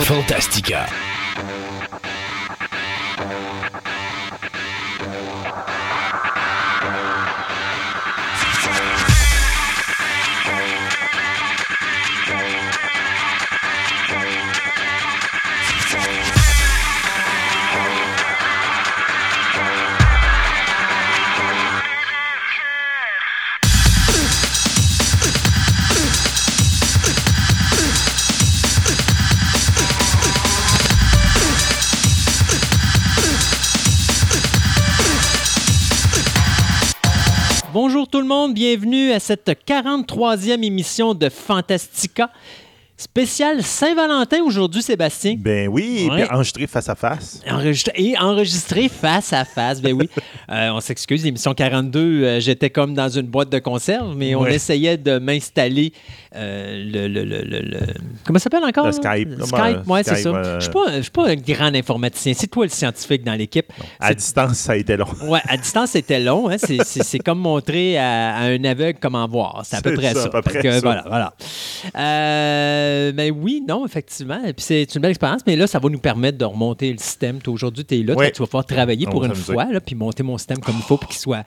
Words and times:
Fantastica. 0.00 0.86
Monde, 38.48 38.54
bienvenue 38.54 39.12
à 39.12 39.20
cette 39.20 39.50
43e 39.66 40.62
émission 40.64 41.12
de 41.14 41.28
Fantastica. 41.28 42.30
Spécial 42.96 43.62
Saint-Valentin 43.62 44.42
aujourd'hui, 44.42 44.82
Sébastien. 44.82 45.36
Ben 45.38 45.68
oui, 45.68 46.08
Ouais. 46.10 46.28
enregistré 46.32 46.66
face 46.66 46.88
à 46.88 46.94
face. 46.96 47.40
Enregistré, 47.48 47.92
et 47.96 48.18
enregistré 48.18 48.88
face 48.88 49.32
à 49.32 49.44
face. 49.44 49.80
Ben 49.80 49.92
oui. 49.94 50.08
Euh, 50.50 50.70
on 50.72 50.80
s'excuse, 50.80 51.22
l'émission 51.24 51.52
42, 51.52 52.00
euh, 52.24 52.40
j'étais 52.40 52.70
comme 52.70 52.94
dans 52.94 53.10
une 53.10 53.26
boîte 53.26 53.50
de 53.50 53.58
conserve, 53.58 54.16
mais 54.16 54.34
on 54.34 54.40
Ouais. 54.44 54.54
essayait 54.54 54.96
de 54.96 55.18
m'installer 55.18 55.92
le, 56.34 57.08
le, 57.08 57.24
le, 57.24 57.42
le- 57.42 57.60
le- 57.62 57.78
Comment 58.24 58.38
ça 58.38 58.44
s'appelle 58.44 58.64
encore? 58.64 58.86
Le? 58.86 58.92
Skype. 58.92 59.34
Skype, 59.42 59.50
ben, 59.50 59.82
ouais, 59.86 60.02
c'est 60.02 60.16
ça. 60.16 60.28
euh, 60.28 60.56
Je 60.60 60.64
suis 60.64 60.72
pas, 60.72 60.96
je 60.96 61.00
suis 61.02 61.10
pas 61.10 61.28
un 61.28 61.34
grand 61.36 61.74
informaticien. 61.74 62.32
C'est 62.36 62.46
toi 62.48 62.64
le 62.64 62.70
scientifique 62.70 63.24
dans 63.24 63.34
l'équipe. 63.34 63.72
À 63.98 64.12
distance, 64.12 64.58
ça 64.58 64.72
a 64.72 64.76
été 64.76 64.96
long. 64.96 65.06
Ouais, 65.26 65.40
à 65.48 65.56
distance, 65.56 65.90
c'était 65.90 66.20
long. 66.20 66.48
Hein? 66.50 66.56
C'est, 66.58 66.84
c'est- 66.84 67.02
c'est 67.02 67.18
comme 67.18 67.38
montrer 67.38 67.96
à, 67.98 68.34
à 68.36 68.42
un 68.44 68.62
aveugle 68.64 68.98
comment 69.00 69.26
voir. 69.26 69.62
C'est 69.64 69.76
à 69.76 69.80
peu 69.80 69.94
près 69.94 70.12
ça, 70.14 70.22
ça. 70.22 70.26
à 70.28 70.30
peu 70.30 70.42
près 70.42 70.60
que, 70.62 70.70
ça. 70.72 70.80
Voilà, 70.80 71.04
voilà. 71.06 71.32
Euh, 71.96 73.12
mais 73.14 73.30
oui, 73.30 73.62
non, 73.66 73.84
effectivement. 73.86 74.40
Puis 74.42 74.54
c'est 74.58 74.94
une 74.94 75.00
belle 75.00 75.10
expérience. 75.10 75.42
Mais 75.46 75.56
là, 75.56 75.66
ça 75.66 75.78
va 75.78 75.88
nous 75.88 75.98
permettre 75.98 76.38
de 76.38 76.44
remonter 76.44 76.92
le 76.92 76.98
système. 76.98 77.38
Aujourd'hui, 77.46 77.84
tu 77.84 77.98
es 78.00 78.02
là. 78.02 78.14
Ouais. 78.14 78.30
Tu 78.30 78.40
vas 78.40 78.46
pouvoir 78.46 78.66
travailler 78.66 79.06
On 79.08 79.10
pour 79.10 79.24
une 79.24 79.34
fois, 79.34 79.66
là, 79.72 79.80
puis 79.80 79.94
monter 79.94 80.22
mon 80.22 80.36
système 80.38 80.58
comme 80.58 80.76
il 80.76 80.82
faut 80.82 80.96
pour 80.96 81.08
qu'il 81.08 81.18
soit 81.18 81.44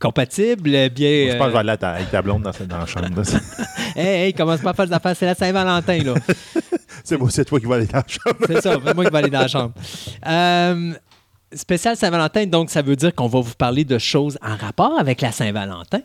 compatible, 0.00 0.90
bien... 0.90 1.32
Je 1.32 1.36
pense 1.36 1.46
que 1.46 1.46
je 1.46 1.48
euh, 1.48 1.52
vais 1.52 1.58
aller 1.58 1.70
à 1.70 1.76
ta- 1.76 1.92
avec 1.92 2.10
ta 2.10 2.22
blonde 2.22 2.42
dans, 2.42 2.66
dans 2.66 2.78
la 2.78 2.86
chambre. 2.86 3.06
hey, 3.96 4.26
hey, 4.26 4.34
commence 4.34 4.60
pas 4.60 4.70
à 4.70 4.74
faire 4.74 4.86
des 4.86 4.92
affaires. 4.92 5.16
C'est 5.16 5.26
la 5.26 5.34
Saint-Valentin, 5.34 5.98
là. 5.98 6.14
c'est 7.04 7.18
moi, 7.18 7.30
c'est 7.30 7.44
toi 7.44 7.60
qui 7.60 7.66
vas 7.66 7.76
aller 7.76 7.86
dans 7.86 7.98
la 7.98 8.04
chambre. 8.06 8.36
C'est 8.46 8.60
ça, 8.60 8.76
c'est 8.84 8.94
moi 8.94 9.04
qui 9.04 9.10
vais 9.10 9.18
aller 9.18 9.30
dans 9.30 9.40
la 9.40 9.48
chambre. 9.48 9.72
Euh, 10.26 10.92
spécial 11.52 11.96
Saint-Valentin, 11.96 12.46
donc 12.46 12.70
ça 12.70 12.82
veut 12.82 12.96
dire 12.96 13.14
qu'on 13.14 13.28
va 13.28 13.40
vous 13.40 13.54
parler 13.54 13.84
de 13.84 13.98
choses 13.98 14.38
en 14.42 14.56
rapport 14.56 14.98
avec 14.98 15.20
la 15.20 15.32
Saint-Valentin. 15.32 16.00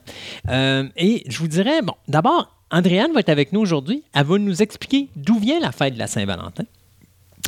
Euh, 0.49 0.87
et 0.95 1.23
je 1.27 1.37
vous 1.39 1.47
dirais, 1.47 1.81
bon, 1.81 1.95
d'abord, 2.07 2.55
Andréane 2.71 3.11
va 3.13 3.21
être 3.21 3.29
avec 3.29 3.51
nous 3.51 3.59
aujourd'hui. 3.59 4.03
Elle 4.13 4.25
va 4.25 4.37
nous 4.37 4.61
expliquer 4.61 5.09
d'où 5.15 5.39
vient 5.39 5.59
la 5.59 5.71
fête 5.71 5.95
de 5.95 5.99
la 5.99 6.07
Saint-Valentin. 6.07 6.63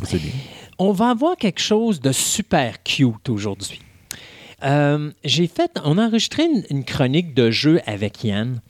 C'est 0.04 0.18
bien. 0.18 0.32
On 0.78 0.92
va 0.92 1.10
avoir 1.10 1.36
quelque 1.36 1.60
chose 1.60 2.00
de 2.00 2.12
super 2.12 2.82
cute 2.82 3.28
aujourd'hui. 3.28 3.80
Euh, 4.64 5.10
j'ai 5.24 5.46
fait, 5.46 5.70
on 5.84 5.98
a 5.98 6.06
enregistré 6.06 6.44
une, 6.44 6.62
une 6.70 6.84
chronique 6.84 7.34
de 7.34 7.50
jeu 7.50 7.80
avec 7.86 8.22
Yann 8.24 8.60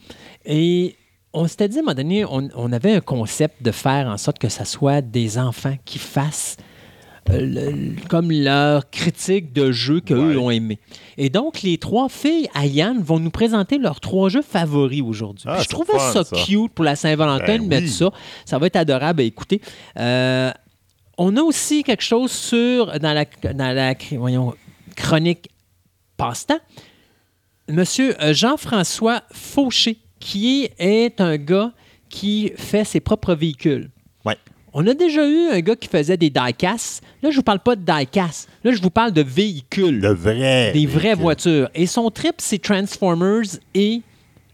et 0.46 0.96
on 1.34 1.46
s'était 1.46 1.68
dit 1.68 1.76
à 1.76 1.80
un 1.80 1.82
moment 1.82 1.94
donné, 1.94 2.24
on, 2.24 2.48
on 2.54 2.72
avait 2.72 2.92
un 2.94 3.00
concept 3.00 3.62
de 3.62 3.70
faire 3.70 4.06
en 4.08 4.16
sorte 4.16 4.38
que 4.38 4.48
ce 4.48 4.64
soit 4.64 5.00
des 5.02 5.38
enfants 5.38 5.76
qui 5.84 5.98
fassent 5.98 6.56
euh, 7.30 7.38
le- 7.40 7.94
comme 8.08 8.32
leur 8.32 8.90
critique 8.90 9.52
de 9.52 9.70
jeux 9.70 10.00
qu'eux 10.00 10.30
Ouais. 10.30 10.36
ont 10.36 10.50
aimé. 10.50 10.78
Et 11.18 11.28
donc, 11.30 11.62
les 11.62 11.78
trois 11.78 12.08
filles 12.08 12.48
à 12.52 12.66
Yann 12.66 13.00
vont 13.00 13.20
nous 13.20 13.30
présenter 13.30 13.78
leurs 13.78 14.00
trois 14.00 14.28
jeux 14.28 14.42
favoris 14.42 15.02
aujourd'hui. 15.02 15.44
Ah, 15.46 15.60
je 15.62 15.68
trouvais 15.68 15.92
fun, 15.98 16.12
ça, 16.12 16.24
ça. 16.24 16.36
cute 16.44 16.72
pour 16.72 16.84
la 16.84 16.96
Saint-Valentin 16.96 17.46
Ben 17.46 17.62
de 17.62 17.68
mettre 17.68 17.88
ça. 17.88 18.10
Ça 18.44 18.58
va 18.58 18.66
être 18.66 18.76
adorable 18.76 19.20
à 19.20 19.24
écouter. 19.24 19.60
Euh, 19.98 20.50
on 21.16 21.36
a 21.36 21.42
aussi 21.42 21.84
quelque 21.84 22.02
chose 22.02 22.32
sur, 22.32 22.98
dans 22.98 23.12
la, 23.12 23.24
dans 23.54 23.72
la 23.74 23.94
voyons, 24.16 24.54
chronique 24.96 25.48
passe-temps. 26.26 26.60
Monsieur 27.68 28.14
euh, 28.22 28.32
Jean-François 28.32 29.22
Fauché, 29.32 29.98
qui 30.20 30.68
est 30.78 31.20
un 31.20 31.36
gars 31.36 31.72
qui 32.08 32.52
fait 32.56 32.84
ses 32.84 33.00
propres 33.00 33.34
véhicules. 33.34 33.90
Ouais. 34.24 34.36
On 34.72 34.86
a 34.86 34.94
déjà 34.94 35.26
eu 35.28 35.48
un 35.50 35.60
gars 35.60 35.74
qui 35.76 35.88
faisait 35.88 36.16
des 36.16 36.30
die-casts. 36.30 37.02
Là, 37.22 37.30
je 37.30 37.36
vous 37.36 37.42
parle 37.42 37.60
pas 37.60 37.74
de 37.76 37.82
die-casts. 37.84 38.48
Là, 38.62 38.72
je 38.72 38.80
vous 38.80 38.90
parle 38.90 39.12
de 39.12 39.22
véhicules. 39.22 39.98
Le 40.00 40.12
vrai. 40.14 40.72
des 40.72 40.86
vraies 40.86 41.14
voitures. 41.14 41.68
Et 41.74 41.86
son 41.86 42.10
trip, 42.10 42.34
c'est 42.38 42.58
Transformers 42.62 43.58
et 43.74 44.02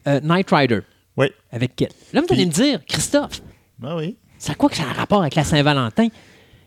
euh, 0.07 0.21
Knight 0.21 0.49
Rider 0.51 0.81
Oui. 1.17 1.27
avec 1.51 1.77
Kit. 1.77 1.89
Là, 2.15 2.23
vous 2.27 2.33
allez 2.33 2.47
me 2.47 2.51
dire, 2.53 2.81
Christophe, 2.87 3.43
Ah 3.83 3.97
oui. 3.97 4.17
ça 4.39 4.53
a 4.53 4.55
quoi 4.55 4.71
que 4.71 4.77
ça 4.77 4.85
a 4.85 4.87
un 4.91 4.93
rapport 4.95 5.21
avec 5.21 5.35
la 5.35 5.45
Saint-Valentin? 5.45 6.09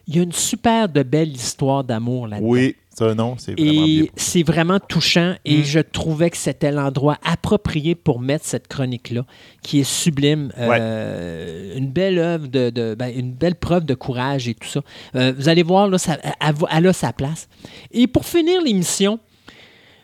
Il 0.07 0.15
y 0.15 0.19
a 0.19 0.23
une 0.23 0.31
super 0.33 0.89
de 0.89 1.03
belle 1.03 1.31
histoire 1.31 1.83
d'amour 1.83 2.27
là-dedans. 2.27 2.47
Oui, 2.47 2.75
ça, 2.93 3.15
non, 3.15 3.35
c'est 3.37 3.53
vraiment 3.59 3.85
bien. 3.85 4.05
C'est 4.15 4.43
vraiment 4.43 4.79
touchant 4.79 5.35
et 5.45 5.59
Mm. 5.59 5.63
je 5.63 5.79
trouvais 5.79 6.29
que 6.29 6.37
c'était 6.37 6.71
l'endroit 6.71 7.17
approprié 7.23 7.95
pour 7.95 8.19
mettre 8.19 8.45
cette 8.45 8.67
chronique-là, 8.67 9.25
qui 9.63 9.79
est 9.79 9.83
sublime. 9.89 10.51
Euh, 10.57 11.77
une 11.77 11.89
belle 11.89 12.19
œuvre, 12.19 12.47
de, 12.47 12.69
de- 12.69 12.95
ben, 12.95 13.11
une 13.15 13.31
belle 13.33 13.55
preuve 13.55 13.85
de 13.85 13.93
courage 13.93 14.47
et 14.47 14.53
tout 14.55 14.67
ça. 14.67 14.81
Euh, 15.15 15.33
vous 15.37 15.47
allez 15.49 15.63
voir, 15.63 15.87
là, 15.87 15.97
ça, 15.97 16.17
elle, 16.69 16.87
a 16.87 16.93
sa 16.93 17.13
place. 17.13 17.47
Et 17.91 18.07
pour 18.07 18.25
finir 18.25 18.61
l'émission, 18.61 19.19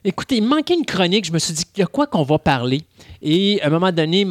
écoutez, 0.05 0.37
il 0.37 0.43
me 0.43 0.49
manquait 0.49 0.75
une 0.75 0.85
chronique. 0.85 1.25
Je 1.25 1.33
me 1.33 1.39
suis 1.39 1.53
dit, 1.53 1.65
de 1.75 1.85
quoi 1.85 2.07
qu'on 2.07 2.23
va 2.23 2.39
parler? 2.39 2.83
Et 3.21 3.59
à 3.61 3.67
un 3.67 3.69
moment 3.69 3.91
donné, 3.91 4.27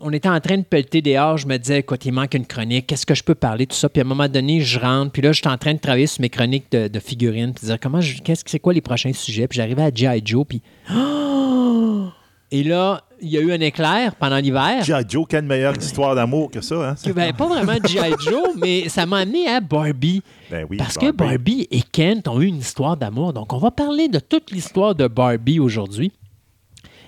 on 0.00 0.10
était 0.12 0.28
en 0.28 0.40
train 0.40 0.56
de 0.58 0.62
pelleter 0.64 1.02
dehors. 1.02 1.38
Je 1.38 1.46
me 1.46 1.56
disais, 1.56 1.78
écoute, 1.80 2.04
il 2.04 2.12
manque 2.12 2.34
une 2.34 2.46
chronique. 2.46 2.86
Qu'est-ce 2.86 3.06
que 3.06 3.14
je 3.14 3.22
peux 3.22 3.34
parler? 3.34 3.66
Tout 3.66 3.76
ça? 3.76 3.88
Puis 3.88 4.00
à 4.00 4.04
un 4.04 4.08
moment 4.08 4.28
donné, 4.28 4.60
je 4.60 4.78
rentre. 4.78 5.12
Puis 5.12 5.22
là, 5.22 5.32
j'étais 5.32 5.48
en 5.48 5.58
train 5.58 5.74
de 5.74 5.78
travailler 5.78 6.06
sur 6.06 6.20
mes 6.20 6.30
chroniques 6.30 6.70
de, 6.72 6.88
de 6.88 6.98
figurines. 7.00 7.52
Puis 7.54 7.66
dire, 7.66 7.78
comment, 7.80 8.00
je- 8.00 8.20
qu'est-ce 8.22 8.44
que 8.44 8.50
c'est 8.50 8.58
quoi 8.60 8.72
les 8.72 8.80
prochains 8.80 9.12
sujets? 9.12 9.46
Puis 9.48 9.56
j'arrivais 9.58 9.82
à 9.82 9.90
G.I. 9.94 10.22
Joe. 10.24 10.44
Puis. 10.48 10.62
Oh! 10.92 12.06
Et 12.50 12.62
là, 12.62 13.02
il 13.20 13.30
y 13.30 13.38
a 13.38 13.40
eu 13.40 13.50
un 13.52 13.60
éclair 13.60 14.14
pendant 14.14 14.36
l'hiver. 14.36 14.84
G.I. 14.84 15.02
Joe, 15.08 15.26
quelle 15.28 15.44
meilleure 15.44 15.76
histoire 15.76 16.14
d'amour 16.14 16.50
que 16.52 16.60
ça, 16.60 16.90
hein? 16.90 16.94
Ben, 17.12 17.32
pas 17.32 17.46
vraiment 17.48 17.72
G.I. 17.84 18.12
Joe, 18.30 18.50
mais 18.56 18.88
ça 18.88 19.06
m'a 19.06 19.18
amené 19.18 19.48
à 19.48 19.60
Barbie. 19.60 20.22
Ben 20.50 20.64
oui, 20.70 20.76
Parce 20.76 20.96
que 20.96 21.10
Barbie 21.10 21.66
et 21.72 21.80
Kent 21.82 22.28
ont 22.28 22.40
eu 22.40 22.46
une 22.46 22.58
histoire 22.58 22.96
d'amour. 22.96 23.32
Donc, 23.32 23.52
on 23.52 23.58
va 23.58 23.72
parler 23.72 24.08
de 24.08 24.20
toute 24.20 24.52
l'histoire 24.52 24.94
de 24.94 25.08
Barbie 25.08 25.58
aujourd'hui. 25.58 26.12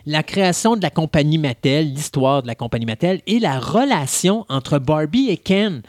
La 0.09 0.23
création 0.23 0.77
de 0.77 0.83
la 0.83 0.91
compagnie 0.91 1.37
Mattel, 1.37 1.93
l'histoire 1.93 2.41
de 2.41 2.47
la 2.47 2.55
compagnie 2.55 2.87
Mattel 2.87 3.23
et 3.27 3.41
la 3.41 3.59
relation 3.59 4.47
entre 4.49 4.79
Barbie 4.79 5.31
et 5.31 5.37
Ken. 5.37 5.83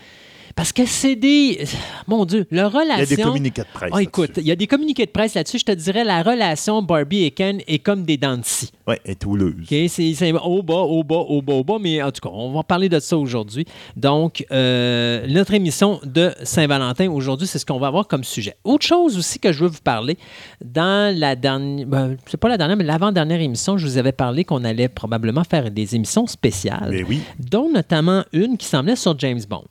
Parce 0.57 0.73
que 0.73 0.88
c'est 0.88 1.16
des. 1.16 1.63
Mon 2.07 2.25
Dieu, 2.25 2.47
leur 2.50 2.72
relation. 2.72 2.95
Il 2.97 3.09
y 3.12 3.13
a 3.13 3.16
des 3.16 3.22
communiqués 3.22 3.62
de 3.62 3.68
presse. 3.72 3.91
Ah, 3.94 4.01
écoute, 4.01 4.31
il 4.38 4.47
y 4.47 4.51
a 4.51 4.56
des 4.56 4.66
communiqués 4.66 5.06
de 5.06 5.12
presse 5.12 5.35
là-dessus. 5.35 5.59
Je 5.59 5.66
te 5.66 5.72
dirais, 5.72 6.03
la 6.03 6.23
relation 6.23 6.81
Barbie 6.81 7.25
et 7.25 7.31
Ken 7.31 7.62
est 7.68 7.78
comme 7.78 8.01
des 8.03 8.18
dents 8.18 8.38
de 8.38 8.44
scie. 8.44 8.72
Ouais, 8.88 9.00
et 9.06 9.16
touleuse. 9.16 9.53
OK? 9.62 9.78
C'est 9.88 10.16
c'est 10.16 10.34
au 10.34 10.63
bas, 10.63 10.73
au 10.73 11.03
bas, 11.03 11.17
au 11.17 11.44
bas, 11.44 11.53
au 11.53 11.63
bas, 11.63 11.78
mais 11.79 12.01
en 12.01 12.12
tout 12.12 12.28
cas, 12.28 12.34
on 12.34 12.51
va 12.53 12.63
parler 12.63 12.90
de 12.90 13.00
ça 13.00 13.16
aujourd'hui. 13.16 13.66
Donc, 13.96 14.47
euh, 14.51 15.28
notre 15.28 15.53
émission 15.53 16.00
de 16.03 16.31
Saint-Valentin 16.41 17.07
aujourd'hui, 17.12 17.46
c'est 17.46 17.59
ce 17.59 17.66
qu'on 17.66 17.78
va 17.78 17.88
avoir 17.88 18.07
comme 18.07 18.23
sujet. 18.23 18.56
Autre 18.63 18.85
chose 18.88 19.16
aussi 19.16 19.38
que 19.38 19.51
je 19.51 19.63
veux 19.63 19.69
vous 19.69 19.81
parler, 19.84 20.17
dans 20.66 21.16
la 21.16 21.35
dernière, 21.35 21.85
ben, 21.85 22.17
c'est 22.25 22.38
pas 22.38 22.50
la 22.50 22.57
dernière, 22.57 22.78
mais 22.78 22.84
l'avant-dernière 22.84 23.41
émission, 23.41 23.78
je 23.78 23.85
vous 23.85 24.00
avais 24.00 24.12
parlé 24.12 24.44
qu'on 24.44 24.63
allait 24.63 24.90
probablement 24.90 25.44
faire 25.44 25.69
des 25.69 25.94
émissions 25.94 26.25
spéciales, 26.25 26.90
Mais 26.90 27.03
oui. 27.03 27.22
dont 27.38 27.69
notamment 27.72 28.23
une 28.34 28.57
qui 28.57 28.66
semblait 28.66 28.96
sur 28.96 29.17
James 29.19 29.41
Bond. 29.47 29.66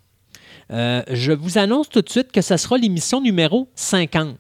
Euh, 0.72 1.03
je 1.10 1.32
vous 1.32 1.59
annonce 1.59 1.88
tout 1.88 2.03
de 2.03 2.09
suite 2.09 2.32
que 2.32 2.41
ce 2.41 2.56
sera 2.56 2.76
l'émission 2.79 3.20
numéro 3.20 3.69
50. 3.76 4.37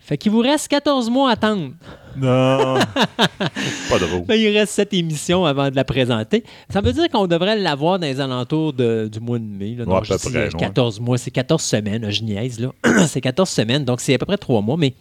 Fait 0.00 0.16
qu'il 0.18 0.30
vous 0.32 0.40
reste 0.40 0.68
14 0.68 1.10
mois 1.10 1.30
à 1.30 1.32
attendre. 1.32 1.72
Non. 2.16 2.78
pas 3.90 3.98
drôle. 3.98 4.24
Ben, 4.26 4.34
il 4.40 4.56
reste 4.56 4.72
cette 4.72 4.94
émission 4.94 5.44
avant 5.44 5.68
de 5.70 5.76
la 5.76 5.84
présenter. 5.84 6.44
Ça 6.70 6.80
veut 6.80 6.92
dire 6.92 7.08
qu'on 7.08 7.26
devrait 7.26 7.56
l'avoir 7.56 7.98
dans 7.98 8.06
les 8.06 8.20
alentours 8.20 8.72
de- 8.72 9.08
du 9.12 9.18
mois 9.20 9.38
de 9.38 9.44
mai. 9.44 9.74
Là. 9.74 9.84
Ouais, 9.84 9.90
Non, 9.90 9.96
à 9.96 10.02
je 10.04 10.12
peu 10.14 10.18
dis, 10.18 10.28
près, 10.30 10.46
euh, 10.46 10.50
14 10.50 11.00
mois, 11.00 11.18
c'est 11.18 11.30
14 11.32 11.62
semaines, 11.62 12.08
je 12.10 12.22
niaise. 12.22 12.60
Là. 12.60 12.70
c'est 13.08 13.20
14 13.20 13.48
semaines, 13.48 13.84
donc 13.84 14.00
c'est 14.00 14.14
à 14.14 14.18
peu 14.18 14.26
près 14.26 14.38
3 14.38 14.62
mois, 14.62 14.76
mais 14.76 14.94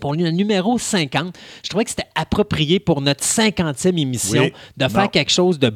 pour 0.00 0.14
le 0.14 0.30
numéro 0.30 0.78
50, 0.78 1.36
je 1.62 1.68
trouvais 1.68 1.84
que 1.84 1.90
c'était 1.90 2.08
approprié 2.14 2.80
pour 2.80 3.02
notre 3.02 3.22
50e 3.22 3.98
émission 3.98 4.42
Oui. 4.44 4.52
de 4.78 4.88
faire 4.88 5.02
Non. 5.02 5.08
quelque 5.08 5.30
chose 5.30 5.58
de 5.58 5.72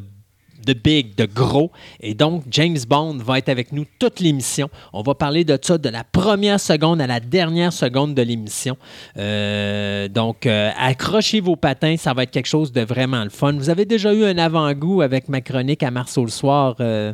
de 0.66 0.72
big, 0.74 1.14
de 1.14 1.24
gros. 1.24 1.70
Et 2.00 2.14
donc, 2.14 2.42
James 2.50 2.76
Bond 2.88 3.18
va 3.24 3.38
être 3.38 3.48
avec 3.48 3.72
nous 3.72 3.86
toute 3.98 4.20
l'émission. 4.20 4.68
On 4.92 5.02
va 5.02 5.14
parler 5.14 5.44
de 5.44 5.58
ça 5.62 5.78
de 5.78 5.88
la 5.88 6.04
première 6.04 6.60
seconde 6.60 7.00
à 7.00 7.06
la 7.06 7.20
dernière 7.20 7.72
seconde 7.72 8.14
de 8.14 8.22
l'émission. 8.22 8.76
Euh, 9.16 10.08
donc, 10.08 10.46
euh, 10.46 10.70
accrochez 10.78 11.40
vos 11.40 11.56
patins, 11.56 11.96
ça 11.96 12.12
va 12.12 12.24
être 12.24 12.30
quelque 12.32 12.48
chose 12.48 12.72
de 12.72 12.82
vraiment 12.82 13.22
le 13.24 13.30
fun. 13.30 13.52
Vous 13.52 13.70
avez 13.70 13.84
déjà 13.84 14.12
eu 14.12 14.24
un 14.24 14.36
avant-goût 14.38 15.00
avec 15.02 15.28
ma 15.28 15.40
chronique 15.40 15.82
à 15.82 15.90
Marceau 15.90 16.24
le 16.24 16.30
soir. 16.30 16.76
euh, 16.80 17.12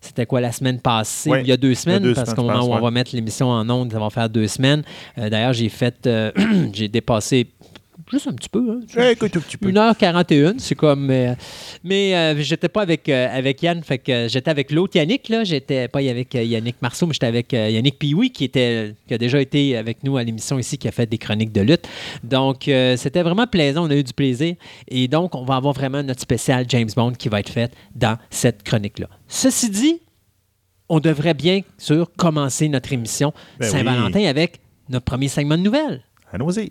c'était 0.00 0.24
quoi 0.24 0.40
la 0.40 0.50
semaine 0.50 0.80
passée, 0.80 1.30
Oui, 1.30 1.38
il 1.42 1.48
y 1.48 1.52
a 1.52 1.58
deux 1.58 1.74
semaines, 1.74 2.02
deux 2.02 2.14
parce 2.14 2.32
qu'au 2.32 2.42
moment 2.42 2.64
où 2.64 2.72
on 2.72 2.80
va 2.80 2.90
mettre 2.90 3.14
l'émission 3.14 3.50
en 3.50 3.68
ondes, 3.68 3.92
ça 3.92 3.98
va 3.98 4.08
faire 4.08 4.30
deux 4.30 4.46
semaines. 4.48 4.82
Euh, 5.18 5.28
D'ailleurs, 5.28 5.52
j'ai 5.52 5.68
fait, 5.68 6.06
euh, 6.06 6.32
j'ai 6.72 6.88
dépassé 6.88 7.48
juste 8.10 8.26
un 8.28 8.32
petit 8.32 8.48
peu, 8.48 8.80
hein, 8.96 9.10
Écoute 9.10 9.36
un 9.36 9.40
petit 9.40 9.56
peu. 9.56 9.70
1h41, 9.70 10.58
c'est 10.58 10.74
comme. 10.74 11.10
euh, 11.10 11.34
mais 11.84 12.14
euh, 12.14 12.40
j'étais 12.42 12.68
pas 12.68 12.82
avec, 12.82 13.08
euh, 13.08 13.28
avec 13.30 13.62
Yann, 13.62 13.82
fait 13.82 13.98
que 13.98 14.12
euh, 14.12 14.28
j'étais 14.28 14.50
avec 14.50 14.70
l'autre 14.72 14.96
Yannick, 14.96 15.28
là. 15.28 15.44
J'étais 15.44 15.88
pas 15.88 16.00
avec 16.00 16.34
Yannick 16.34 16.76
Marceau, 16.82 17.06
mais 17.06 17.12
j'étais 17.12 17.26
avec 17.26 17.52
Yannick 17.52 17.98
Pioui, 17.98 18.30
qui, 18.30 18.44
était, 18.44 18.94
qui 19.06 19.14
a 19.14 19.18
déjà 19.18 19.40
été 19.40 19.76
avec 19.76 20.02
nous 20.04 20.16
à 20.16 20.22
l'émission 20.24 20.58
ici, 20.58 20.78
qui 20.78 20.88
a 20.88 20.92
fait 20.92 21.06
des 21.06 21.18
chroniques 21.18 21.52
de 21.52 21.60
lutte. 21.62 21.86
Donc, 22.24 22.68
euh, 22.68 22.96
c'était 22.96 23.22
vraiment 23.22 23.46
plaisant, 23.46 23.86
on 23.86 23.90
a 23.90 23.94
eu 23.96 24.04
du 24.04 24.12
plaisir. 24.12 24.54
Et 24.88 25.08
donc, 25.08 25.34
on 25.34 25.44
va 25.44 25.56
avoir 25.56 25.74
vraiment 25.74 26.02
notre 26.02 26.20
spécial 26.20 26.64
James 26.68 26.90
Bond 26.96 27.12
qui 27.12 27.28
va 27.28 27.40
être 27.40 27.50
fait 27.50 27.72
dans 27.94 28.16
cette 28.30 28.62
chronique-là. 28.62 29.08
Ceci 29.28 29.70
dit, 29.70 30.00
on 30.88 30.98
devrait 30.98 31.34
bien 31.34 31.60
sûr 31.78 32.10
commencer 32.16 32.68
notre 32.68 32.92
émission 32.92 33.32
Ben 33.58 33.70
Saint-Valentin 33.70 34.24
avec 34.26 34.60
notre 34.88 35.04
premier 35.04 35.28
segment 35.28 35.56
de 35.56 35.62
nouvelles. 35.62 36.02
Allons-y. 36.32 36.70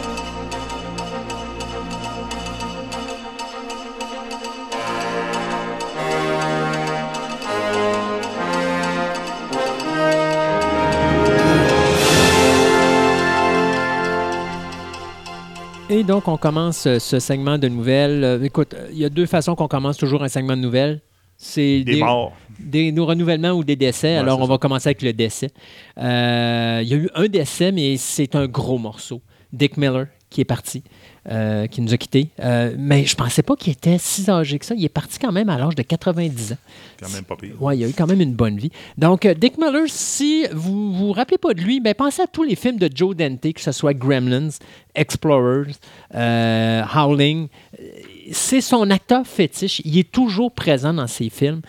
Et 15.93 16.03
donc, 16.05 16.29
on 16.29 16.37
commence 16.37 16.85
euh, 16.87 16.99
ce 16.99 17.19
segment 17.19 17.57
de 17.57 17.67
nouvelles. 17.67 18.23
Euh, 18.23 18.41
écoute, 18.43 18.73
euh, 18.73 18.87
il 18.93 18.97
y 18.97 19.03
a 19.03 19.09
deux 19.09 19.25
façons 19.25 19.55
qu'on 19.55 19.67
commence 19.67 19.97
toujours 19.97 20.23
un 20.23 20.29
segment 20.29 20.55
de 20.55 20.61
nouvelles. 20.61 21.01
C'est 21.35 21.81
Des 21.83 21.99
morts. 21.99 22.31
des 22.59 22.91
nos 22.93 23.05
renouvellements 23.05 23.51
ou 23.51 23.63
des 23.65 23.75
décès. 23.75 24.13
Ouais, 24.13 24.17
Alors, 24.19 24.39
on 24.39 24.43
ça. 24.45 24.51
va 24.51 24.57
commencer 24.57 24.87
avec 24.87 25.01
le 25.01 25.11
décès. 25.11 25.49
Euh, 25.97 26.79
il 26.81 26.87
y 26.87 26.93
a 26.93 26.97
eu 26.97 27.09
un 27.13 27.27
décès, 27.27 27.73
mais 27.73 27.97
c'est 27.97 28.35
un 28.35 28.47
gros 28.47 28.77
morceau. 28.77 29.21
Dick 29.51 29.75
Miller, 29.75 30.07
qui 30.29 30.39
est 30.39 30.45
parti, 30.45 30.81
euh, 31.29 31.67
qui 31.67 31.81
nous 31.81 31.93
a 31.93 31.97
quittés. 31.97 32.29
Euh, 32.39 32.73
mais 32.79 33.05
je 33.05 33.15
pensais 33.15 33.43
pas 33.43 33.55
qu'il 33.55 33.71
était 33.71 33.99
si 33.99 34.27
âgé 34.27 34.57
que 34.57 34.65
ça. 34.65 34.73
Il 34.73 34.83
est 34.83 34.89
parti 34.89 35.19
quand 35.19 35.31
même 35.31 35.49
à 35.49 35.57
l'âge 35.59 35.75
de 35.75 35.83
90 35.83 36.53
ans. 36.53 36.57
Quand 36.99 37.09
même 37.09 37.23
pas 37.25 37.35
pire. 37.35 37.53
Oui, 37.59 37.77
il 37.77 37.83
a 37.83 37.87
eu 37.89 37.93
quand 37.93 38.07
même 38.07 38.21
une 38.21 38.33
bonne 38.33 38.57
vie. 38.57 38.71
Donc, 38.97 39.27
euh, 39.27 39.35
Dick 39.35 39.59
Miller, 39.59 39.83
si 39.87 40.47
vous 40.51 40.91
vous 40.91 41.11
rappelez 41.11 41.37
pas 41.37 41.53
de 41.53 41.61
lui, 41.61 41.79
ben, 41.79 41.93
pensez 41.93 42.23
à 42.23 42.27
tous 42.27 42.41
les 42.41 42.55
films 42.55 42.77
de 42.77 42.89
Joe 42.91 43.15
Dante, 43.15 43.53
que 43.53 43.61
ce 43.61 43.71
soit 43.71 43.93
Gremlins, 43.93 44.49
Explorers, 44.95 45.73
euh, 46.15 46.81
Howling. 46.91 47.49
C'est 48.31 48.61
son 48.61 48.89
acteur 48.89 49.27
fétiche. 49.27 49.79
Il 49.85 49.99
est 49.99 50.11
toujours 50.11 50.51
présent 50.51 50.91
dans 50.91 51.05
ses 51.05 51.29
films. 51.29 51.61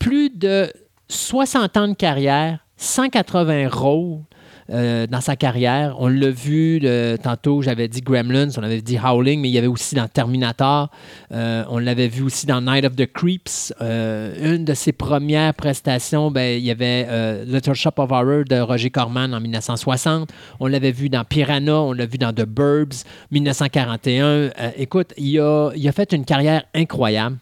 Plus 0.00 0.30
de 0.30 0.72
60 1.06 1.76
ans 1.76 1.86
de 1.86 1.94
carrière, 1.94 2.58
180 2.78 3.68
rôles. 3.68 4.22
Euh, 4.70 5.06
dans 5.06 5.20
sa 5.20 5.36
carrière. 5.36 5.96
On 5.98 6.08
l'a 6.08 6.30
vu 6.30 6.80
tantôt, 7.22 7.62
j'avais 7.62 7.88
dit 7.88 8.00
Gremlins, 8.00 8.48
on 8.56 8.62
avait 8.62 8.80
dit 8.80 8.98
Howling, 9.02 9.40
mais 9.40 9.48
il 9.48 9.52
y 9.52 9.58
avait 9.58 9.66
aussi 9.66 9.94
dans 9.94 10.08
Terminator. 10.08 10.90
Euh, 11.32 11.64
on 11.68 11.78
l'avait 11.78 12.08
vu 12.08 12.22
aussi 12.22 12.46
dans 12.46 12.60
Night 12.60 12.84
of 12.84 12.96
the 12.96 13.06
Creeps. 13.06 13.72
Euh, 13.80 14.54
une 14.56 14.64
de 14.64 14.74
ses 14.74 14.92
premières 14.92 15.54
prestations, 15.54 16.30
ben, 16.30 16.58
il 16.58 16.64
y 16.64 16.70
avait 16.70 17.44
Little 17.44 17.74
Shop 17.74 17.92
of 17.96 18.10
Horror 18.10 18.44
de 18.48 18.60
Roger 18.60 18.90
Corman 18.90 19.34
en 19.34 19.40
1960. 19.40 20.30
On 20.60 20.66
l'avait 20.66 20.92
vu 20.92 21.08
dans 21.08 21.24
Piranha, 21.24 21.80
on 21.80 21.92
l'a 21.92 22.06
vu 22.06 22.18
dans 22.18 22.32
The 22.32 22.46
Burbs, 22.46 23.04
1941. 23.30 24.24
Euh, 24.26 24.50
écoute, 24.76 25.12
il 25.16 25.38
a, 25.40 25.70
il 25.74 25.86
a 25.88 25.92
fait 25.92 26.12
une 26.12 26.24
carrière 26.24 26.64
incroyable. 26.74 27.36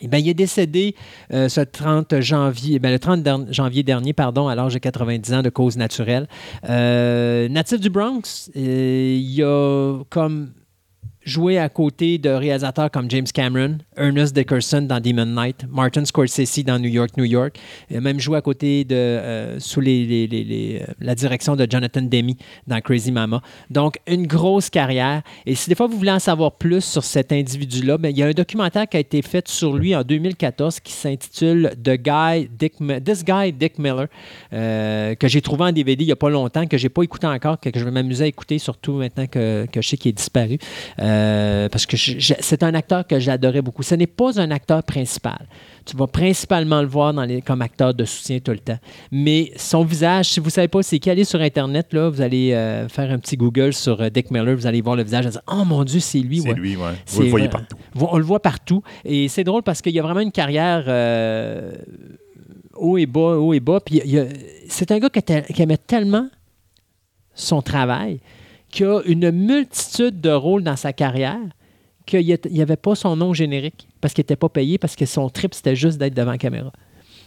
Eh 0.00 0.08
il 0.18 0.28
est 0.28 0.34
décédé 0.34 0.94
euh, 1.32 1.48
ce 1.48 1.60
30 1.60 2.20
janvier, 2.20 2.78
ben, 2.78 2.90
le 2.90 2.98
30 2.98 3.22
der- 3.22 3.52
janvier 3.52 3.82
dernier, 3.82 4.12
pardon, 4.12 4.48
à 4.48 4.54
l'âge 4.54 4.74
de 4.74 4.78
90 4.78 5.32
ans 5.34 5.42
de 5.42 5.50
cause 5.50 5.76
naturelle. 5.76 6.26
Euh, 6.68 7.48
natif 7.48 7.80
du 7.80 7.90
Bronx, 7.90 8.50
euh, 8.56 9.18
il 9.20 9.42
a 9.42 9.98
comme 10.10 10.50
joué 11.24 11.58
à 11.58 11.68
côté 11.68 12.18
de 12.18 12.28
réalisateurs 12.28 12.90
comme 12.90 13.10
James 13.10 13.26
Cameron, 13.32 13.78
Ernest 13.96 14.34
Dickerson 14.34 14.82
dans 14.82 15.00
Demon 15.00 15.26
Knight, 15.26 15.64
Martin 15.70 16.04
Scorsese 16.04 16.64
dans 16.64 16.78
New 16.78 16.88
York, 16.88 17.16
New 17.16 17.24
York. 17.24 17.58
A 17.94 18.00
même 18.00 18.20
joué 18.20 18.36
à 18.38 18.42
côté 18.42 18.84
de, 18.84 18.94
euh, 18.94 19.60
sous 19.60 19.80
euh, 19.80 20.78
la 21.00 21.14
direction 21.14 21.56
de 21.56 21.66
Jonathan 21.68 22.02
Demme 22.02 22.34
dans 22.66 22.80
Crazy 22.80 23.12
Mama. 23.12 23.40
Donc, 23.70 23.98
une 24.06 24.26
grosse 24.26 24.70
carrière. 24.70 25.22
Et 25.46 25.54
si 25.54 25.68
des 25.68 25.74
fois 25.74 25.86
vous 25.86 25.96
voulez 25.96 26.10
en 26.10 26.18
savoir 26.18 26.52
plus 26.52 26.84
sur 26.84 27.04
cet 27.04 27.32
individu-là, 27.32 27.98
ben, 27.98 28.10
il 28.10 28.18
y 28.18 28.22
a 28.22 28.26
un 28.26 28.32
documentaire 28.32 28.88
qui 28.88 28.96
a 28.96 29.00
été 29.00 29.22
fait 29.22 29.48
sur 29.48 29.76
lui 29.76 29.94
en 29.96 30.02
2014 30.02 30.80
qui 30.80 30.92
s'intitule 30.92 31.72
The 31.82 31.96
Guy 31.96 32.48
Dick 32.58 32.74
This 33.04 33.24
Guy 33.24 33.52
Dick 33.52 33.78
Miller, 33.78 34.08
euh, 34.52 35.14
que 35.14 35.28
j'ai 35.28 35.40
trouvé 35.40 35.64
en 35.64 35.72
DVD 35.72 36.04
il 36.04 36.06
n'y 36.06 36.12
a 36.12 36.16
pas 36.16 36.30
longtemps, 36.30 36.66
que 36.66 36.76
j'ai 36.76 36.88
pas 36.88 37.02
écouté 37.02 37.26
encore, 37.26 37.58
que, 37.60 37.70
je 37.74 37.84
vais 37.84 37.90
m'amuser 37.90 38.24
à 38.24 38.26
écouter, 38.26 38.58
surtout 38.58 38.94
maintenant 38.94 39.26
que, 39.26 39.66
que 39.70 39.80
je 39.80 39.88
sais 39.88 39.96
qu'il 39.96 40.10
est 40.10 40.12
disparu. 40.12 40.58
Parce 41.70 41.86
que 41.86 41.96
c'est 41.96 42.62
un 42.62 42.74
acteur 42.74 43.06
que 43.06 43.18
j'adorais 43.18 43.62
beaucoup. 43.62 43.82
Ce 43.82 43.94
n'est 43.94 44.06
pas 44.06 44.40
un 44.40 44.50
acteur 44.50 44.82
principal. 44.82 45.46
Tu 45.84 45.96
vas 45.96 46.06
principalement 46.06 46.80
le 46.80 46.88
voir 46.88 47.12
dans 47.12 47.24
les, 47.24 47.42
comme 47.42 47.60
acteur 47.60 47.92
de 47.92 48.04
soutien 48.04 48.38
tout 48.38 48.52
le 48.52 48.58
temps. 48.58 48.78
Mais 49.12 49.52
son 49.56 49.84
visage, 49.84 50.30
si 50.30 50.40
vous 50.40 50.46
ne 50.46 50.50
savez 50.52 50.68
pas 50.68 50.82
c'est 50.82 50.98
qui, 50.98 51.10
allez 51.10 51.24
sur 51.24 51.40
Internet, 51.40 51.92
là, 51.92 52.08
vous 52.08 52.20
allez 52.20 52.52
euh, 52.52 52.88
faire 52.88 53.10
un 53.10 53.18
petit 53.18 53.36
Google 53.36 53.72
sur 53.72 54.00
euh, 54.00 54.08
Dick 54.08 54.30
Miller, 54.30 54.56
vous 54.56 54.66
allez 54.66 54.80
voir 54.80 54.96
le 54.96 55.02
visage 55.02 55.26
et 55.26 55.30
dire 55.30 55.42
Oh 55.46 55.64
mon 55.64 55.84
Dieu, 55.84 56.00
c'est 56.00 56.20
lui. 56.20 56.40
C'est 56.40 56.48
ouais. 56.48 56.54
lui, 56.54 56.76
ouais. 56.76 56.92
C'est 57.04 57.16
Vous 57.16 57.22
le 57.22 57.30
voyez 57.30 57.48
partout. 57.48 57.76
On 58.00 58.16
le 58.16 58.24
voit 58.24 58.40
partout. 58.40 58.82
Et 59.04 59.28
c'est 59.28 59.44
drôle 59.44 59.62
parce 59.62 59.82
qu'il 59.82 59.92
y 59.92 59.98
a 59.98 60.02
vraiment 60.02 60.20
une 60.20 60.32
carrière 60.32 60.84
euh, 60.86 61.72
haut 62.74 62.96
et 62.98 63.06
bas, 63.06 63.36
haut 63.36 63.52
et 63.52 63.60
bas. 63.60 63.80
Puis 63.80 64.02
c'est 64.68 64.90
un 64.90 64.98
gars 64.98 65.10
qui, 65.10 65.20
qui 65.52 65.62
aimait 65.62 65.76
tellement 65.76 66.28
son 67.34 67.62
travail 67.62 68.20
qu'il 68.74 68.86
a 68.86 69.00
une 69.06 69.30
multitude 69.30 70.20
de 70.20 70.30
rôles 70.30 70.62
dans 70.62 70.76
sa 70.76 70.92
carrière 70.92 71.38
qu'il 72.06 72.38
n'y 72.50 72.60
avait 72.60 72.76
pas 72.76 72.94
son 72.94 73.16
nom 73.16 73.32
générique 73.32 73.88
parce 74.00 74.12
qu'il 74.12 74.22
n'était 74.22 74.36
pas 74.36 74.50
payé, 74.50 74.76
parce 74.76 74.94
que 74.96 75.06
son 75.06 75.30
trip, 75.30 75.54
c'était 75.54 75.74
juste 75.76 75.96
d'être 75.98 76.12
devant 76.14 76.32
la 76.32 76.38
caméra. 76.38 76.70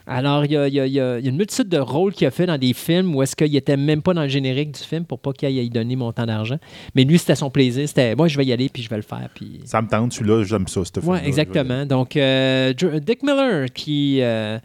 Alors, 0.10 0.46
il 0.46 0.52
y 0.52 0.56
a, 0.58 0.68
il 0.70 0.74
y 0.74 0.80
a- 0.80 0.86
il 0.86 0.94
y 0.94 1.00
a- 1.02 1.20
il 1.20 1.26
y 1.26 1.28
a 1.28 1.32
une 1.32 1.36
multitude 1.36 1.68
de 1.68 1.80
rôles 1.80 2.14
qu'il 2.14 2.26
a 2.28 2.32
fait 2.32 2.46
dans 2.46 2.58
des 2.58 2.72
films 2.74 3.14
où 3.14 3.22
est-ce 3.24 3.36
qu'il 3.36 3.52
n'était 3.52 3.76
même 3.76 4.02
pas 4.02 4.14
dans 4.14 4.22
le 4.22 4.30
générique 4.30 4.72
du 4.72 4.80
film 4.80 5.04
pour 5.04 5.20
pas 5.20 5.34
qu'il 5.34 5.48
aille 5.50 5.70
donner 5.70 5.98
montant 5.98 6.26
d'argent. 6.26 6.58
Mais 6.96 7.04
lui, 7.04 7.18
c'était 7.18 7.36
son 7.36 7.50
plaisir. 7.50 7.86
C'était, 7.90 8.16
moi, 8.16 8.30
je 8.30 8.38
vais 8.38 8.46
y 8.46 8.54
aller, 8.54 8.70
puis 8.70 8.84
je 8.84 8.90
vais 8.90 8.96
le 8.96 9.02
faire. 9.02 9.28
Puis... 9.36 9.60
Ça 9.66 9.82
me 9.82 9.88
tente, 9.90 10.14
celui-là, 10.14 10.44
j'aime 10.46 10.68
ça, 10.68 10.82
ce. 10.86 10.92
Oui, 11.06 11.18
exactement. 11.26 11.86
Donc, 11.86 12.16
euh, 12.16 12.72
Dick 12.74 13.22
Miller 13.24 13.66
qui 13.74 14.20
euh, 14.22 14.60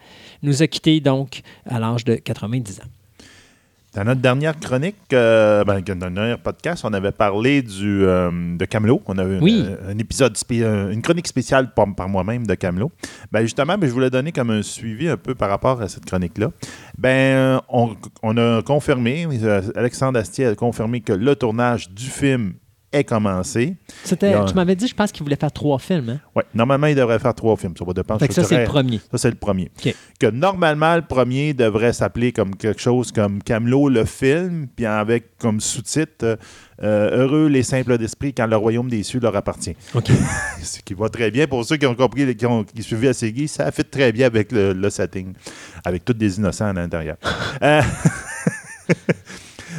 nous 0.45 0.63
a 0.63 0.67
quittés 0.69 1.01
donc 1.01 1.41
à 1.67 1.81
l'âge 1.81 2.05
de 2.05 2.15
90 2.17 2.81
ans. 2.81 2.85
Dans 3.95 4.05
notre 4.05 4.23
dernière 4.23 4.59
chronique, 4.59 4.97
euh, 5.13 5.65
ben, 5.65 5.81
dans 5.83 5.95
notre 5.97 6.15
dernier 6.15 6.37
podcast, 6.43 6.83
on 6.87 6.95
avait 6.95 7.13
parlé 7.13 7.61
du, 7.61 8.05
euh, 8.07 8.31
de 8.57 8.65
Camelot. 8.65 9.03
On 9.07 9.19
avait 9.19 9.39
Oui. 9.39 9.67
un 9.87 9.99
épisode, 9.99 10.35
euh, 10.53 10.91
une 10.91 11.03
chronique 11.03 11.29
spéciale 11.29 11.75
par, 11.75 11.95
par 11.95 12.09
moi-même 12.09 12.47
de 12.47 12.55
Camelot. 12.55 12.91
Ben, 13.31 13.43
justement, 13.43 13.77
ben, 13.77 13.87
je 13.87 13.93
voulais 13.93 14.09
donner 14.09 14.33
comme 14.33 14.49
un 14.49 14.63
suivi 14.63 15.09
un 15.09 15.19
peu 15.19 15.35
par 15.35 15.51
rapport 15.51 15.83
à 15.83 15.89
cette 15.89 16.07
chronique-là. 16.07 16.51
Ben, 16.97 17.61
on, 17.69 17.95
on 18.23 18.37
a 18.39 18.63
confirmé, 18.63 19.27
euh, 19.31 19.61
Alexandre 19.77 20.19
Astier 20.19 20.47
a 20.47 20.55
confirmé 20.55 21.03
que 21.03 21.13
le 21.13 21.37
tournage 21.37 21.91
du 21.91 22.07
film 22.07 22.55
est 22.93 23.05
commencé. 23.05 23.77
C'était, 24.05 24.35
a- 24.35 24.45
Tu 24.45 24.55
m'avais 24.55 24.77
dit, 24.77 24.87
je 24.87 24.95
pense 24.95 25.13
qu'il 25.13 25.23
voulait 25.23 25.37
faire 25.37 25.53
trois 25.53 25.79
films. 25.79 26.11
Hein? 26.11 26.21
Ouais, 26.37 26.45
normalement, 26.55 26.87
il 26.87 26.95
devrait 26.95 27.19
faire 27.19 27.35
trois 27.35 27.57
films. 27.57 27.75
Ça 27.79 27.85
va 27.85 27.93
dépendre. 27.93 28.21
Fait 28.21 28.29
que 28.29 28.35
ça, 28.35 28.45
c'est 28.45 28.59
le 28.59 28.65
premier. 28.67 29.01
Ça, 29.11 29.19
c'est 29.19 29.31
le 29.31 29.37
premier. 29.37 29.71
Que 30.21 30.27
normalement, 30.31 30.95
le 30.97 31.03
premier 31.03 31.55
devrait 31.55 31.93
s'appeler 31.93 32.33
comme 32.33 32.55
quelque 32.57 32.81
chose 32.81 33.13
comme 33.13 33.43
Camelot 33.43 33.89
le 33.89 34.05
film, 34.05 34.67
puis 34.75 34.87
avec 34.87 35.37
comme 35.39 35.61
sous-titre 35.61 36.25
euh, 36.25 36.37
euh, 36.83 37.25
Heureux 37.25 37.49
les 37.49 37.63
simples 37.63 37.97
d'esprit 37.99 38.33
quand 38.35 38.47
le 38.47 38.57
royaume 38.57 38.89
des 38.89 39.03
cieux 39.03 39.21
leur 39.21 39.35
appartient. 39.37 39.75
OK. 39.95 40.11
Ce 40.63 40.81
qui 40.81 40.95
va 40.95 41.09
très 41.09 41.31
bien 41.31 41.47
pour 41.47 41.65
ceux 41.65 41.77
qui 41.77 41.87
ont 41.87 41.95
compris, 41.95 42.35
qui 42.37 42.47
ont 42.47 42.65
qui 42.65 42.83
suivi 42.83 43.09
à 43.09 43.13
Segui, 43.15 43.49
ça 43.49 43.71
fit 43.73 43.85
très 43.85 44.13
bien 44.13 44.27
avec 44.27 44.53
le, 44.53 44.73
le 44.73 44.91
setting, 44.91 45.33
avec 45.85 46.05
tous 46.05 46.15
des 46.15 46.37
innocents 46.39 46.67
à 46.67 46.73
l'intérieur. 46.73 47.17
Euh, 47.63 47.83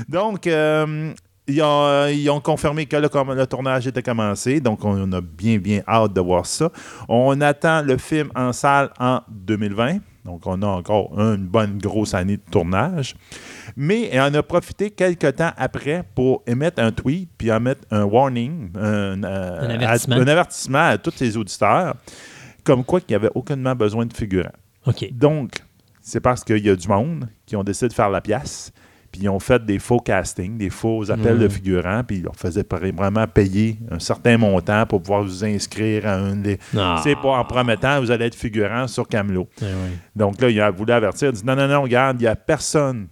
Donc, 0.09 0.47
euh, 0.47 1.13
ils, 1.47 1.61
ont, 1.61 2.07
ils, 2.07 2.29
ont, 2.29 2.39
confirmé 2.39 2.85
que 2.85 2.95
le, 2.95 3.09
le, 3.35 3.47
tournage 3.47 3.87
était 3.87 4.03
commencé. 4.03 4.59
Donc, 4.59 4.83
on 4.85 5.11
a 5.11 5.21
bien, 5.21 5.57
bien 5.57 5.81
hâte 5.87 6.13
de 6.13 6.21
voir 6.21 6.45
ça. 6.45 6.69
On 7.09 7.39
attend 7.41 7.81
le 7.81 7.97
film 7.97 8.29
en 8.35 8.53
salle 8.53 8.91
en 8.99 9.21
2020. 9.29 9.99
Donc, 10.25 10.47
on 10.47 10.61
a 10.61 10.67
encore 10.67 11.19
une 11.19 11.45
bonne 11.45 11.77
grosse 11.77 12.13
année 12.13 12.37
de 12.37 12.43
tournage. 12.49 13.15
Mais 13.75 14.09
on 14.13 14.33
a 14.33 14.43
profité 14.43 14.89
quelques 14.89 15.35
temps 15.35 15.51
après 15.57 16.03
pour 16.15 16.43
émettre 16.47 16.81
un 16.81 16.91
tweet 16.91 17.29
puis 17.37 17.49
émettre 17.49 17.81
un 17.91 18.03
warning, 18.03 18.69
un, 18.75 19.23
euh, 19.23 19.59
un, 19.59 19.69
avertissement. 19.69 20.15
À, 20.15 20.19
un 20.19 20.27
avertissement. 20.27 20.87
À, 20.87 20.97
tous 20.97 21.19
les 21.19 21.35
auditeurs, 21.35 21.95
comme 22.63 22.85
quoi 22.85 23.01
qu'il 23.01 23.09
n'y 23.09 23.15
avait 23.15 23.31
aucunement 23.35 23.75
besoin 23.75 24.05
de 24.05 24.13
figurants. 24.13 24.49
Donc, 25.11 25.55
c'est 25.99 26.21
parce 26.21 26.43
qu'il 26.43 26.65
y 26.65 26.69
a 26.69 26.75
du 26.75 26.87
monde 26.87 27.27
qui 27.45 27.57
ont 27.57 27.63
décidé 27.63 27.89
de 27.89 27.93
faire 27.93 28.09
la 28.09 28.21
pièce 28.21 28.71
puis 29.13 29.21
ils 29.21 29.29
ont 29.29 29.39
fait 29.39 29.63
des 29.63 29.77
faux 29.77 29.99
castings, 29.99 30.57
des 30.57 30.71
faux 30.71 31.11
appels 31.11 31.37
de 31.37 31.47
figurants, 31.47 32.03
puis 32.03 32.17
ils 32.17 32.23
leur 32.23 32.35
faisaient 32.35 32.65
vraiment 32.69 33.27
payer 33.27 33.77
un 33.91 33.99
certain 33.99 34.39
montant 34.39 34.87
pour 34.87 35.03
pouvoir 35.03 35.21
vous 35.21 35.45
inscrire 35.45 36.07
à 36.07 36.15
un 36.15 36.35
des. 36.35 36.57
Ah. 36.75 36.99
C'est 37.03 37.15
pas 37.15 37.37
en 37.37 37.45
promettant, 37.45 38.01
vous 38.01 38.09
allez 38.09 38.25
être 38.25 38.35
figurant 38.35 38.87
sur 38.87 39.07
Camelot. 39.07 39.47
Eh 39.61 39.65
oui. 39.65 39.97
Donc 40.15 40.41
là, 40.41 40.49
il 40.49 40.59
a 40.59 40.71
voulu 40.71 40.91
avertir, 40.91 41.29
il 41.29 41.35
dit 41.35 41.45
non, 41.45 41.55
non, 41.55 41.67
non, 41.67 41.83
regarde, 41.83 42.19
il 42.19 42.23
n'y 42.23 42.27
a 42.27 42.35
personne. 42.35 43.07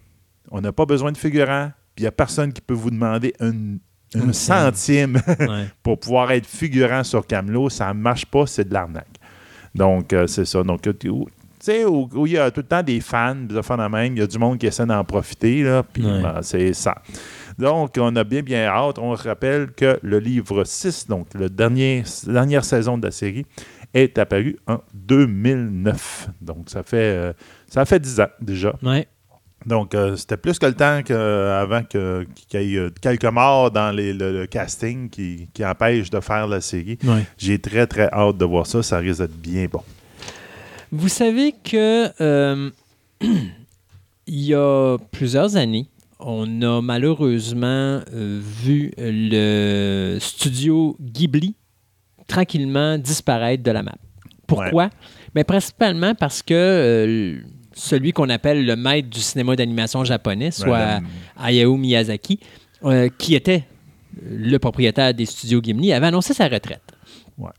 On 0.50 0.60
n'a 0.60 0.72
pas 0.72 0.86
besoin 0.88 1.12
de 1.12 1.18
figurants, 1.18 1.72
puis 1.96 2.02
il 2.02 2.06
n'y 2.06 2.08
a 2.08 2.12
personne 2.12 2.52
qui 2.52 2.62
peut 2.62 2.74
vous 2.74 2.90
demander 2.90 3.34
une, 3.40 3.78
un 4.16 4.34
centime 4.34 5.22
Ouais. 5.40 5.68
pour 5.84 6.00
pouvoir 6.00 6.32
être 6.32 6.48
figurant 6.48 7.04
sur 7.04 7.28
Camelot. 7.28 7.70
Ça 7.70 7.94
ne 7.94 8.00
marche 8.00 8.26
pas, 8.26 8.48
c'est 8.48 8.68
de 8.68 8.74
l'arnaque. 8.74 9.20
Donc, 9.76 10.14
euh, 10.14 10.26
c'est 10.26 10.46
ça. 10.46 10.64
Donc, 10.64 10.82
tu 10.82 11.10
sais, 11.66 11.86
où, 11.86 12.10
où 12.14 12.26
il 12.28 12.34
y 12.34 12.38
a 12.38 12.50
tout 12.52 12.62
le 12.62 12.68
temps 12.68 12.84
des 12.84 13.00
fans, 13.02 13.36
des 13.36 13.62
phénomènes, 13.64 14.14
il 14.16 14.20
y 14.20 14.22
a 14.24 14.28
du 14.28 14.38
monde 14.38 14.58
qui 14.58 14.68
essaie 14.68 14.86
d'en 14.86 15.04
profiter, 15.04 15.64
là, 15.64 15.84
puis 15.84 16.06
Ouais. 16.06 16.22
ben, 16.22 16.40
c'est 16.42 16.74
ça. 16.74 16.96
Donc, 17.60 17.96
on 18.00 18.16
a 18.16 18.24
bien, 18.24 18.42
bien 18.42 18.66
hâte. 18.66 18.98
On 18.98 19.16
se 19.16 19.28
rappelle 19.28 19.72
que 19.72 20.00
le 20.02 20.20
livre 20.20 20.64
6, 20.64 21.08
donc 21.08 21.28
la 21.38 21.50
dernier, 21.50 22.04
dernière 22.26 22.64
saison 22.64 22.98
de 22.98 23.06
la 23.06 23.12
série, 23.12 23.46
est 23.94 24.18
apparu 24.18 24.58
en 24.68 24.80
2009. 24.94 26.30
Donc, 26.42 26.70
ça 26.70 26.84
fait, 26.84 26.98
euh, 26.98 27.34
ça 27.68 27.86
fait 27.86 28.00
10 28.00 28.20
ans 28.22 28.30
déjà. 28.42 28.74
Ouais. 28.82 29.08
Donc, 29.66 29.94
euh, 29.94 30.16
c'était 30.16 30.38
plus 30.38 30.58
que 30.58 30.66
le 30.66 30.74
temps 30.74 31.02
qu'avant 31.04 31.84
que- 31.84 32.26
qu'il 32.50 32.62
y 32.62 32.76
ait 32.76 32.80
euh, 32.80 32.90
quelques 33.00 33.26
morts 33.26 33.70
dans 33.70 33.92
les- 33.96 34.14
le, 34.14 34.32
le 34.40 34.46
casting 34.48 35.08
qui, 35.10 35.50
qui 35.54 35.64
empêchent 35.64 36.10
de 36.10 36.20
faire 36.20 36.48
la 36.48 36.62
série. 36.62 36.98
Ouais. 37.04 37.26
J'ai 37.38 37.60
très, 37.60 37.86
très 37.86 38.10
hâte 38.12 38.38
de 38.38 38.46
voir 38.46 38.66
ça. 38.66 38.82
Ça 38.82 38.98
risque 38.98 39.20
d'être 39.22 39.38
bien 39.38 39.68
bon. 39.72 39.84
Vous 40.92 41.08
savez 41.08 41.54
que 41.54 42.12
euh, 42.22 42.70
il 43.22 44.42
y 44.42 44.54
a 44.54 44.98
plusieurs 45.12 45.56
années, 45.56 45.88
on 46.20 46.62
a 46.62 46.82
malheureusement 46.82 48.02
euh, 48.14 48.42
vu 48.42 48.92
le 48.98 50.18
studio 50.20 50.98
Ghibli 51.00 51.56
tranquillement 52.28 52.98
disparaître 52.98 53.64
de 53.64 53.72
la 53.72 53.84
map. 53.84 53.96
Pourquoi? 54.48 54.90
Ben, 55.34 55.46
principalement 55.46 56.14
parce 56.14 56.42
que 56.42 56.54
euh, 56.54 57.38
celui 57.74 58.12
qu'on 58.12 58.30
appelle 58.30 58.66
le 58.66 58.76
maître 58.76 59.10
du 59.10 59.22
cinéma 59.22 59.56
d'animation 59.56 60.04
japonais, 60.04 60.52
soit 60.52 60.72
Ouais, 60.72 61.00
Hayao 61.38 61.78
Miyazaki, 61.78 62.40
qui 63.18 63.36
était 63.36 63.64
le 64.22 64.58
propriétaire 64.58 65.14
des 65.14 65.26
studios 65.26 65.62
Ghibli, 65.62 65.94
avait 65.94 66.08
annoncé 66.08 66.34
sa 66.34 66.50
retraite. 66.50 66.84
Ouais. 67.38 67.52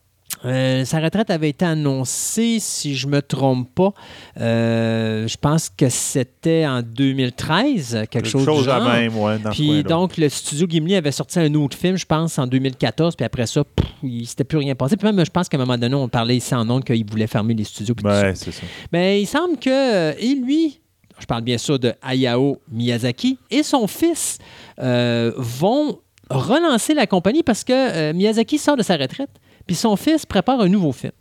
Euh, 0.44 0.84
sa 0.84 1.00
retraite 1.00 1.30
avait 1.30 1.50
été 1.50 1.64
annoncée, 1.64 2.58
si 2.60 2.96
je 2.96 3.06
me 3.06 3.22
trompe 3.22 3.72
pas, 3.74 3.92
euh, 4.40 5.28
je 5.28 5.36
pense 5.36 5.68
que 5.68 5.88
c'était 5.88 6.66
en 6.66 6.82
2013, 6.82 8.06
quelque, 8.10 8.28
chose, 8.28 8.64
du 8.64 8.70
à 8.70 8.80
même, 8.80 9.16
ouais, 9.16 9.38
dans 9.38 9.52
ce 9.52 9.56
Puis 9.56 9.82
donc, 9.84 10.16
le 10.16 10.28
studio 10.28 10.66
Gimli 10.68 10.96
avait 10.96 11.12
sorti 11.12 11.38
un 11.38 11.54
autre 11.54 11.76
film, 11.76 11.96
je 11.96 12.06
pense, 12.06 12.38
en 12.38 12.46
2014, 12.46 13.14
puis 13.14 13.24
après 13.24 13.46
ça, 13.46 13.62
pff, 13.64 13.86
il 14.02 14.26
s'était 14.26 14.44
plus 14.44 14.58
rien 14.58 14.74
passé. 14.74 14.96
Puis 14.96 15.06
même, 15.10 15.24
je 15.24 15.30
pense 15.30 15.48
qu'à 15.48 15.56
un 15.56 15.60
moment 15.60 15.78
donné, 15.78 15.94
on 15.94 16.08
parlait 16.08 16.36
ici 16.36 16.54
en 16.54 16.68
ondes 16.68 16.84
qu'il 16.84 17.08
voulait 17.08 17.26
fermer 17.28 17.54
les 17.54 17.64
studios. 17.64 17.94
tout 17.94 18.08
ça. 18.08 18.34
Ça. 18.34 18.50
Mais 18.92 19.22
il 19.22 19.26
semble 19.26 19.58
que, 19.58 19.70
euh, 19.70 20.14
et 20.18 20.34
lui, 20.34 20.80
je 21.20 21.26
parle 21.26 21.42
bien 21.42 21.58
sûr 21.58 21.78
de 21.78 21.92
Hayao 22.02 22.60
Miyazaki, 22.70 23.38
et 23.50 23.62
son 23.62 23.86
fils 23.86 24.38
euh, 24.80 25.32
vont 25.36 26.00
relancer 26.30 26.94
la 26.94 27.06
compagnie 27.06 27.42
parce 27.42 27.62
que 27.62 28.12
Miyazaki 28.12 28.58
sort 28.58 28.76
de 28.76 28.82
sa 28.82 28.96
retraite, 28.96 29.30
puis 29.66 29.76
son 29.76 29.96
fils 29.96 30.26
prépare 30.26 30.60
un 30.60 30.68
nouveau 30.68 30.92
film. 30.92 31.12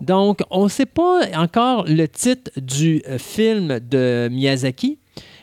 Donc, 0.00 0.40
on 0.50 0.64
ne 0.64 0.68
sait 0.68 0.86
pas 0.86 1.20
encore 1.36 1.84
le 1.86 2.06
titre 2.06 2.50
du 2.56 3.02
euh, 3.08 3.18
film 3.18 3.80
de 3.80 4.28
Miyazaki, 4.30 4.98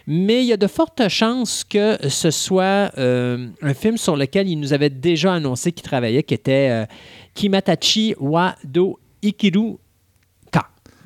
mais 0.05 0.43
il 0.43 0.47
y 0.47 0.53
a 0.53 0.57
de 0.57 0.67
fortes 0.67 1.07
chances 1.07 1.63
que 1.63 1.97
ce 2.09 2.29
soit 2.29 2.91
euh, 2.97 3.47
un 3.61 3.73
film 3.73 3.97
sur 3.97 4.15
lequel 4.15 4.49
il 4.49 4.59
nous 4.59 4.73
avait 4.73 4.89
déjà 4.89 5.33
annoncé 5.33 5.71
qu'il 5.71 5.83
travaillait, 5.83 6.23
qui 6.23 6.33
était 6.33 6.69
euh, 6.69 6.85
Kimatachi 7.33 8.15
wa 8.19 8.55
do 8.63 8.99
Ikiru. 9.21 9.77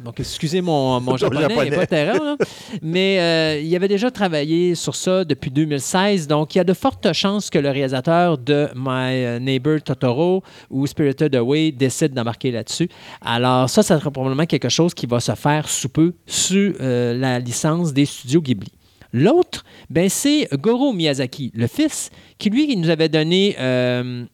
Donc, 0.04 0.20
excusez 0.20 0.62
mon, 0.62 1.00
mon 1.01 1.18
japonais, 1.18 1.46
il 1.48 1.50
japonais. 1.50 1.70
n'est 1.72 1.86
pas 1.88 2.04
là. 2.06 2.38
mais 2.82 3.18
euh, 3.20 3.60
il 3.62 3.75
avait 3.75 3.88
déjà 3.88 4.12
travaillé 4.12 4.75
sur 4.75 4.96
ça 4.96 5.24
depuis 5.25 5.50
2016. 5.50 6.27
Donc, 6.27 6.54
il 6.54 6.60
y 6.60 6.62
a 6.62 6.63
de 6.63 6.74
fortes 6.74 7.12
chances 7.13 7.50
que 7.50 7.58
le 7.60 7.70
réalisateur 7.72 8.38
de 8.38 8.70
My 8.75 9.39
Neighbor 9.44 9.82
Totoro 9.82 10.44
ou 10.70 10.86
Spirited 10.86 11.36
Away 11.36 11.72
décide 11.72 12.13
d'embarquer 12.13 12.51
là-dessus. 12.51 12.89
Alors, 13.22 13.70
ça, 13.70 13.82
ça 13.84 13.98
sera 14.00 14.12
probablement 14.12 14.46
quelque 14.46 14.70
chose 14.70 14.94
qui 14.94 15.06
va 15.08 15.20
se 15.20 15.34
faire 15.36 15.68
sous 15.68 15.89
peu 15.89 16.13
sur 16.27 16.74
euh, 16.80 17.18
la 17.18 17.39
licence 17.39 17.92
des 17.94 18.06
studios 18.06 18.42
Ghibli. 18.42 18.72
L'autre, 19.13 19.63
ben, 19.89 20.10
c'est 20.10 20.48
Goro 20.54 20.94
Miyazaki, 20.94 21.51
le 21.56 21.66
fils, 21.68 22.10
qui 22.38 22.50
lui, 22.50 22.72
il 22.72 22.82
nous 22.82 22.89
avait 22.89 23.10
donné. 23.10 23.56
euh, 23.60 24.25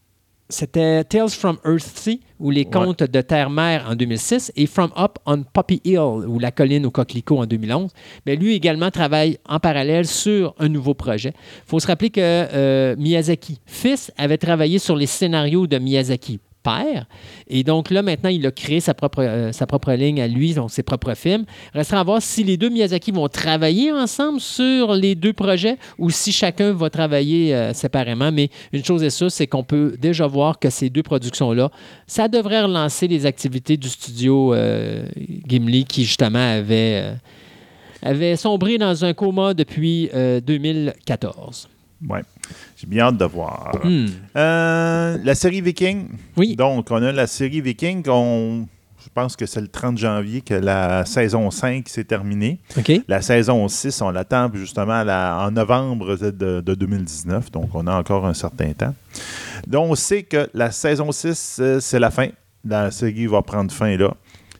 c'était 0.54 1.02
Tales 1.04 1.30
from 1.30 1.58
Earthsea 1.64 2.20
ou 2.38 2.50
Les 2.50 2.64
Contes 2.64 3.02
de 3.02 3.20
Terre-Mère 3.20 3.86
en 3.88 3.94
2006 3.94 4.52
et 4.56 4.66
From 4.66 4.90
Up 4.96 5.18
on 5.26 5.42
Poppy 5.42 5.80
Hill 5.84 5.98
ou 5.98 6.38
La 6.38 6.50
colline 6.50 6.86
au 6.86 6.90
coquelicot 6.90 7.38
en 7.38 7.46
2011. 7.46 7.90
Mais 8.24 8.36
lui 8.36 8.54
également 8.54 8.90
travaille 8.90 9.38
en 9.48 9.58
parallèle 9.58 10.06
sur 10.06 10.54
un 10.58 10.68
nouveau 10.68 10.94
projet. 10.94 11.32
Il 11.36 11.68
faut 11.70 11.80
se 11.80 11.86
rappeler 11.86 12.10
que 12.10 12.20
euh, 12.20 12.94
Miyazaki, 12.96 13.60
fils, 13.66 14.12
avait 14.16 14.38
travaillé 14.38 14.78
sur 14.78 14.96
les 14.96 15.06
scénarios 15.06 15.66
de 15.66 15.78
Miyazaki, 15.78 16.38
Et 17.48 17.62
donc 17.62 17.90
là, 17.90 18.02
maintenant, 18.02 18.30
il 18.30 18.46
a 18.46 18.50
créé 18.50 18.80
sa 18.80 18.94
propre, 18.94 19.22
euh, 19.22 19.52
sa 19.52 19.66
propre 19.66 19.92
ligne 19.92 20.20
à 20.20 20.28
lui, 20.28 20.54
donc 20.54 20.70
ses 20.70 20.82
propres 20.82 21.14
films. 21.14 21.44
Restera 21.74 22.00
à 22.00 22.04
voir 22.04 22.22
si 22.22 22.42
les 22.42 22.56
deux 22.56 22.70
Miyazaki 22.70 23.10
vont 23.10 23.28
travailler 23.28 23.92
ensemble 23.92 24.40
sur 24.40 24.94
les 24.94 25.14
deux 25.14 25.32
projets 25.32 25.76
ou 25.98 26.10
si 26.10 26.32
chacun 26.32 26.72
va 26.72 26.90
travailler 26.90 27.54
euh, 27.54 27.72
séparément. 27.72 28.32
Mais 28.32 28.48
une 28.72 28.84
chose 28.84 29.02
est 29.02 29.10
sûre, 29.10 29.30
c'est 29.30 29.46
qu'on 29.46 29.64
peut 29.64 29.96
déjà 29.98 30.26
voir 30.26 30.58
que 30.58 30.70
ces 30.70 30.90
deux 30.90 31.02
productions-là, 31.02 31.70
ça 32.06 32.28
devrait 32.28 32.62
relancer 32.62 33.08
les 33.08 33.26
activités 33.26 33.76
du 33.76 33.88
studio 33.88 34.54
euh, 34.54 35.04
Gimli 35.46 35.84
qui, 35.84 36.04
justement, 36.04 36.54
avait, 36.56 37.14
avait 38.02 38.36
sombré 38.36 38.78
dans 38.78 39.04
un 39.04 39.12
coma 39.12 39.54
depuis 39.54 40.08
euh, 40.14 40.40
2014. 40.40 41.68
Ouais. 42.08 42.22
J'ai 42.76 42.86
bien 42.86 43.04
hâte 43.06 43.16
de 43.16 43.24
voir. 43.24 43.72
Hmm. 43.82 44.06
Euh, 44.36 45.18
la 45.22 45.34
série 45.34 45.60
Viking. 45.60 46.08
Oui. 46.36 46.56
Donc, 46.56 46.90
on 46.90 47.02
a 47.02 47.12
la 47.12 47.26
série 47.26 47.60
Viking. 47.60 48.02
On, 48.08 48.66
je 49.02 49.08
pense 49.14 49.36
que 49.36 49.46
c'est 49.46 49.60
le 49.60 49.68
30 49.68 49.96
janvier 49.98 50.40
que 50.40 50.54
la 50.54 51.04
saison 51.04 51.50
5 51.50 51.88
s'est 51.88 52.04
terminée. 52.04 52.58
OK. 52.78 52.92
La 53.08 53.22
saison 53.22 53.66
6, 53.68 54.00
on 54.02 54.10
l'attend 54.10 54.50
justement 54.54 54.92
à 55.00 55.04
la- 55.04 55.46
en 55.46 55.50
novembre 55.50 56.16
de, 56.16 56.60
de 56.60 56.74
2019. 56.74 57.50
Donc, 57.50 57.70
on 57.74 57.86
a 57.86 57.94
encore 57.96 58.26
un 58.26 58.34
certain 58.34 58.72
temps. 58.72 58.94
Donc, 59.66 59.90
on 59.92 59.94
sait 59.94 60.22
que 60.24 60.48
la 60.54 60.70
saison 60.70 61.10
6, 61.12 61.58
euh, 61.60 61.80
c'est 61.80 61.98
la 61.98 62.10
fin. 62.10 62.28
La 62.66 62.90
série 62.90 63.26
va 63.26 63.42
prendre 63.42 63.70
fin 63.72 63.96
là. 63.96 64.14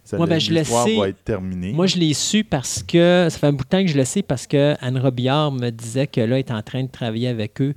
Ça- 0.04 0.18
Ouais, 0.18 0.26
ben, 0.26 0.38
je 0.38 0.52
le 0.52 0.62
sais. 0.64 0.96
va 0.96 1.08
être 1.08 1.24
terminée. 1.24 1.72
Moi, 1.72 1.86
je 1.86 1.96
l'ai 1.96 2.12
su 2.14 2.44
parce 2.44 2.82
que 2.82 3.26
ça 3.30 3.38
fait 3.38 3.46
un 3.46 3.52
bout 3.52 3.64
de 3.64 3.68
temps 3.68 3.80
que 3.82 3.88
je 3.90 3.96
le 3.96 4.04
sais 4.04 4.22
parce 4.22 4.46
que 4.46 4.74
Anne 4.80 4.98
Robillard 4.98 5.50
me 5.50 5.70
disait 5.70 6.06
que 6.06 6.20
là, 6.20 6.36
elle 6.36 6.40
est 6.40 6.50
en 6.50 6.62
train 6.62 6.82
de 6.82 6.90
travailler 6.90 7.28
avec 7.28 7.60
eux 7.62 7.72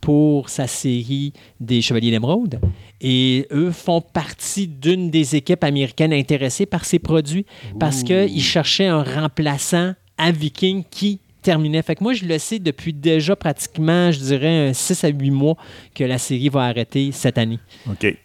pour 0.00 0.48
sa 0.48 0.66
série 0.66 1.32
des 1.60 1.80
Chevaliers 1.82 2.10
d'Émeraude. 2.10 2.58
Et 3.00 3.46
eux 3.52 3.70
font 3.70 4.00
partie 4.00 4.66
d'une 4.68 5.10
des 5.10 5.36
équipes 5.36 5.62
américaines 5.64 6.12
intéressées 6.12 6.66
par 6.66 6.84
ces 6.84 6.98
produits 6.98 7.46
parce 7.78 8.02
qu'ils 8.02 8.42
cherchaient 8.42 8.86
un 8.86 9.02
remplaçant 9.02 9.94
à 10.18 10.30
Viking 10.32 10.84
qui 10.90 11.20
terminait. 11.40 11.82
Fait 11.82 11.96
que 11.96 12.04
moi, 12.04 12.14
je 12.14 12.24
le 12.24 12.38
sais 12.38 12.58
depuis 12.60 12.92
déjà 12.92 13.34
pratiquement, 13.34 14.12
je 14.12 14.18
dirais, 14.20 14.68
un 14.68 14.72
6 14.72 15.02
à 15.04 15.08
8 15.08 15.30
mois 15.32 15.56
que 15.94 16.04
la 16.04 16.18
série 16.18 16.48
va 16.48 16.62
arrêter 16.64 17.10
cette 17.12 17.38
année. 17.38 17.58
OK. 17.88 18.16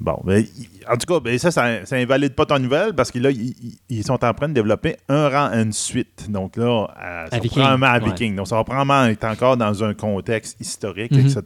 Bon, 0.00 0.12
en 0.24 0.96
tout 0.96 1.06
cas, 1.14 1.20
ben, 1.20 1.38
ça, 1.38 1.50
ça, 1.50 1.84
ça 1.84 1.96
invalide 1.96 2.34
pas 2.34 2.46
ton 2.46 2.58
nouvelle 2.58 2.94
parce 2.94 3.10
que 3.10 3.18
là, 3.18 3.30
ils- 3.30 4.02
sont 4.04 4.24
en 4.24 4.32
train 4.34 4.48
de 4.48 4.54
développer 4.54 4.96
un 5.08 5.28
rang, 5.28 5.50
une 5.52 5.72
suite. 5.72 6.26
Donc 6.30 6.56
là, 6.56 6.86
à, 6.96 7.26
ça 7.30 7.36
va 7.36 7.42
Viking, 7.42 7.58
probablement 7.62 7.86
à 7.86 7.98
ouais. 7.98 8.04
Viking. 8.06 8.36
Donc 8.36 8.48
ça 8.48 8.56
va 8.56 8.64
probablement 8.64 9.04
être 9.06 9.24
encore 9.24 9.56
dans 9.56 9.84
un 9.84 9.94
contexte 9.94 10.60
historique, 10.60 11.12
Mhm. 11.12 11.20
etc. 11.26 11.42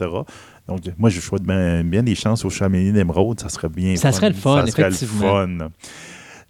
Donc 0.68 0.80
moi, 0.99 1.11
je 1.11 1.21
souhaite 1.21 1.42
bien, 1.42 1.83
bien 1.85 2.02
des 2.02 2.14
chances 2.14 2.44
aux 2.44 2.50
Chevaliers 2.50 2.92
d'Émeraude. 2.92 3.40
Ça 3.40 3.49
serait 3.49 3.68
bien 3.68 3.97
Ça 3.97 4.11
fun. 4.12 4.16
serait 4.16 4.28
le 4.30 4.35
fun, 4.35 4.61
Ça 4.64 4.71
serait 4.73 4.83
le 4.83 4.94
effectivement. 4.94 5.33
fun. 5.33 5.68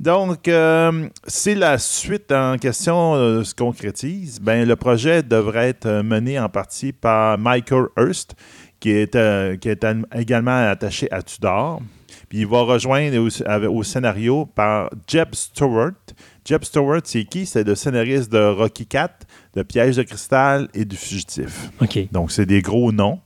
Donc, 0.00 0.48
euh, 0.48 1.08
si 1.26 1.54
la 1.54 1.78
suite 1.78 2.32
en 2.32 2.58
question 2.58 3.14
euh, 3.14 3.44
se 3.44 3.54
concrétise, 3.54 4.40
ben, 4.40 4.66
le 4.66 4.74
projet 4.76 5.22
devrait 5.22 5.68
être 5.68 6.02
mené 6.02 6.38
en 6.38 6.48
partie 6.48 6.92
par 6.92 7.38
Michael 7.38 7.86
Hurst, 7.96 8.34
qui 8.84 8.90
est, 8.90 9.16
euh, 9.16 9.56
qui 9.56 9.70
est 9.70 9.82
également 10.14 10.68
attaché 10.68 11.10
à 11.10 11.22
Tudor. 11.22 11.80
Puis 12.28 12.40
il 12.40 12.46
va 12.46 12.60
rejoindre 12.60 13.16
au, 13.16 13.78
au 13.78 13.82
scénario 13.82 14.44
par 14.44 14.90
Jeb 15.08 15.28
Stewart. 15.34 15.94
Jeb 16.44 16.64
Stewart, 16.64 17.00
c'est 17.04 17.24
qui? 17.24 17.46
C'est 17.46 17.64
le 17.64 17.76
scénariste 17.76 18.30
de 18.30 18.44
Rocky 18.44 18.84
Cat, 18.84 19.20
de 19.54 19.62
Piège 19.62 19.96
de 19.96 20.02
cristal 20.02 20.68
et 20.74 20.84
du 20.84 20.96
Fugitif. 20.96 21.70
Donc, 22.12 22.30
c'est 22.30 22.44
des 22.44 22.60
gros 22.60 22.92
noms 22.92 23.20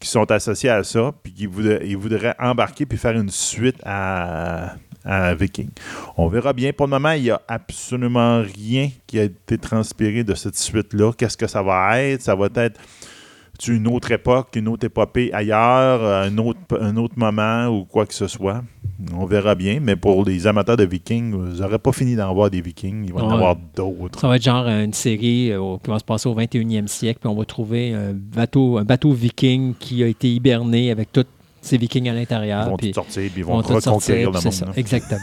qui 0.00 0.08
sont 0.08 0.28
associés 0.28 0.70
à 0.70 0.82
ça, 0.82 1.12
puis 1.22 1.32
qui 1.34 1.46
voudraient, 1.46 1.94
voudraient 1.94 2.34
embarquer 2.40 2.84
puis 2.84 2.98
faire 2.98 3.16
une 3.16 3.30
suite 3.30 3.76
à, 3.84 4.74
à 5.04 5.36
Viking. 5.36 5.70
On 6.16 6.26
verra 6.26 6.52
bien. 6.52 6.72
Pour 6.72 6.86
le 6.86 6.90
moment, 6.90 7.12
il 7.12 7.22
n'y 7.22 7.30
a 7.30 7.40
absolument 7.46 8.42
rien 8.42 8.90
qui 9.06 9.20
a 9.20 9.22
été 9.22 9.56
transpiré 9.56 10.24
de 10.24 10.34
cette 10.34 10.56
suite-là. 10.56 11.12
Qu'est-ce 11.16 11.36
que 11.36 11.46
ça 11.46 11.62
va 11.62 12.00
être? 12.00 12.22
Ça 12.22 12.34
va 12.34 12.48
être 12.56 12.80
une 13.68 13.86
autre 13.88 14.10
époque, 14.10 14.48
une 14.56 14.68
autre 14.68 14.86
épopée 14.86 15.32
ailleurs, 15.32 16.04
un 16.04 16.36
autre, 16.38 16.60
un 16.80 16.96
autre 16.96 17.14
moment 17.16 17.68
ou 17.68 17.84
quoi 17.84 18.06
que 18.06 18.14
ce 18.14 18.26
soit? 18.26 18.62
On 19.14 19.24
verra 19.24 19.54
bien, 19.54 19.80
mais 19.80 19.96
pour 19.96 20.24
les 20.24 20.46
amateurs 20.46 20.76
de 20.76 20.84
Vikings, 20.84 21.32
vous 21.32 21.60
n'aurez 21.60 21.78
pas 21.78 21.92
fini 21.92 22.16
d'en 22.16 22.32
voir 22.34 22.50
des 22.50 22.60
Vikings, 22.60 23.04
il 23.06 23.12
va 23.12 23.24
en 23.24 23.30
avoir 23.30 23.56
d'autres. 23.74 24.20
Ça 24.20 24.28
va 24.28 24.36
être 24.36 24.42
genre 24.42 24.66
une 24.66 24.92
série 24.92 25.52
euh, 25.52 25.76
qui 25.82 25.90
va 25.90 25.98
se 25.98 26.04
passer 26.04 26.28
au 26.28 26.34
21e 26.34 26.86
siècle, 26.86 27.20
puis 27.20 27.28
on 27.28 27.34
va 27.34 27.44
trouver 27.44 27.94
un 27.94 28.12
bateau, 28.12 28.78
un 28.78 28.84
bateau 28.84 29.12
viking 29.12 29.74
qui 29.78 30.02
a 30.02 30.06
été 30.06 30.30
hiberné 30.30 30.90
avec 30.90 31.12
tous 31.12 31.26
ces 31.62 31.78
Vikings 31.78 32.08
à 32.08 32.12
l'intérieur. 32.12 32.66
Ils 32.66 32.70
vont 32.70 32.76
puis 32.76 32.88
tout 32.88 32.94
sortir, 32.94 33.30
puis 33.30 33.40
ils 33.40 33.44
vont, 33.44 33.56
reconquérir 33.58 34.30
le 34.30 34.40
monde. 34.40 34.52
Ça, 34.52 34.66
exactement. 34.76 35.20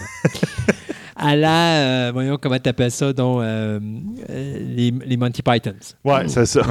à 1.16 1.36
la, 1.36 1.76
euh, 1.76 2.12
voyons 2.14 2.38
comment 2.42 2.60
tu 2.60 2.70
appelles 2.70 2.92
ça, 2.92 3.14
donc, 3.14 3.42
euh, 3.42 3.80
les, 4.30 4.92
les, 5.06 5.18
Monty 5.18 5.42
Pythons. 5.42 5.96
Ouais, 6.04 6.28
c'est 6.28 6.46
ça. 6.46 6.62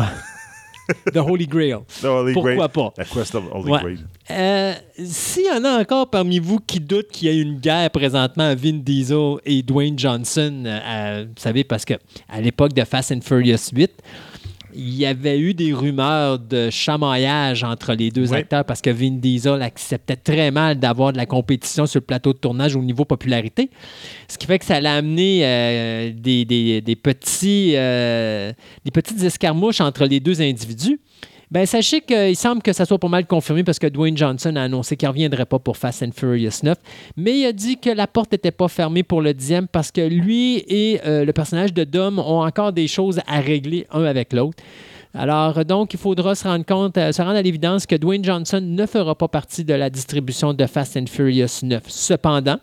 The 1.12 1.18
Holy 1.18 1.46
Grail. 1.46 1.80
The 2.00 2.04
Holy 2.04 2.32
Pourquoi 2.32 2.54
Grail. 2.54 2.68
pas? 2.68 2.92
La 2.98 3.04
Quest 3.04 3.34
of 3.34 3.44
Holy 3.52 3.70
Ouais. 3.72 3.80
Grail. 3.80 3.98
Euh, 4.30 4.74
S'il 5.04 5.44
y 5.46 5.50
en 5.50 5.64
a 5.64 5.80
encore 5.80 6.08
parmi 6.10 6.38
vous 6.38 6.58
qui 6.58 6.80
doutent 6.80 7.08
qu'il 7.08 7.28
y 7.28 7.30
a 7.38 7.40
une 7.42 7.58
guerre 7.58 7.90
présentement 7.90 8.44
à 8.44 8.54
Vin 8.54 8.78
Diesel 8.82 9.36
et 9.44 9.62
Dwayne 9.62 9.98
Johnson, 9.98 10.62
euh, 10.66 11.24
vous 11.28 11.40
savez, 11.42 11.64
parce 11.64 11.84
que 11.84 11.94
à 12.28 12.40
l'époque 12.40 12.72
de 12.72 12.84
Fast 12.84 13.12
and 13.12 13.20
Furious 13.22 13.70
8, 13.72 13.90
il 14.76 14.95
y 14.95 15.06
avait 15.06 15.38
eu 15.38 15.54
des 15.54 15.73
rumeurs 15.73 16.38
de 16.38 16.68
chamaillage 16.71 17.64
entre 17.64 17.95
les 17.95 18.11
deux 18.11 18.30
Oui. 18.30 18.38
acteurs 18.38 18.64
parce 18.64 18.80
que 18.83 18.90
Vin 18.90 19.12
Diesel 19.12 19.62
acceptait 19.62 20.16
très 20.16 20.50
mal 20.50 20.78
d'avoir 20.78 21.12
de 21.12 21.16
la 21.16 21.26
compétition 21.26 21.87
sur 21.87 22.00
le 22.00 22.04
plateau 22.04 22.33
de 22.33 22.38
tournage 22.38 22.76
au 22.76 22.83
niveau 22.83 23.04
popularité. 23.04 23.71
Ce 24.28 24.37
qui 24.38 24.47
fait 24.47 24.59
que 24.59 24.64
ça 24.64 24.76
allait 24.76 24.88
amener 24.88 25.40
euh, 25.45 26.12
des, 26.14 26.45
des- 26.45 26.80
des 26.80 26.97
petits, 26.97 27.73
euh, 27.76 28.52
des 28.85 28.90
petites 28.90 29.23
escarmouches 29.23 29.80
entre 29.80 30.04
les 30.04 30.21
deux 30.21 30.40
individus. 30.42 31.00
Ben, 31.50 31.64
sachez 31.64 32.00
qu'il 32.00 32.34
semble 32.34 32.60
que 32.60 32.72
ça 32.72 32.84
soit 32.84 32.98
pas 32.98 33.08
mal 33.08 33.24
confirmé 33.24 33.62
parce 33.62 33.78
que 33.78 33.86
Dwayne 33.86 34.16
Johnson 34.16 34.56
a 34.56 34.62
annoncé 34.62 34.96
qu'il 34.96 35.06
ne 35.06 35.12
reviendrait 35.12 35.46
pas 35.46 35.60
pour 35.60 35.76
Fast 35.76 36.02
and 36.02 36.10
Furious 36.12 36.64
9. 36.64 36.76
Mais 37.16 37.38
il 37.38 37.46
a 37.46 37.52
dit 37.52 37.76
que 37.78 37.90
la 37.90 38.08
porte 38.08 38.32
n'était 38.32 38.50
pas 38.50 38.66
fermée 38.66 39.04
pour 39.04 39.22
le 39.22 39.32
dixième 39.32 39.68
parce 39.68 39.92
que 39.92 40.00
lui 40.00 40.64
et 40.66 41.00
euh, 41.06 41.24
le 41.24 41.32
personnage 41.32 41.72
de 41.72 41.84
Dom 41.84 42.18
ont 42.18 42.44
encore 42.44 42.72
des 42.72 42.88
choses 42.88 43.20
à 43.28 43.38
régler 43.38 43.86
un 43.92 44.02
avec 44.02 44.32
l'autre. 44.32 44.60
Alors, 45.14 45.64
donc, 45.64 45.94
il 45.94 46.00
faudra 46.00 46.34
se 46.34 46.46
rendre 46.46 46.66
compte, 46.66 46.98
euh, 46.98 47.12
se 47.12 47.22
rendre 47.22 47.36
à 47.36 47.42
l'évidence 47.42 47.86
que 47.86 47.94
Dwayne 47.94 48.24
Johnson 48.24 48.60
ne 48.60 48.84
fera 48.84 49.14
pas 49.14 49.28
partie 49.28 49.64
de 49.64 49.72
la 49.72 49.88
distribution 49.88 50.52
de 50.52 50.66
Fast 50.66 50.96
and 50.96 51.06
Furious 51.06 51.60
9. 51.62 51.84
Cependant, 51.86 52.58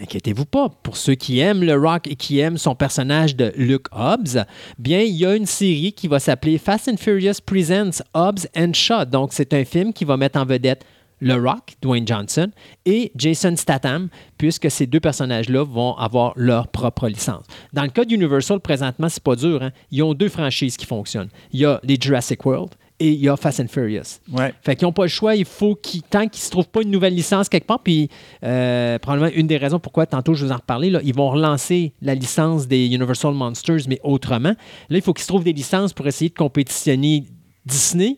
Inquiétez-vous 0.00 0.44
pas, 0.44 0.68
pour 0.82 0.96
ceux 0.96 1.14
qui 1.14 1.40
aiment 1.40 1.64
le 1.64 1.74
rock 1.74 2.06
et 2.06 2.14
qui 2.14 2.38
aiment 2.38 2.58
son 2.58 2.74
personnage 2.74 3.34
de 3.34 3.52
Luke 3.56 3.86
Hobbs, 3.90 4.44
bien, 4.78 5.00
il 5.00 5.14
y 5.14 5.26
a 5.26 5.34
une 5.34 5.46
série 5.46 5.92
qui 5.92 6.06
va 6.06 6.20
s'appeler 6.20 6.58
Fast 6.58 6.88
and 6.88 6.98
Furious 6.98 7.40
Presents 7.44 8.02
Hobbs 8.14 8.46
and 8.56 8.74
Shaw. 8.74 9.04
Donc, 9.06 9.32
c'est 9.32 9.52
un 9.54 9.64
film 9.64 9.92
qui 9.92 10.04
va 10.04 10.16
mettre 10.16 10.38
en 10.38 10.44
vedette 10.44 10.84
le 11.20 11.34
Rock, 11.34 11.74
Dwayne 11.82 12.06
Johnson, 12.06 12.48
et 12.86 13.10
Jason 13.16 13.56
Statham, 13.56 14.08
puisque 14.36 14.70
ces 14.70 14.86
deux 14.86 15.00
personnages-là 15.00 15.64
vont 15.64 15.96
avoir 15.96 16.32
leur 16.36 16.68
propre 16.68 17.08
licence. 17.08 17.44
Dans 17.72 17.82
le 17.82 17.88
cas 17.88 18.04
d'Universal, 18.04 18.60
présentement, 18.60 19.08
c'est 19.08 19.22
pas 19.22 19.34
dur. 19.34 19.60
hein. 19.62 19.72
Ils 19.90 20.04
ont 20.04 20.14
deux 20.14 20.28
franchises 20.28 20.76
qui 20.76 20.86
fonctionnent. 20.86 21.30
Il 21.52 21.58
y 21.58 21.64
a 21.64 21.80
les 21.82 21.96
Jurassic 22.00 22.46
World 22.46 22.70
et 23.00 23.10
il 23.10 23.20
y 23.20 23.28
a 23.28 23.36
Fast 23.36 23.60
and 23.60 23.68
Furious. 23.68 24.20
Ouais. 24.32 24.52
Fait 24.62 24.74
qu'ils 24.74 24.86
n'ont 24.86 24.92
pas 24.92 25.04
le 25.04 25.08
choix. 25.08 25.36
Il 25.36 25.44
faut 25.44 25.74
qu'ils, 25.76 26.02
tant 26.02 26.26
qu'ils 26.28 26.40
ne 26.40 26.44
se 26.44 26.50
trouvent 26.50 26.68
pas 26.68 26.82
une 26.82 26.90
nouvelle 26.90 27.14
licence 27.14 27.48
quelque 27.48 27.66
part, 27.66 27.80
puis 27.80 28.08
euh, 28.44 28.98
probablement 28.98 29.30
une 29.34 29.46
des 29.46 29.56
raisons 29.56 29.78
pourquoi, 29.78 30.06
tantôt 30.06 30.34
je 30.34 30.44
vous 30.44 30.52
en 30.52 30.56
reparler, 30.56 30.90
là, 30.90 31.00
ils 31.04 31.14
vont 31.14 31.30
relancer 31.30 31.92
la 32.02 32.14
licence 32.14 32.66
des 32.66 32.86
Universal 32.86 33.34
Monsters, 33.34 33.88
mais 33.88 34.00
autrement. 34.02 34.54
Là, 34.88 34.96
il 34.96 35.02
faut 35.02 35.12
qu'ils 35.12 35.22
se 35.22 35.28
trouvent 35.28 35.44
des 35.44 35.52
licences 35.52 35.92
pour 35.92 36.06
essayer 36.06 36.30
de 36.30 36.34
compétitionner 36.34 37.24
Disney, 37.64 38.16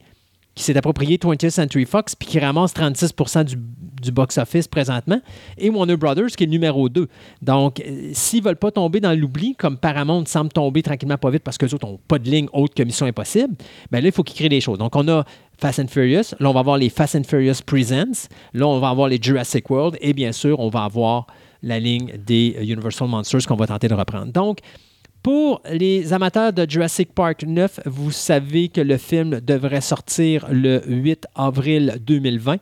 qui 0.55 0.65
s'est 0.65 0.77
approprié 0.77 1.17
20th 1.17 1.51
Century 1.51 1.85
Fox, 1.85 2.15
puis 2.15 2.29
qui 2.29 2.39
ramasse 2.39 2.73
36 2.73 3.15
du, 3.45 3.57
du 4.01 4.13
box-office 4.13 4.69
présentement, 4.69 5.21
et 5.59 5.71
Warner 5.71 5.97
Brothers, 5.97 6.31
qui 6.37 6.45
est 6.45 6.47
numéro 6.47 6.89
2. 6.89 7.09
Donc, 7.43 7.81
euh, 7.81 8.11
s'ils 8.13 8.41
ne 8.41 8.45
veulent 8.47 8.57
pas 8.57 8.71
tomber 8.71 9.01
dans 9.01 9.19
l'oubli, 9.19 9.55
comme 9.55 9.77
Paramount 9.77 10.25
semble 10.27 10.51
tomber 10.51 10.83
tranquillement 10.83 11.19
pas 11.19 11.31
vite 11.31 11.43
parce 11.43 11.59
qu'eux 11.59 11.73
autres 11.75 11.87
n'ont 11.87 12.01
pas 12.09 12.19
de 12.19 12.29
ligne 12.29 12.49
autre 12.53 12.75
que 12.75 12.83
Mission 12.83 13.07
Impossible, 13.07 13.55
ben 13.91 14.01
là, 14.01 14.09
il 14.09 14.13
faut 14.13 14.23
qu'ils 14.23 14.37
créent 14.37 14.49
des 14.49 14.61
choses. 14.61 14.79
Donc, 14.79 14.97
on 14.97 15.07
a 15.09 15.25
Fast 15.59 15.79
and 15.79 15.89
Furious, 15.89 16.35
là, 16.39 16.49
on 16.49 16.53
va 16.53 16.61
avoir 16.61 16.79
les 16.79 16.89
Fast 16.89 17.17
and 17.17 17.25
Furious 17.25 17.63
Presents, 17.65 18.29
là, 18.55 18.67
on 18.67 18.81
va 18.81 18.89
avoir 18.89 19.09
les 19.09 19.19
Jurassic 19.21 19.69
World, 19.71 19.97
et 20.01 20.13
bien 20.13 20.33
sûr, 20.33 20.59
on 20.59 20.69
va 20.69 20.85
avoir 20.85 21.27
la 21.63 21.79
ligne 21.79 22.13
des 22.27 22.57
euh, 22.59 22.63
Universal 22.63 23.09
Monsters 23.09 23.47
qu'on 23.47 23.57
va 23.57 23.67
tenter 23.67 23.89
de 23.89 23.95
reprendre. 23.95 24.33
Donc, 24.33 24.59
pour 25.23 25.61
les 25.71 26.15
amateurs 26.15 26.51
de 26.53 26.65
Jurassic 26.67 27.13
Park 27.15 27.45
9, 27.47 27.81
vous 27.85 28.11
savez 28.11 28.69
que 28.69 28.81
le 28.81 28.97
film 28.97 29.41
devrait 29.41 29.83
sortir 29.83 30.47
le 30.51 30.81
8 30.87 31.27
avril 31.35 31.97
2020. 32.07 32.57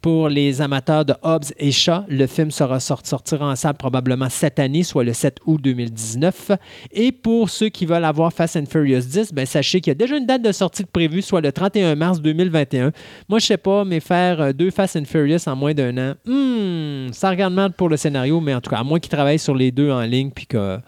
Pour 0.00 0.28
les 0.28 0.60
amateurs 0.62 1.04
de 1.04 1.14
Hobbs 1.22 1.52
et 1.58 1.72
Shaw, 1.72 2.04
le 2.08 2.26
film 2.28 2.52
sera 2.52 2.78
sort- 2.78 3.04
sortira 3.04 3.50
en 3.50 3.56
salle 3.56 3.74
probablement 3.74 4.28
cette 4.30 4.60
année, 4.60 4.84
soit 4.84 5.02
le 5.02 5.12
7 5.12 5.38
août 5.46 5.60
2019. 5.60 6.52
Et 6.92 7.10
pour 7.10 7.50
ceux 7.50 7.68
qui 7.68 7.84
veulent 7.84 8.04
avoir 8.04 8.32
Fast 8.32 8.56
and 8.56 8.66
Furious 8.70 9.00
10, 9.02 9.32
ben, 9.32 9.44
sachez 9.44 9.80
qu'il 9.80 9.90
y 9.90 9.92
a 9.92 9.94
déjà 9.96 10.16
une 10.16 10.26
date 10.26 10.42
de 10.42 10.52
sortie 10.52 10.84
prévue, 10.84 11.20
soit 11.20 11.40
le 11.40 11.50
31 11.50 11.96
mars 11.96 12.20
2021. 12.20 12.92
Moi, 13.28 13.40
je 13.40 13.46
sais 13.46 13.56
pas, 13.56 13.84
mais 13.84 13.98
faire 13.98 14.40
euh, 14.40 14.52
deux 14.52 14.70
Fast 14.70 14.94
and 14.94 15.04
Furious 15.06 15.48
en 15.48 15.56
moins 15.56 15.74
d'un 15.74 15.96
an, 15.98 16.14
hmm, 16.26 17.12
ça 17.12 17.30
regarde 17.30 17.54
mal 17.54 17.72
pour 17.72 17.88
le 17.88 17.96
scénario, 17.96 18.40
mais 18.40 18.54
en 18.54 18.60
tout 18.60 18.70
cas, 18.70 18.78
à 18.78 18.84
moins 18.84 19.00
qu'ils 19.00 19.10
travaillent 19.10 19.38
sur 19.40 19.56
les 19.56 19.72
deux 19.72 19.90
en 19.90 20.02
ligne, 20.02 20.30
puis 20.30 20.46
que 20.46 20.78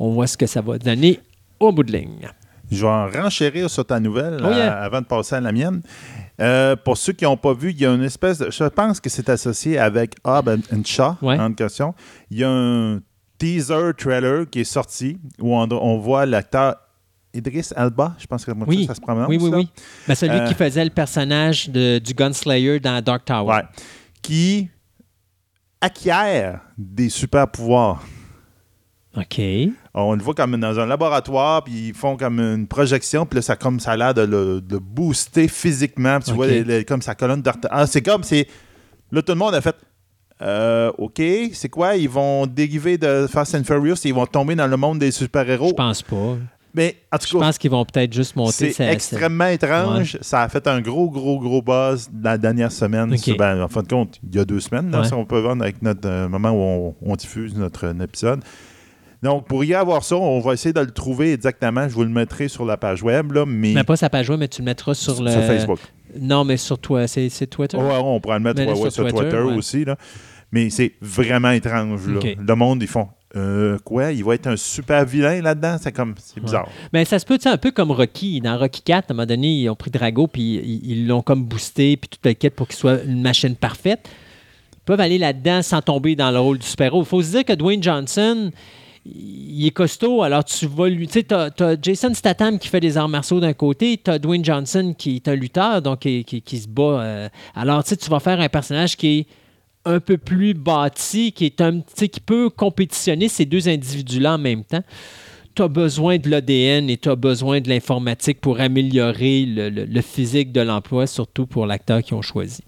on 0.00 0.10
voit 0.12 0.26
ce 0.26 0.36
que 0.36 0.46
ça 0.46 0.60
va 0.60 0.78
donner 0.78 1.20
au 1.60 1.70
bout 1.70 1.84
de 1.84 1.92
ligne. 1.92 2.28
Je 2.72 2.80
vais 2.82 2.90
en 2.90 3.08
renchérir 3.08 3.68
sur 3.68 3.84
ta 3.84 3.98
nouvelle 4.00 4.40
Oh 4.44 4.48
yeah. 4.48 4.80
euh, 4.82 4.86
avant 4.86 5.00
de 5.00 5.06
passer 5.06 5.34
à 5.36 5.40
la 5.40 5.52
mienne. 5.52 5.82
Euh, 6.40 6.74
pour 6.76 6.96
ceux 6.96 7.12
qui 7.12 7.24
n'ont 7.24 7.36
pas 7.36 7.52
vu, 7.52 7.70
il 7.70 7.80
y 7.80 7.84
a 7.86 7.92
une 7.92 8.02
espèce 8.04 8.38
de. 8.38 8.50
Je 8.50 8.64
pense 8.64 8.98
que 9.00 9.10
c'est 9.10 9.28
associé 9.28 9.76
avec 9.78 10.14
Hobb 10.24 10.48
and, 10.48 10.82
Shaw 10.84 11.16
Ouais. 11.20 11.38
en 11.38 11.52
question. 11.52 11.94
Il 12.30 12.38
y 12.38 12.44
a 12.44 12.48
un 12.50 13.00
teaser 13.38 13.90
trailer 13.98 14.48
qui 14.48 14.60
est 14.60 14.64
sorti 14.64 15.18
où 15.40 15.54
on, 15.56 15.68
on 15.72 15.98
voit 15.98 16.26
l'acteur 16.26 16.76
Idris 17.34 17.68
Elba, 17.76 18.14
je 18.18 18.26
pense 18.26 18.44
que 18.44 18.52
Oui. 18.66 18.86
ça, 18.86 18.94
se 18.94 19.00
prononce. 19.00 19.28
Oui, 19.28 19.38
oui, 19.40 19.50
là. 19.50 19.56
oui. 19.58 19.68
Ben, 20.08 20.14
celui 20.14 20.36
Euh, 20.38 20.46
qui 20.48 20.54
faisait 20.54 20.84
le 20.84 20.90
personnage 20.90 21.68
de- 21.68 21.98
du 21.98 22.12
Gunslayer 22.14 22.80
dans 22.80 23.00
Dark 23.02 23.24
Tower. 23.24 23.52
Ouais. 23.54 23.62
Qui 24.22 24.68
acquiert 25.80 26.60
des 26.76 27.08
super 27.08 27.48
pouvoirs. 27.48 28.02
OK. 29.16 29.40
On 29.94 30.14
le 30.14 30.22
voit 30.22 30.34
comme 30.34 30.56
dans 30.60 30.78
un 30.78 30.86
laboratoire, 30.86 31.64
puis 31.64 31.88
ils 31.88 31.94
font 31.94 32.16
comme 32.16 32.38
une 32.38 32.66
projection, 32.68 33.26
puis 33.26 33.36
là, 33.36 33.42
ça, 33.42 33.56
comme 33.56 33.80
ça 33.80 33.92
a 33.92 33.96
l'air 33.96 34.14
de 34.14 34.22
le, 34.22 34.60
de 34.60 34.78
booster 34.78 35.48
physiquement. 35.48 36.18
Puis 36.20 36.28
tu 36.30 36.34
vois 36.34 36.46
les- 36.46 36.62
les- 36.64 36.84
comme 36.84 37.02
sa 37.02 37.14
colonne 37.16 37.42
d'artère. 37.42 37.70
Ah, 37.74 37.86
c'est 37.86 38.02
comme, 38.02 38.22
c'est. 38.22 38.46
Là, 39.10 39.20
tout 39.22 39.32
le 39.32 39.38
monde 39.38 39.54
a 39.54 39.60
fait. 39.60 39.74
Euh, 40.42 40.90
OK, 40.96 41.20
c'est 41.52 41.68
quoi? 41.68 41.96
Ils 41.96 42.08
vont 42.08 42.46
dériver 42.46 42.96
de 42.98 43.26
Fast 43.28 43.54
and 43.56 43.64
Furious 43.64 43.96
et 44.04 44.08
ils 44.08 44.14
vont 44.14 44.26
tomber 44.26 44.54
dans 44.54 44.66
le 44.68 44.76
monde 44.76 44.98
des 45.00 45.10
super-héros. 45.10 45.68
Je 45.70 45.74
pense 45.74 46.02
pas. 46.02 46.36
Mais 46.72 46.96
en 47.12 47.18
Je 47.20 47.26
tout 47.26 47.38
cas, 47.40 47.46
pense 47.46 47.58
qu'ils 47.58 47.70
vont 47.72 47.84
peut-être 47.84 48.12
juste 48.12 48.36
monter. 48.36 48.72
c'est 48.72 48.86
extrêmement 48.86 49.48
étrange. 49.48 50.16
Ça 50.20 50.42
a 50.42 50.48
fait 50.48 50.66
un 50.68 50.80
gros, 50.80 51.10
gros, 51.10 51.40
gros 51.40 51.60
buzz 51.60 52.08
la 52.22 52.38
dernière 52.38 52.70
semaine. 52.70 53.12
Ben, 53.36 53.60
en 53.60 53.66
fin 53.68 53.82
de 53.82 53.88
compte, 53.88 54.20
il 54.22 54.36
y 54.36 54.38
a 54.38 54.44
deux 54.44 54.60
semaines, 54.60 54.88
là, 54.92 55.00
Ouais. 55.00 55.04
si 55.06 55.12
on 55.12 55.24
peut 55.26 55.40
vendre 55.40 55.62
avec 55.64 55.82
notre 55.82 56.08
euh, 56.08 56.28
moment 56.28 56.50
où 56.52 56.94
on, 57.02 57.10
on 57.12 57.16
diffuse 57.16 57.56
notre 57.56 57.86
euh, 57.86 58.04
épisode. 58.04 58.40
Donc, 59.22 59.46
pour 59.46 59.64
y 59.64 59.74
avoir 59.74 60.02
ça, 60.02 60.16
on 60.16 60.40
va 60.40 60.54
essayer 60.54 60.72
de 60.72 60.80
le 60.80 60.90
trouver 60.90 61.32
exactement. 61.32 61.88
Je 61.88 61.94
vous 61.94 62.04
le 62.04 62.10
mettrai 62.10 62.48
sur 62.48 62.64
la 62.64 62.76
page 62.76 63.02
web, 63.02 63.32
là, 63.32 63.44
mais 63.46 63.74
Mais 63.74 63.84
pas 63.84 63.96
sa 63.96 64.08
page 64.08 64.30
web, 64.30 64.40
mais 64.40 64.48
tu 64.48 64.62
le 64.62 64.66
mettras 64.66 64.94
sur 64.94 65.22
le. 65.22 65.30
Facebook. 65.30 65.80
Non, 66.18 66.44
mais 66.44 66.56
sur 66.56 66.78
toi. 66.78 67.06
C'est 67.06 67.28
Twitter? 67.46 67.76
Ouais, 67.76 67.84
ouais, 67.84 68.00
on 68.02 68.20
pourra 68.20 68.38
le 68.38 68.44
mettre 68.44 68.60
ouais, 68.60 68.74
sur 68.74 68.90
sur 68.90 69.04
Twitter, 69.04 69.20
Twitter, 69.20 69.42
ouais. 69.42 69.54
aussi. 69.54 69.84
Là. 69.84 69.96
Mais 70.52 70.70
c'est 70.70 70.94
vraiment 71.00 71.50
étrange. 71.50 72.08
là. 72.08 72.20
Le 72.38 72.54
monde, 72.54 72.82
ils 72.82 72.88
font 72.88 73.08
euh, 73.36 73.78
quoi? 73.84 74.10
Il 74.10 74.24
va 74.24 74.34
être 74.34 74.48
un 74.48 74.56
super 74.56 75.04
vilain 75.04 75.40
là-dedans? 75.40 75.76
C'est 75.80 75.92
comme, 75.92 76.14
c'est 76.18 76.42
bizarre. 76.42 76.68
Mais 76.92 77.04
ça 77.04 77.18
se 77.18 77.26
peut, 77.26 77.38
un 77.44 77.56
peu 77.58 77.70
comme 77.70 77.92
Rocky. 77.92 78.40
Dans 78.40 78.58
Rocky 78.58 78.82
4, 78.82 79.10
à 79.10 79.12
un 79.12 79.16
moment 79.16 79.26
donné, 79.26 79.60
ils 79.60 79.68
ont 79.68 79.76
pris 79.76 79.90
Drago, 79.90 80.26
puis 80.26 80.56
ils 80.56 80.90
ils 80.90 81.06
l'ont 81.06 81.22
comme 81.22 81.44
boosté, 81.44 81.96
puis 81.96 82.08
tout 82.08 82.18
le 82.24 82.32
kit 82.32 82.50
pour 82.50 82.66
qu'il 82.66 82.76
soit 82.76 83.02
une 83.04 83.22
machine 83.22 83.54
parfaite. 83.54 84.08
peuvent 84.84 85.00
aller 85.00 85.18
là-dedans 85.18 85.62
sans 85.62 85.80
tomber 85.82 86.16
dans 86.16 86.30
le 86.32 86.40
rôle 86.40 86.58
du 86.58 86.66
super-héros. 86.66 87.02
Il 87.02 87.06
faut 87.06 87.22
se 87.22 87.30
dire 87.30 87.44
que 87.44 87.52
Dwayne 87.52 87.82
Johnson, 87.82 88.50
il 89.06 89.66
est 89.66 89.70
costaud, 89.70 90.22
alors 90.22 90.44
tu 90.44 90.66
vas 90.66 90.88
lui. 90.88 91.06
Tu 91.06 91.14
sais, 91.14 91.24
tu 91.24 91.34
as, 91.34 91.76
Jason 91.80 92.12
Statham 92.14 92.58
qui 92.58 92.68
fait 92.68 92.80
des 92.80 92.96
arts 92.96 93.08
martiaux 93.08 93.40
d'un 93.40 93.52
côté, 93.52 94.00
tu 94.02 94.10
as 94.10 94.18
Dwayne 94.18 94.44
Johnson 94.44 94.94
qui 94.96 95.16
est 95.16 95.28
un 95.28 95.34
lutteur, 95.34 95.80
donc 95.82 96.00
qui, 96.00 96.24
qui, 96.24 96.58
se 96.58 96.68
bat. 96.68 96.82
Euh, 96.82 97.28
alors, 97.54 97.82
tu 97.82 97.90
sais, 97.90 97.96
tu 97.96 98.10
vas 98.10 98.20
faire 98.20 98.40
un 98.40 98.48
personnage 98.48 98.96
qui 98.96 99.20
est 99.20 99.26
un 99.84 100.00
peu 100.00 100.18
plus 100.18 100.52
bâti, 100.54 101.32
qui 101.32 101.46
est 101.46 101.60
un 101.60 101.80
qui 101.80 102.20
peut 102.20 102.50
compétitionner 102.50 103.28
ces 103.28 103.46
deux 103.46 103.68
individus-là 103.68 104.34
en 104.34 104.38
même 104.38 104.64
temps 104.64 104.82
tu 105.60 105.64
as 105.64 105.68
besoin 105.68 106.16
de 106.16 106.30
l'ADN 106.30 106.88
et 106.88 106.96
tu 106.96 107.10
as 107.10 107.16
besoin 107.16 107.60
de 107.60 107.68
l'informatique 107.68 108.40
pour 108.40 108.60
améliorer 108.60 109.44
le, 109.46 110.00
physique 110.00 110.52
de 110.52 110.62
l'emploi, 110.62 111.06
surtout 111.06 111.46
pour 111.46 111.66
l'acteur 111.66 112.02
qu'ils 112.02 112.14
ont 112.14 112.22
choisi. 112.22 112.62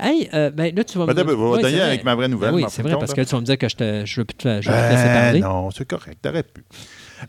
Hey, 0.00 0.30
euh, 0.32 0.50
ben 0.50 0.74
là, 0.74 0.82
tu 0.82 0.96
vas 0.96 1.04
me 1.04 1.12
dire... 1.12 1.26
On 1.26 1.50
va 1.50 1.84
avec 1.84 2.04
ma 2.04 2.14
vraie 2.14 2.28
nouvelle. 2.28 2.52
Ben 2.52 2.56
oui, 2.56 2.64
c'est 2.68 2.80
vrai, 2.80 2.96
parce 2.98 3.12
que 3.12 3.20
tu 3.20 3.28
vas 3.28 3.40
me 3.40 3.44
dire 3.44 3.58
que 3.58 3.68
je 3.68 3.76
ne 3.76 4.16
veux 4.16 4.24
plus 4.24 4.34
te, 4.34 4.62
je 4.62 4.70
veux 4.70 4.76
laisser 4.76 5.04
ben 5.04 5.22
parler. 5.22 5.40
Non, 5.40 5.70
c'est 5.70 5.86
correct, 5.86 6.18
t'aurais 6.22 6.42
pu. 6.42 6.62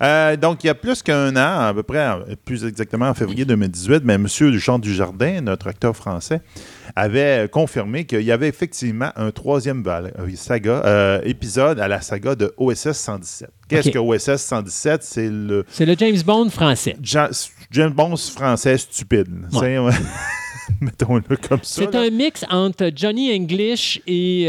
Euh, 0.01 0.35
donc, 0.35 0.63
il 0.63 0.67
y 0.67 0.69
a 0.69 0.75
plus 0.75 1.03
qu'un 1.03 1.35
an, 1.35 1.67
à 1.67 1.73
peu 1.73 1.83
près, 1.83 2.07
plus 2.45 2.65
exactement 2.65 3.09
en 3.09 3.13
février 3.13 3.45
2018, 3.45 4.01
mais 4.03 4.15
M. 4.15 4.27
Duchamp 4.27 4.79
du 4.79 4.93
Jardin, 4.93 5.41
notre 5.41 5.67
acteur 5.67 5.95
français, 5.95 6.41
avait 6.95 7.47
confirmé 7.51 8.05
qu'il 8.05 8.21
y 8.21 8.31
avait 8.31 8.47
effectivement 8.47 9.11
un 9.15 9.31
troisième 9.31 9.83
euh, 9.87 10.09
saga, 10.35 10.81
euh, 10.85 11.21
épisode 11.23 11.79
à 11.79 11.87
la 11.87 12.01
saga 12.01 12.35
de 12.35 12.53
OSS 12.57 12.91
117. 12.93 13.49
Qu'est-ce 13.67 13.89
que 13.89 13.99
OSS 13.99 14.41
117? 14.41 15.03
C'est 15.03 15.29
le... 15.29 15.65
C'est 15.69 15.85
le 15.85 15.95
James 15.97 16.21
Bond 16.25 16.49
français. 16.49 16.95
James 17.01 17.91
Bond 17.91 18.15
français 18.17 18.77
stupide. 18.77 19.27
Mettons-le 20.81 21.35
comme 21.37 21.63
ça. 21.63 21.81
C'est 21.81 21.95
un 21.95 22.09
mix 22.09 22.45
entre 22.49 22.91
Johnny 22.95 23.33
English 23.35 24.01
et... 24.07 24.47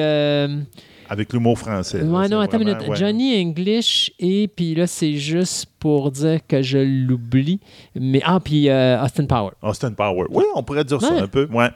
Avec 1.14 1.32
l'humour 1.32 1.56
français. 1.56 2.02
Ouais, 2.02 2.28
non, 2.28 2.40
attends 2.40 2.58
une 2.58 2.64
minute. 2.64 2.92
Johnny 2.96 3.40
English, 3.40 4.10
et 4.18 4.48
puis 4.48 4.74
là, 4.74 4.88
c'est 4.88 5.14
juste 5.14 5.66
pour 5.78 6.10
dire 6.10 6.40
que 6.44 6.60
je 6.60 6.78
l'oublie. 6.78 7.60
Mais, 7.94 8.20
ah, 8.24 8.40
puis 8.40 8.68
euh, 8.68 9.00
Austin 9.00 9.26
Power. 9.26 9.52
Austin 9.62 9.92
Power. 9.92 10.26
Oui, 10.28 10.42
on 10.56 10.64
pourrait 10.64 10.82
dire 10.82 11.00
ça 11.00 11.12
un 11.14 11.28
peu. 11.28 11.46
Ouais. 11.52 11.70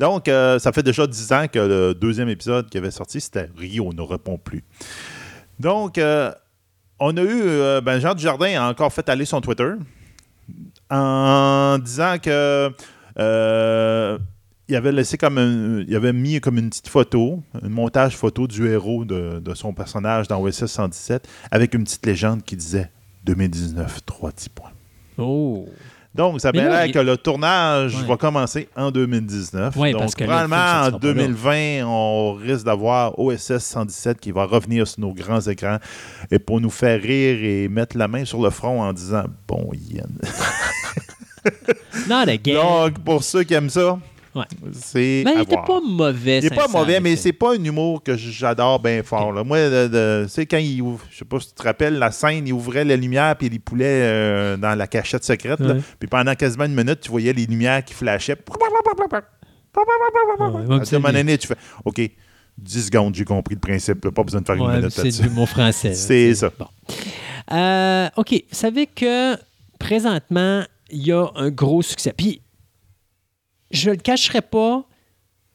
Donc, 0.00 0.26
euh, 0.26 0.58
ça 0.58 0.72
fait 0.72 0.82
déjà 0.82 1.06
dix 1.06 1.32
ans 1.32 1.46
que 1.46 1.60
le 1.60 1.94
deuxième 1.94 2.28
épisode 2.28 2.68
qui 2.68 2.76
avait 2.76 2.90
sorti, 2.90 3.20
c'était 3.20 3.48
Rio 3.56 3.92
ne 3.92 4.02
répond 4.02 4.36
plus. 4.36 4.64
Donc, 5.60 5.96
euh, 5.96 6.32
on 6.98 7.16
a 7.16 7.22
eu. 7.22 7.80
ben, 7.82 8.00
Jean 8.00 8.14
Dujardin 8.14 8.60
a 8.60 8.68
encore 8.68 8.92
fait 8.92 9.08
aller 9.08 9.26
son 9.26 9.40
Twitter 9.40 9.74
en 10.90 11.78
disant 11.78 12.16
que 12.20 12.68
il 14.68 14.76
avait 14.76 14.92
laissé 14.92 15.18
comme 15.18 15.84
il 15.86 15.96
avait 15.96 16.12
mis 16.12 16.40
comme 16.40 16.58
une 16.58 16.70
petite 16.70 16.88
photo, 16.88 17.42
un 17.60 17.68
montage 17.68 18.16
photo 18.16 18.46
du 18.46 18.68
héros 18.68 19.04
de, 19.04 19.54
son 19.54 19.72
personnage 19.72 20.28
dans 20.28 20.40
OSS 20.40 20.66
117 20.66 21.28
avec 21.50 21.74
une 21.74 21.84
petite 21.84 22.06
légende 22.06 22.42
qui 22.42 22.56
disait 22.56 22.90
2019, 23.24 24.04
3 24.04 24.30
petits 24.30 24.48
points. 24.48 24.70
Oh. 25.18 25.66
Donc, 26.14 26.42
ça 26.42 26.50
veut 26.52 26.60
dire 26.60 26.92
que 26.92 26.98
le 26.98 27.16
tournage 27.16 27.94
va 28.04 28.16
commencer 28.18 28.68
en 28.76 28.90
2019. 28.90 29.74
Oui, 29.78 29.92
Donc, 29.92 30.02
parce 30.02 30.14
que 30.14 30.24
probablement 30.24 30.86
en 30.86 30.90
2020, 30.90 31.86
on 31.86 32.34
risque 32.34 32.66
d'avoir 32.66 33.18
OSS 33.18 33.58
117 33.58 34.20
qui 34.20 34.30
va 34.30 34.44
revenir 34.44 34.86
sur 34.86 35.00
nos 35.00 35.14
grands 35.14 35.40
écrans 35.40 35.78
et 36.30 36.38
pour 36.38 36.60
nous 36.60 36.68
faire 36.68 37.00
rire 37.00 37.42
et 37.42 37.68
mettre 37.68 37.96
la 37.96 38.08
main 38.08 38.26
sur 38.26 38.42
le 38.42 38.50
front 38.50 38.82
en 38.82 38.92
disant 38.92 39.24
Bon, 39.48 39.70
Ian. 39.72 40.04
Not 42.08 42.30
again. 42.30 42.54
Donc, 42.54 42.98
pour 42.98 43.24
ceux 43.24 43.44
qui 43.44 43.54
aiment 43.54 43.70
ça, 43.70 43.98
Ouais. 44.34 44.44
C'est 44.72 45.20
il 45.26 45.36
n'était 45.36 45.56
pas 45.56 45.80
mauvais. 45.86 46.38
Il 46.38 46.44
n'est 46.44 46.56
pas 46.56 46.68
mauvais, 46.68 47.00
mais 47.00 47.16
c'est 47.16 47.32
pas 47.32 47.54
un 47.54 47.62
humour 47.62 48.02
que 48.02 48.16
j'adore 48.16 48.80
bien 48.80 49.02
fort. 49.02 49.32
Moi, 49.44 49.58
tu 49.68 50.28
sais, 50.28 50.46
quand 50.46 50.58
il 50.58 50.80
ouvre, 50.80 51.04
je 51.10 51.18
sais 51.18 51.24
pas 51.24 51.38
si 51.38 51.48
tu 51.48 51.54
te 51.54 51.62
rappelles, 51.62 51.98
la 51.98 52.10
scène, 52.10 52.46
il 52.46 52.52
ouvrait 52.52 52.84
la 52.84 52.96
lumière 52.96 53.36
puis 53.36 53.48
les 53.48 53.58
poulets 53.58 53.84
euh, 53.86 54.56
dans 54.56 54.74
la 54.74 54.86
cachette 54.86 55.24
secrète. 55.24 55.60
Puis 55.98 56.08
pendant 56.08 56.34
quasiment 56.34 56.64
une 56.64 56.74
minute, 56.74 57.00
tu 57.00 57.10
voyais 57.10 57.32
les 57.32 57.46
lumières 57.46 57.84
qui 57.84 57.94
flashaient. 57.94 58.32
à 58.32 58.36
un 59.76 60.98
moment 60.98 61.12
donné, 61.12 61.38
tu 61.38 61.46
fais 61.46 61.56
OK, 61.84 62.00
10 62.58 62.86
secondes, 62.86 63.14
j'ai 63.14 63.24
compris 63.24 63.54
le 63.54 63.60
principe. 63.60 64.08
Pas 64.10 64.22
besoin 64.22 64.40
de 64.40 64.46
faire 64.46 64.56
une 64.56 64.70
minute 64.70 64.90
C'est 64.90 65.22
du 65.22 65.28
mot 65.30 65.46
français. 65.46 65.94
c'est 65.94 66.34
ça. 66.34 66.50
Euh, 67.50 68.08
OK, 68.16 68.32
vous 68.32 68.56
savez 68.56 68.86
que 68.86 69.36
présentement, 69.78 70.62
il 70.90 71.06
y 71.06 71.12
a 71.12 71.26
un 71.34 71.50
gros 71.50 71.82
succès. 71.82 72.14
Puis 72.16 72.40
je 73.72 73.90
le 73.90 73.96
cacherai 73.96 74.40
pas. 74.40 74.86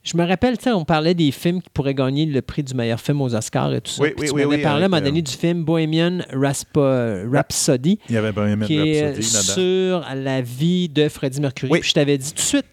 Je 0.04 0.16
me 0.16 0.26
rappelle, 0.26 0.56
on 0.68 0.86
parlait 0.86 1.14
des 1.14 1.32
films 1.32 1.62
qui 1.62 1.70
pourraient 1.70 1.94
gagner 1.94 2.26
le 2.26 2.42
prix 2.42 2.64
du 2.64 2.74
meilleur 2.74 3.00
film 3.00 3.22
aux 3.22 3.36
Oscars 3.36 3.74
et 3.74 3.82
tout 3.82 3.92
ça. 3.92 4.04
Oui, 4.04 4.14
oui, 4.18 4.28
tu 4.28 4.34
oui, 4.34 4.62
parlé 4.62 4.84
à 4.84 4.86
un 4.86 4.90
moment 4.90 5.02
donné 5.02 5.20
euh, 5.20 5.24
du 5.24 5.32
film 5.34 5.66
Bohemian 5.66 6.20
Rhapsody. 6.32 8.00
Il 8.08 8.16
y 8.16 8.18
avait 8.18 8.32
Bohemian 8.32 8.66
qui 8.66 8.78
est 8.78 9.22
sur 9.22 10.06
la 10.16 10.42
vie 10.42 10.88
de 10.88 11.10
Freddie 11.10 11.42
Mercury. 11.42 11.80
Puis 11.80 11.90
je 11.90 11.94
t'avais 11.94 12.18
dit 12.18 12.30
tout 12.30 12.36
de 12.36 12.40
suite, 12.40 12.66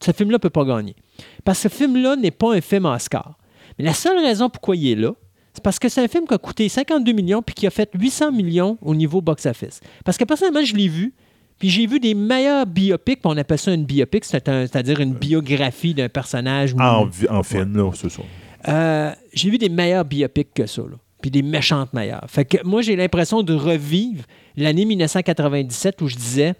ce 0.00 0.10
film-là 0.10 0.36
ne 0.36 0.40
peut 0.40 0.50
pas 0.50 0.64
gagner. 0.64 0.96
Parce 1.44 1.62
que 1.62 1.68
ce 1.68 1.74
film-là 1.74 2.16
n'est 2.16 2.32
pas 2.32 2.52
un 2.52 2.60
film 2.60 2.86
Oscar. 2.86 3.38
Mais 3.78 3.84
la 3.84 3.94
seule 3.94 4.18
raison 4.18 4.50
pourquoi 4.50 4.74
il 4.74 4.88
est 4.88 4.96
là, 4.96 5.12
c'est 5.54 5.62
parce 5.62 5.78
que 5.78 5.88
c'est 5.88 6.02
un 6.02 6.08
film 6.08 6.26
qui 6.26 6.34
a 6.34 6.38
coûté 6.38 6.68
52 6.68 7.12
millions 7.12 7.42
puis 7.42 7.54
qui 7.54 7.66
a 7.66 7.70
fait 7.70 7.90
800 7.94 8.32
millions 8.32 8.78
au 8.80 8.94
niveau 8.94 9.20
box-office. 9.20 9.80
Parce 10.04 10.16
que 10.16 10.24
personnellement, 10.24 10.64
je 10.64 10.74
l'ai 10.74 10.88
vu, 10.88 11.14
puis 11.62 11.70
j'ai 11.70 11.86
vu 11.86 12.00
des 12.00 12.14
meilleurs 12.14 12.66
biopics, 12.66 13.20
on 13.22 13.36
appelle 13.36 13.56
ça 13.56 13.72
une 13.72 13.84
biopic, 13.84 14.24
c'est-à-dire 14.24 14.98
une 14.98 15.14
biographie 15.14 15.94
d'un 15.94 16.08
personnage. 16.08 16.74
en, 16.74 17.08
en, 17.30 17.42
film, 17.44 17.76
là, 17.76 17.88
c'est 17.94 18.08
ça. 18.08 18.22
Euh, 18.66 19.12
j'ai 19.32 19.48
vu 19.48 19.58
des 19.58 19.68
meilleurs 19.68 20.04
biopics 20.04 20.52
que 20.52 20.66
ça, 20.66 20.82
là. 20.82 20.96
Puis 21.20 21.30
des 21.30 21.42
méchantes 21.42 21.92
meilleures. 21.92 22.24
Fait 22.26 22.44
que 22.44 22.56
moi, 22.66 22.82
j'ai 22.82 22.96
l'impression 22.96 23.44
de 23.44 23.54
revivre 23.54 24.24
l'année 24.56 24.84
1997 24.84 26.02
où 26.02 26.08
je 26.08 26.16
disais 26.16 26.54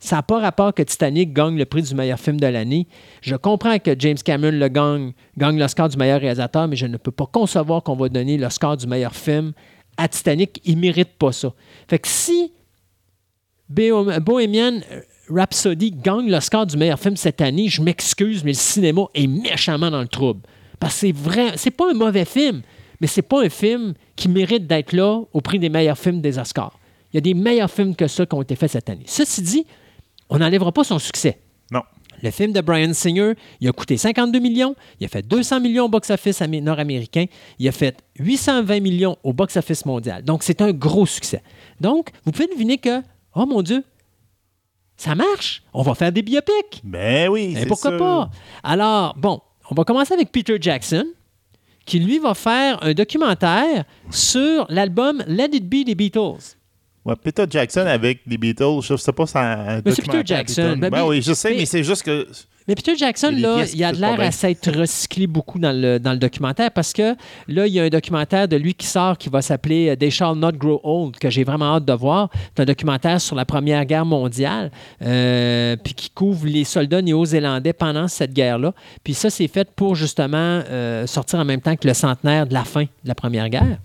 ça 0.00 0.16
n'a 0.16 0.22
pas 0.24 0.40
rapport 0.40 0.74
que 0.74 0.82
Titanic 0.82 1.32
gagne 1.32 1.56
le 1.56 1.64
prix 1.64 1.82
du 1.82 1.94
meilleur 1.94 2.18
film 2.18 2.40
de 2.40 2.46
l'année. 2.48 2.88
Je 3.22 3.36
comprends 3.36 3.78
que 3.78 3.94
James 3.96 4.18
Cameron 4.24 4.50
le 4.50 4.66
gagne, 4.66 5.12
gagne 5.36 5.56
l'Oscar 5.56 5.88
du 5.88 5.96
meilleur 5.96 6.20
réalisateur, 6.20 6.66
mais 6.66 6.74
je 6.74 6.86
ne 6.86 6.96
peux 6.96 7.12
pas 7.12 7.26
concevoir 7.26 7.84
qu'on 7.84 7.94
va 7.94 8.08
donner 8.08 8.36
l'Oscar 8.36 8.76
du 8.76 8.88
meilleur 8.88 9.14
film 9.14 9.52
à 9.98 10.08
Titanic. 10.08 10.60
Il 10.64 10.74
ne 10.74 10.80
mérite 10.80 11.10
pas 11.16 11.30
ça. 11.30 11.54
Fait 11.86 12.00
que 12.00 12.08
si 12.08 12.50
Bohemian 13.68 14.80
Rhapsody 15.28 15.90
gagne 15.90 16.30
l'Oscar 16.30 16.66
du 16.66 16.76
meilleur 16.76 16.98
film 16.98 17.16
cette 17.16 17.40
année. 17.40 17.68
Je 17.68 17.82
m'excuse, 17.82 18.42
mais 18.44 18.52
le 18.52 18.56
cinéma 18.56 19.02
est 19.14 19.26
méchamment 19.26 19.90
dans 19.90 20.00
le 20.00 20.08
trouble. 20.08 20.40
Parce 20.80 20.94
que 20.94 21.00
c'est 21.00 21.12
vrai, 21.12 21.52
c'est 21.56 21.70
pas 21.70 21.90
un 21.90 21.94
mauvais 21.94 22.24
film, 22.24 22.62
mais 23.00 23.06
c'est 23.06 23.22
pas 23.22 23.42
un 23.42 23.48
film 23.48 23.94
qui 24.16 24.28
mérite 24.28 24.66
d'être 24.66 24.92
là 24.92 25.20
au 25.32 25.40
prix 25.40 25.58
des 25.58 25.68
meilleurs 25.68 25.98
films 25.98 26.20
des 26.20 26.38
Oscars. 26.38 26.78
Il 27.12 27.16
y 27.16 27.18
a 27.18 27.20
des 27.20 27.34
meilleurs 27.34 27.70
films 27.70 27.94
que 27.94 28.06
ça 28.06 28.26
qui 28.26 28.34
ont 28.34 28.42
été 28.42 28.54
faits 28.54 28.70
cette 28.70 28.88
année. 28.88 29.04
Ceci 29.06 29.42
dit, 29.42 29.66
on 30.28 30.38
n'enlèvera 30.38 30.72
pas 30.72 30.84
son 30.84 30.98
succès. 30.98 31.38
Non. 31.70 31.82
Le 32.22 32.30
film 32.30 32.52
de 32.52 32.60
Brian 32.60 32.92
Singer, 32.92 33.34
il 33.60 33.68
a 33.68 33.72
coûté 33.72 33.96
52 33.96 34.38
millions, 34.40 34.74
il 35.00 35.06
a 35.06 35.08
fait 35.08 35.26
200 35.26 35.60
millions 35.60 35.84
au 35.84 35.88
box-office 35.88 36.40
nord-américain, 36.40 37.26
il 37.58 37.68
a 37.68 37.72
fait 37.72 37.96
820 38.18 38.80
millions 38.80 39.16
au 39.22 39.32
box-office 39.32 39.86
mondial. 39.86 40.22
Donc, 40.24 40.42
c'est 40.42 40.60
un 40.60 40.72
gros 40.72 41.06
succès. 41.06 41.42
Donc, 41.80 42.10
vous 42.24 42.32
pouvez 42.32 42.48
deviner 42.48 42.78
que 42.78 43.02
Oh 43.40 43.46
mon 43.46 43.62
Dieu, 43.62 43.84
ça 44.96 45.14
marche? 45.14 45.62
On 45.72 45.82
va 45.82 45.94
faire 45.94 46.10
des 46.10 46.22
biopics. 46.22 46.80
Ben 46.82 47.28
oui. 47.28 47.54
Et 47.56 47.66
pourquoi 47.66 47.96
pas? 47.96 48.30
Alors, 48.64 49.14
bon, 49.16 49.40
on 49.70 49.76
va 49.76 49.84
commencer 49.84 50.12
avec 50.12 50.32
Peter 50.32 50.56
Jackson, 50.60 51.06
qui 51.86 52.00
lui 52.00 52.18
va 52.18 52.34
faire 52.34 52.82
un 52.82 52.94
documentaire 52.94 53.84
sur 54.10 54.66
l'album 54.68 55.22
Let 55.28 55.50
It 55.52 55.68
Be 55.68 55.84
des 55.86 55.94
Beatles. 55.94 56.56
Ouais, 57.04 57.14
Peter 57.14 57.44
Jackson 57.48 57.86
avec 57.86 58.22
les 58.26 58.38
Beatles, 58.38 58.80
je 58.82 58.96
sais 58.96 59.12
pas 59.12 59.26
si 59.26 59.34
c'est 59.34 59.38
un 59.38 59.82
C'est 59.86 60.02
Peter 60.02 60.22
Jackson. 60.24 60.76
Ben, 60.76 60.90
ben, 60.90 61.06
oui, 61.06 61.22
je 61.22 61.32
sais, 61.32 61.54
mais 61.54 61.64
c'est 61.64 61.84
juste 61.84 62.02
que 62.02 62.26
mais 62.68 62.74
Peter 62.74 62.94
Jackson, 62.94 63.34
là, 63.36 63.64
il 63.72 63.82
a 63.82 63.92
l'air 63.92 64.20
à 64.20 64.30
s'être 64.30 64.70
recyclé 64.70 65.26
beaucoup 65.26 65.58
dans 65.58 65.72
le, 65.72 65.98
dans 65.98 66.12
le 66.12 66.18
documentaire 66.18 66.70
parce 66.70 66.92
que 66.92 67.16
là, 67.48 67.66
il 67.66 67.72
y 67.72 67.80
a 67.80 67.84
un 67.84 67.88
documentaire 67.88 68.46
de 68.46 68.56
lui 68.56 68.74
qui 68.74 68.86
sort 68.86 69.16
qui 69.16 69.30
va 69.30 69.40
s'appeler 69.40 69.96
They 69.96 70.10
Shall 70.10 70.36
Not 70.36 70.52
Grow 70.52 70.80
Old, 70.84 71.18
que 71.18 71.30
j'ai 71.30 71.44
vraiment 71.44 71.76
hâte 71.76 71.84
de 71.84 71.92
voir. 71.92 72.28
C'est 72.54 72.62
un 72.62 72.66
documentaire 72.66 73.20
sur 73.20 73.36
la 73.36 73.44
Première 73.44 73.84
Guerre 73.84 74.04
mondiale, 74.04 74.70
euh, 75.02 75.76
puis 75.82 75.94
qui 75.94 76.10
couvre 76.10 76.46
les 76.46 76.64
soldats 76.64 77.02
néo-zélandais 77.02 77.72
pendant 77.72 78.06
cette 78.08 78.32
guerre-là. 78.32 78.74
Puis 79.02 79.14
ça, 79.14 79.30
c'est 79.30 79.48
fait 79.48 79.68
pour 79.74 79.94
justement 79.94 80.36
euh, 80.36 81.06
sortir 81.06 81.38
en 81.38 81.44
même 81.44 81.60
temps 81.60 81.76
que 81.76 81.88
le 81.88 81.94
centenaire 81.94 82.46
de 82.46 82.54
la 82.54 82.64
fin 82.64 82.82
de 82.82 82.88
la 83.04 83.14
Première 83.14 83.48
Guerre. 83.48 83.78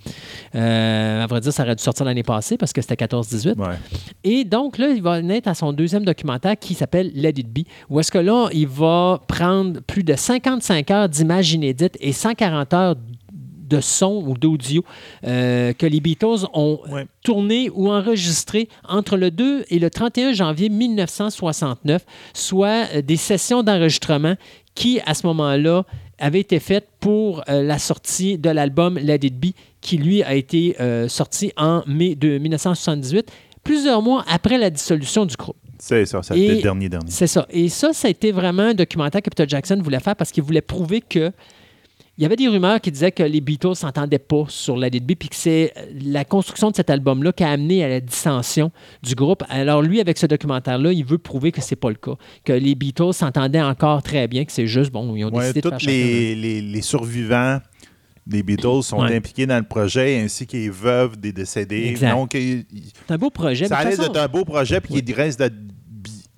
Euh, 0.55 1.23
à 1.23 1.27
vrai 1.27 1.39
dire, 1.39 1.53
ça 1.53 1.63
aurait 1.63 1.75
dû 1.75 1.83
sortir 1.83 2.05
l'année 2.05 2.23
passée 2.23 2.57
parce 2.57 2.73
que 2.73 2.81
c'était 2.81 3.05
14-18. 3.05 3.55
Et 4.23 4.43
donc, 4.43 4.77
là, 4.77 4.89
il 4.89 5.01
va 5.01 5.21
naître 5.21 5.47
à 5.47 5.53
son 5.53 5.71
deuxième 5.71 6.03
documentaire 6.03 6.57
qui 6.59 6.73
s'appelle 6.73 7.11
Let 7.15 7.33
It 7.37 7.47
Be, 7.47 7.65
où 7.89 7.99
est-ce 7.99 8.11
que 8.11 8.17
là, 8.17 8.49
il 8.51 8.67
va 8.73 9.21
prendre 9.27 9.81
plus 9.81 10.03
de 10.03 10.15
55 10.15 10.91
heures 10.91 11.09
d'images 11.09 11.53
inédites 11.53 11.97
et 11.99 12.13
140 12.13 12.73
heures 12.73 12.95
de 13.69 13.79
son 13.79 14.23
ou 14.27 14.37
d'audio 14.37 14.83
euh, 15.25 15.73
que 15.73 15.85
les 15.85 15.99
Beatles 15.99 16.45
ont 16.53 16.79
tourné 17.23 17.69
ou 17.73 17.89
enregistré 17.89 18.67
entre 18.87 19.17
le 19.17 19.31
2 19.31 19.65
et 19.69 19.79
le 19.79 19.89
31 19.89 20.33
janvier 20.33 20.69
1969, 20.69 22.05
soit 22.33 22.87
euh, 22.93 23.01
des 23.01 23.17
sessions 23.17 23.63
d'enregistrement 23.63 24.35
qui, 24.75 24.99
à 25.05 25.13
ce 25.13 25.25
moment-là, 25.27 25.85
avait 26.19 26.39
été 26.39 26.59
faite 26.59 26.87
pour 26.99 27.43
euh, 27.49 27.63
la 27.63 27.79
sortie 27.79 28.37
de 28.37 28.49
l'album 28.49 28.97
Let 28.97 29.19
It 29.23 29.39
Be, 29.39 29.53
qui 29.81 29.97
lui 29.97 30.23
a 30.23 30.35
été 30.35 30.75
euh, 30.79 31.07
sorti 31.07 31.51
en 31.57 31.83
mai 31.87 32.15
de 32.15 32.37
1978, 32.37 33.31
plusieurs 33.63 34.01
mois 34.01 34.23
après 34.29 34.57
la 34.57 34.69
dissolution 34.69 35.25
du 35.25 35.35
groupe. 35.35 35.57
C'est 35.85 36.05
ça, 36.05 36.23
c'était 36.23 36.39
Et 36.39 36.55
le 36.55 36.61
dernier 36.61 36.87
dernier. 36.87 37.11
C'est 37.11 37.27
ça. 37.27 37.45
Et 37.49 37.67
ça, 37.67 37.91
ça 37.91 38.07
a 38.07 38.11
été 38.11 38.31
vraiment 38.31 38.63
un 38.63 38.73
documentaire 38.73 39.21
que 39.21 39.29
Peter 39.29 39.43
Jackson 39.45 39.77
voulait 39.83 39.99
faire 39.99 40.15
parce 40.15 40.31
qu'il 40.31 40.43
voulait 40.43 40.61
prouver 40.61 41.01
que 41.01 41.29
il 42.17 42.21
y 42.21 42.25
avait 42.25 42.37
des 42.37 42.47
rumeurs 42.47 42.79
qui 42.79 42.89
disaient 42.89 43.11
que 43.11 43.23
les 43.23 43.41
Beatles 43.41 43.75
s'entendaient 43.75 44.19
pas 44.19 44.45
sur 44.47 44.81
It 44.85 45.05
Be, 45.05 45.15
puis 45.15 45.27
que 45.27 45.35
c'est 45.35 45.73
la 46.05 46.23
construction 46.23 46.69
de 46.69 46.75
cet 46.75 46.89
album-là 46.89 47.33
qui 47.33 47.43
a 47.43 47.49
amené 47.49 47.83
à 47.83 47.89
la 47.89 47.99
dissension 47.99 48.71
du 49.01 49.13
groupe. 49.15 49.43
Alors 49.49 49.81
lui, 49.81 49.99
avec 49.99 50.17
ce 50.17 50.25
documentaire-là, 50.27 50.93
il 50.93 51.03
veut 51.03 51.17
prouver 51.17 51.51
que 51.51 51.59
c'est 51.59 51.75
pas 51.75 51.89
le 51.89 51.95
cas, 51.95 52.13
que 52.45 52.53
les 52.53 52.75
Beatles 52.75 53.13
s'entendaient 53.13 53.61
encore 53.63 54.03
très 54.03 54.29
bien, 54.29 54.45
que 54.45 54.51
c'est 54.53 54.67
juste, 54.67 54.91
bon, 54.91 55.15
ils 55.15 55.25
ont 55.25 55.33
Ouais, 55.33 55.51
décidé 55.51 55.61
de 55.61 55.69
faire 55.69 55.79
les, 55.85 56.61
les 56.61 56.81
survivants 56.81 57.59
des 58.25 58.41
Beatles 58.43 58.83
sont 58.83 59.01
Ouais. 59.01 59.15
impliqués 59.15 59.45
dans 59.45 59.57
le 59.57 59.63
projet, 59.63 60.19
ainsi 60.21 60.47
que 60.47 60.55
les 60.57 60.69
veuves 60.69 61.17
des 61.19 61.31
décédés. 61.33 61.87
Exact. 61.87 62.11
Donc, 62.11 62.33
il- 62.35 62.65
il- 62.73 62.83
C'est 63.07 63.13
un 63.13 63.17
beau 63.17 63.29
projet. 63.29 63.65
ça 63.67 63.77
façon- 63.77 64.01
d'être 64.03 64.17
un 64.17 64.27
beau 64.27 64.45
projet, 64.45 64.79
puis 64.79 64.95
il 65.05 65.13
reste 65.13 65.43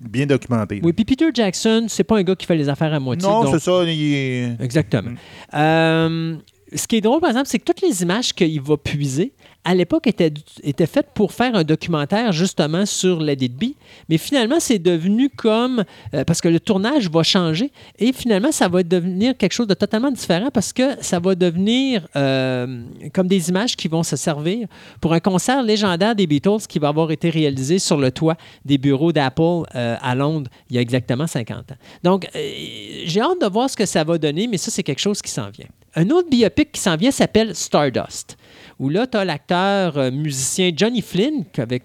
bien 0.00 0.26
documenté. 0.26 0.80
Oui, 0.82 0.92
puis 0.92 1.04
Peter 1.04 1.26
Jackson, 1.32 1.86
c'est 1.88 2.04
pas 2.04 2.18
un 2.18 2.22
gars 2.22 2.34
qui 2.36 2.46
fait 2.46 2.56
les 2.56 2.68
affaires 2.68 2.92
à 2.92 3.00
moitié. 3.00 3.26
non, 3.28 3.44
donc- 3.44 3.54
c'est 3.54 3.60
ça. 3.64 3.82
il 3.84 4.14
est- 4.14 4.56
Exactement. 4.62 5.10
Mm. 5.10 5.16
Euh, 5.56 6.36
ce 6.74 6.86
qui 6.86 6.96
est 6.96 7.00
drôle, 7.00 7.20
par 7.20 7.30
exemple, 7.30 7.46
c'est 7.48 7.58
que 7.58 7.64
toutes 7.64 7.82
les 7.82 8.02
images 8.02 8.32
qu'il 8.34 8.60
va 8.60 8.76
puiser, 8.76 9.32
à 9.66 9.74
l'époque, 9.74 10.06
étaient 10.06 10.86
faites 10.86 11.08
pour 11.12 11.32
faire 11.32 11.56
un 11.56 11.64
documentaire 11.64 12.30
justement 12.30 12.86
sur 12.86 13.28
It 13.28 13.56
Be. 13.56 13.74
Mais 14.08 14.16
finalement, 14.16 14.60
c'est 14.60 14.78
devenu 14.78 15.28
comme. 15.28 15.84
euh, 16.14 16.24
parce 16.24 16.40
que 16.40 16.46
le 16.48 16.60
tournage 16.60 17.10
va 17.10 17.24
changer. 17.24 17.72
Et 17.98 18.12
finalement, 18.12 18.52
ça 18.52 18.68
va 18.68 18.84
devenir 18.84 19.36
quelque 19.36 19.52
chose 19.52 19.66
de 19.66 19.74
totalement 19.74 20.12
différent 20.12 20.50
parce 20.54 20.72
que 20.72 21.02
ça 21.02 21.18
va 21.18 21.34
devenir 21.34 22.06
euh, 22.14 22.82
comme 23.12 23.26
des 23.26 23.48
images 23.48 23.76
qui 23.76 23.88
vont 23.88 24.04
se 24.04 24.14
servir 24.14 24.68
pour 25.00 25.12
un 25.12 25.20
concert 25.20 25.64
légendaire 25.64 26.14
des 26.14 26.28
Beatles 26.28 26.66
qui 26.68 26.78
va 26.78 26.88
avoir 26.88 27.10
été 27.10 27.28
réalisé 27.28 27.80
sur 27.80 27.96
le 27.96 28.12
toit 28.12 28.36
des 28.64 28.78
bureaux 28.78 29.10
d'Apple 29.10 29.64
euh, 29.74 29.96
à 30.00 30.14
Londres 30.14 30.48
il 30.70 30.76
y 30.76 30.78
a 30.78 30.82
exactement 30.82 31.26
50 31.26 31.72
ans. 31.72 31.76
Donc, 32.04 32.28
j'ai 32.34 33.20
hâte 33.20 33.40
de 33.40 33.46
voir 33.46 33.68
ce 33.68 33.76
que 33.76 33.86
ça 33.86 34.04
va 34.04 34.16
donner, 34.16 34.46
mais 34.46 34.58
ça, 34.58 34.70
c'est 34.70 34.84
quelque 34.84 35.00
chose 35.00 35.20
qui 35.20 35.30
s'en 35.30 35.50
vient. 35.50 35.66
Un 35.94 36.10
autre 36.10 36.28
biopic 36.28 36.72
qui 36.72 36.80
s'en 36.80 36.96
vient 36.96 37.10
s'appelle 37.10 37.54
Stardust, 37.54 38.36
où 38.78 38.88
là, 38.88 39.06
tu 39.06 39.16
as 39.16 39.24
l'acteur 39.24 39.96
euh, 39.96 40.10
musicien 40.10 40.70
Johnny 40.74 41.02
Flynn, 41.02 41.44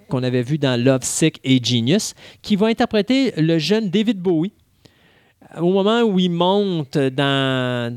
qu'on 0.10 0.24
avait 0.24 0.44
vu 0.44 0.58
dans 0.58 0.82
Love 0.82 1.04
Sick 1.04 1.40
et 1.44 1.64
Genius, 1.64 2.14
qui 2.42 2.56
va 2.56 2.68
interpréter 2.68 3.34
le 3.38 3.58
jeune 3.60 3.90
David 3.90 4.20
Bowie 4.20 4.52
au 5.60 5.72
moment 5.72 6.02
où 6.02 6.20
il 6.20 6.32
monte 6.32 6.98
dans 6.98 7.94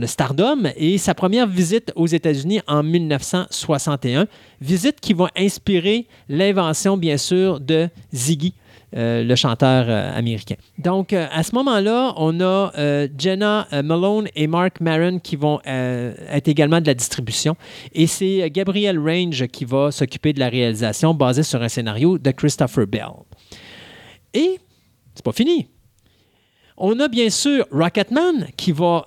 le 0.00 0.06
stardom 0.06 0.68
et 0.76 0.98
sa 0.98 1.14
première 1.14 1.46
visite 1.46 1.92
aux 1.94 2.06
États-Unis 2.06 2.60
en 2.66 2.82
1961. 2.82 4.26
Visite 4.60 5.00
qui 5.00 5.12
va 5.12 5.28
inspirer 5.36 6.06
l'invention, 6.28 6.96
bien 6.96 7.16
sûr, 7.16 7.60
de 7.60 7.88
Ziggy. 8.12 8.54
Euh, 8.96 9.24
le 9.24 9.34
chanteur 9.34 9.86
euh, 9.88 10.16
américain. 10.16 10.54
Donc, 10.78 11.12
euh, 11.12 11.26
à 11.32 11.42
ce 11.42 11.52
moment-là, 11.56 12.14
on 12.16 12.40
a 12.40 12.70
Jenna 13.18 13.66
Malone 13.82 14.28
et 14.36 14.46
Mark 14.46 14.80
Maron 14.80 15.18
qui 15.18 15.34
vont 15.34 15.60
être 15.64 16.48
également 16.48 16.80
de 16.80 16.86
la 16.86 16.94
distribution. 16.94 17.56
Et 17.92 18.06
c'est 18.06 18.48
Gabriel 18.50 18.98
Range 18.98 19.46
qui 19.48 19.64
va 19.64 19.90
s'occuper 19.90 20.32
de 20.32 20.38
la 20.40 20.48
réalisation 20.48 21.12
basée 21.12 21.42
sur 21.42 21.60
un 21.60 21.68
scénario 21.68 22.18
de 22.18 22.30
Christopher 22.30 22.86
Bell. 22.86 23.08
Et 24.32 24.60
c'est 25.14 25.24
pas 25.24 25.32
fini. 25.32 25.68
On 26.76 26.98
a 27.00 27.08
bien 27.08 27.30
sûr 27.30 27.66
Rocketman 27.70 28.48
qui 28.56 28.72
va 28.72 29.06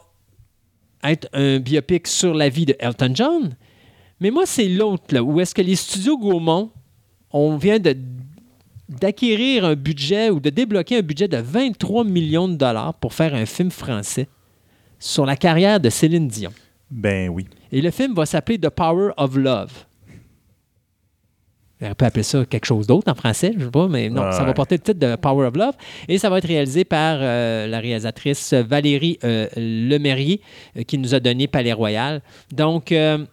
être 1.03 1.27
un 1.33 1.59
biopic 1.59 2.07
sur 2.07 2.33
la 2.33 2.49
vie 2.49 2.65
de 2.65 2.75
Elton 2.79 3.11
John. 3.13 3.55
Mais 4.19 4.31
moi, 4.31 4.45
c'est 4.45 4.67
l'autre, 4.67 5.13
là, 5.13 5.21
où 5.23 5.39
est-ce 5.39 5.53
que 5.53 5.61
les 5.61 5.75
studios 5.75 6.17
Gaumont, 6.17 6.71
on 7.31 7.57
vient 7.57 7.79
de 7.79 7.95
d'acquérir 8.89 9.65
un 9.65 9.75
budget 9.75 10.29
ou 10.29 10.39
de 10.39 10.49
débloquer 10.49 10.97
un 10.97 11.01
budget 11.01 11.27
de 11.27 11.37
23 11.37 12.03
millions 12.05 12.47
de 12.47 12.55
dollars 12.55 12.93
pour 12.95 13.13
faire 13.13 13.33
un 13.35 13.45
film 13.45 13.69
français 13.71 14.27
sur 14.99 15.25
la 15.25 15.35
carrière 15.35 15.79
de 15.79 15.89
Céline 15.89 16.27
Dion. 16.27 16.51
Ben 16.89 17.29
oui. 17.29 17.45
Et 17.71 17.81
le 17.81 17.91
film 17.91 18.13
va 18.13 18.25
s'appeler 18.25 18.57
The 18.57 18.69
Power 18.69 19.11
of 19.17 19.35
Love. 19.35 19.71
On 21.79 21.93
peut 21.93 22.05
appeler 22.05 22.23
ça 22.23 22.43
quelque 22.45 22.65
chose 22.65 22.87
d'autre 22.87 23.11
en 23.11 23.13
français, 23.13 23.51
je 23.53 23.59
ne 23.59 23.65
sais 23.65 23.71
pas, 23.71 23.87
mais 23.87 24.09
non, 24.09 24.23
Ouais. 24.23 24.31
ça 24.31 24.43
va 24.43 24.51
porter 24.53 24.75
le 24.77 24.81
titre 24.81 24.99
de 24.99 25.15
Power 25.15 25.45
of 25.47 25.55
Love. 25.55 25.75
Et 26.07 26.17
ça 26.17 26.27
va 26.27 26.39
être 26.39 26.47
réalisé 26.47 26.85
par 26.85 27.19
euh, 27.21 27.67
la 27.67 27.79
réalisatrice 27.79 28.53
Valérie 28.53 29.19
euh, 29.23 29.47
Lemerrier, 29.55 30.41
euh, 30.75 30.81
qui 30.81 30.97
nous 30.97 31.13
a 31.13 31.19
donné 31.19 31.47
Palais 31.47 31.73
Royal. 31.73 32.23
Donc, 32.51 32.91
euh, 32.91 33.23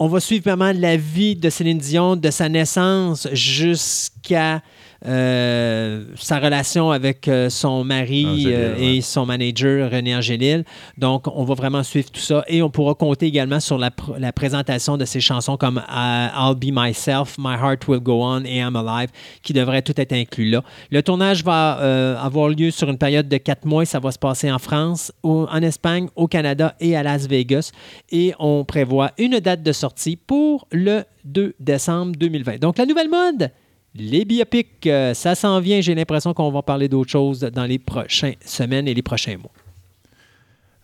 on 0.00 0.08
va 0.08 0.18
suivre 0.18 0.44
vraiment 0.44 0.72
la 0.74 0.96
vie 0.96 1.36
de 1.36 1.50
Céline 1.50 1.76
Dion, 1.78 2.16
de 2.16 2.30
sa 2.30 2.48
naissance 2.48 3.28
jusqu'à 3.32 4.62
euh, 5.06 6.04
sa 6.16 6.38
relation 6.38 6.90
avec 6.90 7.26
euh, 7.28 7.48
son 7.50 7.84
mari 7.84 8.26
Angélil, 8.26 8.52
euh, 8.54 8.74
ouais. 8.76 8.96
et 8.96 9.00
son 9.00 9.26
manager 9.26 9.90
René 9.90 10.14
Angélil. 10.16 10.64
Donc, 10.98 11.26
on 11.34 11.44
va 11.44 11.54
vraiment 11.54 11.82
suivre 11.82 12.10
tout 12.10 12.20
ça 12.20 12.44
et 12.48 12.62
on 12.62 12.70
pourra 12.70 12.94
compter 12.94 13.26
également 13.26 13.60
sur 13.60 13.78
la, 13.78 13.90
pr- 13.90 14.18
la 14.18 14.32
présentation 14.32 14.96
de 14.96 15.04
ses 15.04 15.20
chansons 15.20 15.56
comme 15.56 15.82
I'll 15.90 16.54
Be 16.56 16.70
Myself, 16.72 17.36
My 17.38 17.54
Heart 17.54 17.88
Will 17.88 18.00
Go 18.00 18.22
On 18.22 18.44
et 18.44 18.58
I'm 18.58 18.76
Alive, 18.76 19.10
qui 19.42 19.52
devraient 19.52 19.82
tout 19.82 19.98
être 20.00 20.12
inclus 20.12 20.50
là. 20.50 20.62
Le 20.90 21.02
tournage 21.02 21.44
va 21.44 21.78
euh, 21.80 22.16
avoir 22.18 22.48
lieu 22.48 22.70
sur 22.70 22.88
une 22.90 22.98
période 22.98 23.28
de 23.28 23.36
quatre 23.36 23.64
mois. 23.64 23.84
Ça 23.84 23.98
va 24.00 24.10
se 24.10 24.18
passer 24.18 24.50
en 24.50 24.58
France, 24.58 25.12
au- 25.22 25.46
en 25.50 25.62
Espagne, 25.62 26.08
au 26.16 26.26
Canada 26.26 26.74
et 26.80 26.96
à 26.96 27.02
Las 27.02 27.26
Vegas. 27.26 27.72
Et 28.12 28.32
on 28.38 28.64
prévoit 28.64 29.12
une 29.18 29.38
date 29.40 29.62
de 29.62 29.72
sortie 29.72 30.16
pour 30.16 30.66
le 30.72 31.02
2 31.24 31.54
décembre 31.60 32.12
2020. 32.18 32.58
Donc, 32.60 32.78
la 32.78 32.86
nouvelle 32.86 33.08
mode, 33.08 33.50
les 33.94 34.24
biopics, 34.24 34.86
euh, 34.86 35.14
ça 35.14 35.34
s'en 35.34 35.60
vient. 35.60 35.80
J'ai 35.80 35.94
l'impression 35.94 36.32
qu'on 36.34 36.50
va 36.50 36.62
parler 36.62 36.88
d'autres 36.88 37.10
choses 37.10 37.40
dans 37.40 37.64
les 37.64 37.78
prochaines 37.78 38.36
semaines 38.44 38.86
et 38.86 38.94
les 38.94 39.02
prochains 39.02 39.36
mois. 39.36 39.50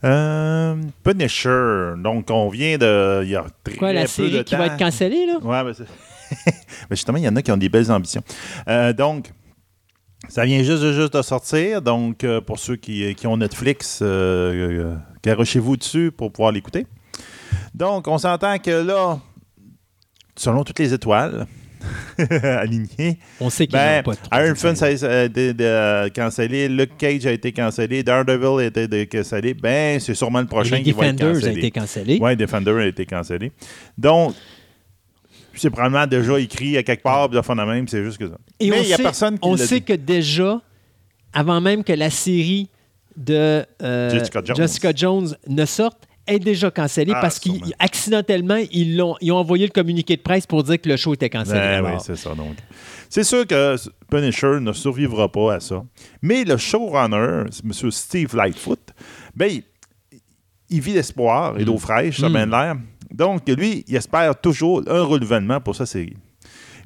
Euh, 0.04 0.76
Punisher. 1.02 1.94
Donc, 1.98 2.30
on 2.30 2.48
vient 2.48 2.78
de. 2.78 3.22
Il 3.24 3.30
y 3.30 3.36
a 3.36 3.46
très 3.64 3.76
Quoi, 3.76 3.92
la 3.92 4.02
peu 4.02 4.06
de 4.06 4.10
série 4.10 4.44
qui 4.44 4.54
va 4.54 4.66
être 4.66 4.76
cancellée, 4.76 5.26
là? 5.26 5.38
Ouais, 5.38 5.64
ben, 5.64 5.72
Ben, 5.78 6.56
justement, 6.90 7.18
il 7.18 7.24
y 7.24 7.28
en 7.28 7.36
a 7.36 7.42
qui 7.42 7.52
ont 7.52 7.56
des 7.56 7.68
belles 7.68 7.90
ambitions. 7.90 8.22
Euh, 8.68 8.92
donc, 8.92 9.32
ça 10.28 10.44
vient 10.44 10.62
juste 10.62 10.82
de, 10.82 10.92
juste 10.92 11.14
de 11.14 11.22
sortir. 11.22 11.82
Donc, 11.82 12.24
euh, 12.24 12.40
pour 12.40 12.58
ceux 12.58 12.76
qui, 12.76 13.14
qui 13.14 13.26
ont 13.26 13.36
Netflix, 13.36 14.02
garochez-vous 15.22 15.76
dessus 15.76 16.12
pour 16.12 16.32
pouvoir 16.32 16.52
l'écouter. 16.52 16.86
Donc, 17.74 18.08
on 18.08 18.18
s'entend 18.18 18.58
que 18.58 18.70
là, 18.70 19.18
selon 20.36 20.64
toutes 20.64 20.78
les 20.78 20.92
étoiles 20.92 21.46
alignées, 22.42 23.18
On 23.40 23.50
sait 23.50 23.66
qu'ils 23.66 23.78
ben, 23.78 24.02
trop. 24.02 24.14
Iron 24.32 24.54
Fist 24.54 24.82
a 24.82 24.90
été 25.24 25.52
de- 25.54 26.08
cancellé, 26.08 26.68
Luke 26.68 26.96
Cage 26.98 27.26
a 27.26 27.32
été 27.32 27.52
cancellé, 27.52 28.02
Daredevil 28.02 28.64
a 28.64 28.82
été 28.82 29.06
cancellé. 29.06 29.54
Ben, 29.54 30.00
c'est 30.00 30.14
sûrement 30.14 30.40
le 30.40 30.46
prochain 30.46 30.82
qui 30.82 30.92
va 30.92 31.06
être 31.06 31.16
Defenders 31.16 31.34
cancellé. 31.40 31.54
a 31.54 31.58
été 31.58 31.70
cancellé. 31.70 32.18
Oui, 32.20 32.36
Defender 32.36 32.70
a 32.72 32.86
été 32.86 33.06
cancellé. 33.06 33.52
Donc, 33.98 34.34
c'est 35.54 35.70
probablement 35.70 36.06
déjà 36.06 36.38
écrit 36.38 36.76
à 36.76 36.82
quelque 36.82 37.02
part, 37.02 37.28
puis 37.28 37.36
de 37.38 37.42
fond 37.42 37.56
de 37.56 37.62
même, 37.62 37.88
c'est 37.88 38.02
juste 38.04 38.18
que 38.18 38.28
ça. 38.28 38.36
Et 38.60 38.70
Mais 38.70 38.78
on 38.78 38.82
il 38.82 38.86
n'y 38.88 38.92
a 38.92 38.96
sait- 38.96 39.02
personne 39.02 39.38
qui 39.38 39.48
On 39.48 39.56
sait 39.56 39.76
dit. 39.80 39.82
que 39.84 39.92
déjà, 39.94 40.60
avant 41.32 41.60
même 41.60 41.82
que 41.82 41.92
la 41.92 42.10
série 42.10 42.68
de 43.16 43.64
euh, 43.82 44.10
Jessica 44.10 44.42
Jones. 44.44 44.56
Jessica 44.56 44.92
Jones 44.94 45.34
ne 45.48 45.64
sorte, 45.64 46.05
est 46.26 46.38
déjà 46.38 46.70
cancellée 46.70 47.12
Ah, 47.14 47.20
parce 47.20 47.38
qu'accidentellement, 47.38 48.58
ils, 48.72 48.96
l'ont- 48.96 49.16
ils 49.20 49.32
ont 49.32 49.36
envoyé 49.36 49.66
le 49.66 49.72
communiqué 49.72 50.16
de 50.16 50.22
presse 50.22 50.46
pour 50.46 50.62
dire 50.62 50.80
que 50.80 50.88
le 50.88 50.96
show 50.96 51.14
était 51.14 51.30
cancellé. 51.30 51.60
Ben 51.60 51.84
oui, 51.84 51.90
c'est 52.04 52.16
ça. 52.16 52.34
Donc, 52.34 52.56
c'est 53.08 53.24
sûr 53.24 53.46
que 53.46 53.76
Punisher 54.10 54.58
ne 54.60 54.72
survivra 54.72 55.30
pas 55.30 55.54
à 55.54 55.60
ça. 55.60 55.84
Mais 56.22 56.44
le 56.44 56.56
showrunner, 56.56 57.44
c'est 57.50 57.64
M. 57.64 57.90
Steve 57.90 58.34
Lightfoot, 58.36 58.80
ben, 59.34 59.50
il, 59.52 59.62
il 60.68 60.80
vit 60.80 60.94
d'espoir 60.94 61.58
et 61.58 61.64
d'eau 61.64 61.78
fraîche, 61.78 62.20
ça 62.20 62.28
Mm. 62.28 62.32
bien 62.32 62.46
l'air. 62.46 62.76
Donc, 63.12 63.48
lui, 63.48 63.84
il 63.86 63.94
espère 63.96 64.38
toujours 64.40 64.82
un 64.88 65.02
renouvellement 65.02 65.60
pour 65.60 65.76
sa 65.76 65.86
série. 65.86 66.16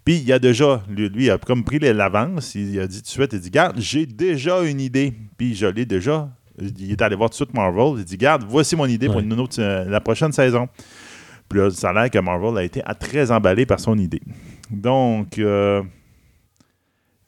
Puis, 0.05 0.17
il 0.19 0.33
a 0.33 0.39
déjà, 0.39 0.83
lui, 0.89 1.09
lui, 1.09 1.25
il 1.27 1.31
a 1.31 1.39
comme 1.39 1.65
pris 1.65 1.79
l'avance. 1.79 2.55
Il 2.55 2.79
a 2.81 2.87
dit 2.87 2.99
tout 2.99 3.03
de 3.05 3.09
suite, 3.09 3.31
il 3.33 3.41
dit, 3.41 3.51
garde, 3.51 3.79
j'ai 3.81 4.07
déjà 4.07 4.63
une 4.63 4.81
idée. 4.81 5.13
Puis, 5.37 5.55
je 5.55 5.67
l'ai 5.67 5.87
déjà. 5.87 6.29
Il 6.79 6.91
est 6.93 7.03
allé 7.03 7.17
voir 7.17 7.31
tout 7.31 7.35
de 7.35 7.45
suite 7.45 7.55
Marvel. 7.55 7.95
Il 7.99 8.05
dit, 8.05 8.17
garde, 8.17 8.45
voici 8.49 8.77
mon 8.77 8.87
idée 8.87 9.07
pour 9.09 9.21
une 9.21 9.33
autre, 9.41 9.57
euh, 9.61 9.85
la 9.85 10.01
prochaine 10.01 10.33
saison. 10.33 10.69
Puis 11.49 11.59
là, 11.59 11.71
ça 11.71 11.91
a 11.91 11.93
l'air 11.93 12.11
que 12.11 12.19
Marvel 12.19 12.57
a 12.59 12.63
été 12.65 12.83
très 13.01 13.31
emballé 13.31 13.67
par 13.67 13.81
son 13.81 13.99
idée. 13.99 14.21
Donc, 14.71 15.39
euh, 15.39 15.83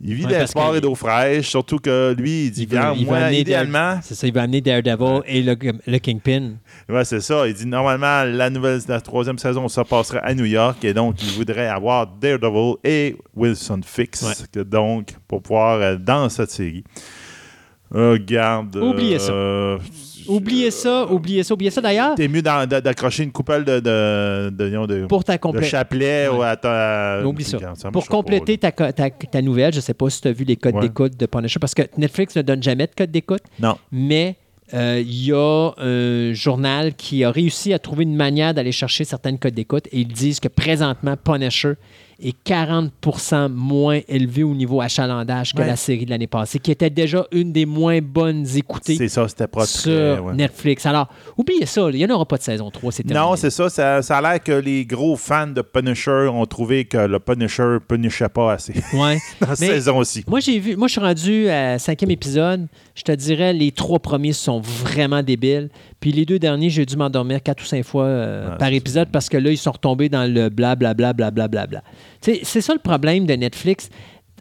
il 0.04 0.14
vit 0.14 0.24
Ouais, 0.26 0.30
d'espoir 0.38 0.74
et 0.74 0.80
d'eau 0.80 0.94
fraîche, 0.96 1.48
surtout 1.48 1.78
que 1.78 2.12
lui, 2.18 2.46
il 2.46 2.50
dit, 2.50 2.62
Il 2.62 2.68
veut- 2.68 3.04
moi, 3.04 3.30
idéalement, 3.32 4.00
C'est 4.02 4.16
ça, 4.16 4.26
il 4.26 4.32
va 4.32 4.42
amener 4.42 4.60
Daredevil 4.60 5.22
et 5.26 5.42
le, 5.42 5.56
le 5.86 5.98
Kingpin. 5.98 6.54
Ouais, 6.88 7.04
c'est 7.04 7.20
ça. 7.20 7.46
Il 7.46 7.54
dit 7.54 7.66
normalement, 7.66 8.24
la 8.24 8.50
nouvelle, 8.50 8.80
la 8.88 9.00
troisième 9.00 9.38
saison, 9.38 9.68
ça 9.68 9.84
passerait 9.84 10.20
à 10.22 10.34
New 10.34 10.44
York. 10.44 10.84
Et 10.84 10.92
donc, 10.92 11.22
il 11.22 11.30
voudrait 11.30 11.68
avoir 11.68 12.06
Daredevil 12.08 12.74
et 12.84 13.16
Wilson 13.36 13.80
Fix. 13.84 14.22
Ouais. 14.56 14.64
donc, 14.64 15.14
pour 15.28 15.40
pouvoir 15.42 15.80
euh, 15.80 15.96
dans 15.96 16.28
cette 16.28 16.50
série. 16.50 16.82
Euh, 17.94 18.12
Regarde. 18.12 18.76
Oubliez 18.76 19.18
ça. 19.18 19.32
euh, 19.32 19.78
Oubliez 20.28 20.70
ça, 20.70 21.10
oubliez 21.10 21.42
ça, 21.42 21.52
oubliez 21.54 21.70
ça. 21.70 21.80
D'ailleurs, 21.80 22.14
T'es 22.14 22.28
mieux 22.28 22.42
d'accrocher 22.42 23.24
une 23.24 23.32
coupole 23.32 23.64
de, 23.64 23.80
de, 23.80 24.50
de, 24.86 25.06
pour 25.06 25.24
ta 25.24 25.34
de 25.34 25.40
complète. 25.40 25.64
chapelet 25.64 26.28
Ouais. 26.28 26.36
ou 26.38 26.42
à 26.42 26.54
ta. 26.56 27.22
Oublie 27.26 27.42
ça. 27.44 27.58
Pour 27.92 28.06
compléter 28.06 28.56
ta, 28.56 28.70
ta, 28.70 29.10
ta 29.10 29.42
nouvelle, 29.42 29.72
je 29.72 29.78
ne 29.78 29.82
sais 29.82 29.94
pas 29.94 30.08
si 30.10 30.20
tu 30.20 30.28
as 30.28 30.32
vu 30.32 30.44
les 30.44 30.54
codes 30.56 30.76
Ouais. 30.76 30.82
d'écoute 30.82 31.16
de 31.18 31.26
Punisher, 31.26 31.58
parce 31.58 31.74
que 31.74 31.82
Netflix 31.98 32.36
ne 32.36 32.42
donne 32.42 32.62
jamais 32.62 32.86
de 32.86 32.92
code 32.96 33.10
d'écoute. 33.10 33.42
Non. 33.58 33.76
mais 33.90 34.36
euh, 34.74 35.02
il 35.04 35.26
y 35.26 35.32
a 35.32 35.70
un 35.76 36.32
journal 36.32 36.94
qui 36.94 37.24
a 37.24 37.30
réussi 37.32 37.72
à 37.74 37.78
trouver 37.80 38.04
une 38.04 38.14
manière 38.16 38.54
d'aller 38.54 38.72
chercher 38.72 39.04
certaines 39.04 39.38
codes 39.38 39.52
d'écoute 39.54 39.86
et 39.92 39.98
ils 40.00 40.08
disent 40.08 40.38
que 40.40 40.48
présentement, 40.48 41.16
Punisher 41.22 41.72
est 42.22 42.36
40% 42.46 43.48
moins 43.52 44.00
élevé 44.08 44.42
au 44.42 44.54
niveau 44.54 44.80
achalandage 44.80 45.52
que 45.54 45.58
Ouais. 45.60 45.66
la 45.66 45.76
série 45.76 46.04
de 46.04 46.10
l'année 46.10 46.26
passée, 46.26 46.58
qui 46.58 46.70
était 46.70 46.90
déjà 46.90 47.26
une 47.32 47.52
des 47.52 47.66
moins 47.66 48.00
bonnes 48.00 48.46
écoutées 48.56 48.96
C'est 48.96 49.08
ça, 49.08 49.26
c'était 49.28 49.46
pas 49.46 49.66
sur 49.66 49.82
très. 49.92 50.18
ouais. 50.18 50.34
Netflix. 50.34 50.86
Alors, 50.86 51.08
oubliez 51.36 51.66
ça, 51.66 51.88
il 51.90 51.96
n'y 51.96 52.04
en 52.06 52.10
aura 52.14 52.24
pas 52.26 52.36
de 52.38 52.42
saison 52.42 52.70
3, 52.70 52.92
c'est 52.92 53.06
Non, 53.10 53.36
c'est 53.36 53.50
ça, 53.50 53.68
ça. 53.68 54.02
ça 54.02 54.18
a 54.18 54.22
l'air 54.22 54.42
que 54.42 54.52
les 54.52 54.84
gros 54.86 55.16
fans 55.16 55.46
de 55.48 55.62
Punisher 55.62 56.28
ont 56.32 56.46
trouvé 56.46 56.84
que 56.84 56.98
le 56.98 57.18
Punisher 57.18 57.78
punishait 57.86 58.28
pas 58.28 58.52
assez 58.54 58.72
Ouais. 58.94 59.18
dans 59.40 59.48
la 59.48 59.54
Mais- 59.60 59.66
saison 59.66 59.98
aussi. 59.98 60.24
Moi, 60.26 60.40
j'ai 60.40 60.58
vu. 60.58 60.76
Moi, 60.76 60.88
je 60.88 60.92
suis 60.92 61.00
rendu 61.00 61.48
à 61.48 61.78
cinquième 61.78 62.10
épisode. 62.10 62.66
Je 62.94 63.02
te 63.02 63.12
dirais, 63.12 63.52
les 63.52 63.72
trois 63.72 63.98
premiers 63.98 64.32
sont 64.32 64.60
vraiment 64.60 65.22
débiles. 65.22 65.70
Puis 66.02 66.10
les 66.10 66.26
deux 66.26 66.40
derniers, 66.40 66.68
j'ai 66.68 66.84
dû 66.84 66.96
m'endormir 66.96 67.40
quatre 67.40 67.62
ou 67.62 67.64
cinq 67.64 67.84
fois 67.84 68.06
euh, 68.06 68.56
par 68.56 68.72
épisode 68.72 69.08
parce 69.12 69.28
que 69.28 69.36
là, 69.36 69.52
ils 69.52 69.56
sont 69.56 69.70
retombés 69.70 70.08
dans 70.08 70.30
le 70.30 70.48
blablabla, 70.48 71.12
blablabla. 71.12 71.66
Bla, 71.68 71.82
Tu 72.20 72.34
sais, 72.34 72.40
c'est 72.42 72.60
ça 72.60 72.72
le 72.74 72.80
problème 72.80 73.24
de 73.24 73.34
Netflix. 73.34 73.88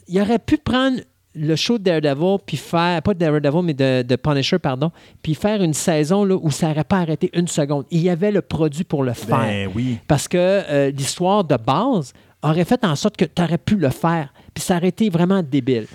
Il 0.07 0.19
aurait 0.19 0.39
pu 0.39 0.57
prendre 0.57 0.97
le 1.35 1.55
show 1.55 1.77
de 1.77 1.83
Daredevil, 1.83 2.37
puis 2.43 2.57
faire, 2.57 2.99
pas 3.03 3.13
de 3.13 3.19
Daredevil, 3.19 3.61
mais 3.63 3.75
de, 3.75 4.01
de 4.01 4.15
Punisher, 4.15 4.57
pardon, 4.57 4.91
puis 5.21 5.35
faire 5.35 5.61
une 5.61 5.75
saison 5.75 6.25
là, 6.25 6.35
où 6.35 6.49
ça 6.49 6.69
n'aurait 6.69 6.83
pas 6.83 6.97
arrêté 6.97 7.29
une 7.33 7.47
seconde. 7.47 7.85
Il 7.91 8.01
y 8.01 8.09
avait 8.09 8.31
le 8.31 8.41
produit 8.41 8.83
pour 8.83 9.03
le 9.03 9.13
faire. 9.13 9.37
Ben 9.37 9.69
oui. 9.75 9.99
Parce 10.07 10.27
que 10.27 10.37
euh, 10.37 10.89
l'histoire 10.89 11.43
de 11.43 11.57
base 11.57 12.11
aurait 12.41 12.65
fait 12.65 12.83
en 12.83 12.95
sorte 12.95 13.17
que 13.17 13.25
tu 13.25 13.39
aurais 13.39 13.59
pu 13.59 13.75
le 13.75 13.89
faire. 13.89 14.33
Puis 14.55 14.63
ça 14.63 14.77
aurait 14.77 14.87
été 14.87 15.09
vraiment 15.11 15.43
débile. 15.43 15.85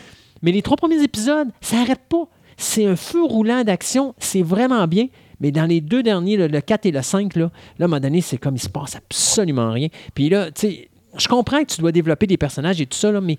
Mais 0.43 0.53
les 0.53 0.63
trois 0.63 0.77
premiers 0.77 1.03
épisodes, 1.03 1.49
ça 1.61 1.77
n'arrête 1.77 2.03
pas. 2.09 2.29
C'est 2.57 2.87
un 2.87 2.95
feu 2.95 3.25
roulant 3.25 3.65
d'action. 3.65 4.15
C'est 4.19 4.43
vraiment 4.43 4.87
bien. 4.87 5.09
Mais 5.41 5.51
dans 5.51 5.67
les 5.67 5.81
deux 5.81 6.03
derniers, 6.03 6.37
le, 6.37 6.47
le 6.47 6.61
4 6.61 6.87
et 6.87 6.91
le 6.91 7.03
5, 7.03 7.37
là, 7.37 7.43
là, 7.43 7.51
à 7.81 7.85
un 7.85 7.89
moment 7.89 8.01
donné, 8.01 8.21
c'est 8.21 8.39
comme 8.39 8.57
il 8.57 8.61
se 8.61 8.69
passe 8.69 8.97
absolument 8.97 9.71
rien. 9.73 9.89
Puis 10.15 10.29
là, 10.29 10.51
tu 10.51 10.61
sais, 10.61 10.89
je 11.17 11.29
comprends 11.29 11.63
que 11.63 11.73
tu 11.73 11.81
dois 11.81 11.93
développer 11.93 12.27
des 12.27 12.37
personnages 12.37 12.81
et 12.81 12.87
tout 12.87 12.99
ça, 12.99 13.11
là, 13.13 13.21
mais 13.21 13.39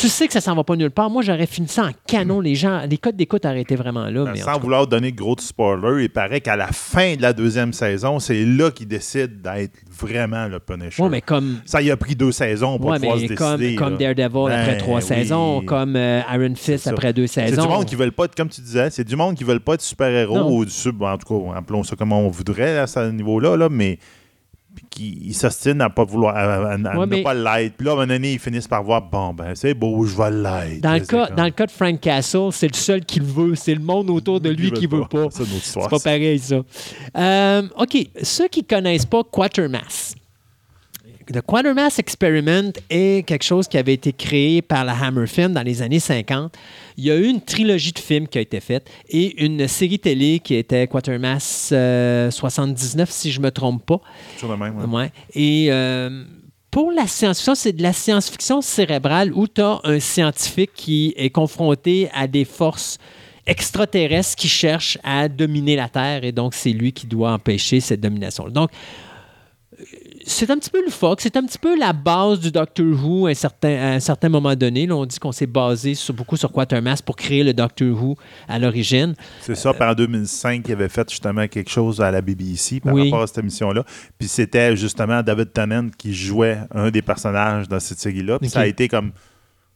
tu 0.00 0.08
sais 0.08 0.26
que 0.28 0.32
ça 0.32 0.40
s'en 0.40 0.54
va 0.54 0.62
pas 0.64 0.76
nulle 0.76 0.90
part. 0.92 1.10
Moi, 1.10 1.22
j'aurais 1.22 1.46
fini 1.46 1.66
ça 1.66 1.86
en 1.86 1.90
canon. 2.06 2.40
Les 2.40 2.54
gens, 2.54 2.82
les 2.88 2.98
codes 2.98 3.16
d'écoute 3.16 3.44
auraient 3.44 3.62
été 3.62 3.74
vraiment 3.74 4.06
là. 4.06 4.30
Mais 4.32 4.42
en 4.42 4.52
Sans 4.52 4.58
vouloir 4.60 4.86
donner 4.86 5.10
de 5.10 5.16
gros 5.16 5.34
spoilers, 5.38 6.04
il 6.04 6.08
paraît 6.10 6.40
qu'à 6.40 6.54
la 6.56 6.68
fin 6.68 7.16
de 7.16 7.22
la 7.22 7.32
deuxième 7.32 7.72
saison, 7.72 8.20
c'est 8.20 8.44
là 8.44 8.70
qu'il 8.70 8.86
décide 8.86 9.42
d'être 9.42 9.74
vraiment 9.90 10.46
le 10.46 10.60
Punisher. 10.60 11.02
ouais, 11.02 11.08
mais 11.08 11.20
comme, 11.20 11.58
Ça 11.64 11.82
y 11.82 11.90
a 11.90 11.96
pris 11.96 12.14
deux 12.14 12.30
saisons 12.32 12.78
pour 12.78 12.90
Ouais, 12.90 12.98
pouvoir 13.00 13.18
mais 13.18 13.28
se 13.28 13.32
comme, 13.34 13.56
décider. 13.58 13.74
comme 13.76 13.98
là. 13.98 14.14
Daredevil 14.14 14.52
après 14.52 14.72
Ben 14.72 14.78
trois 14.78 14.96
oui. 15.00 15.02
saisons, 15.02 15.62
comme 15.62 15.96
euh, 15.96 16.20
Iron 16.32 16.54
Fist 16.54 16.86
après 16.86 17.12
deux 17.12 17.26
C'est 17.26 17.48
saisons. 17.48 17.62
du 17.62 17.68
monde 17.68 17.84
qui 17.84 17.96
veulent 17.96 18.12
pas 18.12 18.26
être, 18.26 18.34
comme 18.36 18.48
tu 18.48 18.60
disais, 18.60 18.90
c'est 18.90 19.04
du 19.04 19.16
monde 19.16 19.34
qui 19.34 19.42
veulent 19.44 19.58
pas 19.60 19.74
être 19.74 19.82
super-héros 19.82 20.50
ou 20.52 20.64
du 20.64 20.70
sub, 20.70 21.02
en 21.02 21.18
tout 21.18 21.26
cas, 21.44 21.58
appelons 21.58 21.82
ça 21.82 21.96
comme 21.96 22.12
on 22.12 22.28
voudrait 22.28 22.78
à 22.78 22.86
ce 22.86 23.10
niveau-là, 23.10 23.56
là, 23.56 23.68
mais 23.68 23.98
puis 24.78 24.86
qui 24.90 25.18
ils 25.26 25.34
s'ostinent 25.34 25.80
à 25.80 25.90
pas 25.90 26.04
vouloir, 26.04 26.36
à, 26.36 26.40
à- 26.40 26.72
à 26.74 26.96
Ouais, 26.98 27.06
ne 27.06 27.22
pas 27.22 27.34
l'être. 27.34 27.74
Puis 27.76 27.84
là, 27.84 27.92
à 27.92 27.94
un 27.94 27.96
moment 27.96 28.06
donné, 28.08 28.34
ils 28.34 28.38
finissent 28.38 28.68
par 28.68 28.82
voir, 28.82 29.02
bon, 29.02 29.34
ben, 29.34 29.54
c'est 29.54 29.74
beau, 29.74 30.04
je 30.04 30.16
vais 30.16 30.30
l'être. 30.30 30.80
Dans 30.80 30.94
le, 30.94 31.00
cas, 31.00 31.26
dans 31.30 31.44
le 31.44 31.50
cas 31.50 31.66
de 31.66 31.70
Frank 31.70 32.00
Castle, 32.00 32.48
c'est 32.52 32.68
le 32.68 32.76
seul 32.76 33.04
qui 33.04 33.18
le 33.20 33.26
veut. 33.26 33.54
C'est 33.54 33.74
le 33.74 33.80
monde 33.82 34.10
autour 34.10 34.40
de 34.40 34.50
lui 34.50 34.70
qui 34.70 34.86
veut 34.86 35.04
pas. 35.10 35.26
C'est 35.30 35.80
pas 35.88 35.98
pareil, 35.98 36.38
ça. 36.38 36.60
Euh, 37.16 37.62
OK. 37.76 37.96
Ceux 38.22 38.48
qui 38.48 38.64
connaissent 38.64 39.06
pas 39.06 39.22
Quatermass. 39.24 40.14
The 41.30 41.42
Quatermass 41.42 41.98
Experiment 41.98 42.72
est 42.88 43.26
quelque 43.26 43.42
chose 43.42 43.68
qui 43.68 43.76
avait 43.76 43.92
été 43.92 44.14
créé 44.14 44.62
par 44.62 44.86
la 44.86 44.94
Hammer 44.94 45.26
Film 45.26 45.52
dans 45.52 45.62
les 45.62 45.82
années 45.82 46.00
50. 46.00 46.56
Il 46.96 47.04
y 47.04 47.10
a 47.10 47.16
eu 47.16 47.26
une 47.26 47.42
trilogie 47.42 47.92
de 47.92 47.98
films 47.98 48.26
qui 48.26 48.38
a 48.38 48.40
été 48.40 48.60
faite 48.60 48.88
et 49.10 49.44
une 49.44 49.68
série 49.68 49.98
télé 49.98 50.40
qui 50.40 50.54
était 50.54 50.86
Quatermass 50.86 51.68
euh, 51.72 52.30
79, 52.30 53.10
si 53.10 53.30
je 53.30 53.40
me 53.42 53.50
trompe 53.50 53.84
pas. 53.84 54.00
Toujours 54.34 54.52
le 54.52 54.56
même, 54.56 54.78
ouais. 54.78 54.86
Ouais. 54.86 55.12
Et 55.34 55.66
euh, 55.70 56.24
pour 56.70 56.92
la 56.92 57.06
science-fiction, 57.06 57.54
c'est 57.54 57.72
de 57.72 57.82
la 57.82 57.92
science-fiction 57.92 58.62
cérébrale 58.62 59.30
où 59.34 59.46
tu 59.46 59.60
as 59.60 59.80
un 59.84 60.00
scientifique 60.00 60.70
qui 60.74 61.12
est 61.16 61.30
confronté 61.30 62.08
à 62.14 62.26
des 62.26 62.46
forces 62.46 62.96
extraterrestres 63.46 64.36
qui 64.36 64.48
cherchent 64.48 64.98
à 65.02 65.28
dominer 65.28 65.76
la 65.76 65.88
Terre 65.88 66.24
et 66.24 66.32
donc 66.32 66.54
c'est 66.54 66.72
lui 66.72 66.92
qui 66.92 67.06
doit 67.06 67.32
empêcher 67.32 67.80
cette 67.80 68.00
domination. 68.00 68.48
Donc, 68.48 68.70
euh, 68.70 69.07
c'est 70.28 70.50
un 70.50 70.58
petit 70.58 70.70
peu 70.70 70.84
le 70.84 70.90
fox, 70.90 71.22
c'est 71.22 71.36
un 71.36 71.42
petit 71.44 71.58
peu 71.58 71.76
la 71.78 71.92
base 71.92 72.40
du 72.40 72.50
Doctor 72.52 72.86
Who 72.86 73.26
à 73.26 73.30
un 73.30 73.34
certain, 73.34 73.70
à 73.76 73.88
un 73.94 74.00
certain 74.00 74.28
moment 74.28 74.54
donné. 74.54 74.86
Là, 74.86 74.94
on 74.96 75.06
dit 75.06 75.18
qu'on 75.18 75.32
s'est 75.32 75.46
basé 75.46 75.94
sur, 75.94 76.14
beaucoup 76.14 76.36
sur 76.36 76.52
Quatermass 76.52 77.02
pour 77.02 77.16
créer 77.16 77.42
le 77.42 77.52
Doctor 77.54 77.88
Who 77.88 78.16
à 78.48 78.58
l'origine. 78.58 79.14
C'est 79.40 79.54
ça, 79.54 79.72
en 79.78 79.94
2005, 79.94 80.62
il 80.68 80.72
avait 80.72 80.88
fait 80.88 81.08
justement 81.10 81.48
quelque 81.48 81.70
chose 81.70 82.00
à 82.00 82.10
la 82.10 82.20
BBC 82.20 82.80
par 82.80 82.94
Oui. 82.94 83.04
rapport 83.10 83.22
à 83.22 83.26
cette 83.26 83.38
émission-là. 83.38 83.84
Puis 84.18 84.28
c'était 84.28 84.76
justement 84.76 85.22
David 85.22 85.52
Tennant 85.52 85.88
qui 85.96 86.14
jouait 86.14 86.58
un 86.74 86.90
des 86.90 87.02
personnages 87.02 87.68
dans 87.68 87.80
cette 87.80 87.98
série-là. 87.98 88.38
Puis 88.38 88.48
Ok. 88.48 88.52
ça 88.54 88.60
a 88.60 88.66
été 88.66 88.86
comme, 88.88 89.12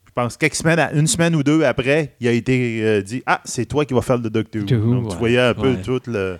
je 0.06 0.12
pense, 0.14 0.36
quelques 0.36 0.54
semaines, 0.56 0.78
à- 0.78 0.92
une 0.92 1.06
semaine 1.06 1.34
ou 1.34 1.42
deux 1.42 1.62
après, 1.64 2.14
il 2.20 2.28
a 2.28 2.32
été 2.32 2.80
euh, 2.82 3.00
dit 3.02 3.22
Ah, 3.26 3.40
c'est 3.44 3.64
toi 3.64 3.84
qui 3.84 3.94
vas 3.94 4.02
faire 4.02 4.18
le 4.18 4.28
Doctor 4.28 4.62
Who. 4.62 4.94
Donc 4.94 5.08
tu 5.10 5.16
voyais 5.16 5.40
un 5.40 5.54
peu 5.54 5.70
Ouais. 5.70 5.82
tout 5.82 6.00
le. 6.06 6.38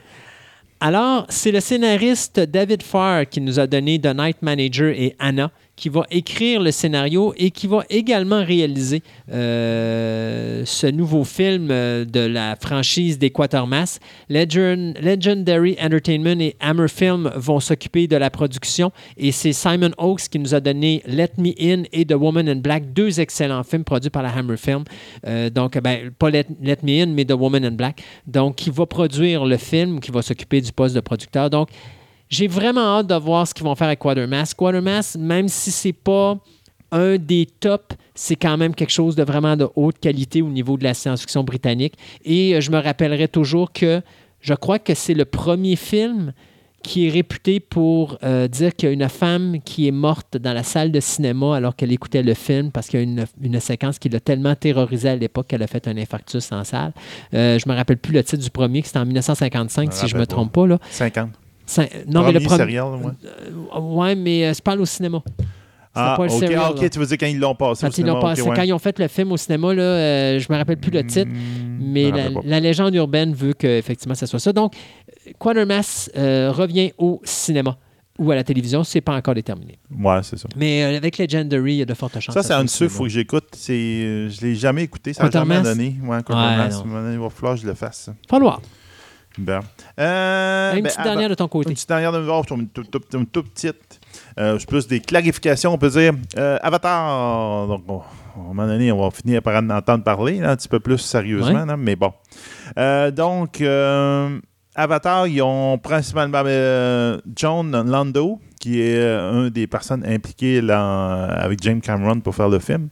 Alors, 0.84 1.26
c'est 1.28 1.52
le 1.52 1.60
scénariste 1.60 2.40
David 2.40 2.82
Farr 2.82 3.28
qui 3.28 3.40
nous 3.40 3.60
a 3.60 3.68
donné 3.68 4.00
The 4.00 4.16
Night 4.16 4.38
Manager 4.42 4.88
et 4.88 5.14
Anna, 5.20 5.52
qui 5.74 5.88
va 5.88 6.04
écrire 6.10 6.60
le 6.60 6.70
scénario 6.70 7.32
et 7.36 7.50
qui 7.50 7.66
va 7.66 7.84
également 7.88 8.44
réaliser 8.44 9.02
euh, 9.30 10.62
ce 10.64 10.86
nouveau 10.86 11.24
film 11.24 11.68
euh, 11.70 12.04
de 12.04 12.20
la 12.20 12.56
franchise 12.56 13.18
des 13.18 13.30
Quatermass. 13.30 13.98
Legend- 14.28 14.94
Legendary 15.00 15.76
Entertainment 15.80 16.40
et 16.40 16.56
Hammer 16.60 16.88
Film 16.88 17.30
vont 17.36 17.58
s'occuper 17.58 18.06
de 18.06 18.16
la 18.16 18.30
production 18.30 18.92
et 19.16 19.32
c'est 19.32 19.52
Simon 19.52 19.90
Oakes 19.98 20.28
qui 20.30 20.38
nous 20.38 20.54
a 20.54 20.60
donné 20.60 21.02
Let 21.06 21.32
Me 21.38 21.52
In 21.58 21.84
et 21.92 22.04
The 22.04 22.14
Woman 22.14 22.48
in 22.48 22.56
Black, 22.56 22.92
deux 22.92 23.20
excellents 23.20 23.64
films 23.64 23.84
produits 23.84 24.10
par 24.10 24.22
la 24.22 24.30
Hammer 24.30 24.56
Film. 24.56 24.84
Euh, 25.26 25.50
donc, 25.50 25.78
ben, 25.80 26.10
pas 26.18 26.30
Let, 26.30 26.46
Let 26.62 26.78
Me 26.82 27.02
In, 27.02 27.06
mais 27.06 27.24
The 27.24 27.32
Woman 27.32 27.64
in 27.64 27.72
Black. 27.72 28.02
Donc, 28.26 28.56
qui 28.56 28.70
va 28.70 28.86
produire 28.86 29.46
le 29.46 29.56
film, 29.56 30.00
qui 30.00 30.10
va 30.10 30.22
s'occuper 30.22 30.60
du 30.60 30.70
poste 30.72 30.94
de 30.94 31.00
producteur. 31.00 31.50
Donc, 31.50 31.70
j'ai 32.32 32.48
vraiment 32.48 32.98
hâte 32.98 33.06
de 33.08 33.14
voir 33.14 33.46
ce 33.46 33.52
qu'ils 33.52 33.64
vont 33.64 33.74
faire 33.74 33.88
avec 33.88 33.98
Quatermass. 33.98 34.54
Quatermass, 34.54 35.16
même 35.18 35.48
si 35.48 35.70
c'est 35.70 35.92
pas 35.92 36.38
un 36.90 37.18
des 37.18 37.46
tops, 37.60 37.94
c'est 38.14 38.36
quand 38.36 38.56
même 38.56 38.74
quelque 38.74 38.90
chose 38.90 39.14
de 39.16 39.22
vraiment 39.22 39.54
de 39.54 39.68
haute 39.76 39.98
qualité 39.98 40.40
au 40.40 40.48
niveau 40.48 40.78
de 40.78 40.84
la 40.84 40.94
science-fiction 40.94 41.44
britannique. 41.44 41.94
Et 42.24 42.54
euh, 42.54 42.60
je 42.62 42.70
me 42.70 42.78
rappellerai 42.78 43.28
toujours 43.28 43.70
que 43.72 44.00
je 44.40 44.54
crois 44.54 44.78
que 44.78 44.94
c'est 44.94 45.12
le 45.14 45.26
premier 45.26 45.76
film 45.76 46.32
qui 46.82 47.06
est 47.06 47.10
réputé 47.10 47.60
pour 47.60 48.18
euh, 48.24 48.48
dire 48.48 48.74
qu'il 48.74 48.88
y 48.88 48.90
a 48.90 48.94
une 48.94 49.08
femme 49.10 49.58
qui 49.64 49.86
est 49.86 49.92
morte 49.92 50.36
dans 50.38 50.52
la 50.54 50.62
salle 50.62 50.90
de 50.90 51.00
cinéma 51.00 51.54
alors 51.56 51.76
qu'elle 51.76 51.92
écoutait 51.92 52.22
le 52.22 52.34
film 52.34 52.72
parce 52.72 52.88
qu'il 52.88 52.98
y 52.98 53.02
a 53.02 53.04
une, 53.04 53.26
une 53.42 53.60
séquence 53.60 53.98
qui 53.98 54.08
l'a 54.08 54.20
tellement 54.20 54.54
terrorisée 54.54 55.10
à 55.10 55.16
l'époque 55.16 55.46
qu'elle 55.48 55.62
a 55.62 55.66
fait 55.66 55.86
un 55.86 55.96
infarctus 55.98 56.50
en 56.50 56.64
salle. 56.64 56.92
Euh, 57.34 57.58
je 57.58 57.68
me 57.68 57.74
rappelle 57.74 57.98
plus 57.98 58.12
le 58.14 58.24
titre 58.24 58.42
du 58.42 58.50
premier, 58.50 58.80
que 58.80 58.86
c'était 58.88 58.98
en 58.98 59.04
1955, 59.04 59.82
Je 59.82 59.86
me 59.86 59.92
si 59.92 60.08
je 60.08 60.14
me 60.14 60.20
rappelle 60.20 60.26
pas. 60.28 60.34
trompe 60.34 60.52
pas. 60.52 60.66
Là. 60.66 60.78
50. 60.90 61.30
Non, 62.06 62.22
mais 62.24 62.32
le 62.32 62.40
Premier 62.40 62.44
premier. 62.46 62.58
serial, 62.58 62.84
ouais. 62.84 63.12
Euh, 63.74 63.80
ouais, 63.80 64.14
mais 64.14 64.46
euh, 64.46 64.54
je 64.54 64.60
parle 64.62 64.80
au 64.80 64.84
cinéma. 64.86 65.22
Ah, 65.94 66.14
pas 66.16 66.24
le 66.26 66.32
ok, 66.32 66.38
serial, 66.40 66.62
ah, 66.64 66.70
ok, 66.70 66.88
tu 66.90 66.98
veux 66.98 67.04
dire 67.06 67.18
quand 67.18 67.26
ils 67.26 67.38
l'ont 67.38 67.54
passé. 67.54 67.84
au 67.84 67.88
Quand 67.90 67.98
ils, 67.98 68.06
l'ont 68.06 68.14
cinéma, 68.14 68.20
passé- 68.20 68.40
ok, 68.42 68.48
ouais. 68.48 68.56
quand 68.56 68.62
ils 68.62 68.72
ont 68.72 68.78
fait 68.78 68.98
le 68.98 69.08
film 69.08 69.32
au 69.32 69.36
cinéma, 69.36 69.74
là, 69.74 69.82
euh, 69.82 70.38
je 70.38 70.50
me 70.50 70.56
rappelle 70.56 70.78
plus 70.78 70.90
le 70.90 71.04
titre, 71.06 71.30
Hmm, 71.30 71.78
mais 71.92 72.04
je 72.08 72.10
me 72.12 72.16
la, 72.16 72.40
la 72.44 72.60
légende 72.60 72.94
urbaine 72.94 73.34
veut 73.34 73.52
que 73.52 73.66
effectivement 73.66 74.14
ça 74.14 74.26
soit 74.26 74.38
ça. 74.38 74.52
Donc, 74.54 74.72
Quatermass 75.38 76.10
euh, 76.16 76.50
revient 76.50 76.92
au 76.98 77.20
cinéma 77.24 77.76
ou 78.18 78.30
à 78.30 78.34
la 78.34 78.44
télévision, 78.44 78.84
c'est 78.84 79.00
pas 79.02 79.14
encore 79.16 79.34
déterminé. 79.34 79.78
Ouais, 79.98 80.20
c'est 80.22 80.38
ça. 80.38 80.48
Mais 80.56 80.82
euh, 80.82 80.96
avec 80.96 81.18
Legendary, 81.18 81.74
il 81.74 81.76
y 81.78 81.82
a 81.82 81.86
de 81.86 81.94
fortes 81.94 82.18
chances. 82.20 82.34
Ça, 82.34 82.42
c'est 82.42 82.52
un 82.52 82.58
soit 82.58 82.64
de 82.64 82.68
ceux 82.70 82.84
au 82.86 82.88
qu'il 82.88 82.96
faut 82.96 83.02
que 83.04 83.08
j'écoute. 83.10 83.48
C'est, 83.52 83.72
euh, 83.72 84.28
je 84.30 84.40
l'ai 84.42 84.54
jamais 84.54 84.82
écouté. 84.84 85.12
Ça 85.12 85.24
n'a 85.24 85.30
jamais 85.30 85.60
donné. 85.62 85.96
Ouais, 86.04 86.22
donné, 86.22 87.14
Il 87.14 87.18
va 87.20 87.30
falloir 87.30 87.54
que 87.54 87.60
je 87.60 87.66
le 87.66 87.74
fasse. 87.74 88.10
Falloir. 88.28 88.60
Bon. 89.38 89.60
Euh, 89.98 90.72
Une 90.74 90.82
ben, 90.82 90.84
petite 90.84 90.98
avant- 91.00 91.08
dernière 91.10 91.28
de 91.30 91.34
ton 91.34 91.44
Une 91.44 91.50
côté. 91.50 91.72
petite 91.72 91.88
dernière 91.88 92.12
de 92.12 92.18
me 92.18 92.24
voir, 92.24 92.44
une 92.50 92.68
toute 92.68 93.14
une 93.14 93.26
petite. 93.26 94.00
Euh, 94.38 94.58
c'est 94.58 94.68
plus 94.68 94.86
des 94.86 95.00
clarifications, 95.00 95.72
on 95.72 95.78
peut 95.78 95.88
dire. 95.90 96.12
Euh, 96.36 96.58
Avatar, 96.62 97.66
donc, 97.66 97.82
on- 97.88 97.98
à 98.00 98.04
un 98.40 98.42
moment 98.48 98.66
donné, 98.66 98.92
on 98.92 99.02
va 99.02 99.10
finir 99.10 99.42
par 99.42 99.62
en 99.62 99.70
entendre 99.70 100.04
parler 100.04 100.38
là, 100.38 100.50
un 100.50 100.56
petit 100.56 100.68
peu 100.68 100.80
plus 100.80 100.98
sérieusement, 100.98 101.60
Ouais. 101.60 101.66
là, 101.66 101.76
mais 101.76 101.96
bon. 101.96 102.12
Euh, 102.78 103.10
donc, 103.10 103.60
euh, 103.60 104.38
Avatar, 104.74 105.26
ils 105.26 105.42
ont 105.42 105.76
principalement 105.78 106.42
euh, 106.46 107.18
John 107.36 107.70
Lando, 107.90 108.38
qui 108.62 108.80
est 108.80 108.96
euh, 108.96 109.46
un 109.46 109.50
des 109.50 109.66
personnes 109.66 110.04
impliquées 110.06 110.60
là, 110.60 111.24
avec 111.24 111.60
James 111.64 111.80
Cameron 111.80 112.20
pour 112.20 112.36
faire 112.36 112.48
le 112.48 112.60
film. 112.60 112.90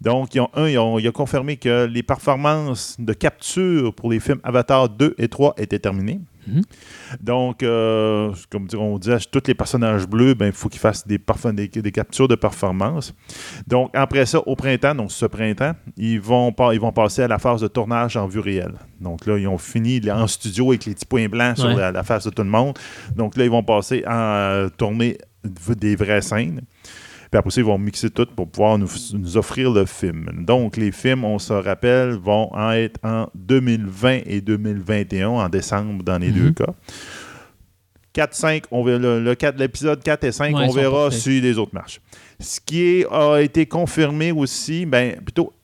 Donc, 0.00 0.34
ils 0.34 0.40
ont, 0.40 0.50
un, 0.54 0.68
ils 0.68 0.78
ont, 0.78 0.98
il 0.98 1.06
a 1.06 1.12
confirmé 1.12 1.56
que 1.56 1.86
les 1.86 2.02
performances 2.02 2.96
de 2.98 3.12
capture 3.12 3.94
pour 3.94 4.10
les 4.10 4.18
films 4.18 4.40
Avatar 4.42 4.88
2 4.88 5.14
et 5.18 5.28
3 5.28 5.54
étaient 5.58 5.78
terminées. 5.78 6.20
Mhm. 6.46 6.62
Donc, 7.20 7.62
euh, 7.62 8.32
comme 8.50 8.66
on 8.76 8.98
dit, 8.98 9.10
tous 9.30 9.42
les 9.46 9.54
personnages 9.54 10.06
bleus, 10.08 10.34
ben, 10.34 10.46
il 10.46 10.52
faut 10.52 10.68
qu'ils 10.68 10.80
fassent 10.80 11.06
des, 11.06 11.18
parfum- 11.18 11.54
des, 11.54 11.68
des 11.68 11.92
captures 11.92 12.28
de 12.28 12.34
performance. 12.34 13.14
Donc, 13.66 13.90
après 13.94 14.26
ça, 14.26 14.40
au 14.46 14.56
printemps, 14.56 14.94
donc 14.94 15.12
ce 15.12 15.26
printemps, 15.26 15.72
ils 15.96 16.20
vont, 16.20 16.52
pas, 16.52 16.74
ils 16.74 16.80
vont 16.80 16.92
passer 16.92 17.22
à 17.22 17.28
la 17.28 17.38
phase 17.38 17.60
de 17.60 17.68
tournage 17.68 18.16
en 18.16 18.26
vue 18.26 18.40
réelle. 18.40 18.74
Donc 19.00 19.26
là, 19.26 19.38
ils 19.38 19.46
ont 19.46 19.58
fini 19.58 20.00
en 20.10 20.26
studio 20.26 20.70
avec 20.70 20.84
les 20.86 20.94
petits 20.94 21.06
points 21.06 21.28
blancs 21.28 21.56
sur 21.58 21.66
Ouais. 21.68 21.76
la, 21.76 21.92
la 21.92 22.02
face 22.02 22.24
de 22.24 22.30
tout 22.30 22.42
le 22.42 22.48
monde. 22.50 22.76
Donc 23.16 23.36
là, 23.36 23.44
ils 23.44 23.50
vont 23.50 23.62
passer 23.62 24.02
à 24.06 24.50
euh, 24.52 24.68
tourner 24.68 25.18
des 25.44 25.96
vraies 25.96 26.22
scènes. 26.22 26.62
Puis 27.32 27.38
après 27.38 27.50
ça, 27.50 27.62
ils 27.62 27.64
vont 27.64 27.78
mixer 27.78 28.10
tout 28.10 28.26
pour 28.36 28.46
pouvoir 28.46 28.76
nous, 28.76 28.88
nous 29.14 29.36
offrir 29.38 29.70
le 29.72 29.86
film. 29.86 30.44
Donc, 30.46 30.76
les 30.76 30.92
films, 30.92 31.24
on 31.24 31.38
se 31.38 31.54
rappelle, 31.54 32.10
vont 32.10 32.52
en 32.54 32.72
être 32.72 33.00
en 33.02 33.26
2020 33.34 34.20
et 34.26 34.42
2021, 34.42 35.28
en 35.30 35.48
décembre 35.48 36.02
dans 36.04 36.18
les 36.18 36.28
Mhm. 36.28 36.34
deux 36.34 36.52
cas. 36.52 36.74
4, 38.12 38.34
5, 38.34 38.64
on 38.70 38.84
verra, 38.84 38.98
le, 38.98 39.34
l'épisode 39.56 40.02
4 40.02 40.24
et 40.24 40.32
5, 40.32 40.54
Ouais, 40.54 40.66
on 40.68 40.72
verra 40.72 41.10
si 41.10 41.40
les 41.40 41.56
autres 41.56 41.74
marchent. 41.74 42.02
Ce 42.38 42.60
qui 42.60 42.82
est- 42.82 43.06
a 43.10 43.38
été 43.40 43.64
confirmé 43.64 44.30
aussi, 44.32 44.84
ben, 44.84 45.16
plutôt, 45.16 45.54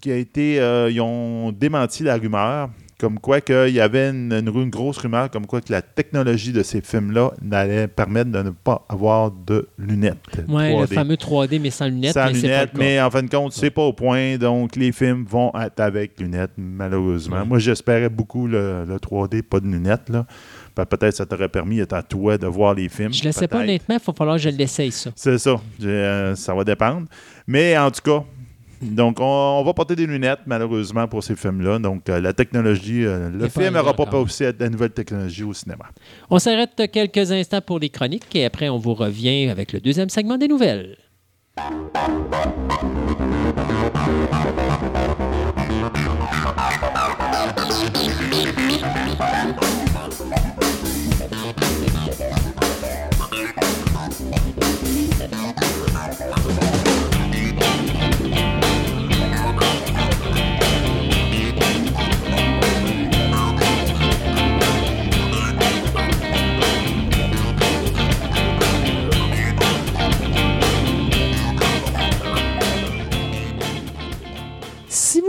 qui 0.00 0.10
a 0.10 0.16
été, 0.16 0.58
euh, 0.58 0.90
ils 0.90 1.00
ont 1.02 1.52
démenti 1.52 2.02
la 2.04 2.16
rumeur, 2.16 2.70
comme 3.02 3.18
quoi 3.18 3.40
qu'il 3.40 3.70
y 3.70 3.80
avait 3.80 4.10
une, 4.10 4.68
grosse 4.70 4.98
rumeur, 4.98 5.28
comme 5.28 5.44
quoi 5.44 5.60
que 5.60 5.72
la 5.72 5.82
technologie 5.82 6.52
de 6.52 6.62
ces 6.62 6.80
films-là 6.80 7.32
n'allait 7.42 7.88
permettre 7.88 8.30
de 8.30 8.40
ne 8.40 8.50
pas 8.50 8.86
avoir 8.88 9.32
de 9.32 9.66
lunettes. 9.76 10.18
Ouais, 10.46 10.70
le 10.70 10.84
3D. 10.84 10.94
fameux 10.94 11.14
3D, 11.16 11.60
mais 11.60 11.70
sans 11.70 11.86
lunettes. 11.86 12.14
Sans 12.14 12.26
mais 12.26 12.30
pas 12.30 12.38
lunettes, 12.38 12.70
le 12.74 12.78
mais 12.78 13.00
en 13.00 13.10
fin 13.10 13.24
de 13.24 13.28
compte, 13.28 13.54
c'est 13.54 13.72
pas 13.72 13.82
au 13.82 13.92
point. 13.92 14.36
Donc, 14.36 14.76
les 14.76 14.92
films 14.92 15.24
vont 15.28 15.50
être 15.60 15.80
avec 15.80 16.20
lunettes, 16.20 16.52
malheureusement. 16.56 17.44
Moi, 17.44 17.58
j'espérais 17.58 18.08
beaucoup 18.08 18.46
le, 18.46 18.84
le 18.84 18.96
3D, 18.98 19.42
pas 19.42 19.58
de 19.58 19.66
lunettes. 19.66 20.08
Là. 20.08 20.24
Ben, 20.76 20.86
Peut-être 20.86 21.16
ça 21.16 21.26
t'aurait 21.26 21.48
permis, 21.48 21.80
à 21.80 22.02
toi, 22.04 22.38
de 22.38 22.46
voir 22.46 22.72
les 22.74 22.88
films. 22.88 23.12
Je 23.12 23.26
ne 23.26 23.32
sais 23.32 23.48
pas, 23.48 23.62
honnêtement, 23.62 23.96
il 23.96 24.06
va 24.06 24.12
falloir 24.12 24.36
que 24.36 24.42
je 24.42 24.48
l'essaye, 24.50 24.92
ça. 24.92 25.10
C'est 25.16 25.38
ça. 25.38 25.60
Euh, 25.82 26.36
ça 26.36 26.54
va 26.54 26.62
dépendre. 26.62 27.08
Mais 27.48 27.76
en 27.76 27.90
tout 27.90 28.00
cas, 28.00 28.24
donc 28.82 29.20
on, 29.20 29.24
on 29.24 29.64
va 29.64 29.72
porter 29.72 29.96
des 29.96 30.06
lunettes, 30.06 30.40
malheureusement, 30.46 31.06
pour 31.06 31.22
ces 31.22 31.36
films-là. 31.36 31.78
Donc, 31.78 32.08
euh, 32.08 32.20
la 32.20 32.32
technologie, 32.32 33.04
euh, 33.04 33.30
le 33.30 33.48
film 33.48 33.74
n'aura 33.74 33.94
pas 33.94 34.06
passé 34.06 34.46
à 34.46 34.52
de 34.52 34.60
la 34.62 34.68
nouvelle 34.68 34.90
technologie 34.90 35.44
au 35.44 35.54
cinéma. 35.54 35.86
On 36.28 36.38
s'arrête 36.38 36.90
quelques 36.92 37.30
instants 37.32 37.60
pour 37.60 37.78
les 37.78 37.90
chroniques 37.90 38.34
et 38.34 38.44
après, 38.44 38.68
on 38.68 38.78
vous 38.78 38.94
revient 38.94 39.48
avec 39.48 39.72
le 39.72 39.80
deuxième 39.80 40.08
segment 40.08 40.36
des 40.36 40.48
nouvelles. 40.48 40.96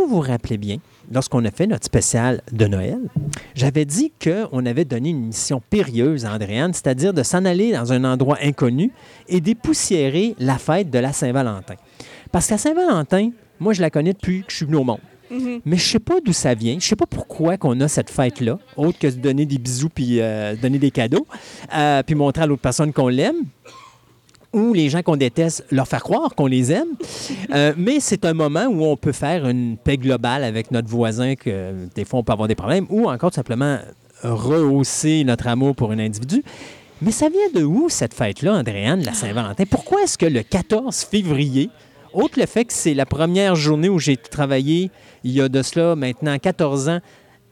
Vous 0.06 0.16
vous 0.16 0.22
rappelez 0.22 0.58
bien, 0.58 0.78
lorsqu'on 1.12 1.44
a 1.46 1.52
fait 1.52 1.68
notre 1.68 1.86
spécial 1.86 2.42
de 2.52 2.66
Noël, 2.66 3.00
j'avais 3.56 3.86
dit 3.86 4.12
qu'on 4.22 4.66
avait 4.66 4.86
donné 4.86 5.10
une 5.10 5.28
mission 5.28 5.62
périlleuse 5.70 6.26
à 6.26 6.34
Andréane, 6.34 6.74
c'est-à-dire 6.74 7.14
de 7.14 7.24
s'en 7.24 7.46
aller 7.46 7.72
dans 7.72 7.94
un 7.94 8.04
endroit 8.04 8.38
inconnu 8.42 8.92
et 9.28 9.42
dépoussiérer 9.42 10.36
la 10.40 10.58
fête 10.58 10.90
de 10.90 11.00
la 11.00 11.14
Saint-Valentin. 11.14 11.76
Parce 12.32 12.48
qu'à 12.48 12.58
Saint-Valentin, 12.58 13.32
moi, 13.60 13.74
je 13.74 13.82
la 13.82 13.90
connais 13.90 14.14
depuis 14.14 14.42
que 14.42 14.52
je 14.52 14.58
suis 14.58 14.66
venu 14.66 14.78
au 14.78 14.84
monde. 14.84 15.00
Mais 15.66 15.78
je 15.78 15.84
sais 15.84 16.00
pas 16.00 16.20
d'où 16.24 16.34
ça 16.34 16.54
vient. 16.54 16.78
Je 16.80 16.86
sais 16.86 16.96
pas 16.96 17.08
pourquoi 17.08 17.58
qu'on 17.58 17.80
a 17.82 17.88
cette 17.88 18.12
fête-là, 18.12 18.60
autre 18.78 19.00
que 19.00 19.08
de 19.08 19.20
donner 19.20 19.48
des 19.48 19.58
bisous 19.58 19.90
puis 19.90 20.22
euh, 20.22 20.56
donner 20.56 20.78
des 20.78 20.92
cadeaux, 20.92 21.26
euh, 21.76 22.04
puis 22.04 22.14
montrer 22.14 22.44
à 22.44 22.46
l'autre 22.46 22.62
personne 22.62 22.94
qu'on 22.94 23.08
l'aime 23.08 23.46
ou 24.54 24.74
les 24.74 24.90
gens 24.90 25.02
qu'on 25.02 25.16
déteste, 25.16 25.66
leur 25.72 25.88
faire 25.88 26.04
croire 26.04 26.36
qu'on 26.36 26.48
les 26.48 26.72
aime. 26.72 26.90
Euh, 27.54 27.74
mais 27.76 28.00
c'est 28.00 28.26
un 28.26 28.34
moment 28.34 28.66
où 28.66 28.84
on 28.86 28.96
peut 28.96 29.12
faire 29.12 29.48
une 29.48 29.78
paix 29.78 29.98
globale 29.98 30.44
avec 30.44 30.72
notre 30.72 30.88
voisin, 30.88 31.36
que 31.36 31.74
des 31.96 32.06
fois 32.06 32.20
on 32.20 32.24
peut 32.24 32.34
avoir 32.34 32.48
des 32.48 32.56
problèmes, 32.56 32.86
ou 32.90 33.10
encore 33.10 33.32
tout 33.32 33.36
simplement 33.36 33.80
rehausser 34.24 35.24
notre 35.24 35.48
amour 35.48 35.76
pour 35.76 35.92
un 35.92 36.00
individu. 36.00 36.44
Mais 37.02 37.12
ça 37.12 37.28
vient 37.28 37.62
de 37.62 37.66
où 37.66 37.90
cette 37.90 38.14
fête-là, 38.14 38.54
Andréane, 38.54 39.04
la 39.04 39.14
Saint-Valentin? 39.14 39.66
Pourquoi 39.70 40.04
est-ce 40.04 40.18
que 40.18 40.26
le 40.26 40.42
14 40.42 41.04
février, 41.04 41.70
autre 42.14 42.40
le 42.40 42.46
fait 42.46 42.66
que 42.66 42.74
c'est 42.74 42.94
la 42.94 43.06
première 43.06 43.56
journée 43.56 43.90
où 43.90 44.00
j'ai 44.00 44.16
travaillé, 44.16 44.90
il 45.24 45.32
y 45.32 45.42
a 45.42 45.50
de 45.50 45.62
cela 45.62 45.96
maintenant 45.96 46.38
14 46.38 46.90
ans, 46.90 47.00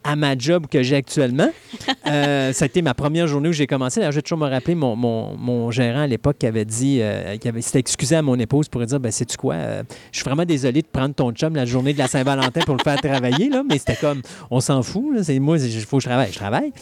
à 0.04 0.16
ma 0.16 0.38
job 0.38 0.68
que 0.68 0.84
j'ai 0.84 0.95
actuellement. 0.95 1.49
Euh, 2.08 2.52
ça 2.52 2.66
a 2.66 2.68
été 2.68 2.82
ma 2.82 2.93
première 2.93 3.28
journée 3.28 3.47
où 3.47 3.54
j'ai 3.54 3.68
commencé. 3.68 3.99
D'ailleurs, 3.99 4.12
je 4.12 4.18
vais 4.18 4.22
toujours 4.22 4.39
me 4.39 4.49
rappeler 4.49 4.76
mon, 4.76 4.95
mon- 4.97 5.38
mon 5.38 5.72
gérant 5.72 6.02
à 6.02 6.08
l'époque 6.08 6.38
qui 6.39 6.45
avait 6.47 6.66
dit, 6.66 6.97
euh, 6.99 7.38
qui 7.38 7.47
avait, 7.47 7.62
s'était 7.62 7.80
excusé 7.80 8.16
à 8.18 8.22
mon 8.22 8.38
épouse 8.38 8.68
pour 8.68 8.84
dire, 8.86 8.99
ben 8.99 9.12
sais-tu 9.12 9.38
quoi, 9.38 9.54
euh, 9.54 9.84
je 10.12 10.18
suis 10.18 10.26
vraiment 10.26 10.43
désolé 10.43 10.82
de 10.82 10.88
prendre 10.88 11.14
ton 11.16 11.32
chum 11.32 11.56
la 11.56 11.66
journée 11.66 11.93
de 11.93 11.99
la 11.99 12.08
Saint-Valentin 12.08 12.62
pour 12.66 12.76
le 12.76 12.84
faire 12.84 12.99
travailler, 12.99 13.49
là, 13.49 13.64
mais 13.70 13.78
c'était 13.78 13.95
comme, 13.95 14.22
on 14.49 14.60
s'en 14.60 14.82
fout, 14.84 15.16
là, 15.16 15.24
c'est 15.24 15.39
moi, 15.39 15.58
il 15.58 15.82
faut 15.86 15.97
que 15.97 16.04
je 16.04 16.10
travaille, 16.10 16.32
je 16.34 16.38
travaille. 16.38 16.74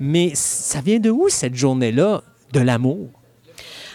Mais 0.00 0.32
ça 0.34 0.80
vient 0.82 0.98
de 0.98 1.08
où 1.10 1.28
cette 1.30 1.54
journée-là 1.54 2.22
de 2.52 2.60
l'amour? 2.60 3.08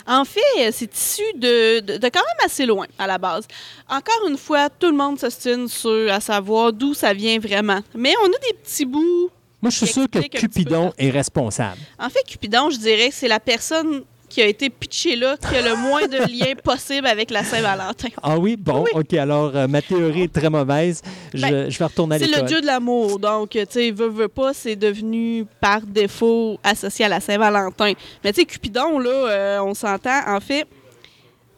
En 0.09 0.25
fait, 0.25 0.71
c'est 0.71 0.91
issu 0.95 1.21
de, 1.35 1.81
de, 1.81 1.97
de 1.97 2.09
quand 2.09 2.19
même 2.19 2.45
assez 2.45 2.65
loin 2.65 2.87
à 2.97 3.05
la 3.05 3.19
base. 3.19 3.45
Encore 3.87 4.27
une 4.27 4.37
fois, 4.37 4.67
tout 4.69 4.87
le 4.89 4.97
monde 4.97 5.19
s'ostine 5.19 5.67
sur 5.67 6.11
à 6.11 6.19
savoir 6.19 6.73
d'où 6.73 6.95
ça 6.95 7.13
vient 7.13 7.37
vraiment. 7.37 7.79
Mais 7.95 8.13
on 8.23 8.25
a 8.25 8.39
des 8.51 8.57
petits 8.63 8.85
bouts. 8.85 9.29
Moi, 9.61 9.69
je 9.69 9.77
suis 9.77 9.87
sûr 9.87 10.09
que 10.09 10.19
Cupidon 10.27 10.93
est 10.97 11.11
responsable. 11.11 11.77
En 11.99 12.09
fait, 12.09 12.23
Cupidon, 12.27 12.71
je 12.71 12.77
dirais 12.77 13.09
que 13.09 13.15
c'est 13.15 13.27
la 13.27 13.39
personne 13.39 14.03
qui 14.29 14.41
a 14.41 14.45
été 14.45 14.69
pitchée 14.69 15.15
là, 15.15 15.35
qui 15.37 15.55
a 15.55 15.61
le 15.61 15.75
moins 15.75 16.07
de 16.07 16.17
lien 16.17 16.53
possible 16.63 17.07
avec 17.07 17.31
la 17.31 17.43
Saint-Valentin. 17.43 18.09
Ah 18.21 18.37
oui? 18.37 18.55
Bon, 18.55 18.83
Oui. 18.83 18.91
OK. 18.93 19.13
Alors, 19.15 19.51
euh, 19.55 19.67
ma 19.67 19.81
théorie 19.81 20.23
est 20.23 20.33
très 20.33 20.49
mauvaise. 20.49 21.01
Je, 21.33 21.41
Ben, 21.41 21.69
je 21.69 21.77
vais 21.79 21.85
retourner 21.85 22.15
à 22.15 22.19
C'est 22.19 22.25
l'école. 22.27 22.41
le 22.43 22.47
dieu 22.47 22.61
de 22.61 22.65
l'amour, 22.67 23.19
donc, 23.19 23.49
tu 23.49 23.59
sais, 23.69 23.91
veut, 23.91 24.07
veut 24.09 24.27
pas, 24.27 24.53
c'est 24.53 24.75
devenu 24.75 25.45
par 25.59 25.81
défaut 25.81 26.57
associé 26.63 27.05
à 27.05 27.09
la 27.09 27.19
Saint-Valentin. 27.19 27.93
Mais 28.23 28.31
tu 28.31 28.41
sais, 28.41 28.45
Cupidon, 28.45 28.99
là, 28.99 29.09
euh, 29.09 29.59
on 29.63 29.73
s'entend, 29.73 30.21
en 30.27 30.39
fait, 30.39 30.65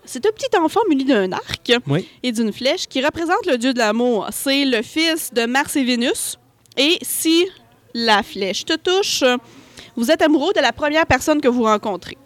c'est 0.05 0.25
un 0.25 0.31
petit 0.31 0.57
enfant 0.57 0.79
muni 0.89 1.05
d'un 1.05 1.31
arc 1.31 1.71
Oui. 1.87 2.07
et 2.23 2.31
d'une 2.31 2.51
flèche 2.51 2.87
qui 2.87 3.03
représente 3.05 3.45
le 3.45 3.57
dieu 3.57 3.73
de 3.73 3.79
l'amour. 3.79 4.27
C'est 4.31 4.65
le 4.65 4.81
fils 4.81 5.31
de 5.33 5.45
Mars 5.45 5.75
et 5.75 5.83
Vénus. 5.83 6.37
Et 6.77 6.97
si 7.01 7.45
la 7.93 8.23
flèche 8.23 8.65
te 8.65 8.75
touche, 8.77 9.23
vous 9.95 10.09
êtes 10.09 10.21
amoureux 10.21 10.53
de 10.55 10.61
la 10.61 10.71
première 10.71 11.05
personne 11.05 11.39
que 11.41 11.47
vous 11.49 11.63
rencontrez. 11.63 12.17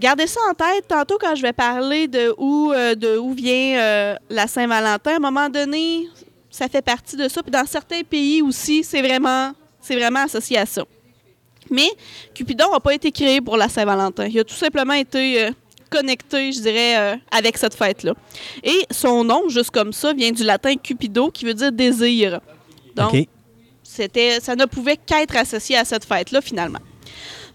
Gardez 0.00 0.26
ça 0.26 0.40
en 0.50 0.54
tête 0.54 0.88
tantôt 0.88 1.18
quand 1.20 1.34
je 1.34 1.42
vais 1.42 1.52
parler 1.52 2.08
de 2.08 2.34
où, 2.38 2.72
euh, 2.72 2.94
de 2.94 3.18
où 3.18 3.34
vient 3.34 3.78
euh, 3.78 4.14
la 4.30 4.46
Saint-Valentin. 4.46 5.12
À 5.12 5.16
un 5.16 5.18
moment 5.18 5.50
donné, 5.50 6.08
ça 6.48 6.68
fait 6.68 6.80
partie 6.80 7.16
de 7.16 7.28
ça. 7.28 7.42
Puis 7.42 7.50
dans 7.50 7.66
certains 7.66 8.00
pays 8.02 8.40
aussi, 8.40 8.82
c'est 8.82 9.02
vraiment, 9.02 9.52
c'est 9.78 9.94
vraiment 9.96 10.20
associé 10.20 10.56
à 10.56 10.64
ça. 10.64 10.84
Mais 11.68 11.90
Cupidon 12.34 12.72
n'a 12.72 12.80
pas 12.80 12.94
été 12.94 13.12
créé 13.12 13.42
pour 13.42 13.58
la 13.58 13.68
Saint-Valentin. 13.68 14.24
Il 14.24 14.40
a 14.40 14.44
tout 14.44 14.54
simplement 14.54 14.94
été 14.94 15.44
euh, 15.44 15.50
connecté, 15.90 16.50
je 16.50 16.62
dirais, 16.62 17.20
avec 17.30 17.58
cette 17.58 17.74
fête-là. 17.74 18.14
Et 18.62 18.86
son 18.90 19.22
nom, 19.22 19.50
juste 19.50 19.70
comme 19.70 19.92
ça, 19.92 20.14
vient 20.14 20.30
du 20.30 20.44
latin 20.44 20.76
cupido, 20.76 21.30
qui 21.30 21.44
veut 21.44 21.52
dire 21.52 21.72
désir. 21.72 22.40
Donc, 22.94 23.28
c'était, 23.82 24.40
ça 24.40 24.56
ne 24.56 24.64
pouvait 24.64 24.96
qu'être 24.96 25.36
associé 25.36 25.76
à 25.76 25.84
cette 25.84 26.06
fête-là, 26.06 26.40
finalement. 26.40 26.78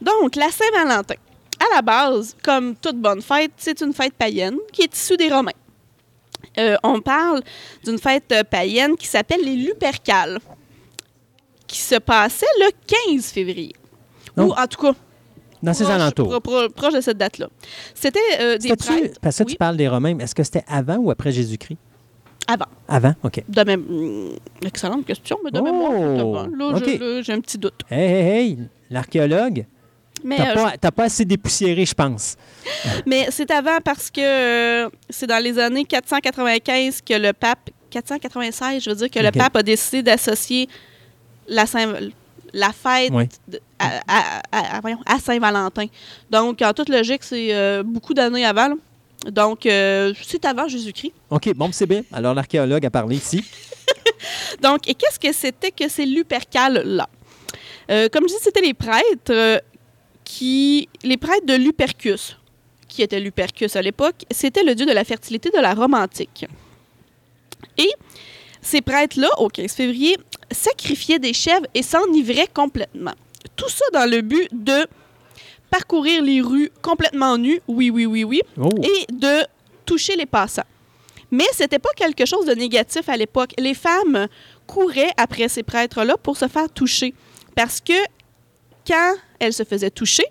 Donc, 0.01 0.35
la 0.35 0.49
Saint-Valentin, 0.51 1.15
à 1.71 1.75
la 1.75 1.81
base, 1.81 2.35
comme 2.43 2.75
toute 2.75 2.97
bonne 2.97 3.21
fête, 3.21 3.51
c'est 3.57 3.81
une 3.81 3.93
fête 3.93 4.13
païenne 4.13 4.57
qui 4.71 4.83
est 4.83 4.95
issue 4.95 5.17
des 5.17 5.29
Romains. 5.29 5.51
Euh, 6.57 6.75
on 6.83 7.01
parle 7.01 7.41
d'une 7.83 7.97
fête 7.97 8.33
païenne 8.49 8.95
qui 8.95 9.07
s'appelle 9.07 9.41
les 9.43 9.55
Lupercales, 9.55 10.39
qui 11.67 11.79
se 11.79 11.95
passait 11.95 12.45
le 12.59 12.69
15 13.15 13.25
février. 13.25 13.73
Ou, 14.37 14.51
en 14.53 14.67
tout 14.67 14.81
cas, 14.81 14.93
Dans 15.63 15.73
ces 15.73 15.83
proche, 15.83 15.95
alentours. 15.95 16.29
pro- 16.29 16.39
pro- 16.39 16.69
proche 16.69 16.93
de 16.93 17.01
cette 17.01 17.17
date-là. 17.17 17.47
C'était 17.93 18.19
euh, 18.39 18.57
des 18.57 18.75
prêtres. 18.75 19.19
Parce 19.21 19.37
que 19.37 19.43
oui, 19.43 19.51
tu 19.53 19.57
parles 19.57 19.77
des 19.77 19.87
Romains, 19.87 20.17
est-ce 20.19 20.35
que 20.35 20.43
c'était 20.43 20.63
avant 20.67 20.97
ou 20.97 21.09
après 21.11 21.31
Jésus-Christ? 21.31 21.77
avant. 22.47 22.65
Avant, 22.87 23.13
OK. 23.23 23.43
De 23.49 23.63
même, 23.63 24.35
excellente 24.63 25.03
question, 25.05 25.39
mais 25.43 25.49
de 25.49 25.59
Oh, 25.59 25.63
mémoire, 25.63 26.47
là, 26.47 27.21
j'ai 27.23 27.33
un 27.33 27.41
petit 27.41 27.57
doute. 27.57 27.73
Hey, 27.89 28.11
hey, 28.11 28.27
hey, 28.51 28.59
l'archéologue. 28.91 29.65
Mais, 30.25 30.37
T'as 30.37 30.49
euh, 30.51 30.53
pas, 30.55 30.77
t'as 30.77 30.91
pas 30.91 31.03
assez 31.03 31.23
dépoussiéré, 31.23 31.85
je 31.85 31.93
pense. 31.93 32.35
mais 33.05 33.27
c'est 33.29 33.51
avant 33.51 33.77
parce 33.79 34.09
que 34.09 34.19
euh, 34.85 34.89
c'est 35.09 35.27
dans 35.27 35.41
les 35.41 35.59
années 35.59 35.85
495 35.85 37.01
que 37.01 37.13
le 37.13 37.31
pape, 37.31 37.69
496, 37.91 38.83
je 38.83 38.89
veux 38.89 38.95
dire, 38.95 39.09
que 39.11 39.19
le 39.19 39.31
pape 39.31 39.55
a 39.55 39.61
décidé 39.63 40.01
d'associer 40.01 40.67
la, 41.47 41.67
Saint, 41.67 41.93
la 42.53 42.71
fête 42.71 43.11
de- 43.47 43.59
à, 43.77 44.41
à- 44.51 44.81
à- 45.05 45.19
Saint-Valentin. 45.19 45.85
Donc, 46.31 46.61
en 46.63 46.73
toute 46.73 46.89
logique, 46.89 47.23
c'est 47.23 47.53
euh, 47.53 47.83
beaucoup 47.83 48.15
d'années 48.15 48.45
avant. 48.45 48.69
là. 48.69 48.75
Donc, 49.31 49.65
euh, 49.67 50.11
c'est 50.25 50.43
avant 50.45 50.67
Jésus-Christ. 50.67 51.13
OK, 51.29 51.53
bon, 51.55 51.69
c'est 51.71 51.85
bien. 51.85 52.01
Alors, 52.11 52.33
l'archéologue 52.33 52.83
a 52.85 52.89
parlé 52.89 53.17
ici. 53.17 53.43
Donc, 54.61 54.87
et 54.89 54.95
qu'est-ce 54.95 55.19
que 55.19 55.31
c'était 55.33 55.71
que 55.71 55.87
ces 55.87 56.05
Lupercales-là? 56.05 57.07
Euh, 57.91 58.09
comme 58.11 58.23
je 58.27 58.33
dis, 58.33 58.39
c'était 58.41 58.61
les 58.61 58.73
prêtres 58.73 59.61
qui. 60.25 60.89
Les 61.03 61.15
prêtres 61.17 61.45
de 61.45 61.53
Lupercus. 61.53 62.35
Qui 62.89 63.01
était 63.01 63.19
Lupercus 63.19 63.75
à 63.75 63.81
l'époque? 63.81 64.25
C'était 64.31 64.63
le 64.63 64.75
dieu 64.75 64.85
de 64.85 64.91
la 64.91 65.03
fertilité 65.05 65.49
de 65.49 65.59
la 65.59 65.73
Rome 65.73 65.93
antique. 65.93 66.45
Et 67.77 67.89
ces 68.61 68.81
prêtres-là, 68.81 69.29
au 69.39 69.47
15 69.47 69.71
février, 69.73 70.17
sacrifiaient 70.51 71.19
des 71.19 71.33
chèvres 71.33 71.65
et 71.73 71.81
s'enivraient 71.83 72.49
complètement. 72.53 73.13
Tout 73.55 73.69
ça 73.69 73.85
dans 73.93 74.09
le 74.09 74.21
but 74.21 74.47
de 74.51 74.87
parcourir 75.69 76.21
les 76.21 76.41
rues 76.41 76.71
complètement 76.81 77.37
nus, 77.37 77.59
oui, 77.67 77.89
oui, 77.89 78.05
oui, 78.05 78.23
oui, 78.23 78.41
Oh. 78.57 78.69
et 78.83 79.11
de 79.11 79.45
toucher 79.85 80.15
les 80.15 80.25
passants. 80.25 80.63
Mais 81.31 81.45
c'était 81.53 81.79
pas 81.79 81.89
quelque 81.95 82.25
chose 82.25 82.45
de 82.45 82.53
négatif 82.53 83.09
à 83.09 83.17
l'époque. 83.17 83.51
Les 83.57 83.73
femmes 83.73 84.27
couraient 84.67 85.11
après 85.17 85.49
ces 85.49 85.63
prêtres-là 85.63 86.17
pour 86.17 86.37
se 86.37 86.47
faire 86.47 86.69
toucher. 86.69 87.13
Parce 87.55 87.81
que 87.81 87.93
quand 88.87 89.15
elles 89.39 89.53
se 89.53 89.63
faisaient 89.63 89.89
toucher, 89.91 90.25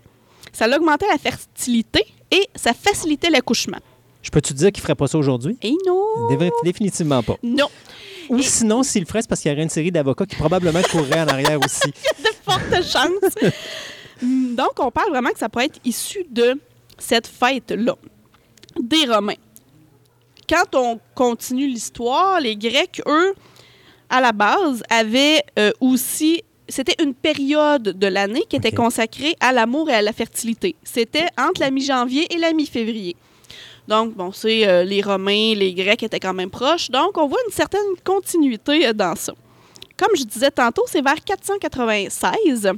ça 0.52 0.66
augmentait 0.68 1.08
la 1.10 1.18
fertilité 1.18 2.04
et 2.30 2.48
ça 2.54 2.72
facilitait 2.72 3.30
l'accouchement. 3.30 3.78
Je 4.22 4.30
peux-tu 4.30 4.54
dire 4.54 4.72
qu'il 4.72 4.80
ne 4.80 4.84
ferait 4.84 4.94
pas 4.94 5.06
ça 5.06 5.18
aujourd'hui? 5.18 5.56
Et 5.62 5.74
non! 5.86 6.28
Dévi- 6.30 6.50
Définitivement 6.64 7.22
pas. 7.22 7.36
Non! 7.42 7.68
Ou 8.30 8.38
Et- 8.38 8.42
sinon, 8.42 8.82
s'il 8.82 9.02
le 9.02 9.06
ferait, 9.06 9.20
c'est 9.22 9.28
parce 9.28 9.40
qu'il 9.42 9.50
y 9.50 9.54
aurait 9.54 9.62
une 9.64 9.68
série 9.68 9.92
d'avocats 9.92 10.24
qui 10.26 10.36
probablement 10.36 10.80
courraient 10.90 11.20
en 11.20 11.28
arrière 11.28 11.58
aussi. 11.64 11.88
de 11.90 12.30
fortes 12.42 12.82
chances. 12.84 13.52
Donc, 14.22 14.78
on 14.78 14.90
parle 14.90 15.10
vraiment 15.10 15.30
que 15.30 15.38
ça 15.38 15.48
pourrait 15.48 15.66
être 15.66 15.80
issu 15.84 16.24
de 16.30 16.58
cette 16.98 17.26
fête-là, 17.26 17.96
des 18.80 19.04
Romains. 19.06 19.34
Quand 20.48 20.74
on 20.74 21.00
continue 21.14 21.66
l'histoire, 21.66 22.40
les 22.40 22.56
Grecs, 22.56 23.02
eux, 23.06 23.34
à 24.08 24.20
la 24.20 24.32
base, 24.32 24.82
avaient 24.88 25.42
euh, 25.58 25.72
aussi... 25.80 26.42
C'était 26.68 27.02
une 27.02 27.14
période 27.14 27.82
de 27.82 28.06
l'année 28.06 28.44
qui 28.48 28.56
était 28.56 28.72
consacrée 28.72 29.36
à 29.40 29.52
l'amour 29.52 29.90
et 29.90 29.94
à 29.94 30.02
la 30.02 30.12
fertilité. 30.12 30.76
C'était 30.82 31.26
entre 31.38 31.60
la 31.60 31.70
mi-janvier 31.70 32.26
et 32.34 32.38
la 32.38 32.52
mi-février. 32.52 33.16
Donc, 33.86 34.14
bon, 34.14 34.32
c'est 34.32 34.66
euh, 34.66 34.82
les 34.82 35.02
Romains, 35.02 35.54
les 35.54 35.74
Grecs 35.74 36.02
étaient 36.02 36.20
quand 36.20 36.32
même 36.32 36.50
proches. 36.50 36.90
Donc, 36.90 37.18
on 37.18 37.26
voit 37.26 37.40
une 37.46 37.52
certaine 37.52 37.80
continuité 38.02 38.86
euh, 38.86 38.92
dans 38.94 39.14
ça. 39.14 39.34
Comme 39.96 40.16
je 40.16 40.24
disais 40.24 40.50
tantôt, 40.50 40.84
c'est 40.86 41.02
vers 41.02 41.22
496 41.22 42.72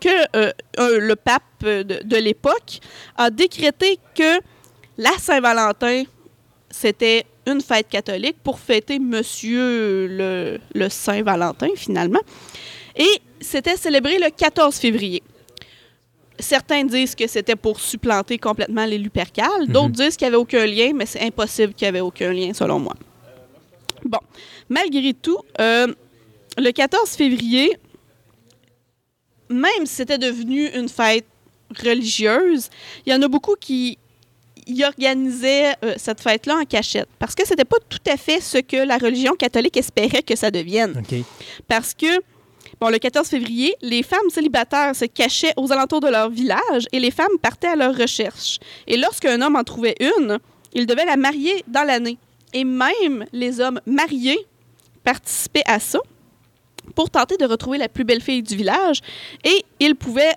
que 0.00 0.08
euh, 0.36 0.52
le 0.76 1.14
pape 1.14 1.42
de, 1.62 2.02
de 2.02 2.16
l'époque 2.16 2.80
a 3.16 3.30
décrété 3.30 3.98
que 4.14 4.40
la 4.98 5.12
Saint-Valentin, 5.18 6.02
c'était 6.70 7.24
une 7.46 7.60
fête 7.60 7.88
catholique 7.88 8.36
pour 8.42 8.58
fêter 8.58 8.98
Monsieur 8.98 10.08
le, 10.08 10.58
le 10.74 10.88
Saint-Valentin, 10.88 11.68
finalement. 11.76 12.20
Et 12.96 13.20
c'était 13.40 13.76
célébré 13.76 14.18
le 14.18 14.30
14 14.30 14.76
février. 14.76 15.22
Certains 16.38 16.84
disent 16.84 17.14
que 17.14 17.26
c'était 17.26 17.56
pour 17.56 17.80
supplanter 17.80 18.38
complètement 18.38 18.84
les 18.84 18.98
Lupercales. 18.98 19.68
D'autres 19.68 19.90
disent 19.90 20.16
qu'il 20.16 20.26
n'y 20.26 20.34
avait 20.34 20.42
aucun 20.42 20.66
lien, 20.66 20.92
mais 20.94 21.06
c'est 21.06 21.22
impossible 21.22 21.72
qu'il 21.74 21.86
n'y 21.86 21.90
avait 21.90 22.00
aucun 22.00 22.32
lien, 22.32 22.52
selon 22.52 22.78
moi. 22.78 22.94
Bon, 24.04 24.20
malgré 24.68 25.14
tout, 25.14 25.38
euh, 25.60 25.86
le 26.58 26.70
14 26.70 27.10
février, 27.10 27.76
même 29.48 29.86
si 29.86 29.94
c'était 29.94 30.18
devenu 30.18 30.68
une 30.74 30.88
fête 30.88 31.26
religieuse, 31.82 32.68
il 33.04 33.12
y 33.12 33.16
en 33.16 33.22
a 33.22 33.28
beaucoup 33.28 33.54
qui 33.58 33.98
y 34.66 34.84
organisaient 34.84 35.74
euh, 35.84 35.94
cette 35.96 36.20
fête-là 36.20 36.56
en 36.56 36.64
cachette. 36.64 37.08
Parce 37.18 37.34
que 37.34 37.46
c'était 37.46 37.64
pas 37.64 37.78
tout 37.88 38.00
à 38.10 38.16
fait 38.16 38.40
ce 38.40 38.58
que 38.58 38.76
la 38.76 38.98
religion 38.98 39.34
catholique 39.34 39.76
espérait 39.76 40.22
que 40.22 40.36
ça 40.36 40.50
devienne. 40.50 41.02
Parce 41.68 41.94
que, 41.94 42.20
bon, 42.80 42.88
le 42.88 42.98
14 42.98 43.26
février, 43.28 43.74
les 43.82 44.02
femmes 44.02 44.30
célibataires 44.30 44.94
se 44.94 45.04
cachaient 45.04 45.52
aux 45.56 45.72
alentours 45.72 46.00
de 46.00 46.08
leur 46.08 46.30
village 46.30 46.86
et 46.92 47.00
les 47.00 47.10
femmes 47.10 47.38
partaient 47.40 47.68
à 47.68 47.76
leur 47.76 47.96
recherche. 47.96 48.58
Et 48.86 48.96
lorsqu'un 48.96 49.40
homme 49.42 49.56
en 49.56 49.64
trouvait 49.64 49.96
une, 50.00 50.38
il 50.72 50.86
devait 50.86 51.04
la 51.04 51.16
marier 51.16 51.64
dans 51.68 51.84
l'année. 51.84 52.18
Et 52.52 52.64
même 52.64 53.24
les 53.32 53.60
hommes 53.60 53.80
mariés 53.86 54.38
participaient 55.04 55.62
à 55.66 55.80
ça 55.80 55.98
pour 56.94 57.10
tenter 57.10 57.36
de 57.36 57.44
retrouver 57.44 57.78
la 57.78 57.88
plus 57.88 58.04
belle 58.04 58.22
fille 58.22 58.42
du 58.42 58.56
village. 58.56 59.00
Et 59.44 59.64
ils 59.80 59.94
pouvaient 59.94 60.34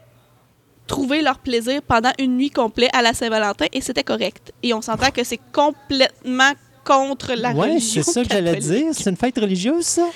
trouver 0.88 1.22
leur 1.22 1.40
plaisir 1.40 1.82
pendant 1.84 2.12
une 2.18 2.36
nuit 2.36 2.50
complète 2.50 2.90
à 2.94 3.02
la 3.02 3.14
Saint-Valentin 3.14 3.66
et 3.72 3.82
c'était 3.82 4.04
correct. 4.04 4.52
Et 4.64 4.74
on 4.74 4.82
s'entend 4.82 5.12
que 5.12 5.24
c'est 5.24 5.40
complètement 5.54 6.52
contre 6.84 7.34
la 7.36 7.52
ouais, 7.52 7.70
religion 7.70 8.02
c'est 8.04 8.12
ça 8.12 8.24
que 8.24 8.30
j'allais 8.30 8.56
dire. 8.56 8.88
C'est 8.94 9.10
une 9.10 9.16
fête 9.16 9.38
religieuse, 9.38 9.86
ça? 9.86 10.08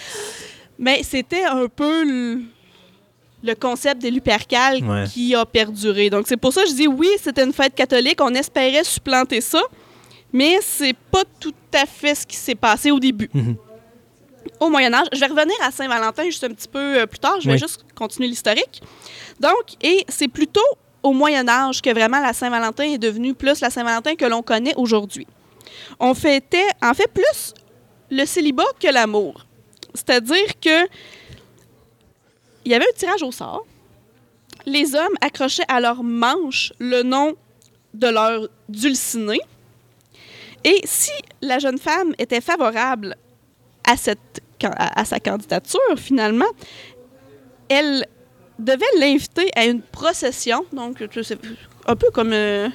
Mais 0.80 1.04
c'était 1.04 1.44
un 1.44 1.68
peu 1.68 2.04
le, 2.04 2.42
le 3.44 3.56
concept 3.56 4.02
des 4.02 4.12
Lupercales 4.12 4.84
Ouais. 4.84 5.06
qui 5.12 5.36
a 5.36 5.46
perduré. 5.46 6.10
Donc 6.10 6.26
c'est 6.28 6.38
pour 6.38 6.52
ça 6.54 6.64
que 6.64 6.70
je 6.70 6.74
dis 6.76 6.88
oui, 6.88 7.10
c'était 7.22 7.44
une 7.44 7.54
fête 7.54 7.76
catholique, 7.76 8.20
on 8.22 8.34
espérait 8.34 8.84
supplanter 8.84 9.42
ça, 9.42 9.62
mais 10.32 10.58
c'est 10.62 10.96
pas 11.12 11.24
tout 11.40 11.54
à 11.74 11.86
fait 11.86 12.16
ce 12.16 12.26
qui 12.26 12.36
s'est 12.36 12.56
passé 12.56 12.92
au 12.92 13.00
début. 13.00 13.30
Mhm. 13.34 13.56
Au 14.60 14.70
Moyen 14.70 14.94
Âge, 14.94 15.08
je 15.14 15.20
vais 15.20 15.28
revenir 15.28 15.56
à 15.62 15.72
Saint-Valentin 15.72 16.26
juste 16.26 16.44
un 16.44 16.50
petit 16.50 16.68
peu 16.68 17.00
euh, 17.02 17.06
plus 17.06 17.20
tard, 17.20 17.40
je 17.40 17.48
vais 17.48 17.54
Oui. 17.54 17.60
juste 17.60 17.86
continuer 17.96 18.28
l'historique. 18.28 18.82
Donc, 19.40 19.76
et 19.82 20.06
c'est 20.10 20.28
plutôt 20.28 20.62
au 21.02 21.12
Moyen 21.14 21.48
Âge 21.48 21.82
que 21.82 21.90
vraiment 21.92 22.20
la 22.20 22.34
Saint-Valentin 22.34 22.84
est 22.84 22.98
devenue 22.98 23.34
plus 23.34 23.62
la 23.62 23.70
Saint-Valentin 23.70 24.16
que 24.16 24.26
l'on 24.26 24.42
connaît 24.42 24.74
aujourd'hui. 24.76 25.28
On 26.00 26.14
fêtait 26.14 26.68
en 26.82 26.94
fait 26.94 27.08
plus 27.12 27.54
le 28.12 28.26
célibat 28.26 28.66
que 28.80 28.88
l'amour. 28.88 29.46
C'est-à-dire 29.94 30.60
que 30.62 30.88
il 32.66 32.72
y 32.72 32.76
avait 32.76 32.86
un 32.88 32.98
tirage 32.98 33.24
au 33.24 33.32
sort. 33.32 33.66
Les 34.66 34.96
hommes 34.96 35.16
accrochaient 35.22 35.66
à 35.68 35.80
leur 35.82 36.02
manche 36.04 36.72
le 36.80 37.04
nom 37.04 37.36
de 37.94 38.08
leur 38.08 38.48
dulciné. 38.70 39.40
Et 40.64 40.80
si 40.86 41.12
la 41.42 41.60
jeune 41.60 41.78
femme 41.78 42.14
était 42.18 42.40
favorable 42.40 43.16
à, 43.84 43.98
cette, 43.98 44.42
à, 44.64 45.02
à 45.02 45.04
sa 45.06 45.20
candidature, 45.20 45.80
finalement, 45.98 46.46
elle 47.68 48.06
devait 48.58 48.86
l'inviter 48.98 49.50
à 49.56 49.66
une 49.66 49.82
procession, 49.82 50.66
donc 50.72 51.04
un 51.86 51.96
peu 51.98 52.10
comme 52.12 52.32
euh, 52.32 52.70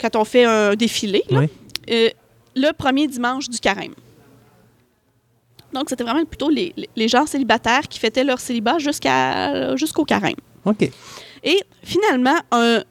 quand 0.00 0.16
on 0.16 0.24
fait 0.24 0.44
un 0.44 0.74
défilé, 0.74 1.22
là, 1.28 1.40
Oui. 1.40 1.46
euh, 1.90 2.08
le 2.56 2.72
premier 2.72 3.06
dimanche 3.08 3.50
du 3.50 3.58
carême. 3.58 3.94
Donc, 5.72 5.88
c'était 5.88 6.04
vraiment 6.04 6.24
plutôt 6.24 6.48
les, 6.50 6.74
gens 7.08 7.26
célibataires 7.26 7.88
qui 7.88 7.98
fêtaient 7.98 8.24
leur 8.24 8.40
célibat 8.40 8.78
jusqu'à, 8.78 9.74
jusqu'au 9.76 10.04
carême. 10.04 10.34
OK. 10.64 10.90
Et 11.42 11.60
finalement, 11.82 12.36
un- 12.50 12.82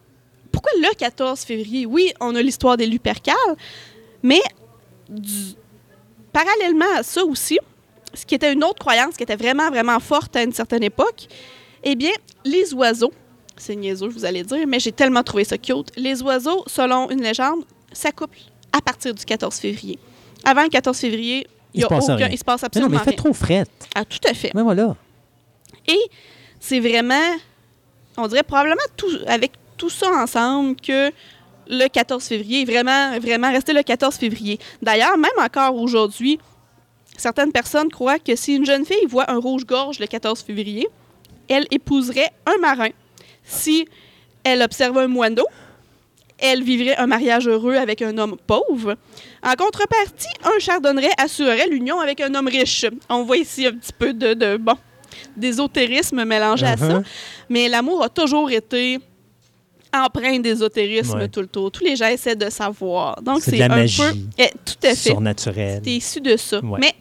pourquoi 0.52 0.72
le 0.82 0.94
14 0.96 1.42
février? 1.42 1.86
Oui, 1.86 2.12
on 2.20 2.36
a 2.36 2.42
l'histoire 2.42 2.76
des 2.78 2.86
Lupercales, 2.88 3.36
mais 4.24 4.42
du- 5.10 5.56
parallèlement 6.34 6.86
à 6.98 7.04
ça 7.04 7.24
aussi, 7.24 7.60
ce 8.14 8.26
qui 8.26 8.36
était 8.36 8.52
une 8.52 8.64
autre 8.64 8.80
croyance 8.80 9.16
qui 9.16 9.24
était 9.24 9.36
vraiment, 9.36 9.70
vraiment 9.70 10.00
forte 10.00 10.36
à 10.36 10.44
une 10.44 10.52
certaine 10.54 10.84
époque, 10.84 11.28
eh 11.84 11.96
bien, 11.96 12.12
les 12.44 12.74
oiseaux, 12.74 13.14
c'est 13.58 13.76
niaiseux, 13.76 14.08
vous 14.10 14.26
allez 14.26 14.44
dire, 14.44 14.66
mais 14.68 14.80
j'ai 14.80 14.92
tellement 14.92 15.24
trouvé 15.24 15.44
ça 15.44 15.58
cute. 15.58 15.92
Les 15.96 16.22
oiseaux, 16.22 16.64
selon 16.68 17.10
une 17.10 17.22
légende, 17.22 17.64
s'accouplent 17.94 18.38
à 18.74 18.82
partir 18.82 19.14
du 19.14 19.24
14 19.24 19.56
février. 19.56 20.00
Avant 20.44 20.64
le 20.64 20.70
14 20.70 20.98
février, 20.98 21.48
Il 21.74 21.82
se 21.84 21.88
passe 21.88 22.04
aucun, 22.06 22.16
rien. 22.16 22.30
il 22.32 22.38
se 22.38 22.44
passe 22.44 22.62
Mais 22.62 22.82
non, 22.82 22.88
absolument 22.88 22.90
mais 22.90 22.98
il 22.98 23.10
fait 23.12 23.18
trop 23.18 23.34
fret. 23.34 23.64
Ah, 23.96 24.06
tout 24.06 24.20
à 24.28 24.34
fait. 24.34 24.52
Mais 24.54 24.62
voilà. 24.62 24.96
Et 25.88 26.00
c'est 26.60 26.80
vraiment, 26.80 27.36
on 28.18 28.28
dirait 28.28 28.44
probablement 28.44 28.82
tout, 28.98 29.10
avec 29.28 29.54
tout 29.78 29.90
ça 29.90 30.10
ensemble 30.12 30.76
que 30.76 31.12
le 31.68 31.88
14 31.88 32.24
février 32.24 32.62
est 32.62 32.66
vraiment, 32.66 33.18
vraiment 33.20 33.52
resté 33.52 33.74
le 33.74 33.84
14 33.84 34.16
février. 34.16 34.60
D'ailleurs, 34.82 35.18
même 35.18 35.32
encore 35.40 35.76
aujourd'hui, 35.76 36.40
certaines 37.18 37.52
personnes 37.52 37.90
croient 37.90 38.20
que 38.20 38.36
si 38.36 38.56
une 38.56 38.66
jeune 38.66 38.86
fille 38.86 39.06
voit 39.08 39.30
un 39.32 39.38
rouge-gorge 39.38 40.00
le 40.00 40.08
14 40.08 40.42
février, 40.42 40.88
elle 41.48 41.66
épouserait 41.72 42.32
un 42.46 42.58
marin. 42.60 42.90
Si 43.44 43.88
elle 44.44 44.62
observe 44.62 44.98
un 44.98 45.08
moineau, 45.08 45.46
elle 46.42 46.64
vivrait 46.64 46.96
un 46.98 47.08
mariage 47.08 47.48
heureux 47.48 47.76
avec 47.76 48.02
un 48.02 48.18
homme 48.18 48.36
pauvre. 48.48 48.96
En 49.44 49.54
contrepartie, 49.56 50.28
un 50.44 50.60
chardonneret 50.60 51.12
assurerait 51.18 51.68
l'union 51.68 52.00
avec 52.00 52.20
un 52.22 52.34
homme 52.36 52.48
riche. 52.48 52.86
On 53.10 53.24
voit 53.24 53.38
ici 53.38 53.66
un 53.68 53.72
petit 53.74 53.94
peu 53.98 54.14
de, 54.14 54.34
de 54.34 54.58
bon, 54.58 54.76
d'ésotérisme 55.38 56.24
mélangé 56.26 56.66
à 56.66 56.78
ça. 56.78 57.00
Uh-huh. 57.00 57.04
Mais 57.50 57.68
l'amour 57.70 58.04
a 58.04 58.10
toujours 58.10 58.50
été 58.52 59.00
empreinte 59.94 60.42
d'ésotérisme 60.42 61.18
Ouais. 61.20 61.28
tout 61.28 61.42
le 61.42 61.48
tour. 61.48 61.72
Tous 61.72 61.84
les 61.84 61.96
gens 61.96 62.08
essaient 62.08 62.36
de 62.36 62.50
savoir. 62.50 63.22
Donc, 63.22 63.42
C'est 63.42 63.62
un 63.62 63.68
magie. 63.68 64.02
peu... 64.02 64.14
Eh, 64.38 64.50
tout 64.66 64.76
à 64.84 64.90
fait. 64.90 64.96
Surnaturel. 64.96 65.82
C'est 65.84 65.92
issu 65.92 66.22
de 66.22 66.38
ça. 66.38 66.60
Ouais. 66.64 66.80
Mais 66.80 66.94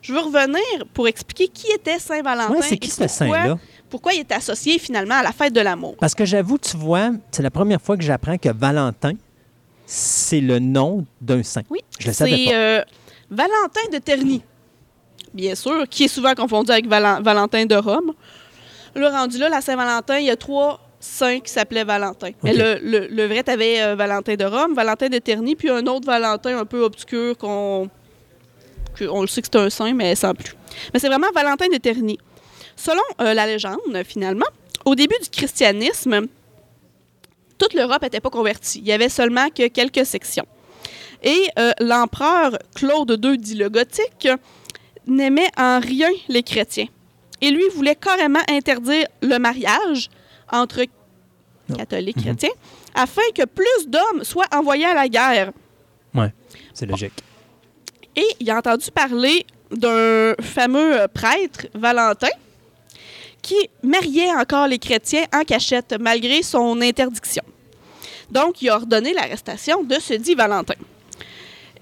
je 0.00 0.12
veux 0.12 0.20
revenir 0.20 0.62
pour 0.94 1.08
expliquer 1.08 1.48
qui 1.48 1.66
était 1.72 1.98
Saint-Valentin. 1.98 2.52
Ouais, 2.54 2.62
c'est 2.62 2.76
qui 2.76 2.90
ce 2.90 3.06
saint-là? 3.08 3.58
Pourquoi 3.92 4.14
il 4.14 4.20
est 4.20 4.32
associé 4.32 4.78
finalement 4.78 5.16
à 5.16 5.22
la 5.22 5.32
fête 5.32 5.52
de 5.52 5.60
l'amour? 5.60 5.96
Parce 6.00 6.14
que 6.14 6.24
j'avoue, 6.24 6.56
tu 6.56 6.78
vois, 6.78 7.10
c'est 7.30 7.42
la 7.42 7.50
première 7.50 7.78
fois 7.80 7.94
que 7.98 8.02
j'apprends 8.02 8.38
que 8.38 8.48
Valentin, 8.48 9.12
c'est 9.84 10.40
le 10.40 10.58
nom 10.58 11.04
d'un 11.20 11.42
saint. 11.42 11.60
Oui, 11.68 11.80
Je 11.98 12.06
le 12.08 12.12
savais 12.14 12.30
c'est 12.30 12.44
pas. 12.46 12.56
euh, 12.56 12.82
Valentin 13.30 13.80
de 13.92 13.98
Terny, 13.98 14.42
bien 15.34 15.54
sûr, 15.54 15.86
qui 15.90 16.04
est 16.04 16.08
souvent 16.08 16.32
confondu 16.32 16.70
avec 16.72 16.86
Valen- 16.88 17.22
Valentin 17.22 17.66
de 17.66 17.74
Rome. 17.74 18.14
Là, 18.94 19.10
rendu 19.10 19.36
là, 19.36 19.50
la 19.50 19.60
Saint-Valentin, 19.60 20.18
il 20.20 20.24
y 20.26 20.30
a 20.30 20.36
trois 20.36 20.80
saints 20.98 21.40
qui 21.40 21.52
s'appelaient 21.52 21.84
Valentin. 21.84 22.30
Mais 22.42 22.54
le, 22.54 22.78
le- 22.82 23.08
le 23.08 23.26
vrai, 23.26 23.42
tu 23.42 23.50
avais 23.50 23.94
Valentin 23.94 24.36
de 24.36 24.44
Rome, 24.46 24.72
Valentin 24.74 25.10
de 25.10 25.18
Terny, 25.18 25.54
puis 25.54 25.68
un 25.68 25.86
autre 25.86 26.06
Valentin 26.06 26.56
un 26.58 26.64
peu 26.64 26.82
obscur 26.82 27.36
qu'on 27.36 27.90
on 29.10 29.20
le 29.20 29.26
sait 29.26 29.42
que 29.42 29.48
c'est 29.52 29.58
un 29.58 29.68
saint, 29.68 29.92
mais 29.92 30.14
sans 30.14 30.32
plus. 30.34 30.54
Mais 30.94 31.00
c'est 31.00 31.08
vraiment 31.08 31.26
Valentin 31.34 31.66
de 31.70 31.76
Terny. 31.76 32.18
Selon 32.76 33.02
euh, 33.20 33.34
la 33.34 33.46
légende, 33.46 34.02
finalement, 34.06 34.46
au 34.84 34.94
début 34.94 35.16
du 35.22 35.28
christianisme, 35.30 36.26
toute 37.58 37.74
l'Europe 37.74 38.02
n'était 38.02 38.20
pas 38.20 38.30
convertie. 38.30 38.78
Il 38.80 38.86
y 38.86 38.92
avait 38.92 39.08
seulement 39.08 39.48
que 39.50 39.68
quelques 39.68 40.04
sections. 40.06 40.46
Et 41.22 41.46
euh, 41.58 41.70
l'empereur 41.78 42.58
Claude 42.74 43.18
II, 43.24 43.38
dit 43.38 43.54
le 43.54 43.68
gothique, 43.68 44.28
n'aimait 45.06 45.50
en 45.56 45.78
rien 45.80 46.10
les 46.28 46.42
chrétiens. 46.42 46.86
Et 47.40 47.50
lui 47.50 47.68
voulait 47.74 47.94
carrément 47.96 48.40
interdire 48.48 49.06
le 49.20 49.38
mariage 49.38 50.08
entre 50.50 50.82
catholiques 51.76 52.16
et 52.16 52.20
Mhm. 52.20 52.24
chrétiens 52.36 52.50
afin 52.94 53.22
que 53.34 53.44
plus 53.44 53.86
d'hommes 53.88 54.22
soient 54.24 54.48
envoyés 54.52 54.84
à 54.86 54.94
la 54.94 55.08
guerre. 55.08 55.52
C'est 56.74 56.86
logique. 56.86 57.12
Et 58.16 58.26
il 58.40 58.50
a 58.50 58.58
entendu 58.58 58.90
parler 58.90 59.46
d'un 59.70 60.34
fameux 60.40 61.06
prêtre, 61.14 61.66
Valentin, 61.74 62.28
qui 63.42 63.68
mariait 63.82 64.32
encore 64.32 64.68
les 64.68 64.78
chrétiens 64.78 65.24
en 65.34 65.42
cachette 65.42 65.96
malgré 66.00 66.42
son 66.42 66.80
interdiction. 66.80 67.42
Donc, 68.30 68.62
il 68.62 68.70
a 68.70 68.76
ordonné 68.76 69.12
l'arrestation 69.12 69.82
de 69.82 69.96
ce 70.00 70.14
dit 70.14 70.34
Valentin. 70.34 70.74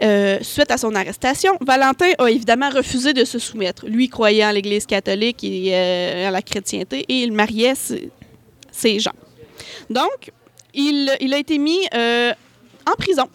Euh, 0.02 0.38
suite 0.40 0.70
à 0.70 0.78
son 0.78 0.94
arrestation, 0.94 1.58
Valentin 1.60 2.10
a 2.18 2.30
évidemment 2.30 2.70
refusé 2.70 3.12
de 3.12 3.24
se 3.24 3.38
soumettre. 3.38 3.86
Lui 3.86 4.08
croyait 4.08 4.44
en 4.44 4.50
l'Église 4.50 4.86
catholique 4.86 5.44
et 5.44 5.70
euh, 5.74 6.28
à 6.28 6.30
la 6.30 6.40
chrétienté 6.40 7.04
et 7.06 7.22
il 7.22 7.32
mariait 7.32 7.74
ses, 7.74 8.10
ses 8.72 8.98
gens. 8.98 9.12
Donc, 9.90 10.32
il, 10.72 11.10
a 11.10 11.38
été 11.38 11.58
mis 11.58 11.86
euh, 11.94 12.32
en 12.86 12.92
prison. 12.92 13.28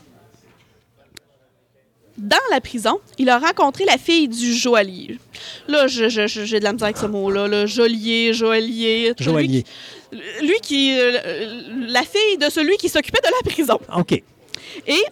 Dans 2.17 2.37
la 2.49 2.61
prison, 2.61 2.99
il 3.17 3.29
a 3.29 3.37
rencontré 3.39 3.83
la 3.85 3.97
fille 3.97 4.27
du 4.29 4.53
joaillier. 4.53 5.19
Là, 5.67 5.87
j'ai 5.87 6.07
de 6.07 6.63
la 6.63 6.71
misère 6.71 6.85
avec 6.85 6.97
ce 6.97 7.05
mot-là. 7.07 7.47
Là. 7.47 7.65
Geôlier, 7.65 8.33
joaillier. 8.33 9.13
Joaillier. 9.19 9.65
Lui 10.41 10.55
qui. 10.61 10.97
euh, 10.97 11.61
la 11.89 12.03
fille 12.03 12.37
de 12.39 12.49
celui 12.49 12.77
qui 12.77 12.87
s'occupait 12.87 13.19
de 13.19 13.27
la 13.45 13.51
prison. 13.51 13.79
OK. 13.97 14.23
Et 14.87 15.03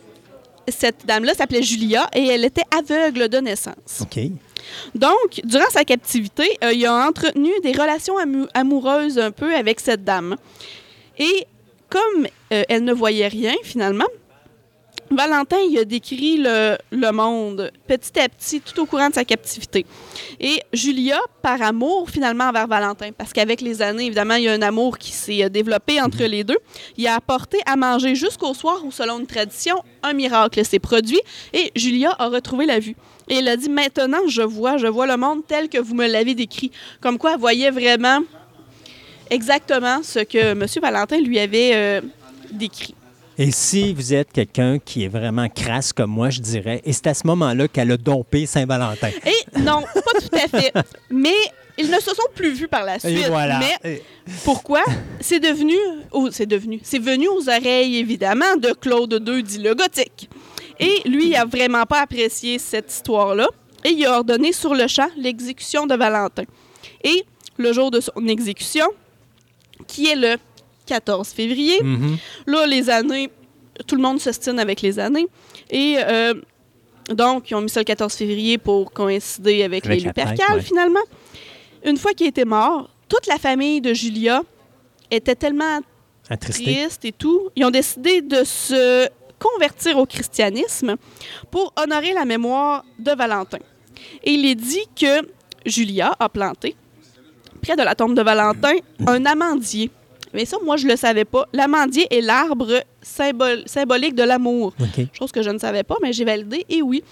cette 0.70 1.06
dame-là 1.06 1.34
s'appelait 1.34 1.62
Julia 1.62 2.10
et 2.16 2.26
elle 2.26 2.46
était 2.46 2.64
aveugle 2.72 3.28
de 3.28 3.38
naissance. 3.40 4.00
OK. 4.02 4.20
Donc, 4.96 5.42
durant 5.44 5.70
sa 5.70 5.84
captivité, 5.84 6.58
euh, 6.64 6.72
il 6.72 6.86
a 6.86 7.06
entretenu 7.06 7.50
des 7.64 7.74
relations 7.74 8.18
amou- 8.18 8.48
amoureuses 8.54 9.20
un 9.20 9.32
peu 9.32 9.54
avec 9.54 9.82
cette 9.82 10.06
dame. 10.06 10.38
Et 11.20 11.46
comme 11.90 12.28
euh, 12.54 12.64
elle 12.70 12.86
ne 12.86 12.94
voyait 12.94 13.28
rien, 13.28 13.54
finalement, 13.64 14.08
Valentin 15.16 15.58
il 15.70 15.78
a 15.80 15.86
décrit 15.86 16.38
le, 16.38 16.78
le 16.92 17.12
monde 17.12 17.72
petit 17.88 18.20
à 18.20 18.30
petit, 18.30 18.62
tout 18.62 18.82
au 18.82 18.86
courant 18.86 19.10
de 19.10 19.14
sa 19.14 19.26
captivité. 19.26 19.86
Et 20.40 20.62
Julia, 20.74 21.20
par 21.42 21.62
amour 21.62 22.10
finalement 22.10 22.46
envers 22.46 22.68
Valentin, 22.68 23.12
parce 23.18 23.34
qu'avec 23.34 23.62
les 23.62 23.82
années, 23.82 24.06
évidemment, 24.06 24.36
il 24.36 24.44
y 24.44 24.50
a 24.50 24.54
un 24.54 24.62
amour 24.62 24.98
qui 24.98 25.12
s'est 25.12 25.44
euh, 25.44 25.50
développé 25.50 26.02
entre 26.02 26.24
les 26.24 26.44
deux, 26.44 26.58
il 26.98 27.08
a 27.08 27.16
apporté 27.16 27.60
à 27.66 27.76
manger 27.76 28.16
jusqu'au 28.16 28.54
soir 28.54 28.82
où, 28.84 28.92
selon 28.92 29.20
une 29.20 29.28
tradition, 29.28 29.76
un 30.02 30.14
miracle 30.14 30.64
s'est 30.66 30.80
produit 30.80 31.22
et 31.54 31.72
Julia 31.76 32.16
a 32.18 32.28
retrouvé 32.28 32.66
la 32.66 32.80
vue. 32.80 32.96
Et 33.30 33.36
elle 33.36 33.48
a 33.48 33.58
dit 33.58 33.70
Maintenant, 33.70 34.28
je 34.28 34.42
vois, 34.42 34.78
je 34.78 34.88
vois 34.88 35.08
le 35.08 35.18
monde 35.18 35.42
tel 35.48 35.70
que 35.70 35.78
vous 35.78 35.96
me 35.96 36.08
l'avez 36.08 36.36
décrit. 36.36 36.72
Comme 37.02 37.18
quoi, 37.18 37.34
elle 37.34 37.40
voyait 37.40 37.72
vraiment 37.72 38.20
exactement 39.30 40.02
ce 40.04 40.20
que 40.20 40.38
M. 40.38 40.66
Valentin 40.82 41.20
lui 41.20 41.40
avait 41.40 41.72
euh, 41.74 42.02
décrit. 42.52 42.96
Et 43.38 43.52
si 43.52 43.94
vous 43.94 44.14
êtes 44.14 44.32
quelqu'un 44.32 44.78
qui 44.80 45.04
est 45.04 45.08
vraiment 45.08 45.50
crasse 45.50 45.92
comme 45.92 46.12
moi, 46.12 46.30
je 46.30 46.40
dirais, 46.40 46.82
et 46.86 46.94
c'est 46.94 47.08
à 47.08 47.14
ce 47.14 47.26
moment-là 47.28 47.68
qu'elle 47.68 47.92
a 47.92 47.98
dompé 47.98 48.46
Saint-Valentin. 48.46 49.10
Et 49.26 49.60
non, 49.60 49.82
pas 49.82 50.20
tout 50.20 50.36
à 50.36 50.48
fait. 50.48 50.72
Mais 51.10 51.34
ils 51.78 51.90
ne 51.90 52.00
se 52.00 52.14
sont 52.14 52.28
plus 52.36 52.54
vus 52.54 52.68
par 52.68 52.84
la 52.84 53.00
suite. 53.00 53.28
voilà. 53.28 53.60
Mais 53.60 54.04
pourquoi? 54.44 54.84
C'est 55.20 55.40
devenu, 55.40 55.76
oh, 56.12 56.30
c'est 56.32 56.46
devenu, 56.46 56.80
c'est 56.84 57.00
venu 57.00 57.28
aux 57.28 57.50
oreilles, 57.50 57.98
évidemment, 57.98 58.56
de 58.58 58.72
Claude 58.74 59.24
II, 59.28 59.42
dit 59.42 59.58
le 59.58 59.74
gothique. 59.74 60.30
Et 60.80 61.02
lui, 61.06 61.30
il 61.30 61.36
a 61.36 61.46
vraiment 61.46 61.86
pas 61.86 62.02
apprécié 62.02 62.60
cette 62.60 62.92
histoire-là. 62.92 63.48
Et 63.84 63.90
il 63.90 64.06
a 64.06 64.18
ordonné 64.18 64.54
sur 64.54 64.74
le 64.74 64.88
champ 64.88 65.10
l'exécution 65.18 65.86
de 65.86 65.96
Valentin. 65.96 66.44
Et 67.04 67.26
le 67.58 67.74
jour 67.74 67.92
de 67.92 68.00
son 68.00 68.28
exécution, 68.28 68.88
qui 69.88 70.08
est 70.08 70.16
le 70.16 70.38
14 70.86 71.30
février, 71.30 71.82
Mhm. 71.82 72.18
Là, 72.48 72.66
les 72.68 72.90
années, 72.90 73.30
tout 73.88 73.96
le 73.96 74.02
monde 74.02 74.20
s'ostine 74.20 74.60
avec 74.60 74.82
les 74.82 75.00
années. 75.00 75.28
Et 75.70 75.96
euh, 76.00 76.34
donc, 77.10 77.50
ils 77.52 77.56
ont 77.56 77.62
mis 77.62 77.70
ça 77.70 77.80
le 77.80 77.86
14 77.86 78.14
février 78.14 78.58
pour 78.58 78.92
coïncider 78.92 79.64
avec, 79.64 79.86
Avec 79.86 80.00
les 80.02 80.06
Lupercales, 80.08 80.56
ouais. 80.58 80.62
finalement. 80.62 81.00
Une 81.86 81.98
fois 81.98 82.14
qu'il 82.14 82.28
était 82.28 82.46
mort, 82.46 82.90
toute 83.10 83.28
la 83.28 83.38
famille 83.38 83.82
de 83.82 83.94
Julia 83.94 84.42
était 85.12 85.36
tellement 85.36 85.82
Attristé. 86.30 86.64
triste 86.64 87.06
et 87.06 87.12
tout. 87.12 87.50
Ils 87.56 87.66
ont 87.66 87.72
décidé 87.72 88.22
de 88.22 88.44
se 88.44 89.08
convertir 89.38 89.98
au 89.98 90.06
christianisme 90.06 90.96
pour 91.52 91.74
honorer 91.76 92.14
la 92.14 92.24
mémoire 92.26 92.86
de 93.00 93.12
Valentin. 93.12 93.60
Et 94.24 94.32
il 94.32 94.46
est 94.46 94.56
dit 94.56 94.86
que 95.00 95.28
Julia 95.66 96.16
a 96.20 96.30
planté, 96.30 96.76
près 97.62 97.76
de 97.76 97.84
la 97.84 97.96
tombe 97.96 98.16
de 98.16 98.22
Valentin, 98.22 98.74
un 99.06 99.26
amandier. 99.26 99.90
Mais 100.34 100.46
ça, 100.46 100.58
moi, 100.64 100.78
je 100.78 100.88
le 100.88 100.96
savais 100.96 101.26
pas. 101.26 101.48
L'amandier 101.54 102.08
est 102.10 102.22
l'arbre 102.22 102.84
symbolique 103.02 104.16
de 104.16 104.24
l'amour. 104.24 104.74
Chose 105.14 105.32
que 105.32 105.42
je 105.44 105.50
ne 105.50 105.60
savais 105.60 105.84
pas, 105.84 105.96
mais 106.02 106.12
j'ai 106.12 106.26
validé, 106.26 106.66
et 106.70 106.82
oui. 106.82 107.04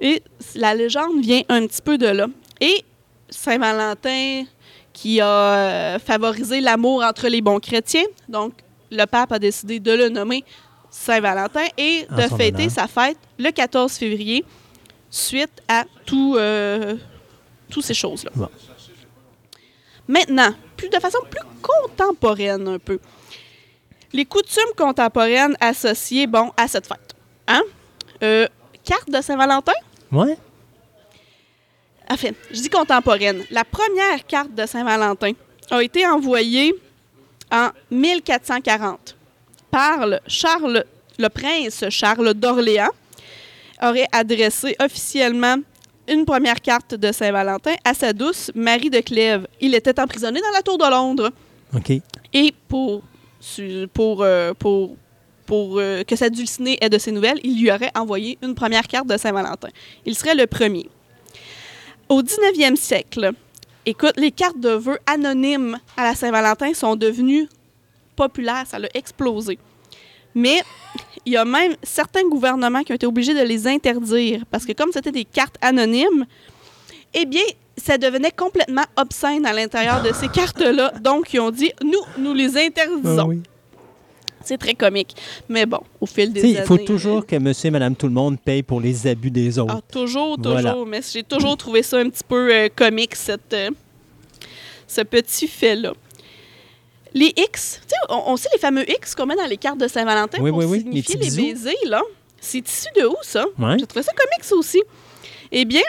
Et 0.00 0.22
la 0.54 0.74
légende 0.74 1.20
vient 1.20 1.42
un 1.48 1.66
petit 1.66 1.82
peu 1.82 1.98
de 1.98 2.06
là. 2.06 2.26
Et 2.60 2.82
Saint-Valentin, 3.28 4.44
qui 4.92 5.20
a 5.20 5.26
euh, 5.26 5.98
favorisé 5.98 6.60
l'amour 6.60 7.02
entre 7.04 7.28
les 7.28 7.42
bons 7.42 7.60
chrétiens, 7.60 8.04
donc 8.28 8.54
le 8.90 9.04
pape 9.04 9.32
a 9.32 9.38
décidé 9.38 9.78
de 9.78 9.92
le 9.92 10.08
nommer 10.08 10.42
Saint-Valentin 10.90 11.66
et 11.76 12.06
En 12.10 12.16
de 12.16 12.22
fêter 12.22 12.62
honneur. 12.64 12.70
sa 12.70 12.86
fête 12.86 13.18
le 13.38 13.50
14 13.50 13.92
février, 13.92 14.44
suite 15.10 15.62
à 15.68 15.84
tout, 16.06 16.36
euh, 16.38 16.94
toutes 17.70 17.84
ces 17.84 17.94
choses-là. 17.94 18.30
Bon. 18.34 18.48
Maintenant, 20.08 20.54
plus 20.76 20.88
de 20.88 20.98
façon 20.98 21.18
plus 21.30 21.40
contemporaine 21.62 22.68
un 22.68 22.78
peu. 22.78 22.98
Les 24.12 24.24
coutumes 24.24 24.74
contemporaines 24.76 25.56
associées, 25.60 26.26
bon, 26.26 26.52
à 26.56 26.68
cette 26.68 26.86
fête. 26.86 27.14
Hein? 27.48 27.62
Euh, 28.22 28.46
carte 28.84 29.10
de 29.10 29.20
Saint-Valentin? 29.20 29.72
Ouais. 30.12 30.36
Enfin, 32.08 32.28
je 32.50 32.60
dis 32.60 32.70
contemporaine. 32.70 33.44
La 33.50 33.64
première 33.64 34.24
carte 34.26 34.54
de 34.54 34.64
Saint-Valentin 34.64 35.32
a 35.70 35.82
été 35.82 36.06
envoyée 36.06 36.72
en 37.50 37.70
1440 37.90 39.16
par 39.70 40.06
le, 40.06 40.18
Charles, 40.26 40.84
le 41.18 41.28
prince 41.28 41.84
Charles 41.90 42.34
d'Orléans. 42.34 42.90
Aurait 43.82 44.08
adressé 44.10 44.74
officiellement 44.80 45.56
une 46.08 46.24
première 46.24 46.60
carte 46.60 46.94
de 46.94 47.12
Saint-Valentin 47.12 47.74
à 47.84 47.94
sa 47.94 48.12
douce 48.12 48.50
Marie 48.54 48.90
de 48.90 49.00
Clèves. 49.00 49.46
Il 49.60 49.74
était 49.74 49.98
emprisonné 50.00 50.40
dans 50.40 50.50
la 50.52 50.62
tour 50.62 50.78
de 50.78 50.90
Londres. 50.90 51.30
OK. 51.74 51.92
Et 52.32 52.54
pour, 52.68 53.02
euh, 53.58 54.54
pour, 54.54 54.96
pour 55.46 55.78
euh, 55.78 56.02
que 56.04 56.16
sa 56.16 56.30
dulcinée 56.30 56.78
ait 56.80 56.88
de 56.88 56.98
ses 56.98 57.12
nouvelles, 57.12 57.40
il 57.44 57.60
lui 57.60 57.70
aurait 57.70 57.92
envoyé 57.94 58.38
une 58.42 58.54
première 58.54 58.86
carte 58.86 59.06
de 59.06 59.16
Saint-Valentin. 59.16 59.68
Il 60.04 60.14
serait 60.14 60.34
le 60.34 60.46
premier. 60.46 60.88
Au 62.08 62.22
19e 62.22 62.76
siècle, 62.76 63.32
écoute, 63.84 64.14
les 64.16 64.30
cartes 64.30 64.60
de 64.60 64.70
vœux 64.70 64.98
anonymes 65.06 65.78
à 65.96 66.04
la 66.04 66.14
Saint-Valentin 66.14 66.72
sont 66.74 66.96
devenues 66.96 67.48
populaires. 68.14 68.64
Ça 68.66 68.78
a 68.78 68.86
explosé. 68.94 69.58
Mais 70.36 70.60
il 71.24 71.32
y 71.32 71.36
a 71.36 71.44
même 71.44 71.74
certains 71.82 72.22
gouvernements 72.28 72.82
qui 72.82 72.92
ont 72.92 72.94
été 72.94 73.06
obligés 73.06 73.34
de 73.34 73.42
les 73.42 73.66
interdire 73.66 74.44
parce 74.50 74.64
que 74.64 74.72
comme 74.72 74.92
c'était 74.92 75.10
des 75.10 75.24
cartes 75.24 75.56
anonymes, 75.62 76.26
eh 77.14 77.24
bien, 77.24 77.42
ça 77.76 77.96
devenait 77.96 78.30
complètement 78.30 78.84
obscène 78.96 79.46
à 79.46 79.52
l'intérieur 79.52 80.02
de 80.02 80.12
ces 80.12 80.28
cartes-là. 80.28 80.92
Donc, 81.00 81.32
ils 81.32 81.40
ont 81.40 81.50
dit, 81.50 81.72
nous, 81.82 82.02
nous 82.18 82.34
les 82.34 82.56
interdisons. 82.58 83.18
Ah 83.18 83.26
oui. 83.26 83.40
C'est 84.44 84.58
très 84.58 84.74
comique. 84.74 85.16
Mais 85.48 85.66
bon, 85.66 85.80
au 86.00 86.06
fil 86.06 86.32
des 86.32 86.40
années... 86.40 86.56
Il 86.58 86.64
faut 86.64 86.78
toujours 86.78 87.26
que 87.26 87.36
monsieur 87.36 87.68
et 87.68 87.70
madame 87.70 87.96
tout 87.96 88.06
le 88.06 88.12
monde 88.12 88.38
paye 88.38 88.62
pour 88.62 88.80
les 88.80 89.06
abus 89.06 89.30
des 89.30 89.58
autres. 89.58 89.74
Ah, 89.78 89.92
toujours, 89.92 90.36
toujours. 90.36 90.52
Voilà. 90.52 90.76
Mais 90.86 91.00
j'ai 91.02 91.24
toujours 91.24 91.56
trouvé 91.56 91.82
ça 91.82 91.98
un 91.98 92.08
petit 92.10 92.22
peu 92.22 92.52
euh, 92.52 92.68
comique, 92.74 93.16
cette, 93.16 93.52
euh, 93.54 93.70
ce 94.86 95.00
petit 95.00 95.48
fait-là. 95.48 95.94
Les 97.18 97.32
X, 97.34 97.80
tu 97.82 97.88
sais, 97.88 97.96
on, 98.10 98.32
on 98.32 98.36
sait 98.36 98.48
les 98.52 98.58
fameux 98.58 98.88
X 98.90 99.14
qu'on 99.14 99.24
met 99.24 99.36
dans 99.36 99.46
les 99.46 99.56
cartes 99.56 99.78
de 99.78 99.88
Saint-Valentin 99.88 100.36
Oui, 100.40 100.50
pour 100.50 100.58
oui, 100.58 100.66
oui, 100.66 100.78
les 100.92 101.02
signifier 101.02 101.14
les, 101.14 101.24
bisous. 101.24 101.42
baisers, 101.64 101.74
là. 101.86 102.02
C'est 102.40 102.58
issu 102.68 102.88
de 102.94 103.06
où, 103.06 103.16
ça? 103.22 103.46
Ouais. 103.58 103.76
J'ai 103.78 103.86
trouvé 103.86 104.02
ça 104.04 104.12
comique, 104.12 104.44
ça 104.44 104.54
aussi. 104.54 104.82
Eh 105.50 105.64
bien, 105.64 105.80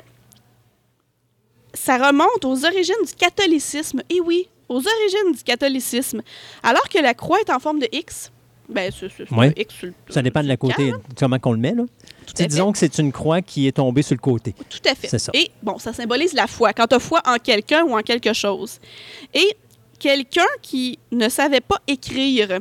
ça 1.73 1.97
remonte 1.97 2.45
aux 2.45 2.65
origines 2.65 2.95
du 3.05 3.13
catholicisme. 3.13 4.01
Et 4.09 4.21
oui, 4.21 4.47
aux 4.69 4.78
origines 4.78 5.34
du 5.36 5.43
catholicisme. 5.43 6.21
Alors 6.63 6.88
que 6.89 6.99
la 6.99 7.13
croix 7.13 7.39
est 7.39 7.49
en 7.49 7.59
forme 7.59 7.80
de 7.80 7.88
X, 7.91 8.32
ben, 8.69 8.91
Ouais. 9.32 9.47
un 9.47 9.53
X 9.61 9.75
sur 9.75 9.88
le- 9.88 9.93
Ça 10.09 10.21
dépend 10.21 10.41
de 10.43 10.47
la 10.47 10.57
côté, 10.57 10.91
camp, 10.91 11.01
comment 11.17 11.39
qu'on 11.39 11.51
le 11.53 11.57
met. 11.59 11.73
Là. 11.73 11.84
Disons 12.47 12.71
que 12.71 12.78
c'est 12.78 12.97
une 12.99 13.11
croix 13.11 13.41
qui 13.41 13.67
est 13.67 13.71
tombée 13.73 14.01
sur 14.01 14.15
le 14.15 14.19
côté. 14.21 14.53
Tout 14.69 14.80
à 14.89 14.95
fait. 14.95 15.07
C'est 15.07 15.19
ça. 15.19 15.32
Et 15.34 15.51
bon, 15.61 15.78
ça 15.78 15.93
symbolise 15.93 16.34
la 16.34 16.47
foi. 16.47 16.73
Quand 16.73 16.88
tu 16.88 16.95
as 16.95 16.99
foi 16.99 17.21
en 17.25 17.38
quelqu'un 17.38 17.84
ou 17.84 17.97
en 17.97 18.01
quelque 18.01 18.34
chose. 18.34 18.80
Et 19.34 19.55
quelqu'un 20.00 20.48
qui 20.62 21.00
ne 21.12 21.30
savait 21.30 21.62
pas 21.62 21.78
écrire 21.88 22.60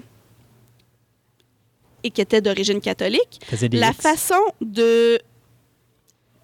et 2.02 2.10
qui 2.10 2.20
était 2.20 2.40
d'origine 2.40 2.80
catholique, 2.80 3.40
la 3.72 3.90
X. 3.90 3.96
façon 4.00 4.40
de... 4.60 5.18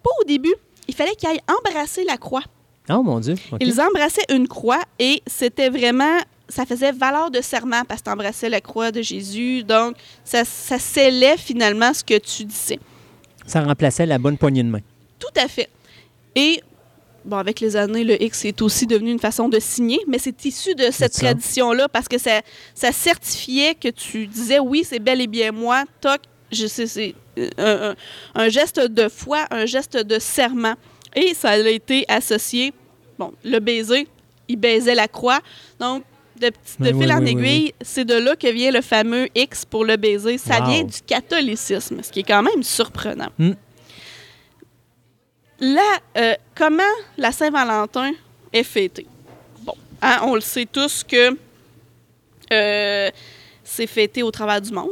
Pas 0.03 0.09
au 0.21 0.25
début, 0.25 0.53
il 0.87 0.93
fallait 0.93 1.15
qu'ils 1.15 1.29
aillent 1.29 1.41
embrasser 1.47 2.03
la 2.03 2.17
croix. 2.17 2.43
Oh 2.89 3.01
mon 3.01 3.19
Dieu. 3.19 3.35
Ils 3.61 3.79
embrassaient 3.79 4.25
une 4.29 4.47
croix 4.47 4.81
et 4.99 5.21
c'était 5.25 5.69
vraiment... 5.69 6.17
Ça 6.49 6.65
faisait 6.65 6.91
valeur 6.91 7.31
de 7.31 7.39
serment 7.39 7.83
parce 7.87 8.01
que 8.01 8.05
tu 8.05 8.11
embrassais 8.11 8.49
la 8.49 8.59
croix 8.59 8.91
de 8.91 9.01
Jésus. 9.01 9.63
Donc, 9.63 9.95
ça, 10.25 10.43
ça 10.43 10.77
scellait 10.77 11.37
finalement 11.37 11.93
ce 11.93 12.03
que 12.03 12.19
tu 12.19 12.43
disais. 12.43 12.79
Ça 13.47 13.61
remplaçait 13.61 14.05
la 14.05 14.19
bonne 14.19 14.37
poignée 14.37 14.61
de 14.61 14.67
main. 14.67 14.81
Tout 15.17 15.39
à 15.41 15.47
fait. 15.47 15.69
Et 16.35 16.61
bon, 17.25 17.37
avec 17.37 17.59
les 17.59 17.75
années, 17.75 18.03
le 18.03 18.21
X 18.21 18.45
est 18.45 18.61
aussi 18.61 18.85
devenu 18.87 19.11
une 19.11 19.19
façon 19.19 19.49
de 19.49 19.59
signer, 19.59 19.99
mais 20.07 20.17
c'est 20.19 20.43
issu 20.45 20.75
de 20.75 20.91
cette 20.91 21.13
tradition-là 21.13 21.87
parce 21.89 22.07
que 22.07 22.17
ça, 22.17 22.41
ça 22.75 22.91
certifiait 22.91 23.75
que 23.75 23.89
tu 23.89 24.27
disais 24.27 24.59
oui, 24.59 24.83
c'est 24.87 24.99
bel 24.99 25.21
et 25.21 25.27
bien 25.27 25.51
moi, 25.51 25.83
toc, 26.01 26.19
je 26.51 26.67
sais, 26.67 26.87
c'est 26.87 27.15
euh, 27.39 27.49
un, 27.57 27.89
un- 27.91 27.95
un 28.45 28.49
geste 28.49 28.79
de 28.79 29.09
foi, 29.09 29.45
un 29.51 29.65
geste 29.65 29.97
de 29.97 30.19
serment. 30.19 30.75
Et 31.15 31.33
ça 31.33 31.51
a 31.51 31.57
été 31.57 32.05
associé, 32.07 32.73
bon, 33.19 33.33
le 33.43 33.59
baiser, 33.59 34.07
il 34.47 34.57
baisait 34.57 34.95
la 34.95 35.07
croix. 35.07 35.39
Donc, 35.79 36.03
de, 36.39 36.51
Oui, 36.79 36.87
fil 36.87 36.95
oui, 36.97 37.11
en 37.13 37.19
oui, 37.19 37.23
oui, 37.23 37.31
aiguille, 37.31 37.73
c'est 37.81 38.05
de 38.05 38.15
là 38.15 38.35
que 38.35 38.47
vient 38.51 38.71
le 38.71 38.81
fameux 38.81 39.27
X 39.35 39.65
pour 39.65 39.85
le 39.85 39.95
baiser. 39.95 40.37
Ça 40.39 40.59
Wow. 40.59 40.65
vient 40.69 40.83
du 40.83 40.99
catholicisme, 41.05 42.01
ce 42.03 42.11
qui 42.11 42.19
est 42.21 42.23
quand 42.23 42.41
même 42.43 42.63
surprenant. 42.63 43.29
Hmm. 43.37 43.53
Là, 45.63 45.97
euh, 46.17 46.33
comment 46.55 46.83
la 47.17 47.31
Saint-Valentin 47.31 48.11
est 48.51 48.63
fêtée? 48.63 49.07
Bon, 49.61 49.73
hein, 50.01 50.19
on 50.23 50.35
le 50.35 50.41
sait 50.41 50.65
tous 50.69 51.03
que 51.03 51.37
euh, 52.51 53.09
c'est 53.63 53.87
fêté 53.87 54.23
au 54.23 54.31
travers 54.31 54.59
du 54.59 54.71
monde. 54.73 54.89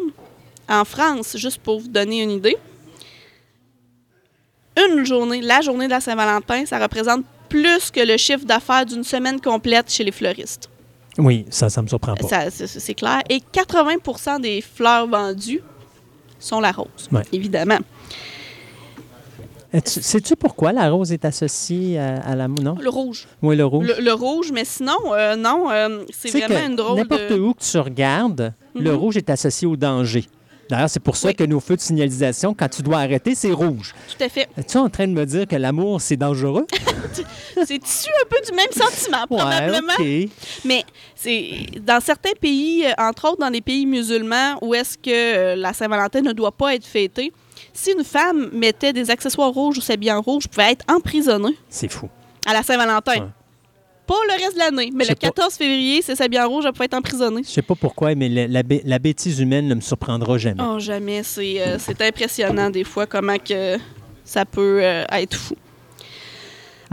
En 0.70 0.86
France, 0.86 1.36
juste 1.36 1.58
pour 1.62 1.82
vous 1.82 1.90
donner 1.90 2.22
une 2.24 2.32
idée, 2.32 2.56
une 4.78 5.06
journée, 5.06 5.42
la 5.42 5.60
journée 5.60 5.86
de 5.88 5.92
la 5.92 6.00
Saint-Valentin, 6.00 6.66
ça 6.66 6.80
représente 6.80 7.26
plus 7.50 7.92
que 7.92 8.00
le 8.00 8.16
chiffre 8.16 8.46
d'affaires 8.46 8.86
d'une 8.86 9.04
semaine 9.04 9.42
complète 9.42 9.92
chez 9.92 10.06
les 10.06 10.14
fleuristes. 10.14 10.70
Oui, 11.18 11.46
ça, 11.50 11.70
ça 11.70 11.82
me 11.82 11.88
surprend 11.90 12.16
pas. 12.16 12.50
C'est 12.50 12.68
c'est 12.68 12.94
clair. 12.94 13.22
Et 13.30 13.40
80% 13.54 14.40
des 14.40 14.62
fleurs 14.62 15.08
vendues 15.08 15.62
sont 16.40 16.62
la 16.62 16.72
rose, 16.72 17.10
Ouais. 17.12 17.24
évidemment. 17.34 17.80
Euh, 19.74 19.80
tu- 19.80 20.02
Sais-tu 20.02 20.36
pourquoi 20.36 20.74
la 20.74 20.90
rose 20.90 21.12
est 21.14 21.24
associée 21.26 21.98
à, 21.98 22.16
à 22.22 22.36
l'amour? 22.36 22.62
Non? 22.62 22.76
Le 22.80 22.90
rouge. 22.90 23.28
Oui, 23.42 23.56
le 23.56 23.66
rouge. 23.66 23.88
Le, 23.98 24.04
le 24.04 24.14
rouge, 24.14 24.52
mais 24.54 24.66
sinon, 24.66 24.98
euh, 25.14 25.36
non, 25.36 25.70
euh, 25.72 26.04
c'est 26.12 26.30
vraiment 26.30 26.66
une 26.68 26.76
drôle 26.76 26.98
N'importe 26.98 27.30
de... 27.30 27.40
où 27.40 27.54
que 27.54 27.64
tu 27.64 27.78
regardes, 27.78 28.54
le 28.76 28.92
Mhm. 28.92 28.98
rouge 28.98 29.18
est 29.18 29.30
associé 29.30 29.68
au 29.68 29.76
danger. 29.78 30.26
D'ailleurs, 30.70 30.90
c'est 30.90 31.02
pour 31.02 31.18
ça 31.18 31.30
Oui. 31.30 31.36
que 31.36 31.44
nos 31.44 31.60
feux 31.60 31.76
de 31.76 31.82
signalisation, 31.82 32.54
quand 32.54 32.70
tu 32.70 32.82
dois 32.82 33.00
arrêter, 33.00 33.36
c'est 33.36 33.52
rouge. 33.52 33.94
Tout 34.18 34.24
à 34.24 34.30
fait. 34.30 34.48
Es-tu 34.58 34.78
en 34.78 34.90
train 34.90 35.06
de 35.06 35.12
me 35.12 35.26
dire 35.26 35.46
que 35.46 35.58
l'amour, 35.58 36.00
c'est 36.00 36.16
dangereux? 36.16 36.66
C'est 37.66 37.76
issu 37.86 38.10
un 38.24 38.28
peu 38.30 38.38
du 38.50 38.56
même 38.56 38.72
sentiment, 38.72 39.26
probablement? 39.28 39.94
Ouais. 40.00 40.30
Mais 40.64 40.84
c'est 41.16 41.52
dans 41.86 42.00
certains 42.02 42.32
pays, 42.40 42.86
euh, 42.86 42.92
entre 42.98 43.28
autres 43.30 43.40
dans 43.40 43.50
les 43.50 43.60
pays 43.62 43.86
musulmans, 43.86 44.58
où 44.62 44.74
est-ce 44.74 44.98
que 44.98 45.10
euh, 45.10 45.56
la 45.58 45.74
Saint-Valentin 45.74 46.22
ne 46.22 46.32
doit 46.32 46.54
pas 46.54 46.74
être 46.74 46.86
fêtée, 46.86 47.34
si 47.74 47.92
une 47.92 48.04
femme 48.04 48.50
mettait 48.54 48.94
des 48.94 49.10
accessoires 49.12 49.52
rouges 49.52 49.78
ou 49.78 49.82
s'habillait 49.82 50.12
en 50.14 50.22
rouge, 50.22 50.48
pouvait 50.48 50.72
être 50.72 50.86
emprisonnée 50.92 51.58
C'est 51.70 51.92
fou. 51.92 52.10
à 52.46 52.54
la 52.54 52.64
Saint-Valentin. 52.64 53.14
Ouais. 53.14 53.28
Pas 54.08 54.16
le 54.28 54.34
reste 54.44 54.54
de 54.56 54.60
l'année, 54.60 54.90
mais 54.94 55.04
le 55.06 55.10
sais 55.10 55.16
pas. 55.16 55.28
14 55.28 55.54
février, 55.54 56.02
si 56.02 56.12
elle 56.12 56.18
s'habille 56.18 56.42
en 56.42 56.50
rouge, 56.50 56.66
elle 56.66 56.74
pouvait 56.74 56.86
être 56.86 56.96
emprisonnée. 56.96 57.44
Je 57.44 57.50
sais 57.50 57.62
pas 57.62 57.76
pourquoi, 57.76 58.14
mais 58.16 58.28
la, 58.30 59.00
bêtise 59.00 59.40
humaine 59.40 59.68
ne 59.68 59.76
me 59.76 59.82
surprendra 59.82 60.38
jamais. 60.38 60.62
Oh, 60.62 60.80
jamais. 60.80 61.24
C'est 61.24 61.62
euh, 61.62 61.78
c'est 61.80 62.02
impressionnant, 62.02 62.70
des 62.70 62.84
fois, 62.84 63.06
comment 63.06 63.38
que 63.38 63.78
ça 64.26 64.44
peut 64.46 64.80
euh, 64.84 65.06
être 65.12 65.36
fou. 65.38 65.56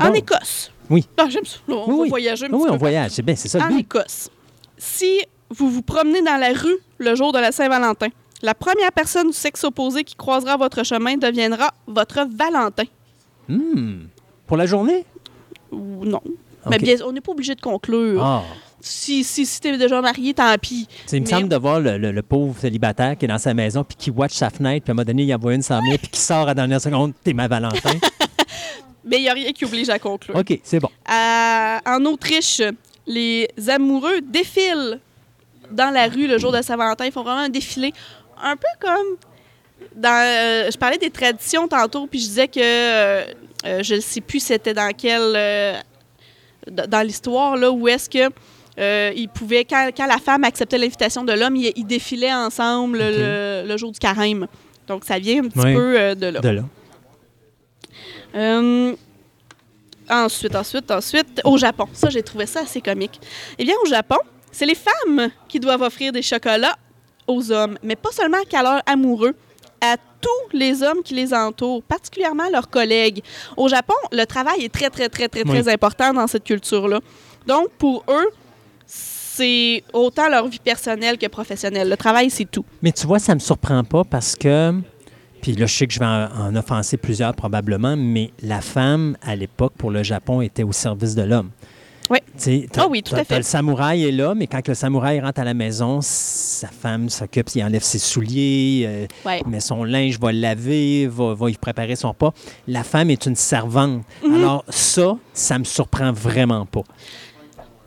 En 0.00 0.08
Bon. 0.08 0.14
Écosse. 0.14 0.70
Oui. 0.90 1.06
Ah, 1.16 1.26
J'aime 1.28 1.44
ça. 1.44 1.58
On 1.66 1.72
Oui, 1.86 1.96
va 1.96 2.02
oui. 2.02 2.08
voyager 2.08 2.44
un 2.46 2.48
petit 2.50 2.56
oui, 2.56 2.66
peu 2.68 2.72
on 2.74 2.76
voyage. 2.76 3.10
C'est 3.12 3.22
bien, 3.22 3.34
c'est 3.34 3.48
ça 3.48 3.66
en. 3.66 3.76
Écosse. 3.76 4.30
Si 4.76 5.20
vous 5.50 5.70
vous 5.70 5.82
promenez 5.82 6.22
dans 6.22 6.36
la 6.36 6.52
rue 6.52 6.76
le 6.98 7.14
jour 7.16 7.32
de 7.32 7.38
la 7.38 7.50
Saint-Valentin, 7.52 8.08
la 8.42 8.54
première 8.54 8.92
personne 8.92 9.28
du 9.28 9.32
sexe 9.36 9.64
opposé 9.64 10.04
qui 10.04 10.14
croisera 10.14 10.56
votre 10.56 10.84
chemin 10.84 11.16
deviendra 11.16 11.72
votre 11.86 12.26
Valentin. 12.30 12.84
Hmm. 13.48 14.06
Pour 14.46 14.56
la 14.56 14.66
journée? 14.66 15.04
Ou 15.72 16.04
non. 16.04 16.20
Mais 16.68 16.76
OK. 16.76 16.82
bien, 16.82 16.96
on 17.06 17.12
n'est 17.12 17.20
pas 17.20 17.32
obligé 17.32 17.54
de 17.54 17.60
conclure. 17.60 18.22
Ah. 18.24 18.42
Si, 18.80 19.24
si, 19.24 19.44
si 19.44 19.60
tu 19.60 19.68
es 19.68 19.76
déjà 19.76 20.00
marié, 20.00 20.34
tant 20.34 20.54
pis. 20.56 20.86
Tu 20.86 20.94
sais, 21.06 21.16
il 21.16 21.20
me 21.22 21.26
Mais- 21.26 21.30
semble 21.32 21.48
de 21.48 21.56
voir 21.56 21.80
le, 21.80 21.98
le- 21.98 22.12
le 22.12 22.22
pauvre 22.22 22.56
célibataire 22.60 23.16
qui 23.18 23.24
est 23.24 23.28
dans 23.28 23.38
sa 23.38 23.52
maison 23.54 23.82
puis 23.82 23.96
qui 23.96 24.10
watch 24.10 24.34
sa 24.34 24.50
fenêtre, 24.50 24.84
puis 24.84 24.90
à 24.90 24.92
un 24.92 24.94
moment 24.94 25.04
donné, 25.04 25.24
il 25.24 25.34
envoie 25.34 25.54
une 25.54 25.62
100 25.62 25.80
000 25.82 25.98
puis 25.98 26.08
qui 26.08 26.20
sort 26.20 26.42
à 26.42 26.46
la 26.46 26.54
dernière 26.54 26.80
seconde, 26.80 27.12
t'es 27.24 27.32
ma 27.32 27.48
Valentin. 27.48 27.90
Mais 29.04 29.18
il 29.18 29.22
n'y 29.22 29.28
a 29.28 29.32
rien 29.32 29.52
qui 29.52 29.64
oblige 29.64 29.88
à 29.88 29.98
conclure. 29.98 30.36
OK, 30.36 30.60
c'est 30.62 30.78
bon. 30.80 30.90
À- 31.06 31.80
en 31.86 32.04
Autriche, 32.04 32.62
les 33.06 33.48
amoureux 33.68 34.20
défilent 34.20 35.00
dans 35.70 35.90
la 35.92 36.06
rue 36.08 36.26
le 36.26 36.38
jour 36.38 36.52
de 36.52 36.60
Saint-Valentin. 36.62 37.06
Ils 37.06 37.12
font 37.12 37.22
vraiment 37.22 37.40
un 37.40 37.48
défilé. 37.48 37.92
Un 38.42 38.56
peu 38.56 38.66
comme 38.80 39.16
dans. 39.96 40.08
euh, 40.24 40.70
je 40.70 40.76
parlais 40.78 40.98
des 40.98 41.10
traditions 41.10 41.66
tantôt, 41.68 42.06
puis 42.06 42.20
je 42.20 42.26
disais 42.26 42.48
que 42.48 42.60
euh, 42.60 43.24
euh, 43.66 43.82
je 43.82 43.96
ne 43.96 44.00
sais 44.00 44.20
plus 44.20 44.40
c'était 44.40 44.74
dans 44.74 44.92
quelle. 44.96 45.82
dans 46.70 47.06
l'histoire, 47.06 47.56
là, 47.56 47.70
où 47.70 47.88
est-ce 47.88 48.08
que. 48.10 48.30
ils 49.14 49.28
pouvaient, 49.28 49.64
quand, 49.64 49.90
quand 49.96 50.06
la 50.06 50.18
femme 50.18 50.44
acceptait 50.44 50.78
l'invitation 50.78 51.24
de 51.24 51.32
l'homme, 51.32 51.56
ils, 51.56 51.72
ils 51.76 51.86
défilaient 51.86 52.32
ensemble 52.34 52.98
le, 52.98 53.64
le 53.66 53.76
jour 53.76 53.90
du 53.92 53.98
carême. 53.98 54.46
Donc, 54.86 55.04
ça 55.04 55.18
vient 55.18 55.44
un 55.44 55.48
petit 55.48 55.58
Oui. 55.58 55.74
peu 55.74 56.14
de 56.14 56.26
là. 56.26 56.40
De 56.40 56.48
là. 56.48 56.62
Ensuite, 60.10 60.54
ensuite, 60.56 60.90
ensuite, 60.90 61.40
au 61.44 61.58
Japon. 61.58 61.86
Ça, 61.92 62.08
j'ai 62.08 62.22
trouvé 62.22 62.46
ça 62.46 62.60
assez 62.60 62.80
comique. 62.80 63.20
Eh 63.58 63.64
bien, 63.64 63.74
au 63.84 63.86
Japon, 63.86 64.16
c'est 64.50 64.64
les 64.64 64.74
femmes 64.74 65.28
qui 65.48 65.60
doivent 65.60 65.82
offrir 65.82 66.12
des 66.12 66.22
chocolats 66.22 66.76
aux 67.28 67.52
hommes, 67.52 67.78
mais 67.84 67.94
pas 67.94 68.10
seulement 68.10 68.42
qu'à 68.48 68.62
leurs 68.62 68.82
amoureux, 68.86 69.34
à 69.80 69.96
tous 70.20 70.56
les 70.56 70.82
hommes 70.82 71.02
qui 71.04 71.14
les 71.14 71.32
entourent, 71.32 71.82
particulièrement 71.84 72.48
leurs 72.50 72.68
collègues. 72.68 73.22
Au 73.56 73.68
Japon, 73.68 73.94
le 74.10 74.24
travail 74.24 74.64
est 74.64 74.72
très, 74.72 74.90
très, 74.90 75.08
très, 75.08 75.28
très, 75.28 75.42
Oui. 75.44 75.50
très 75.50 75.72
important 75.72 76.12
dans 76.12 76.26
cette 76.26 76.42
culture-là. 76.42 76.98
Donc, 77.46 77.68
pour 77.78 78.02
eux, 78.08 78.28
c'est 78.84 79.84
autant 79.92 80.28
leur 80.28 80.48
vie 80.48 80.58
personnelle 80.58 81.16
que 81.18 81.26
professionnelle. 81.28 81.88
Le 81.88 81.96
travail, 81.96 82.30
c'est 82.30 82.50
tout. 82.50 82.64
Mais 82.82 82.90
tu 82.92 83.06
vois, 83.06 83.18
ça 83.20 83.34
me 83.34 83.40
surprend 83.40 83.84
pas 83.84 84.02
parce 84.04 84.34
que. 84.34 84.74
Puis 85.40 85.52
là, 85.52 85.66
je 85.66 85.72
sais 85.76 85.86
que 85.86 85.92
je 85.92 86.00
vais 86.00 86.04
en, 86.04 86.28
en 86.48 86.56
offenser 86.56 86.96
plusieurs 86.96 87.32
probablement, 87.32 87.96
mais 87.96 88.32
la 88.42 88.60
femme, 88.60 89.16
à 89.22 89.36
l'époque, 89.36 89.74
pour 89.78 89.92
le 89.92 90.02
Japon, 90.02 90.40
était 90.40 90.64
au 90.64 90.72
service 90.72 91.14
de 91.14 91.22
l'homme. 91.22 91.50
Oui. 92.10 92.18
Ah 92.76 92.86
oui, 92.88 93.02
tout 93.02 93.14
à 93.14 93.24
fait. 93.24 93.36
Le 93.38 93.42
samouraï 93.42 94.04
est 94.04 94.12
là, 94.12 94.34
mais 94.34 94.46
quand 94.46 94.66
le 94.66 94.74
samouraï 94.74 95.20
rentre 95.20 95.40
à 95.40 95.44
la 95.44 95.54
maison, 95.54 96.00
sa 96.00 96.68
femme 96.68 97.08
s'occupe, 97.08 97.48
il 97.54 97.62
enlève 97.62 97.82
ses 97.82 97.98
souliers, 97.98 98.84
euh, 98.86 99.06
Ouais. 99.28 99.42
met 99.46 99.60
son 99.60 99.84
linge, 99.84 100.18
va 100.18 100.32
le 100.32 100.38
laver, 100.40 101.06
va, 101.06 101.34
va 101.34 101.50
y 101.50 101.54
préparer 101.54 101.96
son 101.96 102.14
pas. 102.14 102.32
La 102.66 102.82
femme 102.84 103.10
est 103.10 103.26
une 103.26 103.36
servante. 103.36 104.02
Mhm. 104.24 104.34
Alors 104.36 104.64
ça, 104.68 105.16
ça 105.34 105.58
me 105.58 105.64
surprend 105.64 106.12
vraiment 106.12 106.64
pas. 106.64 106.82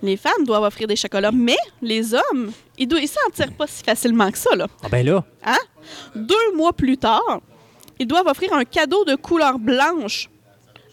Les 0.04 0.18
femmes 0.18 0.46
doivent 0.46 0.64
offrir 0.64 0.88
des 0.88 0.96
chocolats, 0.96 1.32
mais 1.32 1.58
les 1.82 2.14
hommes, 2.14 2.52
ils 2.78 2.88
ne 2.88 2.96
s'en 3.08 3.30
tirent 3.34 3.54
pas 3.54 3.68
si 3.68 3.84
facilement 3.84 4.32
que 4.32 4.38
ça. 4.38 4.56
Là. 4.56 4.68
Ah 4.84 4.90
ben 4.90 5.06
là, 5.06 5.24
Hein? 5.46 5.58
Deux 6.16 6.56
mois 6.56 6.74
plus 6.74 6.98
tard, 6.98 7.40
ils 8.00 8.08
doivent 8.08 8.28
offrir 8.28 8.52
un 8.54 8.66
cadeau 8.66 9.06
de 9.06 9.16
couleur 9.16 9.60
blanche 9.60 10.30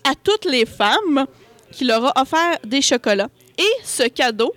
à 0.04 0.12
toutes 0.14 0.44
les 0.44 0.66
femmes 0.66 1.26
qui 1.78 1.84
leur 1.84 2.04
a 2.06 2.20
offert 2.22 2.58
des 2.66 2.82
chocolats. 2.82 3.28
Et 3.56 3.70
ce 3.84 4.02
cadeau 4.08 4.52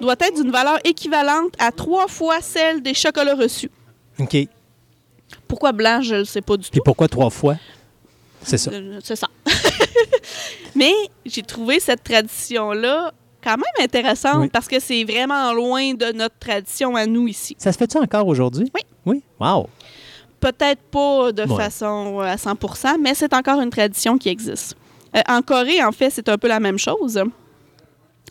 doit 0.00 0.14
être 0.18 0.34
d'une 0.34 0.50
valeur 0.50 0.78
équivalente 0.84 1.52
à 1.58 1.70
trois 1.70 2.08
fois 2.08 2.40
celle 2.40 2.82
des 2.82 2.94
chocolats 2.94 3.34
reçus. 3.34 3.70
OK. 4.18 4.36
Pourquoi 5.46 5.72
blanc, 5.72 6.00
je 6.00 6.14
ne 6.16 6.24
sais 6.24 6.40
pas 6.40 6.56
du 6.56 6.68
Puis 6.70 6.78
tout. 6.80 6.84
pourquoi 6.84 7.08
trois 7.08 7.28
fois? 7.30 7.56
C'est 8.42 8.58
ça. 8.58 8.70
Euh, 8.72 8.98
C'est 9.04 9.16
ça. 9.16 9.28
Mais 10.74 10.92
j'ai 11.26 11.42
trouvé 11.42 11.78
cette 11.78 12.02
tradition-là 12.02 13.12
quand 13.44 13.56
même 13.56 13.84
intéressante 13.84 14.36
Oui. 14.40 14.48
parce 14.48 14.68
que 14.68 14.80
c'est 14.80 15.04
vraiment 15.04 15.52
loin 15.52 15.94
de 15.94 16.12
notre 16.12 16.38
tradition 16.38 16.96
à 16.96 17.06
nous 17.06 17.28
ici. 17.28 17.54
Ça 17.58 17.70
se 17.72 17.76
fait-tu 17.78 17.98
encore 17.98 18.26
aujourd'hui? 18.26 18.70
Oui. 18.74 18.80
Oui? 19.04 19.22
Wow! 19.40 19.68
Peut-être 20.40 20.80
pas 20.90 21.32
de 21.32 21.42
Ouais. 21.42 21.56
façon 21.64 22.20
euh, 22.20 22.24
à 22.24 22.36
100% 22.36 22.96
mais 23.00 23.14
c'est 23.14 23.32
encore 23.34 23.60
une 23.60 23.70
tradition 23.70 24.16
qui 24.18 24.28
existe. 24.28 24.76
Euh, 25.16 25.20
en 25.28 25.42
Corée, 25.42 25.82
en 25.82 25.92
fait, 25.92 26.10
c'est 26.10 26.28
un 26.28 26.38
peu 26.38 26.48
la 26.48 26.60
même 26.60 26.78
chose. 26.78 27.22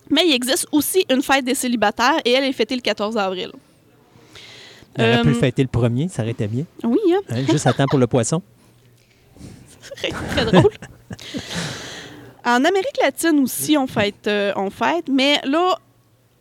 Mais 0.09 0.23
il 0.27 0.33
existe 0.33 0.67
aussi 0.71 1.05
une 1.09 1.21
fête 1.21 1.45
des 1.45 1.55
célibataires 1.55 2.19
et 2.25 2.31
elle 2.31 2.43
est 2.43 2.53
fêtée 2.53 2.75
le 2.75 2.81
14 2.81 3.17
avril. 3.17 3.51
On 4.97 5.03
aurait 5.03 5.21
pu 5.21 5.27
Euh, 5.29 5.31
le 5.31 5.39
fêter 5.39 5.61
le 5.61 5.67
premier, 5.69 6.09
ça 6.09 6.21
aurait 6.21 6.31
été 6.31 6.47
bien. 6.47 6.65
Oui, 6.83 6.99
hein? 7.13 7.19
Hein, 7.29 7.43
Juste 7.49 7.65
à 7.67 7.73
temps 7.73 7.85
pour 7.89 7.99
le 7.99 8.07
poisson. 8.07 8.41
très, 9.95 10.09
très 10.09 10.45
drôle. 10.45 10.71
En 12.43 12.65
Amérique 12.65 12.97
latine 13.01 13.39
aussi, 13.41 13.77
on 13.77 13.85
fête, 13.87 14.27
euh, 14.27 14.51
on 14.55 14.69
fête, 14.71 15.07
mais 15.09 15.39
là, 15.45 15.77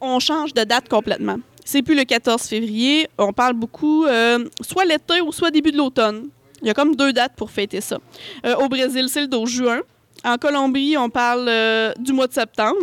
on 0.00 0.18
change 0.18 0.54
de 0.54 0.64
date 0.64 0.88
complètement. 0.88 1.36
C'est 1.64 1.82
plus 1.82 1.94
le 1.94 2.04
14 2.04 2.42
février. 2.42 3.06
On 3.18 3.32
parle 3.32 3.52
beaucoup 3.54 4.06
euh, 4.06 4.48
soit 4.62 4.84
l'été 4.86 5.20
ou 5.20 5.30
soit 5.30 5.50
début 5.50 5.70
de 5.72 5.76
l'automne. 5.76 6.28
Il 6.62 6.66
y 6.66 6.70
a 6.70 6.74
comme 6.74 6.96
deux 6.96 7.12
dates 7.12 7.34
pour 7.36 7.50
fêter 7.50 7.80
ça. 7.80 7.98
Au 8.58 8.68
Brésil, 8.68 9.06
c'est 9.08 9.20
le 9.20 9.28
12 9.28 9.48
juin. 9.48 9.80
En 10.24 10.36
Colombie, 10.36 10.96
on 10.98 11.08
parle 11.08 11.46
euh, 11.48 11.92
du 11.98 12.12
mois 12.12 12.26
de 12.26 12.32
septembre. 12.32 12.76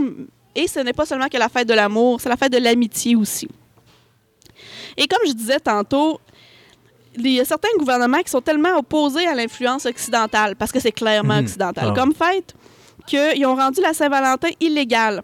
Et 0.55 0.67
ce 0.67 0.79
n'est 0.79 0.93
pas 0.93 1.05
seulement 1.05 1.27
que 1.27 1.37
la 1.37 1.49
fête 1.49 1.67
de 1.67 1.73
l'amour, 1.73 2.19
c'est 2.19 2.29
la 2.29 2.37
fête 2.37 2.51
de 2.51 2.57
l'amitié 2.57 3.15
aussi. 3.15 3.47
Et 4.97 5.07
comme 5.07 5.19
je 5.27 5.33
disais 5.33 5.59
tantôt, 5.59 6.19
il 7.15 7.27
y 7.29 7.39
a 7.39 7.45
certains 7.45 7.69
gouvernements 7.77 8.21
qui 8.23 8.31
sont 8.31 8.41
tellement 8.41 8.77
opposés 8.77 9.27
à 9.27 9.35
l'influence 9.35 9.85
occidentale, 9.85 10.55
parce 10.55 10.71
que 10.71 10.79
c'est 10.79 10.91
clairement 10.91 11.35
Mhm. 11.35 11.43
occidental 11.45 11.89
Ah. 11.91 11.93
comme 11.95 12.13
fête, 12.15 12.55
qu'ils 13.05 13.45
ont 13.45 13.55
rendu 13.55 13.81
la 13.81 13.93
Saint-Valentin 13.93 14.49
illégale. 14.59 15.21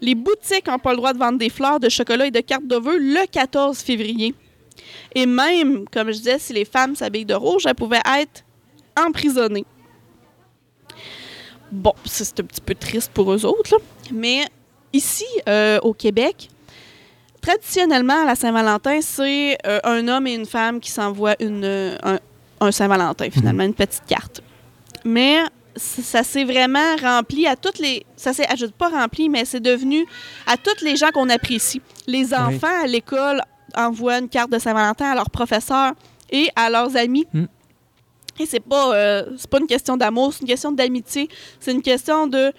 Les 0.00 0.16
boutiques 0.16 0.66
n'ont 0.66 0.78
pas 0.80 0.90
le 0.90 0.96
droit 0.96 1.12
de 1.12 1.18
vendre 1.18 1.38
des 1.38 1.50
fleurs, 1.50 1.78
de 1.78 1.88
chocolat 1.88 2.26
et 2.26 2.30
de 2.32 2.40
cartes 2.40 2.66
de 2.66 2.76
vœux 2.76 2.98
le 2.98 3.26
14 3.30 3.78
février. 3.78 4.34
Et 5.14 5.24
même, 5.26 5.84
comme 5.88 6.08
je 6.08 6.18
disais, 6.18 6.38
si 6.40 6.52
les 6.52 6.64
femmes 6.64 6.96
s'habillent 6.96 7.24
de 7.24 7.34
rouge, 7.34 7.62
elles 7.66 7.74
pouvaient 7.76 8.02
être 8.18 8.42
emprisonnées. 8.98 9.64
Bon, 11.74 11.92
c'est 12.04 12.40
un 12.40 12.44
petit 12.44 12.60
peu 12.60 12.74
triste 12.74 13.10
pour 13.12 13.32
eux 13.32 13.44
autres, 13.44 13.72
là. 13.72 13.78
mais 14.12 14.44
ici, 14.92 15.26
euh, 15.48 15.80
au 15.82 15.92
Québec, 15.92 16.48
traditionnellement, 17.40 18.22
à 18.22 18.24
la 18.24 18.36
Saint-Valentin, 18.36 19.00
c'est 19.02 19.58
euh, 19.66 19.80
un 19.82 20.06
homme 20.06 20.26
et 20.28 20.34
une 20.34 20.46
femme 20.46 20.78
qui 20.78 20.90
s'envoient 20.90 21.34
une, 21.40 21.64
euh, 21.64 21.96
un, 22.04 22.18
un 22.60 22.70
Saint-Valentin, 22.70 23.28
finalement, 23.30 23.64
une 23.64 23.74
petite 23.74 24.04
carte. 24.06 24.40
Mais 25.04 25.40
ça 25.76 26.22
s'est 26.22 26.44
vraiment 26.44 26.96
rempli 27.02 27.46
à 27.48 27.56
toutes 27.56 27.80
les... 27.80 28.06
Ça 28.16 28.32
s'est, 28.32 28.46
je 28.56 28.66
pas 28.66 28.88
rempli, 28.88 29.28
mais 29.28 29.44
c'est 29.44 29.60
devenu 29.60 30.06
à 30.46 30.56
tous 30.56 30.84
les 30.84 30.94
gens 30.94 31.10
qu'on 31.12 31.28
apprécie. 31.28 31.82
Les 32.06 32.32
enfants 32.32 32.82
à 32.82 32.86
l'école 32.86 33.42
envoient 33.76 34.18
une 34.18 34.28
carte 34.28 34.50
de 34.50 34.58
Saint-Valentin 34.60 35.10
à 35.10 35.14
leurs 35.16 35.30
professeurs 35.30 35.92
et 36.30 36.48
à 36.54 36.70
leurs 36.70 36.96
amis. 36.96 37.26
Mm. 37.32 37.44
Et 38.40 38.46
c'est 38.46 38.60
pas, 38.60 38.94
euh, 38.94 39.24
c'est 39.36 39.48
pas 39.48 39.58
une 39.60 39.66
question 39.66 39.96
d'amour, 39.96 40.32
c'est 40.32 40.40
une 40.42 40.48
question 40.48 40.72
d'amitié. 40.72 41.28
C'est 41.60 41.72
une 41.72 41.82
question 41.82 42.26
de 42.26 42.52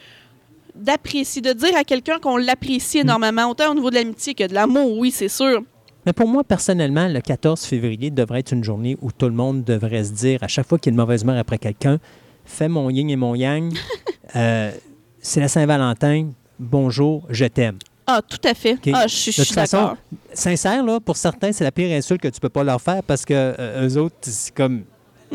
d'apprécier, 0.75 1.41
de 1.41 1.53
dire 1.53 1.75
à 1.77 1.85
quelqu'un 1.85 2.19
qu'on 2.19 2.35
l'apprécie 2.35 2.99
énormément, 2.99 3.49
autant 3.49 3.71
au 3.71 3.75
niveau 3.75 3.89
de 3.89 3.95
l'amitié 3.95 4.33
que 4.33 4.45
de 4.45 4.53
l'amour, 4.53 4.97
oui, 4.97 5.09
c'est 5.09 5.29
sûr. 5.29 5.61
Mais 6.05 6.11
pour 6.11 6.27
moi, 6.27 6.43
personnellement, 6.43 7.07
le 7.07 7.21
14 7.21 7.63
février 7.63 8.11
devrait 8.11 8.41
être 8.41 8.51
une 8.51 8.63
journée 8.63 8.97
où 9.01 9.09
tout 9.11 9.27
le 9.27 9.31
monde 9.33 9.63
devrait 9.63 10.03
se 10.03 10.11
dire, 10.11 10.43
à 10.43 10.47
chaque 10.49 10.67
fois 10.67 10.77
qu'il 10.77 10.91
y 10.91 10.93
a 10.93 10.95
une 10.95 11.01
mauvaise 11.01 11.23
humeur 11.23 11.37
après 11.37 11.57
quelqu'un, 11.57 11.97
fais 12.43 12.67
mon 12.67 12.89
yin 12.89 13.09
et 13.09 13.15
mon 13.15 13.35
yang. 13.35 13.73
Euh, 14.35 14.71
c'est 15.19 15.39
la 15.39 15.47
Saint-Valentin. 15.47 16.31
Bonjour, 16.59 17.25
je 17.29 17.45
t'aime. 17.45 17.77
Ah, 18.05 18.21
tout 18.27 18.41
à 18.43 18.53
fait. 18.53 18.77
Ah, 18.91 19.07
je 19.07 19.15
suis 19.15 19.31
je 19.31 19.41
De 19.41 19.45
suis 19.45 19.53
façon. 19.53 19.95
Sincère, 20.33 20.83
là, 20.83 20.99
pour 20.99 21.15
certains, 21.15 21.53
c'est 21.53 21.63
la 21.63 21.71
pire 21.71 21.95
insulte 21.95 22.21
que 22.21 22.27
tu 22.27 22.41
peux 22.41 22.49
pas 22.49 22.63
leur 22.63 22.81
faire 22.81 23.01
parce 23.03 23.23
que 23.23 23.33
euh, 23.33 23.87
eux 23.87 23.97
autres, 23.97 24.15
c'est 24.23 24.53
comme. 24.53 24.83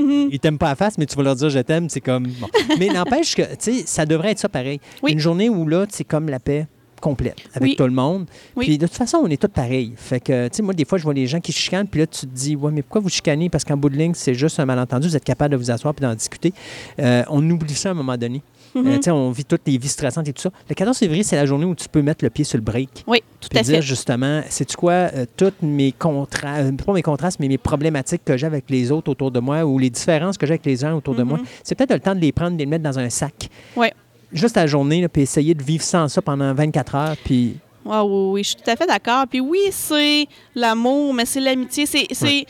Mhm. 0.01 0.28
Ils 0.32 0.38
t'aiment 0.38 0.59
pas 0.59 0.70
à 0.70 0.74
face, 0.74 0.98
mais 0.98 1.07
tu 1.07 1.16
vas 1.16 1.22
leur 1.22 1.36
dire 1.36 1.51
je 1.51 1.59
t'aime, 1.61 1.88
c'est 1.88 2.01
comme. 2.01 2.26
bon. 2.40 2.48
Mais 2.78 2.88
n'empêche 2.88 3.34
que, 3.34 3.42
tu 3.42 3.57
sais, 3.59 3.82
ça 3.86 4.07
devrait 4.07 4.32
être 4.32 4.38
ça 4.38 4.48
pareil. 4.48 4.80
Oui. 5.03 5.12
Une 5.12 5.18
journée 5.18 5.48
où 5.48 5.66
là, 5.66 5.86
c'est 5.90 6.05
comme 6.05 6.28
la 6.28 6.38
paix 6.40 6.66
complète 7.01 7.36
avec 7.55 7.70
Oui. 7.70 7.76
tout 7.76 7.84
le 7.84 7.90
monde. 7.90 8.26
Oui. 8.57 8.66
Puis 8.66 8.76
de 8.78 8.86
toute 8.86 8.96
façon, 8.96 9.18
on 9.24 9.26
est 9.28 9.40
tous 9.40 9.48
pareils. 9.48 9.94
Fait 9.96 10.20
que, 10.20 10.48
tu 10.48 10.57
sais, 10.57 10.62
moi, 10.62 10.74
des 10.74 10.84
fois, 10.84 10.98
je 10.98 11.05
vois 11.05 11.14
les 11.14 11.26
gens 11.26 11.40
qui 11.40 11.51
chicanent, 11.51 11.86
puis 11.86 12.01
là, 12.01 12.07
tu 12.07 12.20
te 12.20 12.26
dis, 12.26 12.55
ouais, 12.57 12.70
mais 12.70 12.82
pourquoi 12.82 13.01
vous 13.01 13.09
chicanez? 13.09 13.48
Parce 13.48 13.64
qu'en 13.64 13.76
bout 13.78 13.88
de 13.88 13.96
ligne, 13.96 14.12
c'est 14.14 14.34
juste 14.34 14.61
un 14.61 14.66
malentendu. 14.66 15.09
Vous 15.09 15.16
êtes 15.16 15.24
capable 15.24 15.53
de 15.53 15.57
vous 15.57 15.70
asseoir 15.70 15.94
puis 15.94 16.03
d'en 16.03 16.14
discuter. 16.14 16.53
Euh, 17.01 17.22
on 17.30 17.48
oublie 17.48 17.74
ça 17.74 17.88
à 17.88 17.92
un 17.92 17.94
moment 17.94 18.18
donné. 18.18 18.42
Mhm. 18.74 18.86
Euh, 18.86 18.98
sais, 19.02 19.10
on 19.10 19.30
vit 19.30 19.44
toutes 19.44 19.62
les 19.66 19.78
vies 19.78 19.88
stressantes 19.88 20.28
et 20.28 20.32
tout 20.32 20.42
ça. 20.42 20.50
Le 20.68 20.74
14 20.74 20.96
février, 20.96 21.22
c'est 21.22 21.36
la 21.36 21.46
journée 21.46 21.64
où 21.64 21.74
tu 21.74 21.88
peux 21.88 22.02
mettre 22.02 22.24
le 22.24 22.30
pied 22.30 22.44
sur 22.44 22.56
le 22.58 22.62
break. 22.62 23.04
Oui, 23.06 23.22
tout 23.40 23.48
à 23.56 23.62
dire 23.62 23.76
fait. 23.76 23.82
justement, 23.82 24.42
sais-tu 24.48 24.76
quoi, 24.76 24.92
euh, 24.92 25.26
toutes 25.36 25.62
mes 25.62 25.92
contrastes, 25.92 26.84
pas 26.84 26.92
mes 26.92 27.02
contrastes, 27.02 27.40
mais 27.40 27.48
mes 27.48 27.58
problématiques 27.58 28.22
que 28.24 28.36
j'ai 28.36 28.46
avec 28.46 28.70
les 28.70 28.90
autres 28.92 29.10
autour 29.10 29.30
de 29.30 29.40
moi 29.40 29.64
ou 29.64 29.78
les 29.78 29.90
différences 29.90 30.38
que 30.38 30.46
j'ai 30.46 30.52
avec 30.52 30.66
les 30.66 30.76
gens 30.76 30.94
autour 30.96 31.14
de 31.14 31.22
moi, 31.22 31.38
Mhm. 31.38 31.44
c'est 31.64 31.74
peut-être 31.74 31.92
le 31.94 32.00
temps 32.00 32.14
de 32.14 32.20
les 32.20 32.32
prendre, 32.32 32.52
de 32.52 32.58
les 32.58 32.66
mettre 32.66 32.84
dans 32.84 32.98
un 32.98 33.10
sac. 33.10 33.48
Ouais. 33.76 33.92
Juste 34.32 34.54
la 34.56 34.66
journée, 34.68 35.00
là, 35.00 35.08
puis 35.08 35.22
essayer 35.22 35.54
de 35.54 35.62
vivre 35.62 35.82
sans 35.82 36.06
ça 36.08 36.22
pendant 36.22 36.54
24 36.54 36.94
heures, 36.94 37.16
puis 37.24 37.56
Ah 37.88 38.04
oui, 38.04 38.30
oui, 38.32 38.42
je 38.44 38.48
suis 38.50 38.56
tout 38.56 38.70
à 38.70 38.76
fait 38.76 38.86
d'accord. 38.86 39.24
Puis 39.28 39.40
oui, 39.40 39.58
c'est 39.70 40.26
l'amour, 40.54 41.14
mais 41.14 41.24
c'est 41.24 41.40
l'amitié. 41.40 41.86
C'est, 41.86 42.06
c'est... 42.12 42.44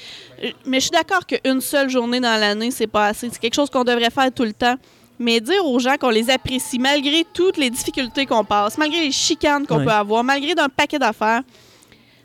euh, 0.44 0.48
Mais 0.66 0.78
je 0.80 0.86
suis 0.86 0.90
d'accord 0.90 1.24
qu'une 1.24 1.60
seule 1.60 1.88
journée 1.88 2.18
dans 2.20 2.38
l'année, 2.38 2.70
c'est 2.72 2.88
pas 2.88 3.06
assez. 3.06 3.30
C'est 3.30 3.38
quelque 3.38 3.54
chose 3.54 3.70
qu'on 3.70 3.84
devrait 3.84 4.10
faire 4.10 4.30
tout 4.34 4.42
le 4.42 4.52
temps. 4.52 4.74
Mais 5.22 5.38
dire 5.40 5.64
aux 5.66 5.78
gens 5.78 5.96
qu'on 6.00 6.08
les 6.10 6.30
apprécie 6.30 6.78
malgré 6.78 7.24
toutes 7.34 7.58
les 7.58 7.68
difficultés 7.70 8.24
qu'on 8.26 8.42
passe, 8.44 8.78
malgré 8.78 9.00
les 9.02 9.12
chicanes 9.12 9.66
qu'on 9.66 9.78
Ouais. 9.78 9.84
peut 9.84 9.90
avoir, 9.92 10.24
malgré 10.24 10.54
d'un 10.54 10.68
paquet 10.70 10.98
d'affaires, 10.98 11.42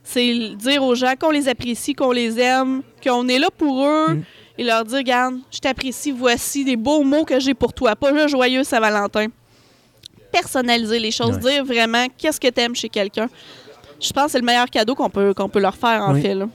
c'est 0.04 0.52
dire 0.56 0.82
aux 0.82 0.96
gens 0.96 1.14
qu'on 1.20 1.30
les 1.32 1.48
apprécie, 1.50 1.94
qu'on 1.94 2.12
les 2.14 2.40
aime, 2.40 2.82
qu'on 3.04 3.28
est 3.28 3.38
là 3.40 3.50
pour 3.56 3.86
eux 3.86 4.14
Mm. 4.14 4.24
et 4.60 4.64
leur 4.64 4.86
dire, 4.86 4.98
regarde, 5.00 5.36
je 5.52 5.60
t'apprécie, 5.60 6.12
voici 6.12 6.64
des 6.64 6.78
beaux 6.78 7.04
mots 7.04 7.26
que 7.26 7.38
j'ai 7.40 7.54
pour 7.54 7.74
toi. 7.74 7.96
Pas 7.98 8.12
le 8.12 8.28
joyeux 8.30 8.64
Saint-Valentin. 8.64 9.28
Personnaliser 10.32 11.00
les 11.00 11.12
choses, 11.12 11.36
Ouais. 11.44 11.52
dire 11.54 11.66
vraiment 11.66 12.06
qu'est-ce 12.18 12.40
que 12.40 12.48
tu 12.50 12.62
aimes 12.62 12.76
chez 12.76 12.90
quelqu'un. 12.90 13.28
Je 14.02 14.12
pense 14.12 14.26
que 14.26 14.32
c'est 14.32 14.40
le 14.40 14.46
meilleur 14.46 14.70
cadeau 14.70 14.94
qu'on 14.96 15.10
peut, 15.10 15.34
qu'on 15.34 15.50
peut 15.50 15.60
leur 15.60 15.76
faire, 15.76 16.02
en 16.02 16.14
Oui. 16.14 16.22
fait. 16.22 16.34
là. 16.36 16.48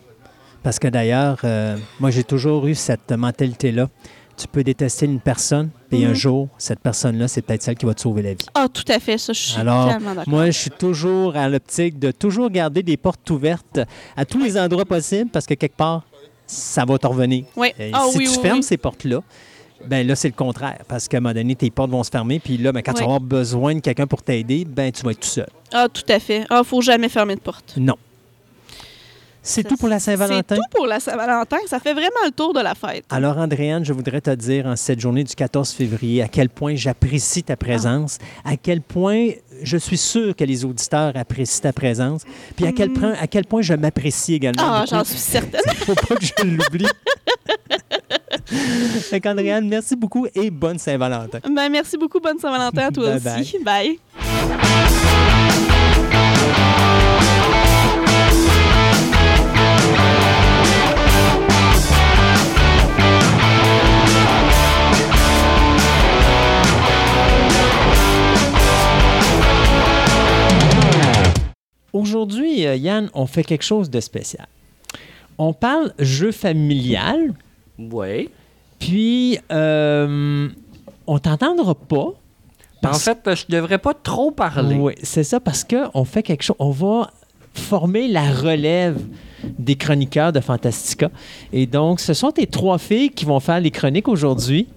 Parce 0.62 0.78
que 0.78 0.88
d'ailleurs, 0.88 1.38
euh, 1.44 1.76
moi, 1.98 2.10
j'ai 2.10 2.24
toujours 2.24 2.66
eu 2.66 2.74
cette 2.74 3.10
mentalité-là. 3.12 3.88
Tu 4.40 4.48
peux 4.48 4.64
détester 4.64 5.04
une 5.04 5.20
personne, 5.20 5.68
puis 5.90 6.02
un 6.06 6.08
Mhm. 6.10 6.14
jour, 6.14 6.48
cette 6.56 6.80
personne-là, 6.80 7.28
c'est 7.28 7.42
peut-être 7.42 7.62
celle 7.62 7.74
qui 7.76 7.84
va 7.84 7.92
te 7.92 8.00
sauver 8.00 8.22
la 8.22 8.30
vie. 8.30 8.46
Ah, 8.54 8.68
tout 8.72 8.84
à 8.88 8.98
fait, 8.98 9.18
ça, 9.18 9.34
je 9.34 9.38
suis 9.38 9.60
Alors, 9.60 9.88
tellement 9.90 10.14
d'accord. 10.14 10.28
Moi, 10.32 10.46
je 10.46 10.58
suis 10.58 10.70
toujours 10.70 11.36
à 11.36 11.46
l'optique 11.46 11.98
de 11.98 12.10
toujours 12.10 12.48
garder 12.48 12.82
des 12.82 12.96
portes 12.96 13.28
ouvertes 13.28 13.80
à 14.16 14.24
tous 14.24 14.38
les 14.42 14.58
endroits 14.58 14.86
possibles 14.86 15.28
parce 15.30 15.44
que 15.44 15.52
quelque 15.52 15.76
part, 15.76 16.04
ça 16.46 16.86
va 16.86 16.96
te 16.96 17.06
revenir. 17.06 17.44
Oui. 17.54 17.72
Et 17.78 17.90
Ah 17.92 18.06
si 18.10 18.16
oui, 18.16 18.24
tu 18.24 18.30
oui, 18.30 18.38
fermes 18.40 18.56
oui. 18.58 18.62
ces 18.62 18.78
portes-là, 18.78 19.20
ben 19.86 20.06
là, 20.06 20.16
c'est 20.16 20.28
le 20.28 20.34
contraire. 20.34 20.78
Parce 20.88 21.06
qu'à 21.06 21.18
un 21.18 21.20
moment 21.20 21.34
donné, 21.34 21.54
tes 21.54 21.70
portes 21.70 21.90
vont 21.90 22.02
se 22.02 22.10
fermer, 22.10 22.38
puis 22.40 22.56
là, 22.56 22.72
ben, 22.72 22.80
quand 22.82 22.92
tu 22.94 23.00
vas 23.00 23.04
avoir 23.04 23.20
besoin 23.20 23.74
de 23.74 23.80
quelqu'un 23.80 24.06
pour 24.06 24.22
t'aider, 24.22 24.64
ben 24.64 24.90
tu 24.90 25.02
vas 25.02 25.10
être 25.10 25.20
tout 25.20 25.28
seul. 25.28 25.48
Ah, 25.72 25.86
tout 25.92 26.02
à 26.08 26.18
fait. 26.18 26.46
Ah, 26.48 26.62
faut 26.64 26.80
jamais 26.80 27.10
fermer 27.10 27.34
de 27.34 27.40
porte. 27.40 27.74
Non. 27.76 27.96
C'est 29.42 29.64
tout 29.64 29.76
pour 29.76 29.88
la 29.88 29.98
Saint-Valentin. 29.98 30.42
C'est 30.48 30.56
tout 30.56 30.76
pour 30.76 30.86
la 30.86 31.00
Saint-Valentin. 31.00 31.56
Ça 31.66 31.80
fait 31.80 31.94
vraiment 31.94 32.10
le 32.24 32.30
tour 32.30 32.52
de 32.52 32.60
la 32.60 32.74
fête. 32.74 33.04
Alors, 33.10 33.38
Andréane, 33.38 33.84
je 33.84 33.92
voudrais 33.92 34.20
te 34.20 34.30
dire 34.30 34.66
en 34.66 34.76
cette 34.76 35.00
journée 35.00 35.24
du 35.24 35.34
14 35.34 35.70
février 35.70 36.22
à 36.22 36.28
quel 36.28 36.48
point 36.48 36.74
j'apprécie 36.74 37.42
ta 37.42 37.56
présence, 37.56 38.18
à 38.44 38.56
quel 38.56 38.80
point 38.82 39.30
je 39.62 39.76
suis 39.76 39.96
sûr 39.96 40.34
que 40.36 40.44
les 40.44 40.64
auditeurs 40.64 41.16
apprécient 41.16 41.62
ta 41.62 41.72
présence, 41.72 42.22
puis 42.56 42.66
à 42.66 42.72
quel 42.72 42.90
point, 42.92 43.14
à 43.20 43.26
quel 43.26 43.44
point 43.44 43.62
je 43.62 43.74
m'apprécie 43.74 44.34
également. 44.34 44.62
Ah, 44.62 44.84
j'en 44.88 45.04
suis 45.04 45.18
certaine. 45.18 45.60
Faut 45.76 45.94
pas 45.94 46.16
que 46.16 46.24
je 46.24 46.44
l'oublie. 46.44 46.86
fait 48.46 49.20
qu'Andréane, 49.20 49.68
merci 49.68 49.96
beaucoup 49.96 50.26
et 50.34 50.50
bonne 50.50 50.78
Saint-Valentin. 50.78 51.40
Ben, 51.50 51.68
merci 51.70 51.96
beaucoup. 51.96 52.20
Bonne 52.20 52.38
Saint-Valentin 52.38 52.88
à 52.88 52.90
toi 52.90 53.18
Bye 53.18 53.40
aussi. 53.40 53.58
Bye. 53.58 53.98
Aujourd'hui, 71.92 72.66
euh, 72.66 72.76
Yann, 72.76 73.10
on 73.14 73.26
fait 73.26 73.44
quelque 73.44 73.64
chose 73.64 73.90
de 73.90 74.00
spécial. 74.00 74.46
On 75.38 75.52
parle 75.52 75.92
jeu 75.98 76.32
familial, 76.32 77.32
Oui. 77.78 78.28
puis 78.78 79.38
euh, 79.50 80.48
on 81.06 81.18
t'entendra 81.18 81.74
pas 81.74 82.12
En 82.84 82.92
fait, 82.94 83.18
je 83.34 83.44
devrais 83.48 83.78
pas 83.78 83.94
trop 83.94 84.30
parler. 84.30 84.76
Oui, 84.76 84.92
c'est 85.02 85.24
ça, 85.24 85.40
parce 85.40 85.64
qu'on 85.64 86.04
fait 86.04 86.22
quelque 86.22 86.42
chose. 86.42 86.56
On 86.58 86.70
va 86.70 87.10
former 87.54 88.06
la 88.08 88.30
relève 88.30 88.98
des 89.58 89.74
chroniqueurs 89.76 90.32
de 90.32 90.40
Fantastica. 90.40 91.10
Et 91.52 91.66
donc, 91.66 92.00
ce 92.00 92.12
sont 92.14 92.30
tes 92.30 92.46
trois 92.46 92.78
filles 92.78 93.10
qui 93.10 93.24
vont 93.24 93.40
faire 93.40 93.60
les 93.60 93.70
chroniques 93.70 94.08
aujourd'hui. 94.08 94.68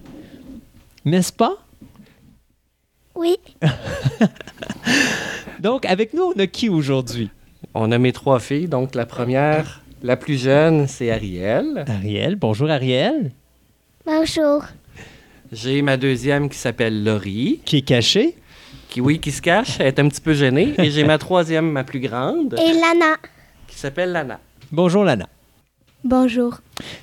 N'est-ce 1.05 1.31
pas? 1.33 1.57
Oui, 3.15 3.35
Donc, 5.59 5.85
avec 5.85 6.13
nous, 6.13 6.33
on 6.35 6.39
a 6.39 6.47
qui 6.47 6.69
aujourd'hui? 6.69 7.29
On 7.73 7.91
a 7.91 7.97
mes 7.97 8.11
trois 8.11 8.39
filles. 8.39 8.67
Donc, 8.67 8.95
la 8.95 9.05
première, 9.05 9.81
la 10.01 10.17
plus 10.17 10.41
jeune, 10.41 10.87
c'est 10.87 11.11
Ariel. 11.11 11.85
Ariel. 11.87 12.35
Bonjour, 12.35 12.69
Ariel. 12.69 13.31
bonjour. 14.05 14.63
J'ai 15.51 15.81
ma 15.83 15.97
deuxième 15.97 16.49
qui 16.49 16.57
s'appelle 16.57 17.03
Laurie, 17.03 17.59
Qui 17.65 17.77
est 17.77 17.81
caché. 17.83 18.35
qui, 18.89 18.99
oui, 19.01 19.19
qui 19.19 19.31
se 19.31 19.41
cache. 19.41 19.79
Elle 19.79 19.87
est 19.87 19.99
un 19.99 20.09
petit 20.09 20.21
peu 20.21 20.33
gênée. 20.33 20.73
Et 20.79 20.89
j'ai 20.89 21.03
ma 21.03 21.17
troisième, 21.19 21.69
ma 21.71 21.83
plus 21.83 21.99
grande, 21.99 22.55
Et 22.59 22.73
Lana. 22.73 23.15
qui 23.67 23.77
s'appelle 23.77 24.11
Lana. 24.11 24.39
Bonjour, 24.71 25.03
Lana. 25.03 25.29
Bonjour. 26.03 26.57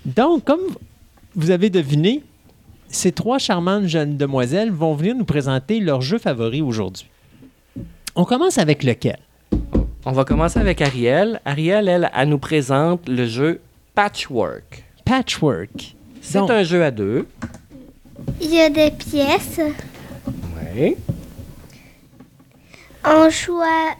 Donc, 0.04 0.44
comme 0.44 0.61
vous 1.36 1.50
avez 1.52 1.70
deviné, 1.70 2.22
ces 2.91 3.12
trois 3.12 3.38
charmantes 3.38 3.86
jeunes 3.86 4.16
demoiselles 4.16 4.70
vont 4.70 4.95
venir 4.95 5.14
nous 5.14 5.24
présenter 5.24 5.80
leur 5.80 6.01
jeu 6.03 6.18
favori 6.18 6.61
aujourd'hui. 6.62 7.07
On 8.16 8.24
commence 8.24 8.59
avec 8.59 8.82
lequel? 8.82 9.18
On 10.05 10.12
va 10.12 10.24
commencer 10.24 10.59
avec 10.59 10.80
Ariel. 10.80 11.41
Ariel, 11.45 11.88
elle, 11.88 12.11
elle 12.16 12.28
nous 12.28 12.38
présente 12.38 13.09
le 13.09 13.26
jeu 13.26 13.61
Patchwork. 13.95 14.82
Patchwork. 15.05 15.95
C'est 16.20 16.38
Donc- 16.38 16.51
un 16.51 16.62
jeu 16.64 16.82
à 16.84 16.91
deux. 16.91 17.26
Il 18.41 18.53
y 18.53 18.61
a 18.61 18.68
des 18.70 18.91
pièces. 18.91 19.61
Oui. 20.74 20.97
On 23.05 23.30
choisit, 23.30 23.97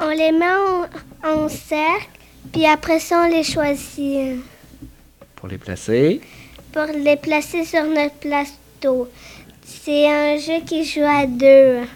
on 0.00 0.08
les 0.10 0.32
met 0.32 0.46
en, 0.46 1.28
en 1.44 1.48
cercle, 1.48 2.08
puis 2.52 2.64
après 2.66 2.98
ça, 2.98 3.24
on 3.26 3.30
les 3.30 3.42
choisit 3.42 4.42
Pour 5.36 5.48
les 5.48 5.58
placer. 5.58 6.20
Pour 6.74 6.86
les 6.92 7.16
placer 7.16 7.64
sur 7.64 7.84
notre 7.84 8.16
plateau. 8.16 9.08
C'est 9.64 10.10
un 10.10 10.36
jeu 10.38 10.60
qui 10.66 10.84
joue 10.84 11.04
à 11.06 11.24
deux. 11.26 11.86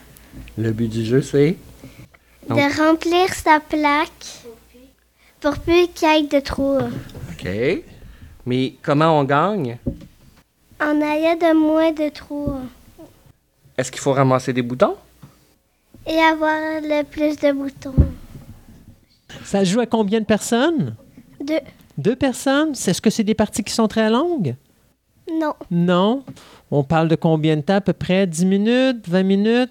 Le 0.57 0.71
but 0.71 0.89
du 0.89 1.05
jeu, 1.05 1.21
c'est? 1.21 1.57
Donc- 2.49 2.59
De 2.59 2.81
remplir 2.81 3.35
sa 3.35 3.59
plaque 3.59 4.27
pour 5.41 5.59
plus 5.59 5.89
qu'il 5.89 6.09
y 6.09 6.17
ait 6.19 6.23
de 6.23 6.39
trous. 6.41 6.79
OK. 6.79 7.49
Mais 8.47 8.75
comment 8.81 9.19
on 9.19 9.25
gagne? 9.25 9.79
En 10.81 11.01
ayant 11.03 11.35
de 11.37 11.55
moins 11.59 11.91
de 11.93 12.09
trous. 12.09 12.55
Est-ce 13.77 13.91
qu'il 13.91 14.01
faut 14.01 14.13
ramasser 14.13 14.53
des 14.53 14.63
boutons? 14.63 14.95
Et 16.07 16.19
avoir 16.19 16.81
le 16.81 17.03
plus 17.03 17.37
de 17.37 17.51
boutons. 17.53 17.95
Ça 19.45 19.65
joue 19.65 19.81
à 19.81 19.87
combien 19.87 20.21
de 20.21 20.25
personnes? 20.25 20.95
Deux. 21.45 21.61
Deux 21.99 22.17
personnes? 22.17 22.71
Est-ce 22.73 23.03
que 23.03 23.11
c'est 23.11 23.25
des 23.25 23.35
parties 23.35 23.65
qui 23.65 23.75
sont 23.75 23.89
très 23.89 24.09
longues? 24.09 24.55
Non. 25.33 25.55
Non? 25.71 26.25
On 26.71 26.83
parle 26.85 27.09
de 27.09 27.17
combien 27.17 27.57
de 27.57 27.63
temps 27.63 27.77
à 27.77 27.81
peu 27.81 27.93
près? 27.93 28.27
10 28.27 28.45
minutes? 28.47 29.09
20 29.09 29.23
minutes? 29.23 29.71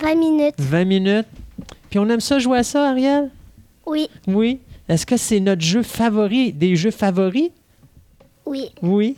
20 0.00 0.14
minutes. 0.14 0.54
20 0.58 0.84
minutes? 0.84 1.26
Puis 1.88 1.98
on 1.98 2.08
aime 2.08 2.20
ça 2.20 2.38
jouer 2.38 2.58
à 2.58 2.62
ça, 2.62 2.90
Ariel? 2.90 3.30
Oui. 3.86 4.08
Oui. 4.26 4.60
Est-ce 4.88 5.06
que 5.06 5.16
c'est 5.16 5.40
notre 5.40 5.62
jeu 5.62 5.82
favori, 5.82 6.52
des 6.52 6.76
jeux 6.76 6.90
favoris? 6.90 7.50
Oui. 8.46 8.70
Oui. 8.82 9.16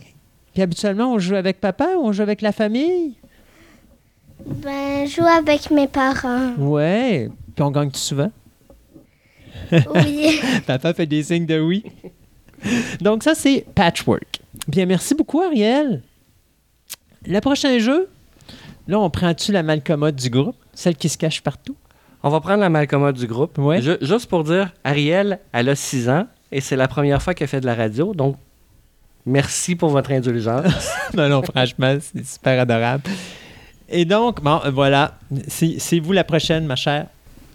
Puis 0.53 0.61
habituellement, 0.61 1.11
on 1.13 1.19
joue 1.19 1.35
avec 1.35 1.59
papa 1.59 1.95
ou 1.97 2.05
on 2.05 2.11
joue 2.11 2.21
avec 2.21 2.41
la 2.41 2.51
famille? 2.51 3.15
Ben, 4.45 5.07
je 5.07 5.15
joue 5.15 5.25
avec 5.25 5.71
mes 5.71 5.87
parents. 5.87 6.53
Ouais. 6.57 7.29
Puis 7.55 7.63
on 7.63 7.71
gagne 7.71 7.91
souvent? 7.93 8.31
Oui. 9.71 10.39
Papa 10.67 10.93
fait 10.93 11.05
des 11.05 11.23
signes 11.23 11.45
de 11.45 11.59
oui. 11.59 11.83
Donc 13.01 13.23
ça, 13.23 13.35
c'est 13.35 13.65
Patchwork. 13.75 14.39
Bien, 14.67 14.85
merci 14.85 15.15
beaucoup, 15.15 15.41
Ariel. 15.41 16.01
Le 17.25 17.39
prochain 17.39 17.79
jeu, 17.79 18.09
là, 18.87 18.99
on 18.99 19.09
prend-tu 19.09 19.51
la 19.51 19.63
malcommode 19.63 20.15
du 20.15 20.29
groupe, 20.29 20.55
celle 20.73 20.95
qui 20.95 21.09
se 21.09 21.17
cache 21.17 21.41
partout? 21.41 21.75
On 22.21 22.29
va 22.29 22.39
prendre 22.39 22.59
la 22.61 22.69
malcommode 22.69 23.17
du 23.17 23.27
groupe. 23.27 23.57
Ouais. 23.57 23.81
Ju- 23.81 23.97
juste 24.01 24.29
pour 24.29 24.43
dire, 24.43 24.71
Ariel, 24.83 25.39
elle 25.51 25.69
a 25.69 25.75
6 25.75 26.09
ans 26.09 26.27
et 26.51 26.61
c'est 26.61 26.75
la 26.75 26.87
première 26.87 27.21
fois 27.21 27.33
qu'elle 27.33 27.47
fait 27.49 27.59
de 27.61 27.65
la 27.65 27.75
radio. 27.75 28.13
Donc, 28.13 28.37
merci 29.25 29.75
pour 29.75 29.89
votre 29.89 30.11
indulgence. 30.11 30.89
non, 31.13 31.27
non, 31.29 31.41
franchement, 31.43 31.97
c'est 31.99 32.25
super 32.25 32.61
adorable. 32.61 33.03
Et 33.89 34.05
donc, 34.05 34.41
bon, 34.41 34.59
voilà, 34.71 35.17
c'est 35.47 35.99
vous 35.99 36.13
la 36.13 36.23
prochaine, 36.23 36.65
ma 36.65 36.75
chère. 36.77 37.07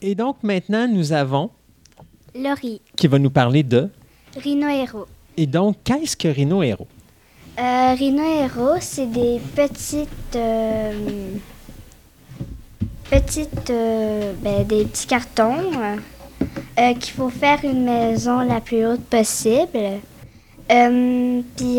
Et 0.02 0.14
donc, 0.14 0.42
maintenant, 0.42 0.86
nous 0.86 1.12
avons 1.12 1.50
Laurie. 2.34 2.80
qui 2.96 3.06
va 3.08 3.18
nous 3.18 3.30
parler 3.30 3.62
de... 3.62 3.88
Rhino 4.36 4.68
Héros. 4.68 5.06
Et 5.36 5.46
donc, 5.46 5.76
qu'est-ce 5.84 6.16
que 6.16 6.28
Rhino 6.28 6.62
Hero? 6.62 6.86
Euh, 7.58 7.94
Rhino 7.94 8.22
Héros, 8.22 8.76
c'est 8.80 9.06
des 9.10 9.40
petites. 9.54 10.08
euh, 10.36 10.92
petites. 13.10 13.70
euh, 13.70 14.32
ben, 14.42 14.64
des 14.66 14.84
petits 14.84 15.06
cartons 15.06 15.54
euh, 16.78 16.94
qu'il 16.94 17.14
faut 17.14 17.30
faire 17.30 17.58
une 17.64 17.84
maison 17.84 18.40
la 18.40 18.60
plus 18.60 18.86
haute 18.86 19.04
possible. 19.04 20.00
Puis. 20.68 21.78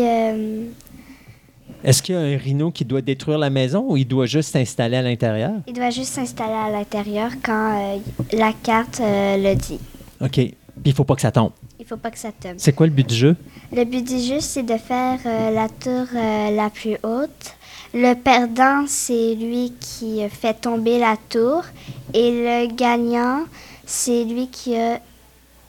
Est-ce 1.82 2.02
qu'il 2.02 2.14
y 2.14 2.18
a 2.18 2.20
un 2.20 2.36
rhino 2.36 2.70
qui 2.70 2.84
doit 2.84 3.00
détruire 3.00 3.38
la 3.38 3.48
maison 3.48 3.86
ou 3.88 3.96
il 3.96 4.04
doit 4.06 4.26
juste 4.26 4.52
s'installer 4.52 4.98
à 4.98 5.02
l'intérieur? 5.02 5.52
il 5.66 5.72
doit 5.72 5.88
juste 5.88 6.12
s'installer 6.12 6.52
à 6.52 6.70
l'intérieur 6.70 7.30
quand 7.42 7.94
euh, 7.94 7.98
la 8.36 8.52
carte 8.52 9.00
euh, 9.00 9.36
le 9.38 9.54
dit. 9.54 9.78
OK. 10.20 10.30
Puis 10.34 10.54
il 10.84 10.92
faut 10.92 11.04
pas 11.04 11.14
que 11.14 11.22
ça 11.22 11.30
tombe. 11.32 11.52
Il 11.80 11.86
faut 11.86 11.96
pas 11.96 12.10
que 12.10 12.18
ça 12.18 12.30
tombe. 12.30 12.56
C'est 12.58 12.74
quoi 12.74 12.86
le 12.86 12.92
but 12.92 13.08
du 13.08 13.14
jeu? 13.14 13.36
Le 13.72 13.84
but 13.84 14.06
du 14.06 14.18
jeu, 14.18 14.38
c'est 14.40 14.62
de 14.62 14.76
faire 14.76 15.18
euh, 15.24 15.50
la 15.50 15.68
tour 15.68 16.06
euh, 16.14 16.50
la 16.54 16.68
plus 16.68 16.96
haute. 17.02 17.56
Le 17.94 18.12
perdant, 18.14 18.84
c'est 18.86 19.34
lui 19.34 19.72
qui 19.80 20.22
euh, 20.22 20.28
fait 20.28 20.54
tomber 20.54 20.98
la 20.98 21.16
tour. 21.30 21.64
Et 22.12 22.30
le 22.32 22.72
gagnant, 22.74 23.44
c'est 23.86 24.24
lui 24.24 24.48
qui 24.48 24.76
a 24.76 25.00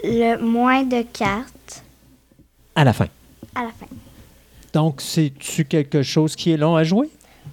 le 0.04 0.36
moins 0.38 0.84
de 0.84 1.02
cartes 1.04 1.82
À 2.76 2.84
la 2.84 2.92
fin. 2.92 3.08
à 3.56 3.64
la 3.64 3.70
fin. 3.70 3.86
Donc, 4.74 5.00
c'est-tu 5.02 5.64
quelque 5.66 6.04
chose 6.04 6.36
qui 6.36 6.52
est 6.52 6.58
long 6.58 6.76
à 6.76 6.84
jouer? 6.84 7.10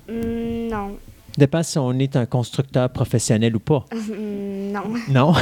Hmm, 0.09 0.69
non. 0.69 0.97
Dépend 1.39 1.63
si 1.63 1.79
on 1.79 1.93
est 1.93 2.17
un 2.17 2.27
constructeur 2.27 2.91
professionnel 2.91 3.55
ou 3.55 3.61
pas. 3.61 3.85
Hmm, 3.95 4.73
non. 4.73 4.83
Non? 5.09 5.33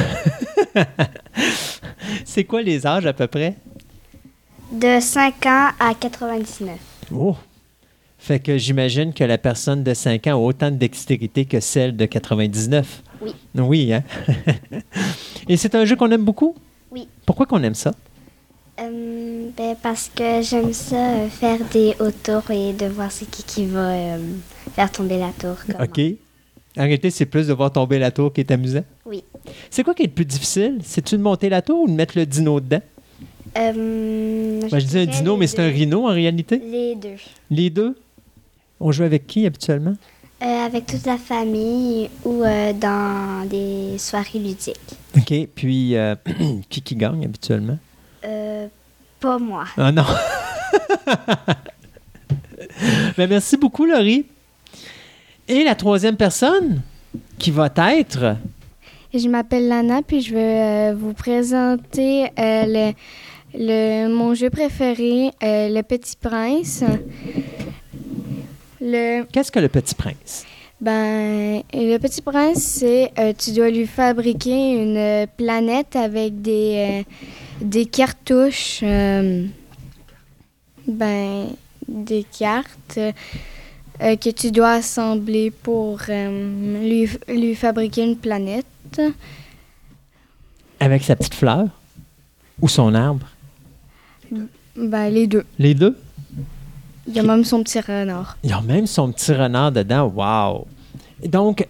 c'est 2.26 2.44
quoi 2.44 2.60
les 2.60 2.86
âges 2.86 3.06
à 3.06 3.14
peu 3.14 3.26
près? 3.26 3.54
De 4.70 5.00
5 5.00 5.46
ans 5.46 5.70
à 5.80 5.94
99. 5.98 6.76
Oh! 7.14 7.34
Fait 8.18 8.40
que 8.40 8.58
j'imagine 8.58 9.14
que 9.14 9.24
la 9.24 9.38
personne 9.38 9.82
de 9.82 9.94
5 9.94 10.26
ans 10.26 10.32
a 10.32 10.36
autant 10.36 10.70
de 10.70 10.76
dextérité 10.76 11.46
que 11.46 11.60
celle 11.60 11.96
de 11.96 12.04
99. 12.04 13.02
Oui. 13.22 13.34
Oui, 13.54 13.92
hein? 13.94 14.02
Et 15.48 15.56
c'est 15.56 15.74
un 15.74 15.86
jeu 15.86 15.96
qu'on 15.96 16.10
aime 16.10 16.24
beaucoup? 16.24 16.54
Oui. 16.90 17.08
Pourquoi 17.24 17.46
qu'on 17.46 17.62
aime 17.62 17.74
ça? 17.74 17.92
Euh, 18.80 19.48
ben, 19.56 19.74
parce 19.82 20.10
que 20.14 20.42
j'aime 20.42 20.74
ça, 20.74 20.96
euh, 20.96 21.28
faire 21.30 21.60
des 21.72 21.94
hauts 22.00 22.10
tours 22.10 22.50
et 22.50 22.74
de 22.74 22.84
voir 22.84 23.10
c'est 23.10 23.30
qui 23.30 23.42
qui 23.44 23.64
va 23.64 23.88
euh, 23.92 24.18
faire 24.76 24.90
tomber 24.92 25.18
la 25.18 25.30
tour. 25.38 25.56
comment. 25.66 25.84
OK. 25.84 26.00
En 26.78 26.82
réalité, 26.82 27.10
c'est 27.10 27.24
plus 27.26 27.46
de 27.48 27.54
voir 27.54 27.72
tomber 27.72 27.98
la 27.98 28.10
tour 28.10 28.30
qui 28.32 28.42
est 28.42 28.50
amusant. 28.50 28.84
Oui. 29.06 29.24
C'est 29.70 29.82
quoi 29.82 29.94
qui 29.94 30.02
est 30.02 30.06
le 30.06 30.12
plus 30.12 30.26
difficile? 30.26 30.78
C'est-tu 30.84 31.16
de 31.16 31.22
monter 31.22 31.48
la 31.48 31.62
tour 31.62 31.82
ou 31.82 31.88
de 31.88 31.92
mettre 31.94 32.18
le 32.18 32.26
dino 32.26 32.60
dedans? 32.60 32.82
Euh, 33.56 34.60
Ben, 34.70 34.78
je 34.78 34.84
dis 34.84 34.98
un 34.98 35.06
dino, 35.06 35.38
mais 35.38 35.46
c'est 35.46 35.60
un 35.60 35.68
rhino 35.68 36.06
en 36.06 36.12
réalité. 36.12 36.60
Les 36.62 36.94
deux. 36.94 37.16
Les 37.50 37.70
deux? 37.70 37.96
On 38.78 38.92
joue 38.92 39.04
avec 39.04 39.26
qui 39.26 39.46
habituellement? 39.46 39.94
Euh, 40.42 40.66
avec 40.66 40.84
toute 40.84 41.06
la 41.06 41.16
famille 41.16 42.10
ou 42.26 42.42
euh, 42.42 42.74
dans 42.74 43.48
des 43.48 43.96
soirées 43.96 44.38
ludiques. 44.38 44.76
OK. 45.16 45.32
Puis, 45.54 45.96
euh, 45.96 46.14
qui 46.68 46.82
qui 46.82 46.94
gagne 46.94 47.24
habituellement? 47.24 47.78
Euh, 48.26 48.66
pas 49.18 49.38
moi. 49.38 49.64
Ah 49.78 49.90
non. 49.90 50.04
ben, 53.16 53.30
merci 53.30 53.56
beaucoup, 53.56 53.86
Laurie. 53.86 54.26
Et 55.48 55.64
la 55.64 55.74
troisième 55.74 56.16
personne 56.16 56.82
qui 57.38 57.50
va 57.50 57.70
être? 57.76 58.36
Je 59.14 59.28
m'appelle 59.28 59.68
Lana, 59.68 60.02
puis 60.02 60.20
je 60.20 60.34
vais 60.34 60.90
euh, 60.90 60.94
vous 60.98 61.12
présenter 61.12 62.24
euh, 62.24 62.64
le, 62.66 62.92
le- 63.54 64.08
mon 64.08 64.34
jeu 64.34 64.50
préféré, 64.50 65.30
euh, 65.42 65.68
Le 65.68 65.82
Petit 65.82 66.16
Prince. 66.20 66.82
Le, 68.80 69.24
Qu'est-ce 69.32 69.50
que 69.52 69.58
le 69.60 69.68
petit 69.68 69.94
prince? 69.94 70.44
ben, 70.80 71.62
le 71.72 71.96
Petit 71.98 72.20
Prince, 72.20 72.58
c'est 72.62 73.10
tu 73.38 73.52
dois 73.52 73.70
lui 73.70 73.86
fabriquer 73.86 74.74
une 74.82 75.26
planète 75.38 75.96
avec 75.96 76.42
des, 76.42 77.06
des 77.62 77.86
cartouches, 77.86 78.82
ben, 80.86 81.46
des 81.88 82.24
cartes. 82.38 82.98
Euh, 84.02 84.16
que 84.16 84.30
tu 84.30 84.50
dois 84.50 84.72
assembler 84.72 85.50
pour 85.50 85.98
euh, 86.08 86.80
lui, 86.82 87.08
lui 87.28 87.54
fabriquer 87.54 88.04
une 88.04 88.16
planète. 88.16 88.66
Avec 90.80 91.02
sa 91.04 91.16
petite 91.16 91.34
fleur 91.34 91.66
ou 92.60 92.68
son 92.68 92.94
arbre? 92.94 93.26
Ben, 94.76 95.08
les 95.08 95.26
deux. 95.26 95.44
Les 95.58 95.74
deux? 95.74 95.96
Il 97.08 97.14
y 97.14 97.18
a 97.18 97.22
même 97.22 97.44
son 97.44 97.62
petit 97.62 97.80
renard. 97.80 98.36
Il 98.42 98.50
y 98.50 98.52
a 98.52 98.60
même 98.60 98.86
son 98.86 99.12
petit 99.12 99.32
renard 99.32 99.72
dedans. 99.72 100.12
Wow! 100.14 100.66
Donc, 101.28 101.66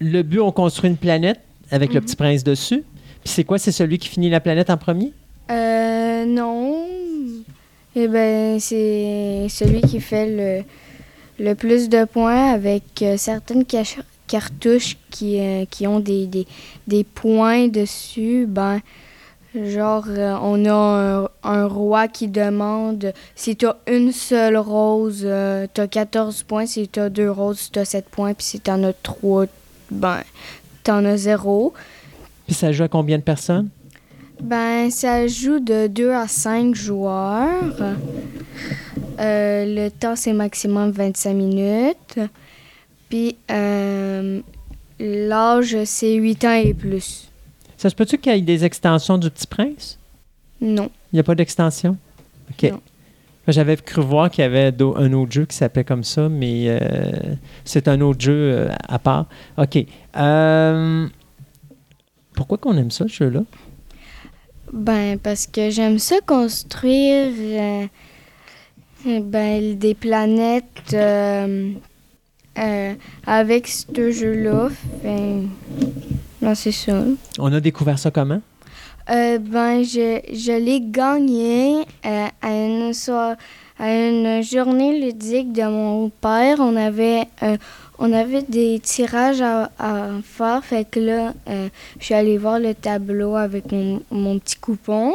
le 0.00 0.22
but, 0.22 0.40
on 0.40 0.52
construit 0.52 0.88
une 0.88 0.96
planète 0.96 1.40
avec 1.70 1.92
le 1.92 2.00
Mhm. 2.00 2.06
petit 2.06 2.16
prince 2.16 2.44
dessus. 2.44 2.84
Puis 3.24 3.32
c'est 3.32 3.44
quoi? 3.44 3.58
C'est 3.58 3.72
celui 3.72 3.98
qui 3.98 4.08
finit 4.08 4.30
la 4.30 4.40
planète 4.40 4.70
en 4.70 4.76
premier? 4.76 5.12
Euh, 5.50 6.24
non. 6.24 6.84
Eh 7.96 8.08
ben, 8.08 8.60
c'est 8.60 9.46
celui 9.48 9.80
qui 9.82 10.00
fait 10.00 10.26
le, 10.60 10.64
le 11.38 11.54
plus 11.54 11.88
de 11.88 12.04
points 12.04 12.52
avec 12.52 13.02
euh, 13.02 13.16
certaines 13.16 13.64
cartouches 14.26 14.96
qui, 15.10 15.40
euh, 15.40 15.64
qui 15.70 15.86
ont 15.86 16.00
des, 16.00 16.26
des, 16.26 16.46
des 16.86 17.04
points 17.04 17.68
dessus. 17.68 18.46
Ben, 18.48 18.80
genre, 19.54 20.06
euh, 20.08 20.36
on 20.42 20.64
a 20.64 20.72
un, 20.72 21.28
un 21.42 21.66
roi 21.66 22.08
qui 22.08 22.28
demande 22.28 23.12
si 23.34 23.56
tu 23.56 23.66
as 23.66 23.76
une 23.86 24.12
seule 24.12 24.56
rose, 24.56 25.26
tu 25.74 25.80
as 25.80 25.88
14 25.88 26.42
points. 26.44 26.66
Si 26.66 26.88
tu 26.88 27.00
as 27.00 27.10
deux 27.10 27.30
roses, 27.30 27.70
tu 27.70 27.78
as 27.78 27.84
7 27.84 28.06
points. 28.06 28.34
Puis 28.34 28.46
si 28.46 28.60
tu 28.60 28.70
en 28.70 28.82
as 28.84 28.92
trois, 28.92 29.46
ben, 29.90 30.20
tu 30.84 30.90
en 30.90 31.04
as 31.04 31.16
zéro. 31.16 31.74
Puis 32.46 32.54
ça 32.54 32.72
joue 32.72 32.84
à 32.84 32.88
combien 32.88 33.18
de 33.18 33.22
personnes? 33.22 33.68
Ben, 34.40 34.90
ça 34.90 35.26
joue 35.26 35.60
de 35.60 35.86
2 35.86 36.12
à 36.12 36.28
5 36.28 36.74
joueurs. 36.74 37.96
Euh, 39.18 39.64
le 39.66 39.90
temps, 39.90 40.16
c'est 40.16 40.32
maximum 40.32 40.90
25 40.90 41.34
minutes. 41.34 42.18
Puis, 43.08 43.36
euh, 43.50 44.40
l'âge, 44.98 45.76
c'est 45.84 46.14
8 46.14 46.44
ans 46.44 46.52
et 46.52 46.74
plus. 46.74 47.28
Ça 47.76 47.90
se 47.90 47.94
peut-tu 47.94 48.18
qu'il 48.18 48.34
y 48.34 48.38
ait 48.38 48.40
des 48.40 48.64
extensions 48.64 49.18
du 49.18 49.30
Petit 49.30 49.46
Prince? 49.46 49.98
Non. 50.60 50.90
Il 51.12 51.16
n'y 51.16 51.20
a 51.20 51.22
pas 51.22 51.34
d'extension? 51.34 51.96
OK. 52.50 52.72
J'avais 53.48 53.76
cru 53.76 54.02
voir 54.02 54.28
qu'il 54.28 54.42
y 54.42 54.44
avait 54.44 54.74
un 54.80 55.12
autre 55.12 55.30
jeu 55.30 55.44
qui 55.46 55.54
s'appelait 55.54 55.84
comme 55.84 56.02
ça, 56.02 56.28
mais 56.28 56.64
euh, 56.66 57.12
c'est 57.64 57.86
un 57.86 58.00
autre 58.00 58.20
jeu 58.20 58.68
à 58.88 58.98
part. 58.98 59.26
OK. 59.56 59.86
Pourquoi 62.34 62.58
qu'on 62.58 62.76
aime 62.76 62.90
ça, 62.90 63.04
ce 63.06 63.24
jeu-là? 63.24 63.42
Ben, 64.72 65.16
parce 65.18 65.46
que 65.46 65.70
j'aime 65.70 66.00
ça 66.00 66.16
construire 66.26 67.30
ben, 69.06 69.78
des 69.78 69.94
planètes 69.94 70.92
euh, 70.92 71.70
euh, 72.58 72.94
avec 73.26 73.68
ce 73.68 74.10
jeu-là. 74.10 74.68
Fait- 75.02 75.42
ben, 76.42 76.54
c'est 76.54 76.72
ça. 76.72 77.02
On 77.38 77.52
a 77.52 77.60
découvert 77.60 77.98
ça 77.98 78.10
comment? 78.10 78.40
Euh, 79.08 79.38
ben, 79.38 79.84
je, 79.84 80.20
je 80.32 80.52
l'ai 80.58 80.80
gagné 80.80 81.84
à, 82.02 82.30
une 82.42 82.92
à 83.78 83.92
une 84.08 84.42
journée 84.42 85.00
ludique 85.00 85.52
de 85.52 85.62
mon 85.62 86.08
père. 86.08 86.56
On 86.58 86.74
avait, 86.76 87.22
euh, 87.42 87.56
on 87.98 88.12
avait 88.12 88.42
des 88.42 88.80
tirages 88.80 89.42
à, 89.42 89.70
à 89.78 90.08
faire. 90.24 90.64
Fait 90.64 90.88
que 90.88 90.98
là, 90.98 91.34
euh, 91.48 91.68
je 92.00 92.04
suis 92.06 92.14
allée 92.14 92.38
voir 92.38 92.58
le 92.58 92.74
tableau 92.74 93.36
avec 93.36 93.70
mon, 93.70 94.02
mon 94.10 94.38
petit 94.38 94.56
coupon. 94.56 95.14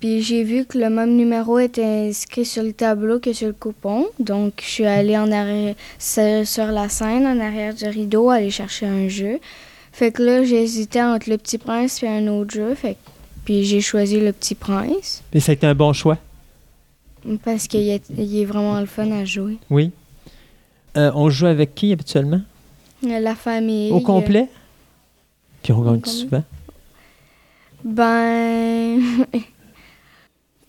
Puis 0.00 0.22
j'ai 0.22 0.44
vu 0.44 0.64
que 0.64 0.78
le 0.78 0.88
même 0.88 1.14
numéro 1.14 1.58
était 1.58 2.08
inscrit 2.08 2.46
sur 2.46 2.62
le 2.62 2.72
tableau 2.72 3.20
que 3.20 3.34
sur 3.34 3.48
le 3.48 3.52
coupon. 3.52 4.06
Donc, 4.18 4.54
je 4.62 4.70
suis 4.70 4.86
allée 4.86 5.18
en 5.18 5.30
arrière, 5.30 5.74
sur, 5.98 6.66
la 6.66 6.88
scène, 6.88 7.26
en 7.26 7.38
arrière 7.38 7.74
du 7.74 7.84
rideau, 7.84 8.30
aller 8.30 8.50
chercher 8.50 8.86
un 8.86 9.08
jeu. 9.08 9.38
Fait 9.92 10.10
que 10.10 10.22
là, 10.22 10.42
j'hésitais 10.42 11.02
entre 11.02 11.28
le 11.28 11.36
petit 11.36 11.58
prince 11.58 12.02
et 12.02 12.08
un 12.08 12.26
autre 12.28 12.54
jeu. 12.54 12.74
Fait 12.74 12.94
que- 12.94 13.10
puis 13.44 13.64
j'ai 13.64 13.82
choisi 13.82 14.18
le 14.20 14.32
petit 14.32 14.54
prince 14.54 15.22
Et 15.34 15.40
ça 15.40 15.52
a 15.52 15.54
été 15.54 15.66
un 15.66 15.74
bon 15.74 15.92
choix? 15.92 16.18
parce 17.44 17.66
qu'il 17.66 17.86
est, 17.86 18.44
vraiment 18.46 18.80
le 18.80 18.86
fun 18.86 19.10
à 19.12 19.26
jouer. 19.26 19.58
Oui. 19.68 19.90
Euh, 20.96 21.12
on 21.14 21.28
joue 21.28 21.44
avec 21.46 21.74
qui 21.74 21.92
habituellement? 21.92 22.40
La 23.02 23.34
famille. 23.34 23.92
Au 23.92 24.00
complet? 24.00 24.48
Puis 25.62 25.74
on 25.74 25.82
gagne 25.82 26.02
souvent? 26.04 26.42
Ben. 27.84 29.26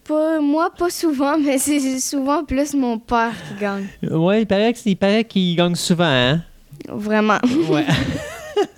pas, 0.07 0.39
moi, 0.39 0.69
pas 0.77 0.89
souvent, 0.89 1.37
mais 1.37 1.57
c'est 1.57 1.99
souvent 1.99 2.43
plus 2.43 2.73
mon 2.73 2.97
père 2.99 3.33
qui 3.47 3.59
gagne. 3.61 3.87
Oui, 4.09 4.41
il 4.41 4.47
paraît 4.47 4.73
que- 4.73 4.79
il 4.85 4.95
paraît 4.97 5.23
qu'il 5.23 5.55
gagne 5.55 5.75
souvent, 5.75 6.03
hein? 6.05 6.41
Vraiment. 6.89 7.37
Ouais. 7.69 7.85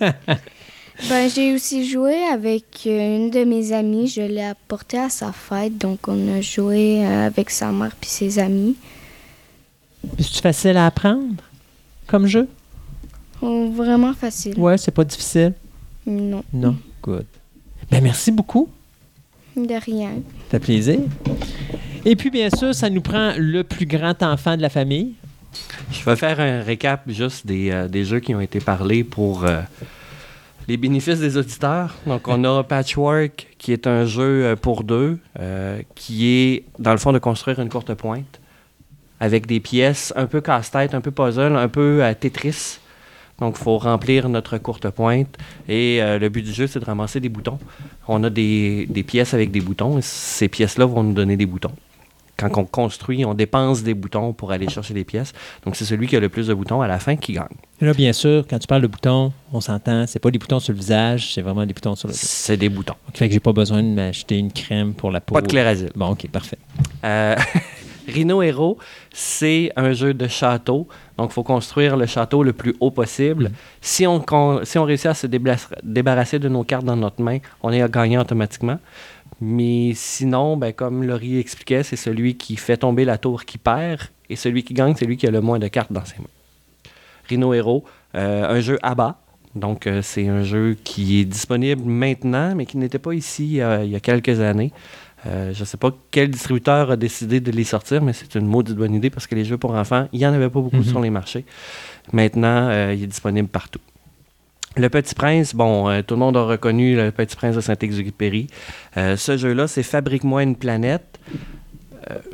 Ben, 1.08 1.28
j'ai 1.28 1.52
aussi 1.52 1.90
joué 1.90 2.22
avec 2.32 2.64
euh, 2.86 3.16
une 3.16 3.28
de 3.30 3.42
mes 3.44 3.72
amies. 3.72 4.06
Je 4.06 4.22
l'ai 4.22 4.44
apportée 4.44 4.96
à 4.98 5.08
sa 5.10 5.32
fête. 5.32 5.76
Donc, 5.76 6.06
on 6.06 6.32
a 6.32 6.40
joué 6.40 7.04
euh, 7.04 7.26
avec 7.26 7.50
sa 7.50 7.72
mère 7.72 7.90
puis 8.00 8.08
ses 8.08 8.38
amis. 8.38 8.76
C'est 10.20 10.40
facile 10.40 10.76
à 10.76 10.86
apprendre 10.86 11.34
comme 12.06 12.26
jeu? 12.28 12.46
Oh, 13.42 13.70
vraiment 13.74 14.14
facile. 14.14 14.56
Ouais, 14.58 14.78
c'est 14.78 14.92
pas 14.92 15.02
difficile. 15.04 15.52
Non, 16.06 16.44
Non. 16.52 16.76
Good. 17.02 17.26
Ben 17.90 18.00
merci 18.02 18.30
beaucoup. 18.30 18.68
De 19.56 19.84
rien. 19.84 20.10
Ça 20.50 20.58
fait 20.58 20.60
plaisir? 20.60 21.00
Et 22.04 22.16
puis, 22.16 22.30
bien 22.30 22.50
sûr, 22.50 22.74
ça 22.74 22.90
nous 22.90 23.00
prend 23.00 23.32
le 23.36 23.62
plus 23.64 23.86
grand 23.86 24.22
enfant 24.22 24.56
de 24.56 24.62
la 24.62 24.68
famille. 24.68 25.14
Je 25.90 26.04
vais 26.04 26.16
faire 26.16 26.40
un 26.40 26.60
récap 26.62 27.02
juste 27.06 27.46
des, 27.46 27.70
euh, 27.70 27.88
des 27.88 28.04
jeux 28.04 28.20
qui 28.20 28.34
ont 28.34 28.40
été 28.40 28.60
parlés 28.60 29.04
pour 29.04 29.44
euh, 29.44 29.60
les 30.68 30.76
bénéfices 30.76 31.20
des 31.20 31.36
auditeurs. 31.36 31.94
Donc, 32.06 32.28
on 32.28 32.42
a 32.44 32.62
Patchwork, 32.62 33.48
qui 33.58 33.72
est 33.72 33.86
un 33.86 34.04
jeu 34.04 34.44
euh, 34.44 34.56
pour 34.56 34.84
deux, 34.84 35.18
euh, 35.38 35.80
qui 35.94 36.26
est, 36.28 36.64
dans 36.78 36.92
le 36.92 36.98
fond, 36.98 37.12
de 37.12 37.18
construire 37.18 37.60
une 37.60 37.68
courte 37.68 37.94
pointe 37.94 38.40
avec 39.20 39.46
des 39.46 39.60
pièces 39.60 40.12
un 40.16 40.26
peu 40.26 40.40
casse-tête, 40.40 40.92
un 40.94 41.00
peu 41.00 41.10
puzzle, 41.10 41.56
un 41.56 41.68
peu 41.68 42.02
euh, 42.02 42.12
Tetris. 42.18 42.78
Donc, 43.40 43.56
il 43.58 43.62
faut 43.62 43.78
remplir 43.78 44.28
notre 44.28 44.58
courte 44.58 44.88
pointe. 44.90 45.36
Et 45.68 46.00
euh, 46.00 46.18
le 46.18 46.28
but 46.28 46.42
du 46.42 46.52
jeu, 46.52 46.66
c'est 46.66 46.78
de 46.80 46.84
ramasser 46.84 47.20
des 47.20 47.28
boutons. 47.28 47.58
On 48.06 48.22
a 48.22 48.30
des, 48.30 48.86
des 48.88 49.02
pièces 49.02 49.34
avec 49.34 49.50
des 49.50 49.60
boutons. 49.60 49.98
Et 49.98 50.02
ces 50.02 50.48
pièces-là 50.48 50.86
vont 50.86 51.02
nous 51.02 51.14
donner 51.14 51.36
des 51.36 51.46
boutons. 51.46 51.72
Quand 52.36 52.50
on 52.58 52.64
construit, 52.64 53.24
on 53.24 53.34
dépense 53.34 53.84
des 53.84 53.94
boutons 53.94 54.32
pour 54.32 54.50
aller 54.50 54.68
chercher 54.68 54.92
des 54.92 55.04
pièces. 55.04 55.32
Donc, 55.64 55.76
c'est 55.76 55.84
celui 55.84 56.08
qui 56.08 56.16
a 56.16 56.20
le 56.20 56.28
plus 56.28 56.48
de 56.48 56.54
boutons 56.54 56.80
à 56.80 56.88
la 56.88 56.98
fin 56.98 57.14
qui 57.14 57.32
gagne. 57.32 57.46
Et 57.80 57.84
là, 57.84 57.92
bien 57.92 58.12
sûr, 58.12 58.44
quand 58.48 58.58
tu 58.58 58.66
parles 58.66 58.82
de 58.82 58.88
boutons, 58.88 59.32
on 59.52 59.60
s'entend, 59.60 60.06
c'est 60.08 60.18
pas 60.18 60.32
des 60.32 60.38
boutons 60.38 60.58
sur 60.58 60.72
le 60.72 60.78
visage, 60.78 61.32
c'est 61.34 61.42
vraiment 61.42 61.64
des 61.64 61.72
boutons 61.74 61.94
sur 61.94 62.08
le. 62.08 62.14
C'est 62.14 62.56
des 62.56 62.68
boutons. 62.68 62.94
Fait 63.14 63.28
que 63.28 63.34
j'ai 63.34 63.40
pas 63.40 63.52
besoin 63.52 63.82
de 63.82 63.88
m'acheter 63.88 64.36
une 64.36 64.52
crème 64.52 64.94
pour 64.94 65.12
la 65.12 65.20
peau. 65.20 65.34
Pas 65.34 65.42
de 65.42 65.46
clérazile. 65.46 65.90
Bon, 65.94 66.10
OK, 66.10 66.26
parfait. 66.28 66.58
Euh, 67.04 67.36
Rhino 68.06 68.42
Hero, 68.42 68.78
c'est 69.12 69.72
un 69.76 69.92
jeu 69.92 70.14
de 70.14 70.26
château. 70.28 70.86
Donc, 71.16 71.30
il 71.30 71.34
faut 71.34 71.42
construire 71.42 71.96
le 71.96 72.06
château 72.06 72.42
le 72.42 72.52
plus 72.52 72.74
haut 72.80 72.90
possible. 72.90 73.50
Si, 73.80 74.06
on, 74.06 74.20
con- 74.20 74.60
si 74.64 74.78
on 74.78 74.84
réussit 74.84 75.06
à 75.06 75.14
se 75.14 75.26
débarrasser 75.26 76.38
de 76.38 76.48
nos 76.48 76.64
cartes 76.64 76.84
dans 76.84 76.96
notre 76.96 77.22
main, 77.22 77.38
on 77.62 77.72
est 77.72 77.88
gagné 77.90 78.18
automatiquement. 78.18 78.78
Mais 79.40 79.92
sinon, 79.94 80.56
ben, 80.56 80.72
comme 80.72 81.02
Laurie 81.04 81.38
expliquait, 81.38 81.82
c'est 81.82 81.96
celui 81.96 82.36
qui 82.36 82.56
fait 82.56 82.76
tomber 82.76 83.04
la 83.04 83.18
tour 83.18 83.44
qui 83.44 83.58
perd. 83.58 84.00
Et 84.30 84.36
celui 84.36 84.64
qui 84.64 84.74
gagne, 84.74 84.94
c'est 84.96 85.06
lui 85.06 85.16
qui 85.16 85.26
a 85.26 85.30
le 85.30 85.40
moins 85.40 85.58
de 85.58 85.68
cartes 85.68 85.92
dans 85.92 86.04
ses 86.04 86.16
mains. 86.18 86.90
Rhino 87.28 87.52
Hero, 87.52 87.84
euh, 88.14 88.48
un 88.48 88.60
jeu 88.60 88.78
à 88.82 88.94
bas. 88.94 89.18
Donc, 89.54 89.86
euh, 89.86 90.02
c'est 90.02 90.26
un 90.26 90.42
jeu 90.42 90.76
qui 90.82 91.20
est 91.20 91.24
disponible 91.24 91.82
maintenant, 91.84 92.54
mais 92.56 92.66
qui 92.66 92.76
n'était 92.76 92.98
pas 92.98 93.12
ici 93.12 93.60
euh, 93.60 93.84
il 93.84 93.90
y 93.90 93.96
a 93.96 94.00
quelques 94.00 94.40
années. 94.40 94.72
Euh, 95.26 95.52
je 95.54 95.60
ne 95.60 95.64
sais 95.64 95.76
pas 95.78 95.90
quel 96.10 96.30
distributeur 96.30 96.90
a 96.90 96.96
décidé 96.96 97.40
de 97.40 97.50
les 97.50 97.64
sortir, 97.64 98.02
mais 98.02 98.12
c'est 98.12 98.34
une 98.34 98.46
maudite 98.46 98.76
bonne 98.76 98.94
idée 98.94 99.10
parce 99.10 99.26
que 99.26 99.34
les 99.34 99.44
jeux 99.44 99.56
pour 99.56 99.74
enfants, 99.74 100.06
il 100.12 100.18
n'y 100.18 100.26
en 100.26 100.32
avait 100.34 100.50
pas 100.50 100.60
beaucoup 100.60 100.76
Mhm. 100.76 100.84
sur 100.84 101.00
les 101.00 101.10
marchés. 101.10 101.44
Maintenant, 102.12 102.68
euh, 102.68 102.92
il 102.94 103.02
est 103.04 103.06
disponible 103.06 103.48
partout. 103.48 103.80
Le 104.76 104.88
Petit 104.88 105.14
Prince, 105.14 105.54
bon, 105.54 105.88
euh, 105.88 106.02
tout 106.02 106.14
le 106.14 106.20
monde 106.20 106.36
a 106.36 106.42
reconnu 106.42 106.96
Le 106.96 107.10
Petit 107.12 107.36
Prince 107.36 107.54
de 107.56 107.60
Saint-Exupéry. 107.60 108.48
Euh, 108.96 109.16
ce 109.16 109.36
jeu-là, 109.36 109.68
c'est 109.68 109.82
Fabrique-moi 109.84 110.42
une 110.42 110.56
planète. 110.56 111.18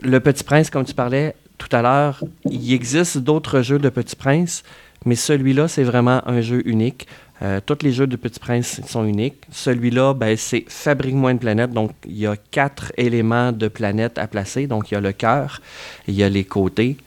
Le 0.02 0.18
Petit 0.18 0.42
Prince, 0.42 0.68
comme 0.70 0.84
tu 0.84 0.94
parlais 0.94 1.34
tout 1.58 1.68
à 1.76 1.82
l'heure, 1.82 2.24
il 2.50 2.72
existe 2.72 3.18
d'autres 3.18 3.60
jeux 3.62 3.78
de 3.78 3.88
Petit 3.88 4.16
Prince, 4.16 4.64
mais 5.04 5.14
celui-là, 5.14 5.68
c'est 5.68 5.84
vraiment 5.84 6.26
un 6.26 6.40
jeu 6.40 6.62
unique. 6.66 7.06
Euh, 7.42 7.60
tous 7.64 7.78
les 7.82 7.92
jeux 7.92 8.06
de 8.06 8.16
Petit 8.16 8.38
Prince 8.38 8.80
sont 8.86 9.04
uniques. 9.04 9.42
Celui-là, 9.50 10.12
ben, 10.12 10.36
c'est 10.36 10.64
Fabrique-moi 10.68 11.30
une 11.30 11.38
planète. 11.38 11.70
Donc, 11.70 11.92
il 12.06 12.18
y 12.18 12.26
a 12.26 12.36
quatre 12.36 12.92
éléments 12.96 13.52
de 13.52 13.68
planète 13.68 14.18
à 14.18 14.26
placer. 14.26 14.66
Donc, 14.66 14.90
il 14.90 14.94
y 14.94 14.96
a 14.96 15.00
le 15.00 15.12
cœur, 15.12 15.60
il 16.06 16.14
y 16.14 16.22
a 16.22 16.28
les 16.28 16.44
côtés, 16.44 16.98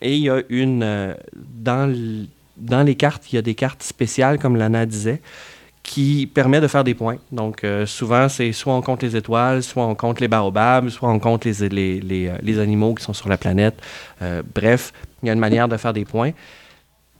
et 0.00 0.14
il 0.14 0.22
y 0.22 0.30
a 0.30 0.42
une. 0.48 0.82
euh, 0.82 1.14
dans, 1.34 1.94
dans 2.56 2.82
les 2.82 2.96
cartes, 2.96 3.32
il 3.32 3.36
y 3.36 3.38
a 3.38 3.42
des 3.42 3.54
cartes 3.54 3.82
spéciales, 3.82 4.38
comme 4.38 4.56
Lana 4.56 4.84
disait, 4.84 5.20
qui 5.84 6.26
permet 6.26 6.60
de 6.60 6.66
faire 6.66 6.82
des 6.82 6.94
points. 6.94 7.18
Donc, 7.30 7.62
euh, 7.62 7.86
souvent, 7.86 8.28
c'est 8.28 8.50
soit 8.50 8.74
on 8.74 8.82
compte 8.82 9.04
les 9.04 9.14
étoiles, 9.14 9.62
soit 9.62 9.86
on 9.86 9.94
compte 9.94 10.18
les 10.18 10.26
baobabs, 10.26 10.88
soit 10.88 11.08
on 11.08 11.20
compte 11.20 11.44
les, 11.44 11.68
les, 11.68 12.00
les, 12.42 12.58
animaux 12.58 12.94
qui 12.94 13.04
sont 13.04 13.12
sur 13.12 13.28
la 13.28 13.36
planète. 13.36 13.80
Bref, 14.54 14.92
Il 15.22 15.26
y 15.26 15.30
a 15.30 15.34
une 15.34 15.38
manière 15.38 15.68
de 15.68 15.76
faire 15.76 15.92
des 15.92 16.04
points. 16.04 16.32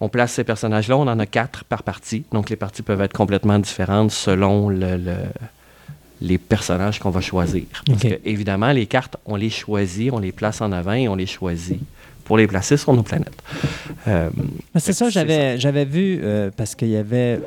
On 0.00 0.08
place 0.08 0.32
ces 0.32 0.44
personnages-là, 0.44 0.96
on 0.96 1.06
en 1.08 1.18
a 1.18 1.26
quatre 1.26 1.64
par 1.64 1.82
partie. 1.82 2.24
Donc 2.32 2.50
les 2.50 2.56
parties 2.56 2.82
peuvent 2.82 3.00
être 3.00 3.14
complètement 3.14 3.58
différentes 3.58 4.10
selon 4.10 4.68
le, 4.68 4.96
le- 4.96 5.14
les 6.20 6.38
personnages 6.38 6.98
qu'on 6.98 7.10
va 7.10 7.20
choisir. 7.20 7.64
Parce 7.86 8.04
Ok. 8.04 8.10
que, 8.10 8.20
évidemment, 8.24 8.72
les 8.72 8.86
cartes, 8.86 9.16
on 9.26 9.36
les 9.36 9.50
choisit, 9.50 10.12
on 10.12 10.18
les 10.18 10.32
place 10.32 10.60
en 10.60 10.72
avant 10.72 10.92
et 10.94 11.08
on 11.08 11.14
les 11.14 11.26
choisit 11.26 11.80
pour 12.24 12.36
les 12.38 12.46
placer 12.46 12.76
sur 12.76 12.92
nos 12.94 13.02
planètes. 13.02 13.40
Euh, 14.08 14.30
C'est 14.76 14.92
ça, 14.92 15.08
j'avais 15.10 15.84
vu, 15.84 16.18
euh, 16.22 16.50
parce 16.56 16.74
qu'il 16.74 16.88
y 16.88 16.96
avait 16.96 17.40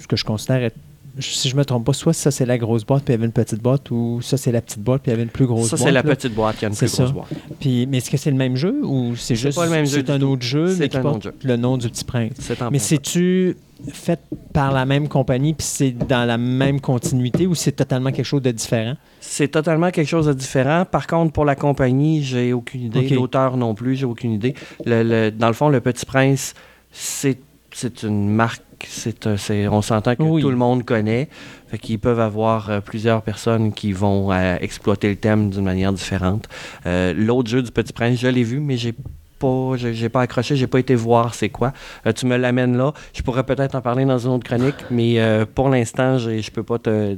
ce 0.00 0.06
que 0.06 0.16
je 0.16 0.24
considère 0.24 0.62
être, 0.62 0.76
si 1.18 1.48
je 1.48 1.56
me 1.56 1.64
trompe 1.64 1.84
pas, 1.84 1.92
soit 1.92 2.12
ça 2.12 2.30
c'est 2.30 2.46
la 2.46 2.56
grosse 2.58 2.84
boîte, 2.84 3.04
puis 3.04 3.12
il 3.12 3.16
y 3.16 3.18
avait 3.18 3.26
une 3.26 3.32
petite 3.32 3.62
boîte, 3.62 3.90
ou 3.90 4.20
ça 4.22 4.36
c'est 4.36 4.52
la 4.52 4.60
petite 4.60 4.80
boîte, 4.80 5.02
puis 5.02 5.10
il 5.10 5.12
y 5.12 5.14
avait 5.14 5.22
une 5.24 5.28
plus 5.28 5.46
grosse 5.46 5.68
ça, 5.68 5.76
boîte. 5.76 5.86
c'est 5.88 5.92
la 5.92 6.02
là. 6.02 6.14
petite 6.16 6.34
boîte 6.34 6.56
qui 6.58 6.64
a 6.64 6.68
une 6.68 6.74
plus 6.74 6.86
grosse 6.86 7.06
ça. 7.08 7.12
boîte. 7.12 7.28
Puis, 7.60 7.86
mais 7.86 7.98
est-ce 7.98 8.10
que 8.10 8.16
c'est 8.16 8.30
le 8.30 8.36
même 8.36 8.56
jeu, 8.56 8.80
ou 8.84 9.14
c'est 9.16 9.34
juste 9.36 9.56
pas 9.56 9.64
le 9.66 9.70
même 9.70 9.84
jeu 9.86 10.02
c'est 10.06 10.10
un 10.10 10.18
tout. 10.18 10.26
autre 10.26 10.42
jeu, 10.42 10.66
mais 10.68 10.74
C'est 10.74 10.88
qui 10.88 10.98
porte 10.98 11.22
jeu. 11.24 11.34
le 11.44 11.56
nom 11.56 11.76
du 11.76 11.88
Petit 11.88 12.04
Prince? 12.04 12.32
C'est 12.38 12.58
Mais 12.70 12.78
c'est-tu 12.78 13.56
fait 13.92 14.20
par 14.52 14.70
la 14.72 14.86
même 14.86 15.08
compagnie, 15.08 15.54
puis 15.54 15.66
c'est 15.66 15.90
dans 15.90 16.24
la 16.24 16.38
même 16.38 16.80
continuité, 16.80 17.46
ou 17.48 17.54
c'est 17.54 17.72
totalement 17.72 18.12
quelque 18.12 18.24
chose 18.24 18.42
de 18.42 18.52
différent? 18.52 18.94
C'est 19.20 19.48
totalement 19.48 19.90
quelque 19.90 20.08
chose 20.08 20.26
de 20.26 20.32
différent. 20.32 20.84
Par 20.90 21.06
contre, 21.06 21.32
pour 21.32 21.44
la 21.44 21.56
compagnie, 21.56 22.22
j'ai 22.22 22.52
aucune 22.52 22.82
idée. 22.82 23.08
L'auteur 23.08 23.56
non 23.56 23.74
plus, 23.74 23.96
j'ai 23.96 24.06
aucune 24.06 24.32
idée. 24.32 24.54
Le- 24.86 25.02
le- 25.02 25.30
dans 25.30 25.48
le 25.48 25.52
fond, 25.52 25.68
Le 25.68 25.80
Petit 25.80 26.06
Prince, 26.06 26.54
c'est 26.92 27.38
c'est 27.74 28.02
une 28.02 28.28
marque. 28.28 28.62
C'est 28.88 29.68
on 29.68 29.82
s'entend 29.82 30.14
que 30.16 30.22
Oui. 30.22 30.42
tout 30.42 30.50
le 30.50 30.56
monde 30.56 30.84
connaît. 30.84 31.28
Fait 31.68 31.78
qu'ils 31.78 31.98
peuvent 31.98 32.20
avoir 32.20 32.68
euh, 32.70 32.80
plusieurs 32.80 33.22
personnes 33.22 33.72
qui 33.72 33.92
vont 33.92 34.30
euh, 34.32 34.56
exploiter 34.60 35.08
le 35.08 35.16
thème 35.16 35.50
d'une 35.50 35.64
manière 35.64 35.92
différente. 35.92 36.48
Euh, 36.86 37.14
L'autre 37.16 37.48
jeu 37.48 37.62
du 37.62 37.70
Petit 37.70 37.92
Prince, 37.92 38.18
je 38.20 38.28
l'ai 38.28 38.44
vu, 38.44 38.60
mais 38.60 38.76
j'ai 38.76 38.94
pas, 39.38 39.72
j'ai 39.76 39.94
j'ai 39.94 40.08
pas 40.08 40.20
accroché, 40.22 40.54
j'ai 40.56 40.66
pas 40.66 40.78
été 40.78 40.94
voir 40.94 41.34
c'est 41.34 41.48
quoi. 41.48 41.72
Tu 42.14 42.26
me 42.26 42.36
l'amènes 42.36 42.76
là. 42.76 42.92
Je 43.14 43.22
pourrais 43.22 43.44
peut-être 43.44 43.74
en 43.74 43.80
parler 43.80 44.04
dans 44.04 44.18
une 44.18 44.32
autre 44.32 44.44
chronique, 44.44 44.84
mais 44.90 45.18
pour 45.54 45.68
l'instant, 45.68 46.18
je 46.18 46.50
peux 46.50 46.62
pas 46.62 46.78
te 46.78 47.16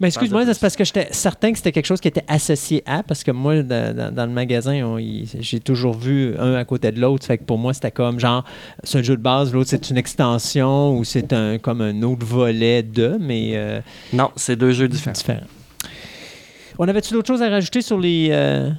Mais 0.00 0.08
excuse-moi, 0.08 0.44
c'est 0.44 0.60
parce 0.60 0.74
que 0.74 0.84
j'étais 0.84 1.08
certain 1.12 1.52
que 1.52 1.58
c'était 1.58 1.70
quelque 1.70 1.86
chose 1.86 2.00
qui 2.00 2.08
était 2.08 2.24
associé 2.26 2.82
à, 2.84 3.04
parce 3.04 3.22
que 3.22 3.30
moi, 3.30 3.62
dans, 3.62 4.26
le 4.26 4.32
magasin, 4.32 4.98
j'ai 5.38 5.60
toujours 5.60 5.96
vu 5.96 6.36
un 6.36 6.54
à 6.54 6.64
côté 6.64 6.90
de 6.90 7.00
l'autre. 7.00 7.24
Fait 7.24 7.38
que 7.38 7.44
pour 7.44 7.58
moi, 7.58 7.72
c'était 7.72 7.92
comme 7.92 8.18
genre, 8.18 8.44
c'est 8.82 8.98
un 8.98 9.02
jeu 9.02 9.16
de 9.16 9.22
base, 9.22 9.52
l'autre 9.52 9.70
c'est 9.70 9.90
une 9.90 9.96
extension 9.96 10.96
ou 10.96 11.04
c'est 11.04 11.32
un 11.32 11.58
comme 11.58 11.80
un 11.80 12.02
autre 12.02 12.26
volet 12.26 12.82
de, 12.82 13.16
mais 13.20 13.52
euh, 13.54 13.80
Non, 14.12 14.30
c'est 14.34 14.56
deux 14.56 14.72
jeux 14.72 14.88
différents. 14.88 15.14
différent. 15.14 15.46
On 16.78 16.88
avait-tu 16.88 17.12
d'autres 17.12 17.28
choses 17.28 17.42
à 17.42 17.48
rajouter 17.48 17.80
sur 17.80 17.98
les, 17.98 18.30
euh, 18.32 18.70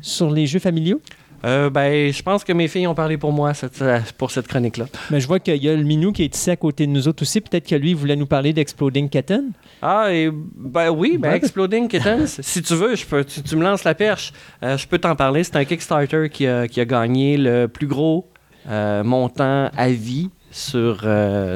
sur 0.00 0.30
les 0.30 0.46
jeux 0.46 0.60
familiaux? 0.60 1.00
Euh, 1.44 1.70
ben, 1.70 2.12
je 2.12 2.22
pense 2.22 2.44
que 2.44 2.52
mes 2.52 2.68
filles 2.68 2.86
ont 2.86 2.94
parlé 2.94 3.16
pour 3.16 3.32
moi 3.32 3.52
cette- 3.52 3.82
euh, 3.82 3.98
pour 4.16 4.30
cette 4.30 4.46
chronique-là. 4.46 4.86
Mais 5.10 5.20
je 5.20 5.26
vois 5.26 5.40
qu'il 5.40 5.56
y 5.62 5.68
a 5.68 5.74
le 5.74 5.82
Minou 5.82 6.12
qui 6.12 6.22
est 6.22 6.34
ici 6.36 6.50
à 6.50 6.56
côté 6.56 6.86
de 6.86 6.92
nous 6.92 7.08
autres 7.08 7.22
aussi. 7.22 7.40
Peut-être 7.40 7.66
que 7.68 7.74
lui, 7.74 7.94
voulait 7.94 8.14
nous 8.16 8.26
parler 8.26 8.52
d'Exploding 8.52 9.08
Kitten. 9.08 9.50
Ah, 9.82 10.12
et 10.12 10.30
ben 10.32 10.90
oui, 10.90 11.18
ben 11.18 11.30
Ouais. 11.30 11.36
Exploding 11.38 11.88
Kittens, 11.88 12.26
si 12.40 12.62
tu 12.62 12.74
veux, 12.74 12.94
je 12.94 13.04
peux, 13.04 13.24
tu, 13.24 13.42
tu 13.42 13.56
me 13.56 13.62
lances 13.64 13.82
la 13.84 13.94
perche. 13.94 14.32
Euh, 14.62 14.76
je 14.76 14.86
peux 14.86 14.98
t'en 14.98 15.16
parler. 15.16 15.42
C'est 15.42 15.56
un 15.56 15.64
Kickstarter 15.64 16.28
qui 16.30 16.46
a, 16.46 16.68
qui 16.68 16.80
a 16.80 16.84
gagné 16.84 17.36
le 17.36 17.66
plus 17.66 17.86
gros 17.88 18.28
euh, 18.68 19.02
montant 19.02 19.68
à 19.76 19.88
vie 19.88 20.30
sur, 20.52 21.04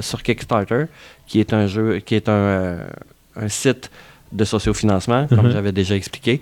sur 0.01 0.23
Kickstarter, 0.23 0.87
qui 1.29 1.39
est 1.39 1.53
un 1.53 1.67
jeu, 1.69 1.99
qui 2.01 2.15
est 2.17 2.29
un, 2.29 2.79
un 3.37 3.49
site 3.49 3.91
de 4.33 4.45
sociofinancement, 4.45 5.29
comme 5.29 5.47
Mhm. 5.47 5.51
j'avais 5.53 5.71
déjà 5.73 5.95
expliqué. 5.95 6.41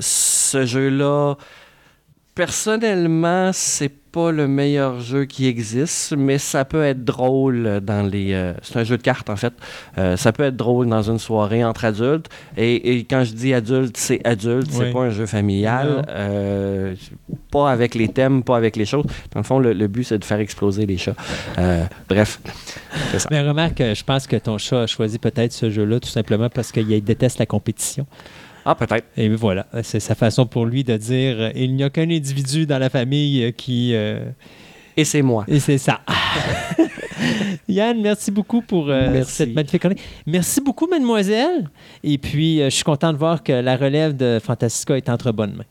Ce 0.00 0.64
jeu-là, 0.64 1.34
personnellement, 2.34 3.50
c'est 3.52 3.92
pas 4.12 4.32
le 4.32 4.48
meilleur 4.48 4.98
jeu 5.00 5.24
qui 5.24 5.46
existe, 5.46 6.16
mais 6.16 6.38
ça 6.38 6.64
peut 6.64 6.82
être 6.82 7.04
drôle 7.04 7.80
dans 7.80 8.04
les. 8.04 8.32
euh, 8.32 8.54
c'est 8.60 8.76
un 8.78 8.82
jeu 8.82 8.96
de 8.96 9.02
cartes 9.02 9.30
en 9.30 9.36
fait. 9.36 9.52
Euh, 9.98 10.16
ça 10.16 10.32
peut 10.32 10.42
être 10.42 10.56
drôle 10.56 10.88
dans 10.88 11.02
une 11.08 11.18
soirée 11.20 11.62
entre 11.64 11.84
adultes. 11.84 12.26
Et, 12.56 12.96
et 12.96 13.04
quand 13.04 13.22
je 13.22 13.32
dis 13.34 13.54
adulte, 13.54 13.96
c'est 13.96 14.20
adulte, 14.26 14.66
Oui. 14.72 14.76
c'est 14.78 14.90
pas 14.92 15.02
un 15.02 15.10
jeu 15.10 15.26
familial. 15.26 16.04
Euh, 16.08 16.96
pas 17.52 17.70
avec 17.70 17.94
les 17.94 18.08
thèmes, 18.08 18.42
pas 18.42 18.56
avec 18.56 18.74
les 18.74 18.84
choses. 18.84 19.04
Dans 19.32 19.40
le 19.40 19.44
fond, 19.44 19.60
le, 19.60 19.72
le 19.72 19.86
but 19.86 20.02
c'est 20.02 20.18
de 20.18 20.24
faire 20.24 20.40
exploser 20.40 20.86
les 20.86 20.98
chats. 20.98 21.14
Bref, 22.08 22.40
ça. 23.16 23.28
Mais 23.30 23.42
remarque, 23.42 23.78
je 23.80 24.02
pense 24.04 24.26
que 24.26 24.36
ton 24.36 24.58
chat 24.58 24.82
a 24.82 24.86
choisi 24.88 25.20
peut-être 25.20 25.52
ce 25.52 25.70
jeu-là 25.70 26.00
tout 26.00 26.08
simplement 26.08 26.48
parce 26.48 26.72
qu'il 26.72 27.04
déteste 27.04 27.38
la 27.38 27.46
compétition. 27.46 28.06
Ah, 28.70 28.74
peut-être. 28.76 29.06
Et 29.16 29.28
voilà, 29.30 29.66
c'est 29.82 30.00
sa 30.00 30.14
façon 30.14 30.46
pour 30.46 30.64
lui 30.66 30.84
de 30.84 30.96
dire 30.96 31.36
euh, 31.40 31.50
il 31.56 31.74
n'y 31.74 31.82
a 31.82 31.90
qu'un 31.90 32.08
individu 32.10 32.66
dans 32.66 32.78
la 32.78 32.88
famille 32.90 33.42
euh, 33.44 33.50
qui. 33.50 33.90
euh, 33.94 34.30
Et 34.96 35.04
c'est 35.04 35.22
moi. 35.22 35.44
et 35.48 35.58
c'est 35.60 35.78
ça. 35.78 36.00
Yann, 37.68 38.00
merci 38.00 38.30
beaucoup 38.30 38.62
pour 38.62 38.88
euh, 38.90 39.10
Merci. 39.12 39.32
cette 39.32 39.54
magnifique 39.54 39.80
chronique. 39.80 40.00
Merci 40.26 40.60
beaucoup, 40.60 40.86
mademoiselle. 40.86 41.68
Et 42.02 42.18
puis, 42.18 42.60
euh, 42.60 42.66
je 42.70 42.74
suis 42.76 42.84
content 42.84 43.12
de 43.12 43.18
voir 43.18 43.42
que 43.42 43.52
la 43.52 43.76
relève 43.76 44.16
de 44.16 44.38
Fantastica 44.42 44.96
est 44.96 45.08
entre 45.08 45.30
bonnes 45.32 45.54
mains. 45.56 45.64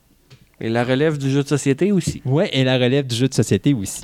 Et 0.62 0.70
la 0.70 0.84
relève 0.84 1.18
du 1.18 1.30
jeu 1.32 1.42
de 1.44 1.48
société 1.48 1.92
aussi. 1.92 2.22
Ouais, 2.26 2.50
et 2.54 2.64
la 2.64 2.78
relève 2.78 3.08
du 3.08 3.16
jeu 3.16 3.28
de 3.28 3.34
société 3.34 3.74
aussi. 3.74 4.04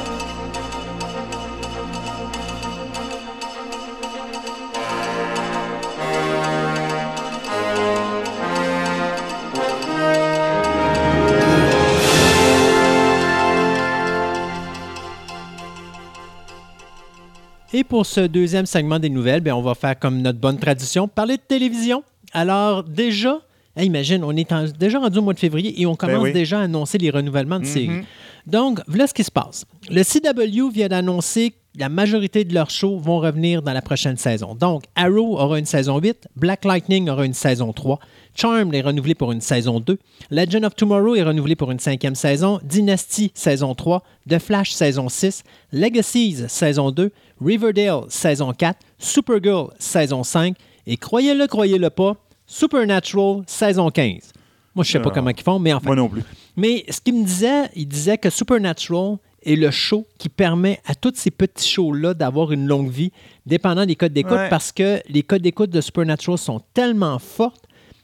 Et 17.81 17.83
pour 17.83 18.05
ce 18.05 18.21
deuxième 18.21 18.67
segment 18.67 18.99
des 18.99 19.09
nouvelles, 19.09 19.41
ben, 19.41 19.53
on 19.55 19.61
va 19.63 19.73
faire 19.73 19.97
comme 19.97 20.21
notre 20.21 20.37
bonne 20.37 20.59
tradition, 20.59 21.07
parler 21.07 21.37
de 21.37 21.41
télévision. 21.41 22.03
Alors 22.31 22.83
déjà, 22.83 23.39
hey, 23.75 23.87
imagine, 23.87 24.23
on 24.23 24.35
est 24.35 24.51
en- 24.51 24.65
déjà 24.67 24.99
rendu 24.99 25.17
au 25.17 25.23
mois 25.23 25.33
de 25.33 25.39
février 25.39 25.81
et 25.81 25.87
on 25.87 25.95
commence 25.95 26.25
oui. 26.25 26.31
déjà 26.31 26.59
à 26.59 26.63
annoncer 26.65 26.99
les 26.99 27.09
renouvellements 27.09 27.59
de 27.59 27.65
séries. 27.65 27.87
Mhm. 27.89 28.03
Donc, 28.45 28.81
voilà 28.87 29.07
ce 29.07 29.15
qui 29.15 29.23
se 29.23 29.31
passe. 29.31 29.65
Le 29.89 30.03
CW 30.03 30.69
vient 30.71 30.89
d'annoncer 30.89 31.55
la 31.77 31.87
majorité 31.89 32.43
de 32.43 32.53
leurs 32.53 32.69
shows 32.69 32.97
vont 32.99 33.19
revenir 33.19 33.61
dans 33.61 33.71
la 33.73 33.81
prochaine 33.81 34.17
saison. 34.17 34.55
Donc, 34.55 34.83
Arrow 34.95 35.37
aura 35.39 35.57
une 35.57 35.65
saison 35.65 35.99
8, 35.99 36.27
Black 36.35 36.65
Lightning 36.65 37.09
aura 37.09 37.25
une 37.25 37.33
saison 37.33 37.71
3, 37.71 37.99
Charmed 38.35 38.73
est 38.75 38.81
renouvelé 38.81 39.15
pour 39.15 39.31
une 39.31 39.39
saison 39.41 39.79
2, 39.79 39.97
Legend 40.31 40.65
of 40.65 40.75
Tomorrow 40.75 41.15
est 41.15 41.23
renouvelé 41.23 41.55
pour 41.55 41.71
une 41.71 41.79
cinquième 41.79 42.15
saison, 42.15 42.59
Dynasty 42.63 43.31
saison 43.33 43.73
3, 43.73 44.03
The 44.29 44.39
Flash 44.39 44.71
saison 44.71 45.07
6, 45.07 45.43
Legacies 45.71 46.45
saison 46.49 46.91
2, 46.91 47.11
Riverdale 47.43 48.01
saison 48.09 48.51
4, 48.53 48.77
Supergirl 48.99 49.71
saison 49.79 50.23
5 50.23 50.55
et 50.87 50.97
croyez-le, 50.97 51.47
croyez-le 51.47 51.89
pas, 51.89 52.15
Supernatural 52.47 53.43
saison 53.47 53.89
15. 53.89 54.33
Moi, 54.75 54.83
je 54.85 54.91
sais 54.91 54.99
pas 54.99 55.09
Ah. 55.09 55.15
comment 55.15 55.29
ils 55.31 55.41
font, 55.43 55.57
mais 55.59 55.73
enfin. 55.73 55.87
Moi 55.87 55.95
non 55.95 56.07
plus. 56.09 56.21
Mais 56.55 56.85
ce 56.89 56.99
qu'il 57.01 57.15
me 57.15 57.25
disait, 57.25 57.69
il 57.75 57.87
disait 57.87 58.17
que 58.17 58.29
Supernatural 58.29 59.17
est 59.43 59.55
le 59.55 59.71
show 59.71 60.05
qui 60.17 60.29
permet 60.29 60.79
à 60.85 60.95
tous 60.95 61.13
ces 61.15 61.31
petits 61.31 61.67
shows-là 61.69 62.13
d'avoir 62.13 62.51
une 62.51 62.67
longue 62.67 62.89
vie, 62.89 63.11
dépendant 63.45 63.85
des 63.85 63.95
codes 63.95 64.13
d'écoute, 64.13 64.33
Ouais. 64.33 64.49
parce 64.49 64.71
que 64.71 65.01
les 65.09 65.23
codes 65.23 65.41
d'écoute 65.41 65.69
de 65.69 65.81
Supernatural 65.81 66.37
sont 66.37 66.61
tellement 66.73 67.17
fortes 67.19 67.63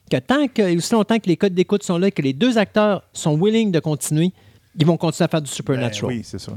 que 0.09 0.17
tant 0.17 0.47
que, 0.47 0.75
aussi 0.77 0.93
longtemps 0.93 1.19
que 1.19 1.27
les 1.27 1.37
codes 1.37 1.53
d'écoute 1.53 1.83
sont 1.83 1.97
là 1.97 2.07
et 2.07 2.11
que 2.11 2.21
les 2.21 2.33
deux 2.33 2.57
acteurs 2.57 3.03
sont 3.13 3.37
willing 3.39 3.71
de 3.71 3.79
continuer, 3.79 4.31
ils 4.79 4.85
vont 4.85 4.97
continuer 4.97 5.25
à 5.25 5.27
faire 5.27 5.41
du 5.41 5.49
Ben 5.49 5.55
Supernatural. 5.55 6.15
oui, 6.15 6.21
c'est 6.23 6.39
ça. 6.39 6.53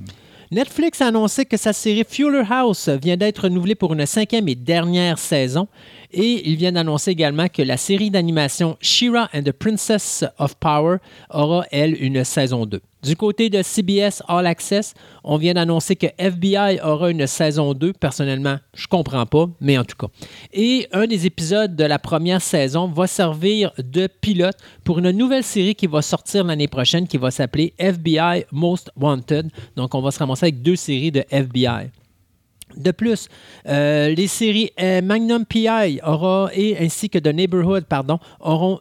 Netflix 0.52 1.01
a 1.01 1.07
annoncé 1.07 1.44
que 1.44 1.57
sa 1.57 1.73
série 1.73 2.02
Fuller 2.09 2.43
House 2.51 2.89
vient 2.89 3.16
d'être 3.16 3.44
renouvelée 3.44 3.77
pour 3.77 3.93
une 3.93 4.05
cinquième 4.05 4.48
et 4.48 4.57
dernière 4.57 5.16
saison. 5.19 5.69
Et 6.12 6.48
il 6.51 6.57
vient 6.57 6.73
d'annoncer 6.73 7.12
également 7.12 7.47
que 7.47 7.62
la 7.62 7.77
série 7.77 8.11
d'animation 8.11 8.77
She-Ra 8.81 9.28
and 9.32 9.43
the 9.44 9.52
Princess 9.52 10.24
of 10.40 10.57
Power 10.57 10.97
aura, 11.32 11.65
elle, 11.70 12.02
une 12.02 12.24
saison 12.24 12.66
2. 12.66 12.81
Du 13.02 13.16
côté 13.16 13.48
de 13.48 13.62
CBS 13.62 14.22
All 14.28 14.47
Access, 14.47 14.93
on 15.24 15.39
vient 15.39 15.55
d'annoncer 15.55 15.97
que 15.97 16.06
FBI 16.18 16.81
aura 16.85 17.10
une 17.10 17.27
saison 17.27 17.72
2. 17.72 17.94
Personnellement, 17.94 18.59
je 18.74 18.86
comprends 18.89 19.24
pas, 19.24 19.47
mais 19.60 19.78
en 19.78 19.85
tout 19.85 19.97
cas. 19.97 20.09
Et 20.52 20.86
un 20.93 21.06
des 21.06 21.24
épisodes 21.24 21.74
de 21.74 21.85
la 21.85 21.98
première 21.98 22.43
saison 22.43 22.89
va 22.89 23.06
servir 23.06 23.72
de 23.78 24.06
pilote 24.06 24.56
pour 24.85 24.98
une 24.98 25.12
nouvelle 25.12 25.44
série 25.44 25.74
qui 25.74 25.86
va 25.86 26.02
sortir 26.02 26.44
l'année 26.44 26.68
prochaine 26.68 27.09
qui 27.09 27.16
va 27.16 27.31
s'appeler 27.31 27.72
FBI 27.78 28.44
Most 28.52 28.90
Wanted. 28.97 29.51
Donc, 29.77 29.94
on 29.94 30.02
va 30.02 30.10
se 30.10 30.18
ramasser 30.18 30.47
avec 30.47 30.60
deux 30.60 30.77
séries 30.77 31.12
de 31.12 31.24
FBI. 31.31 31.90
De 32.76 32.90
plus, 32.90 33.28
euh, 33.68 34.09
les 34.14 34.26
séries 34.26 34.70
euh, 34.80 35.02
Magnum 35.02 35.44
PI 35.44 36.01
aura, 36.05 36.51
et 36.55 36.76
ainsi 36.78 37.10
que 37.10 37.18
The 37.18 37.28
Neighborhood 37.28 37.84
pardon, 37.84 38.18
auront 38.40 38.80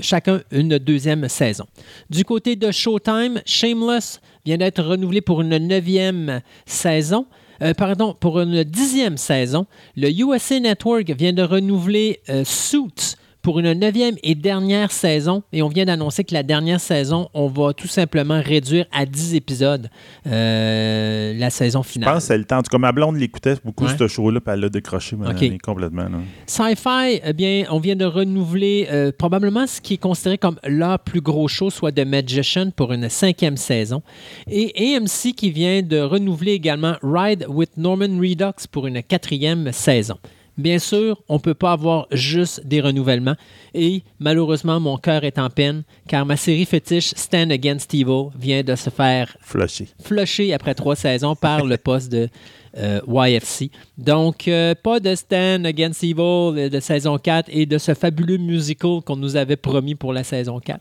chacun 0.00 0.40
une 0.50 0.78
deuxième 0.78 1.28
saison. 1.28 1.64
Du 2.10 2.24
côté 2.24 2.56
de 2.56 2.70
Showtime, 2.70 3.40
Shameless 3.44 4.20
vient 4.44 4.58
d'être 4.58 4.82
renouvelé 4.82 5.20
pour 5.20 5.42
une 5.42 5.56
neuvième 5.58 6.40
saison. 6.66 7.26
Euh, 7.62 7.74
pardon, 7.74 8.14
pour 8.18 8.40
une 8.40 8.62
dixième 8.64 9.16
saison. 9.16 9.66
Le 9.96 10.10
USA 10.10 10.60
Network 10.60 11.10
vient 11.10 11.32
de 11.32 11.42
renouveler 11.42 12.20
Suits 12.44 13.16
pour 13.48 13.60
une 13.60 13.72
neuvième 13.72 14.16
et 14.22 14.34
dernière 14.34 14.92
saison. 14.92 15.42
Et 15.54 15.62
on 15.62 15.68
vient 15.68 15.86
d'annoncer 15.86 16.22
que 16.22 16.34
la 16.34 16.42
dernière 16.42 16.80
saison, 16.80 17.30
on 17.32 17.46
va 17.46 17.72
tout 17.72 17.88
simplement 17.88 18.42
réduire 18.44 18.84
à 18.92 19.06
10 19.06 19.36
épisodes 19.36 19.88
euh, 20.26 21.32
la 21.32 21.48
saison 21.48 21.82
Je 21.82 21.88
finale. 21.88 22.12
pense 22.12 22.24
que 22.24 22.26
c'est 22.26 22.36
le 22.36 22.44
temps. 22.44 22.58
En 22.58 22.62
tout 22.62 22.68
cas, 22.70 22.76
ma 22.76 22.92
blonde 22.92 23.16
l'écoutait 23.16 23.54
beaucoup, 23.64 23.86
Ouais. 23.86 23.94
ce 23.98 24.06
show-là, 24.06 24.40
puis 24.40 24.52
elle 24.52 24.60
l'a 24.60 24.68
décroché 24.68 25.16
mais 25.18 25.28
Ok. 25.28 25.42
elle 25.42 25.54
est 25.54 25.58
complètement. 25.58 26.04
Sci-Fi, 26.46 27.20
eh 27.24 27.32
bien, 27.32 27.64
on 27.70 27.78
vient 27.78 27.96
de 27.96 28.04
renouveler 28.04 28.86
euh, 28.90 29.12
probablement 29.16 29.66
ce 29.66 29.80
qui 29.80 29.94
est 29.94 29.96
considéré 29.96 30.36
comme 30.36 30.58
leur 30.66 30.98
plus 30.98 31.22
gros 31.22 31.48
show, 31.48 31.70
soit 31.70 31.90
The 31.90 32.04
Magician 32.06 32.70
pour 32.76 32.92
une 32.92 33.08
cinquième 33.08 33.56
saison. 33.56 34.02
Et 34.46 34.74
AMC 34.94 35.32
qui 35.34 35.50
vient 35.50 35.80
de 35.80 35.98
renouveler 36.00 36.52
également 36.52 36.96
Ride 37.02 37.46
with 37.48 37.78
Norman 37.78 38.18
Redux 38.20 38.66
pour 38.70 38.86
une 38.86 39.02
quatrième 39.02 39.72
saison. 39.72 40.18
Bien 40.58 40.80
sûr, 40.80 41.22
on 41.28 41.34
ne 41.34 41.38
peut 41.38 41.54
pas 41.54 41.72
avoir 41.72 42.08
juste 42.10 42.66
des 42.66 42.80
renouvellements. 42.80 43.36
Et 43.74 44.02
malheureusement, 44.18 44.80
mon 44.80 44.96
cœur 44.96 45.22
est 45.22 45.38
en 45.38 45.50
peine 45.50 45.84
car 46.08 46.26
ma 46.26 46.36
série 46.36 46.64
fétiche 46.64 47.12
Stand 47.14 47.52
Against 47.52 47.94
Evil 47.94 48.30
vient 48.36 48.64
de 48.64 48.74
se 48.74 48.90
faire 48.90 49.36
Flushy. 49.40 49.94
flushé 50.02 50.52
après 50.52 50.74
trois 50.74 50.96
saisons 50.96 51.36
par 51.36 51.64
le 51.64 51.76
poste 51.76 52.10
de 52.10 52.28
euh, 52.76 53.00
YFC. 53.08 53.70
Donc, 53.96 54.46
euh, 54.48 54.74
pas 54.80 55.00
de 55.00 55.14
Stand 55.14 55.64
Against 55.66 56.02
Evil 56.04 56.68
de 56.70 56.80
saison 56.80 57.18
4 57.18 57.48
et 57.52 57.66
de 57.66 57.78
ce 57.78 57.94
fabuleux 57.94 58.36
musical 58.38 59.00
qu'on 59.04 59.16
nous 59.16 59.36
avait 59.36 59.56
promis 59.56 59.94
pour 59.94 60.12
la 60.12 60.24
saison 60.24 60.60
4. 60.60 60.80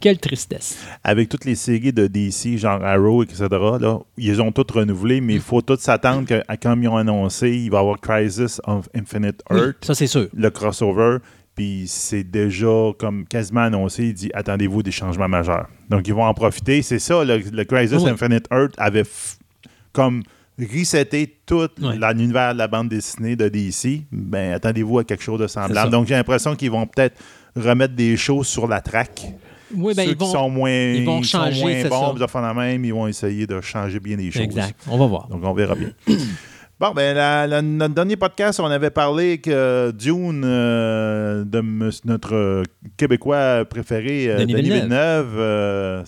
Quelle 0.00 0.18
tristesse. 0.18 0.78
Avec 1.04 1.28
toutes 1.28 1.44
les 1.44 1.54
séries 1.54 1.92
de 1.92 2.06
DC, 2.06 2.56
genre 2.58 2.82
Arrow, 2.84 3.22
etc., 3.22 3.46
là, 3.50 3.98
ils 4.16 4.40
ont 4.42 4.52
toutes 4.52 4.70
renouvelées, 4.72 5.20
mais 5.20 5.34
il 5.34 5.40
faut 5.40 5.62
toutes 5.62 5.80
s'attendre 5.80 6.26
que, 6.26 6.42
à- 6.48 6.56
comme 6.56 6.82
ils 6.82 6.88
ont 6.88 6.96
annoncé, 6.96 7.50
il 7.50 7.70
va 7.70 7.78
y 7.78 7.80
avoir 7.80 8.00
Crisis 8.00 8.60
of 8.66 8.88
Infinite 8.94 9.42
Oui, 9.50 9.58
Earth, 9.60 9.84
ça, 9.84 9.94
c'est 9.94 10.06
sûr. 10.06 10.28
le 10.34 10.50
crossover, 10.50 11.18
puis 11.54 11.84
c'est 11.86 12.22
déjà 12.24 12.92
comme 12.98 13.24
quasiment 13.26 13.62
annoncé, 13.62 14.04
il 14.08 14.14
dit 14.14 14.30
attendez-vous 14.34 14.82
des 14.82 14.92
changements 14.92 15.28
majeurs. 15.28 15.66
Donc 15.90 16.06
ils 16.06 16.14
vont 16.14 16.24
en 16.24 16.34
profiter. 16.34 16.82
C'est 16.82 16.98
ça, 17.00 17.24
le, 17.24 17.38
le 17.38 17.64
Crisis 17.64 17.98
Oui. 18.02 18.10
Infinite 18.10 18.46
Earth 18.52 18.74
avait 18.78 19.02
comme 19.92 20.22
reseté 20.58 21.38
tout 21.46 21.68
Ouais. 21.80 21.96
l'univers 22.14 22.52
de 22.54 22.58
la 22.58 22.68
bande 22.68 22.88
dessinée 22.88 23.36
de 23.36 23.48
DC. 23.48 24.02
Ben 24.12 24.54
attendez-vous 24.54 24.98
à 25.00 25.04
quelque 25.04 25.22
chose 25.22 25.40
de 25.40 25.46
semblable. 25.46 25.90
Donc 25.90 26.06
j'ai 26.06 26.14
l'impression 26.14 26.54
qu'ils 26.56 26.70
vont 26.70 26.86
peut-être 26.86 27.16
remettre 27.56 27.94
des 27.94 28.16
choses 28.16 28.46
sur 28.46 28.66
la 28.66 28.80
track. 28.80 29.32
Oui, 29.74 29.92
ben, 29.94 30.04
Ceux 30.06 30.12
ils 30.12 30.16
vont. 30.18 30.26
qui 30.26 30.32
sont 30.32 30.48
moins, 30.48 30.70
ils 30.70 31.04
vont 31.04 31.22
sont 31.22 31.38
changer, 31.44 31.60
moins 31.60 31.88
bons, 31.88 32.26
ça. 32.26 32.40
la 32.40 32.54
même, 32.54 32.84
ils 32.84 32.94
vont 32.94 33.06
essayer 33.06 33.46
de 33.46 33.60
changer 33.60 34.00
bien 34.00 34.16
les 34.16 34.30
choses. 34.30 34.42
Exact. 34.42 34.74
On 34.88 34.96
va 34.96 35.06
voir. 35.06 35.28
Donc, 35.28 35.40
on 35.44 35.52
verra 35.52 35.74
bien. 35.74 35.90
Bon, 36.80 36.92
ben, 36.92 37.12
la- 37.16 37.44
la- 37.48 37.60
notre 37.60 37.92
dernier 37.94 38.14
podcast, 38.14 38.60
on 38.60 38.66
avait 38.66 38.90
parlé 38.90 39.38
que 39.38 39.90
Dune, 39.90 40.42
euh, 40.44 41.42
de 41.44 41.60
notre 42.04 42.62
Québécois 42.96 43.64
préféré, 43.68 44.28
euh, 44.30 44.38
Denis 44.38 44.52
Denis, 44.52 44.62
Villeneuve. 44.70 45.26
Villeneuve, 45.26 45.34
euh, 45.40 46.04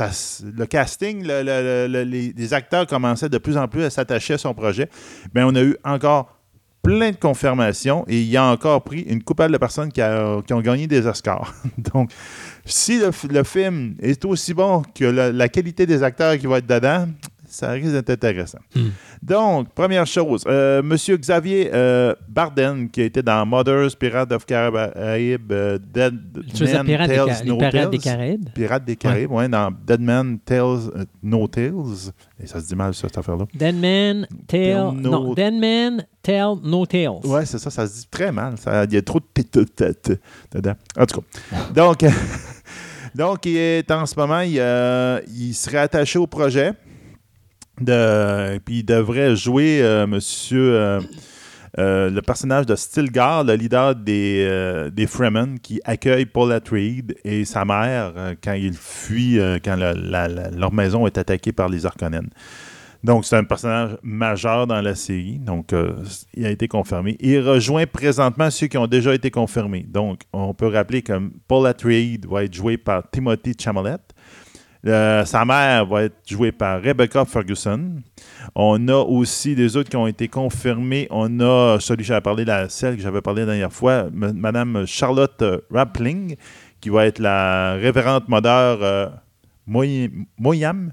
le 0.00 0.66
casting, 0.66 1.26
le- 1.26 1.42
le- 1.42 1.86
le- 1.88 2.02
les, 2.02 2.54
acteurs 2.54 2.86
commençaient 2.86 3.28
de 3.28 3.38
plus 3.38 3.56
en 3.56 3.68
plus 3.68 3.84
à 3.84 3.90
s'attacher 3.90 4.34
à 4.34 4.38
son 4.38 4.54
projet. 4.54 4.88
Ben, 5.32 5.44
on 5.46 5.54
a 5.54 5.62
eu 5.62 5.76
encore 5.84 6.36
plein 6.82 7.10
de 7.10 7.16
confirmations 7.16 8.04
et 8.08 8.20
il 8.20 8.28
y 8.28 8.36
a 8.36 8.44
encore 8.44 8.82
pris 8.82 9.02
une 9.02 9.22
couple 9.22 9.50
de 9.50 9.58
personnes 9.58 9.92
qui, 9.92 10.00
ont 10.02 10.60
gagné 10.60 10.86
des 10.86 11.06
Oscars. 11.06 11.54
Donc, 11.92 12.10
si 12.64 12.98
le, 12.98 13.44
film 13.44 13.96
est 14.00 14.24
aussi 14.24 14.54
bon 14.54 14.82
que 14.94 15.04
la 15.04 15.48
qualité 15.48 15.86
des 15.86 16.02
acteurs 16.02 16.38
qui 16.38 16.46
vont 16.46 16.56
être 16.56 16.66
dedans, 16.66 17.06
ça 17.50 17.70
risque 17.70 17.92
d'être 17.92 18.10
intéressant. 18.10 18.58
Hmm. 18.74 18.88
Donc, 19.22 19.68
première 19.74 20.06
chose, 20.06 20.44
euh, 20.46 20.82
Monsieur 20.82 21.16
Xavier 21.16 21.70
euh, 21.74 22.14
Barden, 22.28 22.88
qui 22.90 23.02
a 23.02 23.04
été 23.04 23.22
dans 23.22 23.44
Mothers, 23.44 23.96
Pirates 23.98 24.32
of 24.32 24.46
Caraïbes, 24.46 25.52
euh, 25.52 25.78
Dead 25.92 26.14
Man 26.14 26.86
Pirates 26.86 27.08
des, 27.08 27.16
Tales 27.16 27.28
Ca- 27.34 27.42
les 27.42 27.48
No 27.50 27.56
Pirates 27.58 27.72
des 27.90 27.98
Tales? 27.98 28.00
Caraïbes? 28.00 28.48
Pirates 28.54 28.84
des 28.84 28.96
Caraïbes, 28.96 29.30
ouais, 29.32 29.48
dans 29.48 29.70
Dead 29.86 30.00
Man 30.00 30.38
Tales 30.44 30.60
euh, 30.96 31.04
No 31.22 31.46
Tales. 31.48 32.12
Et 32.42 32.46
ça 32.46 32.60
se 32.60 32.66
dit 32.66 32.74
mal, 32.76 32.94
ça, 32.94 33.02
cette 33.08 33.18
affaire-là. 33.18 33.44
Dead 33.54 33.74
Man, 33.76 34.26
Tell. 34.46 34.74
Tell 34.74 34.76
no- 34.94 35.10
Non, 35.10 35.34
Dead 35.34 35.54
Man, 35.54 36.04
Tell 36.22 36.54
No 36.62 36.86
Tales. 36.86 37.20
Ouais, 37.24 37.44
c'est 37.44 37.58
ça, 37.58 37.70
ça 37.70 37.86
se 37.86 38.00
dit 38.00 38.08
très 38.10 38.32
mal. 38.32 38.54
Il 38.88 38.94
y 38.94 38.96
a 38.96 39.02
trop 39.02 39.20
de 39.20 39.24
t- 39.34 39.44
t- 39.44 39.64
t- 39.64 39.94
t- 39.94 40.18
dedans. 40.52 40.74
En 40.98 41.04
tout 41.06 41.20
cas. 41.20 41.26
Donc, 41.74 42.04
donc 43.14 43.44
il 43.46 43.56
est 43.56 43.90
en 43.90 44.06
ce 44.06 44.14
moment, 44.16 44.40
il, 44.40 44.56
euh, 44.58 45.20
il 45.36 45.52
serait 45.54 45.78
attaché 45.78 46.18
au 46.18 46.26
projet. 46.26 46.72
Puis 47.84 48.78
il 48.78 48.84
devrait 48.84 49.36
jouer 49.36 49.80
euh, 49.82 50.06
monsieur 50.06 50.74
euh, 50.74 51.00
euh, 51.78 52.10
le 52.10 52.20
personnage 52.20 52.66
de 52.66 52.76
Stilgar, 52.76 53.44
le 53.44 53.54
leader 53.54 53.94
des, 53.94 54.90
des 54.92 55.06
Fremen, 55.06 55.58
qui 55.58 55.80
accueille 55.84 56.26
Paul 56.26 56.52
Atreides 56.52 57.16
et 57.24 57.44
sa 57.44 57.64
mère 57.64 58.12
quand 58.42 58.54
ils 58.54 58.74
fuient, 58.74 59.40
quand 59.64 59.76
leur 59.76 60.72
maison 60.72 61.06
est 61.06 61.16
attaquée 61.16 61.52
par 61.52 61.68
les 61.68 61.86
Harkonnen. 61.86 62.28
Donc, 63.02 63.24
c'est 63.24 63.36
un 63.36 63.44
personnage 63.44 63.96
majeur 64.02 64.66
dans 64.66 64.82
la 64.82 64.94
série. 64.94 65.38
Donc, 65.38 65.70
il 66.34 66.44
a 66.44 66.50
été 66.50 66.68
confirmé. 66.68 67.16
Il 67.20 67.40
rejoint 67.40 67.86
présentement 67.86 68.50
ceux 68.50 68.66
qui 68.66 68.76
ont 68.76 68.86
déjà 68.86 69.14
été 69.14 69.30
confirmés. 69.30 69.86
Donc, 69.88 70.22
on 70.34 70.52
peut 70.52 70.66
rappeler 70.66 71.00
que 71.00 71.18
Paul 71.48 71.66
Atreides 71.66 72.26
va 72.26 72.44
être 72.44 72.52
joué 72.52 72.76
par 72.76 73.08
Timothy 73.10 73.54
Chalamet. 73.58 73.96
Euh, 74.86 75.24
sa 75.26 75.44
mère 75.44 75.84
va 75.86 76.04
être 76.04 76.16
jouée 76.26 76.52
par 76.52 76.80
Rebecca 76.80 77.24
Ferguson. 77.26 78.00
On 78.54 78.88
a 78.88 78.94
aussi 78.96 79.54
des 79.54 79.76
autres 79.76 79.90
qui 79.90 79.96
ont 79.96 80.06
été 80.06 80.26
confirmés. 80.28 81.06
On 81.10 81.40
a 81.40 81.78
celui 81.80 81.98
que 81.98 82.04
j'avais 82.08 82.22
parlé, 82.22 82.44
la, 82.46 82.68
celle 82.70 82.96
que 82.96 83.02
j'avais 83.02 83.20
parlé 83.20 83.44
dernière 83.44 83.72
fois, 83.72 84.08
Madame 84.12 84.86
Charlotte 84.86 85.44
Rappling, 85.70 86.36
qui 86.80 86.88
va 86.88 87.04
être 87.06 87.18
la 87.18 87.74
révérente 87.74 88.28
modeur 88.28 88.78
euh, 88.82 89.08
Moy- 89.66 90.10
Moyam. 90.38 90.92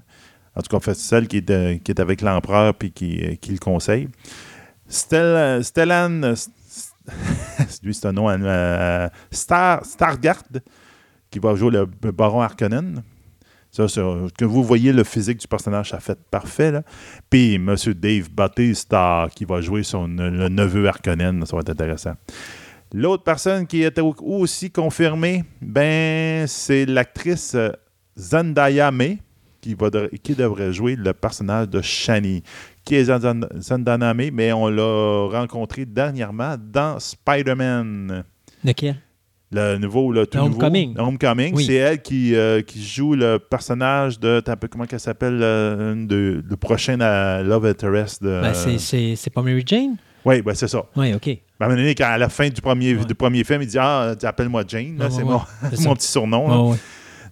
En 0.54 0.60
tout 0.60 0.68
cas, 0.68 0.76
en 0.76 0.80
fait, 0.80 0.94
celle 0.94 1.26
qui 1.26 1.38
est, 1.38 1.50
euh, 1.50 1.78
qui 1.78 1.90
est 1.90 2.00
avec 2.00 2.20
l'empereur 2.20 2.74
puis 2.74 2.90
qui, 2.92 3.16
le 3.16 3.58
conseille. 3.58 4.08
Stel- 4.86 5.64
Stellan, 5.64 6.20
lui 7.82 7.94
c'est 7.94 8.06
un 8.06 8.12
nom, 8.12 8.28
Star, 9.30 9.84
Stargard, 9.84 10.42
qui 11.30 11.38
va 11.38 11.54
jouer 11.54 11.70
le 11.70 11.86
baron 12.12 12.42
Harkonnen. 12.42 13.02
Que 13.86 14.44
vous 14.44 14.62
voyez 14.64 14.92
le 14.92 15.04
physique 15.04 15.38
du 15.38 15.46
personnage, 15.48 15.90
ça 15.90 16.00
fait 16.00 16.18
parfait. 16.30 16.70
Là. 16.72 16.82
Puis 17.30 17.54
M. 17.54 17.74
Dave 17.96 18.30
Bautista, 18.30 19.28
qui 19.34 19.44
va 19.44 19.60
jouer 19.60 19.82
son, 19.82 20.06
le 20.08 20.48
neveu 20.48 20.86
Harkonnen, 20.88 21.44
ça 21.46 21.54
va 21.56 21.60
être 21.60 21.70
intéressant. 21.70 22.14
L'autre 22.92 23.22
personne 23.22 23.66
qui 23.66 23.86
au- 24.00 24.14
aussi 24.40 24.70
confirmée, 24.70 25.44
ben, 25.60 26.46
c'est 26.46 26.86
l'actrice 26.86 27.54
euh, 27.54 27.70
Zendaya 28.16 28.90
May, 28.90 29.18
qui, 29.60 29.74
va 29.74 29.90
qui 30.22 30.34
devrait 30.34 30.72
jouer 30.72 30.96
le 30.96 31.12
personnage 31.12 31.68
de 31.68 31.82
Shani. 31.82 32.42
Qui 32.84 32.94
est 32.94 33.04
Zend- 33.04 33.46
Zendaya 33.60 34.14
May? 34.14 34.30
Mais 34.30 34.52
on 34.52 34.68
l'a 34.68 35.28
rencontré 35.38 35.84
dernièrement 35.84 36.56
dans 36.58 36.98
Spider-Man. 36.98 38.24
Lequel? 38.64 38.96
Le 39.50 39.78
nouveau, 39.78 40.12
le 40.12 40.26
tout 40.26 40.36
Homecoming. 40.38 40.90
nouveau. 40.94 41.08
Homecoming. 41.08 41.54
Oui. 41.54 41.64
C'est 41.64 41.74
elle 41.76 42.02
qui, 42.02 42.34
euh, 42.34 42.60
qui 42.60 42.84
joue 42.84 43.14
le 43.14 43.38
personnage 43.38 44.20
de. 44.20 44.40
t'as 44.40 44.52
un 44.52 44.56
peu 44.56 44.68
comment 44.68 44.84
qu'elle 44.84 45.00
s'appelle 45.00 45.38
euh, 45.42 45.94
de- 46.06 46.42
Le 46.46 46.56
prochain 46.56 47.00
à 47.00 47.42
Love 47.42 47.64
Interest 47.64 48.22
de. 48.22 48.40
Ben, 48.42 48.52
c'est- 48.52 48.78
c'est 48.78 49.16
c'est 49.16 49.30
pas 49.30 49.40
Mary 49.42 49.62
Jane? 49.64 49.96
Oui, 50.24 50.42
ben, 50.42 50.54
c'est 50.54 50.68
ça. 50.68 50.82
Oui, 50.96 51.14
OK. 51.14 51.24
Ben, 51.26 51.36
à 51.60 51.64
un 51.64 51.68
moment 51.68 51.80
donné, 51.80 51.94
à 52.00 52.18
la 52.18 52.28
fin 52.28 52.48
du 52.50 52.60
premier, 52.60 52.94
Ouais. 52.94 53.04
du 53.06 53.14
premier 53.14 53.42
film, 53.42 53.62
il 53.62 53.68
dit 53.68 53.78
Ah, 53.80 54.14
tu 54.20 54.26
appelles-moi 54.26 54.64
Jane. 54.68 54.98
là, 54.98 55.06
Ouais, 55.06 55.10
c'est 55.10 55.22
ouais, 55.22 55.32
mon. 55.32 55.40
C'est 55.72 55.80
mon 55.84 55.90
ça. 55.90 55.94
petit 55.94 56.08
surnom. 56.08 56.76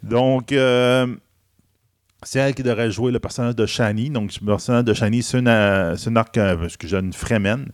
Donc, 0.02 0.52
euh, 0.52 1.06
C'est 2.28 2.40
elle 2.40 2.54
qui 2.56 2.64
devrait 2.64 2.90
jouer 2.90 3.12
le 3.12 3.20
personnage 3.20 3.54
de 3.54 3.66
Shani. 3.66 4.10
Donc, 4.10 4.32
le 4.40 4.46
personnage 4.46 4.82
de 4.84 4.92
Shani, 4.94 5.22
c'est 5.22 5.38
une, 5.38 5.46
euh, 5.46 5.94
c'est 5.94 6.10
une, 6.10 6.16
arc- 6.16 6.36
euh, 6.38 6.66
j'ai 6.82 6.96
une 6.98 7.12
Fremen 7.12 7.66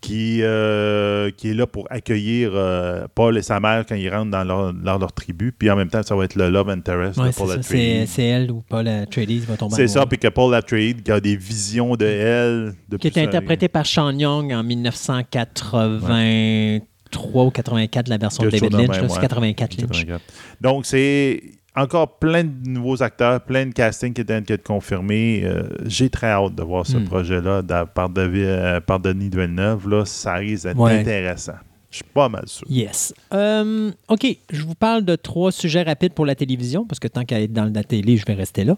qui, 0.00 0.42
euh, 0.42 1.32
qui 1.36 1.50
est 1.50 1.54
là 1.54 1.66
pour 1.66 1.88
accueillir 1.90 2.52
euh, 2.54 3.08
Paul 3.12 3.36
et 3.36 3.42
sa 3.42 3.58
mère 3.58 3.84
quand 3.84 3.96
ils 3.96 4.08
rentrent 4.08 4.30
dans 4.30 4.44
leur, 4.44 4.72
dans 4.72 4.96
leur 4.98 5.12
tribu. 5.12 5.50
Puis 5.50 5.68
en 5.70 5.76
même 5.76 5.88
temps, 5.88 6.04
ça 6.04 6.14
va 6.14 6.22
être 6.24 6.36
le 6.36 6.50
love 6.50 6.70
interest 6.70 7.18
Ouais, 7.18 7.30
de 7.30 7.34
Paul. 7.34 7.50
Atreides. 7.50 8.06
C'est 8.06 8.22
elle 8.24 8.52
ou 8.52 8.62
Paul 8.68 8.86
Atreides 8.86 9.42
va 9.44 9.56
tomber 9.56 9.74
C'est 9.74 9.88
ça, 9.88 10.06
puis 10.06 10.18
que 10.18 10.28
Paul 10.28 10.54
Atreides 10.54 11.02
qui 11.02 11.10
a 11.10 11.18
des 11.20 11.36
visions 11.36 11.96
de 11.96 12.06
elle. 12.06 12.74
Qui 13.00 13.08
est 13.08 13.18
interprété 13.18 13.66
par 13.66 13.86
Sean 13.86 14.16
Young 14.16 14.52
en 14.52 14.62
1983 14.62 17.44
ou 17.44 17.50
84, 17.50 18.06
la 18.08 18.18
version 18.18 18.44
de 18.44 18.50
David 18.50 18.72
Lynch. 18.72 18.94
C'est 18.94 19.02
ouais. 19.12 19.20
84 19.20 19.76
Lynch. 19.80 19.90
84. 20.06 20.22
Donc, 20.60 20.86
c'est 20.86 21.42
encore 21.76 22.18
plein 22.18 22.44
de 22.44 22.68
nouveaux 22.68 23.02
acteurs, 23.02 23.40
plein 23.42 23.66
de 23.66 23.72
castings 23.72 24.14
qui 24.14 24.22
étaient 24.22 24.42
être 24.48 24.62
confirmés. 24.66 25.42
Euh, 25.44 25.64
J'ai 25.86 26.08
très 26.10 26.28
hâte 26.30 26.54
de 26.54 26.62
voir 26.62 26.86
ce 26.86 26.96
Hmm. 26.96 27.04
projet-là 27.04 27.62
par, 27.94 28.08
David- 28.08 28.44
euh, 28.44 28.80
par 28.80 28.98
Denis 29.00 29.28
Villeneuve. 29.30 29.88
Là, 29.88 30.04
ça 30.04 30.34
risque 30.34 30.64
d'être 30.64 30.78
Ouais. 30.78 30.98
intéressant. 31.00 31.52
Je 31.88 31.96
suis 32.02 32.12
pas 32.12 32.28
mal 32.28 32.42
sûr. 32.46 32.66
Yes. 32.68 33.14
Euh, 33.32 33.90
OK, 34.08 34.26
je 34.52 34.62
vous 34.62 34.74
parle 34.74 35.04
de 35.04 35.14
trois 35.16 35.50
sujets 35.52 35.82
rapides 35.82 36.12
pour 36.12 36.26
la 36.26 36.34
télévision, 36.34 36.84
parce 36.84 36.98
que 36.98 37.08
tant 37.08 37.24
qu'à 37.24 37.40
être 37.40 37.52
dans 37.52 37.72
la 37.72 37.84
télé, 37.84 38.16
je 38.18 38.26
vais 38.26 38.34
rester 38.34 38.64
là. 38.64 38.74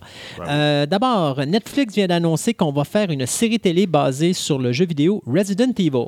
Euh, 0.47 0.87
D'abord, 0.87 1.45
Netflix 1.47 1.95
vient 1.95 2.07
d'annoncer 2.07 2.55
qu'on 2.55 2.70
va 2.70 2.85
faire 2.85 3.11
une 3.11 3.27
série 3.27 3.59
télé 3.59 3.87
basée 3.87 4.35
sur 4.35 4.59
le 4.59 4.70
jeu 4.73 4.87
vidéo 4.87 5.23
Resident 5.27 5.73
Evil. 5.79 6.07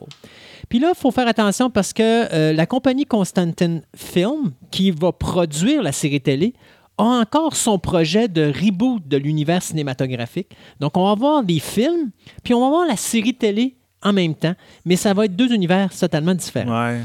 Puis 0.69 0.79
là, 0.79 0.93
il 0.95 0.99
faut 0.99 1.11
faire 1.11 1.27
attention 1.27 1.69
parce 1.71 1.93
que 1.93 2.33
euh, 2.33 2.53
la 2.53 2.67
compagnie 2.67 3.07
Constantin 3.07 3.81
Film, 3.97 4.53
qui 4.71 4.93
va 4.93 5.11
produire 5.11 5.83
la 5.83 5.91
série 5.93 6.21
télé, 6.21 6.53
a 7.01 7.20
encore 7.20 7.56
son 7.56 7.78
projet 7.78 8.28
de 8.28 8.52
reboot 8.64 9.06
de 9.09 9.16
l'univers 9.16 9.62
cinématographique. 9.62 10.48
Donc, 10.78 10.97
on 10.97 11.05
va 11.09 11.14
voir 11.14 11.43
des 11.43 11.59
films, 11.60 12.10
puis 12.44 12.55
on 12.55 12.60
va 12.60 12.68
voir 12.68 12.86
la 12.86 12.97
série 12.97 13.35
télé 13.35 13.77
en 14.02 14.14
même 14.14 14.35
temps, 14.35 14.55
mais 14.86 14.97
ça 14.97 15.12
va 15.12 15.27
être 15.27 15.36
deux 15.36 15.52
univers 15.52 15.90
totalement 15.94 16.35
différents. 16.35 16.86
Ouais. 16.89 17.01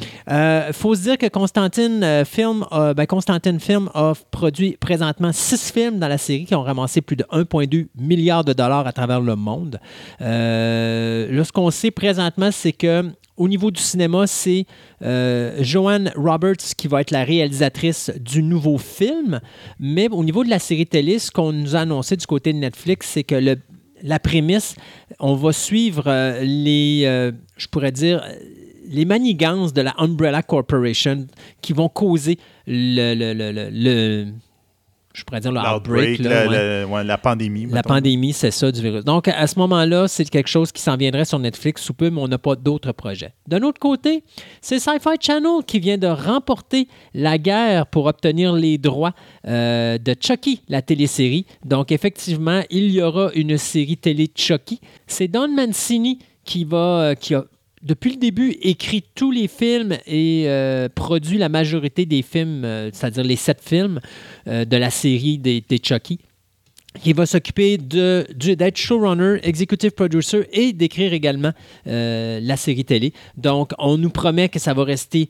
Il 0.70 0.74
faut 0.74 0.96
se 0.96 1.02
dire 1.02 1.18
que 1.18 1.28
Constantine 1.28 2.02
euh, 2.02 2.24
Film, 2.24 2.64
a- 2.72 2.94
ben, 2.94 3.06
Constantine 3.06 3.60
Film 3.60 3.90
a 3.94 4.14
produit 4.32 4.78
présentement 4.80 5.34
six 5.34 5.72
films 5.74 6.00
dans 6.00 6.08
la 6.08 6.18
série 6.18 6.46
qui 6.46 6.56
ont 6.56 6.64
ramassé 6.64 7.02
plus 7.02 7.18
de 7.18 7.26
1,2 7.34 7.88
milliard 8.00 8.46
de 8.46 8.54
dollars 8.54 8.88
à 8.88 8.94
travers 8.94 9.20
le 9.20 9.36
monde. 9.36 9.78
Euh, 10.22 11.28
là, 11.36 11.44
ce 11.44 11.52
qu'on 11.52 11.70
sait 11.72 11.92
présentement, 11.92 12.50
c'est 12.52 12.72
que 12.72 13.12
au 13.38 13.48
niveau 13.48 13.70
du 13.72 13.82
cinéma, 13.82 14.28
c'est 14.28 14.66
euh, 15.02 15.58
Joanne 15.62 16.12
Roberts 16.16 16.58
qui 16.78 16.88
va 16.88 17.02
être 17.02 17.12
la 17.12 17.24
réalisatrice 17.24 18.12
du 18.20 18.42
nouveau 18.42 18.78
film. 18.78 19.42
Mais 19.80 20.08
au 20.10 20.24
niveau 20.24 20.44
de 20.44 20.50
la 20.50 20.60
série 20.60 20.86
télé, 20.86 21.20
ce 21.20 21.32
qu'on 21.32 21.52
nous 21.52 21.76
a 21.76 21.80
annoncé 21.80 22.16
du 22.16 22.26
côté 22.26 22.54
de 22.54 22.60
Netflix, 22.60 23.10
c'est 23.14 23.24
que 23.24 23.36
la 24.04 24.20
prémisse, 24.20 24.76
on 25.20 25.36
va 25.36 25.52
suivre 25.52 26.04
euh, 26.08 26.42
les, 26.44 27.04
euh, 27.06 27.32
je 27.58 27.68
pourrais 27.68 27.92
dire, 27.92 28.24
les 28.88 29.06
manigances 29.06 29.74
de 29.74 29.82
la 29.82 29.96
Umbrella 29.98 30.44
Corporation 30.44 31.26
qui 31.62 31.74
vont 31.74 31.90
causer 31.90 32.38
le- 32.68 34.26
je 35.16 35.24
pourrais 35.24 35.40
dire 35.40 35.52
le 35.52 35.60
outbreak, 35.60 36.20
là, 36.20 36.46
la, 36.46 36.50
ouais. 36.50 36.80
la- 36.82 36.88
ouais, 36.88 37.04
la 37.04 37.18
pandémie. 37.18 37.66
La 37.68 37.76
mettons. 37.76 37.90
pandémie, 37.90 38.34
c'est 38.34 38.52
ça 38.52 38.72
du 38.72 38.82
virus. 38.82 39.04
Donc, 39.04 39.28
à 39.28 39.48
ce 39.48 39.58
moment-là, 39.60 40.08
c'est 40.08 40.26
quelque 40.30 40.50
chose 40.50 40.72
qui 40.72 40.82
s'en 40.82 40.98
viendrait 40.98 41.26
sur 41.26 41.40
Netflix 41.40 41.82
sous 41.82 41.94
peu, 41.94 42.10
mais 42.10 42.22
on 42.22 42.28
n'a 42.28 42.38
pas 42.38 42.56
d'autres 42.56 42.92
projets. 42.92 43.34
D'un 43.48 43.62
autre 43.64 43.80
côté, 43.80 44.24
c'est 44.62 44.80
Sci-Fi 44.80 45.16
Channel 45.20 45.64
qui 45.66 45.80
vient 45.80 45.98
de 45.98 46.08
remporter 46.08 46.88
la 47.14 47.38
guerre 47.38 47.88
pour 47.88 48.06
obtenir 48.06 48.54
les 48.54 48.78
droits 48.78 49.14
euh, 49.48 49.98
de 49.98 50.16
Chucky, 50.20 50.62
la 50.68 50.82
télésérie. 50.82 51.46
Donc, 51.64 51.92
effectivement, 51.92 52.62
il 52.70 52.92
y 52.92 53.02
aura 53.02 53.32
une 53.34 53.58
série 53.58 53.98
télé 53.98 54.30
Chucky. 54.36 54.80
C'est 55.08 55.28
Don 55.28 55.48
Mancini 55.48 56.20
qui, 56.44 56.64
va, 56.66 56.78
euh, 56.78 57.16
qui 57.16 57.34
a 57.34 57.44
depuis 57.86 58.14
le 58.14 58.18
début, 58.18 58.58
écrit 58.62 59.04
tous 59.14 59.30
les 59.30 59.48
films 59.48 59.96
et 60.08 60.46
euh, 60.48 60.90
produit 60.94 61.38
la 61.38 61.50
majorité 61.50 62.08
des 62.08 62.24
films, 62.24 62.66
euh, 62.66 62.90
c'est-à-dire 62.92 63.24
les 63.24 63.36
sept 63.36 63.62
films 63.62 64.00
euh, 64.48 64.66
de 64.66 64.76
la 64.76 64.90
série 64.90 65.38
des, 65.38 65.62
des 65.62 65.80
Chucky 65.82 66.20
qui 67.02 67.14
va 67.14 67.26
s'occuper 67.26 67.78
de, 67.78 68.26
d'être 68.34 68.78
showrunner, 68.78 69.40
executive 69.44 69.92
producer 69.92 70.48
et 70.54 70.72
d'écrire 70.72 71.12
également 71.12 71.52
la 71.86 72.56
série 72.56 72.86
télé. 72.86 73.12
Donc, 73.36 73.74
on 73.80 73.98
nous 73.98 74.10
promet 74.10 74.48
que 74.48 74.60
ça 74.60 74.74
va 74.74 74.86
rester 74.86 75.28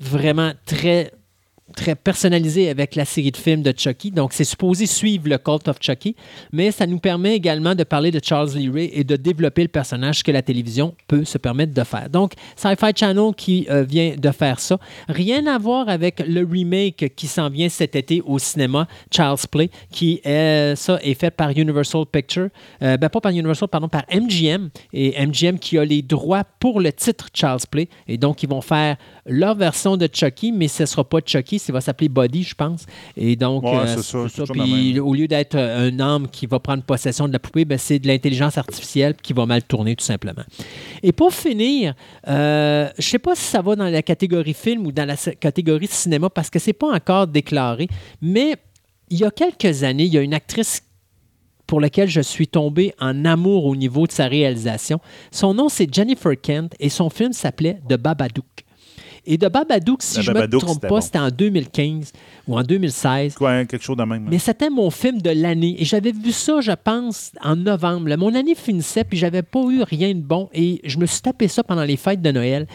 vraiment 0.00 0.54
très 0.64 1.12
très 1.74 1.96
personnalisé 1.96 2.68
avec 2.68 2.94
la 2.94 3.04
série 3.04 3.32
de 3.32 3.36
films 3.36 3.62
de 3.62 3.72
Chucky. 3.76 4.12
Donc, 4.12 4.32
c'est 4.32 4.44
supposé 4.44 4.86
suivre 4.86 5.28
le 5.28 5.38
Cult 5.38 5.66
of 5.66 5.78
Chucky, 5.80 6.14
mais 6.52 6.70
ça 6.70 6.86
nous 6.86 6.98
permet 6.98 7.34
également 7.34 7.74
de 7.74 7.82
parler 7.82 8.10
de 8.10 8.20
Charles 8.22 8.50
Lee 8.54 8.70
Ray 8.70 8.90
et 8.92 9.02
de 9.02 9.16
développer 9.16 9.62
le 9.62 9.68
personnage 9.68 10.22
que 10.22 10.30
la 10.30 10.42
télévision 10.42 10.94
peut 11.08 11.24
se 11.24 11.38
permettre 11.38 11.74
de 11.74 11.82
faire. 11.82 12.08
Donc, 12.08 12.34
Sci-Fi 12.54 12.92
Channel 12.94 13.34
qui 13.36 13.66
euh, 13.68 13.82
vient 13.82 14.14
de 14.16 14.30
faire 14.30 14.60
ça. 14.60 14.78
Rien 15.08 15.46
à 15.46 15.58
voir 15.58 15.88
avec 15.88 16.22
le 16.26 16.44
remake 16.44 17.12
qui 17.16 17.26
s'en 17.26 17.50
vient 17.50 17.68
cet 17.68 17.96
été 17.96 18.22
au 18.24 18.38
cinéma, 18.38 18.86
Child's 19.10 19.46
Play, 19.46 19.70
qui 19.90 20.20
est, 20.24 20.76
ça 20.76 20.98
est 21.02 21.14
fait 21.14 21.32
par 21.32 21.50
Universal 21.50 22.04
Pictures. 22.06 22.48
Euh, 22.82 22.96
ben, 22.96 23.08
pas 23.08 23.20
par 23.20 23.32
Universal, 23.32 23.68
pardon, 23.68 23.88
par 23.88 24.04
MGM. 24.12 24.70
Et 24.92 25.26
MGM 25.26 25.58
qui 25.58 25.78
a 25.78 25.84
les 25.84 26.02
droits 26.02 26.44
pour 26.60 26.80
le 26.80 26.92
titre 26.92 27.28
Child's 27.32 27.66
Play. 27.66 27.88
Et 28.06 28.18
donc, 28.18 28.44
ils 28.44 28.48
vont 28.48 28.60
faire 28.60 28.96
leur 29.26 29.56
version 29.56 29.96
de 29.96 30.08
Chucky, 30.12 30.52
mais 30.52 30.68
ce 30.68 30.84
ne 30.84 30.86
sera 30.86 31.02
pas 31.02 31.18
Chucky, 31.24 31.55
ça 31.58 31.72
va 31.72 31.80
s'appeler 31.80 32.08
Body, 32.08 32.42
je 32.42 32.54
pense. 32.54 32.86
Et 33.16 33.36
donc, 33.36 33.64
Ouais, 33.64 33.76
euh, 33.76 33.96
c'est 33.96 34.02
ça, 34.02 34.26
c'est 34.28 34.52
Puis, 34.52 34.98
au 35.00 35.14
lieu 35.14 35.28
d'être 35.28 35.56
euh, 35.56 35.90
un 35.90 36.00
homme 36.00 36.28
qui 36.28 36.46
va 36.46 36.58
prendre 36.58 36.82
possession 36.82 37.26
de 37.28 37.32
la 37.32 37.38
poupée, 37.38 37.64
ben, 37.64 37.78
c'est 37.78 37.98
de 37.98 38.06
l'intelligence 38.06 38.58
artificielle 38.58 39.14
qui 39.14 39.32
va 39.32 39.46
mal 39.46 39.62
tourner, 39.62 39.96
tout 39.96 40.04
simplement. 40.04 40.44
Et 41.02 41.12
pour 41.12 41.32
finir, 41.32 41.94
euh, 42.28 42.88
je 42.98 43.06
ne 43.06 43.10
sais 43.10 43.18
pas 43.18 43.34
si 43.34 43.44
ça 43.44 43.62
va 43.62 43.76
dans 43.76 43.88
la 43.88 44.02
catégorie 44.02 44.54
film 44.54 44.86
ou 44.86 44.92
dans 44.92 45.06
la 45.06 45.16
catégorie 45.16 45.88
cinéma, 45.88 46.30
parce 46.30 46.50
que 46.50 46.58
c'est 46.58 46.72
pas 46.72 46.92
encore 46.92 47.26
déclaré, 47.26 47.88
mais 48.20 48.56
il 49.08 49.18
y 49.18 49.24
a 49.24 49.30
quelques 49.30 49.82
années, 49.82 50.04
il 50.04 50.12
y 50.12 50.18
a 50.18 50.22
une 50.22 50.34
actrice 50.34 50.82
pour 51.66 51.80
laquelle 51.80 52.08
je 52.08 52.20
suis 52.20 52.48
tombé 52.48 52.94
en 53.00 53.24
amour 53.24 53.64
au 53.66 53.76
niveau 53.76 54.06
de 54.06 54.12
sa 54.12 54.28
réalisation. 54.28 55.00
Son 55.30 55.54
nom, 55.54 55.68
c'est 55.68 55.92
Jennifer 55.92 56.32
Kent 56.40 56.74
et 56.78 56.88
son 56.88 57.10
film 57.10 57.32
s'appelait 57.32 57.80
The 57.88 57.94
Babadook. 57.94 58.65
Et 59.26 59.38
The 59.38 59.50
Babadook, 59.50 60.02
si 60.02 60.22
je 60.22 60.30
ne 60.30 60.40
me 60.40 60.46
trompe 60.48 60.80
pas, 60.82 60.88
bon. 60.88 61.00
c'était 61.00 61.18
en 61.18 61.30
2015 61.30 62.12
ou 62.46 62.58
en 62.58 62.62
2016. 62.62 63.34
Quoi, 63.34 63.50
hein, 63.50 63.64
quelque 63.66 63.82
chose 63.82 63.96
de 63.96 64.04
même. 64.04 64.26
Mais 64.30 64.38
c'était 64.38 64.70
mon 64.70 64.90
film 64.90 65.20
de 65.20 65.30
l'année. 65.30 65.76
Et 65.78 65.84
j'avais 65.84 66.12
vu 66.12 66.32
ça, 66.32 66.60
je 66.60 66.72
pense, 66.72 67.32
en 67.42 67.56
novembre. 67.56 68.08
Là, 68.08 68.16
Mon 68.16 68.34
année 68.34 68.54
finissait, 68.54 69.04
puis 69.04 69.18
j'avais 69.18 69.42
pas 69.42 69.60
eu 69.68 69.82
rien 69.82 70.14
de 70.14 70.20
bon. 70.20 70.48
Et 70.54 70.80
je 70.84 70.98
me 70.98 71.06
suis 71.06 71.20
tapé 71.22 71.48
ça 71.48 71.64
pendant 71.64 71.84
les 71.84 71.96
fêtes 71.96 72.22
de 72.22 72.30
Noël. 72.30 72.66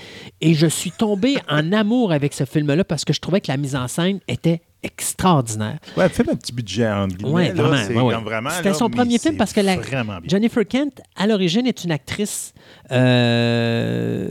Et 0.42 0.54
je 0.54 0.68
suis 0.68 0.92
tombé 0.92 1.38
en 1.50 1.72
amour 1.72 2.12
avec 2.12 2.34
ce 2.34 2.44
film-là 2.44 2.84
parce 2.84 3.06
que 3.06 3.14
je 3.14 3.20
trouvais 3.22 3.42
que 3.42 3.50
la 3.50 3.58
mise 3.58 3.76
en 3.76 3.88
scène 3.88 4.20
était 4.28 4.62
extraordinaire. 4.84 5.78
Ouais, 5.96 6.10
fais 6.10 6.28
un 6.30 6.36
petit 6.36 6.52
budget 6.54 6.88
en 6.88 7.08
guillemets. 7.08 7.32
Ouais, 7.32 7.52
vraiment, 7.52 8.08
ouais, 8.08 8.16
ouais. 8.16 8.24
vraiment, 8.24 8.50
C'était 8.50 8.74
son 8.74 8.90
premier 8.90 9.20
film 9.20 9.38
parce 9.38 9.54
que 9.54 9.62
la-. 9.62 9.78
Jennifer 10.26 10.68
Kent, 10.68 11.02
à 11.16 11.28
l'origine, 11.28 11.68
est 11.68 11.84
une 11.84 11.92
actrice 11.92 12.54
euh, 12.92 14.30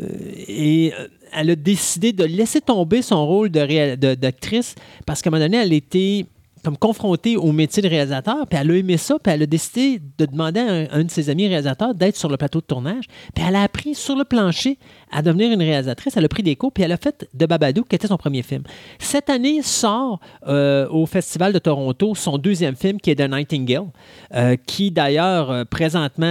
et 0.48 0.92
euh, 0.98 1.06
elle 1.32 1.50
a 1.50 1.56
décidé 1.56 2.12
de 2.12 2.24
laisser 2.24 2.60
tomber 2.60 3.02
son 3.02 3.26
rôle 3.26 3.50
d'actrice 3.50 4.74
parce 5.06 5.22
qu'à 5.22 5.28
un 5.28 5.32
moment 5.32 5.44
donné, 5.44 5.58
elle 5.58 5.72
était 5.72 6.26
comme 6.62 6.76
confrontée 6.76 7.36
au 7.36 7.52
métier 7.52 7.82
de 7.82 7.88
réalisateur, 7.88 8.46
puis 8.46 8.58
elle 8.60 8.70
a 8.70 8.74
aimé 8.74 8.96
ça, 8.96 9.16
puis 9.22 9.32
elle 9.32 9.42
a 9.42 9.46
décidé 9.46 10.00
de 10.18 10.26
demander 10.26 10.60
à 10.60 10.94
un, 10.94 11.04
de 11.04 11.10
ses 11.10 11.30
amis 11.30 11.48
réalisateurs 11.48 11.94
d'être 11.94 12.16
sur 12.16 12.28
le 12.28 12.36
plateau 12.36 12.60
de 12.60 12.66
tournage, 12.66 13.04
puis 13.34 13.44
elle 13.46 13.56
a 13.56 13.62
appris 13.62 13.94
sur 13.94 14.16
le 14.16 14.24
plancher 14.24 14.78
à 15.10 15.22
devenir 15.22 15.50
une 15.52 15.62
réalisatrice, 15.62 16.16
elle 16.16 16.24
a 16.24 16.28
pris 16.28 16.42
des 16.42 16.56
cours, 16.56 16.72
puis 16.72 16.84
elle 16.84 16.92
a 16.92 16.96
fait 16.96 17.26
De 17.34 17.46
Babadou, 17.46 17.84
qui 17.84 17.96
était 17.96 18.06
son 18.06 18.16
premier 18.16 18.42
film. 18.42 18.62
Cette 18.98 19.30
année 19.30 19.62
sort 19.62 20.20
euh, 20.46 20.86
au 20.90 21.06
Festival 21.06 21.52
de 21.52 21.58
Toronto 21.58 22.14
son 22.14 22.38
deuxième 22.38 22.76
film, 22.76 23.00
qui 23.00 23.10
est 23.10 23.16
The 23.16 23.30
Nightingale, 23.30 23.86
euh, 24.34 24.56
qui 24.66 24.90
d'ailleurs, 24.90 25.50
euh, 25.50 25.64
présentement, 25.64 26.30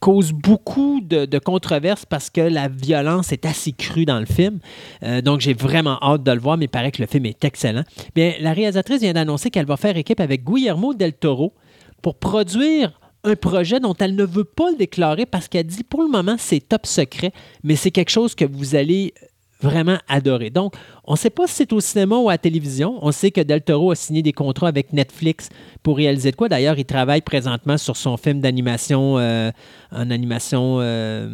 cause 0.00 0.32
beaucoup 0.32 1.00
de, 1.02 1.38
controverses 1.38 2.06
parce 2.06 2.30
que 2.30 2.40
la 2.40 2.68
violence 2.68 3.32
est 3.32 3.46
assez 3.46 3.72
crue 3.72 4.04
dans 4.04 4.18
le 4.20 4.26
film. 4.26 4.58
Euh, 5.02 5.20
donc, 5.20 5.40
j'ai 5.40 5.54
vraiment 5.54 5.98
hâte 6.02 6.22
de 6.22 6.32
le 6.32 6.40
voir, 6.40 6.56
mais 6.56 6.66
il 6.66 6.68
paraît 6.68 6.92
que 6.92 7.02
le 7.02 7.08
film 7.08 7.26
est 7.26 7.44
excellent. 7.44 7.84
Bien, 8.14 8.34
la 8.40 8.52
réalisatrice 8.52 9.00
vient 9.00 9.12
d'annoncer 9.12 9.50
qu'elle 9.50 9.66
va 9.66 9.76
faire 9.76 9.96
équipe 9.96 10.20
avec 10.20 10.44
Guillermo 10.44 10.94
del 10.94 11.12
Toro 11.12 11.54
pour 12.02 12.16
produire 12.16 13.00
un 13.24 13.34
projet 13.34 13.80
dont 13.80 13.94
elle 13.98 14.14
ne 14.14 14.24
veut 14.24 14.44
pas 14.44 14.70
le 14.70 14.76
déclarer 14.76 15.26
parce 15.26 15.48
qu'elle 15.48 15.66
dit 15.66 15.82
pour 15.82 16.02
le 16.02 16.08
moment 16.08 16.36
c'est 16.38 16.60
top 16.60 16.86
secret, 16.86 17.32
mais 17.64 17.74
c'est 17.74 17.90
quelque 17.90 18.10
chose 18.10 18.34
que 18.34 18.44
vous 18.44 18.76
allez 18.76 19.12
vraiment 19.60 19.96
adorer. 20.08 20.50
Donc, 20.50 20.74
on 21.04 21.12
ne 21.12 21.16
sait 21.18 21.30
pas 21.30 21.46
si 21.46 21.54
c'est 21.54 21.72
au 21.72 21.80
cinéma 21.80 22.16
ou 22.16 22.28
à 22.28 22.32
la 22.32 22.38
télévision. 22.38 22.98
On 23.02 23.10
sait 23.12 23.30
que 23.30 23.40
Del 23.40 23.62
Toro 23.62 23.90
a 23.90 23.94
signé 23.94 24.22
des 24.22 24.32
contrats 24.32 24.68
avec 24.68 24.92
Netflix 24.92 25.48
pour 25.82 25.96
réaliser 25.96 26.30
de 26.30 26.36
quoi. 26.36 26.48
D'ailleurs, 26.48 26.78
il 26.78 26.84
travaille 26.84 27.22
présentement 27.22 27.78
sur 27.78 27.96
son 27.96 28.16
film 28.16 28.40
d'animation 28.40 29.18
euh, 29.18 29.50
en 29.92 30.10
animation 30.10 30.78
euh, 30.80 31.28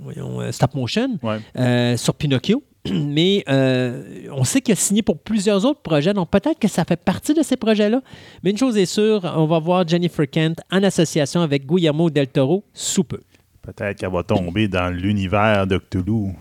voyons, 0.00 0.40
euh, 0.40 0.52
stop 0.52 0.74
motion 0.74 1.18
Ouais. 1.22 1.38
euh, 1.58 1.96
sur 1.96 2.14
Pinocchio. 2.14 2.62
mais 2.92 3.42
on 4.32 4.44
sait 4.44 4.60
qu'il 4.60 4.72
a 4.72 4.76
signé 4.76 5.02
pour 5.02 5.18
plusieurs 5.18 5.64
autres 5.64 5.80
projets, 5.82 6.14
donc 6.14 6.30
peut-être 6.30 6.58
que 6.60 6.68
ça 6.68 6.84
fait 6.84 6.96
partie 6.96 7.34
de 7.34 7.42
ces 7.42 7.56
projets-là. 7.56 8.00
Mais 8.44 8.50
une 8.52 8.58
chose 8.58 8.76
est 8.76 8.86
sûre, 8.86 9.22
on 9.36 9.46
va 9.46 9.58
voir 9.58 9.86
Jennifer 9.88 10.24
Kent 10.30 10.60
en 10.70 10.82
association 10.84 11.40
avec 11.40 11.66
Guillermo 11.66 12.10
del 12.10 12.28
Toro 12.28 12.62
sous 12.72 13.02
peu. 13.02 13.20
Peut-être 13.62 13.98
qu'elle 13.98 14.12
va 14.12 14.22
tomber 14.22 14.68
dans 14.68 14.88
l'univers 14.94 15.66
de 15.66 15.78
Cthulhu. 15.78 16.32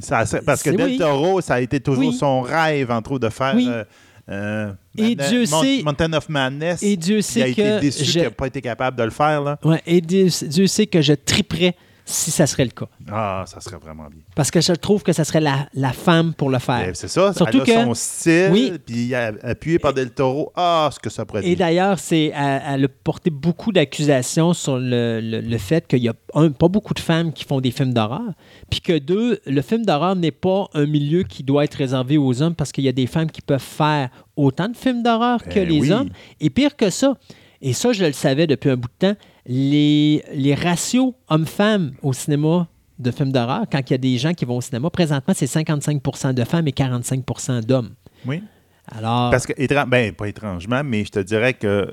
Ça, 0.00 0.24
parce 0.44 0.62
que 0.62 0.70
Del 0.70 0.86
oui. 0.86 0.98
Toro, 0.98 1.40
ça 1.40 1.54
a 1.54 1.60
été 1.60 1.80
toujours 1.80 2.06
Oui. 2.10 2.12
son 2.12 2.40
rêve, 2.42 2.90
entre 2.90 3.12
autres, 3.12 3.26
de 3.28 3.32
faire 3.32 3.54
Oui. 3.54 3.66
euh, 3.68 3.84
euh, 4.30 4.72
Et 4.98 5.14
Dieu 5.14 5.46
sait- 5.46 5.82
Mountain 5.84 6.12
of 6.14 6.28
Madness. 6.28 6.82
Et 6.82 6.96
Dieu 6.96 7.16
il 7.16 7.18
a 7.18 7.22
sait 7.22 7.50
été 7.50 7.62
que 7.62 7.80
déçu 7.80 8.04
je- 8.04 8.12
qu'il 8.12 8.22
n'a 8.22 8.30
pas 8.30 8.46
été 8.46 8.60
capable 8.60 8.96
de 8.96 9.04
le 9.04 9.10
faire. 9.10 9.42
Là. 9.42 9.58
Ouais, 9.64 9.82
et 9.86 10.00
Dieu, 10.00 10.28
Dieu 10.48 10.66
sait 10.66 10.86
que 10.86 11.00
je 11.00 11.12
triperais 11.12 11.74
si 12.08 12.30
ça 12.30 12.46
serait 12.46 12.64
le 12.64 12.70
cas. 12.70 12.86
Ah, 13.10 13.42
ça 13.48 13.60
serait 13.60 13.78
vraiment 13.78 14.06
bien. 14.08 14.20
Parce 14.36 14.52
que 14.52 14.60
je 14.60 14.72
trouve 14.74 15.02
que 15.02 15.12
ça 15.12 15.24
serait 15.24 15.40
la, 15.40 15.66
la 15.74 15.92
femme 15.92 16.34
pour 16.34 16.50
le 16.50 16.60
faire. 16.60 16.86
Eh, 16.88 16.94
C'est 16.94 17.08
ça, 17.08 17.32
Surtout 17.34 17.56
elle 17.56 17.62
a 17.62 17.64
que- 17.64 17.84
son 17.84 17.94
style, 17.94 18.48
Oui. 18.52 18.72
puis 18.86 19.12
appuyé 19.14 19.80
par 19.80 19.92
Del 19.92 20.10
Toro. 20.12 20.52
Ah, 20.54 20.88
ce 20.92 21.00
que 21.00 21.10
ça 21.10 21.24
pourrait 21.26 21.44
Et 21.44 21.56
d'ailleurs, 21.56 21.98
c'est, 21.98 22.32
elle, 22.34 22.62
elle 22.64 22.84
a 22.84 22.88
porté 22.88 23.30
beaucoup 23.30 23.72
d'accusations 23.72 24.52
sur 24.54 24.78
le, 24.78 25.20
le- 25.20 25.40
le 25.40 25.58
fait 25.58 25.84
qu'il 25.88 25.98
y 26.04 26.08
a 26.08 26.14
un, 26.34 26.50
pas 26.52 26.68
beaucoup 26.68 26.94
de 26.94 27.00
femmes 27.00 27.32
qui 27.32 27.42
font 27.44 27.60
des 27.60 27.72
films 27.72 27.92
d'horreur. 27.92 28.30
Puis 28.70 28.80
que 28.80 28.98
deux, 28.98 29.40
le 29.44 29.60
film 29.62 29.84
d'horreur 29.84 30.14
n'est 30.14 30.30
pas 30.30 30.68
un 30.74 30.86
milieu 30.86 31.24
qui 31.24 31.42
doit 31.42 31.64
être 31.64 31.74
réservé 31.74 32.18
aux 32.18 32.40
hommes 32.40 32.54
parce 32.54 32.70
qu'il 32.70 32.84
y 32.84 32.88
a 32.88 32.92
des 32.92 33.08
femmes 33.08 33.30
qui 33.32 33.42
peuvent 33.42 33.58
faire 33.60 34.10
autant 34.36 34.68
de 34.68 34.76
films 34.76 35.02
d'horreur 35.02 35.42
que 35.42 35.54
Ben 35.54 35.68
les 35.68 35.80
oui. 35.80 35.90
hommes. 35.92 36.10
Et 36.40 36.50
pire 36.50 36.76
que 36.76 36.88
ça, 36.88 37.14
et 37.60 37.72
ça, 37.72 37.92
je 37.92 38.04
le 38.04 38.12
savais 38.12 38.46
depuis 38.46 38.70
un 38.70 38.76
bout 38.76 38.88
de 39.00 39.08
temps, 39.08 39.18
les, 39.46 40.24
les 40.34 40.54
ratios 40.54 41.12
hommes-femmes 41.28 41.92
au 42.02 42.12
cinéma 42.12 42.68
de 42.98 43.10
films 43.10 43.32
d'horreur, 43.32 43.64
quand 43.70 43.80
il 43.88 43.92
y 43.92 43.94
a 43.94 43.98
des 43.98 44.16
gens 44.18 44.32
qui 44.32 44.44
vont 44.44 44.56
au 44.56 44.60
cinéma, 44.60 44.88
présentement, 44.90 45.34
c'est 45.36 45.46
55% 45.46 46.32
de 46.34 46.44
femmes 46.44 46.66
et 46.68 46.72
45% 46.72 47.62
d'hommes. 47.64 47.90
Oui. 48.26 48.42
Alors, 48.90 49.30
Parce 49.30 49.46
que, 49.46 49.52
étran- 49.56 49.86
ben, 49.86 50.12
pas 50.12 50.28
étrangement, 50.28 50.82
mais 50.84 51.04
je 51.04 51.10
te 51.10 51.18
dirais 51.18 51.54
que 51.54 51.86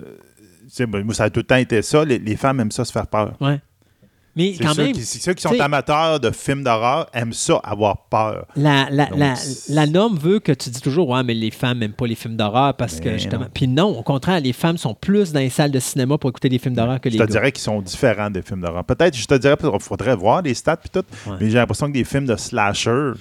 tu 0.63 0.69
sais, 0.69 0.85
ben, 0.85 1.07
ça 1.11 1.25
a 1.25 1.29
tout 1.29 1.41
le 1.41 1.45
temps 1.45 1.55
été 1.57 1.81
ça. 1.81 2.05
Les, 2.05 2.19
les 2.19 2.35
femmes 2.35 2.59
aiment 2.59 2.71
ça 2.71 2.85
se 2.85 2.91
faire 2.91 3.07
peur. 3.07 3.35
ouais. 3.41 3.59
Mais 4.35 4.53
quand 4.59 4.73
ceux, 4.73 4.83
même, 4.85 4.93
qui, 4.93 5.03
ceux 5.03 5.33
qui 5.35 5.43
sont 5.43 5.59
amateurs 5.59 6.19
de 6.19 6.31
films 6.31 6.63
d'horreur 6.63 7.07
aiment 7.13 7.33
ça, 7.33 7.57
avoir 7.63 8.05
peur. 8.07 8.47
La, 8.55 8.87
la, 8.89 9.05
Donc, 9.05 9.19
la, 9.19 9.35
c'est- 9.35 9.71
la 9.71 9.85
norme 9.85 10.17
veut 10.17 10.39
que 10.39 10.51
tu 10.51 10.71
dis 10.71 10.81
toujours, 10.81 11.07
ouais, 11.09 11.23
mais 11.23 11.35
les 11.35 11.51
femmes 11.51 11.77
n'aiment 11.77 11.93
pas 11.93 12.07
les 12.07 12.15
films 12.15 12.35
d'horreur 12.35 12.73
parce 12.75 12.99
que 12.99 13.13
justement. 13.13 13.45
Puis 13.53 13.67
non, 13.67 13.95
au 13.97 14.01
contraire, 14.01 14.39
les 14.39 14.53
femmes 14.53 14.77
sont 14.77 14.95
plus 14.95 15.33
dans 15.33 15.39
les 15.39 15.51
salles 15.51 15.69
de 15.71 15.79
cinéma 15.79 16.17
pour 16.17 16.31
écouter 16.31 16.49
des 16.49 16.57
films 16.57 16.73
d'horreur 16.73 16.99
que 16.99 17.09
Je 17.11 17.13
les 17.13 17.19
te 17.19 17.23
gars. 17.25 17.31
dirais 17.39 17.51
qu'ils 17.51 17.61
sont 17.63 17.79
différents 17.81 18.31
des 18.31 18.41
films 18.41 18.61
d'horreur. 18.61 18.83
Peut-être, 18.83 19.15
je 19.15 19.25
te 19.27 19.35
dirais, 19.35 19.55
il 19.61 19.79
faudrait 19.79 20.15
voir 20.15 20.41
les 20.41 20.55
stats 20.55 20.77
puis 20.77 20.89
tout, 20.89 21.03
Ouais. 21.29 21.37
mais 21.39 21.49
j'ai 21.51 21.57
l'impression 21.59 21.87
que 21.87 21.93
des 21.93 22.03
films 22.03 22.25
de 22.25 22.35
slasher, 22.35 23.11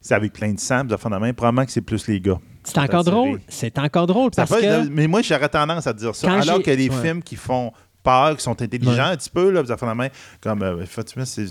c'est 0.00 0.14
avec 0.14 0.32
plein 0.32 0.52
de 0.52 0.58
sang, 0.60 0.84
de 0.84 0.96
fondaments, 0.96 1.32
probablement 1.32 1.64
que 1.64 1.70
c'est 1.72 1.80
plus 1.82 2.06
les 2.08 2.20
gars. 2.20 2.38
C'est 2.64 2.78
encore 2.78 3.04
drôle. 3.04 3.40
C'est 3.48 3.78
encore 3.78 4.06
drôle 4.06 4.30
parce 4.34 4.50
peut- 4.50 4.60
que. 4.60 4.88
Mais 4.88 5.06
moi, 5.06 5.20
j'aurais 5.22 5.48
tendance 5.48 5.86
à 5.86 5.92
dire 5.92 6.14
ça. 6.14 6.28
Quand 6.28 6.40
Alors 6.40 6.62
que 6.62 6.70
les 6.70 6.88
ouais. 6.88 7.02
films 7.02 7.22
qui 7.22 7.36
font 7.36 7.72
peur, 8.02 8.36
qui 8.36 8.42
sont 8.42 8.60
intelligents 8.60 8.92
Ouais. 8.92 8.98
un 9.00 9.16
petit 9.16 9.30
peu, 9.30 9.50
là, 9.50 9.62
vous 9.62 9.70
avez 9.70 9.94
main, 9.94 10.08
comme 10.40 10.62
euh, 10.62 10.84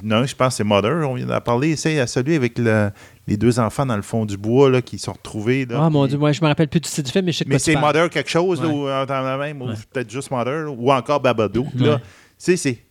non, 0.03 0.25
je 0.25 0.35
pense 0.35 0.47
que 0.49 0.53
c'est 0.57 0.63
Mother, 0.63 1.09
on 1.09 1.15
vient 1.15 1.25
d'en 1.25 1.41
parler, 1.41 1.75
c'est 1.75 1.99
à 1.99 2.07
celui 2.07 2.35
avec 2.35 2.57
le- 2.57 2.89
les 3.27 3.37
deux 3.37 3.59
enfants 3.59 3.85
dans 3.85 3.95
le 3.95 4.01
fond 4.01 4.25
du 4.25 4.37
bois 4.37 4.69
là, 4.69 4.81
qui 4.81 4.97
sont 4.99 5.13
retrouvés. 5.13 5.65
Là, 5.65 5.79
Ah 5.83 5.89
mon 5.89 6.05
Dieu, 6.07 6.17
moi 6.17 6.31
je 6.31 6.41
me 6.41 6.47
rappelle 6.47 6.67
plus 6.67 6.79
du 6.81 6.89
titre 6.89 7.03
du 7.03 7.11
film, 7.11 7.25
mais 7.25 7.31
je 7.31 7.37
sais 7.39 7.45
de 7.45 7.49
Mais 7.49 7.59
c'est. 7.59 7.75
Mother 7.75 8.09
quelque 8.09 8.29
chose, 8.29 8.61
là, 8.61 8.67
Ouais. 8.67 8.73
ou 8.73 8.87
euh, 8.87 9.05
dans 9.05 9.21
la 9.21 9.37
même, 9.37 9.61
ou 9.61 9.67
Ouais. 9.67 9.73
peut-être 9.93 10.09
juste 10.09 10.31
Mother, 10.31 10.65
là, 10.65 10.69
ou 10.71 10.91
encore 10.91 11.19
Babadook. 11.21 11.67
Là. 11.75 11.99
C'est. 12.37 12.57
C'est 12.57 12.83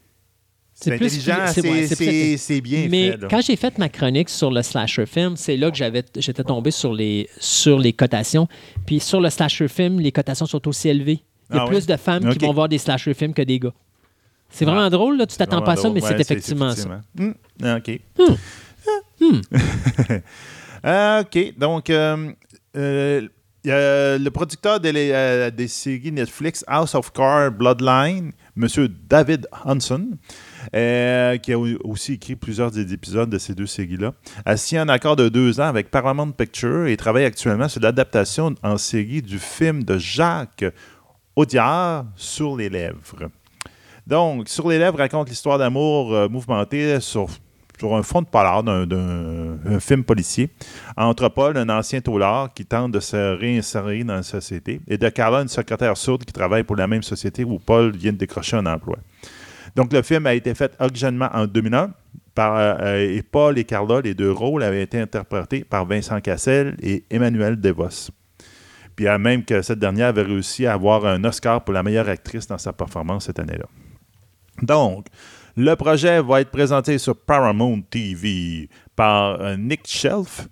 C'est 0.73 0.95
intelligent, 0.95 1.35
c'est- 2.39 2.61
bien 2.63 2.87
Mais 2.89 3.11
fait. 3.11 3.17
là. 3.19 3.29
quand 3.29 3.41
j'ai 3.43 3.57
fait 3.57 3.77
ma 3.77 3.91
chronique 3.91 4.31
sur 4.31 4.51
le 4.51 4.63
slasher 4.63 5.05
film, 5.05 5.37
c'est 5.37 5.59
là 5.59 5.71
que 5.71 5.77
j'avais, 5.77 6.03
j'étais 6.17 6.43
tombé 6.45 6.71
sur 6.71 6.95
les, 6.95 7.29
sur 7.39 7.79
les 7.79 7.93
cotations. 7.93 8.49
Puis 8.87 8.99
sur 8.99 9.21
le 9.21 9.29
slasher 9.29 9.69
film, 9.69 10.01
les 10.01 10.11
cotations 10.11 10.47
sont 10.47 10.67
aussi 10.69 10.89
élevées. 10.89 11.23
Il 11.51 11.57
y 11.57 11.59
a 11.59 11.63
Ah 11.63 11.67
plus 11.67 11.77
ouais? 11.77 11.87
de 11.87 11.97
femmes 11.97 12.29
qui 12.33 12.39
vont 12.45 12.53
voir 12.53 12.69
des 12.69 12.79
slasher 12.79 13.13
films 13.15 13.35
que 13.35 13.43
des 13.43 13.59
gars. 13.59 13.73
C'est 14.49 14.65
Ah. 14.67 14.71
vraiment 14.73 14.91
drôle, 14.91 15.17
là. 15.19 15.27
Tu 15.27 15.37
t'attends 15.37 15.63
pas 15.63 15.73
à 15.73 15.77
ça, 15.77 15.83
drôle. 15.83 15.95
mais 15.95 16.03
Ouais, 16.03 16.09
c'est 16.09 16.21
effectivement 16.21 16.75
ça. 16.75 17.01
Hmm, 17.17 17.33
OK. 17.77 18.01
Hmm. 19.21 19.41
Ah, 20.83 21.23
OK. 21.23 21.55
Donc, 21.59 21.91
euh, 21.91 22.33
euh, 22.77 23.29
le 24.19 24.29
producteur 24.31 24.81
des, 24.81 24.93
euh, 25.13 25.51
des 25.51 25.69
séries 25.69 26.11
Netflix 26.13 26.65
House 26.67 26.95
of 26.95 27.13
Cards 27.13 27.53
Bloodline, 27.53 28.33
M. 28.57 28.67
David 29.09 29.47
Hanson, 29.67 30.13
euh, 30.75 31.37
qui 31.37 31.53
a 31.53 31.59
au- 31.59 31.67
aussi 31.85 32.15
écrit 32.15 32.35
plusieurs 32.37 32.71
des 32.71 32.95
épisodes 32.95 33.29
de 33.29 33.37
ces 33.37 33.55
deux 33.55 33.67
séries-là, 33.67 34.15
a 34.47 34.57
signé 34.57 34.81
un 34.81 34.89
accord 34.89 35.17
de 35.17 35.29
deux 35.29 35.61
ans 35.61 35.65
avec 35.69 35.91
Paramount 35.91 36.31
Pictures 36.33 36.87
et 36.87 36.97
travaille 36.97 37.25
actuellement 37.27 37.69
sur 37.69 37.83
l'adaptation 37.83 38.55
en 38.63 38.79
série 38.79 39.21
du 39.21 39.39
film 39.39 39.85
de 39.85 39.99
Jacques 39.99 40.65
Audiard, 41.41 42.05
Sur 42.17 42.57
les 42.57 42.69
lèvres. 42.69 42.99
Donc, 44.07 44.49
Sur 44.49 44.69
les 44.69 44.79
lèvres 44.79 44.99
raconte 44.99 45.29
l'histoire 45.31 45.57
d'amour 45.59 46.13
euh, 46.15 46.29
mouvementée 46.29 47.01
sur, 47.01 47.29
un 47.83 48.03
fond 48.03 48.21
de 48.21 48.27
polar 48.27 48.63
d'un, 48.63 48.87
d'un- 48.87 49.57
un 49.65 49.81
film 49.81 50.05
policier 50.05 50.51
entre 50.99 51.31
Paul, 51.31 51.57
un 51.57 51.69
ancien 51.71 52.03
taulard 52.03 52.53
qui 52.53 52.67
tente 52.67 52.93
de 52.93 53.01
se 53.01 53.17
réinsérer 53.39 54.05
dans 54.05 54.17
la 54.17 54.23
société, 54.23 54.83
et 54.87 54.99
de 54.99 55.09
Carla, 55.09 55.41
une 55.41 55.49
secrétaire 55.49 55.97
sourde 55.97 56.25
qui 56.27 56.33
travaille 56.35 56.63
pour 56.65 56.77
la 56.77 56.87
même 56.87 57.03
société 57.03 57.43
où 57.43 57.59
Paul 57.59 57.97
vient 57.97 58.13
de 58.13 58.19
décrocher 58.19 58.57
un 58.59 58.67
emploi. 58.67 58.97
Donc, 59.77 59.95
le 59.95 60.03
film 60.03 60.27
a 60.27 60.35
été 60.35 60.55
fait 60.55 60.73
originellement 60.79 61.31
en 61.33 61.47
2001 61.47 61.91
par, 62.35 62.57
euh, 62.59 62.99
et 62.99 63.23
Paul 63.23 63.57
et 63.59 63.65
Carla, 63.65 64.03
les 64.03 64.13
deux 64.13 64.31
rôles, 64.33 64.63
avaient 64.63 64.83
été 64.83 65.01
interprétés 65.01 65.65
par 65.65 65.87
Vincent 65.87 66.21
Cassel 66.21 66.77
et 66.83 67.05
Emmanuel 67.11 67.59
Devos. 67.59 68.11
Puis 69.01 69.09
même 69.19 69.47
que 69.47 69.63
cette 69.63 69.79
dernière 69.79 70.09
avait 70.09 70.21
réussi 70.25 70.67
à 70.67 70.75
avoir 70.75 71.07
un 71.07 71.25
Oscar 71.25 71.65
pour 71.65 71.73
la 71.73 71.83
meilleure 71.83 72.11
actrice 72.11 72.47
dans 72.47 72.59
sa 72.59 72.75
performance 72.75 73.25
cette 73.25 73.39
année-là. 73.39 73.65
Donc, 74.61 75.07
le 75.57 75.75
projet 75.75 76.21
va 76.21 76.43
être 76.43 76.51
présenté 76.51 76.99
sur 76.99 77.17
Paramount 77.17 77.81
TV 77.81 78.69
par 78.95 79.41
euh, 79.41 79.57
Nick 79.57 79.87
Shelf, 79.87 80.49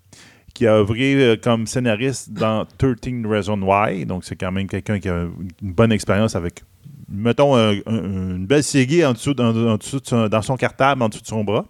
qui 0.55 0.67
a 0.67 0.77
œuvré 0.77 1.13
euh, 1.15 1.37
comme 1.37 1.67
scénariste 1.67 2.33
dans 2.33 2.65
13 2.79 3.27
Reasons 3.27 3.61
Why. 3.61 4.07
Donc, 4.07 4.25
c'est 4.25 4.37
quand 4.37 4.51
même 4.51 4.67
quelqu'un 4.67 4.99
qui 4.99 5.11
a 5.11 5.25
une 5.61 5.73
bonne 5.75 5.93
expérience 5.93 6.35
avec, 6.35 6.63
mettons, 7.07 7.55
un- 7.55 7.73
un- 7.85 8.37
une 8.37 8.47
belle 8.47 8.65
série 8.65 9.05
en 9.05 9.13
dessous, 9.13 9.39
en- 9.39 9.55
en 9.55 9.77
dessous 9.77 10.01
de 10.01 10.07
son- 10.07 10.29
dans 10.29 10.41
son 10.41 10.57
cartable, 10.57 11.03
en 11.03 11.11
dessous 11.11 11.21
de 11.21 11.27
son 11.27 11.45
bras. 11.45 11.67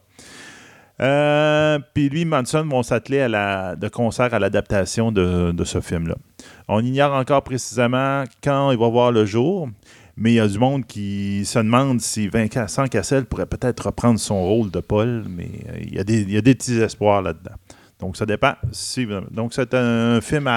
Euh, 1.00 1.80
Puis 1.92 2.09
lui, 2.09 2.24
Manson 2.24 2.64
vont 2.68 2.84
s'atteler 2.84 3.20
à 3.22 3.74
de 3.74 3.88
concert 3.88 4.32
à 4.32 4.38
l'adaptation 4.38 5.10
de 5.10 5.64
ce 5.64 5.80
film-là. 5.80 6.14
On 6.69 6.85
ignore 6.85 7.15
encore 7.15 7.43
précisément 7.43 8.24
quand 8.45 8.70
il 8.73 8.78
va 8.78 8.89
voir 8.89 9.11
le 9.11 9.24
jour, 9.24 9.69
mais 10.19 10.32
il 10.32 10.35
y 10.35 10.40
a 10.40 10.49
du 10.49 10.59
monde 10.59 10.85
qui 10.85 11.45
se 11.45 11.59
demande 11.61 12.01
si 12.01 12.28
Vincent 12.28 12.86
Cassel 12.89 13.24
pourrait 13.24 13.47
peut-être 13.47 13.86
reprendre 13.86 14.19
son 14.19 14.43
rôle 14.43 14.70
de 14.70 14.81
Paul, 14.81 15.24
mais 15.28 15.49
euh, 15.69 15.78
il 15.81 15.95
y 15.95 15.99
a 15.99 16.05
des, 16.43 16.55
petits 16.55 16.78
espoirs 16.78 17.23
là-dedans. 17.23 17.55
Donc 18.01 18.16
ça 18.16 18.27
dépend. 18.27 18.53
Si- 18.73 19.07
donc 19.31 19.55
c'est 19.55 19.73
un 19.74 20.20
film 20.20 20.51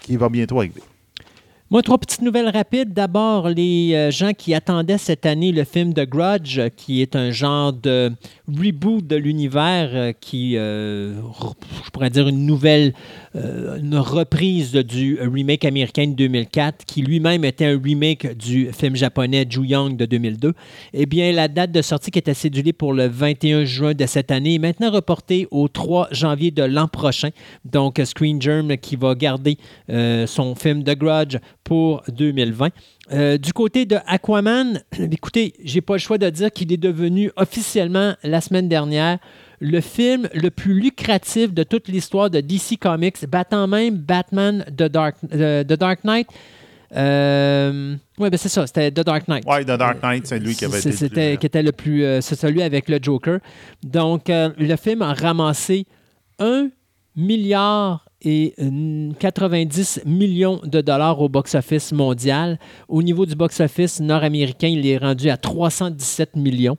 qui 0.00 0.16
va 0.16 0.28
bientôt 0.28 0.58
arriver. 0.58 0.82
Moi, 1.70 1.82
trois 1.82 1.98
petites 1.98 2.22
nouvelles 2.22 2.48
rapides. 2.48 2.92
D'abord, 2.92 3.50
les 3.50 3.92
euh, 3.94 4.10
gens 4.10 4.32
qui 4.32 4.54
attendaient 4.54 4.98
cette 4.98 5.26
année 5.26 5.52
le 5.52 5.64
film 5.64 5.92
The 5.92 6.08
Grudge, 6.08 6.58
euh, 6.58 6.68
qui 6.70 7.02
est 7.02 7.14
un 7.14 7.30
genre 7.30 7.72
de 7.72 8.10
reboot 8.48 9.06
de 9.06 9.16
l'univers 9.16 10.12
qui, 10.18 10.54
je 10.54 11.90
pourrais 11.92 12.10
dire, 12.10 12.26
une 12.26 12.46
nouvelle, 12.46 12.94
euh, 13.38 13.78
une 13.78 13.96
reprise 13.96 14.72
du 14.72 15.18
remake 15.20 15.64
américain 15.64 16.06
de 16.06 16.14
2004, 16.14 16.84
qui 16.84 17.02
lui-même 17.02 17.44
était 17.44 17.66
un 17.66 17.80
remake 17.80 18.36
du 18.36 18.70
film 18.72 18.96
japonais 18.96 19.46
Ju 19.48 19.64
Young 19.64 19.96
de 19.96 20.06
2002. 20.06 20.54
Eh 20.94 21.06
bien, 21.06 21.32
la 21.32 21.48
date 21.48 21.72
de 21.72 21.82
sortie 21.82 22.10
qui 22.10 22.18
était 22.18 22.34
cédulée 22.34 22.72
pour 22.72 22.92
le 22.92 23.06
21 23.06 23.64
juin 23.64 23.94
de 23.94 24.06
cette 24.06 24.30
année 24.30 24.54
est 24.54 24.58
maintenant 24.58 24.90
reportée 24.90 25.46
au 25.50 25.68
3 25.68 26.08
janvier 26.10 26.50
de 26.50 26.62
l'an 26.62 26.88
prochain. 26.88 27.30
Donc, 27.64 28.00
Screen 28.04 28.40
Germ 28.40 28.76
qui 28.76 28.96
va 28.96 29.14
garder 29.14 29.56
euh, 29.90 30.26
son 30.26 30.54
film 30.54 30.82
The 30.82 30.96
Grudge 30.96 31.36
pour 31.64 32.02
2020. 32.08 32.70
Euh, 33.12 33.38
du 33.38 33.52
côté 33.52 33.86
de 33.86 33.96
Aquaman, 34.06 34.82
écoutez, 35.12 35.54
j'ai 35.62 35.80
pas 35.80 35.94
le 35.94 35.98
choix 35.98 36.18
de 36.18 36.28
dire 36.28 36.50
qu'il 36.50 36.72
est 36.72 36.78
devenu 36.78 37.30
officiellement 37.36 38.14
la 38.22 38.40
semaine 38.40 38.68
dernière 38.68 39.18
le 39.60 39.80
film 39.80 40.28
le 40.34 40.50
plus 40.50 40.74
lucratif 40.74 41.52
de 41.52 41.62
toute 41.62 41.88
l'histoire 41.88 42.30
de 42.30 42.40
DC 42.40 42.78
Comics, 42.80 43.26
battant 43.28 43.66
même 43.66 43.96
Batman 43.96 44.64
The 44.76 44.84
Dark, 44.84 45.16
euh, 45.32 45.64
The 45.64 45.72
Dark 45.74 46.04
Knight. 46.04 46.28
Euh, 46.96 47.96
oui, 48.18 48.30
ben 48.30 48.36
c'est 48.38 48.48
ça, 48.48 48.66
c'était 48.66 48.90
The 48.90 49.00
Dark 49.04 49.28
Knight. 49.28 49.44
Ouais, 49.46 49.62
The 49.64 49.76
Dark 49.78 50.02
Knight, 50.02 50.26
c'est 50.26 50.38
lui 50.38 50.54
qui 50.54 50.64
avait 50.64 50.78
été. 50.78 50.92
C'était 50.92 51.36
qui 51.36 51.46
était 51.46 51.62
le 51.62 51.72
plus. 51.72 52.04
euh, 52.04 52.20
c'est 52.20 52.34
celui 52.36 52.62
avec 52.62 52.88
le 52.88 52.98
Joker. 53.00 53.40
Donc, 53.82 54.30
euh, 54.30 54.50
le 54.58 54.76
film 54.76 55.02
a 55.02 55.12
ramassé 55.12 55.86
1 56.38 56.70
milliard 57.14 58.08
et 58.22 58.54
euh, 58.58 59.12
90 59.18 60.02
millions 60.06 60.60
de 60.64 60.80
dollars 60.80 61.20
au 61.20 61.28
box-office 61.28 61.92
mondial. 61.92 62.58
Au 62.88 63.02
niveau 63.02 63.26
du 63.26 63.34
box-office 63.34 64.00
nord-américain, 64.00 64.68
il 64.68 64.86
est 64.86 64.98
rendu 64.98 65.28
à 65.30 65.36
317 65.36 66.36
millions. 66.36 66.76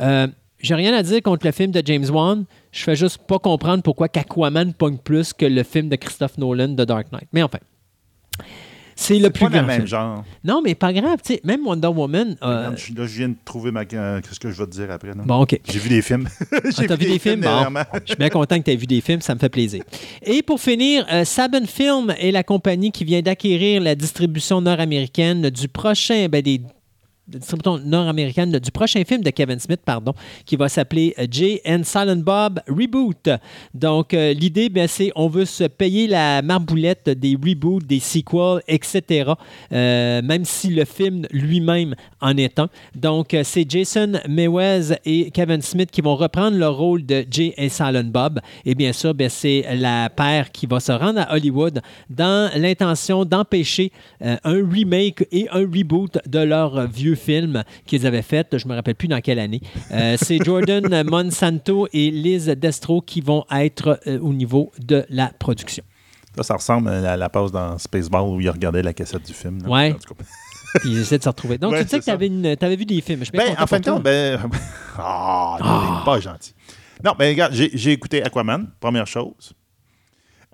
Euh, 0.00 0.26
j'ai 0.60 0.74
rien 0.74 0.94
à 0.94 1.02
dire 1.02 1.22
contre 1.22 1.46
le 1.46 1.52
film 1.52 1.70
de 1.70 1.82
James 1.84 2.06
Wan. 2.10 2.44
Je 2.72 2.82
fais 2.84 2.96
juste 2.96 3.18
pas 3.26 3.38
comprendre 3.38 3.82
pourquoi 3.82 4.08
Aquaman 4.14 4.72
pogne 4.74 4.98
plus 4.98 5.32
que 5.32 5.46
le 5.46 5.62
film 5.62 5.88
de 5.88 5.96
Christophe 5.96 6.38
Nolan 6.38 6.68
de 6.68 6.84
Dark 6.84 7.10
Knight. 7.12 7.28
Mais 7.32 7.42
enfin. 7.42 7.58
C'est 8.96 9.18
le 9.18 9.30
plus 9.30 9.40
pas 9.40 9.46
le 9.48 9.52
grand 9.56 9.66
même 9.66 9.76
film. 9.76 9.86
genre. 9.86 10.24
Non, 10.44 10.60
mais 10.62 10.74
pas 10.74 10.92
grave. 10.92 11.20
tu 11.24 11.32
sais, 11.32 11.40
Même 11.42 11.66
Wonder 11.66 11.88
Woman. 11.88 12.36
euh, 12.42 12.58
Regarde, 12.58 12.76
je, 12.76 12.92
là, 12.94 13.06
je 13.06 13.16
viens 13.16 13.28
de 13.30 13.34
trouver 13.46 13.70
ma, 13.70 13.84
euh, 13.94 14.20
ce 14.30 14.38
que 14.38 14.50
je 14.50 14.58
vais 14.58 14.66
te 14.66 14.72
dire 14.72 14.90
après. 14.90 15.08
là? 15.14 15.22
Bon, 15.24 15.40
OK. 15.40 15.58
J'ai 15.64 15.78
vu 15.78 15.88
des 15.88 16.02
films. 16.02 16.28
Ah, 16.52 16.58
t'as 16.86 16.96
vu 16.96 17.06
des 17.10 17.18
films? 17.18 17.40
Bon. 17.40 17.64
Je 17.94 18.08
suis 18.08 18.16
bien 18.16 18.28
content 18.28 18.58
que 18.58 18.64
tu 18.64 18.70
aies 18.72 18.76
vu 18.76 18.86
des 18.86 19.00
films, 19.00 19.22
ça 19.22 19.34
me 19.34 19.38
fait 19.40 19.48
plaisir. 19.48 19.82
Et 20.22 20.42
pour 20.42 20.60
finir, 20.60 21.06
euh, 21.10 21.24
Saban 21.24 21.64
Film 21.66 22.14
est 22.18 22.30
la 22.30 22.42
compagnie 22.42 22.92
qui 22.92 23.04
vient 23.06 23.22
d'acquérir 23.22 23.80
la 23.80 23.94
distribution 23.94 24.60
nord-américaine 24.60 25.48
du 25.48 25.66
prochain, 25.68 26.26
ben, 26.30 26.42
des 26.42 26.60
nord-américaine 27.84 28.58
du 28.58 28.70
prochain 28.70 29.02
film 29.04 29.22
de 29.22 29.30
Kevin 29.30 29.58
Smith, 29.58 29.80
pardon, 29.84 30.14
qui 30.44 30.56
va 30.56 30.68
s'appeler 30.68 31.14
euh, 31.18 31.26
Jay 31.30 31.60
and 31.66 31.82
Silent 31.84 32.22
Bob 32.24 32.60
Reboot. 32.68 33.28
Donc, 33.74 34.14
euh, 34.14 34.32
l'idée, 34.32 34.68
ben, 34.68 34.88
c'est 34.88 35.12
on 35.14 35.28
veut 35.28 35.44
se 35.44 35.64
payer 35.64 36.06
la 36.06 36.42
marboulette 36.42 37.10
des 37.10 37.36
reboots, 37.36 37.84
des 37.86 38.00
sequels, 38.00 38.62
etc., 38.68 39.32
euh, 39.72 40.22
même 40.22 40.44
si 40.44 40.68
le 40.68 40.84
film 40.84 41.26
lui-même 41.30 41.94
en 42.20 42.36
est 42.36 42.58
un. 42.58 42.68
Donc, 42.94 43.36
c'est 43.44 43.68
Jason 43.70 44.12
Mewes 44.28 44.96
et 45.04 45.30
Kevin 45.30 45.62
Smith 45.62 45.90
qui 45.90 46.00
vont 46.00 46.16
reprendre 46.16 46.56
le 46.56 46.68
rôle 46.68 47.04
de 47.04 47.24
Jay 47.30 47.54
et 47.56 47.68
Silent 47.68 48.04
Bob. 48.04 48.40
Et 48.64 48.74
bien 48.74 48.92
sûr, 48.92 49.14
ben, 49.14 49.28
c'est 49.28 49.64
la 49.74 50.10
paire 50.10 50.50
qui 50.50 50.66
va 50.66 50.80
se 50.80 50.92
rendre 50.92 51.20
à 51.20 51.34
Hollywood 51.34 51.80
dans 52.08 52.50
l'intention 52.56 53.24
d'empêcher 53.24 53.92
un 54.20 54.38
remake 54.44 55.26
et 55.32 55.48
un 55.50 55.60
reboot 55.60 56.18
de 56.26 56.38
leur 56.38 56.86
vieux 56.86 57.14
film 57.20 57.62
qu'ils 57.86 58.06
avaient 58.06 58.22
fait. 58.22 58.58
Je 58.58 58.66
me 58.66 58.74
rappelle 58.74 58.94
plus 58.94 59.08
dans 59.08 59.20
quelle 59.20 59.38
année. 59.38 59.60
Euh, 59.92 60.16
c'est 60.20 60.38
Jordan 60.44 61.02
Monsanto 61.04 61.86
et 61.92 62.10
Liz 62.10 62.46
Destro 62.46 63.00
qui 63.00 63.20
vont 63.20 63.44
être 63.50 64.00
euh, 64.06 64.18
au 64.20 64.32
niveau 64.32 64.72
de 64.78 65.04
la 65.08 65.30
production. 65.38 65.84
Ça, 66.36 66.42
ça 66.42 66.54
ressemble 66.54 66.88
à 66.88 67.16
la 67.16 67.28
pause 67.28 67.52
dans 67.52 67.76
Spaceball 67.78 68.22
où 68.22 68.40
il 68.40 68.48
regardait 68.50 68.82
la 68.82 68.92
cassette 68.92 69.26
du 69.26 69.32
film. 69.32 69.60
Ouais. 69.66 69.92
Cas. 69.92 70.14
Puis 70.80 70.90
ils 70.90 70.98
essaient 71.00 71.18
de 71.18 71.24
se 71.24 71.28
retrouver. 71.28 71.58
Donc, 71.58 71.72
Ouais, 71.72 71.82
tu 71.82 71.90
sais 71.90 71.98
que 71.98 72.04
tu 72.04 72.10
avais, 72.10 72.76
vu 72.76 72.86
des 72.86 73.00
films. 73.00 73.24
Je 73.24 73.32
Ben, 73.32 73.56
en 73.58 73.66
fin 73.66 73.80
de 73.80 73.84
compte, 73.84 74.02
ben. 74.02 74.38
Ah, 74.98 75.56
non, 75.60 76.04
pas 76.04 76.20
gentil. 76.20 76.54
Non, 77.04 77.14
mais 77.18 77.30
regarde, 77.30 77.52
j'ai 77.54 77.70
j'ai 77.72 77.92
écouté 77.92 78.22
Aquaman, 78.22 78.68
première 78.78 79.06
chose. 79.06 79.54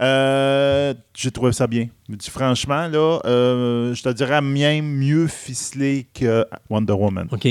Euh, 0.00 0.94
j'ai 1.14 1.30
trouvé 1.30 1.52
ça 1.52 1.66
bien. 1.66 1.88
Franchement, 2.28 2.88
là, 2.88 3.18
euh, 3.24 3.94
je 3.94 4.02
te 4.02 4.08
dirais 4.10 4.42
même 4.42 4.84
mieux 4.86 5.26
ficelé 5.26 6.06
que 6.12 6.44
Wonder 6.68 6.92
Woman. 6.92 7.28
OK. 7.30 7.48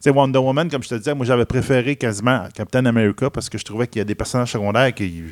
Sais, 0.00 0.10
Wonder 0.10 0.38
Woman, 0.38 0.68
comme 0.70 0.82
je 0.82 0.88
te 0.88 0.94
disais, 0.94 1.14
moi, 1.14 1.24
j'avais 1.24 1.46
préféré 1.46 1.96
quasiment 1.96 2.46
Captain 2.54 2.84
America 2.86 3.30
parce 3.30 3.48
que 3.48 3.58
je 3.58 3.64
trouvais 3.64 3.86
qu'il 3.86 4.00
y 4.00 4.02
a 4.02 4.04
des 4.04 4.14
personnages 4.14 4.52
secondaires 4.52 4.92
qui. 4.94 5.24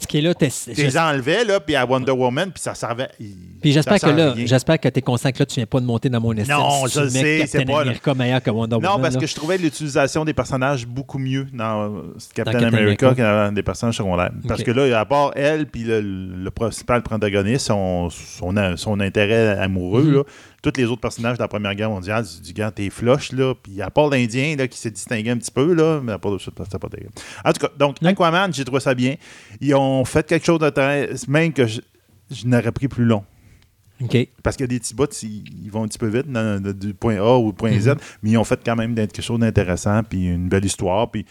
Ce 0.00 0.06
qui 0.06 0.18
est 0.18 0.20
là, 0.20 0.34
t'es- 0.34 0.48
Tu 0.50 0.72
les 0.82 0.98
enlevais, 0.98 1.44
là, 1.44 1.60
puis 1.60 1.76
à 1.76 1.86
Wonder 1.86 2.10
Woman, 2.12 2.50
puis 2.52 2.60
ça 2.62 2.74
servait. 2.74 3.08
Puis 3.62 3.72
j'espère 3.72 3.98
que 4.00 4.06
là, 4.10 4.34
j'espère 4.36 4.78
que 4.78 4.88
tu 4.88 4.98
es 4.98 5.02
conscient 5.02 5.30
que 5.32 5.38
là, 5.38 5.46
tu 5.46 5.54
viens 5.54 5.66
pas 5.66 5.80
de 5.80 5.86
monter 5.86 6.08
dans 6.10 6.20
mon 6.20 6.32
estime. 6.36 6.54
Non, 6.56 6.86
si 6.86 6.98
je 7.00 7.08
sais, 7.08 7.46
c'est 7.46 7.64
pas. 7.64 7.80
America 7.82 8.12
meilleur 8.14 8.42
que 8.42 8.50
Wonder 8.50 8.76
Non, 8.76 8.88
Woman. 8.90 9.00
parce 9.02 9.14
là. 9.14 9.20
que 9.20 9.26
je 9.26 9.34
trouvais 9.34 9.56
l'utilisation 9.56 10.24
des 10.24 10.34
personnages 10.34 10.86
beaucoup 10.86 11.18
mieux 11.18 11.46
dans 11.52 11.84
euh, 11.84 12.14
Captain, 12.34 12.52
Captain 12.52 12.68
America, 12.68 13.06
America. 13.06 13.14
que 13.14 13.22
dans 13.48 13.54
des 13.54 13.62
personnages 13.62 13.96
secondaires. 13.96 14.30
Parce 14.46 14.60
Ok. 14.60 14.66
que 14.66 14.72
là, 14.72 14.98
à 15.00 15.04
part 15.06 15.30
elle 15.36 15.66
puis 15.66 15.84
le, 15.84 16.00
le 16.02 16.50
principal 16.50 17.02
protagoniste, 17.02 17.66
son, 17.68 18.10
son, 18.10 18.52
son 18.76 19.00
intérêt 19.00 19.56
amoureux, 19.58 20.02
Mhm. 20.04 20.14
là, 20.16 20.22
tous 20.64 20.80
les 20.80 20.86
autres 20.86 21.00
personnages 21.02 21.36
de 21.36 21.42
la 21.42 21.48
Première 21.48 21.74
Guerre 21.74 21.90
mondiale, 21.90 22.24
du 22.42 22.52
gars, 22.54 22.70
t'es 22.70 22.88
flush, 22.88 23.32
là. 23.32 23.54
Puis 23.54 23.82
à 23.82 23.90
part 23.90 24.08
l'Indien, 24.08 24.56
là, 24.56 24.66
qui 24.66 24.78
s'est 24.78 24.90
distingué 24.90 25.30
un 25.30 25.36
petit 25.36 25.50
peu, 25.50 25.74
là, 25.74 26.00
mais 26.02 26.12
à 26.12 26.18
part 26.18 26.32
de 26.32 26.38
ça, 26.38 26.50
c'était 26.56 26.78
pas 26.78 26.88
terrible. 26.88 27.12
En 27.44 27.52
tout 27.52 27.60
cas, 27.60 27.72
donc. 27.78 28.02
Aquaman, 28.02 28.52
j'ai 28.52 28.64
trouvé 28.64 28.80
ça 28.80 28.94
bien. 28.94 29.16
Ils 29.60 29.74
ont 29.74 30.04
fait 30.04 30.26
quelque 30.26 30.46
chose 30.46 30.58
de 30.58 30.70
très. 30.70 31.10
Même 31.28 31.52
que 31.52 31.66
je, 31.66 31.80
je 32.30 32.46
n'aurais 32.46 32.72
pris 32.72 32.88
plus 32.88 33.04
long. 33.04 33.24
OK. 34.02 34.28
Parce 34.42 34.56
qu'il 34.56 34.64
y 34.64 34.68
a 34.68 34.68
des 34.68 34.80
petits 34.80 34.94
bouts, 34.94 35.06
ils, 35.22 35.70
vont 35.70 35.84
un 35.84 35.88
petit 35.88 35.98
peu 35.98 36.08
vite 36.08 36.30
dans- 36.30 36.60
du 36.60 36.94
point 36.94 37.16
A 37.16 37.34
au 37.34 37.52
point 37.52 37.78
Z, 37.78 37.94
mais 38.22 38.30
ils 38.30 38.38
ont 38.38 38.44
fait 38.44 38.60
quand 38.64 38.74
même 38.74 38.94
quelque 38.94 39.22
chose 39.22 39.38
d'intéressant, 39.38 40.02
puis 40.02 40.26
une 40.26 40.48
belle 40.48 40.64
histoire. 40.64 41.10
Puis 41.10 41.26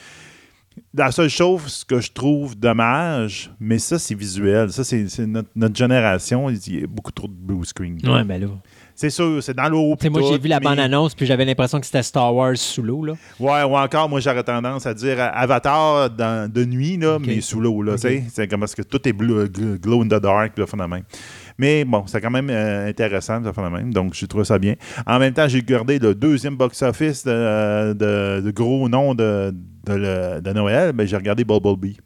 la 0.94 1.12
seule 1.12 1.30
chose 1.30 1.66
ce 1.66 1.86
que 1.86 2.00
je 2.00 2.12
trouve 2.12 2.56
dommage, 2.58 3.52
mais 3.60 3.80
ça, 3.80 3.98
c'est 4.00 4.16
visuel. 4.16 4.72
Ça, 4.72 4.84
c'est 4.84 5.08
c'est 5.10 5.26
notre, 5.26 5.50
notre 5.56 5.76
génération. 5.76 6.50
Il 6.50 6.80
y 6.80 6.84
a 6.84 6.88
beaucoup 6.88 7.12
trop 7.12 7.28
de 7.28 7.34
blue 7.34 7.66
screen. 7.66 8.00
Ouais, 8.04 8.24
ben 8.24 8.42
là. 8.42 8.48
C'est 8.96 9.10
sûr, 9.10 9.42
c'est 9.42 9.56
dans 9.56 9.68
l'eau. 9.70 9.96
Moi, 10.12 10.22
j'ai 10.30 10.38
vu 10.38 10.48
la 10.48 10.60
mais- 10.60 10.66
bande-annonce, 10.66 11.16
puis 11.16 11.26
j'avais 11.26 11.46
l'impression 11.46 11.80
que 11.80 11.86
c'était 11.86 12.04
Star 12.04 12.34
Wars 12.34 12.56
sous 12.56 12.84
l'eau, 12.84 13.04
là. 13.04 13.14
Ouais, 13.40 13.64
ou 13.64 13.76
encore, 13.76 14.08
moi, 14.08 14.20
j'aurais 14.20 14.44
tendance 14.44 14.86
à 14.86 14.94
dire 14.94 15.18
Avatar 15.20 16.10
dans- 16.12 16.52
de 16.52 16.64
nuit, 16.64 16.98
là, 16.98 17.18
mais 17.20 17.42
sous 17.42 17.60
l'eau. 17.60 17.82
là. 17.82 17.96
C'est 17.98 18.48
comme 18.48 18.60
parce 18.62 18.76
que 18.76 18.84
tout 18.84 19.06
est 19.08 19.14
bleu- 19.14 19.48
gl- 19.48 19.80
glow 19.80 20.02
in 20.04 20.06
the 20.08 20.22
dark, 20.22 20.58
là, 20.58 20.68
phénomène. 20.68 21.04
Mais 21.58 21.86
bon, 21.86 22.04
c'est 22.08 22.20
quand 22.22 22.32
même 22.32 22.50
euh, 22.50 22.90
intéressant, 22.90 23.44
ça 23.44 23.54
phénomène. 23.54 23.92
Donc, 23.92 24.14
j'ai 24.16 24.28
trouvé 24.28 24.44
ça 24.44 24.58
bien. 24.58 24.74
En 25.06 25.20
même 25.20 25.34
temps, 25.34 25.48
j'ai 25.48 25.62
gardé 25.62 26.00
le 26.00 26.16
deuxième 26.16 26.56
box-office 26.56 27.24
de, 27.26 27.94
de- 27.94 28.42
de 28.42 28.52
gros 28.52 28.90
nom 28.90 29.14
de, 29.14 29.54
de, 29.86 29.94
le- 29.94 30.42
de 30.42 30.52
Noël. 30.54 30.94
Ben, 30.94 31.06
j'ai 31.08 31.16
regardé 31.18 31.44
Bumblebee. 31.44 31.98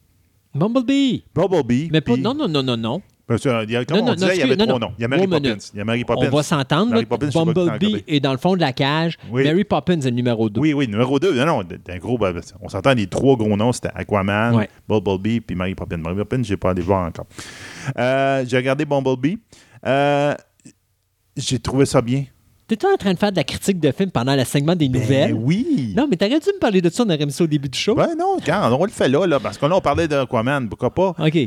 Bumblebee! 0.54 1.24
Bumblebee. 1.36 1.90
Mais 1.92 2.02
pas, 2.02 2.18
non, 2.18 2.34
non, 2.34 2.48
non, 2.48 2.64
non, 2.64 2.78
non. 2.78 3.02
Parce 3.28 3.44
que, 3.44 3.64
il 3.66 3.72
y 3.72 3.76
a, 3.76 3.84
comme 3.84 3.98
Non, 3.98 4.04
on 4.04 4.08
non, 4.08 4.14
disait, 4.14 4.28
non, 4.28 4.34
il 4.36 4.40
y 4.40 4.44
avait 4.44 4.56
trois 4.56 4.68
non, 4.68 4.80
non. 4.80 4.88
noms. 4.88 4.94
Il 4.98 5.02
y 5.02 5.06
a 5.06 5.08
Mary 5.10 5.28
Poppins. 5.28 5.58
Il 5.74 5.78
y 5.78 5.82
a 5.82 5.86
Mary 5.86 6.04
Poppins. 6.06 6.28
On 6.32 6.36
va 6.36 6.44
s'entendre. 6.44 7.02
Bumblebee 7.04 8.04
est 8.08 8.22
dans 8.22 8.32
le 8.32 8.38
fond 8.38 8.56
de 8.56 8.62
la 8.62 8.72
cage. 8.72 9.18
Oui. 9.30 9.44
Mary 9.44 9.66
Poppins 9.66 10.00
est 10.00 10.06
le 10.06 10.12
numéro 10.12 10.50
2. 10.50 10.62
Oui, 10.62 10.72
oui, 10.74 10.88
numéro 10.88 11.20
2. 11.20 11.34
Non, 11.34 11.46
non, 11.46 11.64
gros. 12.00 12.18
ben, 12.18 12.40
On 12.62 12.70
s'entend, 12.70 12.94
les 12.94 13.08
trois 13.08 13.36
gros 13.36 13.58
noms, 13.58 13.74
c'était 13.74 13.90
Aquaman, 13.94 14.56
Ouais. 14.56 14.70
Bumblebee 14.88 15.42
puis 15.42 15.56
Mary 15.58 15.76
Poppins. 15.76 15.98
Mary 15.98 16.16
Poppins, 16.16 16.42
je 16.42 16.52
n'ai 16.52 16.58
pas 16.58 16.70
allé 16.70 16.82
voir 16.82 17.06
encore. 17.06 17.26
Euh, 17.98 18.46
j'ai 18.48 18.56
regardé 18.58 18.86
Bumblebee. 18.86 19.40
Euh, 19.86 20.34
j'ai 21.36 21.60
trouvé 21.60 21.86
ça 21.86 22.02
bien. 22.02 22.24
T'es-tu 22.68 22.86
en 22.86 22.98
train 22.98 23.14
de 23.14 23.20
faire 23.20 23.32
de 23.32 23.38
la 23.38 23.44
critique 23.46 23.80
de 23.80 23.92
film 23.92 24.12
pendant 24.12 24.36
le 24.36 24.44
segment 24.44 24.76
des 24.76 24.90
nouvelles? 24.90 25.34
Ben 25.34 25.42
oui. 25.42 25.94
Non, 25.96 26.06
mais 26.10 26.18
t'aurais 26.18 26.40
dû 26.40 26.50
me 26.54 26.60
parler 26.60 26.82
de 26.82 26.90
ça, 26.90 27.04
on 27.06 27.10
aurait 27.10 27.26
mis 27.26 27.32
ça 27.32 27.44
au 27.44 27.48
début 27.48 27.70
du 27.70 27.78
show. 27.80 27.96
Ben 27.96 28.10
non, 28.18 28.38
quand 28.46 28.78
on 28.78 28.84
le 28.86 28.92
fait 28.92 29.08
là, 29.08 29.26
là 29.26 29.40
parce 29.40 29.58
que 29.58 29.66
là, 29.66 29.76
on 29.78 29.82
parlait 29.82 30.08
d'Aquaman, 30.08 30.68
pourquoi 30.68 30.94
pas? 30.94 31.14
OK. 31.18 31.38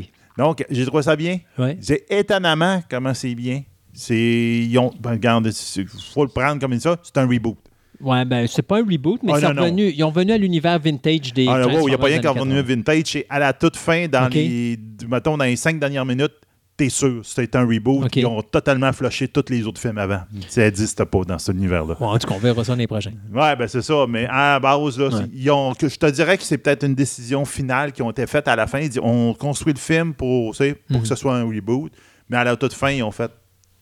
Donc, 0.41 0.65
j'ai 0.69 0.85
trouvé 0.85 1.03
ça 1.03 1.15
bien. 1.15 1.37
Ouais. 1.57 1.77
C'est 1.81 2.05
étonnamment 2.09 2.81
comment 2.89 3.13
c'est 3.13 3.35
bien. 3.35 3.61
C'est. 3.93 4.15
Ils 4.17 4.77
ont. 4.79 4.91
Ben, 4.99 5.11
regarde, 5.11 5.47
il 5.75 5.85
faut 6.13 6.23
le 6.23 6.29
prendre 6.31 6.59
comme 6.59 6.79
ça. 6.79 6.95
C'est 7.03 7.17
un 7.17 7.27
reboot. 7.27 7.57
Ouais, 7.99 8.25
ben, 8.25 8.47
c'est 8.47 8.63
pas 8.63 8.77
un 8.79 8.83
reboot, 8.85 9.19
mais 9.21 9.33
Ah, 9.35 9.53
non, 9.53 9.61
revenu- 9.61 9.93
ils 9.95 10.03
ont 10.03 10.09
venu 10.09 10.31
à 10.31 10.37
l'univers 10.37 10.79
vintage 10.79 11.31
des. 11.33 11.45
Ah, 11.47 11.67
wow, 11.67 11.87
il 11.87 11.89
n'y 11.89 11.93
a 11.93 11.97
pas 11.99 12.07
rien 12.07 12.19
qu'à 12.19 12.31
revenu 12.31 12.59
vintage. 12.63 13.03
C'est 13.05 13.27
à 13.29 13.37
la 13.37 13.53
toute 13.53 13.77
fin, 13.77 14.07
dans 14.07 14.27
les. 14.29 14.79
Mettons, 15.07 15.37
dans 15.37 15.43
les 15.45 15.55
cinq 15.55 15.79
dernières 15.79 16.05
minutes, 16.05 16.33
t'es 16.83 16.89
sûr, 16.89 17.21
c'est 17.23 17.55
un 17.55 17.65
reboot. 17.65 18.07
Ils 18.15 18.25
ont 18.25 18.41
totalement 18.41 18.91
flushé 18.91 19.27
tous 19.27 19.45
les 19.49 19.65
autres 19.67 19.79
films 19.79 19.97
avant. 19.99 20.21
Ça 20.49 20.61
n'existe 20.61 21.03
pas 21.05 21.23
dans 21.23 21.37
cet 21.37 21.55
univers-là. 21.55 21.93
80. 21.93 21.97
Bon, 21.99 22.13
en 22.15 22.17
tout 22.17 22.27
cas, 22.27 22.33
on 22.35 22.39
verra 22.39 22.63
ça 22.63 22.71
l'année 22.71 22.87
prochaine. 22.87 23.19
Ouais, 23.33 23.55
ben 23.55 23.67
c'est 23.67 23.81
ça. 23.81 24.05
Mais 24.09 24.25
à 24.25 24.53
la 24.53 24.59
base, 24.59 24.97
là, 24.97 25.09
Ouais. 25.09 25.25
ils 25.33 25.51
ont, 25.51 25.73
que 25.73 25.87
je 25.87 25.97
te 25.97 26.07
dirais 26.07 26.37
que 26.37 26.43
c'est 26.43 26.57
peut-être 26.57 26.83
une 26.85 26.95
décision 26.95 27.45
finale 27.45 27.91
qui 27.91 28.01
ont 28.01 28.09
été 28.09 28.25
faite 28.25 28.47
à 28.47 28.55
la 28.55 28.65
fin. 28.65 28.79
Ils 28.79 28.89
disent, 28.89 29.01
on 29.03 29.33
construit 29.35 29.73
le 29.73 29.79
film 29.79 30.13
pour, 30.13 30.55
pour 30.55 30.65
Mhm. 30.89 31.01
que 31.01 31.07
ce 31.07 31.15
soit 31.15 31.35
un 31.35 31.43
reboot. 31.43 31.91
Mais 32.29 32.37
à 32.37 32.43
la 32.43 32.55
toute 32.55 32.73
fin, 32.73 32.89
ils 32.89 33.03
ont 33.03 33.11
fait 33.11 33.31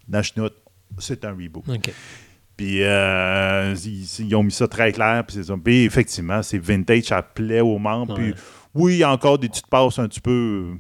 Nashnout, 0.08 0.52
c'est 0.98 1.24
un 1.24 1.32
reboot. 1.32 1.64
Puis 2.58 2.84
euh, 2.84 3.74
ils, 3.86 4.26
ils 4.28 4.36
ont 4.36 4.44
mis 4.44 4.52
ça 4.52 4.68
très 4.68 4.92
clair. 4.92 5.24
Puis. 5.26 5.38
Puis 5.64 5.84
effectivement, 5.86 6.42
c'est 6.44 6.58
vintage, 6.58 7.04
ça 7.04 7.22
plaît 7.22 7.62
aux 7.62 7.78
membres. 7.80 8.18
Ouais. 8.20 8.32
Puis 8.34 8.42
oui, 8.76 8.94
il 8.96 8.98
y 9.00 9.04
a 9.04 9.12
encore 9.12 9.40
des 9.40 9.48
petites 9.50 9.68
passes 9.68 9.98
un 10.00 10.08
petit 10.08 10.20
peu. 10.20 10.74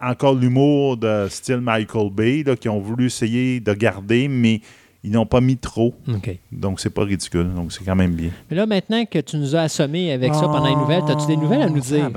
Encore 0.00 0.34
l'humour 0.34 0.96
de 0.96 1.26
style 1.28 1.60
Michael 1.60 2.10
Bay, 2.10 2.42
là, 2.44 2.54
qui 2.54 2.68
ont 2.68 2.78
voulu 2.78 3.06
essayer 3.06 3.58
de 3.58 3.72
garder, 3.72 4.28
mais 4.28 4.60
ils 5.02 5.10
n'ont 5.10 5.26
pas 5.26 5.40
mis 5.40 5.56
trop. 5.56 5.94
OK. 6.08 6.38
Donc 6.52 6.80
c'est 6.80 6.90
pas 6.90 7.02
ridicule. 7.04 7.52
Donc 7.54 7.72
c'est 7.72 7.84
quand 7.84 7.96
même 7.96 8.14
bien. 8.14 8.30
Mais 8.50 8.56
là, 8.56 8.66
maintenant 8.66 9.04
que 9.06 9.18
tu 9.18 9.36
nous 9.36 9.56
as 9.56 9.62
assommés 9.62 10.12
avec 10.12 10.34
ça 10.34 10.42
pendant 10.42 10.66
les 10.68 10.76
nouvelles, 10.76 11.02
as-tu 11.08 11.26
des 11.26 11.36
nouvelles 11.36 11.62
à 11.62 11.68
nous 11.68 11.80
dire? 11.80 12.10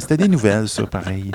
C'était 0.00 0.16
des 0.16 0.28
nouvelles, 0.28 0.68
ça, 0.68 0.86
pareil. 0.86 1.30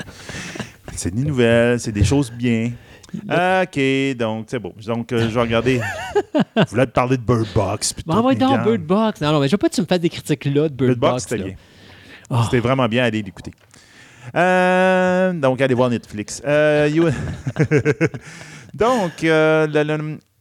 C'est 0.94 1.14
des 1.14 1.24
nouvelles, 1.24 1.80
c'est 1.80 1.92
des 1.92 2.04
choses 2.04 2.30
bien. 2.30 2.72
OK, 3.14 3.80
donc 4.18 4.46
c'est 4.48 4.58
bon. 4.58 4.72
Donc, 4.86 5.12
euh, 5.12 5.28
je 5.28 5.34
vais 5.34 5.40
regarder. 5.40 5.80
Je 6.56 6.70
voulais 6.70 6.86
te 6.86 6.90
parler 6.92 7.16
de 7.16 7.22
Bird 7.22 7.46
Box. 7.54 7.94
Bon, 8.04 8.16
mais 8.16 8.34
donc 8.34 8.50
regarde. 8.50 8.68
Bird 8.68 8.82
Box. 8.82 9.20
Non, 9.20 9.32
non, 9.32 9.40
mais 9.40 9.48
je 9.48 9.52
veux 9.52 9.58
pas 9.58 9.68
que 9.68 9.74
tu 9.74 9.80
me 9.80 9.86
fasses 9.86 10.00
des 10.00 10.08
critiques 10.08 10.44
là 10.46 10.68
de 10.68 10.74
Bird, 10.74 10.90
Bird 10.90 10.98
Box, 10.98 11.12
Box. 11.12 11.22
c'était 11.28 11.44
bien. 11.44 11.54
Ah. 12.28 12.42
C'était 12.44 12.60
vraiment 12.60 12.88
bien, 12.88 13.04
allez 13.04 13.22
l'écouter. 13.22 13.52
Euh, 14.34 15.32
donc, 15.32 15.60
allez 15.60 15.74
voir 15.74 15.90
Netflix. 15.90 16.42
Euh, 16.46 16.88
you- 16.92 17.10
donc, 18.74 19.24
euh, 19.24 19.66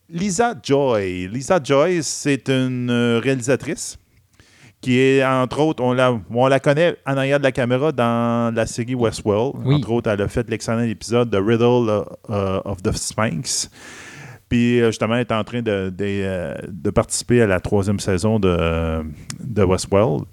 Lisa 0.09 0.53
Joy. 0.61 1.27
Lisa 1.27 1.59
Joy, 1.63 2.01
c'est 2.03 2.47
une 2.49 3.19
réalisatrice 3.23 3.97
qui 4.81 4.99
est, 4.99 5.25
entre 5.25 5.59
autres, 5.61 5.83
on 5.83 5.93
la, 5.93 6.19
on 6.29 6.47
la 6.47 6.59
connaît 6.59 6.95
en 7.07 7.17
arrière 7.17 7.39
de 7.39 7.43
la 7.43 7.51
caméra 7.51 7.91
dans 7.91 8.53
la 8.53 8.65
série 8.67 8.93
Westworld. 8.93 9.55
Oui. 9.65 9.75
Entre 9.75 9.91
autres, 9.91 10.09
elle 10.11 10.21
a 10.21 10.27
fait 10.27 10.47
l'excellent 10.49 10.81
épisode 10.83 11.29
de 11.29 11.37
Riddle 11.37 12.03
of 12.29 12.83
the 12.83 12.91
Sphinx. 12.95 13.69
Puis, 14.47 14.79
justement, 14.81 15.15
elle 15.15 15.21
est 15.21 15.31
en 15.31 15.43
train 15.43 15.63
de, 15.63 15.89
de, 15.89 16.53
de 16.71 16.89
participer 16.91 17.41
à 17.41 17.47
la 17.47 17.59
troisième 17.59 17.99
saison 17.99 18.39
de, 18.39 19.03
de 19.39 19.63
Westworld. 19.63 20.25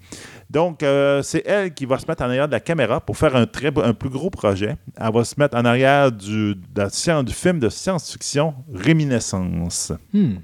Donc, 0.53 0.83
euh, 0.83 1.23
c'est 1.23 1.43
elle 1.47 1.73
qui 1.73 1.87
va 1.87 1.99
se 1.99 2.05
mettre 2.07 2.23
en 2.23 2.27
arrière 2.27 2.47
de 2.47 2.53
la 2.53 2.61
caméra 2.61 3.01
pour 3.01 3.17
faire 3.17 3.35
un, 3.35 3.47
très, 3.47 3.73
un 3.83 3.95
plus 3.95 4.11
gros 4.11 4.29
projet. 4.29 4.77
Elle 5.01 5.13
va 5.13 5.25
se 5.25 5.35
mettre 5.39 5.57
en 5.57 5.65
arrière 5.65 6.13
du, 6.13 6.55
du 6.55 7.33
film 7.33 7.59
de 7.59 7.71
science-fiction 7.71 8.55
Réminiscence. 8.71 9.93
Hmm. 10.13 10.35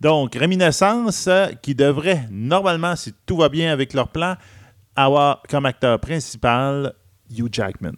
Donc, 0.00 0.36
Réminiscence, 0.36 1.26
euh, 1.26 1.48
qui 1.60 1.74
devrait, 1.74 2.28
normalement, 2.30 2.94
si 2.94 3.12
tout 3.26 3.38
va 3.38 3.48
bien 3.48 3.72
avec 3.72 3.94
leur 3.94 4.06
plan, 4.06 4.36
avoir 4.94 5.42
comme 5.48 5.66
acteur 5.66 5.98
principal 5.98 6.92
Hugh 7.36 7.48
Jackman. 7.50 7.94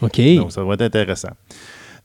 OK. 0.00 0.20
Donc, 0.36 0.52
ça 0.52 0.64
va 0.64 0.72
être 0.72 0.82
intéressant. 0.82 1.32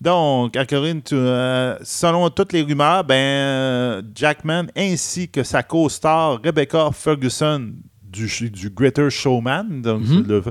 Donc, 0.01 0.57
Corinne, 0.67 1.01
euh, 1.13 1.77
selon 1.83 2.29
toutes 2.29 2.51
les 2.51 2.63
rumeurs, 2.63 3.05
ben, 3.05 4.05
Jackman 4.13 4.65
ainsi 4.75 5.29
que 5.29 5.43
sa 5.43 5.63
co-star 5.63 6.41
Rebecca 6.43 6.89
Ferguson 6.91 7.71
du, 8.13 8.49
du 8.49 8.69
Greater 8.69 9.09
Showman, 9.09 9.81
donc 9.81 10.03
Mhm. 10.03 10.41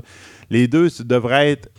les 0.49 0.67
deux 0.67 0.89
devraient 1.03 1.51
être 1.51 1.69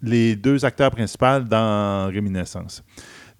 les 0.00 0.36
deux 0.36 0.64
acteurs 0.64 0.90
principaux 0.92 1.40
dans 1.40 2.08
Réminiscence. 2.12 2.82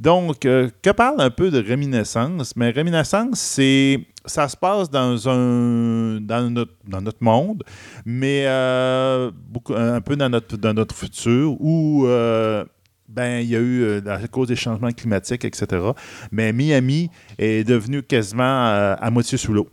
Donc, 0.00 0.44
euh, 0.44 0.68
que 0.82 0.90
parle 0.90 1.20
un 1.20 1.30
peu 1.30 1.50
de 1.50 1.60
Réminiscence? 1.60 2.55
Mais 2.56 2.70
Réminiscence, 2.70 3.38
c'est 3.40 4.06
ça 4.24 4.48
se 4.48 4.56
passe 4.56 4.90
dans 4.90 5.28
un 5.28 6.20
dans 6.20 6.50
notre, 6.50 6.74
dans 6.86 7.00
notre 7.00 7.22
monde, 7.22 7.62
mais 8.05 8.44
euh, 8.46 9.30
beaucoup, 9.34 9.74
un 9.74 10.00
peu 10.00 10.14
dans 10.16 10.28
notre, 10.28 10.56
dans 10.56 10.74
notre 10.74 10.94
futur 10.94 11.56
où 11.60 12.06
euh, 12.06 12.64
ben, 13.09 13.40
il 13.40 13.48
y 13.48 13.56
a 13.56 13.60
eu, 13.60 14.06
à 14.06 14.28
cause 14.28 14.48
des 14.48 14.56
changements 14.56 14.92
climatiques, 14.92 15.44
etc. 15.44 15.66
Mais 16.30 16.52
Miami 16.52 17.10
est 17.38 17.66
devenu 17.66 18.02
quasiment 18.02 18.66
à 19.00 19.10
moitié 19.10 19.38
sous 19.38 19.52
l'eau. 19.52 19.68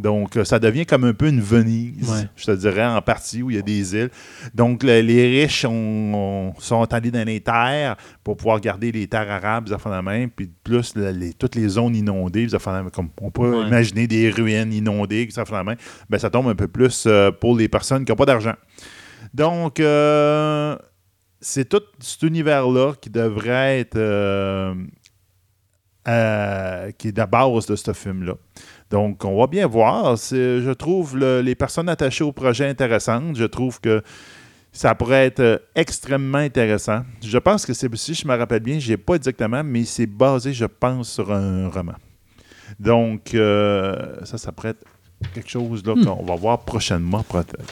Donc, 0.00 0.36
euh, 0.36 0.44
ça 0.44 0.58
devient 0.58 0.86
comme 0.86 1.04
un 1.04 1.12
peu 1.12 1.28
une 1.28 1.40
Venise, 1.40 2.10
Ouais. 2.10 2.28
je 2.36 2.46
te 2.46 2.50
dirais, 2.52 2.84
en 2.84 3.00
partie, 3.02 3.42
où 3.42 3.50
il 3.50 3.56
y 3.56 3.58
a 3.58 3.62
des 3.62 3.94
îles. 3.94 4.10
Donc, 4.54 4.82
le- 4.82 5.00
les 5.00 5.42
riches 5.42 5.64
ont- 5.64 6.14
ont- 6.14 6.54
sont 6.58 6.92
allés 6.92 7.10
dans 7.10 7.26
les 7.26 7.40
terres 7.40 7.96
pour 8.24 8.36
pouvoir 8.36 8.60
garder 8.60 8.90
les 8.92 9.06
terres 9.06 9.30
arabes, 9.30 9.68
de 9.68 9.76
même, 10.02 10.30
puis 10.30 10.50
plus 10.64 10.94
le- 10.96 11.10
les- 11.10 11.32
toutes 11.34 11.54
les 11.54 11.68
zones 11.68 11.94
inondées, 11.94 12.46
comme 12.90 13.10
on 13.20 13.30
peut 13.30 13.58
Ouais. 13.60 13.66
imaginer 13.68 14.06
des 14.06 14.30
ruines 14.30 14.72
inondées, 14.72 15.22
même, 15.64 15.76
ben, 16.08 16.18
ça 16.18 16.30
tombe 16.30 16.48
un 16.48 16.54
peu 16.54 16.68
plus 16.68 17.04
euh, 17.06 17.30
pour 17.30 17.56
les 17.56 17.68
personnes 17.68 18.04
qui 18.04 18.12
n'ont 18.12 18.16
pas 18.16 18.26
d'argent. 18.26 18.54
Donc, 19.34 19.80
euh, 19.80 20.76
c'est 21.40 21.68
tout 21.68 21.82
cet 22.00 22.22
univers-là 22.22 22.94
qui 23.00 23.10
devrait 23.10 23.80
être. 23.80 23.96
euh, 23.96 24.74
qui 26.96 27.08
est 27.08 27.18
la 27.18 27.26
base 27.26 27.66
de 27.66 27.76
ce 27.76 27.92
film-là. 27.92 28.32
Donc, 28.90 29.24
on 29.24 29.38
va 29.38 29.46
bien 29.46 29.66
voir. 29.66 30.16
Je 30.16 30.72
trouve 30.72 31.16
le- 31.16 31.40
les 31.42 31.54
personnes 31.54 31.88
attachées 31.88 32.24
au 32.24 32.32
projet 32.32 32.66
intéressantes. 32.68 33.36
Je 33.36 33.44
trouve 33.44 33.80
que 33.80 34.02
ça 34.72 34.94
pourrait 34.94 35.26
être 35.26 35.40
euh, 35.40 35.58
extrêmement 35.74 36.38
intéressant. 36.38 37.02
Je 37.24 37.38
pense 37.38 37.64
que 37.66 37.72
c'est, 37.72 37.92
si 37.96 38.14
je 38.14 38.26
me 38.26 38.34
rappelle 38.36 38.60
bien, 38.60 38.78
je 38.78 38.90
n'ai 38.90 38.96
pas 38.96 39.14
exactement, 39.14 39.62
mais 39.64 39.84
c'est 39.84 40.06
basé, 40.06 40.52
je 40.52 40.64
pense, 40.64 41.10
sur 41.12 41.32
un 41.32 41.68
roman. 41.68 41.94
Donc, 42.78 43.34
euh, 43.34 44.16
ça, 44.24 44.38
ça 44.38 44.52
pourrait 44.52 44.70
être 44.70 44.84
quelque 45.34 45.50
chose 45.50 45.84
là, 45.84 45.94
Hmm. 45.94 46.04
qu'on 46.04 46.24
va 46.24 46.34
voir 46.36 46.58
prochainement, 46.64 47.22
peut-être. 47.24 47.64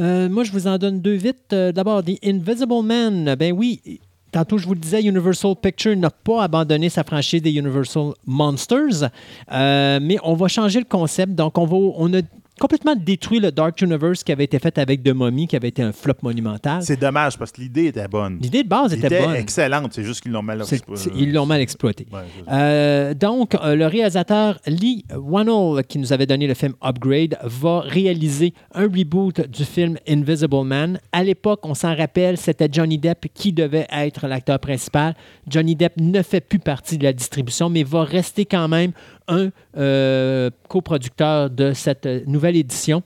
Euh, 0.00 0.28
moi, 0.28 0.42
je 0.44 0.50
vous 0.52 0.66
en 0.66 0.76
donne 0.76 1.00
deux 1.00 1.14
vite. 1.14 1.52
Euh, 1.52 1.70
D'abord, 1.72 2.02
The 2.02 2.18
Invisible 2.24 2.82
Man. 2.84 3.36
Ben 3.38 3.52
oui, 3.52 4.00
tantôt, 4.34 4.58
je 4.58 4.66
vous 4.66 4.74
le 4.74 4.80
disais, 4.80 5.00
Universal 5.02 5.54
Pictures 5.62 5.96
n'a 5.96 6.10
pas 6.10 6.42
abandonné 6.42 6.88
sa 6.88 7.04
franchise 7.04 7.40
des 7.40 7.52
Universal 7.52 8.12
Monsters, 8.26 9.10
Euh, 9.52 10.00
mais 10.02 10.18
on 10.24 10.34
va 10.34 10.48
changer 10.48 10.80
le 10.80 10.84
concept. 10.84 11.34
Donc, 11.34 11.56
on, 11.56 11.66
va, 11.66 11.76
on 11.76 12.12
a 12.14 12.20
complètement 12.60 12.94
détruit 12.94 13.40
le 13.40 13.50
Dark 13.50 13.80
Universe 13.80 14.22
qui 14.22 14.30
avait 14.32 14.44
été 14.44 14.58
fait 14.58 14.78
avec 14.78 15.02
The 15.02 15.08
Mummy, 15.14 15.46
qui 15.48 15.56
avait 15.56 15.68
été 15.68 15.82
un 15.82 15.92
flop 15.92 16.14
monumental. 16.22 16.82
C'est 16.82 16.98
dommage 17.00 17.36
parce 17.36 17.50
que 17.52 17.60
l'idée 17.60 17.86
était 17.86 18.06
bonne. 18.08 18.38
L'idée 18.40 18.62
de 18.62 18.68
base 18.68 18.92
était 18.94 19.22
bonne. 19.24 19.34
excellente, 19.34 19.92
c'est 19.92 20.04
juste 20.04 20.20
qu'ils 20.20 20.32
l'ont 20.32 20.42
mal 20.42 20.60
exploité. 20.62 21.10
Ils 21.16 21.32
l'ont 21.32 21.46
mal 21.46 21.60
exploité. 21.60 22.06
Ouais, 22.12 22.20
Euh, 22.50 23.14
donc, 23.14 23.54
euh, 23.56 23.74
le 23.74 23.86
réalisateur 23.86 24.58
Lee 24.66 25.04
Wannell, 25.16 25.84
qui 25.86 25.98
nous 25.98 26.12
avait 26.12 26.26
donné 26.26 26.46
le 26.46 26.54
film 26.54 26.74
Upgrade, 26.82 27.36
va 27.42 27.80
réaliser 27.80 28.54
un 28.74 28.84
reboot 28.84 29.48
du 29.48 29.64
film 29.64 29.96
Invisible 30.08 30.64
Man. 30.64 31.00
À 31.12 31.24
l'époque, 31.24 31.60
on 31.64 31.74
s'en 31.74 31.94
rappelle, 31.96 32.36
c'était 32.38 32.68
Johnny 32.70 32.98
Depp 32.98 33.26
qui 33.34 33.52
devait 33.52 33.86
être 33.90 34.26
l'acteur 34.28 34.58
principal. 34.60 35.14
Johnny 35.48 35.74
Depp 35.74 35.94
ne 35.98 36.22
fait 36.22 36.40
plus 36.40 36.58
partie 36.60 36.98
de 36.98 37.04
la 37.04 37.12
distribution, 37.12 37.68
mais 37.68 37.82
va 37.82 38.04
rester 38.04 38.44
quand 38.44 38.68
même 38.68 38.92
un 39.28 39.50
euh, 39.76 40.50
coproducteur 40.68 41.50
de 41.50 41.72
cette 41.72 42.06
nouvelle 42.26 42.56
édition 42.56 43.02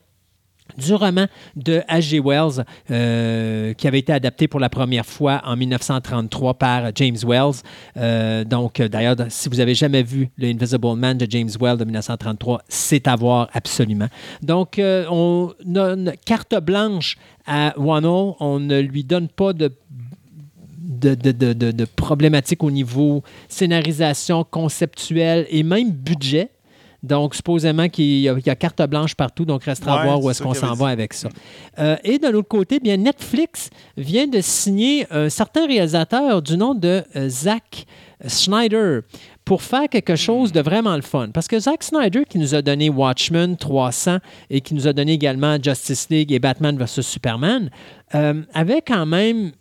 du 0.77 0.95
roman 0.95 1.27
de 1.57 1.82
H.G. 1.89 2.20
Wells, 2.20 2.65
euh, 2.90 3.73
qui 3.74 3.89
avait 3.89 3.99
été 4.01 4.12
adapté 4.12 4.49
pour 4.49 4.61
la 4.61 4.69
première 4.69 5.07
fois 5.07 5.40
en 5.45 5.57
1933 5.57 6.55
par 6.55 6.90
James 6.95 7.16
Wells. 7.27 7.62
Euh, 7.97 8.45
donc, 8.45 8.81
d'ailleurs, 8.81 9.16
si 9.28 9.49
vous 9.49 9.61
avez 9.61 9.74
jamais 9.74 10.03
vu 10.03 10.28
le 10.36 10.49
Invisible 10.49 10.97
Man 10.97 11.19
de 11.19 11.27
James 11.28 11.51
Wells 11.61 11.78
de 11.78 11.85
1933, 11.85 12.62
c'est 12.69 13.09
à 13.09 13.16
voir 13.16 13.49
absolument. 13.53 14.09
Donc, 14.43 14.78
euh, 14.78 15.07
on 15.11 15.53
a 15.74 15.95
une 15.95 16.12
carte 16.24 16.55
blanche 16.61 17.16
à 17.47 17.74
Wannell. 17.77 18.35
On 18.40 18.61
ne 18.61 18.78
lui 18.81 19.05
donne 19.05 19.28
pas 19.28 19.53
de 19.53 19.73
de, 20.89 21.15
de, 21.15 21.31
de, 21.32 21.52
de- 21.52 21.70
de 21.70 21.85
problématiques 21.85 22.65
au 22.65 22.70
niveau 22.73 23.23
scénarisation, 23.48 24.43
conceptuelle 24.43 25.47
et 25.51 25.62
même 25.62 25.90
budget. 25.93 26.48
Donc, 27.01 27.36
supposément 27.36 27.89
qu'il 27.89 28.19
y, 28.19 28.28
a- 28.28 28.35
il 28.36 28.44
y 28.44 28.51
a 28.51 28.56
carte 28.56 28.82
blanche 28.89 29.15
partout, 29.15 29.44
donc 29.44 29.62
restera 29.62 29.93
à 29.93 29.97
Ouais, 29.98 30.05
voir 30.06 30.20
où 30.24 30.31
est-ce 30.31 30.43
qu'on 30.43 30.52
s'en 30.55 30.74
va 30.74 30.89
avec 30.89 31.12
ça. 31.12 31.28
Euh, 31.78 31.97
et 32.02 32.19
de 32.19 32.27
l'autre 32.27 32.48
côté, 32.48 32.81
bien, 32.81 32.97
Netflix 32.97 33.70
vient 33.97 34.27
de 34.27 34.40
signer 34.40 35.06
un 35.12 35.28
certain 35.28 35.66
réalisateur 35.69 36.43
du 36.43 36.56
nom 36.56 36.74
de 36.74 37.05
euh, 37.15 37.28
Zack 37.28 37.86
Snyder 38.27 39.01
pour 39.44 39.62
faire 39.62 39.89
quelque 39.89 40.16
chose 40.16 40.51
de 40.51 40.60
vraiment 40.60 40.97
le 40.97 41.02
fun. 41.02 41.28
Parce 41.32 41.47
que 41.47 41.59
Zack 41.60 41.85
Snyder, 41.85 42.24
qui 42.28 42.39
nous 42.39 42.55
a 42.56 42.62
donné 42.62 42.90
Watchmen 42.90 43.56
300 43.56 44.19
et 44.51 44.60
qui 44.60 44.74
nous 44.74 44.89
a 44.89 44.93
donné 44.93 45.12
également 45.12 45.56
Justice 45.62 46.09
League 46.10 46.32
et 46.32 46.40
Batman 46.40 46.77
vs 46.77 47.01
Superman, 47.02 47.70
euh, 48.16 48.43
avait 48.55 48.82
quand 48.82 49.06
même 49.06 49.52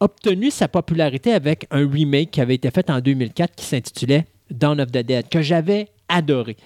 obtenu 0.00 0.50
sa 0.50 0.68
popularité 0.68 1.32
avec 1.32 1.66
un 1.70 1.88
remake 1.88 2.30
qui 2.30 2.40
avait 2.40 2.54
été 2.54 2.70
fait 2.70 2.90
en 2.90 3.00
2004 3.00 3.54
qui 3.54 3.64
s'intitulait 3.64 4.26
Dawn 4.50 4.80
of 4.80 4.90
the 4.90 4.98
Dead, 4.98 5.28
que 5.28 5.42
j'avais 5.42 5.88
adoré. 6.10 6.56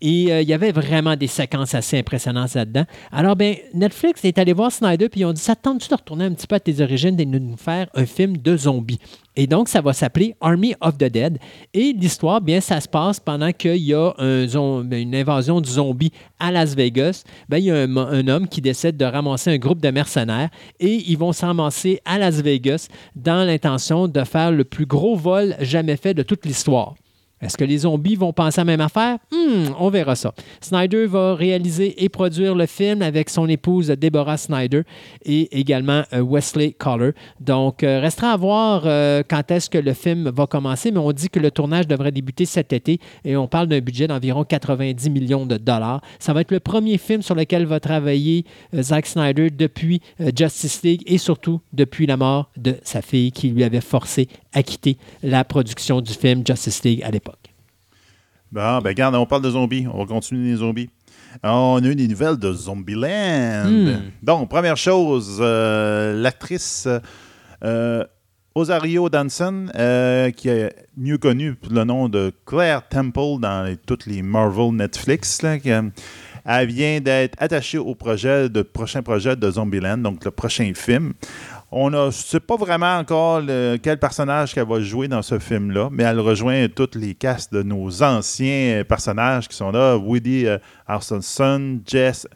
Et 0.00 0.30
euh, 0.30 0.42
il 0.42 0.48
y 0.48 0.52
avait 0.52 0.72
vraiment 0.72 1.16
des 1.16 1.26
séquences 1.26 1.74
assez 1.74 1.98
impressionnantes 1.98 2.54
là-dedans. 2.54 2.84
Alors, 3.12 3.34
ben, 3.36 3.54
Netflix 3.72 4.24
est 4.24 4.38
allé 4.38 4.52
voir 4.52 4.70
Snyder 4.70 5.08
puis 5.08 5.20
ils 5.20 5.24
ont 5.24 5.32
dit 5.32 5.40
Ça 5.40 5.54
te 5.54 5.62
tente-tu 5.62 5.88
de 5.88 5.94
retourner 5.94 6.24
un 6.24 6.32
petit 6.32 6.46
peu 6.46 6.56
à 6.56 6.60
tes 6.60 6.80
origines 6.82 7.18
et 7.18 7.24
de 7.24 7.38
nous 7.38 7.56
faire 7.56 7.86
un 7.94 8.04
film 8.04 8.36
de 8.36 8.56
zombies? 8.56 8.98
Et 9.38 9.46
donc, 9.46 9.68
ça 9.68 9.80
va 9.82 9.92
s'appeler 9.92 10.34
Army 10.40 10.74
of 10.80 10.96
the 10.98 11.04
Dead. 11.04 11.38
Et 11.74 11.92
l'histoire, 11.92 12.40
bien, 12.40 12.60
ça 12.60 12.80
se 12.80 12.88
passe 12.88 13.20
pendant 13.20 13.52
qu'il 13.52 13.76
y 13.76 13.92
a 13.94 14.12
zom- 14.46 14.90
une 14.94 15.14
invasion 15.14 15.60
de 15.60 15.66
zombies 15.66 16.12
à 16.38 16.50
Las 16.50 16.74
Vegas. 16.74 17.22
Ben, 17.48 17.58
il 17.58 17.64
y 17.64 17.70
a 17.70 17.76
un, 17.82 17.96
un 17.96 18.28
homme 18.28 18.48
qui 18.48 18.60
décide 18.62 18.96
de 18.96 19.04
ramasser 19.04 19.50
un 19.50 19.58
groupe 19.58 19.80
de 19.82 19.90
mercenaires 19.90 20.48
et 20.80 21.02
ils 21.06 21.18
vont 21.18 21.32
s'amasser 21.32 22.00
à 22.06 22.18
Las 22.18 22.40
Vegas 22.42 22.88
dans 23.14 23.46
l'intention 23.46 24.08
de 24.08 24.24
faire 24.24 24.52
le 24.52 24.64
plus 24.64 24.86
gros 24.86 25.16
vol 25.16 25.54
jamais 25.60 25.96
fait 25.96 26.14
de 26.14 26.22
toute 26.22 26.44
l'histoire. 26.46 26.94
Est-ce 27.42 27.58
que 27.58 27.64
les 27.64 27.78
zombies 27.78 28.16
vont 28.16 28.32
penser 28.32 28.60
à 28.60 28.64
la 28.64 28.72
même 28.72 28.80
affaire? 28.80 29.18
Hmm, 29.30 29.66
on 29.78 29.90
verra 29.90 30.16
ça. 30.16 30.32
Snyder 30.62 31.06
va 31.06 31.34
réaliser 31.34 32.02
et 32.02 32.08
produire 32.08 32.54
le 32.54 32.64
film 32.64 33.02
avec 33.02 33.28
son 33.28 33.46
épouse 33.46 33.88
Deborah 33.88 34.38
Snyder 34.38 34.82
et 35.22 35.58
également 35.58 36.02
euh, 36.14 36.22
Wesley 36.22 36.72
Collar. 36.72 37.12
Donc, 37.38 37.82
euh, 37.82 38.00
restera 38.00 38.32
à 38.32 38.36
voir 38.38 38.82
euh, 38.86 39.22
quand 39.28 39.50
est-ce 39.50 39.68
que 39.68 39.76
le 39.76 39.92
film 39.92 40.30
va 40.30 40.46
commencer, 40.46 40.90
mais 40.90 40.98
on 40.98 41.12
dit 41.12 41.28
que 41.28 41.38
le 41.38 41.50
tournage 41.50 41.86
devrait 41.86 42.10
débuter 42.10 42.46
cet 42.46 42.72
été 42.72 43.00
et 43.22 43.36
on 43.36 43.48
parle 43.48 43.66
d'un 43.66 43.80
budget 43.80 44.06
d'environ 44.06 44.44
90 44.44 45.10
millions 45.10 45.44
de 45.44 45.58
dollars. 45.58 46.00
Ça 46.18 46.32
va 46.32 46.40
être 46.40 46.52
le 46.52 46.60
premier 46.60 46.96
film 46.96 47.20
sur 47.20 47.34
lequel 47.34 47.66
va 47.66 47.80
travailler 47.80 48.46
Zack 48.74 49.06
Snyder 49.06 49.50
depuis 49.50 50.00
Justice 50.34 50.82
League 50.82 51.02
et 51.06 51.18
surtout 51.18 51.60
depuis 51.74 52.06
la 52.06 52.16
mort 52.16 52.50
de 52.56 52.76
sa 52.82 53.02
fille 53.02 53.30
qui 53.30 53.50
lui 53.50 53.62
avait 53.62 53.82
forcé 53.82 54.28
à 54.54 54.62
quitter 54.62 54.96
la 55.22 55.44
production 55.44 56.00
du 56.00 56.12
film 56.12 56.42
Justice 56.46 56.82
League 56.82 57.02
à 57.02 57.10
l'époque. 57.10 57.35
Bon, 58.52 58.78
ben 58.80 58.88
regarde, 58.90 59.14
on 59.16 59.26
parle 59.26 59.42
de 59.42 59.50
zombies. 59.50 59.86
On 59.92 59.98
va 59.98 60.06
continuer 60.06 60.50
les 60.50 60.56
zombies. 60.56 60.88
On 61.42 61.80
a 61.82 61.86
eu 61.86 61.94
des 61.94 62.08
nouvelles 62.08 62.36
de 62.36 62.52
Zombieland. 62.52 63.64
Hmm. 63.68 63.96
Donc, 64.22 64.48
première 64.48 64.76
chose, 64.76 65.38
euh, 65.40 66.20
l'actrice 66.20 66.88
euh, 67.64 68.04
Osario 68.54 69.08
Danson, 69.10 69.66
euh, 69.74 70.30
qui 70.30 70.48
est 70.48 70.74
mieux 70.96 71.18
connue 71.18 71.54
pour 71.54 71.72
le 71.72 71.84
nom 71.84 72.08
de 72.08 72.32
Claire 72.46 72.88
Temple 72.88 73.40
dans 73.40 73.64
les- 73.66 73.76
toutes 73.76 74.06
les 74.06 74.22
Marvel 74.22 74.72
Netflix, 74.72 75.42
là, 75.42 75.58
qui, 75.58 75.68
elle 75.68 76.66
vient 76.68 77.00
d'être 77.00 77.34
attachée 77.38 77.76
au 77.76 77.94
projet, 77.94 78.48
de 78.48 78.62
prochain 78.62 79.02
projet 79.02 79.36
de 79.36 79.50
Zombieland, 79.50 79.98
donc 79.98 80.24
le 80.24 80.30
prochain 80.30 80.72
film. 80.74 81.12
On 81.72 81.90
ne 81.90 82.10
sait 82.12 82.40
pas 82.40 82.56
vraiment 82.56 82.96
encore 82.98 83.42
quel 83.82 83.98
personnage 83.98 84.54
qu'elle 84.54 84.68
va 84.68 84.80
jouer 84.80 85.08
dans 85.08 85.22
ce 85.22 85.38
film-là, 85.38 85.88
mais 85.90 86.04
elle 86.04 86.20
rejoint 86.20 86.68
toutes 86.68 86.94
les 86.94 87.14
castes 87.14 87.52
de 87.52 87.62
nos 87.62 88.02
anciens 88.04 88.84
personnages 88.88 89.48
qui 89.48 89.56
sont 89.56 89.72
là. 89.72 89.96
Woody 89.96 90.46
euh, 90.46 90.58
Jess 91.84 92.28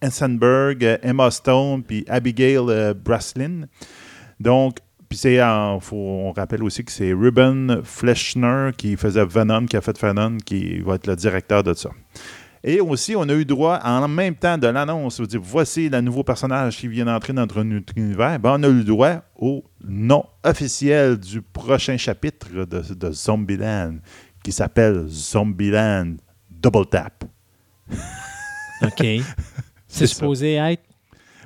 Eisenberg, 0.00 0.84
euh, 0.84 0.98
Emma 1.02 1.30
Stone, 1.30 1.82
puis 1.82 2.04
Abigail 2.08 2.58
euh, 2.68 2.94
Breslin. 2.94 3.66
Donc, 4.38 4.78
puis 5.08 5.38
on 5.42 6.32
rappelle 6.32 6.62
aussi 6.62 6.84
que 6.84 6.90
c'est 6.90 7.12
Ruben 7.12 7.82
Fleschner 7.84 8.70
qui 8.76 8.96
faisait 8.96 9.26
Venom, 9.26 9.66
qui 9.66 9.76
a 9.76 9.82
fait 9.82 10.00
Venom, 10.00 10.38
qui 10.38 10.78
va 10.78 10.94
être 10.94 11.06
le 11.06 11.16
directeur 11.16 11.62
de 11.62 11.74
ça. 11.74 11.90
Et 12.64 12.80
aussi, 12.80 13.16
on 13.16 13.22
a 13.22 13.34
eu 13.34 13.44
droit, 13.44 13.80
en 13.82 14.06
même 14.06 14.36
temps 14.36 14.56
de 14.56 14.68
l'annonce, 14.68 15.18
on 15.18 15.24
dit 15.24 15.38
voici 15.40 15.88
le 15.88 16.00
nouveau 16.00 16.22
personnage 16.22 16.76
qui 16.76 16.86
vient 16.86 17.06
d'entrer 17.06 17.32
dans 17.32 17.42
notre 17.42 17.92
univers, 17.96 18.38
ben, 18.38 18.56
on 18.58 18.62
a 18.62 18.68
eu 18.68 18.84
droit 18.84 19.22
au 19.34 19.64
nom 19.84 20.24
officiel 20.44 21.18
du 21.18 21.42
prochain 21.42 21.96
chapitre 21.96 22.64
de, 22.64 22.94
de 22.94 23.12
Zombieland, 23.12 23.96
qui 24.44 24.52
s'appelle 24.52 25.06
Zombieland 25.08 26.14
Double 26.48 26.86
Tap. 26.86 27.24
OK. 28.82 28.98
C'est 29.88 30.06
ça. 30.06 30.14
supposé 30.14 30.54
être. 30.54 30.91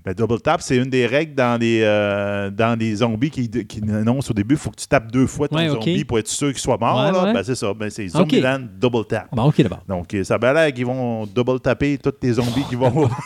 Ben, 0.06 0.14
double 0.14 0.40
tap, 0.40 0.62
c'est 0.62 0.76
une 0.76 0.88
des 0.88 1.04
règles 1.04 1.34
dans 1.34 1.60
les, 1.60 1.80
euh, 1.82 2.48
dans 2.50 2.78
les 2.78 2.94
zombies 2.94 3.28
qui, 3.30 3.50
qui 3.50 3.80
annoncent 3.82 4.30
au 4.30 4.34
début 4.34 4.54
il 4.54 4.58
faut 4.58 4.70
que 4.70 4.76
tu 4.80 4.86
tapes 4.86 5.10
deux 5.10 5.26
fois 5.26 5.48
ton 5.48 5.56
Ouais, 5.56 5.68
ok. 5.68 5.82
zombie 5.82 6.04
pour 6.04 6.20
être 6.20 6.28
sûr 6.28 6.50
qu'il 6.52 6.60
soit 6.60 6.78
mort. 6.78 7.04
Ouais, 7.04 7.10
là. 7.10 7.24
ouais. 7.24 7.32
Ben, 7.34 7.42
c'est 7.42 7.56
ça. 7.56 7.74
Ben, 7.74 7.90
c'est 7.90 8.06
Zombieland 8.06 8.60
Double 8.80 9.04
Tap. 9.06 9.26
Bon, 9.32 9.46
OK, 9.48 9.60
d'abord. 9.60 9.82
Donc, 9.88 10.14
euh, 10.14 10.22
ça 10.22 10.36
a 10.40 10.52
l'air 10.52 10.72
qu'ils 10.72 10.86
vont 10.86 11.26
double 11.26 11.58
taper 11.58 11.98
tous 11.98 12.12
tes 12.12 12.34
zombies 12.34 12.62
qui 12.68 12.76
vont. 12.76 13.10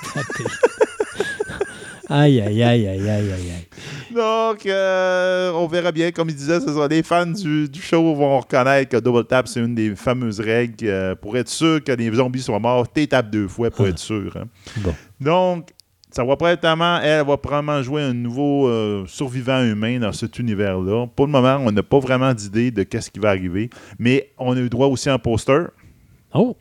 Aïe, 2.12 2.40
aïe, 2.40 2.61
aïe, 2.65 2.89
aïe, 2.89 3.09
aïe, 3.09 3.09
aïe, 3.09 3.32
aïe. 3.32 3.69
Donc, 4.12 4.66
euh, 4.66 5.52
on 5.52 5.69
verra 5.69 5.93
bien. 5.93 6.11
Comme 6.11 6.28
il 6.28 6.35
disait, 6.35 6.59
ce 6.59 6.66
sont 6.66 6.89
les 6.89 7.05
fans 7.05 7.24
du, 7.27 7.69
du 7.69 7.81
show 7.81 8.02
vont 8.16 8.40
reconnaître 8.40 8.89
que 8.90 8.97
Double 8.97 9.24
Tap, 9.27 9.47
c'est 9.47 9.61
une 9.61 9.77
des 9.77 9.94
fameuses 9.94 10.40
règles 10.40 10.74
euh, 10.89 11.15
pour 11.15 11.36
être 11.36 11.48
sûr 11.48 11.85
que 11.85 11.93
les 11.93 12.12
zombies 12.12 12.43
soient 12.43 12.59
morts. 12.59 12.90
Tu 12.93 13.07
tapes 13.07 13.31
deux 13.31 13.47
fois 13.47 13.70
pour 13.70 13.86
être 13.86 14.01
sûr. 14.01 14.36
hein. 14.36 14.47
Bon. 14.78 14.93
Donc, 15.20 15.69
ça 16.12 16.24
va 16.24 16.37
probablement, 16.37 16.99
elle 17.01 17.24
va 17.24 17.37
probablement 17.37 17.82
jouer 17.82 18.03
un 18.03 18.12
nouveau 18.15 18.69
euh, 18.69 19.05
survivant 19.07 19.62
humain 19.62 19.99
dans 20.01 20.12
cet 20.12 20.39
univers-là. 20.39 21.07
Pour 21.15 21.27
le 21.27 21.32
moment, 21.32 21.59
on 21.65 21.70
n'a 21.70 21.82
pas 21.82 21.99
vraiment 21.99 22.35
d'idée 22.35 22.70
de 22.70 22.82
qu'est-ce 22.82 23.11
qui 23.11 23.20
va 23.20 23.31
arriver, 23.31 23.70
mais 23.99 24.31
on 24.39 24.57
a 24.57 24.61
eu 24.61 24.69
droit 24.69 24.87
aussi 24.89 25.09
à 25.09 25.15
un 25.15 25.19
poster. 25.19 25.66
Oh, 26.35 26.57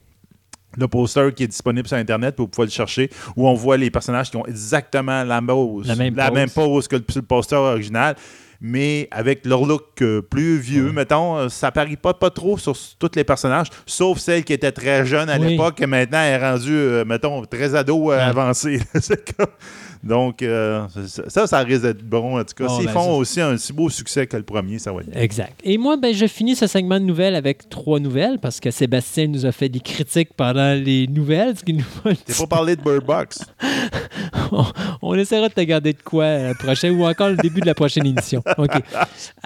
Le 0.77 0.87
poster 0.87 1.33
qui 1.35 1.43
est 1.43 1.47
disponible 1.47 1.87
sur 1.87 1.97
Internet, 1.97 2.35
vous 2.37 2.47
pouvez 2.47 2.67
le 2.67 2.71
chercher, 2.71 3.09
où 3.35 3.47
on 3.47 3.53
voit 3.53 3.77
les 3.77 3.89
personnages 3.89 4.29
qui 4.29 4.37
ont 4.37 4.45
exactement 4.45 5.23
la 5.23 5.41
pose, 5.41 5.87
La 5.87 5.95
même 5.95 6.49
pose. 6.49 6.53
pose 6.53 6.87
que 6.87 6.95
le 6.95 7.21
poster 7.21 7.55
original, 7.55 8.15
mais 8.61 9.07
avec 9.11 9.45
leur 9.45 9.65
look 9.65 10.03
plus 10.29 10.57
vieux, 10.57 10.91
mettons. 10.91 11.37
euh, 11.37 11.49
Ça 11.49 11.71
parie 11.71 11.95
pas, 11.97 12.13
pas 12.13 12.29
trop 12.29 12.57
sur 12.57 12.75
tous 12.99 13.11
les 13.15 13.23
personnages, 13.23 13.67
sauf 13.85 14.17
celle 14.19 14.43
qui 14.43 14.53
était 14.53 14.71
très 14.71 15.05
jeune 15.05 15.29
à 15.29 15.37
Oui. 15.37 15.49
l'époque, 15.51 15.81
et 15.81 15.87
maintenant 15.87 16.19
elle 16.21 16.41
est 16.41 16.49
rendue, 16.51 16.71
euh, 16.75 17.05
mettons, 17.05 17.43
très 17.45 17.75
ado 17.75 18.11
euh, 18.11 18.17
Ouais. 18.33 18.33
Donc, 20.01 20.41
euh, 20.41 20.87
ça, 21.27 21.45
ça 21.45 21.59
risque 21.59 21.81
d'être 21.81 22.03
bon. 22.03 22.39
En 22.39 22.43
tout 22.45 22.53
cas, 22.55 22.67
Oh, 22.69 22.77
s'ils 22.77 22.85
ben, 22.85 22.91
font 22.93 23.03
ça- 23.05 23.11
aussi 23.17 23.41
un 23.41 23.57
si 23.57 23.73
beau 23.73 23.89
succès 23.89 24.27
que 24.27 24.37
le 24.37 24.43
premier, 24.43 24.79
ça 24.79 24.93
va 24.93 25.01
être 25.01 25.09
bien. 25.09 25.21
exact. 25.21 25.59
Et 25.63 25.77
moi, 25.77 25.97
ben, 25.97 26.13
je 26.13 26.25
finis 26.25 26.55
ce 26.55 26.67
segment 26.67 26.99
de 26.99 27.05
nouvelles 27.05 27.35
avec 27.35 27.67
trois 27.69 27.99
nouvelles 27.99 28.39
parce 28.39 28.59
que 28.61 28.71
Sébastien 28.71 29.27
nous 29.27 29.45
a 29.45 29.51
fait 29.51 29.67
des 29.67 29.81
critiques 29.81 30.33
pendant 30.37 30.73
les 30.73 31.07
nouvelles. 31.07 31.57
Ce 31.57 31.63
qui 31.63 31.73
nous 31.73 31.83
T'es 32.25 32.33
pas 32.33 32.47
parlé 32.47 32.75
de 32.77 32.81
Bird 32.81 33.03
Box? 33.05 33.39
on, 34.51 34.63
on 35.01 35.15
essaiera 35.15 35.49
de 35.49 35.53
te 35.53 35.61
garder 35.61 35.93
de 35.93 36.01
quoi 36.01 36.23
euh, 36.23 36.53
prochain 36.53 36.91
ou 36.91 37.05
encore 37.05 37.29
le 37.29 37.35
début 37.37 37.59
de 37.61 37.65
la 37.65 37.75
prochaine 37.75 38.05
émission. 38.05 38.41
OK. 38.57 38.71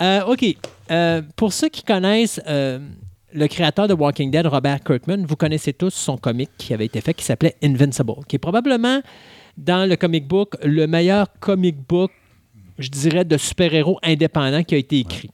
Euh, 0.02 0.22
OK. 0.28 0.46
Pour 1.36 1.52
ceux 1.54 1.70
qui 1.70 1.82
connaissent 1.84 2.40
le 2.48 3.48
créateur 3.48 3.88
de 3.88 3.96
Walking 3.96 4.30
Dead, 4.30 4.46
Robert 4.46 4.80
Kirkman, 4.84 5.26
vous 5.26 5.36
connaissez 5.36 5.74
tous 5.74 5.90
son 5.94 6.18
comic 6.18 6.52
qui 6.60 6.74
avait 6.74 6.86
été 6.86 7.02
fait 7.02 7.16
qui 7.16 7.26
s'appelait 7.26 7.56
Invincible, 7.64 8.14
qui 8.28 8.36
est 8.36 8.40
probablement 8.40 9.02
dans 9.58 9.88
le 9.88 9.96
comic 9.96 10.28
book 10.28 10.56
le 10.64 10.88
meilleur 10.88 11.28
comic 11.40 11.76
book, 11.88 12.12
je 12.78 12.90
dirais, 12.90 13.26
de 13.26 13.38
super-héros 13.38 14.00
indépendant 14.04 14.64
qui 14.64 14.76
a 14.76 14.78
été 14.78 15.00
écrit. 15.00 15.30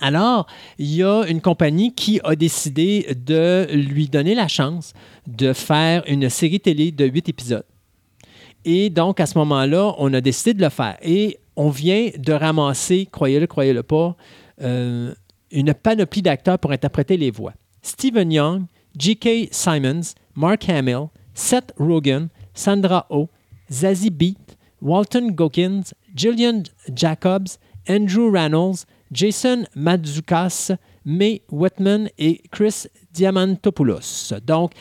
Alors, 0.00 0.46
il 0.78 0.94
y 0.94 1.02
a 1.02 1.24
une 1.26 1.40
compagnie 1.40 1.94
qui 1.94 2.20
a 2.24 2.34
décidé 2.34 3.14
de 3.14 3.68
lui 3.72 4.08
donner 4.08 4.34
la 4.34 4.48
chance 4.48 4.92
de 5.26 5.52
faire 5.52 6.02
une 6.06 6.28
série 6.30 6.60
télé 6.60 6.90
de 6.90 7.04
huit 7.04 7.28
épisodes. 7.28 7.64
Et 8.64 8.90
donc, 8.90 9.20
à 9.20 9.26
ce 9.26 9.36
moment-là, 9.38 9.94
on 9.98 10.12
a 10.14 10.20
décidé 10.20 10.54
de 10.54 10.62
le 10.62 10.70
faire. 10.70 10.96
Et 11.02 11.38
on 11.56 11.70
vient 11.70 12.10
de 12.16 12.32
ramasser, 12.32 13.06
croyez-le, 13.10 13.46
croyez-le 13.46 13.82
pas, 13.82 14.16
euh, 14.62 15.14
une 15.50 15.74
panoplie 15.74 16.22
d'acteurs 16.22 16.58
pour 16.58 16.72
interpréter 16.72 17.16
les 17.16 17.30
voix. 17.30 17.52
Stephen 17.82 18.32
Young, 18.32 18.64
J.K. 18.98 19.48
Simons, 19.50 20.14
Mark 20.34 20.68
Hamill, 20.68 21.08
Seth 21.34 21.72
Rogen, 21.78 22.28
Sandra 22.54 23.06
Oh, 23.10 23.28
Zazie 23.70 24.10
Beat, 24.10 24.56
Walton 24.80 25.34
Gokins, 25.34 25.92
Gillian 26.14 26.64
Jacobs, 26.94 27.58
Andrew 27.86 28.30
Reynolds, 28.30 28.86
Jason 29.12 29.66
Mazzucas, 29.76 30.76
May 31.04 31.42
Whitman 31.50 32.08
et 32.18 32.42
Chris 32.50 32.86
Diamantopoulos. 33.12 34.32
Donc, 34.46 34.72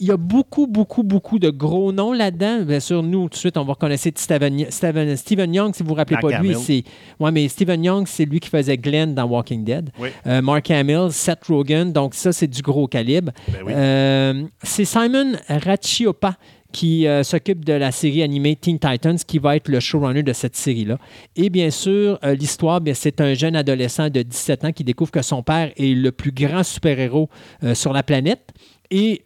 il 0.00 0.06
y 0.06 0.10
a 0.10 0.16
beaucoup, 0.16 0.66
beaucoup, 0.66 1.02
beaucoup 1.02 1.38
de 1.38 1.50
gros 1.50 1.92
noms 1.92 2.12
là-dedans. 2.12 2.62
Bien 2.62 2.80
sûr, 2.80 3.02
nous, 3.02 3.24
tout 3.24 3.30
de 3.30 3.36
suite, 3.36 3.56
on 3.56 3.64
va 3.64 3.72
reconnaître 3.72 4.02
Steven, 4.16 4.70
Steven, 4.70 5.16
Steven 5.16 5.54
Young, 5.54 5.74
si 5.74 5.82
vous 5.82 5.86
ne 5.86 5.88
vous 5.90 5.94
rappelez 5.96 6.18
Mark 6.22 6.30
pas 6.30 6.38
de 6.38 6.42
lui. 6.42 6.54
Hamill. 6.54 6.64
C'est, 6.64 6.84
ouais, 7.18 7.32
mais 7.32 7.48
Steven 7.48 7.82
Young, 7.82 8.06
c'est 8.06 8.24
lui 8.24 8.40
qui 8.40 8.48
faisait 8.48 8.76
Glenn 8.76 9.14
dans 9.14 9.24
Walking 9.24 9.64
Dead. 9.64 9.90
Oui. 9.98 10.08
Euh, 10.26 10.40
Mark 10.42 10.70
Hamill, 10.70 11.08
Seth 11.10 11.44
Rogen, 11.48 11.92
donc 11.92 12.14
ça, 12.14 12.32
c'est 12.32 12.46
du 12.46 12.62
gros 12.62 12.86
calibre. 12.86 13.32
Ben 13.48 13.58
oui. 13.66 13.72
Euh, 13.74 14.44
c'est 14.62 14.84
Simon 14.84 15.32
Rachiopa 15.48 16.36
qui 16.72 17.06
euh, 17.06 17.22
s'occupe 17.22 17.64
de 17.64 17.72
la 17.72 17.92
série 17.92 18.22
animée 18.22 18.56
Teen 18.56 18.78
Titans, 18.78 19.16
qui 19.26 19.38
va 19.38 19.56
être 19.56 19.68
le 19.68 19.80
showrunner 19.80 20.22
de 20.22 20.32
cette 20.32 20.56
série-là. 20.56 20.98
Et 21.36 21.50
bien 21.50 21.70
sûr, 21.70 22.18
euh, 22.24 22.34
l'histoire, 22.34 22.80
bien, 22.80 22.94
c'est 22.94 23.20
un 23.20 23.34
jeune 23.34 23.56
adolescent 23.56 24.10
de 24.10 24.22
17 24.22 24.64
ans 24.64 24.72
qui 24.72 24.84
découvre 24.84 25.10
que 25.10 25.22
son 25.22 25.42
père 25.42 25.72
est 25.76 25.94
le 25.94 26.12
plus 26.12 26.32
grand 26.32 26.62
super-héros 26.62 27.30
euh, 27.62 27.74
sur 27.74 27.92
la 27.92 28.02
planète 28.02 28.50
et 28.90 29.22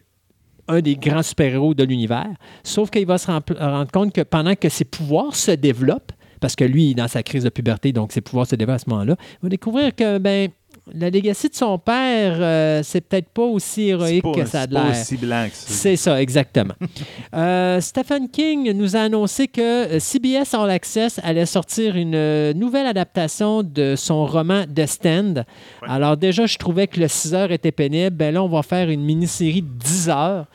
un 0.69 0.81
des 0.81 0.97
grands 0.97 1.23
super-héros 1.23 1.75
de 1.75 1.85
l'univers. 1.85 2.31
Sauf 2.63 2.91
qu'il 2.91 3.07
va 3.07 3.19
se 3.19 3.31
rendre 3.31 3.91
compte 3.91 4.13
que 4.13 4.23
pendant 4.23 4.55
que 4.55 4.69
ses 4.69 4.85
pouvoirs 4.85 5.35
se 5.35 5.53
développent, 5.53 6.13
parce 6.41 6.57
que 6.57 6.65
lui, 6.65 6.95
dans 6.95 7.09
sa 7.09 7.23
crise 7.23 7.45
de 7.45 7.51
puberté, 7.51 7.93
donc 7.93 8.13
ses 8.13 8.21
pouvoirs 8.21 8.47
se 8.47 8.57
développent 8.57 8.77
à 8.77 8.79
ce 8.79 8.91
moment-là, 8.91 9.17
il 9.21 9.39
va 9.45 9.49
découvrir 9.49 9.95
que 9.95 10.19
ben, 10.19 10.51
la 10.93 11.11
legacy 11.11 11.49
de 11.49 11.55
son 11.55 11.79
père, 11.79 12.37
euh, 12.41 12.81
c'est 12.83 13.01
peut-être 13.03 13.29
pas 13.29 13.43
aussi 13.45 13.89
héroïque 13.89 14.23
pas- 14.25 14.33
que 14.33 14.45
ça 14.47 14.63
a 14.63 14.63
c'est 14.63 14.71
pas 14.73 14.83
l'air. 14.85 15.01
aussi 15.01 15.17
blanc 15.17 15.47
que 15.49 15.57
ça. 15.57 15.65
C'est 15.69 15.97
ça, 15.97 16.21
exactement. 16.21 16.75
Euh, 17.35 17.81
Stephen 17.81 18.29
King 18.29 18.73
nous 18.73 18.95
a 18.95 19.01
annoncé 19.01 19.49
que 19.49 19.61
euh, 19.63 19.99
CBS 20.01 20.53
All 20.55 20.69
Access 20.71 21.19
allait 21.23 21.47
sortir 21.47 21.97
une 21.97 22.53
nouvelle 22.53 22.87
adaptation 22.87 23.63
de 23.63 23.95
son 23.97 24.27
roman 24.27 24.65
The 24.67 24.87
Stand. 24.87 25.45
Alors 25.89 26.17
déjà, 26.19 26.45
je 26.47 26.59
trouvais 26.59 26.87
que 26.89 27.01
le 27.01 27.09
6 27.09 27.33
heures 27.35 27.53
était 27.53 27.73
pénible. 27.73 28.15
Ben 28.17 28.35
là, 28.35 28.43
on 28.43 28.49
va 28.49 28.63
faire 28.63 28.91
une 28.91 29.03
mini-série 29.03 29.63
de 29.63 29.69
10 29.79 30.09
heures. 30.11 30.47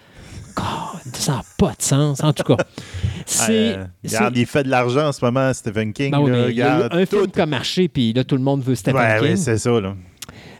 God, 0.56 1.16
ça 1.16 1.32
n'a 1.34 1.42
pas 1.58 1.70
de 1.78 1.82
sens, 1.82 2.24
en 2.24 2.34
tout 2.34 2.44
cas. 2.44 2.58
C'est... 3.26 3.76
Euh, 3.78 3.86
regarde, 4.04 4.38
il 4.38 4.46
fait 4.46 4.64
de 4.64 4.70
l'argent 4.70 5.08
en 5.08 5.12
ce 5.12 5.24
moment, 5.24 5.52
Stephen 5.54 5.94
King. 5.94 6.12
Ben 6.12 6.20
oui, 6.20 6.32
là, 6.32 6.50
il 6.50 6.56
y 6.56 6.62
a 6.62 6.76
regarde, 6.76 6.94
un 6.94 7.06
tout- 7.06 7.18
film 7.20 7.32
qui 7.32 7.42
a 7.42 7.46
marché, 7.46 7.88
puis 7.88 8.14
là, 8.14 8.24
tout 8.24 8.36
le 8.36 8.42
monde 8.44 8.62
veut 8.64 8.76
Stephen 8.76 9.00
Ouais, 9.02 9.18
King. 9.20 9.30
ouais, 9.30 9.36
c'est 9.36 9.58
ça, 9.58 9.72
là. 9.80 9.96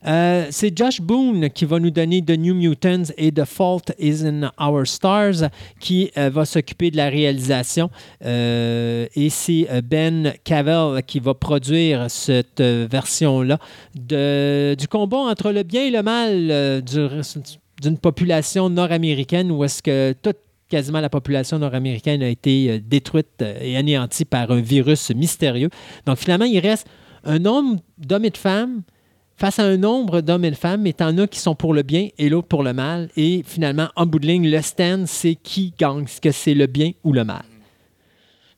Euh, 0.06 0.48
c'est 0.52 0.78
Josh 0.78 1.02
Boone 1.02 1.50
qui 1.50 1.66
va 1.66 1.80
nous 1.80 1.90
donner 1.92 2.22
The 2.24 2.38
New 2.38 2.54
Mutants 2.56 3.12
et 3.18 3.32
The 3.32 3.46
Fault 3.46 3.92
is 4.00 4.26
in 4.26 4.52
Our 4.60 4.86
Stars 4.88 5.50
qui 5.80 6.12
euh, 6.18 6.30
va 6.30 6.46
s'occuper 6.46 6.92
de 6.92 6.98
la 6.98 7.10
réalisation. 7.10 7.90
Euh, 8.24 9.08
et 9.16 9.30
c'est 9.30 9.68
Ben 9.84 10.34
Cavell 10.44 11.04
qui 11.06 11.20
va 11.20 11.34
produire 11.34 12.10
cette 12.10 12.62
version-là 12.62 13.60
du 13.96 14.88
combat 14.88 15.18
entre 15.18 15.52
le 15.52 15.64
bien 15.64 15.86
et 15.86 15.92
le 15.92 16.04
mal 16.04 16.82
du- 16.82 17.08
d'une 17.82 17.98
population 17.98 18.70
nord-américaine 18.70 19.52
où 19.52 19.64
est-ce 19.64 19.82
que 19.84 20.14
toute 20.22 20.38
quasiment 20.70 21.00
la 21.00 21.10
population 21.10 21.60
nord-américaine 21.60 22.22
a 22.24 22.28
été 22.28 22.80
détruite 22.80 23.44
et 23.62 23.78
anéantie 23.78 24.26
par 24.26 24.52
un 24.52 24.60
virus 24.60 25.12
mystérieux. 25.12 25.70
Donc 26.06 26.18
finalement, 26.18 26.46
il 26.46 26.60
reste 26.60 26.88
un 27.24 27.40
nombre 27.40 27.80
d'hommes 27.98 28.26
et 28.26 28.30
de 28.30 28.38
femmes 28.38 28.82
face 29.38 29.60
à 29.60 29.64
un 29.64 29.78
nombre 29.78 30.22
d'hommes 30.22 30.46
et 30.46 30.52
de 30.52 30.56
femmes, 30.56 30.82
mais 30.82 30.94
t'en 30.94 31.18
as 31.20 31.28
qui 31.28 31.40
sont 31.40 31.56
pour 31.56 31.74
le 31.74 31.84
bien 31.84 32.10
et 32.18 32.28
l'autre 32.28 32.48
pour 32.48 32.64
le 32.64 32.74
mal. 32.74 33.10
Et 33.16 33.44
finalement, 33.46 33.88
en 33.96 34.06
bout 34.06 34.20
de 34.20 34.28
ligne, 34.28 34.50
le 34.50 34.62
stand, 34.62 35.06
c'est 35.08 35.36
qui 35.36 35.74
gagne, 35.78 36.04
est-ce 36.04 36.20
que 36.20 36.32
c'est 36.32 36.56
le 36.56 36.66
bien 36.66 36.92
ou 37.04 37.14
le 37.14 37.24
mal? 37.24 37.44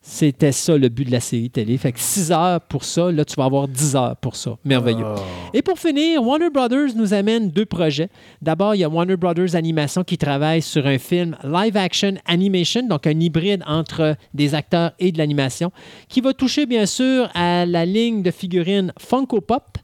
C'était 0.01 0.53
ça 0.53 0.77
le 0.77 0.87
but 0.87 1.03
de 1.03 1.11
la 1.11 1.19
série 1.19 1.49
télé. 1.49 1.77
Fait 1.77 1.91
que 1.91 1.99
6 1.99 2.31
heures 2.31 2.61
pour 2.61 2.85
ça, 2.85 3.11
là, 3.11 3.25
tu 3.25 3.35
vas 3.35 3.43
avoir 3.43 3.67
10 3.67 3.95
heures 3.97 4.15
pour 4.15 4.37
ça. 4.37 4.57
Merveilleux. 4.63 5.05
Oh. 5.05 5.19
Et 5.53 5.61
pour 5.61 5.77
finir, 5.77 6.23
Warner 6.23 6.49
Brothers 6.49 6.95
nous 6.95 7.13
amène 7.13 7.51
deux 7.51 7.65
projets. 7.65 8.09
D'abord, 8.41 8.73
il 8.73 8.79
y 8.79 8.83
a 8.85 8.89
Warner 8.89 9.17
Brothers 9.17 9.55
Animation 9.55 10.03
qui 10.05 10.17
travaille 10.17 10.61
sur 10.61 10.87
un 10.87 10.97
film 10.97 11.35
live 11.43 11.75
action 11.75 12.13
animation, 12.25 12.87
donc 12.87 13.05
un 13.05 13.19
hybride 13.19 13.61
entre 13.67 14.15
des 14.33 14.55
acteurs 14.55 14.93
et 14.99 15.11
de 15.11 15.17
l'animation, 15.17 15.71
qui 16.07 16.21
va 16.21 16.33
toucher 16.33 16.65
bien 16.65 16.85
sûr 16.85 17.29
à 17.35 17.65
la 17.65 17.85
ligne 17.85 18.23
de 18.23 18.31
figurines 18.31 18.93
Funko 18.97 19.41
Pop. 19.41 19.77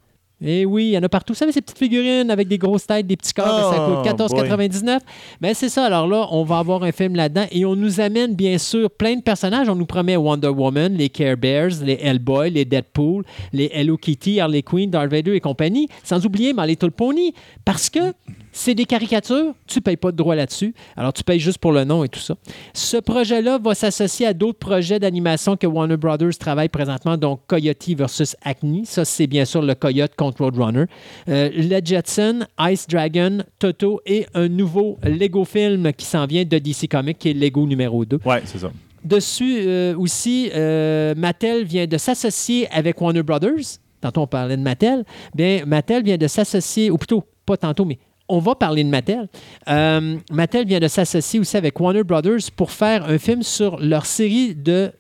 Et 0.48 0.64
oui, 0.64 0.86
il 0.86 0.92
y 0.92 0.98
en 0.98 1.04
a 1.04 1.10
partout. 1.10 1.34
Vous 1.34 1.38
savez, 1.38 1.52
ces 1.52 1.62
petites 1.62 1.80
figurines 1.80 2.30
avec 2.30 2.48
des 2.48 2.60
grosses 2.60 2.86
têtes, 2.86 3.08
des 3.08 3.18
petits 3.18 3.34
corps, 3.34 3.48
et 3.48 3.76
ça 3.76 3.88
Oh, 3.90 3.96
coûte 4.04 4.30
14,99. 4.30 5.00
Mais 5.42 5.56
c'est 5.56 5.70
ça. 5.70 5.86
Alors 5.86 6.08
là, 6.08 6.28
on 6.32 6.44
va 6.44 6.60
avoir 6.60 6.84
un 6.84 6.92
film 6.92 7.16
là-dedans 7.16 7.46
et 7.52 7.66
on 7.66 7.76
nous 7.76 8.00
amène 8.00 8.36
bien 8.36 8.58
sûr 8.60 8.92
plein 8.92 9.16
de 9.16 9.22
personnages. 9.22 9.68
On 9.70 9.76
nous 9.76 9.88
promet 9.88 10.16
Wonder 10.16 10.50
Woman, 10.50 10.94
les 10.94 11.10
Care 11.10 11.36
Bears, 11.36 11.72
les 11.84 11.98
Hellboy, 12.02 12.52
les 12.52 12.64
Deadpool, 12.66 13.24
les 13.54 13.72
Hello 13.74 13.98
Kitty, 13.98 14.40
Harley 14.40 14.62
Quinn, 14.62 14.90
Darth 14.92 15.10
Vader 15.10 15.34
et 15.34 15.40
compagnie. 15.40 15.88
Sans 16.04 16.24
oublier 16.26 16.54
My 16.56 16.68
Little 16.68 16.92
Pony. 16.92 17.34
Parce 17.66 17.90
que 17.90 18.14
c'est 18.52 18.76
des 18.76 18.86
caricatures, 18.86 19.54
tu 19.68 19.80
ne 19.80 19.82
payes 19.82 19.98
pas 19.98 20.12
de 20.12 20.18
droit 20.18 20.36
là-dessus. 20.36 20.74
Alors, 20.96 21.12
tu 21.12 21.24
payes 21.24 21.40
juste 21.40 21.58
pour 21.58 21.72
le 21.74 21.84
nom 21.84 22.04
et 22.04 22.10
tout 22.10 22.20
ça. 22.22 22.36
Ce 22.74 22.98
projet-là 22.98 23.58
va 23.58 23.76
s'associer 23.76 24.28
à 24.28 24.34
d'autres 24.34 24.60
projets 24.60 25.00
d'animation 25.00 25.58
que 25.58 25.68
Warner 25.68 25.98
Brothers 25.98 26.38
travaille 26.40 26.70
présentement, 26.70 27.18
donc 27.18 27.42
Coyote 27.48 27.90
versus 27.98 28.36
Acne. 28.44 28.86
Ça, 28.86 29.04
c'est 29.04 29.28
bien 29.28 29.44
sûr 29.44 29.62
le 29.62 29.76
Coyote 29.76 30.16
contre 30.16 30.35
Roadrunner. 30.38 30.86
Euh, 31.30 31.50
le 31.54 31.80
Jetson, 31.84 32.46
Ice 32.70 32.88
Dragon, 32.88 33.40
Toto 33.60 34.02
et 34.06 34.26
un 34.34 34.48
nouveau 34.48 34.98
Lego 35.04 35.46
film 35.46 35.92
qui 35.94 36.06
s'en 36.06 36.26
vient 36.26 36.44
de 36.44 36.58
DC 36.58 36.88
Comics, 36.90 37.18
qui 37.18 37.30
est 37.30 37.34
Lego 37.34 37.66
numéro 37.66 38.06
2. 38.06 38.20
Ouais, 38.26 38.42
c'est 38.46 38.60
ça. 38.60 38.72
Dessus 39.04 39.60
euh, 39.60 39.96
aussi, 39.98 40.50
euh, 40.56 41.14
Mattel 41.16 41.64
vient 41.64 41.86
de 41.86 41.98
s'associer 41.98 42.68
avec 42.72 43.00
Warner 43.00 43.22
Brothers. 43.22 43.78
Tantôt, 44.02 44.22
on 44.22 44.28
parlait 44.28 44.58
de 44.58 44.64
Mattel. 44.64 45.06
Bien, 45.36 45.64
Mattel 45.66 46.04
vient 46.04 46.18
de 46.18 46.28
s'associer, 46.28 46.90
ou 46.90 46.98
plutôt, 46.98 47.24
pas 47.46 47.56
tantôt, 47.56 47.86
mais 47.86 48.00
on 48.28 48.40
va 48.40 48.56
parler 48.56 48.84
de 48.84 48.90
Mattel. 48.90 49.28
Euh, 49.68 50.18
Mattel 50.32 50.66
vient 50.66 50.80
de 50.80 50.88
s'associer 50.88 51.40
aussi 51.40 51.56
avec 51.56 51.80
Warner 51.80 52.04
Brothers 52.04 52.52
pour 52.56 52.72
faire 52.72 53.08
un 53.08 53.20
film 53.20 53.44
sur 53.44 53.80
leur 53.80 54.08
série 54.08 54.56
de 54.56 54.92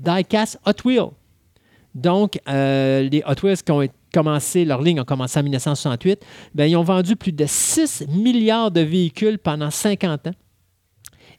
diecast 0.00 0.58
Hot 0.66 0.84
Wheels. 0.84 1.10
Donc, 1.94 2.40
euh, 2.48 3.08
les 3.08 3.22
Hot 3.26 3.44
Wheels 3.44 3.62
qui 3.62 3.72
ont 3.72 3.86
commencé, 4.12 4.64
leur 4.64 4.82
ligne 4.82 5.00
a 5.00 5.04
commencé 5.04 5.38
en 5.38 5.42
1968, 5.42 6.24
bien, 6.54 6.66
ils 6.66 6.76
ont 6.76 6.82
vendu 6.82 7.16
plus 7.16 7.32
de 7.32 7.44
6 7.46 8.06
milliards 8.08 8.70
de 8.70 8.80
véhicules 8.80 9.38
pendant 9.38 9.70
50 9.70 10.28
ans. 10.28 10.32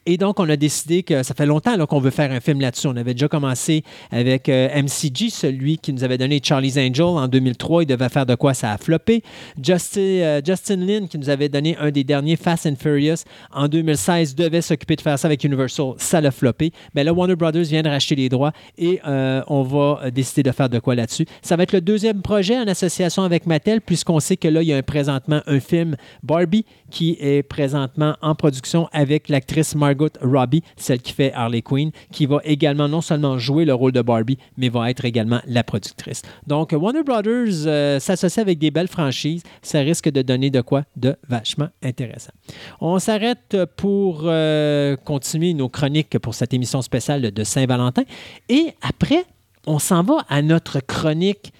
Et 0.06 0.16
donc, 0.16 0.38
on 0.38 0.48
a 0.48 0.56
décidé 0.56 1.02
que 1.02 1.22
ça 1.22 1.34
fait 1.34 1.46
longtemps 1.46 1.76
qu'on 1.86 2.00
veut 2.00 2.10
faire 2.10 2.30
un 2.30 2.40
film 2.40 2.60
là-dessus. 2.60 2.86
On 2.86 2.96
avait 2.96 3.12
déjà 3.12 3.28
commencé 3.28 3.82
avec 4.10 4.48
euh, 4.48 4.68
MCG, 4.82 5.30
celui 5.30 5.78
qui 5.78 5.92
nous 5.92 6.04
avait 6.04 6.16
donné 6.16 6.40
Charlie's 6.42 6.76
Angel 6.76 7.02
en 7.02 7.26
2003. 7.28 7.82
Il 7.82 7.86
devait 7.86 8.08
faire 8.08 8.24
de 8.24 8.36
quoi 8.36 8.54
ça 8.54 8.72
a 8.72 8.78
floppé. 8.78 9.22
Justin, 9.60 10.00
euh, 10.00 10.40
Justin 10.44 10.76
Lin, 10.76 11.06
qui 11.08 11.18
nous 11.18 11.28
avait 11.28 11.48
donné 11.48 11.76
un 11.78 11.90
des 11.90 12.04
derniers 12.04 12.36
Fast 12.36 12.66
and 12.66 12.76
Furious 12.78 13.24
en 13.52 13.68
2016, 13.68 14.34
devait 14.36 14.62
s'occuper 14.62 14.96
de 14.96 15.00
faire 15.00 15.18
ça 15.18 15.26
avec 15.26 15.42
Universal. 15.42 15.94
Ça 15.98 16.20
l'a 16.20 16.30
floppé. 16.30 16.72
Mais 16.94 17.02
là, 17.02 17.12
Warner 17.12 17.36
Brothers 17.36 17.64
vient 17.64 17.82
de 17.82 17.88
racheter 17.88 18.14
les 18.14 18.28
droits 18.28 18.52
et 18.78 19.00
euh, 19.06 19.42
on 19.48 19.62
va 19.62 20.00
euh, 20.04 20.10
décider 20.10 20.42
de 20.42 20.52
faire 20.52 20.68
de 20.68 20.78
quoi 20.78 20.94
là-dessus. 20.94 21.26
Ça 21.42 21.56
va 21.56 21.64
être 21.64 21.72
le 21.72 21.80
deuxième 21.80 22.22
projet 22.22 22.56
en 22.58 22.66
association 22.66 23.22
avec 23.24 23.46
Mattel, 23.46 23.80
puisqu'on 23.80 24.20
sait 24.20 24.36
que 24.36 24.48
là, 24.48 24.62
il 24.62 24.68
y 24.68 24.72
a 24.72 24.76
un, 24.76 24.82
présentement 24.82 25.40
un 25.46 25.60
film 25.60 25.96
Barbie 26.22 26.64
qui 26.90 27.16
est 27.20 27.42
présentement 27.42 28.16
en 28.22 28.34
production 28.34 28.88
avec 28.92 29.28
l'actrice 29.28 29.74
Robbie, 30.22 30.62
celle 30.76 31.00
qui 31.00 31.12
fait 31.12 31.32
Harley 31.32 31.62
Quinn, 31.62 31.90
qui 32.12 32.26
va 32.26 32.40
également 32.44 32.88
non 32.88 33.00
seulement 33.00 33.38
jouer 33.38 33.64
le 33.64 33.74
rôle 33.74 33.92
de 33.92 34.02
Barbie, 34.02 34.38
mais 34.56 34.68
va 34.68 34.90
être 34.90 35.04
également 35.04 35.40
la 35.46 35.64
productrice. 35.64 36.22
Donc, 36.46 36.72
Warner 36.72 37.02
Brothers 37.02 37.66
euh, 37.66 37.98
s'associe 37.98 38.42
avec 38.42 38.58
des 38.58 38.70
belles 38.70 38.88
franchises. 38.88 39.42
Ça 39.62 39.80
risque 39.80 40.08
de 40.10 40.22
donner 40.22 40.50
de 40.50 40.60
quoi 40.60 40.84
de 40.96 41.16
vachement 41.28 41.68
intéressant. 41.82 42.32
On 42.80 42.98
s'arrête 42.98 43.56
pour 43.76 44.22
euh, 44.24 44.96
continuer 44.96 45.54
nos 45.54 45.68
chroniques 45.68 46.18
pour 46.18 46.34
cette 46.34 46.54
émission 46.54 46.82
spéciale 46.82 47.30
de 47.30 47.44
Saint-Valentin. 47.44 48.02
Et 48.48 48.72
après, 48.82 49.24
on 49.66 49.78
s'en 49.78 50.02
va 50.02 50.24
à 50.28 50.42
notre 50.42 50.80
chronique 50.80 51.52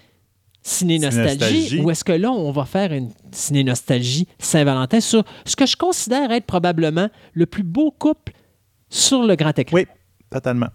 ciné-nostalgie, 0.67 1.79
ou 1.81 1.89
est-ce 1.89 2.03
que 2.03 2.11
là, 2.11 2.29
on 2.29 2.51
va 2.51 2.65
faire 2.65 2.91
une 2.91 3.09
ciné-nostalgie 3.31 4.27
Saint-Valentin 4.37 4.99
sur 4.99 5.23
ce 5.45 5.55
que 5.55 5.65
je 5.65 5.77
considère 5.77 6.31
être 6.31 6.45
probablement 6.45 7.09
le 7.33 7.45
plus 7.45 7.63
beau 7.63 7.91
couple 7.91 8.33
sur 8.89 9.23
le 9.23 9.35
grand 9.35 9.57
écran? 9.57 9.77
Oui, 9.77 9.87
totalement. 10.29 10.67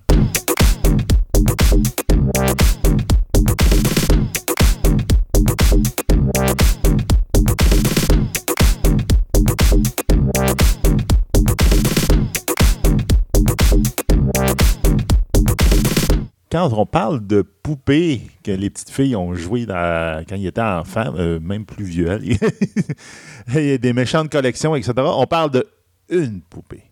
Quand 16.52 16.70
on 16.74 16.84
parle 16.84 17.26
de 17.26 17.40
poupées 17.40 18.20
que 18.44 18.50
les 18.50 18.68
petites 18.68 18.90
filles 18.90 19.16
ont 19.16 19.32
joué 19.34 19.64
dans- 19.64 20.22
quand 20.28 20.36
ils 20.36 20.46
étaient 20.46 20.60
enfants, 20.60 21.14
euh, 21.16 21.40
même 21.40 21.64
plus 21.64 21.84
vieux, 21.86 22.20
il 23.56 23.64
y 23.64 23.72
a 23.72 23.78
des 23.78 23.94
méchantes 23.94 24.30
collections, 24.30 24.76
etc. 24.76 24.92
On 24.98 25.26
parle 25.26 25.50
de 25.50 25.66
une 26.10 26.42
poupée. 26.42 26.82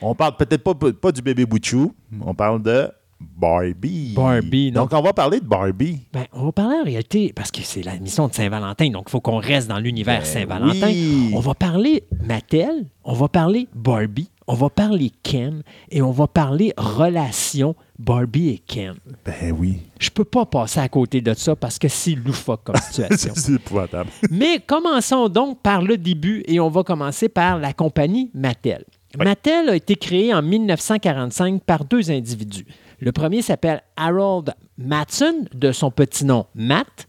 On 0.00 0.14
parle 0.14 0.36
peut-être 0.36 0.62
pas, 0.62 0.74
pas 0.92 1.10
du 1.10 1.20
bébé 1.20 1.44
Bouchou, 1.46 1.92
on 2.20 2.32
parle 2.32 2.62
de 2.62 2.88
Barbie. 3.20 4.12
Barbie, 4.14 4.70
Donc, 4.70 4.92
on 4.92 5.02
va 5.02 5.12
parler 5.12 5.40
de 5.40 5.44
Barbie. 5.44 5.98
Ben, 6.12 6.26
on 6.32 6.44
va 6.44 6.52
parler 6.52 6.76
en 6.80 6.84
réalité, 6.84 7.32
parce 7.34 7.50
que 7.50 7.62
c'est 7.62 7.82
la 7.82 7.96
mission 7.98 8.28
de 8.28 8.34
Saint-Valentin, 8.34 8.90
donc 8.90 9.06
il 9.08 9.10
faut 9.10 9.20
qu'on 9.20 9.38
reste 9.38 9.66
dans 9.66 9.78
l'univers 9.80 10.20
Ben 10.20 10.24
Saint-Valentin. 10.24 10.86
oui. 10.86 11.32
On 11.34 11.40
va 11.40 11.54
parler 11.54 12.04
Mattel, 12.24 12.86
on 13.02 13.14
va 13.14 13.26
parler 13.26 13.66
Barbie, 13.74 14.30
on 14.46 14.54
va 14.54 14.70
parler 14.70 15.10
Ken 15.24 15.64
et 15.90 16.00
on 16.02 16.12
va 16.12 16.28
parler 16.28 16.72
relation 16.76 17.74
Barbie 17.98 18.50
et 18.50 18.58
Ken. 18.58 18.94
Ben 19.24 19.52
oui. 19.58 19.80
Je 19.98 20.10
peux 20.10 20.24
pas 20.24 20.46
passer 20.46 20.80
à 20.80 20.88
côté 20.88 21.20
de 21.20 21.34
ça 21.34 21.56
parce 21.56 21.78
que 21.78 21.88
c'est 21.88 22.14
loufoque 22.14 22.62
comme 22.64 22.76
situation. 22.90 23.32
C'est 23.34 23.54
épouvantable. 23.54 24.10
Mais 24.30 24.60
commençons 24.64 25.28
donc 25.28 25.60
par 25.62 25.82
le 25.82 25.96
début 25.98 26.44
et 26.46 26.60
on 26.60 26.68
va 26.68 26.84
commencer 26.84 27.28
par 27.28 27.58
la 27.58 27.72
compagnie 27.72 28.30
Mattel. 28.34 28.84
Oui. 29.18 29.24
Mattel 29.24 29.68
a 29.70 29.76
été 29.76 29.96
créée 29.96 30.32
en 30.32 30.42
1945 30.42 31.62
par 31.64 31.84
deux 31.84 32.10
individus. 32.10 32.66
Le 33.00 33.12
premier 33.12 33.42
s'appelle 33.42 33.82
Harold 33.96 34.54
Matson, 34.76 35.46
de 35.54 35.72
son 35.72 35.90
petit 35.90 36.24
nom 36.24 36.46
Matt. 36.54 37.06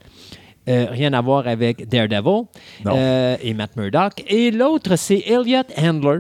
Euh, 0.68 0.88
rien 0.92 1.14
à 1.14 1.22
voir 1.22 1.48
avec 1.48 1.88
Daredevil 1.90 2.44
euh, 2.86 3.38
et 3.42 3.54
Matt 3.54 3.76
Murdock. 3.76 4.24
Et 4.28 4.52
l'autre, 4.52 4.96
c'est 4.98 5.24
Elliot 5.26 5.64
Handler, 5.78 6.20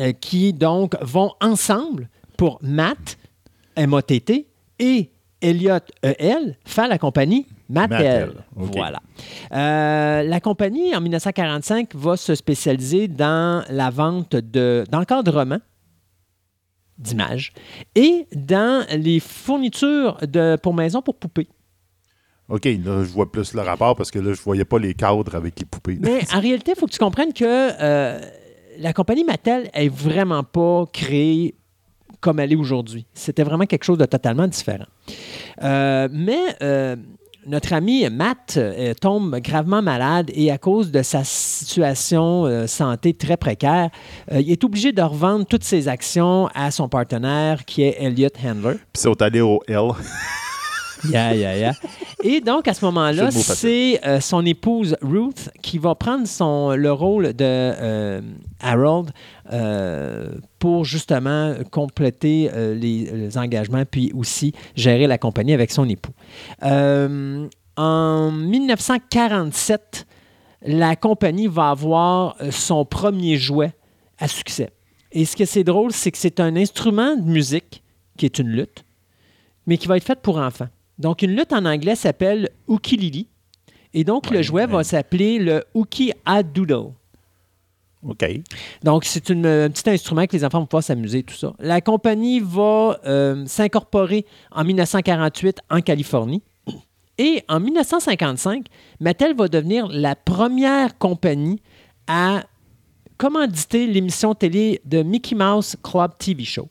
euh, 0.00 0.12
qui 0.12 0.54
donc 0.54 0.96
vont 1.02 1.32
ensemble 1.42 2.08
pour 2.38 2.58
Matt, 2.62 3.18
M-A-T-T, 3.76 4.46
et 4.78 5.10
Elliot 5.40 5.78
EL, 6.02 6.56
faire 6.64 6.88
la 6.88 6.98
compagnie 6.98 7.46
Mattel. 7.68 8.44
Voilà. 8.54 9.00
Euh, 9.52 10.22
la 10.22 10.40
compagnie, 10.40 10.94
en 10.94 11.00
1945, 11.00 11.94
va 11.94 12.16
se 12.16 12.34
spécialiser 12.34 13.08
dans 13.08 13.64
la 13.68 13.90
vente 13.90 14.36
de, 14.36 14.84
dans 14.90 14.98
l'encadrement 14.98 15.58
d'images 16.98 17.52
et 17.94 18.26
dans 18.34 18.86
les 18.96 19.20
fournitures 19.20 20.18
de, 20.22 20.56
pour 20.56 20.74
maison 20.74 21.02
pour 21.02 21.16
poupées. 21.16 21.48
OK, 22.48 22.64
là, 22.64 23.02
je 23.02 23.10
vois 23.10 23.30
plus 23.30 23.54
le 23.54 23.62
rapport 23.62 23.96
parce 23.96 24.10
que 24.10 24.18
là, 24.18 24.34
je 24.34 24.42
voyais 24.42 24.66
pas 24.66 24.78
les 24.78 24.94
cadres 24.94 25.34
avec 25.34 25.58
les 25.58 25.66
poupées. 25.66 25.98
Mais 26.00 26.20
en 26.32 26.40
réalité, 26.40 26.72
il 26.76 26.78
faut 26.78 26.86
que 26.86 26.92
tu 26.92 26.98
comprennes 26.98 27.32
que 27.32 27.44
euh, 27.44 28.20
la 28.78 28.92
compagnie 28.92 29.24
Mattel 29.24 29.70
est 29.72 29.88
vraiment 29.88 30.42
pas 30.42 30.84
créée 30.92 31.54
comme 32.24 32.40
elle 32.40 32.54
est 32.54 32.56
aujourd'hui. 32.56 33.04
C'était 33.12 33.42
vraiment 33.42 33.66
quelque 33.66 33.84
chose 33.84 33.98
de 33.98 34.06
totalement 34.06 34.48
différent. 34.48 34.86
Euh, 35.62 36.08
mais 36.10 36.40
euh, 36.62 36.96
notre 37.46 37.74
ami 37.74 38.08
Matt 38.08 38.54
euh, 38.56 38.94
tombe 38.94 39.36
gravement 39.40 39.82
malade 39.82 40.30
et 40.34 40.50
à 40.50 40.56
cause 40.56 40.90
de 40.90 41.02
sa 41.02 41.22
situation 41.22 42.66
santé 42.66 43.12
très 43.12 43.36
précaire, 43.36 43.90
il 44.32 44.50
est 44.50 44.64
obligé 44.64 44.92
de 44.92 45.02
revendre 45.02 45.44
toutes 45.44 45.64
ses 45.64 45.86
actions 45.86 46.48
à 46.54 46.70
son 46.70 46.88
partenaire 46.88 47.66
qui 47.66 47.82
est 47.82 47.96
Elliot 48.00 48.30
Handler. 48.42 48.76
Puis 48.92 48.92
ils 48.94 49.00
sont 49.00 49.20
allés 49.20 49.42
au 49.42 49.60
L. 49.68 49.90
Yeah, 51.10 51.34
yeah, 51.34 51.56
yeah. 51.56 51.72
Et 52.22 52.40
donc, 52.40 52.68
à 52.68 52.74
ce 52.74 52.84
moment-là, 52.84 53.30
c'est 53.30 54.00
euh, 54.06 54.20
son 54.20 54.44
épouse 54.46 54.96
Ruth 55.02 55.50
qui 55.62 55.78
va 55.78 55.94
prendre 55.94 56.26
son, 56.26 56.70
le 56.70 56.92
rôle 56.92 57.32
de 57.34 57.44
euh, 57.44 58.20
Harold 58.60 59.10
euh, 59.52 60.28
pour 60.58 60.84
justement 60.84 61.54
compléter 61.70 62.50
les, 62.54 63.10
les 63.12 63.38
engagements 63.38 63.84
puis 63.84 64.12
aussi 64.14 64.52
gérer 64.74 65.06
la 65.06 65.18
compagnie 65.18 65.52
avec 65.52 65.70
son 65.70 65.88
époux. 65.88 66.12
En 67.76 68.30
1947, 68.30 70.06
la 70.66 70.96
compagnie 70.96 71.48
va 71.48 71.70
avoir 71.70 72.36
son 72.50 72.84
premier 72.84 73.36
jouet 73.36 73.72
à 74.18 74.28
succès. 74.28 74.70
Et 75.12 75.24
ce 75.24 75.36
que 75.36 75.44
c'est 75.44 75.64
drôle, 75.64 75.92
c'est 75.92 76.10
que 76.10 76.18
c'est 76.18 76.40
un 76.40 76.56
instrument 76.56 77.16
de 77.16 77.22
musique 77.22 77.82
qui 78.16 78.24
est 78.26 78.38
une 78.38 78.48
lutte 78.48 78.84
mais 79.66 79.78
qui 79.78 79.86
va 79.86 79.96
être 79.96 80.04
faite 80.04 80.20
pour 80.22 80.38
enfants. 80.38 80.68
Donc, 80.98 81.22
une 81.22 81.36
lutte 81.36 81.52
en 81.52 81.64
anglais 81.64 81.96
s'appelle 81.96 82.50
Ukilili. 82.68 83.28
Et 83.92 84.04
donc, 84.04 84.30
le 84.30 84.38
Ouais, 84.38 84.42
jouet 84.42 84.66
va 84.66 84.84
s'appeler 84.84 85.38
le 85.38 85.64
Uki 85.74 86.12
Doodle. 86.52 86.92
OK. 88.06 88.24
Donc, 88.82 89.04
c'est 89.04 89.30
un 89.30 89.70
petit 89.70 89.88
instrument 89.88 90.26
que 90.26 90.36
les 90.36 90.44
enfants 90.44 90.60
vont 90.60 90.66
pouvoir 90.66 90.82
s'amuser, 90.82 91.22
tout 91.22 91.34
ça. 91.34 91.54
La 91.58 91.80
compagnie 91.80 92.40
va 92.40 92.98
euh, 93.06 93.44
s'incorporer 93.46 94.26
en 94.50 94.64
1948 94.64 95.60
en 95.70 95.80
Californie. 95.80 96.42
Et 97.16 97.44
en 97.48 97.60
1955, 97.60 98.66
Mattel 98.98 99.36
va 99.36 99.46
devenir 99.46 99.86
la 99.88 100.16
première 100.16 100.98
compagnie 100.98 101.62
à 102.08 102.42
commanditer 103.16 103.86
l'émission 103.86 104.34
télé 104.34 104.80
de 104.84 105.02
Mickey 105.02 105.36
Mouse 105.36 105.76
Club 105.82 106.18
TV 106.18 106.44
Show. 106.44 106.68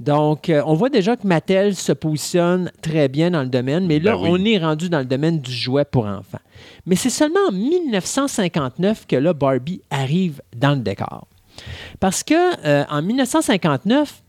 Donc, 0.00 0.48
euh, 0.48 0.62
on 0.64 0.74
voit 0.74 0.90
déjà 0.90 1.16
que 1.16 1.26
Mattel 1.26 1.74
se 1.74 1.92
positionne 1.92 2.70
très 2.82 3.08
bien 3.08 3.32
dans 3.32 3.42
le 3.42 3.48
domaine, 3.48 3.86
mais 3.86 3.98
là, 3.98 4.12
Ben 4.12 4.22
oui. 4.22 4.28
on 4.32 4.44
est 4.44 4.58
rendu 4.58 4.88
dans 4.88 5.00
le 5.00 5.04
domaine 5.04 5.40
du 5.40 5.50
jouet 5.50 5.84
pour 5.84 6.06
enfants. 6.06 6.38
Mais 6.86 6.94
c'est 6.94 7.10
seulement 7.10 7.40
en 7.48 7.52
1959 7.52 9.06
que 9.06 9.16
là, 9.16 9.32
Barbie 9.32 9.82
arrive 9.90 10.40
dans 10.56 10.70
le 10.70 10.80
décor. 10.80 11.26
Parce 11.98 12.22
que 12.22 12.34
euh, 12.64 12.84
en 12.88 13.02
1959, 13.02 14.22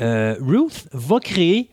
euh, 0.00 0.36
Ruth 0.40 0.86
va 0.92 1.18
créer, 1.18 1.70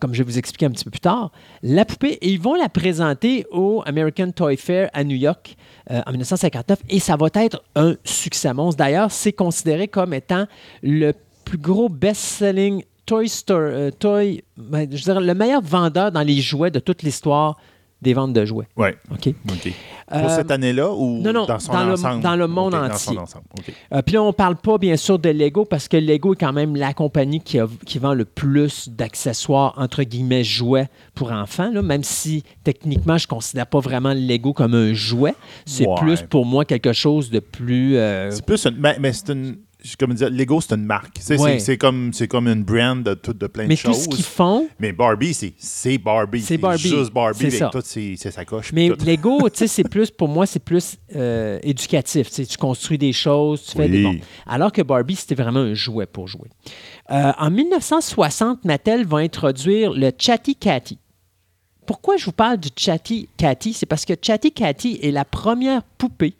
comme 0.00 0.12
je 0.12 0.18
vais 0.22 0.24
vous 0.32 0.38
expliquer 0.38 0.66
un 0.66 0.70
petit 0.70 0.84
peu 0.84 0.90
plus 0.90 1.00
tard, 1.00 1.30
la 1.62 1.84
poupée 1.84 2.18
et 2.20 2.30
ils 2.30 2.40
vont 2.40 2.54
la 2.54 2.68
présenter 2.68 3.46
au 3.52 3.82
American 3.86 4.32
Toy 4.32 4.56
Fair 4.56 4.90
à 4.92 5.04
New 5.04 5.16
York 5.16 5.56
euh, 5.92 6.00
en 6.06 6.10
1959 6.10 6.80
et 6.88 6.98
ça 6.98 7.16
va 7.16 7.28
être 7.34 7.62
un 7.76 7.94
succès 8.02 8.52
monstre. 8.52 8.78
D'ailleurs, 8.78 9.12
c'est 9.12 9.32
considéré 9.32 9.86
comme 9.86 10.12
étant 10.12 10.46
le 10.82 11.12
plus 11.52 11.58
gros 11.58 11.90
best-selling 11.90 12.82
toy 13.04 13.28
store, 13.28 13.58
euh, 13.60 13.90
toy, 13.90 14.42
ben, 14.56 14.88
je 14.90 15.02
dirais, 15.02 15.20
le 15.20 15.34
meilleur 15.34 15.60
vendeur 15.60 16.10
dans 16.10 16.22
les 16.22 16.40
jouets 16.40 16.70
de 16.70 16.78
toute 16.78 17.02
l'histoire 17.02 17.58
des 18.00 18.14
ventes 18.14 18.32
de 18.32 18.44
jouets. 18.46 18.66
Oui. 18.76 18.88
OK? 19.10 19.34
OK. 19.50 19.72
Euh, 20.12 20.20
Pour 20.22 20.30
cette 20.30 20.50
année-là 20.50 20.90
ou 20.92 21.20
non, 21.20 21.32
non, 21.32 21.44
dans 21.46 21.58
son 21.58 21.72
dans 21.72 21.84
le- 21.84 21.92
ensemble? 21.92 22.22
dans 22.22 22.36
le 22.36 22.46
monde 22.46 22.72
Dans 22.72 22.84
entier. 22.86 23.16
son. 23.26 23.40
Euh, 23.94 24.00
Puis 24.02 24.14
là, 24.14 24.22
on 24.22 24.28
ne 24.28 24.32
parle 24.32 24.56
pas, 24.56 24.78
bien 24.78 24.96
sûr, 24.96 25.18
de 25.18 25.28
Lego 25.28 25.64
parce 25.66 25.88
que 25.88 25.96
Lego 25.98 26.32
est 26.32 26.36
quand 26.40 26.52
même 26.54 26.74
la 26.74 26.94
compagnie 26.94 27.40
qui, 27.40 27.58
a- 27.58 27.68
qui 27.86 27.98
vend 27.98 28.14
le 28.14 28.24
plus 28.24 28.88
d'accessoires, 28.88 29.74
entre 29.76 30.02
guillemets, 30.04 30.42
jouets 30.42 30.88
pour 31.14 31.32
enfants, 31.32 31.70
là, 31.70 31.82
même 31.82 32.02
si 32.02 32.42
techniquement, 32.64 33.18
je 33.18 33.26
ne 33.26 33.28
considère 33.28 33.66
pas 33.66 33.80
vraiment 33.80 34.14
le 34.14 34.20
Lego 34.20 34.52
comme 34.54 34.74
un 34.74 34.94
jouet. 34.94 35.34
C'est 35.66 35.86
Ouais. 35.86 35.94
plus 36.00 36.22
pour 36.22 36.46
moi 36.46 36.64
quelque 36.64 36.92
chose 36.94 37.30
de 37.30 37.40
plus. 37.40 37.96
C'est 38.30 38.44
plus 38.46 38.64
une. 38.66 38.76
Mais, 38.78 38.96
mais 38.98 39.12
c'est 39.12 39.30
une. 39.32 39.58
Je- 39.84 39.96
Comme 39.96 40.14
dire, 40.14 40.30
Lego, 40.30 40.60
c'est 40.60 40.74
une 40.74 40.84
marque. 40.84 41.16
C'est 41.20 41.38
Ouais. 41.38 41.58
comme, 41.76 42.10
une 42.48 42.62
brand 42.64 43.02
de, 43.02 43.14
tout- 43.14 43.32
de 43.32 43.46
plein 43.46 43.66
mais 43.66 43.74
de 43.76 43.80
tout 43.80 43.88
choses. 43.88 44.04
ce 44.04 44.08
qu'ils 44.08 44.24
font. 44.24 44.68
Mais 44.78 44.92
Barbie, 44.92 45.34
c'est 45.34 45.52
c'est 45.58 45.98
Barbie. 45.98 46.40
C'est 46.42 46.58
Barbie. 46.58 46.82
juste 46.88 47.12
Barbie 47.12 47.38
C'est 47.38 47.46
avec 47.46 47.58
ça. 47.58 47.68
toutes 47.72 47.86
ses, 47.86 48.16
ses 48.16 48.30
sacoches. 48.30 48.72
Mais 48.72 48.88
tout. 48.90 49.04
Lego, 49.04 49.48
tu 49.50 49.58
sais, 49.58 49.66
c'est 49.66 49.84
plus, 49.88 50.10
pour 50.10 50.28
moi, 50.28 50.46
c'est 50.46 50.58
plus 50.64 50.96
euh, 51.16 51.58
éducatif. 51.62 52.30
Tu 52.30 52.44
construis 52.58 52.98
des 52.98 53.12
choses, 53.12 53.62
tu 53.64 53.76
fais 53.76 53.88
des 53.88 54.02
bons. 54.02 54.18
Alors 54.46 54.72
que 54.72 54.82
Barbie, 54.82 55.16
c'était 55.16 55.34
vraiment 55.34 55.60
un 55.60 55.74
jouet 55.74 56.06
pour 56.06 56.28
jouer. 56.28 56.48
Euh, 57.10 57.32
en 57.38 57.50
1960, 57.50 58.64
Mattel 58.64 59.04
va 59.06 59.18
introduire 59.18 59.92
le 59.92 60.10
Chatty 60.16 60.56
Catty. 60.56 60.98
Pourquoi 61.86 62.16
je 62.16 62.24
vous 62.24 62.32
parle 62.32 62.58
du 62.58 62.68
Chatty 62.76 63.28
Catty? 63.36 63.72
C'est 63.72 63.86
parce 63.86 64.04
que 64.04 64.14
Chatty 64.20 64.52
Catty 64.52 65.00
est 65.02 65.10
la 65.10 65.24
première 65.24 65.82
poupée 65.98 66.34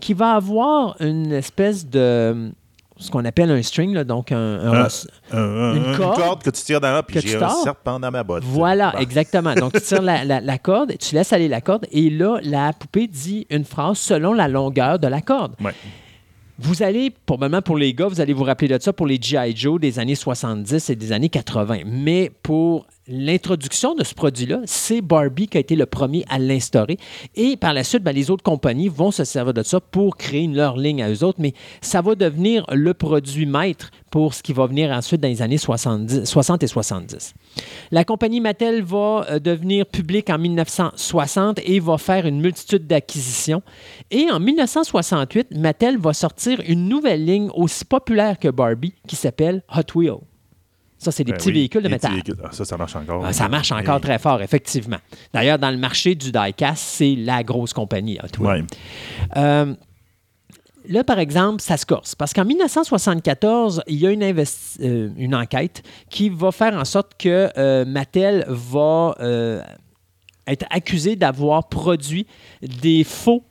qui 0.00 0.14
va 0.14 0.32
avoir 0.32 0.96
une 1.00 1.30
espèce 1.32 1.86
de 1.86 2.50
ce 3.00 3.10
qu'on 3.10 3.24
appelle 3.24 3.50
un 3.50 3.62
string, 3.62 3.92
là, 3.94 4.04
donc 4.04 4.30
un, 4.30 4.36
un- 4.38 4.72
Un- 4.84 4.88
Un- 5.32 5.38
un- 5.38 5.74
Une 5.74 5.84
une, 5.86 5.96
corde 5.96 6.42
que 6.42 6.50
tu 6.50 6.62
tires 6.62 6.80
dans 6.80 6.92
la 6.92 7.02
puis 7.02 7.16
que 7.16 7.20
tu 7.20 7.28
j'ai 7.28 7.42
un 7.42 7.48
serpent 7.48 7.98
dans 7.98 8.10
ma 8.10 8.22
botte. 8.22 8.44
Voilà, 8.44 8.92
Bon. 8.94 8.98
exactement. 9.00 9.54
Donc, 9.54 9.72
tu 9.72 9.80
tires 9.80 10.02
la, 10.02 10.24
la- 10.24 10.40
la 10.40 10.58
corde, 10.58 10.92
tu 10.98 11.14
laisses 11.14 11.32
aller 11.32 11.48
la 11.48 11.60
corde, 11.60 11.86
et 11.90 12.10
là, 12.10 12.38
la 12.42 12.72
poupée 12.72 13.06
dit 13.08 13.46
une 13.50 13.64
phrase 13.64 13.98
selon 13.98 14.32
la 14.32 14.46
longueur 14.48 14.98
de 14.98 15.08
la 15.08 15.20
corde. 15.20 15.54
Ouais. 15.64 15.72
Vous 16.62 16.82
allez, 16.82 17.10
probablement 17.24 17.62
pour 17.62 17.78
les 17.78 17.94
gars, 17.94 18.06
vous 18.06 18.20
allez 18.20 18.34
vous 18.34 18.44
rappeler 18.44 18.68
de 18.68 18.78
ça 18.78 18.92
pour 18.92 19.06
les 19.06 19.18
G.I. 19.20 19.56
Joe 19.56 19.80
des 19.80 19.98
années 19.98 20.14
70 20.14 20.90
et 20.90 20.94
des 20.94 21.10
années 21.12 21.30
80. 21.30 21.78
Mais 21.86 22.30
pour 22.42 22.86
l'introduction 23.10 23.94
de 23.94 24.04
ce 24.04 24.14
produit-là, 24.14 24.60
c'est 24.64 25.00
Barbie 25.00 25.48
qui 25.48 25.56
a 25.56 25.60
été 25.60 25.74
le 25.74 25.86
premier 25.86 26.24
à 26.28 26.38
l'instaurer. 26.38 26.96
Et 27.34 27.56
par 27.56 27.74
la 27.74 27.84
suite, 27.84 28.02
ben, 28.02 28.12
les 28.12 28.30
autres 28.30 28.42
compagnies 28.42 28.88
vont 28.88 29.10
se 29.10 29.24
servir 29.24 29.52
de 29.52 29.62
ça 29.62 29.80
pour 29.80 30.16
créer 30.16 30.46
leur 30.46 30.76
ligne 30.76 31.02
à 31.02 31.10
eux 31.10 31.24
autres. 31.24 31.40
Mais 31.40 31.52
ça 31.80 32.00
va 32.00 32.14
devenir 32.14 32.64
le 32.72 32.94
produit 32.94 33.46
maître 33.46 33.90
pour 34.10 34.34
ce 34.34 34.42
qui 34.42 34.52
va 34.52 34.66
venir 34.66 34.90
ensuite 34.90 35.20
dans 35.20 35.28
les 35.28 35.42
années 35.42 35.58
70, 35.58 36.24
60 36.24 36.62
et 36.62 36.66
70. 36.66 37.34
La 37.90 38.04
compagnie 38.04 38.40
Mattel 38.40 38.82
va 38.82 39.26
euh, 39.28 39.38
devenir 39.38 39.86
publique 39.86 40.30
en 40.30 40.38
1960 40.38 41.60
et 41.64 41.80
va 41.80 41.98
faire 41.98 42.26
une 42.26 42.40
multitude 42.40 42.86
d'acquisitions. 42.86 43.62
Et 44.10 44.30
en 44.30 44.40
1968, 44.40 45.56
Mattel 45.56 45.98
va 45.98 46.12
sortir 46.12 46.60
une 46.66 46.88
nouvelle 46.88 47.24
ligne 47.24 47.50
aussi 47.54 47.84
populaire 47.84 48.38
que 48.38 48.48
Barbie 48.48 48.94
qui 49.06 49.16
s'appelle 49.16 49.62
Hot 49.74 49.98
Wheels. 49.98 50.29
Ça, 51.00 51.10
c'est 51.10 51.24
des 51.24 51.32
Ben 51.32 51.38
petits 51.38 51.48
oui, 51.48 51.54
véhicules 51.54 51.82
de 51.82 51.88
métal. 51.88 52.12
véhicules. 52.12 52.36
Ah, 52.44 52.50
ça, 52.52 52.66
ça 52.66 52.76
marche 52.76 52.94
encore. 52.94 53.24
Ah, 53.24 53.32
ça 53.32 53.48
marche 53.48 53.72
encore 53.72 54.02
très 54.02 54.18
fort, 54.18 54.42
effectivement. 54.42 54.98
D'ailleurs, 55.32 55.58
dans 55.58 55.70
le 55.70 55.78
marché 55.78 56.14
du 56.14 56.30
diecast, 56.30 56.76
c'est 56.76 57.14
la 57.16 57.42
grosse 57.42 57.72
compagnie. 57.72 58.18
Euh, 59.34 59.74
là, 60.86 61.02
par 61.04 61.18
exemple, 61.18 61.62
ça 61.62 61.78
se 61.78 61.86
corse. 61.86 62.14
Parce 62.14 62.34
qu'en 62.34 62.44
1974, 62.44 63.82
il 63.86 63.96
y 63.98 64.06
a 64.06 64.10
une, 64.10 64.22
euh, 64.22 65.08
une 65.16 65.34
enquête 65.34 65.82
qui 66.10 66.28
va 66.28 66.52
faire 66.52 66.74
en 66.74 66.84
sorte 66.84 67.12
que 67.18 67.48
euh, 67.56 67.86
Mattel 67.86 68.44
va 68.46 69.14
être 70.46 70.66
accusé 70.68 71.16
d'avoir 71.16 71.70
produit 71.70 72.26
des 72.60 73.04
faux, 73.04 73.42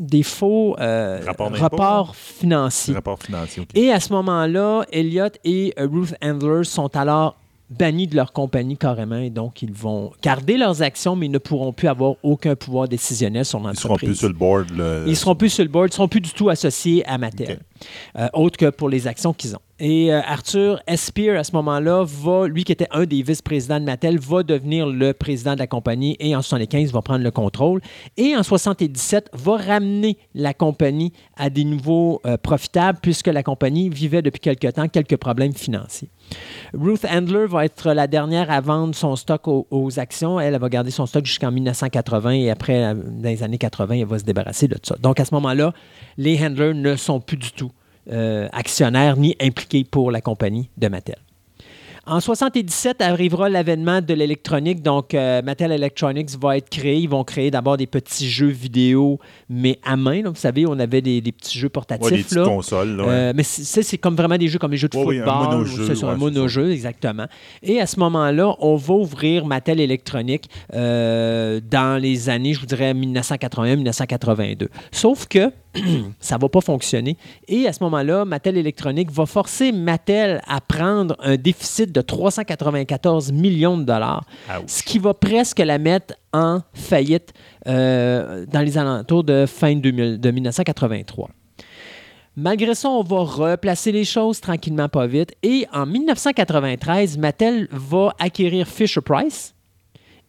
des 0.00 0.22
faux 0.22 0.76
euh, 0.80 1.20
Rapports 1.24 1.50
d'impôts, 1.50 1.62
rapports 1.62 2.16
financiers. 2.16 2.94
Rapport 2.94 3.22
financier. 3.22 3.68
Et 3.74 3.92
à 3.92 4.00
ce 4.00 4.12
moment-là, 4.14 4.84
Elliott 4.90 5.38
et 5.44 5.74
euh, 5.78 5.86
Ruth 5.86 6.14
Handler 6.22 6.64
sont 6.64 6.96
alors 6.96 7.39
bannis 7.70 8.06
de 8.08 8.16
leur 8.16 8.32
compagnie 8.32 8.76
carrément 8.76 9.16
et 9.18 9.30
donc 9.30 9.62
ils 9.62 9.72
vont 9.72 10.10
garder 10.22 10.56
leurs 10.56 10.82
actions 10.82 11.14
mais 11.14 11.26
ils 11.26 11.32
ne 11.32 11.38
pourront 11.38 11.72
plus 11.72 11.86
avoir 11.88 12.14
aucun 12.22 12.56
pouvoir 12.56 12.88
décisionnel 12.88 13.44
sur 13.44 13.60
Ils 13.60 13.66
l'entreprise. 13.66 13.80
seront 13.82 13.96
plus 14.08 14.14
sur 14.16 14.28
le 14.28 14.34
board. 14.34 14.70
le- 14.70 15.04
Ils 15.06 15.16
seront 15.16 15.34
plus 15.36 15.50
sur 15.50 15.64
le 15.64 15.70
board, 15.70 15.88
ils 15.90 15.94
seront 15.94 16.08
plus 16.08 16.20
du 16.20 16.30
tout 16.30 16.48
associés 16.48 17.06
à 17.06 17.16
Mattel, 17.18 17.60
euh, 18.18 18.28
autre 18.32 18.56
que 18.56 18.70
pour 18.70 18.88
les 18.88 19.06
actions 19.06 19.32
qu'ils 19.32 19.54
ont. 19.54 19.60
Et 19.82 20.12
euh, 20.12 20.20
Arthur 20.26 20.78
Spear, 20.94 21.38
à 21.38 21.44
ce 21.44 21.52
moment-là, 21.52 22.04
va, 22.04 22.46
lui 22.46 22.64
qui 22.64 22.72
était 22.72 22.88
un 22.90 23.04
des 23.06 23.22
vice-présidents 23.22 23.80
de 23.80 23.84
Mattel, 23.86 24.18
va 24.18 24.42
devenir 24.42 24.86
le 24.86 25.12
président 25.14 25.54
de 25.54 25.58
la 25.58 25.66
compagnie 25.66 26.16
et 26.20 26.36
en 26.36 26.42
75 26.42 26.92
va 26.92 27.00
prendre 27.00 27.24
le 27.24 27.30
contrôle. 27.30 27.80
Et 28.18 28.36
en 28.36 28.42
77 28.42 29.30
va 29.32 29.56
ramener 29.56 30.18
la 30.34 30.52
compagnie 30.52 31.12
à 31.36 31.48
des 31.48 31.64
niveaux 31.64 32.20
euh, 32.26 32.36
profitables 32.36 32.98
puisque 33.00 33.28
la 33.28 33.42
compagnie 33.42 33.88
vivait 33.88 34.20
depuis 34.20 34.40
quelque 34.40 34.66
temps 34.66 34.86
quelques 34.88 35.16
problèmes 35.16 35.54
financiers. 35.54 36.10
Ruth 36.74 37.04
Handler 37.04 37.46
va 37.46 37.64
être 37.64 37.92
la 37.92 38.06
dernière 38.06 38.50
à 38.50 38.60
vendre 38.60 38.94
son 38.94 39.16
stock 39.16 39.42
aux, 39.46 39.98
actions. 39.98 40.38
Elle, 40.38 40.54
elle 40.54 40.60
va 40.60 40.68
garder 40.68 40.90
son 40.90 41.06
stock 41.06 41.26
jusqu'en 41.26 41.50
1980 41.50 42.30
et 42.30 42.50
après, 42.50 42.84
euh, 42.84 42.94
dans 42.94 43.28
les 43.28 43.42
années 43.42 43.58
80, 43.58 43.94
elle 43.94 44.06
va 44.06 44.18
se 44.18 44.24
débarrasser 44.24 44.68
de 44.68 44.76
ça. 44.82 44.96
Donc 45.00 45.20
à 45.20 45.24
ce 45.24 45.34
moment-là, 45.34 45.72
les 46.16 46.42
Handlers 46.44 46.74
ne 46.74 46.96
sont 46.96 47.20
plus 47.20 47.36
du 47.36 47.52
tout 47.52 47.70
euh, 48.10 48.48
actionnaires 48.52 49.16
ni 49.16 49.36
impliqués 49.40 49.84
pour 49.84 50.10
la 50.10 50.20
compagnie 50.20 50.70
de 50.76 50.88
Mattel. 50.88 51.16
En 52.10 52.18
77 52.18 53.02
arrivera 53.02 53.48
l'avènement 53.48 54.00
de 54.00 54.12
l'électronique. 54.14 54.82
Donc, 54.82 55.14
euh, 55.14 55.42
Mattel 55.42 55.70
Electronics 55.70 56.30
va 56.40 56.56
être 56.56 56.68
créé. 56.68 56.96
Ils 56.98 57.08
vont 57.08 57.22
créer 57.22 57.52
d'abord 57.52 57.76
des 57.76 57.86
petits 57.86 58.28
jeux 58.28 58.48
vidéo, 58.48 59.20
mais 59.48 59.78
à 59.84 59.96
main. 59.96 60.22
là. 60.22 60.30
Vous 60.30 60.34
savez, 60.34 60.66
on 60.66 60.76
avait 60.80 61.02
des, 61.02 61.20
des 61.20 61.30
petits 61.30 61.56
jeux 61.56 61.68
portatifs. 61.68 62.04
Ouais, 62.10 62.16
des 62.16 62.22
petites 62.24 62.36
là. 62.38 62.44
consoles. 62.44 62.96
là, 62.96 63.02
ouais. 63.04 63.08
Euh, 63.12 63.32
mais 63.36 63.44
c'est- 63.44 63.82
c'est 63.84 63.96
comme 63.98 64.16
vraiment 64.16 64.36
des 64.38 64.48
jeux 64.48 64.58
comme 64.58 64.72
les 64.72 64.76
jeux 64.76 64.88
de 64.88 64.96
Ouais, 64.96 65.04
oui, 65.06 65.16
football. 65.18 65.48
monojeu, 65.52 65.86
c'est 65.86 65.94
ça, 65.94 66.08
un 66.08 66.16
monojeu, 66.16 66.72
exactement. 66.72 67.26
Et 67.62 67.80
à 67.80 67.86
ce 67.86 68.00
moment-là, 68.00 68.56
on 68.58 68.74
va 68.74 68.94
ouvrir 68.94 69.46
Mattel 69.46 69.78
Électronique 69.78 70.46
euh, 70.74 71.60
dans 71.70 71.96
les 72.02 72.28
années, 72.28 72.54
je 72.54 72.60
vous 72.60 72.66
dirais, 72.66 72.92
1981-1982. 72.92 74.68
Sauf 74.90 75.26
que 75.28 75.52
ça 76.20 76.36
ne 76.36 76.40
va 76.40 76.48
pas 76.48 76.60
fonctionner. 76.60 77.16
Et 77.48 77.66
à 77.66 77.72
ce 77.72 77.82
moment-là, 77.84 78.24
Mattel 78.24 78.56
Électronique 78.56 79.10
va 79.10 79.26
forcer 79.26 79.72
Mattel 79.72 80.40
à 80.46 80.60
prendre 80.60 81.16
un 81.20 81.36
déficit 81.36 81.92
de 81.92 82.00
394 82.00 83.32
millions 83.32 83.78
de 83.78 83.84
dollars, 83.84 84.24
Ouch. 84.48 84.64
ce 84.66 84.82
qui 84.82 84.98
va 84.98 85.14
presque 85.14 85.58
la 85.58 85.78
mettre 85.78 86.14
en 86.32 86.60
faillite 86.74 87.32
euh, 87.66 88.46
dans 88.46 88.60
les 88.60 88.78
alentours 88.78 89.24
de 89.24 89.46
fin 89.46 89.74
2000 89.74 90.20
de 90.20 90.30
1983. 90.30 91.28
Malgré 92.36 92.74
ça, 92.74 92.88
on 92.88 93.02
va 93.02 93.18
replacer 93.18 93.92
les 93.92 94.04
choses 94.04 94.40
tranquillement, 94.40 94.88
pas 94.88 95.06
vite. 95.06 95.34
Et 95.42 95.66
en 95.72 95.84
1993, 95.84 97.18
Mattel 97.18 97.68
va 97.70 98.14
acquérir 98.18 98.66
Fisher 98.66 99.00
Price 99.00 99.54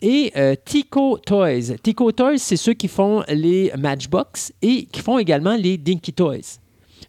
et 0.01 0.31
euh, 0.35 0.55
Tico 0.63 1.17
Toys. 1.17 1.75
Tico 1.81 2.11
Toys, 2.11 2.37
c'est 2.37 2.57
ceux 2.57 2.73
qui 2.73 2.87
font 2.87 3.23
les 3.27 3.71
Matchbox 3.77 4.53
et 4.61 4.85
qui 4.85 5.01
font 5.01 5.17
également 5.17 5.55
les 5.55 5.77
Dinky 5.77 6.13
Toys. 6.13 6.59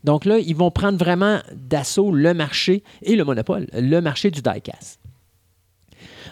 Donc 0.05 0.25
là, 0.25 0.39
ils 0.39 0.57
vont 0.57 0.71
prendre 0.71 0.99
vraiment 0.99 1.41
d'assaut 1.55 2.13
le 2.13 2.35
marché 2.35 2.83
et 3.03 3.17
le 3.17 3.25
monopole, 3.25 3.67
le 3.73 4.01
marché 4.01 4.31
du 4.31 4.43
die-cast. 4.43 5.02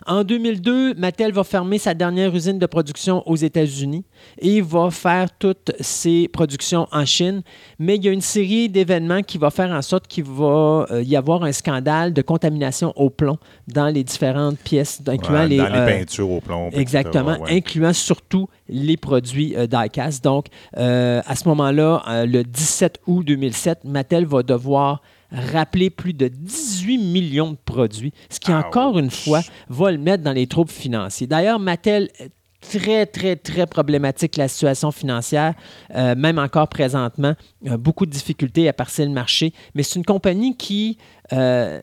En 0.06 0.24
2002, 0.24 0.94
Mattel 0.94 1.32
va 1.32 1.44
fermer 1.44 1.78
sa 1.78 1.94
dernière 1.94 2.34
usine 2.34 2.58
de 2.58 2.66
production 2.66 3.26
aux 3.28 3.36
États-Unis 3.36 4.04
et 4.38 4.60
va 4.60 4.90
faire 4.90 5.28
toutes 5.38 5.72
ses 5.80 6.28
productions 6.28 6.86
en 6.92 7.04
Chine. 7.04 7.42
Mais 7.78 7.96
il 7.96 8.04
y 8.04 8.08
a 8.08 8.12
une 8.12 8.20
série 8.20 8.68
d'événements 8.68 9.22
qui 9.22 9.38
va 9.38 9.50
faire 9.50 9.70
en 9.70 9.82
sorte 9.82 10.06
qu'il 10.06 10.24
va 10.24 10.86
euh, 10.90 11.02
y 11.02 11.16
avoir 11.16 11.44
un 11.44 11.52
scandale 11.52 12.12
de 12.12 12.22
contamination 12.22 12.92
au 12.96 13.10
plomb 13.10 13.38
dans 13.68 13.88
les 13.88 14.04
différentes 14.04 14.58
pièces, 14.58 15.00
incluant 15.06 15.40
Ouais, 15.40 15.48
les, 15.48 15.56
dans 15.58 15.68
les 15.68 15.78
euh, 15.78 15.86
peintures 15.86 16.30
au 16.30 16.40
plomb. 16.40 16.70
Exactement, 16.72 17.38
ouais, 17.38 17.56
incluant 17.56 17.92
surtout 17.92 18.48
les 18.68 18.96
produits 18.96 19.54
euh, 19.56 19.66
die-cast. 19.66 20.22
Donc, 20.24 20.46
euh, 20.76 21.20
à 21.26 21.36
ce 21.36 21.48
moment-là, 21.48 22.24
le 22.26 22.42
17 22.42 23.00
août 23.06 23.24
2007, 23.24 23.84
Mattel 23.84 24.26
va 24.26 24.42
devoir 24.42 25.02
rappeler 25.32 25.90
plus 25.90 26.12
de 26.12 26.28
18 26.28 26.98
millions 26.98 27.52
de 27.52 27.58
produits, 27.64 28.12
ce 28.28 28.40
qui, 28.40 28.52
Ouch. 28.52 28.64
encore 28.64 28.98
une 28.98 29.10
fois, 29.10 29.40
va 29.68 29.90
le 29.92 29.98
mettre 29.98 30.24
dans 30.24 30.32
les 30.32 30.46
troubles 30.46 30.70
financiers. 30.70 31.26
D'ailleurs, 31.26 31.58
Mattel 31.58 32.10
est 32.18 32.30
très, 32.60 33.06
très, 33.06 33.36
très 33.36 33.66
problématique 33.66 34.36
la 34.36 34.48
situation 34.48 34.90
financière, 34.90 35.54
euh, 35.94 36.14
même 36.14 36.38
encore 36.38 36.68
présentement. 36.68 37.34
Euh, 37.66 37.76
beaucoup 37.76 38.06
de 38.06 38.10
difficultés 38.10 38.68
à 38.68 38.72
passer 38.72 39.04
le 39.04 39.12
marché, 39.12 39.52
mais 39.74 39.82
c'est 39.82 39.96
une 39.96 40.04
compagnie 40.04 40.56
qui... 40.56 40.98
euh, 41.32 41.80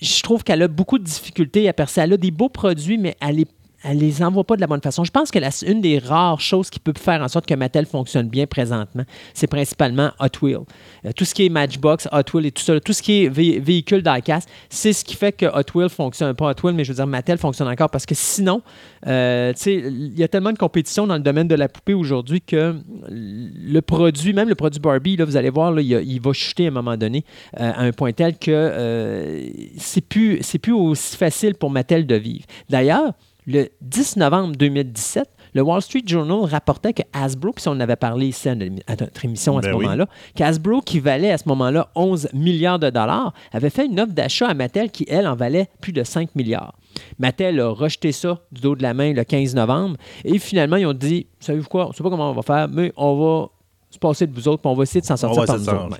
je 0.00 0.22
trouve 0.22 0.42
qu'elle 0.44 0.60
a 0.62 0.68
beaucoup 0.68 0.98
de 0.98 1.04
difficultés 1.04 1.68
à 1.68 1.72
percer. 1.72 2.00
Elle 2.00 2.12
a 2.12 2.16
des 2.16 2.30
beaux 2.30 2.48
produits, 2.48 2.98
mais 2.98 3.16
elle 3.20 3.36
les, 3.36 3.46
elle 3.84 3.98
les 3.98 4.22
envoie 4.22 4.44
pas 4.44 4.56
de 4.56 4.60
la 4.60 4.66
bonne 4.66 4.80
façon. 4.80 5.04
Je 5.04 5.10
pense 5.10 5.30
que 5.30 5.38
la- 5.38 5.50
une 5.66 5.80
des 5.80 5.98
rares 5.98 6.40
choses 6.40 6.70
qui 6.70 6.80
peut 6.80 6.92
faire 6.98 7.22
en 7.22 7.28
sorte 7.28 7.46
que 7.46 7.54
Mattel 7.54 7.86
fonctionne 7.86 8.28
bien 8.28 8.46
présentement, 8.46 9.04
c'est 9.34 9.46
principalement 9.46 10.10
Hot 10.20 10.28
Wheels. 10.42 10.64
Euh, 11.04 11.12
tout 11.14 11.24
ce 11.24 11.34
qui 11.34 11.46
est 11.46 11.48
Matchbox, 11.48 12.08
Hot 12.12 12.22
Wheels 12.32 12.46
et 12.46 12.52
tout 12.52 12.62
ça, 12.62 12.80
tout 12.80 12.92
ce 12.92 13.02
qui 13.02 13.24
est 13.24 13.28
vé- 13.28 13.60
véhicule 13.60 14.02
die-cast, 14.02 14.48
c'est 14.70 14.92
ce 14.92 15.04
qui 15.04 15.14
fait 15.16 15.32
que 15.32 15.46
Hot 15.46 15.78
Wheels 15.78 15.90
fonctionne. 15.90 16.34
Pas 16.34 16.50
Hot 16.50 16.54
Wheels, 16.62 16.74
mais 16.74 16.84
je 16.84 16.92
veux 16.92 16.96
dire 16.96 17.06
Mattel 17.06 17.38
fonctionne 17.38 17.68
encore 17.68 17.90
parce 17.90 18.06
que 18.06 18.14
sinon, 18.14 18.62
euh, 19.06 19.52
il 19.66 20.18
y 20.18 20.22
a 20.22 20.28
tellement 20.28 20.52
de 20.52 20.58
compétition 20.58 21.06
dans 21.06 21.14
le 21.16 21.22
domaine 21.22 21.48
de 21.48 21.54
la 21.54 21.68
poupée 21.68 21.94
aujourd'hui 21.94 22.40
que 22.40 22.74
le 23.10 23.80
produit, 23.80 24.32
même 24.32 24.48
le 24.48 24.54
produit 24.54 24.80
Barbie, 24.80 25.16
là, 25.16 25.24
vous 25.24 25.36
allez 25.36 25.50
voir, 25.50 25.72
là, 25.72 25.82
il, 25.82 26.20
va 26.20 26.32
chuter 26.32 26.64
à 26.66 26.68
un 26.68 26.72
moment 26.72 26.96
donné 26.96 27.24
euh, 27.60 27.70
à 27.74 27.82
un 27.82 27.92
point 27.92 28.12
tel 28.12 28.38
que 28.38 28.50
euh, 28.50 29.46
c'est 29.76 30.00
plus, 30.06 30.40
plus 30.62 30.72
aussi 30.72 31.16
facile 31.16 31.54
pour 31.54 31.70
Mattel 31.70 32.06
de 32.06 32.14
vivre. 32.14 32.44
D'ailleurs, 32.70 33.12
le 33.46 33.68
10 33.80 34.16
novembre 34.16 34.56
2017, 34.56 35.28
le 35.54 35.62
Wall 35.62 35.82
Street 35.82 36.02
Journal 36.04 36.50
rapportait 36.50 36.92
que 36.92 37.02
Hasbro, 37.12 37.52
puis 37.52 37.62
si 37.62 37.68
on 37.68 37.78
avait 37.78 37.96
parlé 37.96 38.28
ici 38.28 38.48
à 38.48 38.54
notre 38.54 39.24
émission 39.24 39.58
à 39.58 39.62
ce 39.62 39.68
Ben 39.68 39.74
oui. 39.74 39.84
moment-là, 39.84 40.08
qu'Hasbro, 40.34 40.80
qui 40.80 40.98
valait 40.98 41.30
à 41.30 41.38
ce 41.38 41.48
moment-là 41.48 41.90
11 41.94 42.28
milliards 42.32 42.78
de 42.78 42.90
dollars, 42.90 43.32
avait 43.52 43.70
fait 43.70 43.86
une 43.86 44.00
offre 44.00 44.12
d'achat 44.12 44.48
à 44.48 44.54
Mattel 44.54 44.90
qui, 44.90 45.06
elle, 45.08 45.28
en 45.28 45.36
valait 45.36 45.68
plus 45.80 45.92
de 45.92 46.02
5 46.02 46.34
milliards. 46.34 46.74
Mattel 47.18 47.60
a 47.60 47.68
rejeté 47.68 48.12
ça 48.12 48.40
du 48.50 48.62
dos 48.62 48.74
de 48.74 48.82
la 48.82 48.94
main 48.94 49.12
le 49.12 49.22
15 49.24 49.54
novembre 49.54 49.96
et 50.24 50.38
finalement, 50.38 50.76
ils 50.76 50.86
ont 50.86 50.92
dit 50.92 51.26
Savez-vous 51.38 51.68
quoi, 51.68 51.86
on 51.86 51.88
ne 51.90 51.94
sait 51.94 52.02
pas 52.02 52.10
comment 52.10 52.30
on 52.30 52.34
va 52.34 52.42
faire, 52.42 52.68
mais 52.68 52.92
on 52.96 53.16
va 53.16 53.48
se 53.90 53.98
passer 53.98 54.26
de 54.26 54.34
vous 54.34 54.48
autres, 54.48 54.62
puis 54.62 54.70
on 54.70 54.74
va 54.74 54.82
essayer 54.82 55.00
de 55.00 55.06
s'en 55.06 55.16
sortir 55.16 55.44
par 55.44 55.58
nous 55.58 55.68
autres. 55.68 55.98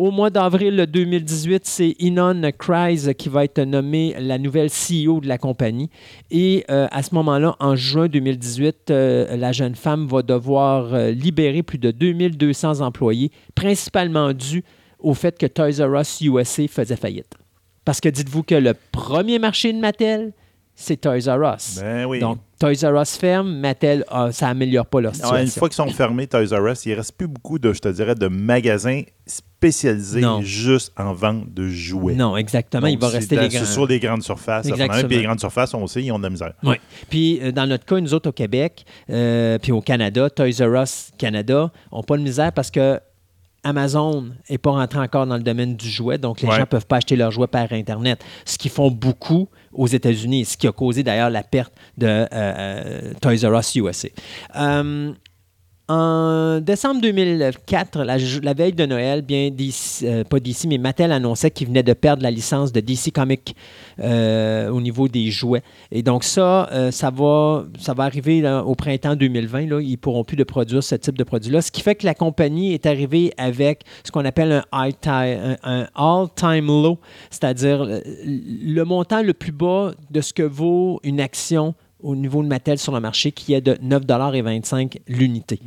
Au 0.00 0.10
mois 0.10 0.30
d'avril 0.30 0.86
2018, 0.90 1.66
c'est 1.66 1.94
Inon 1.98 2.40
Kreis 2.58 3.14
qui 3.18 3.28
va 3.28 3.44
être 3.44 3.60
nommée 3.60 4.14
la 4.18 4.38
nouvelle 4.38 4.70
CEO 4.70 5.20
de 5.20 5.28
la 5.28 5.36
compagnie. 5.36 5.90
Et 6.30 6.64
euh, 6.70 6.88
à 6.90 7.02
ce 7.02 7.14
moment-là, 7.16 7.54
en 7.60 7.76
juin 7.76 8.08
2018, 8.08 8.90
euh, 8.90 9.36
la 9.36 9.52
jeune 9.52 9.74
femme 9.74 10.06
va 10.06 10.22
devoir 10.22 10.94
euh, 10.94 11.10
libérer 11.10 11.62
plus 11.62 11.76
de 11.76 11.90
2200 11.90 12.80
employés, 12.80 13.30
principalement 13.54 14.32
dû 14.32 14.64
au 15.00 15.12
fait 15.12 15.36
que 15.36 15.44
Toys 15.44 15.86
R 15.86 16.00
Us 16.00 16.22
USA 16.22 16.66
faisait 16.66 16.96
faillite. 16.96 17.34
Parce 17.84 18.00
que 18.00 18.08
dites-vous 18.08 18.42
que 18.42 18.54
le 18.54 18.72
premier 18.92 19.38
marché 19.38 19.70
de 19.70 19.80
Mattel, 19.80 20.32
c'est 20.80 20.96
Toys 21.00 21.28
R 21.28 21.54
Us. 21.56 21.78
Ben 21.80 22.04
oui. 22.06 22.20
Donc, 22.20 22.38
Toys 22.58 22.72
R 22.90 23.00
Us 23.00 23.16
ferme, 23.16 23.54
Mattel, 23.58 24.04
ah, 24.08 24.32
ça 24.32 24.48
améliore 24.48 24.86
pas 24.86 25.00
leur 25.00 25.14
situation. 25.14 25.36
une 25.38 25.46
fois 25.48 25.68
qu'ils 25.68 25.76
sont 25.76 25.88
fermés, 25.88 26.26
Toys 26.26 26.46
R 26.52 26.66
Us, 26.68 26.84
il 26.86 26.92
ne 26.92 26.96
reste 26.96 27.16
plus 27.16 27.28
beaucoup 27.28 27.58
de, 27.58 27.72
je 27.72 27.80
te 27.80 27.88
dirais, 27.88 28.14
de 28.14 28.28
magasins 28.28 29.02
spécialisés 29.26 30.20
Non. 30.20 30.40
juste 30.42 30.92
en 30.96 31.12
vente 31.12 31.52
de 31.52 31.68
jouets. 31.68 32.14
Non, 32.14 32.36
exactement. 32.36 32.82
Donc, 32.86 32.92
il 32.92 32.98
va 32.98 33.08
rester 33.08 33.36
dans- 33.36 33.42
les 33.42 33.48
grands. 33.48 33.64
sur 33.64 33.86
des 33.86 33.98
grandes 34.00 34.22
surfaces. 34.22 34.66
Exactement. 34.66 35.06
Puis 35.08 35.16
les 35.18 35.22
grandes 35.24 35.40
surfaces, 35.40 35.74
on 35.74 35.86
sait, 35.86 36.02
ils 36.02 36.12
ont 36.12 36.18
de 36.18 36.24
la 36.24 36.30
misère. 36.30 36.52
Oui. 36.62 36.76
Puis 37.08 37.40
euh, 37.42 37.52
dans 37.52 37.66
notre 37.66 37.84
cas, 37.84 38.00
nous 38.00 38.14
autres 38.14 38.30
au 38.30 38.32
Québec, 38.32 38.84
euh, 39.10 39.58
puis 39.58 39.72
au 39.72 39.80
Canada, 39.80 40.30
Toys 40.30 40.60
R 40.60 40.82
Us 40.82 41.10
Canada 41.18 41.70
n'ont 41.92 42.02
pas 42.02 42.16
de 42.16 42.22
misère 42.22 42.52
parce 42.52 42.70
que 42.70 43.00
Amazon 43.64 44.30
n'est 44.48 44.58
pas 44.58 44.70
rentré 44.70 44.98
encore 44.98 45.26
dans 45.26 45.36
le 45.36 45.42
domaine 45.42 45.76
du 45.76 45.88
jouet, 45.88 46.18
donc 46.18 46.40
les 46.40 46.48
Ouais. 46.48 46.54
gens 46.54 46.60
ne 46.60 46.64
peuvent 46.66 46.86
pas 46.86 46.96
acheter 46.96 47.16
leurs 47.16 47.30
jouets 47.30 47.46
par 47.46 47.70
Internet. 47.72 48.24
Ce 48.44 48.56
qu'ils 48.58 48.70
font 48.70 48.90
beaucoup 48.90 49.48
aux 49.72 49.86
États-Unis, 49.86 50.44
ce 50.46 50.56
qui 50.56 50.66
a 50.66 50.72
causé 50.72 51.02
d'ailleurs 51.02 51.30
la 51.30 51.42
perte 51.42 51.72
de 51.98 52.06
euh, 52.06 52.26
euh, 52.32 53.12
Toys 53.20 53.46
R 53.48 53.58
Us 53.58 53.74
USA. 53.76 54.08
Euh, 54.56 55.12
en 55.90 56.60
décembre 56.60 57.00
2004, 57.00 58.04
la, 58.04 58.54
veille 58.54 58.72
de 58.72 58.86
Noël, 58.86 59.22
bien 59.22 59.50
DC, 59.50 60.04
euh, 60.04 60.22
pas 60.22 60.38
DC, 60.38 60.66
mais 60.68 60.78
Mattel 60.78 61.10
annonçait 61.10 61.50
qu'il 61.50 61.66
venait 61.66 61.82
de 61.82 61.94
perdre 61.94 62.22
la 62.22 62.30
licence 62.30 62.70
de 62.70 62.78
DC 62.78 63.10
Comics 63.12 63.56
euh, 63.98 64.68
au 64.68 64.80
niveau 64.80 65.08
des 65.08 65.32
jouets. 65.32 65.64
Et 65.90 66.04
donc 66.04 66.22
ça, 66.22 66.68
euh, 66.70 66.92
ça, 66.92 67.10
va, 67.10 67.64
arriver 68.04 68.48
au 68.64 68.76
printemps 68.76 69.16
2020. 69.16 69.66
Là, 69.66 69.80
ils 69.80 69.90
ne 69.90 69.96
pourront 69.96 70.22
plus 70.22 70.36
de 70.36 70.44
produire 70.44 70.84
ce 70.84 70.94
type 70.94 71.18
de 71.18 71.24
produit-là. 71.24 71.60
Ce 71.60 71.72
qui 71.72 71.82
fait 71.82 71.96
que 71.96 72.06
la 72.06 72.14
compagnie 72.14 72.72
est 72.72 72.86
arrivée 72.86 73.32
avec 73.36 73.82
ce 74.04 74.12
qu'on 74.12 74.24
appelle 74.24 74.62
un, 74.70 74.90
un- 75.64 75.88
all-time 75.96 76.68
low, 76.68 77.00
c'est-à-dire 77.30 77.84
le 78.24 78.82
montant 78.84 79.22
le 79.22 79.34
plus 79.34 79.52
bas 79.52 79.90
de 80.08 80.20
ce 80.20 80.32
que 80.32 80.44
vaut 80.44 81.00
une 81.02 81.20
action 81.20 81.74
au 82.02 82.16
niveau 82.16 82.42
de 82.42 82.48
Mattel 82.48 82.78
sur 82.78 82.92
le 82.92 83.00
marché 83.00 83.32
qui 83.32 83.54
est 83.54 83.60
de 83.60 83.74
9,25 83.74 84.98
l'unité. 85.08 85.60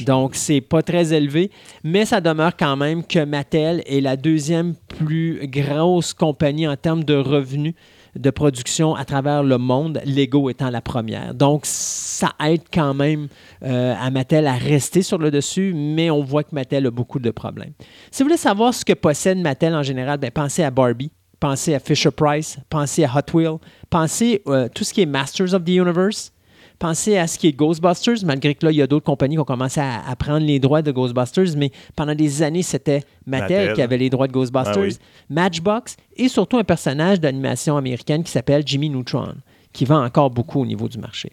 Donc, 0.00 0.34
c'est 0.34 0.60
pas 0.60 0.82
très 0.82 1.12
élevé, 1.12 1.50
mais 1.84 2.04
ça 2.04 2.20
demeure 2.20 2.56
quand 2.56 2.76
même 2.76 3.04
que 3.04 3.24
Mattel 3.24 3.82
est 3.86 4.00
la 4.00 4.16
deuxième 4.16 4.74
plus 4.74 5.46
grosse 5.48 6.12
compagnie 6.14 6.66
en 6.68 6.76
termes 6.76 7.04
de 7.04 7.14
revenus 7.14 7.74
de 8.16 8.30
production 8.30 8.94
à 8.94 9.04
travers 9.04 9.42
le 9.42 9.58
monde, 9.58 10.00
Lego 10.04 10.50
étant 10.50 10.70
la 10.70 10.80
première. 10.80 11.34
Donc, 11.34 11.62
ça 11.64 12.32
aide 12.44 12.62
quand 12.72 12.94
même 12.94 13.28
euh, 13.62 13.94
à 13.98 14.10
Mattel 14.10 14.46
à 14.46 14.54
rester 14.54 15.02
sur 15.02 15.18
le 15.18 15.30
dessus, 15.30 15.72
mais 15.74 16.10
on 16.10 16.22
voit 16.22 16.44
que 16.44 16.54
Mattel 16.54 16.86
a 16.86 16.90
beaucoup 16.90 17.18
de 17.18 17.30
problèmes. 17.30 17.72
Si 18.10 18.22
vous 18.22 18.28
voulez 18.28 18.38
savoir 18.38 18.74
ce 18.74 18.84
que 18.84 18.92
possède 18.92 19.38
Mattel 19.38 19.74
en 19.74 19.82
général, 19.82 20.18
ben, 20.18 20.30
pensez 20.30 20.62
à 20.62 20.70
Barbie, 20.70 21.10
pensez 21.42 21.74
à 21.74 21.80
Fisher-Price, 21.80 22.58
pensez 22.70 23.02
à 23.02 23.10
Hot 23.16 23.36
Wheels, 23.36 23.58
pensez 23.90 24.42
à 24.46 24.68
tout 24.68 24.84
ce 24.84 24.94
qui 24.94 25.02
est 25.02 25.06
Masters 25.06 25.52
of 25.54 25.64
the 25.64 25.70
Universe, 25.70 26.32
pensez 26.78 27.16
à 27.18 27.26
ce 27.26 27.36
qui 27.36 27.48
est 27.48 27.52
Ghostbusters, 27.52 28.24
malgré 28.24 28.54
que 28.54 28.64
là, 28.64 28.70
il 28.70 28.76
y 28.76 28.82
a 28.82 28.86
d'autres 28.86 29.04
compagnies 29.04 29.34
qui 29.34 29.40
ont 29.40 29.44
commencé 29.44 29.80
à, 29.80 30.08
à 30.08 30.14
prendre 30.14 30.46
les 30.46 30.60
droits 30.60 30.82
de 30.82 30.92
Ghostbusters, 30.92 31.56
mais 31.56 31.72
pendant 31.96 32.14
des 32.14 32.44
années, 32.44 32.62
c'était 32.62 33.02
Mattel, 33.26 33.58
Mattel. 33.58 33.74
qui 33.74 33.82
avait 33.82 33.98
les 33.98 34.08
droits 34.08 34.28
de 34.28 34.32
Ghostbusters, 34.32 34.76
Ah 34.76 34.86
oui. 34.86 34.96
Matchbox 35.30 35.96
et 36.16 36.28
surtout 36.28 36.58
un 36.58 36.64
personnage 36.64 37.18
d'animation 37.18 37.76
américaine 37.76 38.22
qui 38.22 38.30
s'appelle 38.30 38.62
Jimmy 38.64 38.88
Neutron, 38.88 39.34
qui 39.72 39.84
vend 39.84 40.04
encore 40.04 40.30
beaucoup 40.30 40.60
au 40.60 40.66
niveau 40.66 40.88
du 40.88 40.98
marché. 40.98 41.32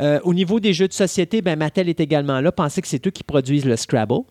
Euh, 0.00 0.18
au 0.24 0.34
niveau 0.34 0.58
des 0.58 0.72
jeux 0.72 0.88
de 0.88 0.92
société, 0.92 1.42
ben, 1.42 1.56
Mattel 1.56 1.88
est 1.88 2.00
également 2.00 2.40
là. 2.40 2.50
Pensez 2.50 2.82
que 2.82 2.88
c'est 2.88 3.06
eux 3.06 3.10
qui 3.12 3.22
produisent 3.22 3.66
le 3.66 3.76
Scrabble 3.76 4.22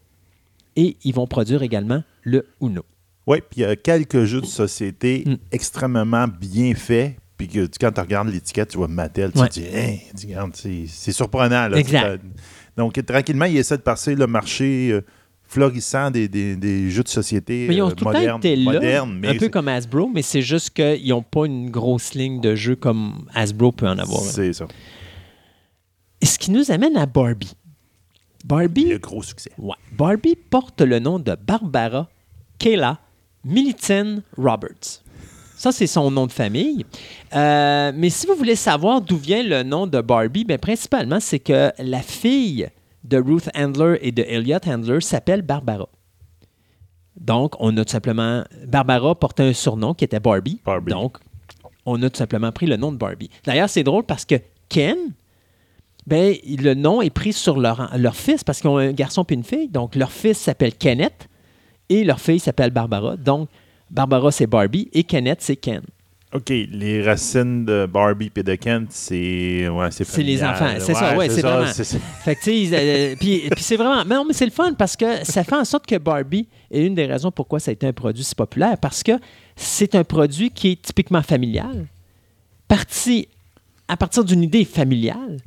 et 0.76 0.98
ils 1.06 1.14
vont 1.14 1.28
produire 1.28 1.64
également 1.64 2.04
le 2.24 2.46
Uno. 2.62 2.84
Oui, 3.26 3.38
puis 3.40 3.62
il 3.62 3.62
y 3.62 3.66
a 3.66 3.76
quelques 3.76 4.26
jeux 4.26 4.42
de 4.42 4.46
société 4.46 5.24
Mm. 5.26 5.36
extrêmement 5.52 6.28
bien 6.28 6.74
faits. 6.76 7.16
Puis 7.38 7.48
que 7.48 7.68
quand 7.80 7.92
tu 7.92 8.00
regardes 8.02 8.30
l'étiquette, 8.30 8.70
tu 8.70 8.78
vois 8.78 8.88
Mattel, 8.88 9.32
tu 9.32 9.40
Ouais. 9.40 9.50
te 9.50 9.54
dis, 9.60 9.66
Hein, 9.74 9.96
tu 10.18 10.28
regardes, 10.28 10.56
c'est 10.56 11.12
surprenant. 11.12 11.68
Là, 11.68 11.78
Exact. 11.78 12.22
Donc, 12.78 13.04
tranquillement, 13.06 13.46
ils 13.46 13.58
essaient 13.58 13.78
de 13.78 13.82
passer 13.82 14.16
le 14.16 14.28
marché 14.28 14.90
euh, 14.92 15.02
florissant 15.48 16.10
des, 16.12 16.28
des- 16.28 16.56
des 16.56 16.90
jeux 16.90 17.04
de 17.04 17.08
société 17.10 17.66
Mais 17.68 17.76
ils 17.76 17.82
ont 17.82 17.90
euh, 17.90 17.94
tout 17.94 18.06
le 18.06 18.12
modernes. 18.14 18.38
été 18.40 18.56
là, 18.56 18.64
modernes, 18.74 19.18
mais 19.20 19.28
un 19.30 19.36
peu 19.38 19.50
comme 19.50 19.68
Hasbro, 19.68 20.10
mais 20.14 20.22
c'est 20.22 20.42
juste 20.42 20.72
qu'ils 20.72 21.10
n'ont 21.10 21.22
pas 21.22 21.46
une 21.46 21.70
grosse 21.70 22.14
ligne 22.14 22.40
de 22.42 22.56
jeu 22.56 22.76
comme 22.76 23.26
Hasbro 23.34 23.72
peut 23.72 23.88
en 23.88 23.98
avoir. 24.00 24.22
c'est 24.22 24.54
ça. 24.54 24.66
Et 26.22 26.26
ce 26.26 26.40
qui 26.40 26.52
nous 26.52 26.72
amène 26.72 26.96
à 26.98 27.06
Barbie. 27.06 27.54
Barbie, 28.46 28.82
Il 28.84 28.88
y 28.90 28.94
a 28.94 28.98
gros 28.98 29.24
succès. 29.24 29.52
Ouais. 29.58 29.76
Barbie 29.98 30.36
porte 30.36 30.82
le 30.82 31.00
nom 31.00 31.20
de 31.20 31.36
Barbara 31.36 32.10
Kayla 32.60 33.00
Militin 33.44 34.22
Roberts. 34.38 35.02
Ça, 35.56 35.72
c'est 35.72 35.88
son 35.88 36.12
nom 36.12 36.28
de 36.28 36.32
famille. 36.32 36.86
Euh, 37.34 37.92
mais 37.96 38.10
si 38.10 38.28
vous 38.28 38.36
voulez 38.36 38.56
savoir 38.56 39.02
d'où 39.02 39.18
vient 39.18 39.44
le 39.44 39.64
nom 39.64 39.88
de 39.88 40.02
Barbie, 40.02 40.44
ben, 40.44 40.58
principalement, 40.58 41.20
c'est 41.20 41.40
que 41.40 41.72
la 41.80 42.02
fille 42.02 42.68
de 43.04 43.18
Ruth 43.18 43.50
Handler 43.56 43.98
et 44.02 44.12
de 44.12 44.24
Elliot 44.24 44.60
Handler 44.66 45.02
s'appelle 45.02 45.42
Barbara. 45.42 45.88
Donc, 47.20 47.54
on 47.60 47.78
a 47.78 47.86
tout 47.86 47.92
simplement. 47.92 48.44
Barbara 48.68 49.16
portait 49.16 49.44
un 49.44 49.54
surnom 49.54 49.94
qui 49.94 50.04
était 50.04 50.20
Barbie. 50.20 50.60
Barbie. 50.66 50.92
Donc, 50.92 51.18
on 51.86 52.02
a 52.02 52.10
tout 52.10 52.18
simplement 52.18 52.52
pris 52.52 52.66
le 52.66 52.76
nom 52.76 52.92
de 52.92 52.98
Barbie. 52.98 53.30
D'ailleurs, 53.46 53.70
c'est 53.70 53.84
drôle 53.84 54.04
parce 54.04 54.26
que 54.26 54.36
Ken, 54.70 54.98
ben, 56.08 56.36
le 56.46 56.74
nom 56.74 57.02
est 57.02 57.10
pris 57.10 57.34
sur 57.34 57.58
leur, 57.58 57.92
leur 57.98 58.16
fils 58.16 58.44
parce 58.44 58.60
qu'ils 58.60 58.70
ont 58.70 58.78
un 58.78 58.92
garçon 58.92 59.24
et 59.30 59.34
une 59.34 59.44
fille. 59.44 59.70
Donc, 59.70 59.96
leur 59.96 60.12
fils 60.12 60.38
s'appelle 60.38 60.74
Kenneth 60.74 61.30
et 61.94 62.04
leur 62.04 62.20
fille 62.20 62.40
s'appelle 62.40 62.72
Barbara. 62.72 63.16
Donc, 63.16 63.50
Barbara, 63.92 64.32
c'est 64.32 64.48
Barbie 64.48 64.90
et 64.94 65.04
Kenneth, 65.04 65.42
c'est 65.42 65.56
Ken. 65.56 65.82
OK, 66.34 66.50
les 66.50 67.04
racines 67.04 67.64
de 67.64 67.86
Barbie 67.86 68.32
et 68.36 68.42
de 68.42 68.56
Ken, 68.56 68.88
c'est 68.90 69.70
ouais, 69.70 69.92
c'est 69.92 70.04
C'est 70.04 70.24
les 70.24 70.44
enfants, 70.44 70.74
c'est 70.80 70.96
ça, 70.96 71.16
ouais, 71.16 71.30
c'est 71.30 71.42
ça, 71.42 71.58
vraiment. 71.58 71.72
c'est 71.72 71.84
ça. 71.84 72.00
Fait 72.24 72.36
que, 72.36 72.42
tu 72.42 72.66
sais, 72.66 72.70
euh, 72.74 73.16
puis, 73.20 73.44
puis 73.52 73.64
c'est 73.64 73.76
vraiment. 73.76 74.04
Mais 74.04 74.16
non, 74.16 74.26
mais 74.26 74.34
c'est 74.34 74.46
le 74.46 74.52
fun 74.52 74.74
parce 74.74 74.96
que 74.98 75.24
ça 75.24 75.44
fait 75.44 75.56
en 75.56 75.64
sorte 75.64 75.86
que 75.86 75.96
Barbie 75.96 76.48
est 76.72 76.84
une 76.84 76.96
des 76.96 77.06
raisons 77.06 77.30
pourquoi 77.30 77.60
ça 77.60 77.70
a 77.70 77.74
été 77.74 77.86
un 77.86 77.94
produit 77.94 78.24
si 78.24 78.34
populaire. 78.34 78.80
Parce 78.80 79.04
que 79.04 79.12
c'est 79.56 79.94
un 79.94 80.04
produit 80.04 80.50
qui 80.50 80.72
est 80.72 80.82
typiquement 80.82 81.22
familial, 81.22 81.86
parti 82.68 83.28
à 83.88 83.96
partir 83.96 84.24
d'une 84.24 84.42
idée 84.42 84.66
familiale 84.66 85.38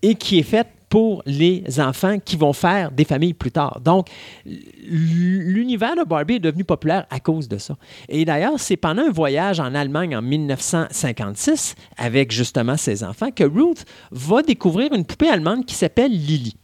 et 0.00 0.14
qui 0.14 0.38
est 0.38 0.44
faite 0.44 0.68
pour 0.92 1.22
les 1.24 1.80
enfants 1.80 2.18
qui 2.18 2.36
vont 2.36 2.52
faire 2.52 2.90
des 2.90 3.06
familles 3.06 3.32
plus 3.32 3.50
tard. 3.50 3.80
Donc, 3.80 4.08
l'univers 4.44 5.96
de 5.96 6.04
Barbie 6.04 6.34
est 6.34 6.38
devenu 6.38 6.64
populaire 6.64 7.06
à 7.08 7.18
cause 7.18 7.48
de 7.48 7.56
ça. 7.56 7.78
Et 8.10 8.26
d'ailleurs, 8.26 8.60
c'est 8.60 8.76
pendant 8.76 9.00
un 9.00 9.10
voyage 9.10 9.58
en 9.58 9.74
Allemagne 9.74 10.14
en 10.14 10.20
1956, 10.20 11.76
avec 11.96 12.30
justement 12.30 12.76
ses 12.76 13.04
enfants, 13.04 13.30
que 13.30 13.42
Ruth 13.42 13.86
va 14.10 14.42
découvrir 14.42 14.92
une 14.92 15.06
poupée 15.06 15.30
allemande 15.30 15.64
qui 15.64 15.74
s'appelle 15.74 16.12
Lily. 16.12 16.58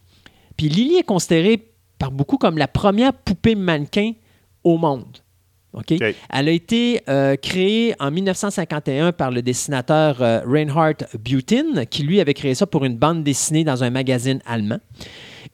Puis 0.55 0.69
Lily 0.69 0.97
est 0.97 1.03
considérée 1.03 1.73
par 1.97 2.11
beaucoup 2.11 2.37
comme 2.37 2.59
la 2.59 2.67
première 2.67 3.13
poupée 3.13 3.55
mannequin 3.55 4.11
au 4.63 4.77
monde. 4.77 5.17
Elle 6.29 6.49
a 6.49 6.51
été 6.51 7.01
euh, 7.09 7.35
créée 7.35 7.93
en 7.99 8.11
1951 8.11 9.11
par 9.11 9.31
le 9.31 9.41
dessinateur 9.41 10.21
euh, 10.21 10.41
Reinhard 10.45 10.95
Butin, 11.19 11.85
qui 11.85 12.03
lui 12.03 12.19
avait 12.19 12.33
créé 12.33 12.55
ça 12.55 12.65
pour 12.65 12.85
une 12.85 12.97
bande 12.97 13.23
dessinée 13.23 13.63
dans 13.63 13.83
un 13.83 13.89
magazine 13.89 14.41
allemand. 14.45 14.79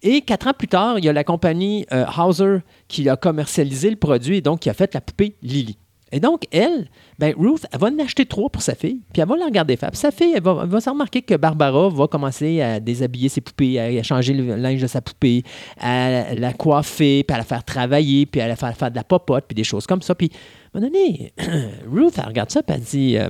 Et 0.01 0.21
quatre 0.21 0.47
ans 0.47 0.53
plus 0.57 0.67
tard, 0.67 0.99
il 0.99 1.05
y 1.05 1.09
a 1.09 1.13
la 1.13 1.23
compagnie 1.23 1.85
euh, 1.91 2.05
Hauser 2.17 2.59
qui 2.87 3.09
a 3.09 3.15
commercialisé 3.15 3.89
le 3.89 3.95
produit 3.95 4.37
et 4.37 4.41
donc 4.41 4.61
qui 4.61 4.69
a 4.69 4.73
fait 4.73 4.93
la 4.93 5.01
poupée 5.01 5.35
Lily. 5.41 5.77
Et 6.15 6.21
donc, 6.21 6.43
elle, 6.49 6.87
ben, 7.19 7.35
Ruth, 7.37 7.65
elle 7.73 7.77
va 7.77 7.87
en 7.87 7.99
acheter 7.99 8.25
trois 8.25 8.49
pour 8.49 8.61
sa 8.61 8.73
fille, 8.73 9.01
puis 9.11 9.21
elle 9.21 9.27
va 9.27 9.35
la 9.35 9.47
regarder 9.47 9.75
faire. 9.75 9.91
Puis 9.91 9.99
sa 9.99 10.11
fille, 10.11 10.31
elle 10.33 10.41
va, 10.41 10.79
se 10.79 10.89
remarquer 10.89 11.21
que 11.21 11.35
Barbara 11.35 11.89
va 11.89 12.07
commencer 12.07 12.61
à 12.61 12.79
déshabiller 12.79 13.27
ses 13.27 13.41
poupées, 13.41 13.77
à, 13.77 13.99
à 13.99 14.01
changer 14.01 14.33
le 14.33 14.55
linge 14.55 14.81
de 14.81 14.87
sa 14.87 15.01
poupée, 15.01 15.43
à 15.77 16.33
la 16.33 16.53
coiffer, 16.53 17.25
puis 17.25 17.35
à 17.35 17.37
la 17.37 17.43
faire 17.43 17.65
travailler, 17.65 18.25
puis 18.25 18.39
à 18.39 18.47
la 18.47 18.55
faire 18.55 18.73
faire 18.77 18.91
de 18.91 18.95
la 18.95 19.03
popote, 19.03 19.43
puis 19.45 19.55
des 19.55 19.65
choses 19.65 19.85
comme 19.85 20.01
ça. 20.01 20.15
Puis, 20.15 20.31
à 20.73 20.77
un 20.77 20.79
moment 20.79 20.93
donné, 20.93 21.33
Ruth, 21.91 22.13
elle 22.17 22.27
regarde 22.27 22.49
ça, 22.49 22.63
puis 22.63 22.77
elle 22.77 22.83
dit 22.83 23.17
euh, 23.17 23.29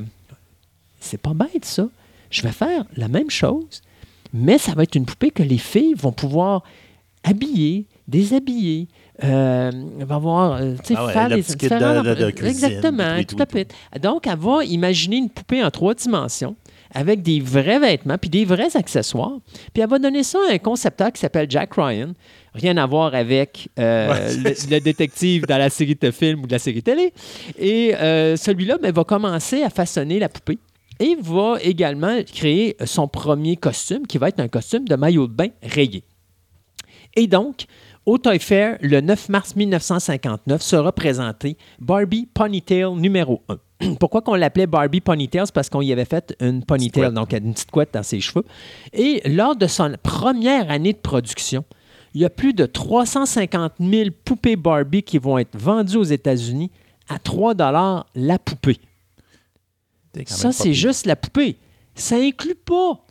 C'est 0.99 1.19
pas 1.19 1.33
bête, 1.33 1.65
ça. 1.65 1.89
Je 2.29 2.43
vais 2.43 2.51
faire 2.51 2.85
la 2.97 3.07
même 3.07 3.31
chose, 3.31 3.81
mais 4.31 4.59
ça 4.59 4.73
va 4.73 4.83
être 4.83 4.93
une 4.93 5.05
poupée 5.05 5.31
que 5.31 5.41
les 5.41 5.57
filles 5.57 5.95
vont 5.95 6.11
pouvoir 6.11 6.61
habiller, 7.23 7.87
déshabiller. 8.07 8.89
Euh, 9.23 9.71
elle 9.99 10.05
va 10.05 10.15
avoir, 10.15 10.53
euh, 10.61 10.73
tu 10.83 10.87
sais, 10.87 10.93
Ah 10.97 11.05
ouais, 11.05 11.13
faire 11.13 11.29
des 11.29 11.35
de- 11.41 11.41
de- 12.15 12.25
de 12.25 12.31
cuisine, 12.31 12.65
Exactement, 12.65 13.17
tout, 13.19 13.23
tout, 13.23 13.35
tout, 13.37 13.43
à 13.43 13.45
fait. 13.45 13.73
Donc, 14.01 14.27
elle 14.27 14.37
va 14.37 14.63
imaginer 14.65 15.17
une 15.17 15.29
poupée 15.29 15.63
en 15.63 15.71
trois 15.71 15.93
dimensions 15.93 16.55
avec 16.93 17.21
des 17.21 17.39
vrais 17.39 17.79
vêtements 17.79 18.17
puis 18.17 18.29
des 18.29 18.43
vrais 18.45 18.75
accessoires. 18.75 19.37
Puis 19.73 19.81
elle 19.81 19.89
va 19.89 19.99
donner 19.99 20.23
ça 20.23 20.39
à 20.49 20.53
un 20.53 20.57
concepteur 20.57 21.11
qui 21.13 21.19
s'appelle 21.21 21.49
Jack 21.49 21.73
Ryan. 21.75 22.11
Rien 22.53 22.75
à 22.77 22.85
voir 22.85 23.13
avec 23.15 23.69
euh, 23.79 24.09
Ouais, 24.11 24.35
le, 24.37 24.75
le 24.75 24.79
détective 24.81 25.45
dans 25.45 25.57
la 25.57 25.69
série 25.69 25.95
de 25.95 26.11
films 26.11 26.43
ou 26.43 26.47
de 26.47 26.51
la 26.51 26.59
série 26.59 26.83
télé. 26.83 27.13
Et 27.57 27.95
euh, 27.95 28.35
celui-là 28.37 28.77
ben, 28.81 28.93
va 28.93 29.03
commencer 29.03 29.63
à 29.63 29.69
façonner 29.69 30.19
la 30.19 30.29
poupée. 30.29 30.57
Et 30.99 31.17
va 31.21 31.57
également 31.61 32.17
créer 32.23 32.77
son 32.85 33.09
premier 33.09 33.57
costume, 33.57 34.07
qui 34.07 34.17
va 34.17 34.29
être 34.29 34.39
un 34.39 34.47
costume 34.47 34.87
de 34.87 34.95
maillot 34.95 35.27
de 35.27 35.33
bain 35.33 35.49
rayé. 35.61 36.03
Et 37.17 37.27
donc, 37.27 37.65
au 38.05 38.17
Toy 38.17 38.39
Fair, 38.39 38.77
le 38.81 39.01
9 39.01 39.29
mars 39.29 39.55
1959, 39.55 40.61
sera 40.61 40.91
présenté 40.91 41.57
Barbie 41.79 42.27
Ponytail 42.33 42.93
numéro 42.95 43.41
1. 43.81 43.95
Pourquoi 43.99 44.21
qu'on 44.21 44.35
l'appelait 44.35 44.67
Barbie 44.67 45.01
Ponytail? 45.01 45.43
C'est 45.45 45.53
parce 45.53 45.69
qu'on 45.69 45.81
y 45.81 45.91
avait 45.91 46.05
fait 46.05 46.35
une 46.39 46.63
ponytail, 46.63 47.11
donc 47.13 47.33
une 47.33 47.53
petite 47.53 47.71
couette 47.71 47.93
dans 47.93 48.03
ses 48.03 48.21
cheveux. 48.21 48.45
Et 48.93 49.21
lors 49.27 49.55
de 49.55 49.67
son 49.67 49.95
première 50.01 50.69
année 50.69 50.93
de 50.93 50.97
production, 50.97 51.65
il 52.13 52.21
y 52.21 52.25
a 52.25 52.29
plus 52.29 52.53
de 52.53 52.65
350 52.65 53.73
000 53.79 54.09
poupées 54.23 54.55
Barbie 54.55 55.03
qui 55.03 55.17
vont 55.17 55.37
être 55.37 55.57
vendues 55.57 55.97
aux 55.97 56.03
États-Unis 56.03 56.71
à 57.09 57.19
3 57.19 57.53
la 58.15 58.39
poupée. 58.39 58.79
Ça, 60.25 60.51
c'est 60.51 60.73
juste 60.73 61.05
la 61.05 61.15
poupée. 61.15 61.57
Ça 61.93 62.15
inclut 62.15 62.55
pas 62.55 63.05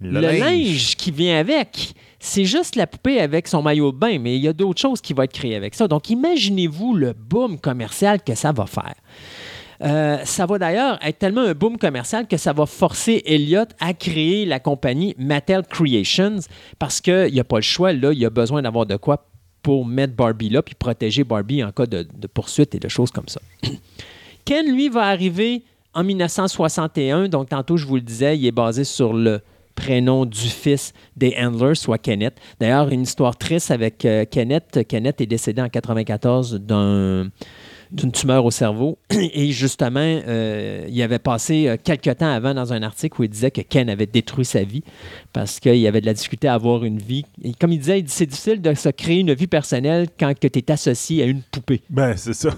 le, 0.00 0.20
le, 0.20 0.38
linge. 0.38 0.96
qui 0.96 1.10
vient 1.10 1.38
avec. 1.38 1.94
C'est 2.20 2.44
juste 2.44 2.76
la 2.76 2.86
poupée 2.86 3.18
avec 3.18 3.48
son 3.48 3.62
maillot 3.62 3.92
de 3.92 3.96
bain, 3.96 4.18
mais 4.18 4.36
il 4.36 4.42
y 4.42 4.48
a 4.48 4.52
d'autres 4.52 4.80
choses 4.80 5.00
qui 5.00 5.14
vont 5.14 5.22
être 5.22 5.32
créées 5.32 5.56
avec 5.56 5.74
ça. 5.74 5.88
Donc, 5.88 6.10
imaginez-vous 6.10 6.94
le 6.94 7.14
boom 7.14 7.58
commercial 7.58 8.22
que 8.22 8.34
ça 8.34 8.52
va 8.52 8.66
faire. 8.66 8.94
Euh, 9.82 10.18
ça 10.24 10.44
va 10.44 10.58
d'ailleurs 10.58 10.98
être 11.02 11.18
tellement 11.18 11.40
un 11.40 11.54
boom 11.54 11.78
commercial 11.78 12.28
que 12.28 12.36
ça 12.36 12.52
va 12.52 12.66
forcer 12.66 13.22
Elliott 13.24 13.70
à 13.80 13.94
créer 13.94 14.44
la 14.44 14.60
compagnie 14.60 15.14
Mattel 15.16 15.62
Creations 15.62 16.40
parce 16.78 17.00
qu'il 17.00 17.32
n'y 17.32 17.40
a 17.40 17.44
pas 17.44 17.56
le 17.56 17.62
choix. 17.62 17.92
Il 17.92 18.24
a 18.24 18.30
besoin 18.30 18.60
d'avoir 18.60 18.84
de 18.84 18.96
quoi 18.96 19.26
pour 19.62 19.86
mettre 19.86 20.14
Barbie 20.14 20.50
là 20.50 20.62
puis 20.62 20.74
protéger 20.74 21.24
Barbie 21.24 21.64
en 21.64 21.72
cas 21.72 21.86
de 21.86 22.06
poursuite 22.32 22.74
et 22.74 22.78
de 22.78 22.88
choses 22.88 23.10
comme 23.10 23.28
ça. 23.28 23.40
Ken, 24.44 24.70
lui, 24.70 24.88
va 24.88 25.06
arriver 25.06 25.62
en 25.94 26.04
1961. 26.04 27.28
Donc, 27.28 27.48
tantôt, 27.48 27.76
je 27.76 27.86
vous 27.86 27.96
le 27.96 28.00
disais, 28.00 28.36
il 28.36 28.46
est 28.46 28.52
basé 28.52 28.84
sur 28.84 29.12
le 29.12 29.40
prénom 29.74 30.26
du 30.26 30.48
fils 30.48 30.92
des 31.16 31.34
Handlers, 31.38 31.76
soit 31.76 31.98
Kenneth. 31.98 32.34
D'ailleurs, 32.60 32.88
une 32.88 33.02
histoire 33.02 33.36
triste 33.36 33.70
avec 33.70 34.04
euh, 34.04 34.24
Kenneth. 34.24 34.86
Kenneth 34.88 35.20
est 35.20 35.26
décédé 35.26 35.62
en 35.62 35.68
94 35.68 36.54
d'un 36.60 37.30
d'une 37.90 38.12
tumeur 38.12 38.44
au 38.44 38.50
cerveau. 38.50 38.98
Et 39.10 39.50
justement, 39.50 40.00
euh, 40.00 40.86
il 40.88 41.02
avait 41.02 41.18
passé 41.18 41.68
euh, 41.68 41.76
quelques 41.82 42.18
temps 42.18 42.32
avant 42.32 42.54
dans 42.54 42.72
un 42.72 42.82
article 42.82 43.20
où 43.20 43.24
il 43.24 43.30
disait 43.30 43.50
que 43.50 43.62
Ken 43.62 43.90
avait 43.90 44.06
détruit 44.06 44.44
sa 44.44 44.62
vie 44.62 44.82
parce 45.32 45.60
qu'il 45.60 45.86
avait 45.86 46.00
de 46.00 46.06
la 46.06 46.14
difficulté 46.14 46.48
à 46.48 46.54
avoir 46.54 46.84
une 46.84 46.98
vie. 46.98 47.24
Et 47.42 47.52
comme 47.52 47.72
il 47.72 47.78
disait, 47.78 48.04
c'est 48.06 48.26
difficile 48.26 48.62
de 48.62 48.74
se 48.74 48.88
créer 48.90 49.20
une 49.20 49.34
vie 49.34 49.48
personnelle 49.48 50.08
quand 50.18 50.32
tu 50.38 50.46
es 50.46 50.70
associé 50.70 51.22
à 51.22 51.26
une 51.26 51.42
poupée. 51.42 51.82
Ben, 51.90 52.16
c'est 52.16 52.34
ça. 52.34 52.50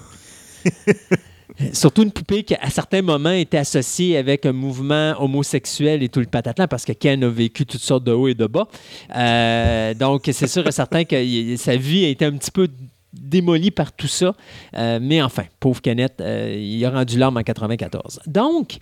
Surtout 1.73 2.03
une 2.03 2.13
poupée 2.13 2.45
qui, 2.45 2.55
à 2.55 2.71
certains 2.71 3.03
moments, 3.03 3.31
était 3.31 3.59
associée 3.59 4.17
avec 4.17 4.47
un 4.47 4.53
mouvement 4.53 5.15
homosexuel 5.19 6.03
et 6.03 6.09
tout 6.09 6.21
le 6.21 6.27
patatlan, 6.27 6.67
parce 6.67 6.85
que 6.85 6.93
Ken 6.93 7.23
a 7.25 7.29
vécu 7.29 7.67
toutes 7.67 7.81
sortes 7.81 8.05
de 8.05 8.13
hauts 8.13 8.29
et 8.29 8.35
de 8.35 8.47
bas. 8.47 8.69
Euh, 9.15 9.95
donc, 9.95 10.29
c'est 10.33 10.47
sûr 10.47 10.67
et 10.67 10.73
certain 10.73 11.05
que 11.05 11.57
sa 11.57 11.77
vie 11.77 12.05
a 12.05 12.09
été 12.09 12.25
un 12.25 12.33
petit 12.33 12.51
peu 12.51 12.69
démolie 13.13 13.71
par 13.71 13.93
tout 13.93 14.09
ça. 14.09 14.35
Euh, 14.77 14.99
mais 15.01 15.23
enfin, 15.23 15.45
pauvre 15.61 15.83
Kenneth, 15.83 16.21
euh, 16.21 16.57
il 16.59 16.85
a 16.85 16.91
rendu 16.91 17.19
l'âme 17.19 17.37
en 17.37 17.43
94. 17.43 18.21
Donc, 18.27 18.79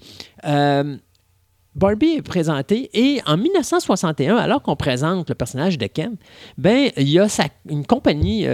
Barbie 1.76 2.14
est 2.16 2.22
présentée 2.22 2.90
et 2.94 3.20
en 3.26 3.36
1961, 3.36 4.36
alors 4.36 4.62
qu'on 4.62 4.74
présente 4.76 5.28
le 5.28 5.34
personnage 5.34 5.78
de 5.78 5.86
Ken, 5.86 6.16
ben 6.58 6.90
il 6.96 7.08
y 7.08 7.18
a 7.18 7.26
une 7.68 7.86
compagnie 7.86 8.44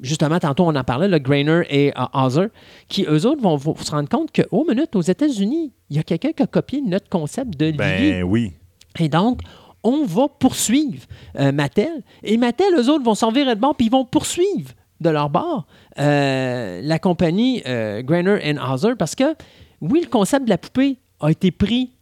justement, 0.00 0.38
tantôt 0.38 0.64
on 0.64 0.74
en 0.74 0.84
parlait, 0.84 1.08
le 1.08 1.18
Grainer 1.18 1.62
et 1.70 1.92
euh, 1.96 2.04
Hauser, 2.12 2.48
qui 2.88 3.04
eux 3.04 3.26
autres 3.26 3.42
vont, 3.42 3.56
vont 3.56 3.76
se 3.76 3.90
rendre 3.90 4.08
compte 4.08 4.32
que, 4.32 4.42
oh, 4.50 4.64
minute, 4.68 4.94
aux 4.94 5.02
États-Unis, 5.02 5.72
il 5.90 5.96
y 5.96 5.98
a 5.98 6.02
quelqu'un 6.02 6.32
qui 6.32 6.42
a 6.42 6.46
copié 6.46 6.80
notre 6.82 7.08
concept 7.08 7.58
de 7.58 7.66
Lily. 7.66 7.78
Ben 7.78 8.22
oui. 8.24 8.52
Et 8.98 9.08
donc, 9.08 9.40
on 9.82 10.04
va 10.04 10.28
poursuivre 10.28 11.04
euh, 11.38 11.52
Mattel. 11.52 12.02
Et 12.22 12.36
Mattel, 12.36 12.74
eux 12.76 12.88
autres, 12.90 13.04
vont 13.04 13.14
s'en 13.14 13.30
virer 13.30 13.54
de 13.54 13.60
bord, 13.60 13.74
puis 13.76 13.86
ils 13.86 13.92
vont 13.92 14.04
poursuivre 14.04 14.72
de 15.00 15.10
leur 15.10 15.30
bord 15.30 15.66
euh, 15.98 16.80
la 16.82 16.98
compagnie 16.98 17.62
euh, 17.66 18.02
Grainer 18.02 18.38
and 18.44 18.72
Hauser, 18.72 18.94
parce 18.98 19.14
que, 19.14 19.34
oui, 19.80 20.00
le 20.02 20.08
concept 20.08 20.46
de 20.46 20.50
la 20.50 20.58
poupée 20.58 20.98
a 21.20 21.30
été 21.30 21.50
pris 21.50 21.92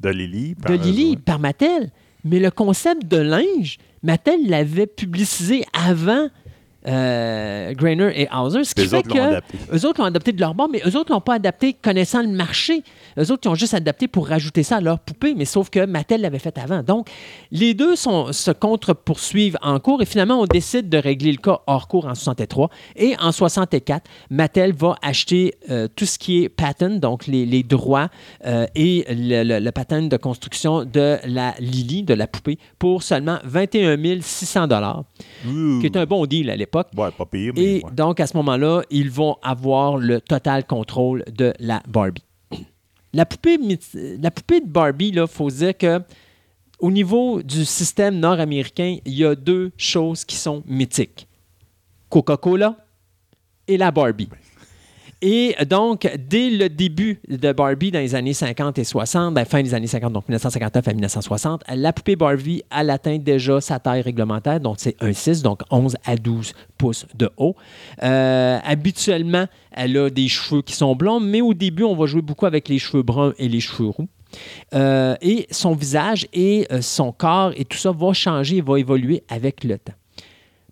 De 0.00 0.10
Lily. 0.10 0.54
de 0.54 0.60
par 0.60 0.72
eux 0.72 0.76
Lily 0.76 1.16
par 1.16 1.38
Mattel, 1.38 1.90
mais 2.24 2.40
le 2.40 2.50
concept 2.50 3.06
de 3.06 3.16
linge, 3.16 3.78
Mattel 4.02 4.48
l'avait 4.48 4.86
publicisé 4.86 5.64
avant 5.72 6.28
euh, 6.86 7.72
Grainer 7.74 8.10
et 8.14 8.28
Hauser, 8.34 8.64
ce 8.64 8.74
qui 8.74 8.86
fait 8.86 8.96
autres 8.96 9.08
que 9.08 9.18
adapté. 9.18 9.58
eux 9.72 9.86
autres 9.86 10.00
l'ont 10.00 10.06
adapté 10.06 10.32
de 10.32 10.40
leur 10.40 10.54
bord, 10.54 10.68
mais 10.68 10.80
eux 10.86 10.96
autres 10.96 11.12
l'ont 11.12 11.20
pas 11.20 11.34
adapté 11.34 11.74
connaissant 11.74 12.22
le 12.22 12.28
marché. 12.28 12.82
Eux 13.18 13.30
autres, 13.30 13.42
ils 13.44 13.48
ont 13.50 13.54
juste 13.54 13.74
adapté 13.74 14.08
pour 14.08 14.28
rajouter 14.28 14.62
ça 14.62 14.76
à 14.76 14.80
leur 14.80 14.98
poupée, 14.98 15.34
mais 15.34 15.44
sauf 15.44 15.68
que 15.68 15.84
Mattel 15.84 16.22
l'avait 16.22 16.38
fait 16.38 16.56
avant. 16.58 16.82
Donc, 16.82 17.08
les 17.50 17.74
deux 17.74 17.96
sont, 17.96 18.32
se 18.32 18.50
contre-poursuivent 18.50 19.58
en 19.62 19.78
cours 19.78 20.00
et 20.00 20.06
finalement, 20.06 20.40
on 20.40 20.46
décide 20.46 20.88
de 20.88 20.98
régler 20.98 21.32
le 21.32 21.38
cas 21.38 21.60
hors 21.66 21.88
cours 21.88 22.06
en 22.06 22.14
63. 22.14 22.70
Et 22.96 23.14
en 23.20 23.32
64, 23.32 24.04
Mattel 24.30 24.72
va 24.72 24.96
acheter 25.02 25.54
euh, 25.70 25.88
tout 25.94 26.06
ce 26.06 26.18
qui 26.18 26.44
est 26.44 26.48
patent, 26.48 26.98
donc 26.98 27.26
les, 27.26 27.44
les 27.44 27.62
droits 27.62 28.08
euh, 28.46 28.66
et 28.74 29.04
le, 29.08 29.42
le, 29.44 29.58
le 29.58 29.72
patent 29.72 30.08
de 30.08 30.16
construction 30.16 30.84
de 30.84 31.18
la 31.26 31.54
Lily, 31.58 32.04
de 32.04 32.14
la 32.14 32.26
poupée, 32.26 32.58
pour 32.78 33.02
seulement 33.02 33.38
21 33.44 33.98
600 34.20 34.68
Ouh. 35.46 35.80
qui 35.80 35.86
est 35.86 35.96
un 35.96 36.06
bon 36.06 36.26
deal 36.26 36.50
à 36.50 36.56
l'époque. 36.56 36.69
Ouais, 36.96 37.10
pas 37.10 37.26
pire, 37.26 37.52
mais. 37.54 37.62
Et 37.62 37.84
ouais. 37.84 37.90
donc, 37.92 38.20
à 38.20 38.26
ce 38.26 38.36
moment-là, 38.36 38.82
ils 38.90 39.10
vont 39.10 39.36
avoir 39.42 39.96
le 39.96 40.20
total 40.20 40.64
contrôle 40.66 41.24
de 41.32 41.52
la 41.58 41.82
Barbie. 41.88 42.24
La 43.12 43.26
poupée, 43.26 43.58
la 44.20 44.30
poupée 44.30 44.60
de 44.60 44.68
Barbie, 44.68 45.08
il 45.08 45.26
faut 45.26 45.50
dire 45.50 45.76
que 45.76 46.00
au 46.78 46.92
niveau 46.92 47.42
du 47.42 47.64
système 47.64 48.20
nord-américain, 48.20 48.98
il 49.04 49.14
y 49.14 49.24
a 49.24 49.34
deux 49.34 49.72
choses 49.76 50.24
qui 50.24 50.36
sont 50.36 50.62
mythiques. 50.64 51.26
Coca-Cola 52.08 52.76
et 53.66 53.76
la 53.76 53.90
Barbie. 53.90 54.28
Et 55.22 55.54
donc, 55.68 56.10
dès 56.28 56.48
le 56.48 56.70
début 56.70 57.20
de 57.28 57.52
Barbie 57.52 57.90
dans 57.90 57.98
les 57.98 58.14
années 58.14 58.32
50 58.32 58.78
et 58.78 58.84
60, 58.84 59.34
ben, 59.34 59.44
fin 59.44 59.62
des 59.62 59.74
années 59.74 59.86
50, 59.86 60.12
donc 60.14 60.26
1959 60.28 60.88
à 60.88 60.92
1960, 60.92 61.62
la 61.68 61.92
poupée 61.92 62.16
Barbie, 62.16 62.62
elle 62.74 62.88
atteint 62.88 63.18
déjà 63.18 63.60
sa 63.60 63.78
taille 63.78 64.00
réglementaire, 64.00 64.60
donc 64.60 64.76
c'est 64.78 64.96
un 65.02 65.12
6, 65.12 65.42
donc 65.42 65.60
11 65.70 65.96
à 66.06 66.16
12 66.16 66.54
pouces 66.78 67.06
de 67.14 67.28
haut. 67.36 67.54
Euh, 68.02 68.58
habituellement, 68.64 69.46
elle 69.72 69.96
a 69.98 70.08
des 70.08 70.28
cheveux 70.28 70.62
qui 70.62 70.74
sont 70.74 70.96
blonds, 70.96 71.20
mais 71.20 71.42
au 71.42 71.52
début, 71.52 71.84
on 71.84 71.94
va 71.94 72.06
jouer 72.06 72.22
beaucoup 72.22 72.46
avec 72.46 72.68
les 72.68 72.78
cheveux 72.78 73.02
bruns 73.02 73.34
et 73.38 73.48
les 73.48 73.60
cheveux 73.60 73.88
roux. 73.88 74.08
Euh, 74.74 75.16
et 75.20 75.48
son 75.50 75.74
visage 75.74 76.28
et 76.32 76.66
euh, 76.70 76.80
son 76.80 77.10
corps 77.12 77.52
et 77.56 77.64
tout 77.64 77.76
ça 77.76 77.90
va 77.90 78.12
changer 78.12 78.58
et 78.58 78.60
va 78.60 78.78
évoluer 78.78 79.24
avec 79.28 79.64
le 79.64 79.76
temps. 79.76 79.92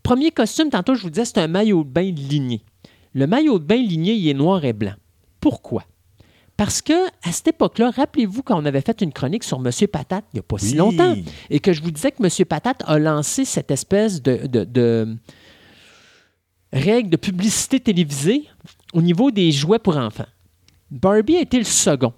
Premier 0.03 0.31
costume, 0.31 0.71
tantôt 0.71 0.95
je 0.95 1.03
vous 1.03 1.11
disais, 1.11 1.25
c'est 1.25 1.39
un 1.39 1.49
maillot 1.49 1.85
de 1.85 1.89
bain 1.91 2.03
ligné. 2.03 2.63
Le 3.19 3.27
maillot 3.27 3.59
de 3.59 3.65
bain 3.65 3.83
ligné, 3.83 4.15
il 4.15 4.29
est 4.29 4.35
noir 4.35 4.65
et 4.65 4.73
blanc. 4.73 4.95
Pourquoi? 5.41 5.83
Parce 6.57 6.81
que 6.83 7.07
à 7.25 7.33
cette 7.33 7.49
époque-là, 7.49 7.91
rappelez-vous 7.91 8.45
quand 8.45 8.61
on 8.61 8.65
avait 8.65 8.81
fait 8.81 9.01
une 9.01 9.13
chronique 9.13 9.43
sur 9.43 9.59
M. 9.59 9.71
Patate 9.89 10.25
il 10.33 10.37
n'y 10.37 10.41
a 10.41 10.43
pas 10.43 10.59
si 10.59 10.75
longtemps 10.77 11.15
et 11.51 11.59
que 11.59 11.73
je 11.73 11.83
vous 11.83 11.91
disais 11.91 12.13
que 12.13 12.23
M. 12.23 12.47
Patate 12.47 12.83
a 12.87 12.97
lancé 12.99 13.45
cette 13.45 13.71
espèce 13.73 14.23
de, 14.23 14.47
de- 14.47 14.65
de 14.65 15.17
règle 16.73 17.11
de 17.11 17.17
publicité 17.17 17.81
télévisée 17.81 18.45
au 18.93 19.03
niveau 19.03 19.31
des 19.33 19.51
jouets 19.51 19.79
pour 19.81 19.97
enfants. 19.97 20.27
Barbie 20.91 21.37
a 21.37 21.41
été 21.41 21.59
le 21.59 21.65
second. 21.65 22.13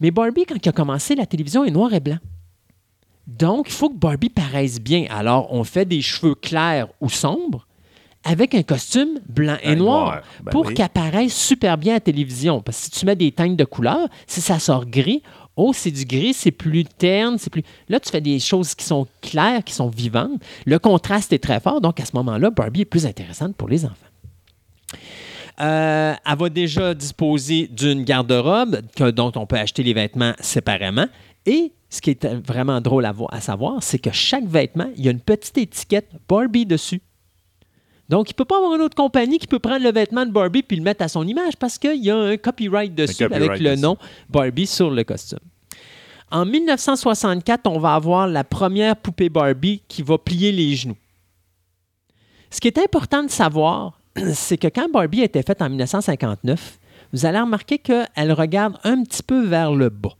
Mais 0.00 0.10
Barbie, 0.10 0.44
quand 0.46 0.56
il 0.62 0.68
a 0.68 0.72
commencé, 0.72 1.14
la 1.14 1.26
télévision 1.26 1.64
est 1.64 1.70
noir 1.70 1.92
et 1.94 2.00
blanc. 2.00 2.18
Donc, 3.26 3.68
il 3.68 3.72
faut 3.72 3.88
que 3.90 3.96
Barbie 3.98 4.30
paraisse 4.30 4.78
bien. 4.80 5.06
Alors, 5.10 5.52
on 5.52 5.64
fait 5.64 5.84
des 5.86 6.00
cheveux 6.02 6.34
clairs 6.34 6.88
ou 7.00 7.08
sombres 7.08 7.66
avec 8.28 8.54
un 8.54 8.62
costume 8.62 9.20
blanc 9.26 9.56
et 9.62 9.74
noir, 9.74 10.04
noir, 10.04 10.22
ben 10.42 10.50
pour 10.50 10.66
oui. 10.66 10.74
qu'elle 10.74 10.88
paraisse 10.90 11.34
super 11.34 11.78
bien 11.78 11.94
à 11.94 11.96
la 11.96 12.00
télévision. 12.00 12.60
Parce 12.60 12.78
que 12.78 12.84
si 12.84 12.90
tu 12.90 13.06
mets 13.06 13.16
des 13.16 13.32
teintes 13.32 13.56
de 13.56 13.64
couleur, 13.64 14.06
si 14.26 14.40
ça 14.40 14.58
sort 14.58 14.84
gris, 14.84 15.22
oh, 15.56 15.72
c'est 15.72 15.90
du 15.90 16.04
gris, 16.04 16.34
c'est 16.34 16.50
plus 16.50 16.84
terne, 16.84 17.38
c'est 17.38 17.50
plus... 17.50 17.62
Là, 17.88 17.98
tu 18.00 18.10
fais 18.10 18.20
des 18.20 18.38
choses 18.38 18.74
qui 18.74 18.84
sont 18.84 19.06
claires, 19.22 19.64
qui 19.64 19.72
sont 19.72 19.88
vivantes. 19.88 20.40
Le 20.66 20.78
contraste 20.78 21.32
est 21.32 21.42
très 21.42 21.58
fort. 21.58 21.80
Donc, 21.80 22.00
à 22.00 22.04
ce 22.04 22.12
moment-là, 22.14 22.50
Barbie 22.50 22.82
est 22.82 22.84
plus 22.84 23.06
intéressante 23.06 23.56
pour 23.56 23.68
les 23.68 23.84
enfants. 23.84 23.94
Euh, 25.60 26.14
elle 26.24 26.38
va 26.38 26.48
déjà 26.50 26.94
disposer 26.94 27.66
d'une 27.66 28.04
garde-robe 28.04 28.82
dont 29.14 29.32
on 29.34 29.46
peut 29.46 29.56
acheter 29.56 29.82
les 29.82 29.94
vêtements 29.94 30.34
séparément. 30.40 31.06
Et 31.46 31.72
ce 31.88 32.02
qui 32.02 32.10
est 32.10 32.26
vraiment 32.46 32.80
drôle 32.80 33.06
à 33.06 33.40
savoir, 33.40 33.82
c'est 33.82 33.98
que 33.98 34.12
chaque 34.12 34.46
vêtement, 34.46 34.90
il 34.96 35.04
y 35.04 35.08
a 35.08 35.10
une 35.10 35.20
petite 35.20 35.56
étiquette 35.58 36.10
Barbie 36.28 36.66
dessus. 36.66 37.00
Donc, 38.08 38.30
il 38.30 38.32
ne 38.32 38.36
peut 38.36 38.44
pas 38.44 38.56
avoir 38.56 38.74
une 38.74 38.80
autre 38.80 38.94
compagnie 38.94 39.38
qui 39.38 39.46
peut 39.46 39.58
prendre 39.58 39.82
le 39.82 39.92
vêtement 39.92 40.24
de 40.24 40.30
Barbie 40.30 40.62
puis 40.62 40.76
le 40.76 40.82
mettre 40.82 41.02
à 41.02 41.08
son 41.08 41.26
image 41.26 41.56
parce 41.58 41.78
qu'il 41.78 42.02
y 42.02 42.10
a 42.10 42.16
un 42.16 42.36
copyright 42.36 42.94
dessus 42.94 43.24
copyright 43.24 43.50
avec 43.50 43.60
le 43.60 43.70
dessus. 43.70 43.82
nom 43.82 43.98
Barbie 44.30 44.66
sur 44.66 44.90
le 44.90 45.04
costume. 45.04 45.40
En 46.30 46.44
1964, 46.44 47.66
on 47.66 47.78
va 47.78 47.94
avoir 47.94 48.26
la 48.26 48.44
première 48.44 48.96
poupée 48.96 49.28
Barbie 49.28 49.82
qui 49.88 50.02
va 50.02 50.18
plier 50.18 50.52
les 50.52 50.74
genoux. 50.74 50.96
Ce 52.50 52.60
qui 52.60 52.68
est 52.68 52.78
important 52.78 53.22
de 53.22 53.30
savoir, 53.30 54.00
c'est 54.34 54.56
que 54.56 54.68
quand 54.68 54.90
Barbie 54.90 55.22
a 55.22 55.24
été 55.24 55.42
faite 55.42 55.60
en 55.60 55.68
1959, 55.68 56.78
vous 57.12 57.26
allez 57.26 57.40
remarquer 57.40 57.78
qu'elle 57.78 58.32
regarde 58.32 58.78
un 58.84 59.02
petit 59.02 59.22
peu 59.22 59.44
vers 59.44 59.72
le 59.72 59.88
bas. 59.88 60.16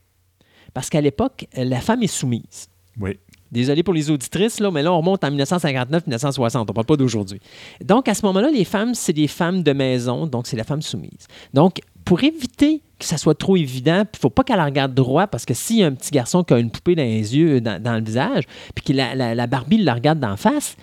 Parce 0.73 0.89
qu'à 0.89 1.01
l'époque, 1.01 1.47
la 1.55 1.81
femme 1.81 2.03
est 2.03 2.07
soumise. 2.07 2.69
Oui. 2.99 3.19
Désolé 3.51 3.81
pour 3.83 3.93
les 3.93 4.11
auditrices, 4.11 4.59
là, 4.59 4.69
mais 4.71 4.83
là, 4.83 4.93
on 4.93 4.97
remonte 4.97 5.23
en 5.23 5.31
1959-1960. 5.31 6.57
On 6.57 6.59
ne 6.61 6.65
parle 6.65 6.85
pas 6.85 6.95
d'aujourd'hui. 6.97 7.39
Donc, 7.83 8.07
à 8.07 8.13
ce 8.13 8.25
moment-là, 8.27 8.49
les 8.51 8.65
femmes, 8.65 8.93
c'est 8.93 9.13
des 9.13 9.27
femmes 9.27 9.63
de 9.63 9.71
maison, 9.73 10.27
donc 10.27 10.47
c'est 10.47 10.57
la 10.57 10.63
femme 10.63 10.81
soumise. 10.81 11.27
Donc, 11.53 11.79
pour 12.05 12.23
éviter 12.23 12.81
que 12.99 13.05
ça 13.05 13.17
soit 13.17 13.35
trop 13.37 13.55
évident, 13.55 13.97
il 14.03 14.17
ne 14.17 14.19
faut 14.19 14.29
pas 14.29 14.43
qu'elle 14.43 14.61
regarde 14.61 14.93
droit, 14.93 15.27
parce 15.27 15.45
que 15.45 15.53
s'il 15.53 15.77
y 15.77 15.83
a 15.83 15.87
un 15.87 15.93
petit 15.93 16.11
garçon 16.11 16.43
qui 16.43 16.53
a 16.53 16.59
une 16.59 16.69
poupée 16.71 16.95
dans 16.95 17.03
les 17.03 17.35
yeux, 17.37 17.61
dans, 17.61 17.81
dans 17.81 17.95
le 17.95 18.03
visage, 18.03 18.43
puis 18.75 18.83
que 18.85 18.93
la, 18.93 19.15
la- 19.15 19.35
la 19.35 19.47
Barbie 19.47 19.77
la 19.77 19.93
regarde 19.93 20.19
d'en 20.19 20.35
face, 20.37 20.75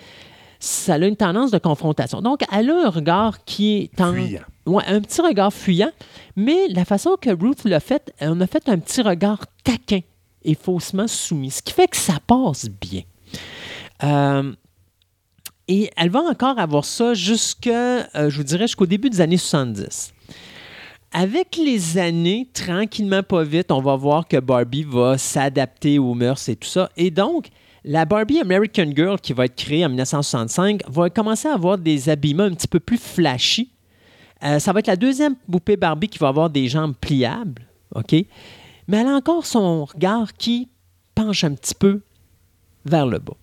ça 0.59 0.95
a 0.95 0.97
une 0.97 1.15
tendance 1.15 1.51
de 1.51 1.59
confrontation. 1.59 2.21
Donc, 2.21 2.41
elle 2.51 2.69
a 2.71 2.87
un 2.87 2.89
regard 2.89 3.43
qui 3.45 3.77
est 3.95 4.01
en- 4.01 4.13
Fuyant. 4.13 4.41
Ouais, 4.65 4.83
un 4.87 4.99
petit 4.99 5.21
regard 5.21 5.53
fuyant, 5.53 5.91
mais 6.35 6.67
la 6.69 6.83
façon 6.83 7.15
que 7.21 7.29
Ruth 7.29 7.63
l'a 7.63 7.79
fait, 7.79 8.11
on 8.19 8.41
a 8.41 8.47
fait 8.47 8.67
un 8.67 8.77
petit 8.79 9.01
regard 9.01 9.39
taquin 9.63 9.99
et 10.47 10.55
faussement 10.55 11.07
soumis, 11.07 11.51
ce 11.51 11.61
qui 11.61 11.73
fait 11.73 11.87
que 11.87 11.97
ça 11.97 12.19
passe 12.25 12.69
bien. 12.69 13.03
Euh, 14.03 14.53
et 15.67 15.91
elle 15.97 16.09
va 16.09 16.21
encore 16.21 16.57
avoir 16.57 16.85
ça 16.85 17.13
jusque, 17.13 17.67
euh, 17.67 18.05
je 18.15 18.37
vous 18.37 18.43
dirais, 18.43 18.65
jusqu'au 18.65 18.85
début 18.85 19.09
des 19.09 19.21
années 19.21 19.37
70. 19.37 20.13
Avec 21.11 21.57
les 21.57 21.97
années, 21.97 22.47
tranquillement, 22.53 23.23
pas 23.23 23.43
vite, 23.43 23.71
on 23.71 23.81
va 23.81 23.95
voir 23.95 24.27
que 24.27 24.37
Barbie 24.37 24.83
va 24.83 25.17
s'adapter 25.17 25.99
aux 25.99 26.13
mœurs 26.13 26.47
et 26.47 26.55
tout 26.55 26.67
ça. 26.67 26.89
Et 26.95 27.11
donc, 27.11 27.47
la 27.83 28.05
Barbie 28.05 28.39
American 28.39 28.89
Girl 28.95 29.19
qui 29.19 29.33
va 29.33 29.45
être 29.45 29.55
créée 29.55 29.85
en 29.85 29.89
1965 29.89 30.81
va 30.87 31.09
commencer 31.09 31.47
à 31.47 31.53
avoir 31.53 31.77
des 31.77 32.09
habillements 32.09 32.43
un 32.43 32.53
petit 32.53 32.67
peu 32.67 32.79
plus 32.79 32.97
flashy. 32.97 33.71
Euh, 34.43 34.59
ça 34.59 34.71
va 34.71 34.79
être 34.79 34.87
la 34.87 34.95
deuxième 34.95 35.35
poupée 35.49 35.77
Barbie 35.77 36.07
qui 36.07 36.19
va 36.19 36.27
avoir 36.29 36.49
des 36.49 36.67
jambes 36.67 36.95
pliables, 36.99 37.63
OK? 37.95 38.15
Mais 38.87 38.97
elle 38.97 39.07
a 39.07 39.15
encore 39.15 39.45
son 39.45 39.85
regard 39.85 40.33
qui 40.33 40.69
penche 41.15 41.43
un 41.43 41.53
petit 41.53 41.75
peu 41.75 42.01
vers 42.85 43.05
le 43.05 43.19
bas. 43.19 43.35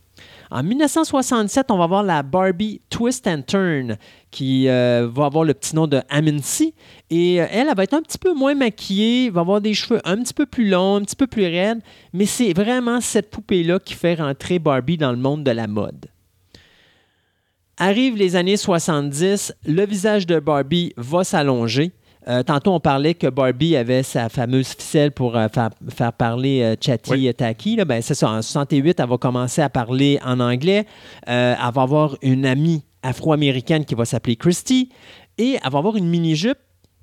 En 0.51 0.63
1967, 0.63 1.71
on 1.71 1.79
va 1.79 1.87
voir 1.87 2.03
la 2.03 2.23
Barbie 2.23 2.81
Twist 2.89 3.27
and 3.27 3.43
Turn 3.43 3.97
qui 4.31 4.69
euh, 4.69 5.09
va 5.13 5.27
avoir 5.27 5.45
le 5.45 5.53
petit 5.53 5.75
nom 5.75 5.87
de 5.87 6.01
Amency. 6.09 6.75
Et 7.11 7.41
euh, 7.41 7.47
elle, 7.51 7.69
elle 7.69 7.77
va 7.77 7.83
être 7.83 7.95
un 7.95 8.03
petit 8.03 8.19
peu 8.19 8.35
moins 8.35 8.55
maquillée, 8.55 9.31
va 9.31 9.41
avoir 9.41 9.61
des 9.61 9.75
cheveux 9.75 10.01
un 10.05 10.19
petit 10.19 10.35
peu 10.35 10.47
plus 10.47 10.69
longs, 10.69 10.97
un 10.97 11.03
petit 11.03 11.17
peu 11.17 11.27
plus 11.27 11.45
raides. 11.45 11.81
Mais 12.13 12.27
c'est 12.27 12.53
vraiment 12.53 13.01
cette 13.01 13.31
poupée-là 13.31 13.81
qui 13.81 13.95
fait 13.95 14.15
rentrer 14.15 14.59
Barbie 14.59 14.97
dans 14.97 15.11
le 15.11 15.19
monde 15.19 15.45
de 15.45 15.51
la 15.51 15.67
mode. 15.67 16.07
Arrivent 17.77 18.17
les 18.17 18.37
années 18.37 18.57
70, 18.57 19.55
le 19.67 19.85
visage 19.85 20.27
de 20.27 20.39
Barbie 20.39 20.93
va 20.97 21.25
s'allonger. 21.25 21.91
Euh, 22.27 22.43
tantôt, 22.43 22.73
on 22.73 22.81
parlait 22.81 23.15
que 23.15 23.27
Barbie 23.27 23.77
avait 23.77 24.03
sa 24.03 24.29
fameuse 24.29 24.69
ficelle 24.69 25.13
pour 25.13 25.37
euh, 25.37 25.49
faire, 25.49 25.71
faire 25.91 26.13
parler 26.13 26.63
euh, 26.63 26.75
Chatty 26.81 27.11
Oui. 27.11 27.35
Taki. 27.35 27.77
Là. 27.77 27.85
Ben, 27.85 28.01
c'est 28.01 28.15
ça. 28.15 28.31
En 28.31 28.41
68, 28.41 28.99
elle 28.99 29.09
va 29.09 29.19
commencer 29.19 29.61
à 29.61 29.69
parler 29.69 30.19
en 30.25 30.41
anglais. 30.41 30.87
Elle 31.27 31.57
va 31.75 31.83
avoir 31.83 32.17
une 32.23 32.47
amie 32.47 32.83
afro-américaine 33.03 33.85
qui 33.85 33.95
va 33.95 34.05
s'appeler 34.05 34.37
Christy. 34.37 34.89
Et 35.37 35.59
elle 35.63 35.71
va 35.71 35.79
avoir 35.79 35.97
une 35.97 36.09
mini-jupe. 36.09 36.59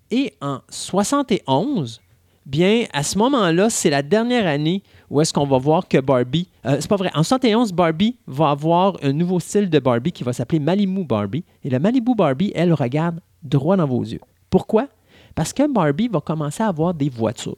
Et 0.09 0.33
en 0.41 0.59
71, 0.69 2.01
bien, 2.45 2.85
à 2.91 3.03
ce 3.03 3.17
moment-là, 3.17 3.69
c'est 3.69 3.89
la 3.89 4.01
dernière 4.01 4.47
année 4.47 4.83
où 5.09 5.21
est-ce 5.21 5.31
qu'on 5.31 5.45
va 5.45 5.57
voir 5.57 5.87
que 5.87 5.99
Barbie... 5.99 6.49
c'est 6.63 6.87
pas 6.87 6.95
vrai. 6.95 7.11
En 7.13 7.23
71, 7.23 7.71
Barbie 7.71 8.17
va 8.27 8.49
avoir 8.49 8.97
un 9.03 9.13
nouveau 9.13 9.39
style 9.39 9.69
de 9.69 9.79
Barbie 9.79 10.11
qui 10.11 10.23
va 10.23 10.33
s'appeler 10.33 10.59
Malibu 10.59 11.05
Barbie. 11.05 11.43
Et 11.63 11.69
la 11.69 11.79
Malibu 11.79 12.15
Barbie, 12.15 12.51
elle 12.55 12.73
regarde 12.73 13.19
droit 13.43 13.77
dans 13.77 13.85
vos 13.85 14.01
yeux. 14.01 14.19
Pourquoi? 14.49 14.87
Parce 15.35 15.53
que 15.53 15.71
Barbie 15.71 16.07
va 16.07 16.21
commencer 16.21 16.63
à 16.63 16.67
avoir 16.67 16.93
des 16.93 17.09
voitures. 17.09 17.55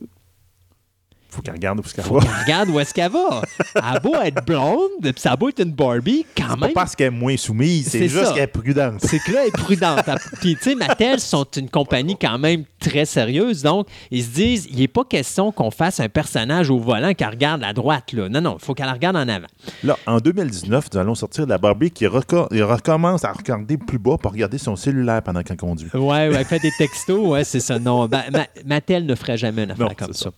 Faut 1.34 1.42
qu'elle 1.42 1.56
regarde 1.56 1.80
où 1.80 1.84
ce 1.84 1.94
qu'elle 1.94 2.06
Faut 2.06 2.16
va. 2.20 2.22
qu'elle 2.22 2.44
regarde 2.44 2.70
où 2.70 2.80
est-ce 2.80 2.94
qu'elle 2.94 3.12
va. 3.12 3.42
Elle 3.76 3.82
a 3.84 4.00
beau 4.00 4.16
être 4.24 4.46
blonde, 4.46 4.90
puis 5.02 5.14
ça 5.18 5.32
a 5.32 5.36
beau 5.36 5.50
être 5.50 5.62
une 5.62 5.72
Barbie, 5.72 6.26
quand 6.38 6.44
C'est 6.52 6.60
pas 6.60 6.66
même. 6.68 6.74
parce 6.74 6.96
qu'elle 6.96 7.08
est 7.08 7.10
moins 7.18 7.36
soumise, 7.38 7.88
C'est 7.90 8.08
juste 8.08 8.34
qu'elle 8.34 8.44
est 8.44 8.48
prudente. 8.48 9.00
C'est 9.02 9.20
que 9.20 9.32
là, 9.32 9.42
elle 9.42 9.48
est 9.48 9.52
prudente. 9.52 10.04
Puis, 10.42 10.56
tu 10.56 10.62
sais, 10.64 10.76
Mattel 10.76 11.20
sont 11.20 11.46
une 11.58 11.70
compagnie 11.70 12.16
quand 12.20 12.38
même 12.38 12.64
très 12.80 13.06
sérieuse. 13.06 13.64
Donc, 13.64 13.88
ils 14.12 14.24
se 14.24 14.30
disent, 14.30 14.68
il 14.70 14.78
n'est 14.80 14.88
pas 14.88 15.04
question 15.04 15.52
qu'on 15.52 15.72
fasse 15.72 16.00
un 16.00 16.10
personnage 16.10 16.70
au 16.70 16.78
volant 16.80 17.14
qui 17.14 17.26
regarde 17.26 17.64
à 17.64 17.74
droite. 17.74 18.12
Là. 18.14 18.30
Non, 18.30 18.42
non, 18.42 18.58
il 18.60 18.64
faut 18.66 18.74
qu'elle 18.74 18.90
regarde 18.92 19.16
en 19.16 19.28
avant. 19.28 19.48
Là, 19.84 19.98
en 20.06 20.18
2019, 20.20 20.86
nous 20.94 21.00
allons 21.00 21.16
sortir 21.16 21.46
de 21.46 21.50
la 21.50 21.58
Barbie 21.58 21.92
qui 21.92 22.06
reco- 22.06 22.48
recommence 22.64 23.24
à 23.26 23.32
regarder 23.32 23.78
plus 23.78 23.98
bas 24.00 24.18
pour 24.22 24.32
regarder 24.32 24.58
son 24.58 24.76
cellulaire 24.76 25.22
pendant 25.24 25.42
qu'elle 25.44 25.58
conduit. 25.58 25.90
Ouais, 25.94 26.00
ouais, 26.30 26.34
elle 26.38 26.46
fait 26.46 26.60
des 26.60 26.72
textos, 26.78 27.26
ouais, 27.28 27.44
c'est 27.44 27.60
ça. 27.60 27.80
Non, 27.80 28.08
ben, 28.08 28.24
Ma- 28.32 28.48
Mattel 28.66 29.06
ne 29.06 29.16
ferait 29.16 29.38
jamais 29.38 29.64
une 29.64 29.72
affaire 29.72 29.88
Non, 29.88 29.96
comme 29.98 30.14
ça. 30.14 30.30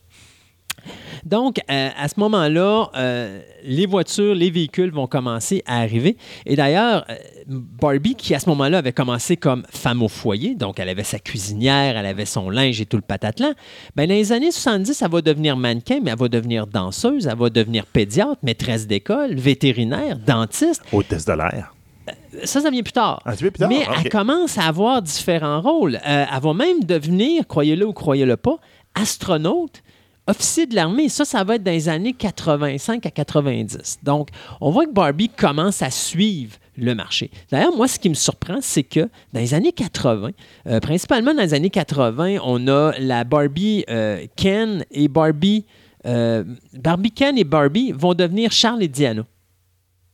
Donc, 1.26 1.60
euh, 1.72 1.90
à 1.98 2.08
ce 2.08 2.20
moment-là, 2.20 2.90
euh, 2.96 3.42
les 3.64 3.88
voitures, 3.88 4.36
les 4.36 4.52
véhicules 4.52 4.92
vont 4.92 5.08
commencer 5.08 5.64
à 5.66 5.80
arriver. 5.80 6.18
Et 6.46 6.56
d'ailleurs, 6.56 7.06
euh, 7.10 7.16
Barbie, 7.48 8.16
qui 8.16 8.36
à 8.36 8.40
ce 8.40 8.48
moment-là 8.50 8.80
avait 8.80 8.94
commencé 8.94 9.36
comme 9.36 9.64
femme 9.70 10.04
au 10.04 10.08
foyer, 10.08 10.56
donc 10.56 10.80
elle 10.80 10.90
avait 10.90 11.04
sa 11.04 11.20
cuisinière, 11.20 11.98
elle 11.98 12.06
avait 12.06 12.26
son 12.26 12.50
linge 12.50 12.80
et 12.80 12.86
tout 12.86 12.98
le 12.98 13.02
patatlan, 13.02 13.54
ben, 13.96 14.08
dans 14.08 14.14
les 14.14 14.32
années 14.32 14.52
70, 14.52 15.02
elle 15.02 15.10
va 15.10 15.22
devenir 15.22 15.58
mannequin, 15.58 16.00
mais 16.04 16.12
elle 16.12 16.18
va 16.18 16.28
devenir 16.28 16.68
danseuse, 16.68 17.28
elle 17.28 17.38
va 17.38 17.50
devenir 17.50 17.86
pédiatre, 17.86 18.38
maîtresse 18.44 18.86
d'école, 18.86 19.34
vétérinaire, 19.34 20.18
dentiste. 20.18 20.84
Hôtesse 20.92 21.26
de 21.26 21.34
l'air. 21.34 21.72
Ça, 22.44 22.62
ça 22.62 22.70
vient 22.70 22.84
plus 22.84 22.94
tard. 22.94 23.22
Ah, 23.26 23.36
plus 23.36 23.52
tard? 23.52 23.70
Mais 23.70 23.84
elle 23.98 24.12
commence 24.12 24.60
à 24.60 24.66
avoir 24.66 25.02
différents 25.02 25.62
rôles. 25.62 26.00
Elle 26.04 26.28
va 26.40 26.54
même 26.54 26.84
devenir, 26.84 27.48
croyez-le 27.48 27.88
ou 27.88 27.94
croyez-le 27.94 28.38
pas, 28.38 28.58
astronaute 28.94 29.82
officier 30.28 30.66
de 30.66 30.76
l'armée. 30.76 31.10
Ça, 31.10 31.26
ça 31.26 31.44
va 31.44 31.56
être 31.56 31.64
dans 31.64 31.72
les 31.72 31.90
années 31.90 32.14
85 32.14 33.06
à 33.06 33.12
90. 33.12 34.00
Donc, 34.04 34.30
on 34.62 34.72
voit 34.72 34.86
que 34.86 34.92
Barbie 34.94 35.30
commence 35.30 35.82
à 35.82 35.90
suivre 35.92 36.58
le 36.78 36.94
marché. 36.96 37.32
D'ailleurs, 37.52 37.76
moi, 37.76 37.88
ce 37.88 37.98
qui 38.00 38.10
me 38.10 38.16
surprend, 38.16 38.58
c'est 38.62 38.84
que 38.84 39.02
dans 39.32 39.40
les 39.40 39.54
années 39.54 39.72
80, 39.72 40.32
euh, 40.68 40.80
principalement 40.80 41.34
dans 41.34 41.42
les 41.42 41.54
années 41.54 41.70
80, 41.70 42.38
on 42.44 42.68
a 42.68 42.94
la 43.00 43.24
Barbie 43.24 43.86
euh, 43.90 44.26
Ken 44.36 44.84
et 44.92 45.08
Barbie. 45.08 45.66
euh, 46.06 46.44
Barbie 46.74 47.12
Ken 47.12 47.38
et 47.38 47.44
Barbie 47.44 47.92
vont 47.94 48.14
devenir 48.14 48.52
Charles 48.52 48.84
et 48.84 48.88
Diana. 48.88 49.26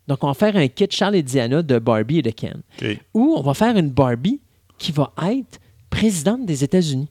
Donc, 0.08 0.24
on 0.24 0.28
va 0.28 0.34
faire 0.34 0.56
un 0.58 0.68
kit 0.68 0.88
Charles 0.90 1.16
et 1.16 1.24
Diana 1.24 1.62
de 1.62 1.80
Barbie 1.80 2.20
et 2.20 2.22
de 2.22 2.32
Ken. 2.32 2.62
Ou 3.14 3.36
on 3.38 3.42
va 3.42 3.54
faire 3.54 3.78
une 3.78 3.90
Barbie 3.90 4.42
qui 4.78 4.92
va 4.92 5.14
être 5.24 5.60
présidente 5.90 6.46
des 6.46 6.64
États-Unis. 6.64 7.08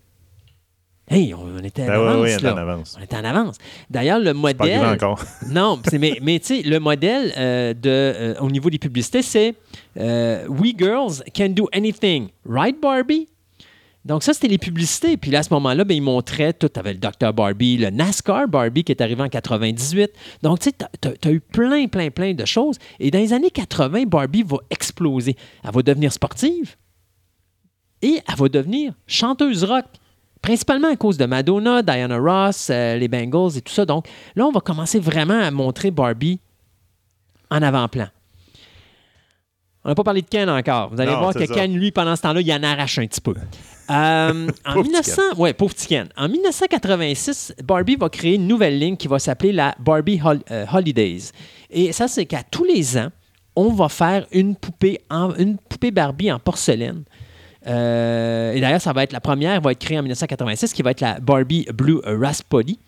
Hey, 1.13 1.35
on 1.35 1.59
était 1.65 1.83
en 1.83 1.87
Ben 1.87 1.93
avance, 1.95 2.23
oui, 2.23 2.43
là. 2.43 2.55
en 2.55 2.57
avance. 2.57 2.97
On 2.97 3.03
était 3.03 3.17
en 3.17 3.25
avance. 3.25 3.57
D'ailleurs, 3.91 4.21
le 4.21 4.33
Pas 4.33 4.35
modèle. 4.35 4.85
encore. 4.87 5.21
Non, 5.51 5.81
mais, 5.99 6.19
mais 6.23 6.39
tu 6.39 6.47
sais, 6.47 6.63
le 6.63 6.79
modèle 6.79 7.33
euh, 7.37 7.75
de, 7.75 7.81
euh, 7.91 8.35
au 8.41 8.49
niveau 8.49 8.71
des 8.71 8.79
publicités, 8.79 9.23
c'est 9.23 9.55
euh, 9.99 10.47
We 10.47 10.73
girls 10.79 11.25
can 11.35 11.49
do 11.49 11.69
anything. 11.73 12.29
Right, 12.49 12.81
Barbie? 12.81 13.27
Donc, 14.05 14.23
ça, 14.23 14.33
c'était 14.33 14.47
les 14.49 14.59
publicités. 14.59 15.17
Puis 15.17 15.33
là, 15.33 15.41
à 15.41 15.43
ce 15.43 15.53
moment-là, 15.53 15.83
ben, 15.85 15.95
ils 15.95 16.01
montraient 16.01 16.53
tout. 16.53 16.69
Tu 16.69 16.79
avais 16.79 16.93
le 16.93 17.01
Dr. 17.01 17.33
Barbie, 17.35 17.77
le 17.77 17.91
NASCAR 17.91 18.47
Barbie 18.47 18.85
qui 18.85 18.93
est 18.93 19.03
arrivé 19.03 19.21
en 19.21 19.29
98. 19.29 20.13
Donc, 20.43 20.61
tu 20.61 20.71
sais, 20.71 20.77
tu 21.21 21.29
as 21.29 21.33
eu 21.33 21.41
plein, 21.41 21.89
plein, 21.89 22.11
plein 22.11 22.35
de 22.35 22.45
choses. 22.45 22.77
Et 23.01 23.11
dans 23.11 23.19
les 23.19 23.33
années 23.33 23.51
80, 23.51 24.05
Barbie 24.05 24.45
va 24.45 24.59
exploser. 24.71 25.37
Elle 25.65 25.73
va 25.73 25.83
devenir 25.83 26.13
sportive 26.13 26.77
et 28.01 28.21
elle 28.27 28.37
va 28.37 28.49
devenir 28.49 28.95
chanteuse 29.09 29.65
rock. 29.65 29.85
Principalement 30.43 30.89
à 30.89 30.97
cause 30.97 31.17
de 31.19 31.27
Madonna, 31.27 31.83
Diana 31.83 32.17
Ross, 32.19 32.69
euh, 32.71 32.97
les 32.97 33.09
Bengals 33.09 33.57
et 33.59 33.61
tout 33.63 33.73
ça. 33.73 33.85
Donc 33.85 34.07
là, 34.35 34.47
on 34.47 34.53
va 34.53 34.61
commencer 34.61 34.99
vraiment 34.99 35.39
à 35.39 35.51
montrer 35.51 35.91
Barbie 35.91 36.41
en 37.51 37.61
avant-plan. 37.63 38.07
On 39.85 39.89
n'a 39.89 39.95
pas 39.95 40.05
parlé 40.05 40.21
de 40.23 40.29
Ken 40.29 40.49
encore. 40.51 40.91
Vous 40.91 41.01
allez 41.01 41.11
Non, 41.13 41.21
voir 41.21 41.33
que 41.35 41.47
ça. 41.47 41.55
Ken, 41.55 41.73
lui, 41.75 41.91
pendant 41.91 42.15
ce 42.15 42.23
temps-là, 42.23 42.41
il 42.43 42.53
en 42.53 42.63
arrache 42.63 42.99
un 42.99 43.07
petit 43.07 43.21
peu. 43.21 43.33
Euh, 43.91 44.49
en 44.67 44.73
Pauvre 44.75 44.83
petit 44.83 44.89
1900, 44.91 45.23
ouais, 45.39 45.53
pauvre 45.55 45.75
Ken. 45.75 46.09
En 46.19 46.29
1986, 46.29 47.55
Barbie 47.65 47.97
va 47.97 48.09
créer 48.11 48.35
une 48.35 48.47
nouvelle 48.47 48.79
ligne 48.79 48.97
qui 48.97 49.09
va 49.09 49.19
s'appeler 49.19 49.53
la 49.53 49.75
Barbie 49.79 50.21
Hol- 50.23 50.43
euh, 50.51 50.67
Holidays. 50.73 51.31
Et 51.71 51.93
ça, 51.93 52.09
c'est 52.09 52.27
qu'à 52.27 52.43
tous 52.43 52.65
les 52.65 52.99
ans, 52.99 53.09
on 53.57 53.71
va 53.73 53.89
faire 53.89 54.27
une 54.33 54.55
poupée, 54.55 55.01
en- 55.11 55.35
une 55.37 55.57
poupée 55.57 55.91
Barbie 55.91 56.31
en 56.31 56.39
porcelaine. 56.39 57.05
Euh, 57.67 58.53
et 58.53 58.61
d'ailleurs, 58.61 58.81
ça 58.81 58.93
va 58.93 59.03
être 59.03 59.13
la 59.13 59.21
première, 59.21 59.61
va 59.61 59.73
être 59.73 59.79
créée 59.79 59.99
en 59.99 60.03
1986, 60.03 60.73
qui 60.73 60.83
va 60.83 60.93
être 60.93 61.01
la 61.01 61.21
Barbie 61.21 61.67
Blue 61.73 62.01
Rhapsody, 62.05 62.79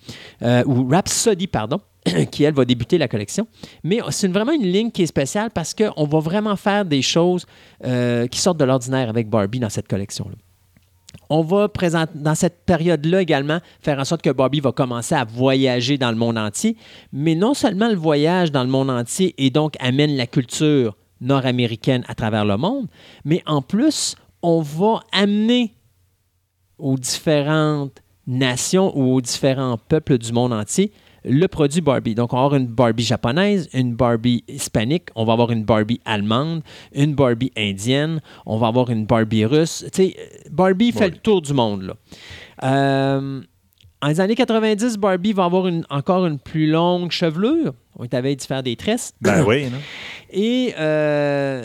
euh, 0.43 0.65
ou 0.67 0.89
Rhapsody, 0.89 1.47
pardon, 1.47 1.81
qui, 2.31 2.45
elle, 2.45 2.55
va 2.55 2.65
débuter 2.65 2.99
la 2.99 3.09
collection. 3.09 3.47
Mais 3.85 4.01
c'est 4.11 4.29
vraiment 4.29 4.53
une 4.53 4.67
ligne 4.67 4.91
qui 4.91 5.03
est 5.03 5.07
spéciale 5.07 5.51
parce 5.51 5.75
qu'on 5.75 6.05
va 6.05 6.19
vraiment 6.21 6.57
faire 6.57 6.85
des 6.85 7.03
choses 7.03 7.47
euh, 7.85 8.27
qui 8.27 8.41
sortent 8.41 8.59
de 8.59 8.65
l'ordinaire 8.65 9.09
avec 9.09 9.29
Barbie 9.29 9.61
dans 9.61 9.71
cette 9.71 9.89
collection-là. 9.89 10.37
On 11.29 11.43
va 11.43 11.69
présenter, 11.69 12.13
dans 12.15 12.35
cette 12.35 12.65
période-là 12.65 13.23
également 13.23 13.59
faire 13.81 13.99
en 13.99 14.05
sorte 14.05 14.23
que 14.23 14.31
Barbie 14.31 14.61
va 14.61 14.73
commencer 14.73 15.15
à 15.15 15.25
voyager 15.25 15.99
dans 15.99 16.11
le 16.11 16.17
monde 16.17 16.39
entier, 16.39 16.77
mais 17.13 17.35
non 17.35 17.55
seulement 17.55 17.89
le 17.89 17.95
voyage 17.95 18.51
dans 18.51 18.65
le 18.65 18.71
monde 18.71 18.91
entier 18.91 19.35
et 19.39 19.51
donc 19.51 19.75
amène 19.81 20.17
la 20.17 20.27
culture 20.27 20.97
nord-américaine 21.23 22.05
à 22.09 22.15
travers 22.15 22.45
le 22.45 22.57
monde, 22.57 22.87
mais 23.25 23.43
en 23.47 23.63
plus, 23.63 24.17
on 24.43 24.61
va 24.61 25.01
amener 25.13 25.75
aux 26.79 26.97
différentes 26.97 28.03
nations 28.27 28.97
ou 28.97 29.15
aux 29.15 29.21
différents 29.21 29.79
peuples 29.79 30.19
du 30.19 30.33
monde 30.33 30.53
entier 30.53 30.93
le 31.25 31.47
produit 31.47 31.81
Barbie. 31.81 32.17
Donc, 32.17 32.33
on 32.33 32.37
va 32.37 32.43
avoir 32.47 32.61
une 32.61 32.67
Barbie 32.67 33.05
japonaise, 33.05 33.69
une 33.73 33.95
Barbie 33.95 34.43
hispanique, 34.49 35.05
on 35.15 35.25
va 35.25 35.35
avoir 35.35 35.53
une 35.53 35.63
Barbie 35.63 36.01
allemande, 36.05 36.63
une 36.93 37.15
Barbie 37.15 37.53
indienne, 37.57 38.21
on 38.45 38.57
va 38.59 38.67
avoir 38.67 38.91
une 38.91 39.07
Barbie 39.07 39.45
russe. 39.45 39.85
Tu 39.93 40.07
sais, 40.09 40.17
Barbie 40.51 40.91
fait 40.91 41.11
le 41.11 41.17
tour 41.19 41.41
du 41.41 41.53
monde. 41.53 41.83
Là. 41.83 41.95
Euh, 42.65 43.41
en 44.01 44.09
les 44.09 44.21
années 44.21 44.35
90, 44.35 44.97
Barbie 44.97 45.33
va 45.33 45.45
avoir 45.45 45.69
une- 45.69 45.85
encore 45.91 46.27
une 46.27 46.41
plus 46.41 46.67
longue 46.69 47.13
chevelure. 47.13 47.73
On 47.97 48.03
est 48.03 48.15
à 48.15 48.21
veille 48.21 48.35
de 48.37 48.43
faire 48.43 48.65
des 48.65 48.75
tresses. 48.75 49.13
Ben 49.21 49.45
oui, 49.47 49.67
non? 49.71 49.79
Et 50.33 50.75
euh, 50.77 51.63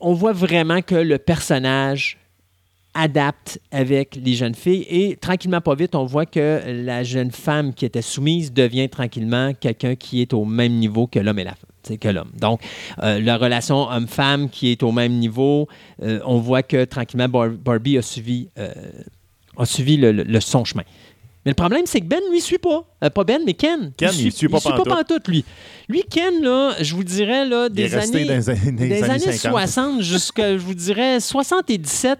on 0.00 0.12
voit 0.12 0.32
vraiment 0.32 0.82
que 0.82 0.94
le 0.94 1.18
personnage 1.18 2.18
adapte 2.94 3.60
avec 3.70 4.16
les 4.22 4.34
jeunes 4.34 4.54
filles. 4.54 4.86
Et 4.88 5.16
tranquillement, 5.16 5.60
pas 5.60 5.74
vite, 5.74 5.94
on 5.94 6.04
voit 6.06 6.24
que 6.26 6.62
la 6.66 7.02
jeune 7.02 7.30
femme 7.30 7.74
qui 7.74 7.84
était 7.84 8.00
soumise 8.02 8.52
devient 8.52 8.88
tranquillement 8.88 9.52
quelqu'un 9.52 9.94
qui 9.96 10.22
est 10.22 10.32
au 10.32 10.44
même 10.46 10.72
niveau 10.72 11.06
que 11.06 11.18
l'homme 11.18 11.38
et 11.38 11.44
la 11.44 11.54
femme. 11.54 11.98
Que 11.98 12.08
l'homme. 12.08 12.32
Donc, 12.40 12.62
euh, 13.02 13.20
la 13.20 13.36
relation 13.36 13.88
homme-femme 13.88 14.48
qui 14.50 14.72
est 14.72 14.82
au 14.82 14.90
même 14.90 15.12
niveau, 15.12 15.68
euh, 16.02 16.18
on 16.24 16.38
voit 16.38 16.64
que 16.64 16.84
tranquillement, 16.84 17.28
Bar- 17.28 17.50
Barbie 17.50 17.96
a 17.98 18.02
suivi, 18.02 18.48
euh, 18.58 18.72
a 19.56 19.64
suivi 19.66 19.96
le- 19.96 20.40
son 20.40 20.64
chemin. 20.64 20.82
Mais 21.46 21.52
le 21.52 21.54
problème, 21.54 21.82
c'est 21.86 22.00
que 22.00 22.06
Ben, 22.06 22.20
lui, 22.30 22.40
suit 22.42 22.58
pas. 22.58 22.84
Euh, 23.04 23.08
pas 23.08 23.22
Ben, 23.24 23.40
mais 23.46 23.54
Ken. 23.54 23.92
Ken, 23.96 24.10
il 24.12 24.32
suit 24.32 24.48
pas 24.48 24.58
pantoute. 24.60 24.88
pantoute, 24.88 25.28
lui. 25.28 25.44
Lui, 25.88 26.02
Ken, 26.10 26.42
là, 26.42 26.74
je 26.80 26.92
vous 26.94 27.04
dirais, 27.04 27.46
là, 27.46 27.68
Il 27.68 27.74
des 27.74 27.94
années, 27.94 28.24
dans 28.26 28.34
les 28.34 28.50
années- 28.50 28.72
des 28.72 29.02
années 29.04 29.10
années 29.12 29.32
50. 29.32 29.52
60 29.52 30.02
jusqu'à, 30.02 30.52
je 30.58 30.62
vous 30.62 30.74
dirais, 30.74 31.20
77, 31.20 32.18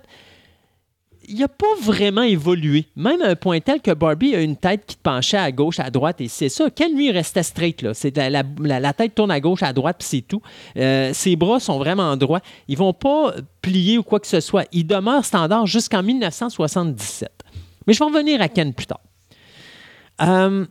il 1.28 1.40
n'a 1.40 1.48
pas 1.48 1.66
vraiment 1.82 2.22
évolué. 2.22 2.86
Même 2.94 3.20
à 3.20 3.30
un 3.30 3.34
point 3.34 3.58
tel 3.58 3.80
que 3.80 3.90
Barbie 3.90 4.36
a 4.36 4.40
une 4.40 4.56
tête 4.56 4.84
qui 4.86 4.94
te 4.94 5.02
penchait 5.02 5.36
à 5.36 5.50
gauche, 5.50 5.80
à 5.80 5.90
droite, 5.90 6.20
et 6.20 6.28
c'est 6.28 6.48
ça. 6.48 6.70
Ken, 6.70 6.94
lui, 6.94 7.06
il 7.06 7.10
restait 7.10 7.42
straight. 7.42 7.82
Là. 7.82 7.94
C'est 7.94 8.16
la, 8.16 8.30
la- 8.30 8.44
la- 8.60 8.78
la 8.78 8.92
tête 8.92 9.12
tourne 9.16 9.32
à 9.32 9.40
gauche, 9.40 9.64
à 9.64 9.72
droite, 9.72 9.96
puis 9.98 10.06
c'est 10.08 10.20
tout. 10.22 10.40
Euh, 10.76 11.10
ses 11.12 11.34
bras 11.34 11.58
sont 11.58 11.78
vraiment 11.78 12.16
droits. 12.16 12.42
Ils 12.68 12.78
vont 12.78 12.92
pas 12.92 13.34
plier 13.60 13.98
ou 13.98 14.04
quoi 14.04 14.20
que 14.20 14.28
ce 14.28 14.38
soit. 14.38 14.66
Ils 14.70 14.86
demeurent 14.86 15.24
standard 15.24 15.66
jusqu'en 15.66 16.04
1977. 16.04 17.28
Mais 17.88 17.92
je 17.92 17.98
vais 17.98 18.04
revenir 18.04 18.40
à 18.40 18.48
Ken 18.48 18.72
plus 18.72 18.86
tard. 18.86 19.00
Euh, 20.22 20.66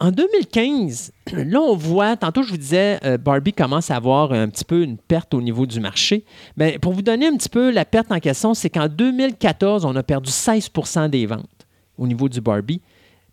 en 0.00 0.10
2015, 0.10 1.12
là, 1.32 1.60
on 1.60 1.76
voit, 1.76 2.16
tantôt 2.16 2.42
je 2.42 2.50
vous 2.50 2.56
disais, 2.56 2.98
euh, 3.04 3.18
Barbie 3.18 3.52
commence 3.52 3.90
à 3.90 3.96
avoir 3.96 4.32
un 4.32 4.48
petit 4.48 4.64
peu 4.64 4.82
une 4.82 4.98
perte 4.98 5.32
au 5.32 5.40
niveau 5.40 5.64
du 5.64 5.78
marché. 5.78 6.24
Mais 6.56 6.78
pour 6.80 6.92
vous 6.92 7.02
donner 7.02 7.28
un 7.28 7.36
petit 7.36 7.48
peu 7.48 7.70
la 7.70 7.84
perte 7.84 8.10
en 8.10 8.18
question, 8.18 8.52
c'est 8.54 8.68
qu'en 8.68 8.88
2014, 8.88 9.84
on 9.84 9.94
a 9.94 10.02
perdu 10.02 10.30
16% 10.30 11.08
des 11.08 11.26
ventes 11.26 11.46
au 11.98 12.06
niveau 12.06 12.28
du 12.28 12.40
Barbie. 12.40 12.80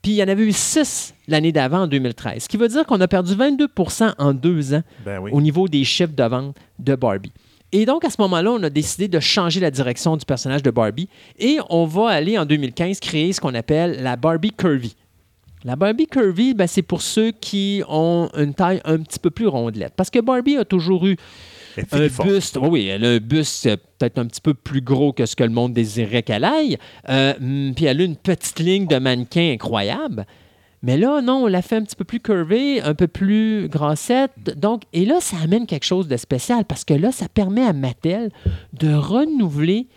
Puis 0.01 0.11
il 0.11 0.15
y 0.15 0.23
en 0.23 0.27
avait 0.27 0.43
eu 0.43 0.51
6 0.53 1.15
l'année 1.27 1.51
d'avant, 1.51 1.81
en 1.81 1.87
2013. 1.87 2.43
Ce 2.43 2.47
qui 2.47 2.57
veut 2.57 2.67
dire 2.67 2.85
qu'on 2.85 3.01
a 3.01 3.07
perdu 3.07 3.33
22% 3.33 4.13
en 4.17 4.33
deux 4.33 4.73
ans 4.73 4.83
Ben 5.03 5.19
oui. 5.19 5.31
au 5.33 5.41
niveau 5.41 5.67
des 5.67 5.83
chiffres 5.83 6.13
de 6.15 6.23
vente 6.23 6.55
de 6.77 6.95
Barbie. 6.95 7.33
Et 7.71 7.85
donc, 7.85 8.05
à 8.05 8.09
ce 8.09 8.15
moment-là, 8.21 8.51
on 8.51 8.63
a 8.63 8.69
décidé 8.69 9.07
de 9.07 9.19
changer 9.19 9.59
la 9.59 9.71
direction 9.71 10.17
du 10.17 10.25
personnage 10.25 10.63
de 10.63 10.71
Barbie 10.71 11.09
et 11.37 11.57
on 11.69 11.85
va 11.85 12.09
aller 12.09 12.37
en 12.37 12.45
2015 12.45 12.99
créer 12.99 13.33
ce 13.33 13.41
qu'on 13.41 13.53
appelle 13.53 14.01
la 14.01 14.15
Barbie 14.15 14.51
Curvy. 14.51 14.95
La 15.65 15.75
Barbie 15.75 16.07
Curvy, 16.07 16.53
ben, 16.53 16.67
c'est 16.67 16.81
pour 16.81 17.01
ceux 17.01 17.31
qui 17.31 17.83
ont 17.89 18.29
une 18.37 18.53
taille 18.53 18.81
un 18.85 18.97
petit 18.99 19.19
peu 19.19 19.29
plus 19.29 19.47
rondelette. 19.47 19.93
Parce 19.95 20.09
que 20.09 20.19
Barbie 20.19 20.57
a 20.57 20.63
toujours 20.63 21.05
eu 21.05 21.17
un 21.91 22.07
buste. 22.23 22.57
Oui, 22.61 22.69
oui, 22.69 22.85
elle 22.87 23.05
a 23.05 23.09
un 23.09 23.17
buste 23.17 23.65
euh, 23.65 23.75
peut-être 23.97 24.17
un 24.19 24.25
petit 24.25 24.41
peu 24.41 24.53
plus 24.53 24.81
gros 24.81 25.11
que 25.11 25.25
ce 25.25 25.35
que 25.35 25.43
le 25.43 25.49
monde 25.49 25.73
désirait 25.73 26.23
qu'elle 26.23 26.45
aille. 26.45 26.77
Euh, 27.09 27.33
hum, 27.41 27.73
puis 27.75 27.85
elle 27.85 27.99
a 27.99 28.03
une 28.05 28.15
petite 28.15 28.59
ligne 28.59 28.87
de 28.87 28.97
mannequin 28.97 29.51
incroyable. 29.53 30.25
Mais 30.81 30.97
là, 30.97 31.21
non, 31.21 31.43
on 31.43 31.47
l'a 31.47 31.61
fait 31.61 31.75
un 31.75 31.83
petit 31.83 31.95
peu 31.95 32.05
plus 32.05 32.21
curvée, 32.21 32.81
un 32.81 32.93
peu 32.93 33.07
plus 33.07 33.67
grassette. 33.67 34.31
Donc, 34.55 34.83
et 34.93 35.05
là, 35.05 35.19
ça 35.19 35.35
amène 35.43 35.65
quelque 35.65 35.83
chose 35.83 36.07
de 36.07 36.15
spécial 36.15 36.63
parce 36.63 36.85
que 36.85 36.93
là, 36.93 37.11
ça 37.11 37.27
permet 37.27 37.65
à 37.65 37.73
Mattel 37.73 38.31
de 38.71 38.93
renouveler 38.93 39.87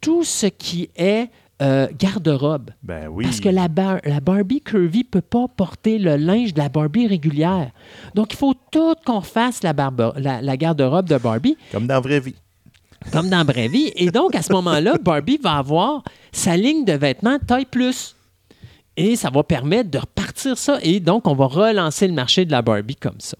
tout 0.00 0.24
ce 0.24 0.46
qui 0.46 0.90
est 0.96 1.30
euh, 1.62 1.86
garde-robe. 1.98 2.70
Ben 2.82 3.08
oui. 3.08 3.24
Parce 3.24 3.40
que 3.40 3.48
la, 3.48 3.68
bar- 3.68 4.00
la 4.04 4.20
Barbie 4.20 4.60
Curvy 4.60 4.98
ne 4.98 5.04
peut 5.04 5.20
pas 5.20 5.46
porter 5.48 5.98
le 5.98 6.16
linge 6.16 6.52
de 6.54 6.58
la 6.58 6.68
Barbie 6.68 7.06
régulière. 7.06 7.70
Donc, 8.14 8.32
il 8.32 8.36
faut 8.36 8.54
tout 8.70 8.94
qu'on 9.04 9.20
fasse 9.20 9.62
la, 9.62 9.72
barbe- 9.72 10.14
la, 10.16 10.42
la 10.42 10.56
garde-robe 10.56 11.08
de 11.08 11.16
Barbie, 11.16 11.56
Comme 11.72 11.86
dans 11.86 11.94
la 11.94 12.00
vraie 12.00 12.20
vie. 12.20 12.34
comme 13.12 13.28
dans 13.28 13.44
Vraie 13.44 13.68
Vie. 13.68 13.92
Et 13.96 14.10
donc, 14.10 14.34
à 14.34 14.42
ce 14.42 14.52
moment-là, 14.52 14.96
Barbie 15.02 15.38
va 15.42 15.58
avoir 15.58 16.02
sa 16.32 16.56
ligne 16.56 16.84
de 16.84 16.94
vêtements 16.94 17.38
taille 17.38 17.66
plus. 17.66 18.16
Et 18.96 19.16
ça 19.16 19.28
va 19.30 19.42
permettre 19.42 19.90
de 19.90 19.98
repartir 19.98 20.56
ça. 20.56 20.78
Et 20.82 21.00
donc, 21.00 21.26
on 21.26 21.34
va 21.34 21.46
relancer 21.46 22.06
le 22.08 22.14
marché 22.14 22.44
de 22.44 22.52
la 22.52 22.62
Barbie 22.62 22.96
comme 22.96 23.18
ça. 23.20 23.36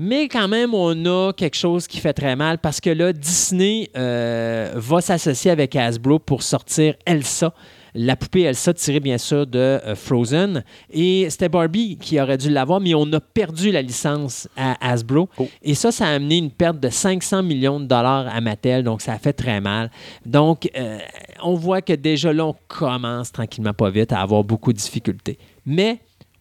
Mais 0.00 0.28
quand 0.28 0.46
même, 0.46 0.74
on 0.74 1.06
a 1.06 1.32
quelque 1.32 1.56
chose 1.56 1.88
qui 1.88 1.98
fait 1.98 2.12
très 2.12 2.36
mal 2.36 2.58
parce 2.58 2.80
que 2.80 2.90
là, 2.90 3.12
Disney 3.12 3.90
euh, 3.96 4.70
va 4.76 5.00
s'associer 5.00 5.50
avec 5.50 5.74
Hasbro 5.74 6.20
pour 6.20 6.44
sortir 6.44 6.94
Elsa, 7.04 7.52
La 7.96 8.14
poupée 8.14 8.42
Elsa 8.42 8.72
tirée 8.74 9.00
bien 9.00 9.18
sûr 9.18 9.44
de 9.44 9.58
euh, 9.58 9.96
Frozen. 9.96 10.62
Et 10.92 11.28
c'était 11.30 11.48
Barbie 11.48 11.98
qui 12.00 12.20
aurait 12.20 12.38
dû 12.38 12.48
l'avoir, 12.48 12.78
mais 12.78 12.94
on 12.94 13.12
a 13.12 13.18
perdu 13.18 13.72
la 13.72 13.82
licence 13.82 14.46
à 14.56 14.76
Hasbro. 14.88 15.28
Oh. 15.36 15.48
Et 15.62 15.74
ça, 15.74 15.90
ça 15.90 16.06
a 16.06 16.10
amené 16.10 16.36
une 16.36 16.52
perte 16.52 16.78
de 16.78 16.90
500 16.90 17.42
millions 17.42 17.80
de 17.80 17.86
dollars 17.86 18.28
à 18.32 18.40
Mattel, 18.40 18.84
donc 18.84 19.02
ça 19.02 19.14
a 19.14 19.18
fait 19.18 19.32
très 19.32 19.60
mal. 19.60 19.90
Donc, 20.24 20.70
euh, 20.76 20.98
on 21.42 21.54
voit 21.54 21.82
que 21.82 21.94
déjà 21.94 22.32
là, 22.32 22.46
on 22.46 22.54
commence 22.68 23.32
tranquillement 23.32 23.74
pas 23.74 23.90
vite 23.90 24.12
à 24.12 24.20
avoir 24.20 24.44
beaucoup 24.44 24.72
de 24.72 24.78
difficultés. 24.78 25.38
Mais 25.66 25.98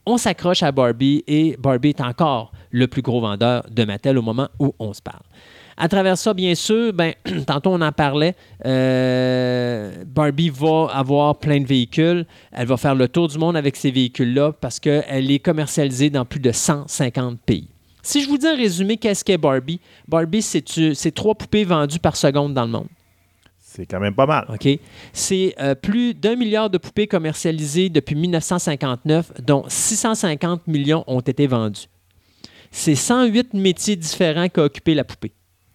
on 0.07 0.17
s'accroche 0.17 0.63
à 0.63 0.71
Barbie 0.71 1.23
et 1.27 1.57
Barbie 1.59 1.89
est 1.89 2.01
encore 2.01 2.53
le 2.71 2.87
plus 2.87 3.01
gros 3.01 3.19
vendeur 3.19 3.65
de 3.69 3.83
Mattel 3.83 4.17
au 4.17 4.21
moment 4.21 4.47
où 4.57 4.73
on 4.79 4.93
se 4.93 5.01
parle. 5.01 5.21
À 5.75 5.89
travers 5.89 6.17
ça, 6.17 6.33
bien 6.33 6.55
sûr, 6.55 6.93
ben, 6.93 7.13
tantôt 7.45 7.71
on 7.71 7.81
en 7.81 7.91
parlait, 7.91 8.33
euh, 8.65 10.03
Barbie 10.05 10.49
va 10.49 10.87
avoir 10.93 11.35
plein 11.37 11.59
de 11.59 11.67
véhicules. 11.67 12.25
Elle 12.53 12.67
va 12.67 12.77
faire 12.77 12.95
le 12.95 13.09
tour 13.09 13.27
du 13.27 13.37
monde 13.37 13.57
avec 13.57 13.75
ces 13.75 13.91
véhicules-là 13.91 14.53
parce 14.53 14.79
qu'elle 14.79 15.29
est 15.29 15.39
commercialisée 15.39 16.09
dans 16.09 16.25
plus 16.25 16.39
de 16.39 16.53
150 16.53 17.39
pays. 17.41 17.67
Si 18.01 18.23
je 18.23 18.29
vous 18.29 18.37
dis 18.37 18.47
en 18.47 18.55
résumé, 18.55 18.95
qu'est-ce 18.95 19.25
qu'est 19.25 19.37
Barbie? 19.37 19.81
Barbie, 20.07 20.41
c'est 20.41 20.63
c'est 20.95 21.11
trois 21.11 21.35
poupées 21.35 21.65
vendues 21.65 21.99
par 21.99 22.15
seconde 22.15 22.53
dans 22.53 22.63
le 22.63 22.71
monde. 22.71 22.87
C'est 23.77 23.85
quand 23.85 23.99
même 23.99 24.15
pas 24.15 24.25
mal. 24.25 24.45
OK? 24.49 24.67
C'est 25.13 25.53
euh, 25.59 25.75
plus 25.75 26.15
d'un 26.15 26.35
milliard 26.35 26.71
de 26.71 26.79
poupées 26.79 27.05
commercialisées 27.05 27.89
depuis 27.89 28.15
1959, 28.15 29.33
dont 29.45 29.65
650 29.67 30.65
millions 30.65 31.03
ont 31.05 31.19
été 31.19 31.45
vendus. 31.45 31.87
C'est 32.71 32.95
108 32.95 33.53
métiers 33.53 33.95
différents 33.95 34.49
qu'a 34.49 34.63
occupé 34.63 34.95
la 34.95 35.03
poupée. 35.03 35.31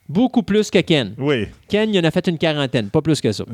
Beaucoup 0.08 0.42
plus 0.42 0.68
que 0.68 0.80
Ken. 0.80 1.14
Oui. 1.16 1.46
Ken, 1.68 1.94
il 1.94 2.00
en 2.00 2.02
a 2.02 2.10
fait 2.10 2.26
une 2.26 2.38
quarantaine, 2.38 2.90
pas 2.90 3.02
plus 3.02 3.20
que 3.20 3.30
ça. 3.30 3.44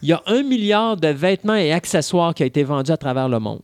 Il 0.00 0.08
y 0.08 0.14
a 0.14 0.22
un 0.24 0.42
milliard 0.42 0.96
de 0.96 1.08
vêtements 1.08 1.54
et 1.54 1.70
accessoires 1.70 2.32
qui 2.32 2.42
a 2.42 2.46
été 2.46 2.64
vendus 2.64 2.90
à 2.90 2.96
travers 2.96 3.28
le 3.28 3.38
monde. 3.38 3.60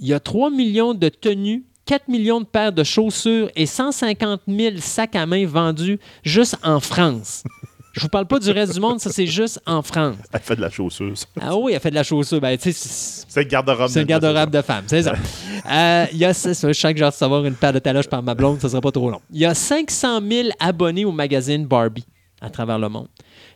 Il 0.00 0.08
y 0.08 0.14
a 0.14 0.20
3 0.20 0.48
millions 0.50 0.94
de 0.94 1.10
tenues, 1.10 1.64
4 1.84 2.08
millions 2.08 2.40
de 2.40 2.46
paires 2.46 2.72
de 2.72 2.82
chaussures 2.82 3.50
et 3.54 3.66
150 3.66 4.40
000 4.48 4.76
sacs 4.78 5.16
à 5.16 5.26
main 5.26 5.44
vendus 5.44 5.98
juste 6.24 6.56
en 6.62 6.80
France. 6.80 7.44
Je 7.92 8.00
vous 8.02 8.08
parle 8.08 8.26
pas 8.26 8.38
du 8.38 8.50
reste 8.50 8.74
du 8.74 8.80
monde, 8.80 9.00
ça 9.00 9.10
c'est 9.10 9.26
juste 9.26 9.60
en 9.66 9.82
France. 9.82 10.16
Elle 10.32 10.40
fait 10.40 10.54
de 10.56 10.60
la 10.60 10.70
chaussure, 10.70 11.16
ça. 11.18 11.26
Ah 11.40 11.56
oui, 11.56 11.72
elle 11.72 11.80
fait 11.80 11.90
de 11.90 11.96
la 11.96 12.04
chaussure. 12.04 12.40
Ben, 12.40 12.56
c'est- 12.60 13.26
le 13.36 13.42
garde-robe. 13.44 13.88
c'est 13.88 13.98
un 14.00 14.02
de- 14.02 14.08
garde-robe 14.08 14.50
de 14.50 14.62
femme, 14.62 14.84
c'est 14.86 15.02
ça. 15.02 15.14
Euh, 15.70 16.06
Il 16.12 16.18
y 16.18 16.24
a, 16.24 16.32
ça, 16.32 16.50
je 16.52 16.54
sens 16.54 16.72
que 16.92 16.98
j'ai 16.98 17.04
hâte 17.04 17.12
de 17.12 17.18
savoir 17.18 17.44
une 17.44 17.54
paire 17.54 17.72
de 17.74 17.78
taloches 17.80 18.08
par 18.08 18.22
ma 18.22 18.34
blonde, 18.34 18.60
ça 18.60 18.68
sera 18.70 18.80
pas 18.80 18.90
trop 18.92 19.10
long. 19.10 19.20
Il 19.30 19.38
y 19.40 19.44
a 19.44 19.54
500 19.54 20.20
000 20.26 20.48
abonnés 20.58 21.04
au 21.04 21.12
magazine 21.12 21.66
Barbie 21.66 22.06
à 22.40 22.48
travers 22.48 22.78
le 22.78 22.88
monde. 22.88 23.08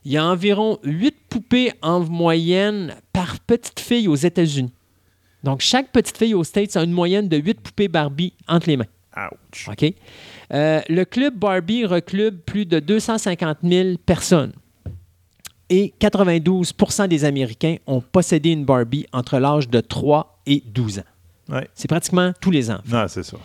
Il 0.05 0.12
y 0.12 0.19
a 0.19 0.24
environ 0.27 0.78
8 0.85 1.16
poupées 1.31 1.73
en 1.81 2.01
moyenne 2.01 2.94
par 3.12 3.39
petite 3.40 3.81
fille 3.81 4.06
aux 4.06 4.15
États-Unis. 4.16 4.70
Donc, 5.43 5.61
chaque 5.62 5.93
petite 5.93 6.19
fille 6.19 6.35
aux 6.35 6.44
States 6.44 6.77
a 6.77 6.82
une 6.82 6.93
moyenne 6.93 7.27
de 7.28 7.39
8 7.39 7.61
poupées 7.61 7.89
Barbie 7.89 8.35
entre 8.48 8.69
les 8.69 8.77
mains. 8.77 8.86
Ouch. 9.16 9.69
OK? 9.70 9.94
Euh, 10.55 10.81
le 10.89 11.05
club 11.05 11.35
Barbie 11.36 11.85
reclube 11.85 12.39
plus 12.47 12.64
de 12.64 12.78
250 12.78 13.59
000 13.62 13.97
personnes. 14.06 14.52
Et 15.68 15.93
92% 16.01 17.09
des 17.09 17.24
Américains 17.24 17.76
ont 17.86 18.01
possédé 18.01 18.51
une 18.51 18.64
Barbie 18.64 19.06
entre 19.12 19.39
l'âge 19.39 19.68
de 19.68 19.81
3 19.81 20.40
et 20.47 20.62
12 20.64 21.01
ans. 21.01 21.02
Ouais. 21.48 21.68
C'est 21.74 21.89
pratiquement 21.89 22.32
tous 22.40 22.51
les 22.51 22.70
enfants. 22.70 22.82
Non, 22.86 23.06
c'est 23.09 23.24
ça. 23.24 23.36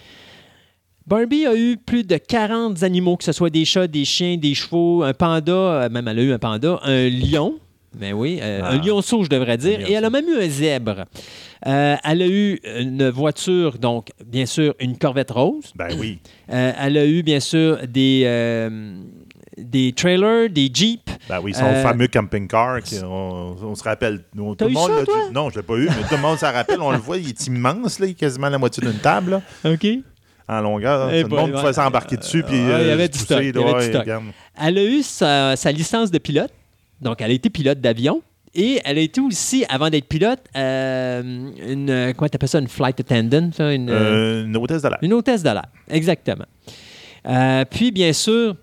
Barbie 1.07 1.47
a 1.47 1.55
eu 1.55 1.77
plus 1.77 2.03
de 2.03 2.17
40 2.17 2.83
animaux, 2.83 3.17
que 3.17 3.23
ce 3.23 3.31
soit 3.31 3.49
des 3.49 3.65
chats, 3.65 3.87
des 3.87 4.05
chiens, 4.05 4.37
des 4.37 4.53
chevaux, 4.53 5.01
un 5.01 5.13
panda, 5.13 5.51
euh, 5.51 5.89
même 5.89 6.07
elle 6.07 6.19
a 6.19 6.21
eu 6.21 6.31
un 6.31 6.37
panda, 6.37 6.79
un 6.83 7.09
lion, 7.09 7.55
mais 7.97 8.13
oui, 8.13 8.39
euh, 8.41 8.61
Ah. 8.63 8.69
un 8.71 8.77
lionceau, 8.81 9.23
je 9.23 9.29
devrais 9.29 9.57
dire, 9.57 9.79
et 9.87 9.93
elle 9.93 10.05
a 10.05 10.09
même 10.09 10.25
eu 10.27 10.37
un 10.41 10.49
zèbre. 10.49 11.05
Euh, 11.67 11.95
elle 12.03 12.21
a 12.21 12.27
eu 12.27 12.59
une 12.79 13.09
voiture, 13.09 13.77
donc 13.79 14.09
bien 14.25 14.45
sûr 14.45 14.73
une 14.79 14.97
Corvette 14.97 15.31
rose. 15.31 15.71
Ben 15.75 15.89
oui. 15.99 16.19
Euh, 16.51 16.71
elle 16.79 16.97
a 16.97 17.05
eu 17.05 17.21
bien 17.21 17.39
sûr 17.39 17.77
des, 17.87 18.23
des 19.55 19.93
trailers, 19.93 20.49
des 20.49 20.69
jeeps. 20.73 21.03
Ben 21.27 21.39
oui, 21.43 21.53
son 21.53 21.73
fameux 21.75 22.07
camping-car, 22.07 22.79
on, 23.03 23.55
on 23.61 23.75
se 23.75 23.83
rappelle. 23.83 24.21
Nous, 24.33 24.55
tout 24.55 24.65
le 24.65 24.71
eu 24.71 24.73
monde 24.73 24.89
ça, 24.97 25.05
toi? 25.05 25.15
Non, 25.31 25.49
je 25.51 25.57
l'ai 25.57 25.63
pas 25.63 25.75
eu, 25.75 25.85
mais 25.87 26.07
tout 26.09 26.15
le 26.15 26.21
monde 26.21 26.39
s'en 26.39 26.51
rappelle. 26.51 26.81
On 26.81 26.91
le 26.91 26.97
voit, 26.97 27.17
il 27.17 27.29
est 27.29 27.47
immense, 27.47 27.99
là, 27.99 28.07
il 28.07 28.11
est 28.11 28.15
quasiment 28.15 28.49
la 28.49 28.57
moitié 28.57 28.81
d'une 28.81 28.97
table, 28.99 29.41
là, 29.63 29.71
OK. 29.71 29.85
en 30.47 30.61
longueur. 30.61 31.11
Eh 31.13 31.21
Tout 31.23 31.29
le 31.29 31.35
monde 31.35 31.51
pouvait 31.51 31.73
s'embarquer 31.73 32.17
dessus. 32.17 32.41
Puis, 32.41 32.57
il 32.57 32.67
y 32.67 32.71
avait 32.71 33.09
du 33.09 33.19
stock. 33.19 33.43
Elle 34.59 34.77
a 34.77 34.83
eu 34.83 35.03
sa, 35.03 35.55
sa 35.55 35.71
licence 35.71 36.09
de 36.09 36.17
pilote. 36.17 36.51
Donc, 37.01 37.21
elle 37.21 37.31
a 37.31 37.33
été 37.33 37.49
pilote 37.49 37.79
d'avion. 37.81 38.21
Et 38.55 38.79
elle 38.83 38.97
a 38.97 39.01
été 39.01 39.21
aussi, 39.21 39.63
avant 39.69 39.89
d'être 39.91 40.07
pilote, 40.07 40.39
euh, 40.57 41.21
une. 41.67 42.13
Comment 42.17 42.29
t'appelles 42.29 42.49
ça? 42.49 42.57
Une 42.59 42.67
flight 42.67 42.99
attendant? 42.99 43.51
Une, 43.59 43.89
Euh, 43.91 44.45
une 44.45 44.57
hôtesse 44.57 44.81
de 44.81 44.87
l'air. 44.89 44.97
une 45.03 45.13
hôtesse 45.13 45.43
de 45.43 45.49
l'air. 45.49 45.65
Exactement. 45.87 46.45
Euh, 47.27 47.63
puis, 47.69 47.91
bien 47.91 48.11
sûr, 48.11 48.55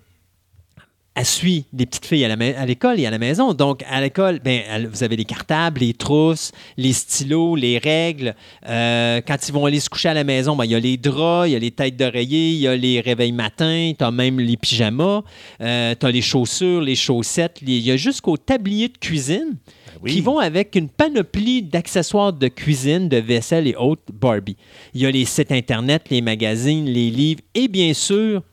elle 1.19 1.25
suit 1.25 1.65
des 1.73 1.87
petites 1.87 2.05
filles 2.05 2.25
à 2.25 2.65
l'école 2.67 2.99
et 2.99 3.07
à 3.07 3.09
la 3.09 3.17
maison. 3.17 3.53
Donc, 3.53 3.83
à 3.89 3.99
l'école, 4.01 4.39
ben, 4.39 4.61
elle- 4.69 4.85
vous 4.87 5.01
avez 5.01 5.15
les 5.15 5.25
cartables, 5.25 5.81
les 5.81 5.95
trousses, 5.95 6.51
les 6.77 6.93
stylos, 6.93 7.55
les 7.55 7.79
règles. 7.79 8.35
Euh, 8.67 9.19
quand 9.25 9.35
ils 9.47 9.51
vont 9.51 9.65
aller 9.65 9.79
se 9.79 9.89
coucher 9.89 10.09
à 10.09 10.13
la 10.13 10.23
maison, 10.23 10.55
ben, 10.55 10.65
il 10.65 10.71
y 10.71 10.75
a 10.75 10.79
les 10.79 10.95
draps, 10.97 11.49
il 11.49 11.53
y 11.53 11.55
a 11.55 11.59
les 11.59 11.71
têtes 11.71 11.97
d'oreiller, 11.97 12.51
il 12.51 12.59
y 12.59 12.67
a 12.67 12.75
les 12.75 13.01
réveils 13.01 13.31
matins, 13.31 13.93
tu 13.97 14.03
as 14.03 14.11
même 14.11 14.39
les 14.39 14.57
pyjamas, 14.57 15.23
euh, 15.59 15.95
tu 15.99 16.05
as 16.05 16.11
les 16.11 16.21
chaussures, 16.21 16.81
les 16.81 16.95
chaussettes. 16.95 17.61
les- 17.61 17.77
Il 17.77 17.83
y 17.83 17.91
a 17.91 17.97
jusqu'au 17.97 18.37
tablier 18.37 18.87
de 18.89 18.97
cuisine 18.99 19.57
Ben 19.57 19.99
oui. 20.03 20.11
qui 20.13 20.21
vont 20.21 20.37
avec 20.37 20.75
une 20.75 20.87
panoplie 20.87 21.63
d'accessoires 21.63 22.31
de 22.31 22.47
cuisine, 22.47 23.09
de 23.09 23.17
vaisselle 23.17 23.65
et 23.67 23.75
autres 23.75 24.03
Barbie. 24.13 24.55
Il 24.93 25.01
y 25.01 25.05
a 25.07 25.09
les 25.11 25.25
sites 25.25 25.51
Internet, 25.51 26.03
les 26.11 26.21
magazines, 26.21 26.85
les 26.85 27.09
livres 27.09 27.41
et 27.55 27.67
bien 27.67 27.93
sûr 27.95 28.43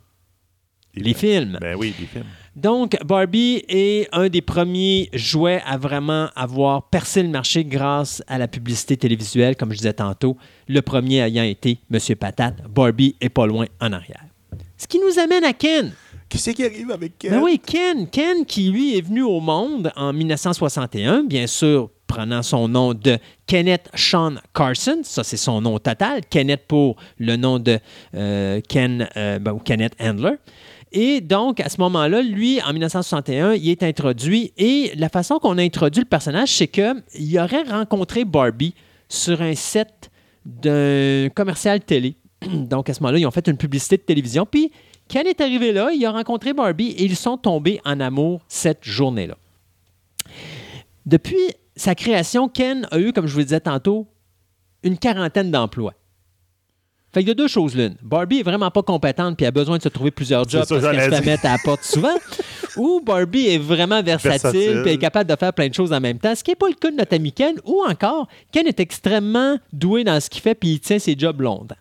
les 0.95 1.13
films. 1.13 1.59
Ben 1.61 1.77
oui, 1.77 1.93
les 2.01 2.07
films. 2.07 2.25
Donc, 2.57 2.97
Barbie 3.05 3.65
est 3.69 4.09
un 4.13 4.29
des 4.29 4.41
premiers 4.41 5.11
jouets 5.13 5.61
à 5.67 5.77
vraiment 5.77 6.29
avoir 6.37 6.85
percé 6.85 7.23
le 7.23 7.29
marché 7.29 7.65
grâce 7.65 8.23
à 8.29 8.39
la 8.39 8.47
publicité 8.47 8.97
télévisuelle, 8.97 9.57
comme 9.57 9.73
je 9.73 9.79
disais 9.79 9.93
tantôt. 9.93 10.37
Le 10.69 10.81
premier 10.81 11.19
ayant 11.19 11.43
été 11.43 11.79
Monsieur 11.91 12.15
Patate. 12.15 12.63
Barbie 12.69 13.17
est 13.21 13.29
pas 13.29 13.47
loin 13.47 13.67
en 13.81 13.93
arrière. 13.93 14.25
Ce 14.77 14.87
qui 14.87 15.01
nous 15.01 15.19
amène 15.19 15.43
à 15.43 15.53
Ken. 15.53 15.93
Qui 16.29 16.39
c'est 16.39 16.55
qui 16.55 16.65
arrive 16.65 16.93
avec 16.93 17.19
Ken? 17.19 17.33
Ben 17.33 17.41
oui, 17.43 17.61
Ken. 17.65 18.09
Ken 18.09 18.45
qui, 18.47 18.71
lui, 18.71 18.97
est 18.97 19.03
venu 19.03 19.23
au 19.23 19.41
monde 19.41 19.91
en 19.97 20.13
1961, 20.13 21.25
bien 21.25 21.49
sûr, 21.49 21.91
prenant 22.07 22.43
son 22.43 22.69
nom 22.69 22.95
de 22.95 23.19
Kenneth 23.47 23.91
Sean 23.95 24.35
Carson. 24.55 25.01
Ça, 25.03 25.25
c'est 25.25 25.37
son 25.37 25.61
nom 25.61 25.79
total. 25.81 26.21
Kenneth 26.31 26.67
pour 26.69 26.97
le 27.19 27.35
nom 27.35 27.59
de 27.59 27.81
euh, 28.15 28.61
Ken, 28.69 29.09
euh, 29.17 29.41
ben, 29.41 29.53
ou 29.53 29.59
Kenneth 29.59 29.95
Handler. 30.01 30.37
Et 30.97 31.21
donc, 31.21 31.59
à 31.59 31.69
ce 31.69 31.81
moment-là, 31.81 32.23
lui, 32.23 32.63
en 32.63 32.73
1961, 32.73 33.55
il 33.55 33.69
est 33.69 33.83
introduit. 33.83 34.53
Et 34.57 34.93
la 34.95 35.09
façon 35.09 35.41
qu'on 35.41 35.59
a 35.59 35.63
introduit 35.63 36.03
le 36.03 36.09
personnage, 36.09 36.51
c'est 36.51 36.69
qu'il 36.69 37.39
aurait 37.41 37.65
rencontré 37.65 38.25
Barbie 38.25 38.75
sur 39.09 39.43
un 39.43 39.57
set 39.57 40.13
d'un 40.47 41.29
commercial 41.35 41.81
télé. 41.81 42.15
Donc, 42.47 42.89
à 42.89 42.95
ce 42.95 43.03
moment-là, 43.03 43.19
ils 43.19 43.27
ont 43.27 43.33
fait 43.33 43.49
une 43.49 43.57
publicité 43.57 43.97
de 43.97 44.03
télévision. 44.03 44.47
Puis, 44.47 44.71
Ken 45.09 45.27
est 45.27 45.41
arrivé 45.41 45.73
là, 45.73 45.91
il 45.93 46.07
a 46.07 46.13
rencontré 46.13 46.53
Barbie 46.53 46.91
et 46.91 47.05
ils 47.05 47.17
sont 47.17 47.37
tombés 47.37 47.81
en 47.85 47.99
amour 47.99 48.43
cette 48.47 48.85
journée-là. 48.85 49.37
Depuis 51.07 51.51
sa 51.75 51.97
création, 51.97 52.49
Ken 52.49 52.87
a 52.93 53.01
eu, 53.01 53.13
comme 53.13 53.27
je 53.27 53.33
vous 53.33 53.41
le 53.41 53.45
disais 53.45 53.61
tantôt, 53.61 54.07
une 54.85 54.97
quarantaine 54.97 55.51
d'emplois. 55.51 55.95
Fait 57.15 57.21
qu'il 57.21 57.29
y 57.29 57.33
a 57.33 57.35
deux 57.35 57.49
choses 57.49 57.75
l'une. 57.77 57.95
Barbie 58.03 58.41
est 58.41 58.43
vraiment 58.43 58.71
pas 58.71 58.83
compétente 58.83 59.37
puis 59.37 59.47
a 59.47 59.51
besoin 59.51 59.79
de 59.79 59.83
se 59.83 59.89
trouver 59.89 60.11
plusieurs 60.11 60.49
jobs 60.49 60.65
parce 60.69 60.83
qu'elle 60.83 61.01
se 61.13 61.17
fait 61.21 61.25
mettre 61.27 61.47
à 61.47 61.53
la 61.53 61.59
porte 61.65 61.85
souvent. 61.85 62.15
Ou 62.77 63.01
Barbie 63.01 63.47
est 63.47 63.59
vraiment 63.59 64.03
versatile 64.03 64.41
Versatile. 64.51 64.81
puis 64.83 64.93
est 64.95 64.99
capable 64.99 65.31
de 65.31 65.37
faire 65.37 65.53
plein 65.53 65.69
de 65.69 65.75
choses 65.75 65.93
en 65.93 66.01
même 66.01 66.19
temps, 66.19 66.35
ce 66.35 66.43
qui 66.43 66.51
n'est 66.51 66.57
pas 66.57 66.69
le 66.69 66.75
cas 66.75 66.91
de 66.91 66.97
notre 66.97 67.15
ami 67.15 67.31
Ken. 67.33 67.55
Ou 67.65 67.83
encore, 67.89 68.27
Ken 68.53 68.67
est 68.67 68.81
extrêmement 68.81 69.59
doué 69.73 70.03
dans 70.03 70.19
ce 70.21 70.29
qu'il 70.29 70.43
fait 70.43 70.57
puis 70.57 70.71
il 70.71 70.81
tient 70.81 70.99
ses 70.99 71.15
jobs 71.17 71.41
longtemps. 71.41 71.77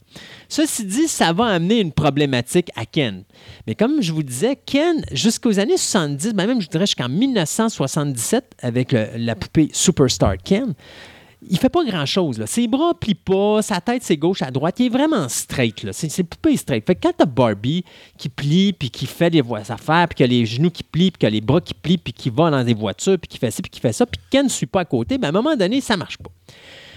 Ceci 0.48 0.86
dit, 0.86 1.08
ça 1.08 1.34
va 1.34 1.46
amener 1.46 1.80
une 1.80 1.92
problématique 1.92 2.70
à 2.76 2.86
Ken. 2.86 3.24
Mais 3.66 3.74
comme 3.74 4.04
je 4.04 4.12
vous 4.14 4.22
disais, 4.22 4.56
Ken, 4.64 5.04
jusqu'aux 5.12 5.58
années 5.60 5.78
70, 5.78 6.34
ben 6.34 6.46
même 6.46 6.62
je 6.62 6.68
dirais 6.68 6.86
jusqu'en 6.86 7.10
1977, 7.10 8.46
avec 8.62 8.92
le- 8.92 9.08
la 9.18 9.36
poupée 9.36 9.70
Superstar 9.74 10.36
Ken, 10.44 10.74
il 11.50 11.58
fait 11.58 11.70
pas 11.70 11.84
grand-chose. 11.84 12.44
Ses 12.46 12.68
bras 12.68 12.94
plient 12.94 13.16
pas, 13.16 13.62
sa 13.62 13.82
tête 13.82 14.04
c'est 14.04 14.18
gauche 14.18 14.42
à 14.42 14.52
droite. 14.52 14.80
Il 14.80 14.88
est 14.88 14.90
vraiment 14.90 15.28
straight. 15.30 15.92
C'est 15.92 16.24
poupée 16.24 16.58
straight. 16.58 16.86
Fait 16.86 16.96
que 16.96 17.02
quand 17.02 17.14
t'as 17.18 17.26
Barbie 17.26 17.84
qui 18.18 18.30
plie, 18.30 18.74
puis 18.74 18.90
qui 18.90 19.06
fait 19.06 19.30
des 19.30 19.44
affaires, 19.70 20.08
puis 20.08 20.16
qui 20.16 20.24
a 20.24 20.28
les 20.28 20.46
genoux 20.46 20.72
qui 20.72 20.84
plient, 20.84 21.12
puis 21.12 21.20
qui 21.20 21.26
a 21.26 21.30
les 21.30 21.42
bras 21.42 21.62
qui 21.62 21.74
plient, 21.74 21.98
puis 21.98 22.14
qui 22.14 22.30
va 22.30 22.50
dans 22.50 22.64
des 22.64 22.74
voitures, 22.74 23.18
puis 23.20 23.28
qui 23.28 23.38
fait 23.38 23.52
ci, 23.52 23.62
puis 23.62 23.70
qui 23.70 23.80
fait 23.80 23.94
ça, 23.94 24.06
puis 24.06 24.20
Ken 24.30 24.46
ne 24.46 24.50
suit 24.50 24.66
pas 24.66 24.82
à 24.82 24.86
côté, 24.86 25.18
ben 25.18 25.28
à 25.28 25.30
un 25.30 25.32
moment 25.32 25.56
donné, 25.56 25.82
ça 25.82 25.98
marche 25.98 26.18
pas. 26.18 26.32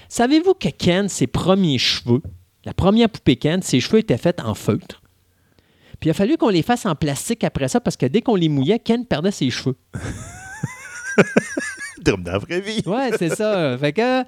Savez-vous 0.08 0.54
que 0.54 0.68
Ken, 0.68 1.08
ses 1.08 1.26
premiers 1.26 1.78
cheveux, 1.78 2.22
la 2.64 2.74
première 2.74 3.08
poupée 3.08 3.36
Ken, 3.36 3.62
ses 3.62 3.80
cheveux 3.80 3.98
étaient 3.98 4.18
faits 4.18 4.40
en 4.40 4.54
feutre? 4.54 5.02
Puis 5.98 6.08
il 6.08 6.10
a 6.10 6.14
fallu 6.14 6.36
qu'on 6.36 6.50
les 6.50 6.62
fasse 6.62 6.84
en 6.86 6.94
plastique 6.94 7.42
après 7.44 7.68
ça 7.68 7.80
parce 7.80 7.96
que 7.96 8.06
dès 8.06 8.20
qu'on 8.20 8.34
les 8.34 8.48
mouillait, 8.48 8.78
Ken 8.78 9.06
perdait 9.06 9.30
ses 9.30 9.50
cheveux. 9.50 9.76
Comme 12.10 12.22
dans 12.22 12.32
la 12.32 12.38
vraie 12.38 12.60
vie. 12.60 12.82
Ouais, 12.86 13.10
c'est 13.18 13.34
ça. 13.34 13.76
Fait 13.78 13.92
que, 13.92 14.22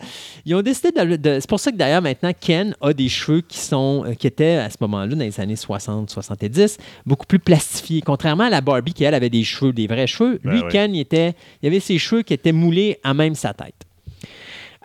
ils 0.45 0.55
ont 0.55 0.63
décidé 0.63 0.91
de. 0.91 1.17
de- 1.17 1.41
c'est 1.41 1.49
pour 1.49 1.61
ça 1.61 1.71
que 1.71 1.77
d'ailleurs, 1.77 2.03
maintenant, 2.03 2.33
Ken 2.39 2.75
a 2.81 2.93
des 2.93 3.09
cheveux 3.09 3.41
qui 3.41 3.59
sont 3.59 4.05
euh, 4.07 4.15
qui 4.15 4.27
étaient 4.27 4.57
à 4.57 4.69
ce 4.71 4.77
moment-là, 4.81 5.15
dans 5.15 5.25
les 5.25 5.41
années 5.41 5.55
60-70, 5.55 6.79
beaucoup 7.07 7.27
plus 7.27 7.39
plastifiés. 7.39 8.01
Contrairement 8.03 8.45
à 8.45 8.51
la 8.51 8.61
Barbie, 8.61 8.93
qui, 8.93 9.05
elle, 9.05 9.15
avait 9.15 9.31
des 9.31 9.45
cheveux, 9.45 9.73
des 9.73 9.87
vrais 9.87 10.07
cheveux. 10.07 10.41
Ben 10.45 10.51
Lui, 10.53 10.61
oui. 10.63 10.69
Ken, 10.71 10.95
il, 10.95 11.01
était, 11.01 11.35
il 11.63 11.67
avait 11.69 11.81
ses 11.81 11.99
cheveux 11.99 12.23
qui 12.23 12.35
étaient 12.35 12.53
moulés 12.53 12.99
à 13.03 13.15
même 13.15 13.35
sa 13.35 13.55
tête. 13.55 13.75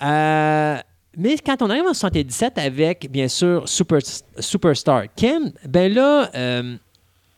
Euh, 0.01 0.77
mais 1.17 1.35
quand 1.45 1.61
on 1.61 1.69
arrive 1.69 1.85
en 1.85 1.93
77 1.93 2.57
avec, 2.57 3.09
bien 3.11 3.27
sûr, 3.27 3.67
Super, 3.69 3.99
Superstar 4.39 5.03
Ken, 5.15 5.53
ben 5.67 5.93
là, 5.93 6.29
euh, 6.35 6.75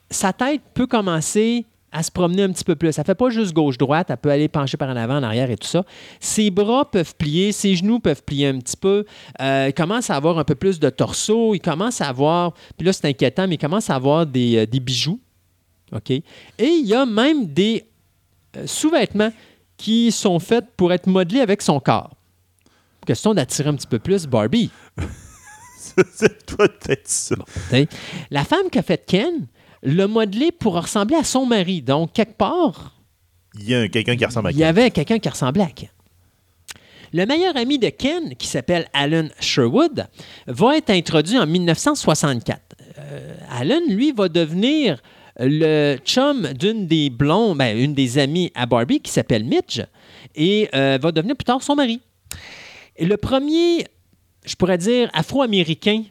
sa 0.10 0.32
tête 0.34 0.62
peut 0.74 0.88
commencer 0.88 1.66
à 1.96 2.04
se 2.04 2.12
promener 2.12 2.44
un 2.44 2.52
petit 2.52 2.66
peu 2.66 2.76
plus. 2.76 2.92
Ça 2.92 3.06
fait 3.06 3.16
pas 3.16 3.30
juste 3.30 3.54
gauche-droite, 3.54 4.08
elle 4.10 4.18
peut 4.18 4.30
aller 4.30 4.50
pencher 4.50 4.76
par 4.76 4.90
en 4.90 4.98
avant, 4.98 5.16
en 5.16 5.24
arrière 5.24 5.50
et 5.50 5.56
tout 5.56 5.68
ça. 5.68 5.86
Ses 6.20 6.52
bras 6.52 6.92
peuvent 6.92 7.16
plier, 7.16 7.54
ses 7.54 7.78
genoux 7.78 8.00
peuvent 8.00 8.22
plier 8.22 8.48
un 8.48 8.60
petit 8.60 8.76
peu. 8.76 9.06
Euh, 9.40 9.68
il 9.70 9.74
commence 9.74 10.10
à 10.10 10.18
avoir 10.18 10.38
un 10.38 10.44
peu 10.44 10.56
plus 10.56 10.78
de 10.78 10.90
torso. 10.90 11.56
Il 11.56 11.62
commence 11.62 12.02
à 12.02 12.10
avoir, 12.10 12.54
puis 12.78 12.86
là 12.86 12.92
c'est 12.92 13.06
inquiétant, 13.06 13.48
mais 13.48 13.56
il 13.56 13.60
commence 13.60 13.90
à 13.90 13.96
avoir 13.96 14.26
des, 14.26 14.58
euh, 14.58 14.66
des 14.66 14.82
bijoux. 14.82 15.22
OK? 15.94 16.12
Et 16.12 16.24
il 16.60 16.86
y 16.86 16.94
a 16.94 17.06
même 17.06 17.46
des 17.46 17.86
euh, 18.58 18.68
sous-vêtements 18.68 19.32
qui 19.78 20.12
sont 20.12 20.40
faits 20.40 20.66
pour 20.76 20.92
être 20.92 21.08
modelés 21.08 21.40
avec 21.40 21.62
son 21.62 21.80
corps. 21.80 22.12
Question 23.06 23.34
d'attirer 23.34 23.70
un 23.70 23.76
petit 23.76 23.88
peu 23.88 24.00
plus 24.00 24.28
Barbie. 24.28 24.70
c'est 26.14 26.46
toi, 26.46 26.68
peut-être 26.68 27.08
ça. 27.08 27.36
La 28.32 28.44
femme 28.44 28.70
qui 28.70 28.80
a 28.80 28.82
fait 28.82 29.06
Ken 29.06 29.48
l'a 29.86 30.08
modelé 30.08 30.52
pour 30.52 30.74
ressembler 30.74 31.16
à 31.16 31.24
son 31.24 31.46
mari. 31.46 31.82
Donc, 31.82 32.12
quelque 32.14 32.38
part, 32.38 32.94
Il 33.58 33.70
y 33.70 33.74
a 33.76 33.80
un- 33.80 33.88
quelqu'un 33.88 34.18
qui 34.18 34.26
ressemble 34.26 34.48
à 34.50 34.52
il 34.52 34.58
y 34.58 34.64
avait 34.66 34.92
quelqu'un 34.92 35.18
qui 35.20 35.30
ressemblait 35.30 35.64
à 35.64 35.70
Ken. 35.70 35.88
Le 37.14 37.26
meilleur 37.26 37.56
ami 37.56 37.80
de 37.80 37.88
Ken, 37.90 38.36
qui 38.36 38.48
s'appelle 38.48 38.88
Alan 38.92 39.28
Sherwood, 39.40 40.08
va 40.48 40.76
être 40.78 40.90
introduit 40.90 41.38
en 41.38 41.46
1964. 41.48 42.60
Euh, 43.00 43.36
Alan, 43.52 43.80
lui, 43.88 44.12
va 44.12 44.28
devenir 44.28 45.02
le 45.40 45.98
chum 46.04 46.48
d'une 46.54 46.88
des 46.88 47.10
blondes, 47.10 47.58
ben, 47.58 47.78
une 47.78 47.94
des 47.94 48.18
amies 48.18 48.52
à 48.56 48.66
Barbie, 48.66 49.00
qui 49.00 49.12
s'appelle 49.12 49.46
Mitch, 49.46 49.82
et 50.36 50.68
euh, 50.76 50.98
va 51.02 51.12
devenir 51.12 51.36
plus 51.38 51.46
tard 51.46 51.62
son 51.62 51.76
mari. 51.76 52.02
Et 52.98 53.06
le 53.06 53.16
premier, 53.18 53.86
je 54.46 54.56
pourrais 54.56 54.78
dire, 54.78 55.10
afro-américain 55.14 56.04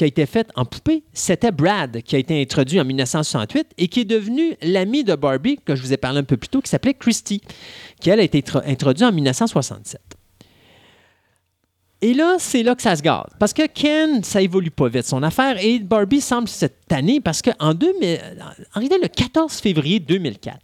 qui 0.00 0.04
a 0.04 0.06
été 0.06 0.24
fait 0.24 0.48
en 0.56 0.64
poupée, 0.64 1.04
c'était 1.12 1.52
Brad, 1.52 2.00
qui 2.00 2.16
a 2.16 2.18
été 2.18 2.40
introduit 2.40 2.80
en 2.80 2.86
1968 2.86 3.66
et 3.76 3.86
qui 3.88 4.00
est 4.00 4.04
devenu 4.06 4.56
l'ami 4.62 5.04
de 5.04 5.14
Barbie, 5.14 5.58
que 5.62 5.74
je 5.76 5.82
vous 5.82 5.92
ai 5.92 5.98
parlé 5.98 6.20
un 6.20 6.22
peu 6.24 6.38
plus 6.38 6.48
tôt, 6.48 6.62
qui 6.62 6.70
s'appelait 6.70 6.94
Christy, 6.94 7.42
qui, 8.00 8.08
elle, 8.08 8.20
a 8.20 8.22
été 8.22 8.40
tro- 8.40 8.62
introduit 8.64 9.04
en 9.04 9.12
1967. 9.12 10.00
Et 12.00 12.14
là, 12.14 12.36
c'est 12.38 12.62
là 12.62 12.74
que 12.74 12.80
ça 12.80 12.96
se 12.96 13.02
gâte. 13.02 13.28
Parce 13.38 13.52
que 13.52 13.66
Ken, 13.66 14.24
ça 14.24 14.40
évolue 14.40 14.70
pas 14.70 14.88
vite, 14.88 15.04
son 15.04 15.22
affaire. 15.22 15.62
Et 15.62 15.80
Barbie 15.80 16.22
semble 16.22 16.48
cette 16.48 16.90
année, 16.90 17.20
parce 17.20 17.42
qu'en 17.42 17.74
2000, 17.74 18.18
en 18.74 18.78
réalité, 18.80 18.96
le 19.02 19.08
14 19.08 19.52
février 19.60 20.00
2004, 20.00 20.56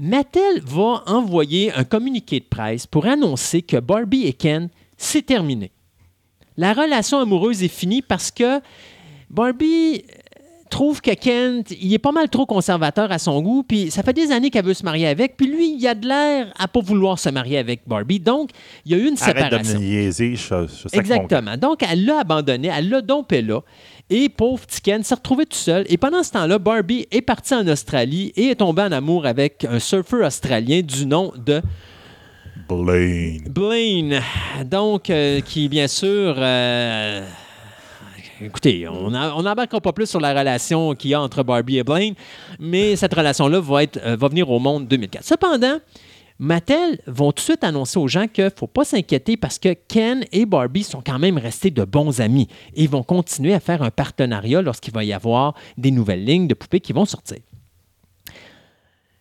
Mattel 0.00 0.62
va 0.64 1.04
envoyer 1.06 1.72
un 1.74 1.84
communiqué 1.84 2.40
de 2.40 2.46
presse 2.46 2.88
pour 2.88 3.06
annoncer 3.06 3.62
que 3.62 3.76
Barbie 3.76 4.26
et 4.26 4.32
Ken, 4.32 4.68
c'est 4.96 5.22
terminé. 5.24 5.70
La 6.56 6.72
relation 6.72 7.18
amoureuse 7.18 7.62
est 7.62 7.68
finie 7.68 8.02
parce 8.02 8.30
que 8.30 8.60
Barbie 9.30 10.04
euh, 10.08 10.24
trouve 10.70 11.00
que 11.00 11.12
Ken, 11.12 11.62
il 11.80 11.92
est 11.92 11.98
pas 11.98 12.12
mal 12.12 12.28
trop 12.28 12.46
conservateur 12.46 13.10
à 13.10 13.18
son 13.18 13.40
goût, 13.42 13.62
puis 13.62 13.90
ça 13.90 14.02
fait 14.02 14.12
des 14.12 14.30
années 14.32 14.50
qu'elle 14.50 14.64
veut 14.64 14.74
se 14.74 14.84
marier 14.84 15.06
avec, 15.06 15.36
puis 15.36 15.46
lui, 15.46 15.76
il 15.76 15.86
a 15.86 15.94
de 15.94 16.06
l'air 16.06 16.52
à 16.58 16.68
pas 16.68 16.80
vouloir 16.80 17.18
se 17.18 17.28
marier 17.28 17.58
avec 17.58 17.82
Barbie. 17.86 18.20
Donc, 18.20 18.50
il 18.84 18.92
y 18.92 18.94
a 18.94 18.98
eu 18.98 19.08
une 19.08 19.16
Arrête 19.20 19.36
de 19.36 19.40
séparation. 19.42 19.80
me 19.80 19.84
niaiser, 19.84 20.36
je, 20.36 20.42
je 20.42 20.88
sais 20.88 20.98
que 20.98 21.02
mon 21.02 21.02
gars. 21.02 21.22
Exactement. 21.22 21.56
Donc, 21.56 21.84
elle 21.88 22.04
l'a 22.04 22.20
abandonné, 22.20 22.70
elle 22.72 22.88
l'a 22.88 23.00
dompé 23.02 23.42
là. 23.42 23.60
Et 24.10 24.28
pauvre 24.28 24.66
petit 24.66 24.80
Ken 24.80 25.02
s'est 25.02 25.14
retrouvé 25.14 25.46
tout 25.46 25.56
seul. 25.56 25.86
Et 25.88 25.96
pendant 25.96 26.22
ce 26.22 26.32
temps-là, 26.32 26.58
Barbie 26.58 27.06
est 27.10 27.22
partie 27.22 27.54
en 27.54 27.66
Australie 27.66 28.32
et 28.36 28.50
est 28.50 28.56
tombée 28.56 28.82
en 28.82 28.92
amour 28.92 29.26
avec 29.26 29.64
un 29.64 29.78
surfeur 29.78 30.26
australien 30.26 30.82
du 30.82 31.06
nom 31.06 31.32
de 31.36 31.62
Blaine. 32.68 33.42
Blaine. 33.50 34.22
Donc, 34.64 35.10
euh, 35.10 35.40
qui, 35.40 35.68
bien 35.68 35.86
sûr. 35.86 36.34
euh, 36.38 37.26
Écoutez, 38.40 38.88
on 38.88 39.10
n'embarquera 39.10 39.80
pas 39.80 39.92
plus 39.92 40.06
sur 40.08 40.20
la 40.20 40.36
relation 40.36 40.94
qu'il 40.94 41.10
y 41.10 41.14
a 41.14 41.20
entre 41.20 41.42
Barbie 41.42 41.78
et 41.78 41.84
Blaine, 41.84 42.14
mais 42.58 42.96
cette 42.96 43.14
relation-là 43.14 43.60
va, 43.60 43.80
euh, 44.04 44.16
va 44.16 44.28
venir 44.28 44.50
au 44.50 44.58
monde 44.58 44.88
2004. 44.88 45.24
Cependant, 45.24 45.78
Mattel 46.40 46.98
vont 47.06 47.30
tout 47.30 47.36
de 47.36 47.40
suite 47.40 47.64
annoncer 47.64 47.98
aux 47.98 48.08
gens 48.08 48.26
qu'il 48.26 48.44
ne 48.44 48.50
faut 48.50 48.66
pas 48.66 48.84
s'inquiéter 48.84 49.36
parce 49.36 49.58
que 49.58 49.72
Ken 49.72 50.24
et 50.32 50.46
Barbie 50.46 50.82
sont 50.82 51.00
quand 51.00 51.18
même 51.18 51.38
restés 51.38 51.70
de 51.70 51.84
bons 51.84 52.20
amis 52.20 52.48
et 52.74 52.88
vont 52.88 53.04
continuer 53.04 53.54
à 53.54 53.60
faire 53.60 53.82
un 53.82 53.90
partenariat 53.90 54.60
lorsqu'il 54.60 54.92
va 54.92 55.04
y 55.04 55.12
avoir 55.12 55.54
des 55.78 55.92
nouvelles 55.92 56.24
lignes 56.24 56.48
de 56.48 56.54
poupées 56.54 56.80
qui 56.80 56.92
vont 56.92 57.04
sortir. 57.04 57.38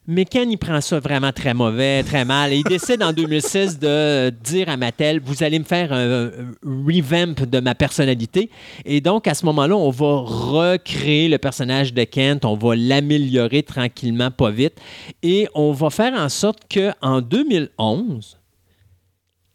Mais 0.06 0.25
Ken, 0.25 0.51
il 0.51 0.57
prend 0.57 0.82
ça 0.82 0.99
vraiment 0.99 1.32
très 1.32 1.53
mauvais, 1.53 2.03
très 2.03 2.25
mal. 2.25 2.51
Et 2.51 2.57
il 2.57 2.64
décide 2.64 3.01
en 3.01 3.14
2006 3.14 3.80
de 3.80 4.32
dire 4.43 4.67
à 4.67 4.75
Mattel 4.75 5.22
Vous 5.23 5.43
allez 5.43 5.59
me 5.59 5.64
faire 5.64 5.93
un, 5.93 6.30
revamp 6.65 7.45
de 7.45 7.59
ma 7.61 7.73
personnalité. 7.73 8.49
Et 8.83 8.99
donc, 8.99 9.27
à 9.27 9.33
ce 9.33 9.45
moment-là, 9.45 9.77
on 9.77 9.91
va 9.91 10.17
recréer 10.19 11.30
le 11.30 11.38
personnage 11.38 11.93
de 11.93 12.03
Kent, 12.03 12.43
on 12.43 12.56
va 12.56 12.75
l'améliorer 12.75 13.64
tranquillement, 13.64 14.30
pas 14.30 14.51
vite. 14.51 14.77
Et 15.22 15.48
on 15.56 15.72
va 15.72 15.90
faire 15.90 16.14
en 16.14 16.27
sorte 16.27 16.64
qu'en 16.69 17.22
2011, 17.22 18.38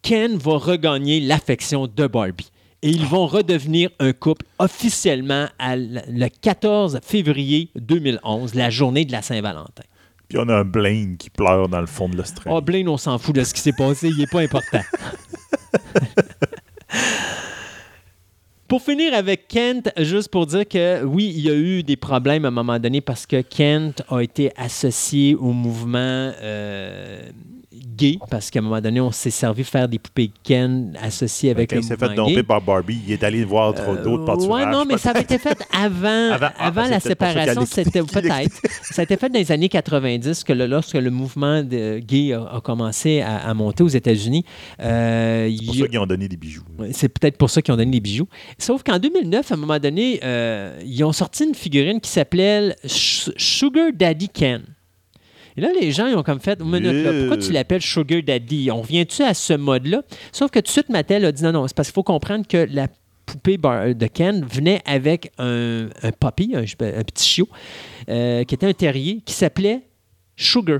Ken 0.01 0.35
va 0.35 0.57
regagner 0.57 1.19
l'affection 1.19 1.85
de 1.85 2.07
Barbie. 2.07 2.49
Et 2.81 2.89
ils 2.89 3.05
vont 3.05 3.27
redevenir 3.27 3.91
un 3.99 4.13
couple 4.13 4.45
officiellement 4.57 5.45
le 5.59 6.27
14 6.27 7.01
février 7.03 7.69
2011, 7.75 8.55
la 8.55 8.71
journée 8.71 9.05
de 9.05 9.11
la 9.11 9.21
Saint-Valentin. 9.21 9.83
Puis 10.29 10.37
on 10.37 10.47
a 10.47 10.57
un 10.57 10.63
Blaine 10.63 11.17
qui 11.17 11.31
pleure 11.31 11.67
dans 11.67 11.81
le 11.81 11.87
fond 11.87 12.07
de 12.07 12.15
l'Australie. 12.15 12.55
Oh, 12.55 12.61
Blaine, 12.61 12.87
on 12.87 12.97
s'en 12.97 13.17
fout 13.17 13.35
de 13.35 13.43
ce 13.43 13.51
qui 13.51 13.61
s'est 13.61 13.73
passé, 13.73 14.09
il 14.09 14.17
n'est 14.17 14.27
pas 14.27 14.41
important. 14.41 14.81
pour 18.67 18.83
finir 18.83 19.15
avec 19.15 19.47
Kent, 19.47 19.89
juste 19.97 20.29
pour 20.29 20.45
dire 20.45 20.67
que 20.67 21.03
oui, 21.03 21.33
il 21.35 21.41
y 21.41 21.49
a 21.49 21.55
eu 21.55 21.81
des 21.81 21.95
problèmes 21.95 22.45
à 22.45 22.49
un 22.49 22.51
moment 22.51 22.77
donné 22.77 23.01
parce 23.01 23.25
que 23.25 23.41
Kent 23.41 24.03
a 24.07 24.19
été 24.21 24.51
associé 24.55 25.33
au 25.33 25.51
mouvement 25.51 25.97
euh, 26.41 27.31
gay, 27.73 28.17
parce 28.29 28.49
qu'à 28.49 28.59
un 28.59 28.63
moment 28.63 28.81
donné, 28.81 28.99
on 28.99 29.11
s'est 29.11 29.29
servi 29.29 29.61
de 29.61 29.67
faire 29.67 29.87
des 29.87 29.99
poupées 29.99 30.31
Ken 30.43 30.97
associées 31.01 31.51
avec 31.51 31.71
le 31.71 31.79
il 31.79 31.83
s'est 31.83 31.93
mouvement 31.93 32.09
fait 32.09 32.15
domper 32.15 32.35
gay. 32.35 32.43
par 32.43 32.61
Barbie, 32.61 32.99
il 33.05 33.13
est 33.13 33.23
allé 33.23 33.43
voir 33.43 33.73
trop 33.73 33.95
d'autres 33.95 34.25
pâturages. 34.25 34.65
Ouais, 34.65 34.71
non, 34.71 34.85
mais 34.85 34.97
ça 34.97 35.11
avait 35.11 35.21
été 35.21 35.37
fait 35.37 35.57
avant, 35.71 36.31
ah, 36.59 36.87
la 36.89 36.99
séparation. 36.99 37.65
C'était 37.65 38.01
peut-être. 38.01 38.61
ça 38.81 39.01
a 39.01 39.03
été 39.03 39.17
fait 39.17 39.29
dans 39.29 39.39
les 39.39 39.51
années 39.51 39.69
90, 39.69 40.43
que 40.43 40.53
lorsque 40.53 40.95
le 40.95 41.11
mouvement 41.11 41.63
de 41.63 41.99
gay 41.99 42.33
a, 42.33 42.59
commencé 42.61 43.21
à, 43.21 43.53
monter 43.53 43.83
aux 43.83 43.87
États-Unis. 43.87 44.45
euh, 44.81 45.49
C'est 45.49 45.65
pour 45.65 45.75
ça 45.75 45.87
qu'ils 45.87 45.99
ont 45.99 46.05
donné 46.07 46.27
des 46.27 46.37
bijoux. 46.37 46.63
C'est 46.91 47.09
peut-être 47.09 47.37
pour 47.37 47.49
ça 47.49 47.61
qu'ils 47.61 47.73
ont 47.73 47.77
donné 47.77 47.91
les 47.91 47.99
bijoux. 47.99 48.27
Sauf 48.57 48.83
qu'en 48.83 48.99
2009, 48.99 49.51
à 49.51 49.53
un 49.53 49.57
moment 49.57 49.79
donné, 49.79 50.19
euh, 50.23 50.79
ils 50.85 51.03
ont 51.03 51.11
sorti 51.11 51.45
une 51.45 51.55
figurine 51.55 52.01
qui 52.01 52.09
s'appelait 52.09 52.75
Sugar 52.85 53.91
Daddy 53.93 54.29
Ken. 54.29 54.63
Et 55.57 55.61
là, 55.61 55.69
les 55.79 55.91
gens, 55.91 56.07
ils 56.07 56.15
ont 56.15 56.23
comme 56.23 56.39
fait, 56.39 56.59
là, 56.59 57.13
pourquoi 57.19 57.37
tu 57.37 57.51
l'appelles 57.51 57.81
Sugar 57.81 58.21
Daddy? 58.23 58.69
On 58.71 58.81
revient-tu 58.81 59.23
à 59.23 59.33
ce 59.33 59.53
mode-là? 59.53 60.03
Sauf 60.31 60.51
que 60.51 60.59
tout 60.59 60.63
de 60.65 60.69
suite, 60.69 60.89
Mattel 60.89 61.25
a 61.25 61.31
dit 61.31 61.43
non, 61.43 61.51
non, 61.51 61.67
c'est 61.67 61.75
parce 61.75 61.89
qu'il 61.89 61.95
faut 61.95 62.03
comprendre 62.03 62.45
que 62.47 62.67
la 62.71 62.87
poupée 63.25 63.57
bar- 63.57 63.93
de 63.93 64.07
Ken 64.07 64.45
venait 64.45 64.81
avec 64.85 65.31
un, 65.37 65.87
un 66.01 66.11
puppy, 66.11 66.55
un, 66.55 66.61
un 66.61 67.03
petit 67.03 67.27
chiot, 67.27 67.49
euh, 68.09 68.43
qui 68.43 68.55
était 68.55 68.67
un 68.67 68.73
terrier, 68.73 69.21
qui 69.25 69.33
s'appelait 69.33 69.81
Sugar. 70.35 70.79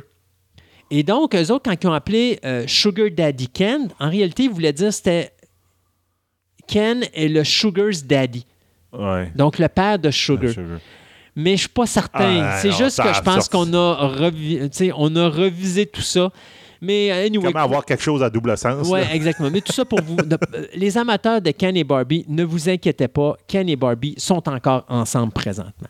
Et 0.92 1.04
donc, 1.04 1.36
eux 1.36 1.52
autres, 1.52 1.70
quand 1.70 1.76
ils 1.84 1.88
ont 1.88 1.94
appelé 1.94 2.40
euh, 2.46 2.64
Sugar 2.66 3.10
Daddy 3.12 3.48
Ken, 3.50 3.90
en 4.00 4.10
réalité, 4.10 4.44
ils 4.44 4.50
voulaient 4.50 4.74
dire 4.74 4.92
c'était 4.94 5.32
Ken 6.68 7.04
est 7.14 7.28
le 7.28 7.44
Sugar's 7.44 8.04
Daddy. 8.04 8.46
Ouais. 8.94 9.32
Donc, 9.36 9.60
le 9.60 9.68
père 9.68 10.00
de 10.00 10.10
Sugar. 10.12 10.52
Sugar. 10.52 10.80
Mais 11.36 11.52
je 11.56 11.62
suis 11.62 11.70
pas 11.70 11.86
certain. 11.86 12.42
Ah, 12.44 12.58
c'est 12.62 12.72
juste 12.72 13.02
que 13.02 13.14
je 13.14 13.22
pense 13.22 13.48
qu'on 13.50 13.72
a, 13.74 14.08
revi- 14.18 14.92
on 14.96 15.16
a 15.16 15.30
revisé 15.30 15.86
tout 15.86 16.02
ça. 16.02 16.32
Mais 16.82 17.12
euh, 17.12 17.26
anyway, 17.26 17.52
Comment 17.52 17.64
avoir 17.66 17.84
quelque 17.86 18.02
chose 18.02 18.24
à 18.24 18.30
double 18.30 18.58
sens? 18.58 18.90
Là? 18.90 19.14
exactement. 19.14 19.50
Mais 19.52 19.60
tout 19.62 19.74
ça 19.74 19.84
pour 19.86 20.02
vous. 20.02 20.16
de- 20.16 20.38
euh, 20.56 20.66
les 20.76 20.98
amateurs 20.98 21.42
de 21.42 21.52
Ken 21.52 21.76
et 21.76 21.84
Barbie, 21.84 22.26
ne 22.30 22.44
vous 22.44 22.70
inquiétez 22.70 23.08
pas, 23.10 23.36
Ken 23.48 23.68
et 23.68 23.76
Barbie 23.76 24.16
sont 24.18 24.48
encore 24.48 24.86
ensemble 24.88 25.34
présentement. 25.34 25.88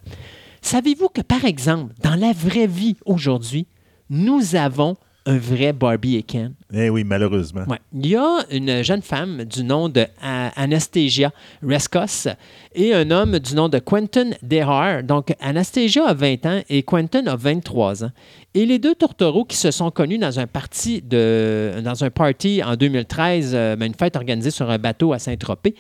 Savez-vous 0.61 1.09
que, 1.09 1.21
par 1.21 1.45
exemple, 1.45 1.93
dans 2.03 2.15
la 2.15 2.33
vraie 2.33 2.67
vie 2.67 2.97
aujourd'hui, 3.05 3.67
nous 4.09 4.55
avons 4.55 4.97
un 5.25 5.37
vrai 5.37 5.73
Barbie 5.73 6.15
et 6.15 6.23
Ken. 6.23 6.53
Eh 6.73 6.89
oui, 6.89 7.03
malheureusement. 7.03 7.63
Ouais. 7.67 7.79
Il 7.93 8.07
y 8.07 8.15
a 8.15 8.39
une 8.51 8.83
jeune 8.83 9.01
femme 9.01 9.43
du 9.43 9.63
nom 9.63 9.89
de 9.89 10.05
Anastasia 10.21 11.31
Rescos 11.61 12.27
et 12.73 12.93
un 12.93 13.11
homme 13.11 13.39
du 13.39 13.55
nom 13.55 13.69
de 13.69 13.79
Quentin 13.79 14.31
Dehar. 14.41 15.03
Donc, 15.03 15.35
Anastasia 15.39 16.07
a 16.07 16.13
20 16.13 16.45
ans 16.45 16.61
et 16.69 16.83
Quentin 16.83 17.27
a 17.27 17.35
23 17.35 18.05
ans. 18.05 18.11
Et 18.53 18.65
les 18.65 18.79
deux 18.79 18.95
tourtereaux 18.95 19.45
qui 19.45 19.57
se 19.57 19.71
sont 19.71 19.91
connus 19.91 20.17
dans 20.17 20.39
un, 20.39 20.47
parti 20.47 21.01
de, 21.01 21.73
dans 21.83 22.03
un 22.03 22.09
party 22.09 22.63
en 22.63 22.75
2013, 22.75 23.51
euh, 23.53 23.75
ben, 23.75 23.85
une 23.85 23.93
fête 23.93 24.15
organisée 24.15 24.51
sur 24.51 24.69
un 24.69 24.77
bateau 24.77 25.13
à 25.13 25.19
Saint-Tropez, 25.19 25.75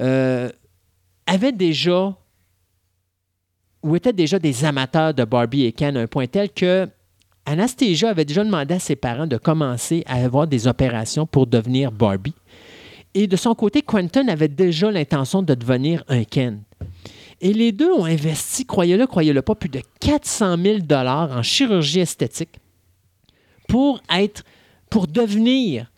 euh, 0.00 0.48
avaient 1.26 1.52
déjà 1.52 2.16
ou 3.82 3.94
étaient 3.94 4.12
déjà 4.12 4.38
des 4.40 4.64
amateurs 4.64 5.14
de 5.14 5.24
Barbie 5.24 5.64
et 5.64 5.72
Ken 5.72 5.96
à 5.96 6.00
un 6.00 6.06
point 6.06 6.26
tel 6.26 6.50
que 6.50 6.88
Anastasia 7.48 8.10
avait 8.10 8.26
déjà 8.26 8.44
demandé 8.44 8.74
à 8.74 8.78
ses 8.78 8.94
parents 8.94 9.26
de 9.26 9.38
commencer 9.38 10.02
à 10.06 10.22
avoir 10.22 10.46
des 10.46 10.66
opérations 10.66 11.26
pour 11.26 11.46
devenir 11.46 11.90
Barbie. 11.90 12.34
Et 13.14 13.26
de 13.26 13.36
son 13.36 13.54
côté, 13.54 13.80
Quentin 13.80 14.28
avait 14.28 14.48
déjà 14.48 14.90
l'intention 14.90 15.42
de 15.42 15.54
devenir 15.54 16.04
un 16.08 16.24
Ken. 16.24 16.60
Et 17.40 17.54
les 17.54 17.72
deux 17.72 17.90
ont 17.90 18.04
investi, 18.04 18.66
croyez-le, 18.66 19.06
croyez-le 19.06 19.40
pas, 19.40 19.54
plus 19.54 19.70
de 19.70 19.80
400 20.00 20.56
000 20.62 20.78
en 20.92 21.42
chirurgie 21.42 22.00
esthétique 22.00 22.60
pour 23.66 24.02
être, 24.14 24.44
pour 24.90 25.06
devenir 25.06 25.90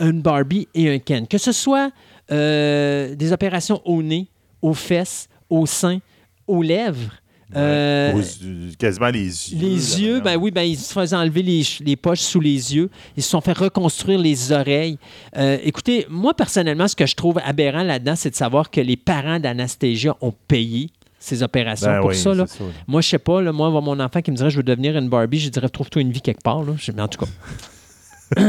une 0.00 0.20
Barbie 0.20 0.66
et 0.74 0.90
un 0.90 0.98
Ken. 0.98 1.28
Que 1.28 1.38
ce 1.38 1.52
soit 1.52 1.92
euh, 2.32 3.14
des 3.14 3.32
opérations 3.32 3.80
au 3.84 4.02
nez, 4.02 4.26
aux 4.62 4.74
fesses, 4.74 5.28
aux 5.48 5.66
seins, 5.66 6.00
aux 6.48 6.62
lèvres. 6.62 7.12
Euh, 7.56 8.12
Aux 8.12 8.76
quasiment 8.78 9.08
les 9.08 9.24
yeux. 9.24 9.58
les 9.58 10.00
yeux, 10.02 10.20
ben 10.20 10.36
oui, 10.36 10.50
ben 10.50 10.62
ils 10.62 10.76
se 10.76 10.92
faisaient 10.92 11.16
enlever 11.16 11.42
les, 11.42 11.62
les 11.80 11.96
poches 11.96 12.20
sous 12.20 12.40
les 12.40 12.74
yeux. 12.76 12.90
Ils 13.16 13.22
se 13.22 13.30
sont 13.30 13.40
fait 13.40 13.56
reconstruire 13.56 14.18
les 14.18 14.52
oreilles. 14.52 14.98
Euh, 15.36 15.56
écoutez, 15.62 16.06
moi, 16.10 16.34
personnellement, 16.34 16.88
ce 16.88 16.94
que 16.96 17.06
je 17.06 17.14
trouve 17.14 17.38
aberrant 17.44 17.82
là-dedans, 17.82 18.16
c'est 18.16 18.30
de 18.30 18.34
savoir 18.34 18.70
que 18.70 18.80
les 18.82 18.96
parents 18.98 19.40
d'Anastasia 19.40 20.14
ont 20.20 20.34
payé 20.46 20.90
ces 21.18 21.42
opérations 21.42 21.88
Ben 21.90 22.00
pour 22.00 22.10
oui, 22.10 22.16
ça. 22.16 22.34
Là. 22.34 22.44
c'est 22.46 22.58
ça, 22.58 22.64
là. 22.64 22.70
Moi, 22.86 23.00
je 23.00 23.08
sais 23.08 23.18
pas, 23.18 23.40
là, 23.40 23.50
moi, 23.52 23.70
mon 23.70 23.98
enfant 23.98 24.20
qui 24.20 24.30
me 24.30 24.36
dirait 24.36 24.50
je 24.50 24.56
veux 24.58 24.62
devenir 24.62 24.96
une 24.98 25.08
Barbie, 25.08 25.40
je 25.40 25.48
dirais 25.48 25.68
trouve-toi 25.68 26.02
une 26.02 26.12
vie 26.12 26.20
quelque 26.20 26.42
part. 26.42 26.62
Là. 26.62 26.74
Je- 26.78 26.92
Mais 26.92 27.02
en 27.02 27.08
tout 27.08 27.24
cas. 27.24 28.36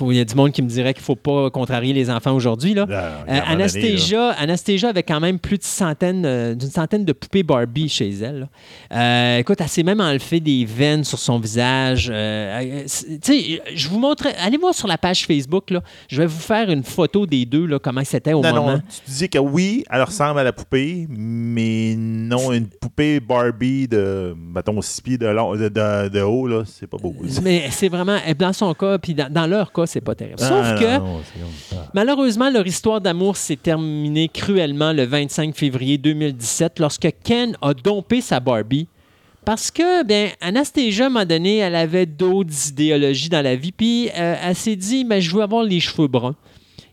Il 0.00 0.16
y 0.16 0.20
a 0.20 0.24
du 0.24 0.34
monde 0.34 0.52
qui 0.52 0.62
me 0.62 0.68
dirait 0.68 0.94
qu'il 0.94 1.02
ne 1.02 1.06
faut 1.06 1.16
pas 1.16 1.50
contrarier 1.50 1.92
les 1.92 2.10
enfants 2.10 2.32
aujourd'hui. 2.32 2.74
Là. 2.74 2.86
Là, 2.88 2.96
Euh, 2.98 3.24
donné, 3.26 3.96
là. 4.10 4.30
Anastasia, 4.38 4.88
avait 4.88 5.02
quand 5.02 5.20
même 5.20 5.38
plus 5.38 5.58
de 5.58 5.64
centaines, 5.64 6.24
euh, 6.24 6.54
d'une 6.54 6.70
centaine 6.70 7.04
de 7.04 7.12
poupées 7.12 7.42
Barbie 7.42 7.88
chez 7.88 8.10
elle. 8.10 8.48
Euh, 8.92 9.38
écoute, 9.38 9.60
elle 9.60 9.68
s'est 9.68 9.82
même 9.82 10.00
enlevé 10.00 10.40
des 10.40 10.64
veines 10.64 11.04
sur 11.04 11.18
son 11.18 11.38
visage. 11.38 12.06
Je 12.12 13.88
vous 13.88 13.98
montre. 13.98 14.26
Allez 14.38 14.56
voir 14.58 14.74
sur 14.74 14.88
la 14.88 14.98
page 14.98 15.26
Facebook. 15.26 15.70
Là, 15.70 15.82
je 16.08 16.18
vais 16.22 16.26
vous 16.26 16.38
faire 16.38 16.70
une 16.70 16.82
photo 16.84 17.26
des 17.26 17.44
deux, 17.44 17.66
là, 17.66 17.78
comment 17.78 18.02
c'était 18.04 18.32
au 18.32 18.42
Non, 18.42 18.54
moment. 18.54 18.72
non, 18.72 18.78
tu 18.78 19.10
disais 19.10 19.28
que 19.28 19.38
oui, 19.38 19.84
elle 19.90 20.02
ressemble 20.02 20.40
à 20.40 20.44
la 20.44 20.52
poupée, 20.52 21.06
mais 21.08 21.94
non, 21.96 22.52
une 22.52 22.66
poupée 22.66 23.20
Barbie 23.20 23.88
de, 23.88 24.34
mettons, 24.36 24.80
6 24.80 25.00
pieds 25.00 25.18
de, 25.18 25.26
long, 25.26 25.54
de, 25.54 25.68
de- 25.68 26.08
de 26.08 26.20
haut, 26.20 26.46
là, 26.46 26.62
c'est 26.66 26.86
pas 26.86 26.96
beau. 26.98 27.14
Mais 27.42 27.68
c'est 27.70 27.88
vraiment, 27.88 28.16
dans 28.38 28.52
son 28.52 28.74
cas, 28.74 28.98
puis 28.98 29.14
dans, 29.14 29.30
dans 29.32 29.46
leur 29.46 29.72
cas, 29.72 29.77
c'est 29.86 30.00
pas 30.00 30.14
terrible. 30.14 30.38
Sauf 30.40 30.50
Ah, 30.64 30.76
que. 30.78 30.98
non, 30.98 31.14
comme 31.14 31.22
ça. 31.70 31.90
Malheureusement, 31.94 32.50
leur 32.50 32.66
histoire 32.66 33.00
d'amour 33.00 33.36
s'est 33.36 33.56
terminée 33.56 34.28
cruellement 34.28 34.92
le 34.92 35.04
25 35.04 35.54
février 35.54 35.98
2017 35.98 36.78
lorsque 36.80 37.08
Ken 37.22 37.56
a 37.62 37.74
dompé 37.74 38.20
sa 38.20 38.40
Barbie. 38.40 38.88
Parce 39.44 39.70
que, 39.70 40.04
bien, 40.04 40.28
Anastasia, 40.42 41.04
à 41.04 41.06
un 41.06 41.10
moment 41.10 41.24
donné, 41.24 41.56
elle 41.58 41.74
avait 41.76 42.04
d'autres 42.06 42.68
idéologies 42.68 43.30
dans 43.30 43.40
la 43.42 43.56
vie, 43.56 43.72
puis 43.72 44.10
euh, 44.14 44.34
elle 44.42 44.54
s'est 44.54 44.76
dit, 44.76 45.04
mais 45.04 45.22
je 45.22 45.34
veux 45.34 45.42
avoir 45.42 45.62
les 45.62 45.80
cheveux 45.80 46.08
bruns. 46.08 46.34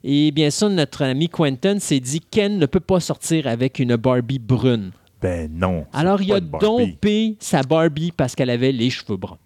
Et 0.06 0.32
bien 0.32 0.50
sûr, 0.52 0.70
notre 0.70 1.02
ami 1.04 1.28
Quentin 1.28 1.80
s'est 1.80 2.00
dit, 2.00 2.22
Ken 2.22 2.58
ne 2.58 2.66
peut 2.66 2.80
pas 2.80 3.00
sortir 3.02 3.48
avec 3.48 3.80
une 3.80 3.96
Barbie 3.98 4.40
brune. 4.40 4.92
Ben 5.22 5.50
non. 5.52 5.86
Alors, 5.92 6.22
il 6.22 6.32
a 6.32 6.40
dompé 6.40 7.36
sa 7.40 7.64
Barbie 7.64 8.12
parce 8.16 8.36
qu'elle 8.36 8.52
avait 8.52 8.72
les 8.72 8.90
cheveux 8.90 9.18
bruns. 9.18 9.40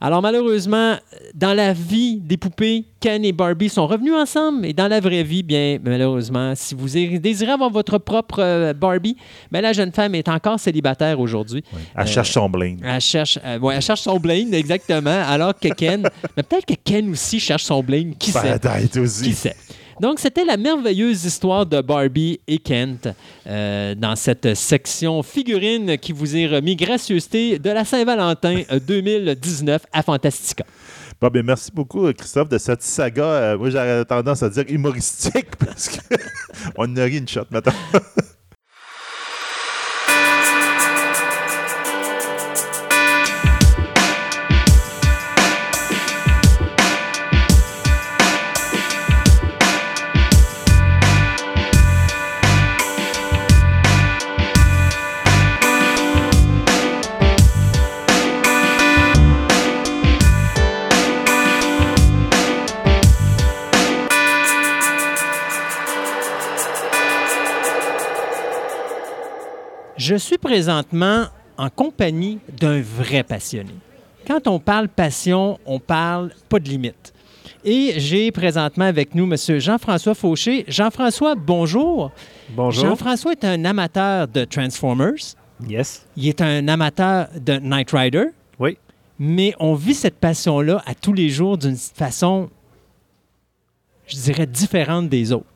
Alors, 0.00 0.20
malheureusement, 0.22 0.96
dans 1.34 1.54
la 1.54 1.72
vie 1.72 2.16
des 2.20 2.36
poupées, 2.36 2.84
Ken 3.00 3.24
et 3.24 3.32
Barbie 3.32 3.68
sont 3.68 3.86
revenus 3.86 4.14
ensemble. 4.14 4.66
Et 4.66 4.72
dans 4.72 4.88
la 4.88 5.00
vraie 5.00 5.22
vie, 5.22 5.42
bien, 5.42 5.78
malheureusement, 5.82 6.52
si 6.54 6.74
vous 6.74 6.88
désirez 7.18 7.52
avoir 7.52 7.70
votre 7.70 7.98
propre 7.98 8.40
euh, 8.40 8.72
Barbie, 8.74 9.16
ben, 9.50 9.60
la 9.60 9.72
jeune 9.72 9.92
femme 9.92 10.14
est 10.14 10.28
encore 10.28 10.60
célibataire 10.60 11.18
aujourd'hui. 11.20 11.64
Elle 11.94 12.02
Euh, 12.02 12.06
cherche 12.06 12.32
son 12.32 12.48
bling. 12.50 12.80
Elle 12.84 13.00
cherche, 13.00 13.38
ouais, 13.60 13.74
elle 13.76 13.82
cherche 13.82 14.00
son 14.02 14.18
Blaine, 14.18 14.52
exactement. 14.52 15.22
Alors 15.26 15.54
que 15.58 15.68
Ken, 15.68 16.02
mais 16.36 16.42
peut-être 16.42 16.66
que 16.66 16.74
Ken 16.84 17.10
aussi 17.10 17.40
cherche 17.40 17.64
son 17.64 17.82
Blaine. 17.82 18.14
Qui 18.16 18.32
sait? 18.42 18.58
Qui 19.24 19.34
sait? 19.34 19.56
Donc, 19.98 20.18
c'était 20.20 20.44
la 20.44 20.58
merveilleuse 20.58 21.24
histoire 21.24 21.64
de 21.64 21.80
Barbie 21.80 22.38
et 22.46 22.58
Kent 22.58 23.08
euh, 23.46 23.94
dans 23.94 24.14
cette 24.14 24.54
section 24.54 25.22
figurine 25.22 25.96
qui 25.96 26.12
vous 26.12 26.36
est 26.36 26.46
remis 26.46 26.76
gracieuseté 26.76 27.58
de 27.58 27.70
la 27.70 27.84
Saint-Valentin 27.84 28.62
euh, 28.70 28.78
2019 28.86 29.86
à 29.92 30.02
Fantastica. 30.02 30.64
Bon, 31.18 31.28
ben, 31.28 31.42
merci 31.42 31.70
beaucoup, 31.72 32.12
Christophe, 32.12 32.50
de 32.50 32.58
cette 32.58 32.82
saga. 32.82 33.24
euh, 33.24 33.58
moi, 33.58 33.70
j'aurais 33.70 34.04
tendance 34.04 34.42
à 34.42 34.50
dire 34.50 34.64
humoristique 34.68 35.56
parce 35.58 35.88
qu'on 35.88 36.96
a 36.96 37.04
ri 37.04 37.16
une 37.16 37.28
shot, 37.28 37.46
maintenant. 37.50 37.72
Je 70.08 70.14
suis 70.14 70.38
présentement 70.38 71.24
en 71.58 71.68
compagnie 71.68 72.38
d'un 72.60 72.80
vrai 72.80 73.24
passionné. 73.24 73.72
Quand 74.24 74.46
on 74.46 74.60
parle 74.60 74.86
passion, 74.86 75.58
on 75.66 75.80
parle 75.80 76.30
pas 76.48 76.60
de 76.60 76.68
limite. 76.68 77.12
Et 77.64 77.94
j'ai 77.96 78.30
présentement 78.30 78.84
avec 78.84 79.16
nous 79.16 79.24
M. 79.24 79.58
Jean-François 79.58 80.14
Fauché. 80.14 80.64
Jean-François, 80.68 81.34
bonjour. 81.34 82.12
Bonjour. 82.50 82.84
Jean-François 82.84 83.32
est 83.32 83.44
un 83.44 83.64
amateur 83.64 84.28
de 84.28 84.44
Transformers. 84.44 85.34
Yes. 85.68 86.06
Il 86.16 86.28
est 86.28 86.40
un 86.40 86.68
amateur 86.68 87.26
de 87.34 87.58
Knight 87.58 87.90
Rider. 87.90 88.26
Oui. 88.60 88.78
Mais 89.18 89.56
on 89.58 89.74
vit 89.74 89.94
cette 89.94 90.20
passion-là 90.20 90.84
à 90.86 90.94
tous 90.94 91.14
les 91.14 91.30
jours 91.30 91.58
d'une 91.58 91.76
façon, 91.76 92.48
je 94.06 94.14
dirais, 94.14 94.46
différente 94.46 95.08
des 95.08 95.32
autres. 95.32 95.55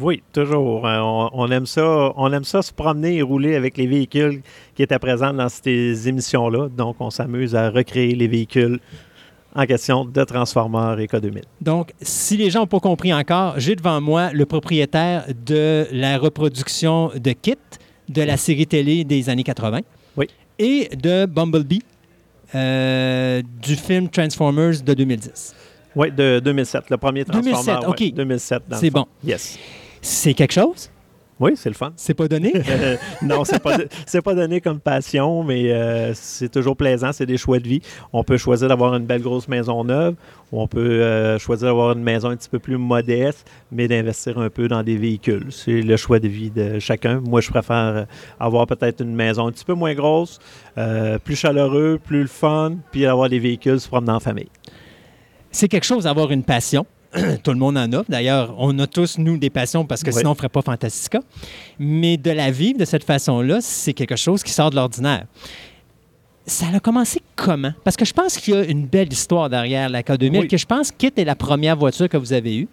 Oui, 0.00 0.22
toujours. 0.32 0.86
Euh, 0.86 0.98
On, 1.00 1.30
on 1.32 1.50
aime 1.50 1.66
ça. 1.66 2.12
On 2.16 2.32
aime 2.32 2.44
ça 2.44 2.62
se 2.62 2.72
promener 2.72 3.16
et 3.16 3.22
rouler 3.22 3.56
avec 3.56 3.76
les 3.76 3.86
véhicules 3.86 4.42
qui 4.74 4.82
étaient 4.82 4.98
présents 4.98 5.32
dans 5.32 5.48
ces 5.48 6.08
émissions-là. 6.08 6.68
Donc, 6.68 6.96
on 7.00 7.10
s'amuse 7.10 7.54
à 7.54 7.70
recréer 7.70 8.14
les 8.14 8.28
véhicules 8.28 8.80
en 9.54 9.66
question 9.66 10.04
de 10.06 10.24
Transformers 10.24 10.98
et 10.98 11.06
K2000. 11.06 11.42
Donc, 11.60 11.92
si 12.00 12.36
les 12.36 12.48
gens 12.50 12.60
n'ont 12.60 12.66
pas 12.66 12.80
compris 12.80 13.12
encore, 13.12 13.54
j'ai 13.58 13.76
devant 13.76 14.00
moi 14.00 14.32
le 14.32 14.46
propriétaire 14.46 15.26
de 15.44 15.86
la 15.92 16.16
reproduction 16.18 17.10
de 17.14 17.32
Kit 17.32 17.56
de 18.08 18.22
la 18.22 18.36
série 18.36 18.66
télé 18.66 19.04
des 19.04 19.28
années 19.28 19.42
80 19.44 19.80
Oui. 20.16 20.26
et 20.58 20.88
de 20.96 21.26
Bumblebee 21.26 21.82
euh, 22.54 23.42
du 23.62 23.76
film 23.76 24.08
Transformers 24.08 24.82
de 24.82 24.94
2010. 24.94 25.54
Oui, 25.96 26.10
de 26.10 26.40
2007. 26.42 26.90
Le 26.90 26.96
premier 26.96 27.24
Transformers. 27.24 27.62
2007, 27.64 27.78
ouais, 27.80 28.08
OK. 28.10 28.14
2007. 28.14 28.62
dans 28.68 28.76
C'est 28.78 28.90
bon. 28.90 29.06
Yes. 29.24 29.58
C'est 30.02 30.34
quelque 30.34 30.52
chose? 30.52 30.90
Oui, 31.40 31.52
c'est 31.56 31.70
le 31.70 31.74
fun. 31.74 31.92
C'est 31.96 32.14
pas 32.14 32.28
donné? 32.28 32.52
Euh, 32.54 32.96
non, 33.22 33.44
c'est 33.44 33.60
pas, 33.60 33.76
c'est 34.06 34.22
pas 34.22 34.34
donné 34.34 34.60
comme 34.60 34.78
passion, 34.78 35.42
mais 35.42 35.72
euh, 35.72 36.12
c'est 36.14 36.50
toujours 36.50 36.76
plaisant. 36.76 37.12
C'est 37.12 37.26
des 37.26 37.36
choix 37.36 37.58
de 37.58 37.66
vie. 37.66 37.80
On 38.12 38.22
peut 38.22 38.36
choisir 38.36 38.68
d'avoir 38.68 38.94
une 38.94 39.06
belle 39.06 39.22
grosse 39.22 39.48
maison 39.48 39.82
neuve, 39.82 40.14
ou 40.52 40.60
on 40.60 40.68
peut 40.68 41.02
euh, 41.02 41.38
choisir 41.38 41.68
d'avoir 41.68 41.96
une 41.96 42.02
maison 42.02 42.28
un 42.28 42.36
petit 42.36 42.48
peu 42.48 42.58
plus 42.58 42.76
modeste, 42.76 43.48
mais 43.72 43.88
d'investir 43.88 44.38
un 44.38 44.50
peu 44.50 44.68
dans 44.68 44.82
des 44.82 44.96
véhicules. 44.96 45.46
C'est 45.50 45.82
le 45.82 45.96
choix 45.96 46.20
de 46.20 46.28
vie 46.28 46.50
de 46.50 46.78
chacun. 46.78 47.20
Moi, 47.20 47.40
je 47.40 47.50
préfère 47.50 48.06
avoir 48.38 48.66
peut-être 48.66 49.02
une 49.02 49.14
maison 49.14 49.46
un 49.46 49.52
petit 49.52 49.64
peu 49.64 49.74
moins 49.74 49.94
grosse, 49.94 50.38
euh, 50.78 51.18
plus 51.18 51.36
chaleureux, 51.36 51.98
plus 52.04 52.22
le 52.22 52.28
fun, 52.28 52.76
puis 52.92 53.06
avoir 53.06 53.28
des 53.28 53.38
véhicules 53.40 53.80
se 53.80 53.88
promener 53.88 54.12
en 54.12 54.20
famille. 54.20 54.50
c'est 55.50 55.68
quelque 55.68 55.86
chose 55.86 56.04
d'avoir 56.04 56.30
une 56.30 56.44
passion. 56.44 56.86
Tout 57.42 57.50
le 57.52 57.58
monde 57.58 57.76
en 57.76 57.92
a. 57.92 58.02
D'ailleurs, 58.08 58.54
on 58.58 58.78
a 58.78 58.86
tous, 58.86 59.18
nous, 59.18 59.36
des 59.36 59.50
passions 59.50 59.84
parce 59.84 60.02
que 60.02 60.10
Oui. 60.10 60.16
sinon, 60.18 60.30
on 60.30 60.32
ne 60.32 60.36
ferait 60.38 60.48
pas 60.48 60.62
Fantastica. 60.62 61.20
Mais 61.78 62.16
de 62.16 62.30
la 62.30 62.50
vivre 62.50 62.78
de 62.78 62.84
cette 62.84 63.04
façon-là, 63.04 63.58
c'est 63.60 63.92
quelque 63.92 64.16
chose 64.16 64.42
qui 64.42 64.52
sort 64.52 64.70
de 64.70 64.76
l'ordinaire. 64.76 65.26
ça 66.46 66.66
a 66.74 66.80
commencé 66.80 67.20
comment? 67.36 67.72
Parce 67.84 67.96
que 67.96 68.04
je 68.04 68.12
pense 68.12 68.36
qu'il 68.38 68.54
y 68.54 68.56
a 68.56 68.64
une 68.64 68.86
belle 68.86 69.12
histoire 69.12 69.48
derrière 69.50 69.88
la 69.88 70.02
K2000, 70.02 70.40
Oui. 70.40 70.48
que 70.48 70.56
je 70.56 70.66
pense 70.66 70.90
Kit 70.90 71.12
est 71.16 71.24
la 71.24 71.36
première 71.36 71.76
voiture 71.76 72.08
que 72.08 72.16
vous 72.16 72.32
avez 72.32 72.56
eue. 72.58 72.68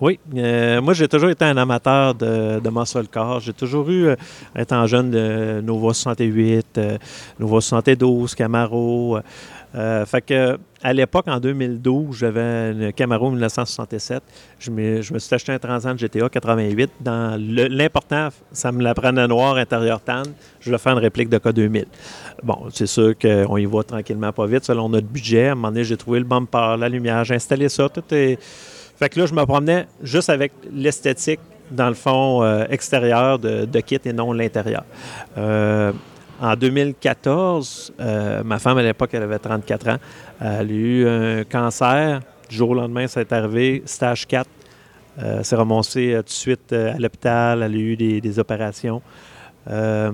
Oui, 0.00 0.18
euh, 0.36 0.82
moi 0.82 0.92
j'ai 0.92 1.06
toujours 1.06 1.30
été 1.30 1.44
un 1.44 1.56
amateur 1.56 2.14
de, 2.16 2.58
de 2.58 2.68
muscle 2.68 3.06
car. 3.10 3.38
J'ai 3.38 3.52
toujours 3.52 3.88
eu, 3.88 4.08
euh, 4.08 4.16
étant 4.58 4.84
jeune, 4.88 5.08
de 5.12 5.60
Nova 5.64 5.94
68, 5.94 6.66
euh, 6.78 6.98
Nova 7.38 7.60
72, 7.60 8.34
Camaro. 8.34 9.18
Euh, 9.74 10.06
fait 10.06 10.22
que 10.22 10.58
à 10.82 10.92
l'époque, 10.92 11.26
en 11.28 11.40
2012, 11.40 12.14
j'avais 12.14 12.72
une 12.72 12.92
Camaro 12.92 13.30
1967. 13.30 14.22
Je 14.58 14.70
me, 14.70 15.00
suis 15.00 15.34
acheté 15.34 15.50
un 15.50 15.58
Transam 15.58 15.98
GTA 15.98 16.28
88. 16.28 16.90
Dans 17.00 17.40
l'important, 17.40 18.28
ça 18.52 18.70
me 18.70 18.82
la 18.82 18.94
prenait 18.94 19.26
noir, 19.26 19.56
intérieur 19.56 20.00
tan. 20.00 20.24
Je 20.60 20.66
voulais 20.66 20.78
faire 20.78 20.92
une 20.92 20.98
réplique 20.98 21.30
de 21.30 21.38
K2000. 21.38 21.86
Bon, 22.42 22.66
c'est 22.70 22.86
sûr 22.86 23.14
qu'on 23.18 23.56
y 23.56 23.64
va 23.64 23.82
tranquillement, 23.82 24.30
pas 24.30 24.46
vite, 24.46 24.64
selon 24.64 24.90
notre 24.90 25.06
budget. 25.06 25.48
À 25.48 25.52
un 25.52 25.54
moment 25.54 25.68
donné, 25.68 25.84
j'ai 25.84 25.96
trouvé 25.96 26.18
le 26.18 26.26
bumper, 26.26 26.76
la 26.78 26.90
lumière, 26.90 27.24
j'ai 27.24 27.34
installé 27.34 27.70
ça. 27.70 27.88
Tout 27.88 28.04
est. 28.12 28.38
Fait 28.96 29.08
que 29.08 29.18
là, 29.18 29.26
je 29.26 29.32
me 29.32 29.44
promenais 29.46 29.86
juste 30.02 30.28
avec 30.28 30.52
l'esthétique, 30.70 31.40
dans 31.70 31.88
le 31.88 31.94
fond, 31.94 32.42
euh, 32.42 32.66
extérieur 32.68 33.38
de, 33.38 33.64
de 33.64 33.80
kit 33.80 33.98
et 34.04 34.12
non 34.12 34.34
l'intérieur. 34.34 34.84
Euh, 35.38 35.92
en 36.44 36.56
2014, 36.56 37.94
euh, 38.00 38.44
ma 38.44 38.58
femme, 38.58 38.76
à 38.76 38.82
l'époque, 38.82 39.10
elle 39.14 39.22
avait 39.22 39.38
34 39.38 39.88
ans. 39.88 39.96
Elle 40.40 40.46
a 40.46 40.62
eu 40.62 41.08
un 41.08 41.44
cancer. 41.44 42.20
Du 42.50 42.56
jour 42.56 42.70
au 42.70 42.74
lendemain, 42.74 43.06
ça 43.06 43.22
est 43.22 43.32
arrivé, 43.32 43.82
stage 43.86 44.26
4. 44.26 44.46
Euh, 45.22 45.42
s'est 45.42 45.56
remontée 45.56 46.14
euh, 46.14 46.18
tout 46.18 46.24
de 46.24 46.30
suite 46.30 46.72
euh, 46.72 46.94
à 46.94 46.98
l'hôpital. 46.98 47.62
Elle 47.62 47.72
a 47.72 47.76
eu 47.76 47.96
des, 47.96 48.38
opérations. 48.38 49.00
Elle 49.66 50.12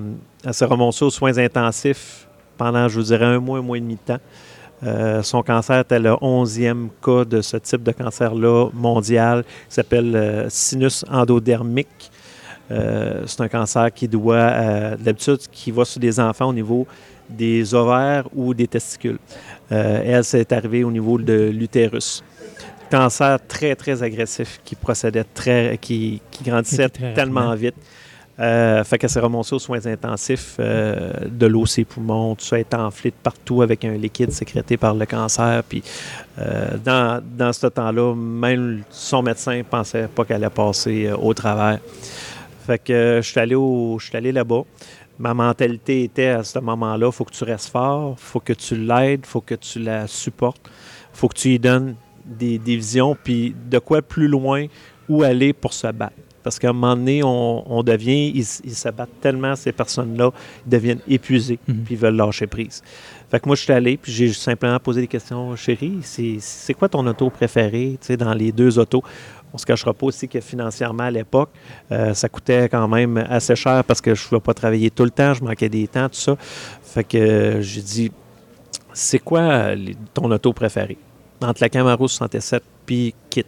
s'est 0.53 0.67
remontée 0.67 1.05
aux 1.05 1.11
soins 1.11 1.37
intensifs 1.39 2.29
pendant, 2.57 2.87
je 2.87 3.01
vous 3.01 3.07
dirais, 3.07 3.25
un 3.25 3.41
mois, 3.41 3.59
un 3.59 3.63
mois 3.63 3.79
et 3.79 3.81
demi 3.81 3.97
de 3.97 4.15
temps. 4.15 5.23
Son 5.25 5.43
cancer 5.43 5.81
était 5.81 5.99
le 5.99 6.11
11e 6.11 6.89
cas 7.05 7.25
de 7.25 7.41
ce 7.41 7.57
type 7.57 7.83
de 7.83 7.91
cancer-là 7.91 8.69
mondial, 8.73 9.43
qui 9.69 9.75
s'appelle 9.75 10.47
sinus 10.49 11.05
endodermique. 11.11 12.11
Euh, 12.71 13.23
c'est 13.27 13.41
un 13.41 13.49
cancer 13.49 13.93
qui 13.93 14.07
doit, 14.07 14.37
euh, 14.37 14.97
d'habitude, 14.97 15.39
qui 15.51 15.71
va 15.71 15.85
sur 15.85 16.01
des 16.01 16.21
enfants 16.21 16.49
au 16.49 16.53
niveau 16.53 16.87
des 17.29 17.75
ovaires 17.75 18.25
ou 18.35 18.55
des 18.55 18.67
testicules. 18.67 19.19
Euh, 19.73 20.03
elle, 20.05 20.25
c'est 20.25 20.53
arrivé 20.53 20.85
au 20.85 20.91
niveau 20.91 21.19
de 21.19 21.51
l'utérus. 21.53 22.25
Cancer 22.91 23.39
très, 23.47 23.77
très 23.77 24.03
agressif 24.03 24.61
qui 24.65 24.75
procédait 24.75 25.25
très, 25.25 25.79
qui, 25.81 26.21
qui 26.31 26.45
grandissait 26.45 26.89
tellement 26.89 27.55
vite. 27.55 27.77
Fait 28.37 28.97
qu'elle 28.99 29.11
s'est 29.11 29.21
remontée 29.21 29.55
aux 29.55 29.59
soins 29.59 29.87
intensifs, 29.87 30.59
de 30.59 31.47
l'eau, 31.47 31.67
ses 31.67 31.85
poumons, 31.85 32.35
tout 32.35 32.45
ça 32.45 32.59
est 32.59 32.73
enflé 32.73 33.11
de 33.11 33.17
partout 33.23 33.61
avec 33.61 33.85
un 33.85 33.93
liquide 33.93 34.33
sécrété 34.33 34.79
par 34.79 34.95
le 34.95 35.05
cancer. 35.05 35.63
Puis 35.69 35.83
dans, 36.83 37.23
dans 37.37 37.53
ce 37.53 37.67
temps-là, 37.67 38.15
même 38.15 38.83
son 38.89 39.23
médecin 39.23 39.61
pensait 39.69 40.09
pas 40.09 40.25
qu'elle 40.25 40.43
allait 40.43 40.49
passer 40.49 41.13
au 41.13 41.35
travers. 41.35 41.81
Fait 42.67 42.79
que 42.83 42.93
euh, 42.93 43.23
je 43.23 43.29
suis 43.31 43.41
allé, 43.41 43.55
au- 43.55 43.97
je 43.99 44.07
suis 44.07 44.17
allé 44.17 44.33
là-bas. 44.33 44.63
Ma 45.19 45.35
mentalité 45.35 46.05
était 46.05 46.29
à 46.29 46.45
ce 46.45 46.59
moment-là, 46.61 47.07
il 47.09 47.13
faut 47.13 47.25
que 47.25 47.33
tu 47.35 47.45
restes 47.45 47.69
fort, 47.71 48.17
il 48.19 48.23
faut 48.23 48.41
que 48.41 48.53
tu 48.55 48.75
l'aides, 48.77 49.21
il 49.25 49.27
faut 49.29 49.41
que 49.43 49.55
tu 49.55 49.79
la 49.79 50.07
supportes, 50.07 50.63
il 51.13 51.17
faut 51.19 51.29
que 51.29 51.35
tu 51.37 51.49
lui 51.49 51.59
donnes 51.59 51.95
des, 52.25 52.59
des 52.59 52.77
visions, 52.77 53.17
puis 53.23 53.55
de 53.71 53.79
quoi 53.79 54.01
plus 54.03 54.29
loin, 54.29 54.67
où 55.09 55.23
aller 55.23 55.53
pour 55.53 55.73
se 55.75 55.89
battre. 55.89 56.15
Parce 56.43 56.59
qu'à 56.59 56.71
un 56.71 56.73
moment 56.73 56.97
donné, 56.97 57.23
on, 57.23 57.71
on 57.71 57.83
devient, 57.83 58.29
ils, 58.35 58.47
ils 58.65 58.75
se 58.75 58.89
battent 58.89 59.21
tellement, 59.21 59.55
ces 59.57 59.73
personnes-là, 59.73 60.31
ils 60.67 60.71
deviennent 60.71 61.01
épuisés, 61.07 61.59
Mhm. 61.69 61.83
puis 61.85 61.95
ils 61.97 62.01
veulent 62.01 62.17
lâcher 62.17 62.47
prise. 62.47 62.83
Fait 63.31 63.39
que 63.41 63.47
moi, 63.47 63.57
je 63.57 63.63
suis 63.63 63.73
allé, 63.75 63.99
puis 63.99 64.11
j'ai 64.11 64.33
simplement 64.33 64.79
posé 64.81 65.03
des 65.03 65.07
questions. 65.07 65.55
Chérie, 65.55 65.99
c'est 66.01 66.37
c'est 66.41 66.73
quoi 66.73 66.89
ton 66.89 67.07
auto 67.07 67.29
préféré, 67.29 67.99
tu 68.01 68.07
sais, 68.07 68.17
dans 68.17 68.33
les 68.33 68.53
deux 68.53 68.79
autos? 68.79 69.03
On 69.53 69.59
se 69.59 69.67
cachera 69.67 69.93
pas 69.93 70.07
aussi 70.07 70.29
que 70.29 70.41
financièrement, 70.41 71.05
à 71.05 71.11
l'époque, 71.11 71.51
euh, 71.91 72.15
ça 72.15 72.29
coûtait 72.29 72.69
quand 72.69 72.87
même 72.89 73.17
assez 73.29 73.57
cher 73.57 73.83
parce 73.85 74.01
que 74.01 74.15
je 74.15 74.25
ne 74.25 74.29
pouvais 74.29 74.41
pas 74.41 74.55
travailler 74.55 74.91
tout 74.91 75.05
le 75.05 75.11
temps, 75.11 75.35
je 75.35 75.43
manquais 75.43 75.69
des 75.69 75.89
temps, 75.89 76.09
tout 76.09 76.21
ça. 76.21 76.37
Fait 76.83 77.05
que 77.05 77.19
euh, 77.19 77.61
j'ai 77.61 77.83
dit, 77.83 78.13
c'est 78.93 79.19
quoi 79.19 79.75
ton 80.15 80.31
auto 80.31 80.53
préféré? 80.53 80.99
Entre 81.43 81.63
la 81.63 81.69
Camaro 81.69 82.07
67 82.07 82.63
puis 82.87 83.15
Kit. 83.31 83.47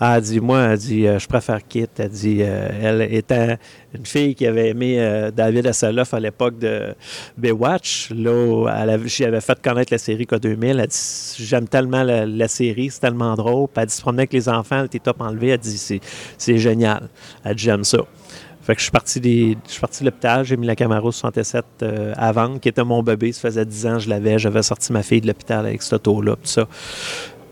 Elle 0.00 0.06
a 0.06 0.20
dit, 0.20 0.40
moi, 0.40 0.60
elle 0.60 0.78
dit, 0.78 1.06
euh, 1.06 1.18
je 1.18 1.28
préfère 1.28 1.66
Kit. 1.66 1.86
Elle 1.98 2.08
dit, 2.08 2.38
euh, 2.40 2.68
elle 2.82 3.02
était 3.14 3.58
une 3.94 4.04
fille 4.04 4.34
qui 4.34 4.44
avait 4.46 4.70
aimé 4.70 4.96
euh, 4.98 5.30
David 5.30 5.68
Hasselhoff 5.68 6.12
à 6.14 6.20
l'époque 6.20 6.58
de 6.58 6.94
Baywatch. 7.38 8.10
Là, 8.10 8.66
elle 8.82 8.90
avait, 8.90 9.08
j'y 9.08 9.24
avais 9.24 9.40
fait 9.40 9.60
connaître 9.62 9.92
la 9.92 9.98
série 9.98 10.24
K2000. 10.24 10.80
Elle 10.80 10.86
dit, 10.86 11.44
j'aime 11.44 11.68
tellement 11.68 12.02
la, 12.02 12.48
série, 12.48 12.90
c'est 12.90 13.00
tellement 13.00 13.34
drôle. 13.34 13.68
Puis 13.68 13.82
elle 13.82 13.86
dit, 13.86 13.94
se 13.94 14.02
promener 14.02 14.22
avec 14.22 14.32
les 14.32 14.48
enfants, 14.48 14.80
elle 14.80 14.86
était 14.86 14.98
top 14.98 15.20
enlevé. 15.20 15.48
Elle 15.48 15.58
dit, 15.58 16.00
c'est, 16.38 16.58
génial. 16.58 17.08
Elle 17.44 17.54
dit, 17.54 17.64
j'aime 17.64 17.84
ça. 17.84 17.98
Fait 18.64 18.74
que 18.74 18.80
je 18.80 18.84
suis 18.84 18.92
parti, 18.92 19.20
des, 19.20 19.58
je 19.66 19.72
suis 19.72 19.80
parti 19.80 20.00
de 20.00 20.06
l'hôpital, 20.08 20.42
j'ai 20.42 20.56
mis 20.56 20.66
la 20.66 20.74
Camaro 20.74 21.12
67 21.12 21.64
euh, 21.82 22.14
à 22.16 22.32
vendre, 22.32 22.58
qui 22.58 22.70
était 22.70 22.82
mon 22.82 23.02
bébé. 23.02 23.30
Ça 23.32 23.42
faisait 23.42 23.66
10 23.66 23.86
ans 23.86 23.92
que 23.96 23.98
je 24.00 24.08
l'avais. 24.08 24.38
J'avais 24.38 24.62
sorti 24.62 24.90
ma 24.90 25.02
fille 25.02 25.20
de 25.20 25.26
l'hôpital 25.26 25.66
avec 25.66 25.82
cette 25.82 25.92
auto-là, 25.92 26.32
tout 26.36 26.48
ça. 26.48 26.66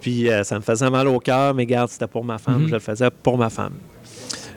Puis 0.03 0.29
euh, 0.29 0.43
ça 0.43 0.57
me 0.57 0.61
faisait 0.61 0.91
mal 0.91 1.07
au 1.07 1.21
cœur, 1.21 1.55
mais 1.55 1.65
garde, 1.65 1.89
c'était 1.89 2.09
pour 2.09 2.25
ma 2.25 2.37
femme. 2.37 2.63
Mhm. 2.63 2.69
Je 2.69 2.73
le 2.73 2.81
faisais 2.81 3.09
pour 3.23 3.39
ma 3.39 3.49
femme. 3.49 3.75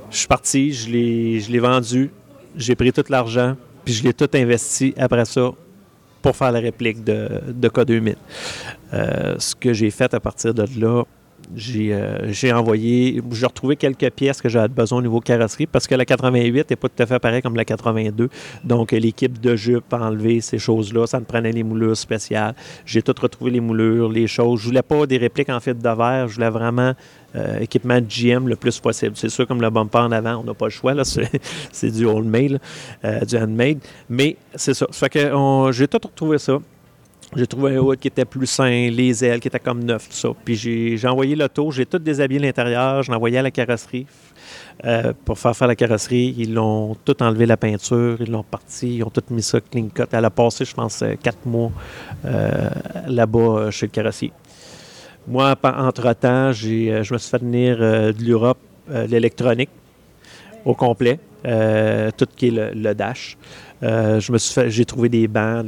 Je 0.10 0.18
suis 0.18 0.28
parti, 0.28 0.74
je 0.74 0.90
l'ai, 0.90 1.40
je 1.40 1.52
l'ai 1.52 1.60
vendu, 1.60 2.12
j'ai 2.56 2.76
pris 2.76 2.92
tout 2.92 3.04
l'argent, 3.10 3.56
puis 3.84 3.94
je 3.94 4.04
l'ai 4.04 4.14
tout 4.14 4.30
investi 4.34 4.94
après 4.98 5.26
ça 5.26 5.52
pour 6.22 6.36
faire 6.36 6.52
la 6.52 6.60
réplique 6.60 7.04
de, 7.04 7.30
de 7.48 7.70
K2000. 7.70 8.16
Euh, 8.94 9.36
ce 9.38 9.56
que 9.56 9.74
j'ai 9.74 9.92
fait 9.92 10.14
à 10.14 10.20
partir 10.20 10.54
de 10.54 10.66
là, 10.80 11.04
j'ai, 11.56 11.94
euh, 11.94 12.32
j'ai 12.32 12.52
envoyé, 12.52 13.22
j'ai 13.32 13.46
retrouvé 13.46 13.76
quelques 13.76 14.10
pièces 14.12 14.42
que 14.42 14.50
j'avais 14.50 14.68
besoin 14.68 15.00
au 15.00 15.02
niveau 15.02 15.20
carrosserie 15.20 15.68
parce 15.68 15.88
que 15.88 15.96
la 15.96 16.06
88 16.06 16.70
n'est 16.70 16.76
pas 16.76 16.90
tout 16.90 17.04
à 17.04 17.06
fait 17.06 17.20
pareil 17.20 17.42
comme 17.42 17.56
la 17.56 17.66
82. 17.66 18.30
Donc, 18.64 18.92
l'équipe 18.92 19.40
de 19.40 19.56
jupe 19.56 19.94
a 19.94 19.98
enlevé 19.98 20.42
ces 20.42 20.58
choses-là. 20.58 21.08
Ça 21.08 21.20
me 21.20 21.26
prenait 21.26 21.52
les 21.52 21.64
moulures 21.64 21.98
spéciales. 21.98 22.56
J'ai 22.86 23.02
tout 23.02 23.16
retrouvé 23.20 23.52
les 23.52 23.60
moulures, 23.60 24.10
les 24.10 24.28
choses. 24.28 24.62
Je 24.62 24.66
voulais 24.68 24.82
pas 24.82 25.06
des 25.06 25.18
répliques 25.18 25.50
en 25.50 25.60
fibre 25.60 25.82
de 25.82 25.98
verre. 25.98 26.28
Je 26.28 26.36
voulais 26.36 26.50
vraiment 26.50 26.94
euh, 27.36 27.60
équipement 27.60 28.00
GM 28.00 28.48
le 28.48 28.56
plus 28.56 28.80
possible. 28.80 29.14
C'est 29.16 29.30
sûr, 29.30 29.46
comme 29.46 29.62
le 29.62 29.70
bumper 29.70 30.00
en 30.00 30.12
avant, 30.12 30.38
on 30.38 30.44
n'a 30.44 30.54
pas 30.54 30.66
le 30.66 30.72
choix. 30.72 30.94
C'est, 31.72 31.92
du 31.92 32.06
old 32.06 32.26
made, 32.26 32.52
là, 32.52 32.60
euh, 33.04 33.20
du 33.22 33.38
handmade. 33.38 33.80
Mais 34.10 34.38
c'est 34.56 34.74
ça. 34.74 34.88
Ça 34.92 35.08
fait 35.08 35.30
que 35.30 35.72
j'ai 35.72 35.88
tout 35.88 36.00
retrouvé 36.02 36.38
ça. 36.38 36.60
J'ai 37.36 37.48
trouvé 37.48 37.76
un 37.76 37.80
hood 37.80 37.98
qui 37.98 38.08
était 38.08 38.26
plus 38.26 38.48
sain, 38.48 38.90
les 38.90 39.26
ailes 39.26 39.40
qui 39.40 39.48
étaient 39.48 39.60
comme 39.60 39.84
neuf, 39.84 40.08
tout 40.08 40.16
ça. 40.16 40.30
Puis 40.44 40.56
j'ai, 40.56 41.08
envoyé 41.08 41.36
l'auto, 41.36 41.72
j'ai 41.72 41.86
tout 41.86 42.00
déshabillé 42.00 42.40
l'intérieur, 42.40 43.04
je 43.04 43.12
envoyé 43.12 43.38
à 43.38 43.42
la 43.42 43.52
carrosserie 43.52 44.06
euh, 44.86 45.12
pour 45.26 45.38
faire 45.38 45.56
faire 45.56 45.68
la 45.68 45.76
carrosserie. 45.76 46.36
Ils 46.38 46.54
l'ont 46.54 46.96
tout 47.04 47.22
enlevé 47.22 47.46
la 47.46 47.58
peinture, 47.58 48.18
ils 48.20 48.32
l'ont 48.32 48.44
parti, 48.44 48.98
ils 48.98 49.04
ont 49.04 49.10
tout 49.10 49.24
mis 49.32 49.42
ça 49.42 49.60
clean 49.60 49.90
cut. 49.94 50.04
Elle 50.12 50.26
a 50.26 50.30
passé, 50.30 50.64
je 50.66 50.74
pense, 50.74 51.02
euh, 51.02 51.16
quatre 51.22 51.46
mois 51.46 51.72
euh, 52.26 52.70
là-bas 53.08 53.70
chez 53.72 53.88
le 53.88 53.92
carrossier. 53.92 54.32
Moi, 55.28 55.56
entre-temps, 55.64 56.52
j'ai, 56.52 57.04
je 57.04 57.14
me 57.14 57.18
suis 57.18 57.30
fait 57.30 57.40
venir 57.40 57.80
de 57.80 58.24
l'Europe 58.24 58.60
l'électronique 58.88 59.72
au 60.64 60.76
complet, 60.76 61.20
tout 62.16 62.28
qui 62.36 62.50
est 62.50 62.74
le 62.76 62.94
dash. 62.94 63.36
Euh, 63.84 64.20
je 64.20 64.32
me 64.32 64.38
suis 64.38 64.54
fait, 64.54 64.70
j'ai 64.70 64.86
trouvé 64.86 65.10
des 65.10 65.28
bancs, 65.28 65.66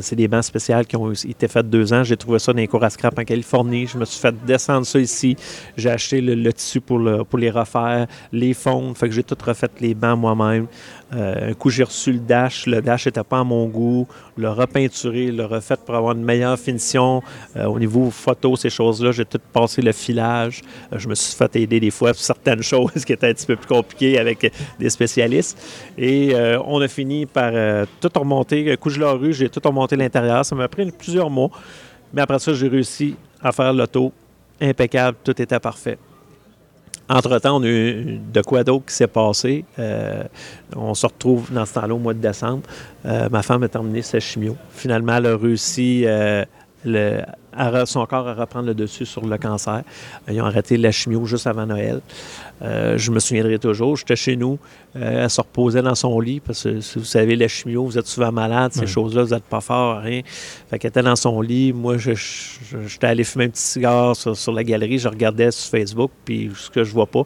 c'est 0.00 0.16
des 0.16 0.28
bancs 0.28 0.44
spéciaux 0.44 0.82
qui 0.88 0.96
ont 0.96 1.12
été 1.12 1.48
faits 1.48 1.68
deux 1.68 1.92
ans. 1.92 2.04
J'ai 2.04 2.16
trouvé 2.16 2.38
ça 2.38 2.52
dans 2.52 2.58
les 2.58 2.68
cours 2.68 2.82
à 2.84 2.90
scrap 2.90 3.18
en 3.18 3.24
Californie. 3.24 3.86
Je 3.86 3.98
me 3.98 4.04
suis 4.04 4.20
fait 4.20 4.34
descendre 4.44 4.86
ça 4.86 4.98
ici. 4.98 5.36
J'ai 5.76 5.90
acheté 5.90 6.20
le, 6.20 6.52
tissu 6.52 6.80
pour, 6.80 7.00
pour 7.28 7.38
les 7.38 7.50
refaire, 7.50 8.06
les 8.32 8.54
fonds. 8.54 8.94
Fait 8.94 9.08
que 9.08 9.14
j'ai 9.14 9.24
tout 9.24 9.36
refait 9.44 9.70
les 9.80 9.94
bancs 9.94 10.18
moi-même. 10.18 10.66
Euh, 11.12 11.50
un 11.50 11.54
coup, 11.54 11.70
j'ai 11.70 11.82
reçu 11.82 12.12
le 12.12 12.18
dash. 12.20 12.66
Le 12.66 12.80
dash 12.80 13.06
n'était 13.06 13.24
pas 13.24 13.40
à 13.40 13.44
mon 13.44 13.66
goût. 13.66 14.06
Le 14.36 14.50
repeinturé, 14.50 15.30
le 15.30 15.44
refait 15.44 15.76
pour 15.84 15.94
avoir 15.94 16.14
une 16.14 16.22
meilleure 16.22 16.58
finition 16.58 17.22
euh, 17.56 17.64
au 17.64 17.78
niveau 17.78 18.10
photo, 18.10 18.56
ces 18.56 18.70
choses-là. 18.70 19.12
J'ai 19.12 19.24
tout 19.24 19.40
passé 19.52 19.82
le 19.82 19.92
filage. 19.92 20.62
Euh, 20.92 20.98
je 20.98 21.08
me 21.08 21.14
suis 21.14 21.36
fait 21.36 21.56
aider 21.56 21.80
des 21.80 21.90
fois 21.90 22.14
sur 22.14 22.24
certaines 22.24 22.62
choses 22.72 23.04
qui 23.04 23.12
étaient 23.12 23.28
un 23.28 23.34
petit 23.34 23.46
peu 23.46 23.56
plus 23.56 23.66
compliquées 23.66 24.18
avec 24.18 24.52
des 24.78 24.90
spécialistes. 24.90 25.58
Et 25.98 26.34
on 26.64 26.80
a 26.80 26.88
fini 26.88 27.26
par 27.26 27.52
tout 28.00 28.10
remonter. 28.14 28.72
Un 28.72 28.76
coup, 28.76 28.90
je 28.90 29.00
l'ai 29.00 29.06
rue, 29.06 29.32
j'ai 29.32 29.48
tout 29.48 29.60
remonté 29.64 29.96
l'intérieur. 29.96 30.44
Ça 30.44 30.54
m'a 30.54 30.68
pris 30.68 30.90
plusieurs 30.90 31.30
mois. 31.30 31.50
Mais 32.12 32.22
après 32.22 32.38
ça, 32.38 32.52
j'ai 32.52 32.68
réussi 32.68 33.16
à 33.42 33.52
faire 33.52 33.72
l'auto. 33.72 34.12
Impeccable, 34.60 35.16
tout 35.24 35.40
était 35.40 35.58
parfait. 35.58 35.98
Entre-temps, 37.12 37.56
on 37.56 37.62
a 37.64 37.66
eu 37.66 38.20
de 38.32 38.40
quoi 38.40 38.62
d'autre 38.62 38.86
qui 38.86 38.94
s'est 38.94 39.08
passé. 39.08 39.64
Euh, 39.80 40.22
on 40.76 40.94
se 40.94 41.04
retrouve 41.06 41.52
dans 41.52 41.66
ce 41.66 41.74
temps-là 41.74 41.92
au 41.92 41.98
mois 41.98 42.14
de 42.14 42.20
décembre. 42.20 42.62
Euh, 43.04 43.28
ma 43.28 43.42
femme 43.42 43.64
a 43.64 43.68
terminé 43.68 44.00
sa 44.00 44.20
chimio. 44.20 44.56
Finalement, 44.70 45.16
elle 45.16 45.26
a 45.26 45.36
réussi 45.36 46.04
euh, 46.06 46.44
le- 46.84 47.22
à 47.52 47.84
son 47.84 48.06
corps 48.06 48.28
à 48.28 48.34
reprendre 48.34 48.66
le 48.66 48.74
dessus 48.74 49.04
sur 49.04 49.26
le 49.26 49.36
cancer. 49.36 49.82
Euh, 50.28 50.32
Ils 50.32 50.40
ont 50.40 50.44
arrêté 50.44 50.76
la 50.76 50.92
chimio 50.92 51.24
juste 51.26 51.46
avant 51.48 51.66
Noël. 51.66 52.00
Euh, 52.62 52.96
je 52.96 53.10
me 53.10 53.18
souviendrai 53.18 53.58
toujours, 53.58 53.96
j'étais 53.96 54.14
chez 54.16 54.36
nous, 54.36 54.58
euh, 54.96 55.24
elle 55.24 55.30
se 55.30 55.40
reposait 55.40 55.82
dans 55.82 55.94
son 55.96 56.20
lit 56.20 56.38
parce 56.40 56.62
que 56.62 56.80
si 56.80 56.98
vous 56.98 57.04
savez, 57.04 57.34
la 57.36 57.48
chimio, 57.48 57.84
vous 57.84 57.98
êtes 57.98 58.06
souvent 58.06 58.30
malade, 58.32 58.72
ces 58.72 58.86
choses-là, 58.86 59.24
vous 59.24 59.34
n'êtes 59.34 59.44
pas 59.44 59.60
fort, 59.60 60.00
rien. 60.00 60.20
Fait 60.70 60.78
qu'elle 60.78 60.90
était 60.90 61.02
dans 61.02 61.16
son 61.16 61.40
lit. 61.40 61.72
Moi, 61.72 61.96
je- 61.98 62.12
je- 62.14 62.86
j'étais 62.86 63.06
allé 63.08 63.24
fumer 63.24 63.46
un 63.46 63.48
petit 63.48 63.62
cigare 63.62 64.14
sur, 64.14 64.36
sur 64.36 64.52
la 64.52 64.62
galerie, 64.62 64.98
je 64.98 65.08
regardais 65.08 65.50
sur 65.50 65.70
Facebook, 65.70 66.10
puis 66.24 66.50
ce 66.54 66.70
que 66.70 66.84
je 66.84 66.92
vois 66.92 67.06
pas, 67.06 67.22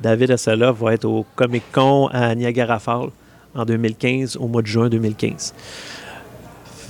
David 0.00 0.30
Asseloff 0.30 0.78
va 0.80 0.94
être 0.94 1.04
au 1.04 1.26
Comic 1.36 1.64
Con 1.72 2.06
à 2.12 2.34
Niagara 2.34 2.78
Falls 2.78 3.10
en 3.54 3.64
2015, 3.64 4.36
au 4.36 4.46
mois 4.46 4.62
de 4.62 4.66
juin 4.68 4.88
2015. 4.88 5.52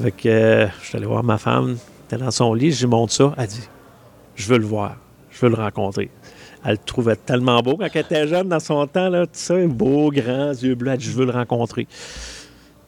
Fait 0.02 0.10
que 0.12 0.28
euh, 0.28 0.66
je 0.80 0.86
suis 0.86 0.96
allé 0.96 1.06
voir 1.06 1.24
ma 1.24 1.38
femme, 1.38 1.76
était 2.08 2.22
dans 2.22 2.30
son 2.30 2.54
lit, 2.54 2.72
je 2.72 2.80
lui 2.86 2.90
montre 2.90 3.12
ça, 3.12 3.34
elle 3.36 3.46
dit 3.46 3.68
Je 4.34 4.48
veux 4.48 4.58
le 4.58 4.66
voir, 4.66 4.96
je 5.30 5.40
veux 5.40 5.48
le 5.50 5.56
rencontrer. 5.56 6.10
Elle 6.64 6.72
le 6.72 6.78
trouvait 6.78 7.16
tellement 7.16 7.60
beau 7.62 7.76
quand 7.76 7.86
elle 7.92 8.00
était 8.00 8.26
jeune 8.26 8.48
dans 8.48 8.58
son 8.60 8.86
temps, 8.86 9.08
là, 9.08 9.24
tout 9.26 9.32
ça, 9.34 9.54
beau, 9.66 10.10
grand, 10.10 10.52
yeux 10.60 10.74
bleus, 10.74 10.92
elle 10.92 10.98
dit 10.98 11.06
Je 11.06 11.12
veux 11.16 11.26
le 11.26 11.32
rencontrer. 11.32 11.86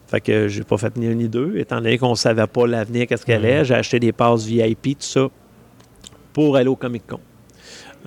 Fait 0.08 0.20
que 0.20 0.48
j'ai 0.48 0.64
pas 0.64 0.76
fait 0.76 0.96
ni 0.96 1.06
un 1.06 1.14
ni 1.14 1.28
deux, 1.28 1.56
étant 1.56 1.76
donné 1.76 1.96
qu'on 1.96 2.16
savait 2.16 2.46
pas 2.48 2.66
l'avenir, 2.66 3.06
qu'est-ce 3.06 3.24
qu'elle 3.24 3.44
est. 3.44 3.64
J'ai 3.64 3.74
acheté 3.74 4.00
des 4.00 4.10
passes 4.12 4.44
VIP, 4.44 4.82
tout 4.98 5.06
ça, 5.06 5.28
pour 6.32 6.56
aller 6.56 6.66
au 6.68 6.74
Comic 6.76 7.06
Con. 7.06 7.20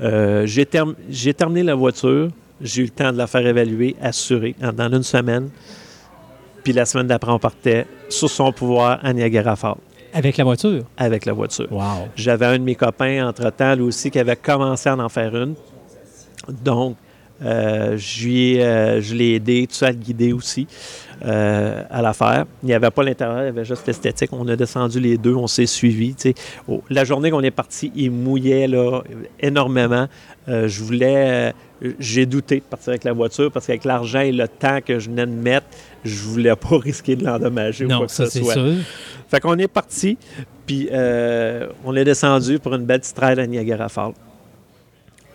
Euh, 0.01 0.45
j'ai, 0.45 0.65
term- 0.65 0.95
j'ai 1.09 1.33
terminé 1.33 1.63
la 1.63 1.75
voiture, 1.75 2.27
j'ai 2.59 2.81
eu 2.81 2.85
le 2.85 2.89
temps 2.91 3.11
de 3.13 3.17
la 3.17 3.27
faire 3.27 3.45
évaluer, 3.47 3.95
assurer, 4.01 4.53
en- 4.61 4.73
dans 4.73 4.91
une 4.91 5.03
semaine. 5.03 5.49
Puis 6.63 6.73
la 6.73 6.85
semaine 6.85 7.07
d'après, 7.07 7.31
on 7.31 7.39
partait 7.39 7.85
sur 8.09 8.29
son 8.29 8.51
pouvoir 8.51 8.99
à 9.01 9.13
Niagara 9.13 9.55
Falls 9.55 9.75
Avec 10.13 10.37
la 10.37 10.43
voiture? 10.43 10.83
avec 10.97 11.25
la 11.25 11.33
voiture. 11.33 11.71
Wow. 11.71 12.07
J'avais 12.15 12.45
un 12.45 12.59
de 12.59 12.63
mes 12.63 12.75
copains, 12.75 13.27
entre-temps, 13.27 13.75
lui 13.75 13.83
aussi, 13.83 14.11
qui 14.11 14.19
avait 14.19 14.35
commencé 14.35 14.89
à 14.89 14.95
en 14.95 15.09
faire 15.09 15.35
une. 15.35 15.55
Donc, 16.63 16.97
euh, 17.43 17.97
euh, 17.97 19.01
je 19.01 19.15
l'ai 19.15 19.35
aidé, 19.35 19.67
tout 19.67 19.75
ça, 19.75 19.87
à 19.87 19.91
le 19.91 19.97
guider 19.97 20.33
aussi 20.33 20.67
euh, 21.25 21.83
à 21.89 22.01
la 22.01 22.13
faire. 22.13 22.45
Il 22.61 22.67
n'y 22.67 22.73
avait 22.73 22.91
pas 22.91 23.03
l'intérieur, 23.03 23.41
il 23.41 23.45
y 23.45 23.49
avait 23.49 23.65
juste 23.65 23.85
l'esthétique. 23.87 24.29
On 24.31 24.47
a 24.47 24.55
descendu 24.55 24.99
les 24.99 25.17
deux, 25.17 25.35
on 25.35 25.47
s'est 25.47 25.65
suivis. 25.65 26.15
Oh, 26.67 26.81
la 26.89 27.03
journée 27.03 27.31
qu'on 27.31 27.41
est 27.41 27.51
parti, 27.51 27.91
il 27.95 28.11
mouillait 28.11 28.67
là, 28.67 29.01
énormément. 29.39 30.07
Je 30.47 30.83
voulais... 30.83 31.53
j'ai 31.99 32.25
douté 32.25 32.57
de 32.57 32.63
partir 32.63 32.89
avec 32.89 33.03
la 33.03 33.13
voiture 33.13 33.51
parce 33.51 33.67
qu'avec 33.67 33.85
l'argent 33.85 34.19
et 34.21 34.31
le 34.31 34.47
temps 34.47 34.79
que 34.85 34.99
je 34.99 35.09
venais 35.09 35.25
de 35.25 35.31
mettre, 35.31 35.67
je 36.03 36.23
voulais 36.23 36.55
pas 36.55 36.77
risquer 36.83 37.15
de 37.15 37.25
l'endommager 37.25 37.85
ou 37.85 37.89
quoi 37.89 38.05
que 38.05 38.11
ce 38.11 38.25
c'est 38.25 38.39
soit. 38.39 38.53
sûr. 38.53 38.73
Fait 39.27 39.39
qu'on 39.39 39.57
est 39.57 39.67
parti, 39.67 40.17
puis 40.65 40.89
euh, 40.91 41.67
on 41.85 41.95
est 41.95 42.03
descendu 42.03 42.59
pour 42.59 42.75
une 42.75 42.85
belle 42.85 43.01
petite 43.01 43.21
à 43.21 43.47
Niagara 43.47 43.89
Falls. 43.89 44.13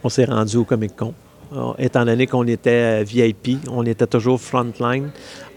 On 0.02 0.08
s'est 0.08 0.25
rendu 0.25 0.57
au 0.57 0.65
Comic 0.65 0.97
Con. 0.97 1.15
Alors, 1.50 1.76
étant 1.78 2.05
donné 2.05 2.26
qu'on 2.26 2.47
était 2.47 3.00
euh, 3.00 3.05
VIP, 3.05 3.58
on 3.70 3.84
était 3.86 4.07
toujours 4.07 4.39
frontline 4.39 5.10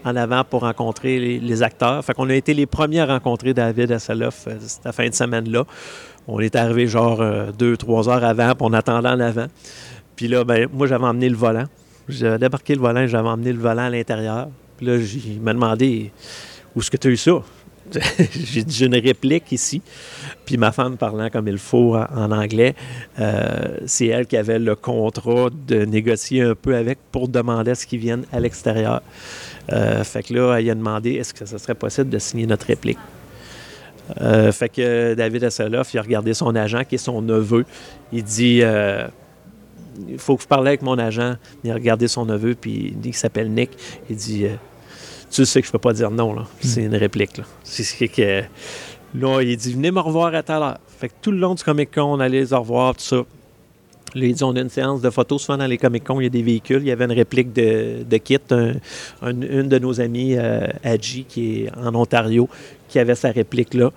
en 0.04 0.16
avant 0.16 0.42
pour 0.42 0.62
rencontrer 0.62 1.38
les, 1.38 1.62
acteurs. 1.62 2.02
Fait 2.02 2.14
qu'on 2.14 2.30
a 2.30 2.34
été 2.34 2.54
les 2.54 2.64
premiers 2.64 3.00
à 3.00 3.06
rencontrer 3.06 3.52
David 3.52 3.92
Hasselhoff 3.92 4.46
euh, 4.46 4.56
cette 4.58 4.90
fin 4.92 5.08
de 5.08 5.14
semaine-là. 5.14 5.64
On 6.26 6.40
est 6.40 6.56
arrivé 6.56 6.86
genre 6.86 7.20
euh, 7.20 7.52
deux, 7.52 7.76
trois 7.76 8.08
heures 8.08 8.24
avant, 8.24 8.54
puis 8.54 8.66
on 8.68 8.72
attendait 8.72 9.08
en 9.08 9.20
avant. 9.20 9.46
Puis 10.16 10.28
là, 10.28 10.44
ben, 10.44 10.66
moi, 10.72 10.86
j'avais 10.86 11.04
emmené 11.04 11.28
le 11.28 11.36
volant. 11.36 11.64
J'avais 12.08 12.38
débarqué 12.38 12.74
le 12.74 12.80
volant, 12.80 13.06
j'avais 13.06 13.28
emmené 13.28 13.52
le 13.52 13.60
volant 13.60 13.84
à 13.84 13.90
l'intérieur. 13.90 14.48
Puis 14.78 14.86
là, 14.86 14.96
il 14.96 15.40
m'a 15.42 15.52
demandé 15.52 16.10
où 16.74 16.80
est-ce 16.80 16.90
que 16.90 16.96
tu 16.96 17.08
as 17.08 17.10
eu 17.10 17.16
ça? 17.18 17.42
j'ai 18.68 18.86
une 18.86 18.94
réplique 18.94 19.52
ici. 19.52 19.82
Puis 20.44 20.56
ma 20.56 20.72
femme 20.72 20.96
parlant 20.96 21.30
comme 21.30 21.48
il 21.48 21.58
faut 21.58 21.96
en, 21.96 22.30
anglais, 22.32 22.74
euh, 23.20 23.76
c'est 23.86 24.06
elle 24.06 24.26
qui 24.26 24.36
avait 24.36 24.58
le 24.58 24.74
contrat 24.74 25.48
de 25.66 25.84
négocier 25.84 26.42
un 26.42 26.54
peu 26.54 26.74
avec 26.74 26.98
pour 27.10 27.28
demander 27.28 27.72
à 27.72 27.74
ce 27.74 27.86
qu'ils 27.86 28.00
viennent 28.00 28.24
à 28.32 28.40
l'extérieur. 28.40 29.02
Euh, 29.72 30.02
fait 30.04 30.22
que 30.22 30.34
là, 30.34 30.56
elle 30.56 30.70
a 30.70 30.74
demandé 30.74 31.12
est-ce 31.12 31.32
que 31.32 31.46
ce 31.46 31.58
serait 31.58 31.74
possible 31.74 32.10
de 32.10 32.18
signer 32.18 32.46
notre 32.46 32.66
réplique? 32.66 32.98
Euh, 34.20 34.50
fait 34.50 34.68
que 34.68 35.14
David 35.14 35.44
Hasselhoff, 35.44 35.94
il 35.94 35.98
a 35.98 36.02
regardé 36.02 36.34
son 36.34 36.54
agent, 36.56 36.84
qui 36.84 36.96
est 36.96 36.98
son 36.98 37.22
neveu. 37.22 37.64
Il 38.12 38.24
dit 38.24 38.62
Il 40.08 40.18
faut 40.18 40.36
que 40.36 40.42
vous 40.42 40.48
parliez 40.48 40.68
avec 40.68 40.82
mon 40.82 40.98
agent. 40.98 41.36
Il 41.62 41.70
a 41.70 41.74
regardé 41.74 42.08
son 42.08 42.26
neveu, 42.26 42.54
puis 42.54 42.88
il 42.92 42.98
dit 42.98 43.10
qu'il 43.10 43.16
s'appelle 43.16 43.50
Nick. 43.50 43.70
Il 44.10 44.16
dit 44.16 44.46
Tu 45.32 45.46
sais 45.46 45.60
que 45.60 45.66
je 45.66 45.72
peux 45.72 45.78
pas 45.78 45.92
dire 45.94 46.10
non, 46.10 46.34
là. 46.34 46.44
C'est 46.60 46.82
une 46.82 46.94
réplique, 46.94 47.38
là. 47.38 47.44
C'est 47.64 47.84
ce 47.84 48.04
que. 48.04 48.42
Là, 49.14 49.40
il 49.42 49.56
dit 49.56 49.72
Venez 49.72 49.90
me 49.90 50.00
revoir 50.00 50.34
à 50.34 50.42
tout 50.42 50.52
à 50.52 50.58
l'heure. 50.58 50.78
Fait 50.98 51.08
que 51.08 51.14
tout 51.22 51.32
le 51.32 51.38
long 51.38 51.54
du 51.54 51.62
Comic 51.64 51.90
Con, 51.94 52.02
on 52.02 52.20
allait 52.20 52.40
les 52.44 52.54
revoir, 52.54 52.94
tout 52.94 53.02
ça. 53.02 53.16
Là, 54.14 54.26
il 54.26 54.34
dit, 54.34 54.44
on 54.44 54.54
a 54.54 54.60
une 54.60 54.68
séance 54.68 55.00
de 55.00 55.08
photos. 55.08 55.40
Souvent, 55.42 55.56
dans 55.56 55.66
les 55.66 55.78
Comic 55.78 56.04
Con, 56.04 56.20
il 56.20 56.24
y 56.24 56.26
a 56.26 56.30
des 56.30 56.42
véhicules. 56.42 56.82
Il 56.82 56.86
y 56.88 56.90
avait 56.90 57.06
une 57.06 57.12
réplique 57.12 57.52
de, 57.54 58.02
de 58.08 58.16
Kit, 58.18 58.38
un- 58.50 58.74
un- 59.22 59.40
une 59.40 59.68
de 59.68 59.78
nos 59.78 60.02
amies, 60.02 60.36
euh, 60.36 60.66
Adji, 60.84 61.24
qui 61.24 61.62
est 61.64 61.70
en 61.78 61.94
Ontario, 61.94 62.46
qui 62.90 62.98
avait 62.98 63.14
sa 63.14 63.30
réplique 63.30 63.72
là. 63.72 63.90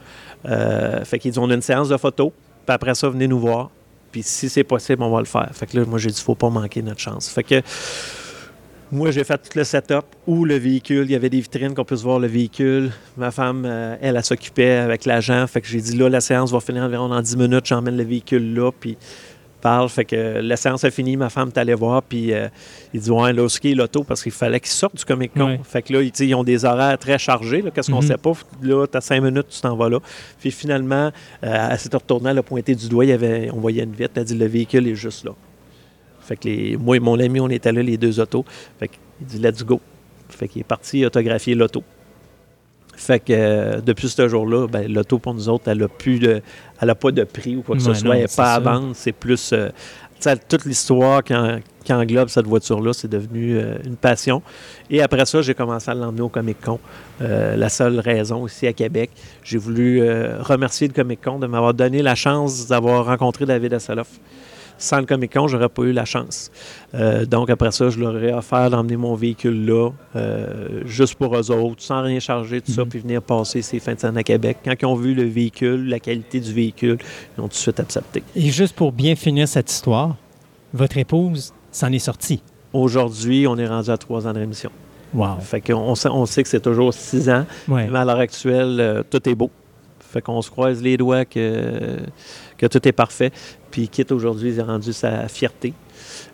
Euh, 0.45 1.03
fait 1.03 1.19
qu'il 1.19 1.31
dit, 1.31 1.39
on 1.39 1.49
a 1.49 1.53
une 1.53 1.61
séance 1.61 1.89
de 1.89 1.97
photos. 1.97 2.31
Puis 2.65 2.73
après 2.73 2.95
ça, 2.95 3.09
venez 3.09 3.27
nous 3.27 3.39
voir. 3.39 3.69
Puis 4.11 4.23
si 4.23 4.47
c'est 4.47 4.63
possible, 4.63 5.03
on 5.03 5.09
va 5.11 5.19
le 5.19 5.25
faire. 5.25 5.49
Fait 5.53 5.65
que 5.65 5.77
là, 5.77 5.85
moi, 5.85 5.99
j'ai 5.99 6.09
dit, 6.09 6.21
faut 6.21 6.33
pas 6.35 6.49
manquer 6.49 6.81
notre 6.81 7.01
chance. 7.01 7.27
Fait 7.27 7.43
que 7.43 7.61
moi, 8.91 9.11
j'ai 9.11 9.23
fait 9.23 9.37
tout 9.37 9.57
le 9.57 9.63
setup 9.63 10.05
où 10.27 10.45
le 10.45 10.55
véhicule, 10.57 11.05
il 11.05 11.11
y 11.11 11.15
avait 11.15 11.29
des 11.29 11.41
vitrines 11.41 11.73
qu'on 11.73 11.85
puisse 11.85 12.03
voir 12.03 12.19
le 12.19 12.27
véhicule. 12.27 12.91
Ma 13.17 13.31
femme, 13.31 13.63
euh, 13.65 13.95
elle, 14.01 14.15
elle, 14.15 14.23
s'occupait 14.23 14.77
avec 14.77 15.05
l'agent. 15.05 15.45
Fait 15.47 15.61
que 15.61 15.67
j'ai 15.67 15.81
dit, 15.81 15.97
là, 15.97 16.09
la 16.09 16.21
séance 16.21 16.51
va 16.51 16.59
finir 16.59 16.83
environ 16.83 17.09
dans 17.09 17.21
10 17.21 17.37
minutes. 17.37 17.65
J'emmène 17.65 17.97
le 17.97 18.03
véhicule 18.03 18.53
là. 18.53 18.71
Puis 18.71 18.97
parle. 19.65 19.89
Fait 19.89 20.05
que 20.05 20.39
la 20.41 20.57
séance 20.57 20.83
a 20.83 20.91
fini, 20.91 21.17
ma 21.17 21.29
femme 21.29 21.49
est 21.53 21.57
allée 21.57 21.73
voir, 21.73 22.03
puis 22.03 22.31
euh, 22.31 22.47
il 22.93 23.01
dit 23.01 23.09
Ouais, 23.09 23.33
là, 23.33 23.43
où 23.43 23.47
est 23.47 23.73
l'auto? 23.73 24.03
Parce 24.03 24.21
qu'il 24.21 24.31
fallait 24.31 24.59
qu'il 24.59 24.69
sorte 24.69 24.95
du 24.95 25.03
Comic 25.03 25.33
Con. 25.33 25.47
Ouais. 25.47 25.59
Fait 25.63 25.81
que 25.81 25.91
là, 25.93 26.01
ils, 26.03 26.35
ont 26.35 26.43
des 26.43 26.65
horaires 26.65 26.99
très 26.99 27.17
chargés. 27.17 27.63
Qu'est-ce 27.73 27.89
qu'on 27.89 28.01
Mhm. 28.01 28.07
sait 28.07 28.17
pas? 28.17 28.33
Là, 28.61 28.85
tu 28.85 28.97
as 28.97 29.01
cinq 29.01 29.21
minutes, 29.23 29.47
tu 29.49 29.61
t'en 29.61 29.75
vas 29.75 29.89
là. 29.89 29.99
Puis 30.39 30.51
finalement, 30.51 31.11
euh, 31.43 31.67
elle 31.71 31.79
s'est 31.79 31.89
retournée, 31.91 32.29
elle 32.29 32.37
a 32.37 32.43
pointé 32.43 32.75
du 32.75 32.87
doigt, 32.87 33.05
il 33.05 33.09
y 33.09 33.13
avait, 33.13 33.49
on 33.51 33.59
voyait 33.59 33.83
une 33.83 33.93
vitre, 33.93 34.11
elle 34.15 34.21
a 34.21 34.25
dit 34.25 34.37
Le 34.37 34.45
véhicule 34.45 34.87
est 34.87 34.95
juste 34.95 35.25
là. 35.25 35.31
Fait 36.25 36.35
que 36.37 36.47
les, 36.47 36.77
moi 36.77 36.97
et 36.97 36.99
mon 36.99 37.19
ami, 37.19 37.39
on 37.39 37.49
était 37.49 37.71
là, 37.71 37.81
les 37.83 37.97
deux 37.97 38.19
autos. 38.19 38.43
Fait 38.79 38.87
qu'il 38.89 38.99
dit 39.27 39.39
Let's 39.39 39.63
go. 39.63 39.79
Fait 40.29 40.47
qu'il 40.47 40.61
est 40.61 40.65
parti 40.65 41.05
autographier 41.05 41.53
l'auto. 41.55 41.83
Fait 42.97 43.19
que 43.19 43.33
euh, 43.33 43.81
depuis 43.81 44.07
ce 44.09 44.27
jour-là, 44.29 44.67
ben, 44.67 44.91
l'auto 44.91 45.19
pour 45.19 45.33
nous 45.33 45.49
autres, 45.49 45.65
elle 45.67 45.79
n'a 45.79 45.87
plus 45.89 46.17
de, 46.17 46.41
elle 46.81 46.89
a 46.89 46.95
pas 46.95 47.11
de 47.11 47.23
prix 47.25 47.57
ou 47.57 47.61
quoi 47.61 47.75
que 47.75 47.81
ce 47.81 47.93
soit. 47.93 48.07
non, 48.07 48.13
elle 48.13 48.21
n'est 48.21 48.27
pas 48.35 48.53
à 48.53 48.59
vendre. 48.79 48.91
C'est 48.95 49.11
plus. 49.11 49.51
euh, 49.53 49.69
toute 50.47 50.63
l'histoire 50.65 51.21
qui, 51.23 51.35
en- 51.35 51.59
qui 51.83 51.91
englobe 51.93 52.29
cette 52.29 52.47
voiture-là, 52.47 52.93
c'est 52.93 53.09
devenu 53.09 53.57
euh, 53.59 53.75
une 53.85 53.97
passion. 53.97 54.41
Et 54.89 55.01
après 55.01 55.25
ça, 55.25 55.41
j'ai 55.41 55.53
commencé 55.53 55.91
à 55.91 55.93
l'emmener 55.93 56.21
au 56.21 56.29
Comic 56.29 56.57
Con. 56.61 56.79
La 57.19 57.69
seule 57.69 57.99
raison 57.99 58.47
ici 58.47 58.65
à 58.65 58.73
Québec, 58.73 59.11
j'ai 59.43 59.57
voulu 59.57 60.01
remercier 60.39 60.87
le 60.87 60.93
Comic 60.93 61.21
Con 61.21 61.37
de 61.37 61.47
m'avoir 61.47 61.73
donné 61.73 62.01
la 62.01 62.15
chance 62.15 62.65
d'avoir 62.67 63.05
rencontré 63.05 63.45
David 63.45 63.73
Hasselhoff. 63.73 64.07
Sans 64.77 64.99
le 64.99 65.05
Comic 65.05 65.33
Con, 65.33 65.47
j'aurais 65.47 65.69
pas 65.69 65.83
eu 65.83 65.93
la 65.93 66.03
chance. 66.05 66.51
Euh, 66.93 67.25
donc 67.25 67.49
après 67.49 67.71
ça, 67.71 67.89
je 67.89 67.99
leur 67.99 68.21
ai 68.21 68.33
offert 68.33 68.69
d'emmener 68.69 68.97
mon 68.97 69.15
véhicule 69.15 69.65
là, 69.65 69.89
euh, 70.15 70.81
juste 70.85 71.15
pour 71.15 71.35
eux 71.37 71.49
autres, 71.51 71.81
sans 71.81 72.01
rien 72.01 72.19
charger, 72.19 72.61
tout 72.61 72.71
ça, 72.71 72.83
Mhm. 72.83 72.89
puis 72.89 72.99
venir 72.99 73.21
passer 73.21 73.61
ces 73.61 73.79
fins 73.79 73.93
de 73.93 73.99
semaine 73.99 74.17
à 74.17 74.23
Québec. 74.23 74.57
Quand 74.65 74.73
ils 74.81 74.85
ont 74.85 74.95
vu 74.95 75.13
le 75.13 75.23
véhicule, 75.23 75.87
la 75.87 75.99
qualité 75.99 76.39
du 76.39 76.51
véhicule, 76.53 76.97
ils 77.37 77.41
ont 77.41 77.45
tout 77.45 77.49
de 77.49 77.53
suite 77.53 77.79
accepté. 77.79 78.21
Et 78.35 78.49
juste 78.49 78.75
pour 78.75 78.91
bien 78.91 79.15
finir 79.15 79.47
cette 79.47 79.71
histoire, 79.71 80.15
votre 80.73 80.97
épouse 80.97 81.53
s'en 81.71 81.91
est 81.91 81.99
sortie. 81.99 82.41
Aujourd'hui, 82.73 83.47
on 83.47 83.57
est 83.57 83.67
rendu 83.67 83.89
à 83.89 83.97
trois 83.97 84.27
ans 84.27 84.33
de 84.33 84.39
rémission. 84.39 84.69
Wow. 85.13 85.37
Fait 85.39 85.61
qu'on 85.61 85.95
sait, 85.95 86.09
on 86.09 86.25
sait 86.25 86.43
que 86.43 86.49
c'est 86.49 86.59
toujours 86.59 86.93
six 86.93 87.29
ans, 87.29 87.45
Ouais. 87.69 87.87
mais 87.89 87.97
à 87.99 88.03
l'heure 88.03 88.19
actuelle, 88.19 88.77
euh, 88.81 89.03
tout 89.09 89.29
est 89.29 89.35
beau. 89.35 89.49
Fait 90.01 90.21
qu'on 90.21 90.41
se 90.41 90.49
croise 90.51 90.81
les 90.81 90.97
doigts 90.97 91.23
que, 91.23 91.99
que 92.57 92.65
tout 92.67 92.85
est 92.87 92.91
parfait. 92.91 93.31
Puis 93.71 93.87
quitte 93.89 94.11
aujourd'hui, 94.11 94.51
il 94.53 94.61
a 94.61 94.65
rendu 94.65 94.93
sa 94.93 95.27
fierté. 95.27 95.73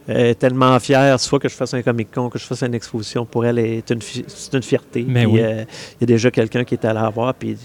Elle 0.08 0.17
est 0.27 0.35
tellement 0.35 0.77
fière, 0.80 1.19
soit 1.19 1.40
que 1.40 1.48
je 1.50 1.53
fasse 1.56 1.74
un 1.74 1.82
Comic 1.82 2.11
Con, 2.14 2.30
que 2.30 2.38
je 2.40 2.43
fasse 2.45 2.61
une 2.64 2.74
exposition, 2.75 3.25
pour 3.25 3.45
elle, 3.45 3.59
est 3.59 3.90
une 3.90 4.01
fi- 4.01 4.25
c'est 4.27 4.53
une 4.53 4.64
fierté. 4.64 5.06
Mais 5.08 5.24
Puis, 5.24 5.33
oui. 5.33 5.40
euh, 5.41 5.64
il 6.00 6.01
y 6.01 6.03
a 6.03 6.08
déjà 6.08 6.30
quelqu'un 6.32 6.64
qui 6.64 6.75
est 6.75 6.85
allé 6.85 7.00
la 7.00 7.09
voir, 7.09 7.33
puis 7.33 7.58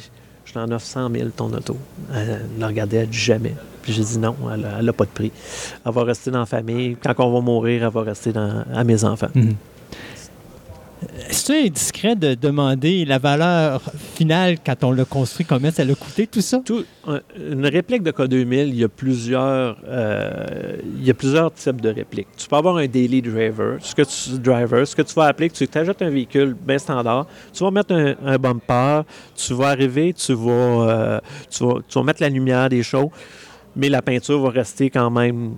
je 0.45 0.53
t'en 0.53 0.71
offre 0.71 0.85
100 0.87 1.11
000 1.11 1.29
ton 1.37 1.53
auto. 1.53 1.77
Elle 2.15 2.43
l'a 2.59 2.67
regardé, 2.69 2.99
elle 2.99 3.09
dit 3.09 3.19
jamais. 3.19 3.55
Puis 3.83 3.93
j'ai 3.93 4.03
dit 4.05 4.19
non, 4.19 4.35
elle 4.53 4.85
n'a 4.85 4.93
pas 4.93 5.05
de 5.05 5.11
prix. 5.11 5.33
Elle 5.85 5.93
va 5.93 6.05
rester 6.05 6.31
dans 6.31 6.41
la 6.41 6.47
famille. 6.47 6.97
Quand 7.03 7.15
on 7.19 7.33
va 7.33 7.41
mourir, 7.41 7.85
elle 7.85 7.91
va 7.93 8.03
rester 8.03 8.33
dans, 8.33 8.65
à 8.75 8.85
mes 8.85 9.03
enfants. 9.05 9.29
Mhm. 9.35 9.55
C'est 11.31 11.67
indiscret 11.67 12.17
de 12.17 12.35
demander 12.35 13.05
la 13.05 13.19
valeur 13.19 13.83
finale 14.15 14.57
quand 14.65 14.83
on 14.83 14.93
l'a 14.93 15.05
construit, 15.05 15.45
combien 15.45 15.71
ça 15.71 15.85
l'a 15.85 15.95
coûté, 15.95 16.27
tout 16.27 16.41
ça? 16.41 16.63
Une 17.37 17.67
réplique 17.67 18.03
de 18.03 18.11
K2000, 18.11 18.69
il 18.69 18.77
y 18.77 18.85
a 18.85 18.89
plusieurs, 18.89 19.77
euh, 19.87 20.77
il 20.99 21.05
y 21.05 21.11
a 21.11 21.15
plusieurs 21.15 21.53
types 21.53 21.81
de 21.81 21.91
répliques. 21.91 22.29
Tu 22.37 22.49
peux 22.49 22.57
avoir 22.57 22.77
un 22.79 22.87
daily 22.87 23.21
driver, 23.21 23.77
ce 23.81 23.95
que 23.95 24.03
tu, 24.03 24.39
driver, 24.39 24.87
ce 24.87 24.97
que 24.97 25.03
tu 25.03 25.15
vas 25.15 25.27
appeler, 25.27 25.51
que 25.51 25.55
tu 25.55 25.69
t'ajoutes 25.69 26.01
un 26.01 26.11
véhicule 26.11 26.57
bien 26.59 26.79
standard, 26.79 27.27
tu 27.53 27.63
vas 27.63 27.71
mettre 27.71 27.93
un, 27.93 28.39
bumper, 28.39 29.05
tu 29.35 29.53
vas 29.53 29.69
arriver, 29.69 30.15
tu 30.15 30.33
vas, 30.33 30.51
euh, 30.51 31.21
tu 31.51 31.65
vas, 31.65 31.75
tu 31.87 31.99
vas 31.99 32.05
mettre 32.05 32.23
la 32.23 32.31
lumière 32.31 32.69
des 32.71 32.83
shows, 32.83 33.11
mais 33.77 33.91
la 33.91 34.01
peinture 34.01 34.41
va 34.41 34.51
rester 34.51 34.89
quand 34.89 35.11
même 35.11 35.57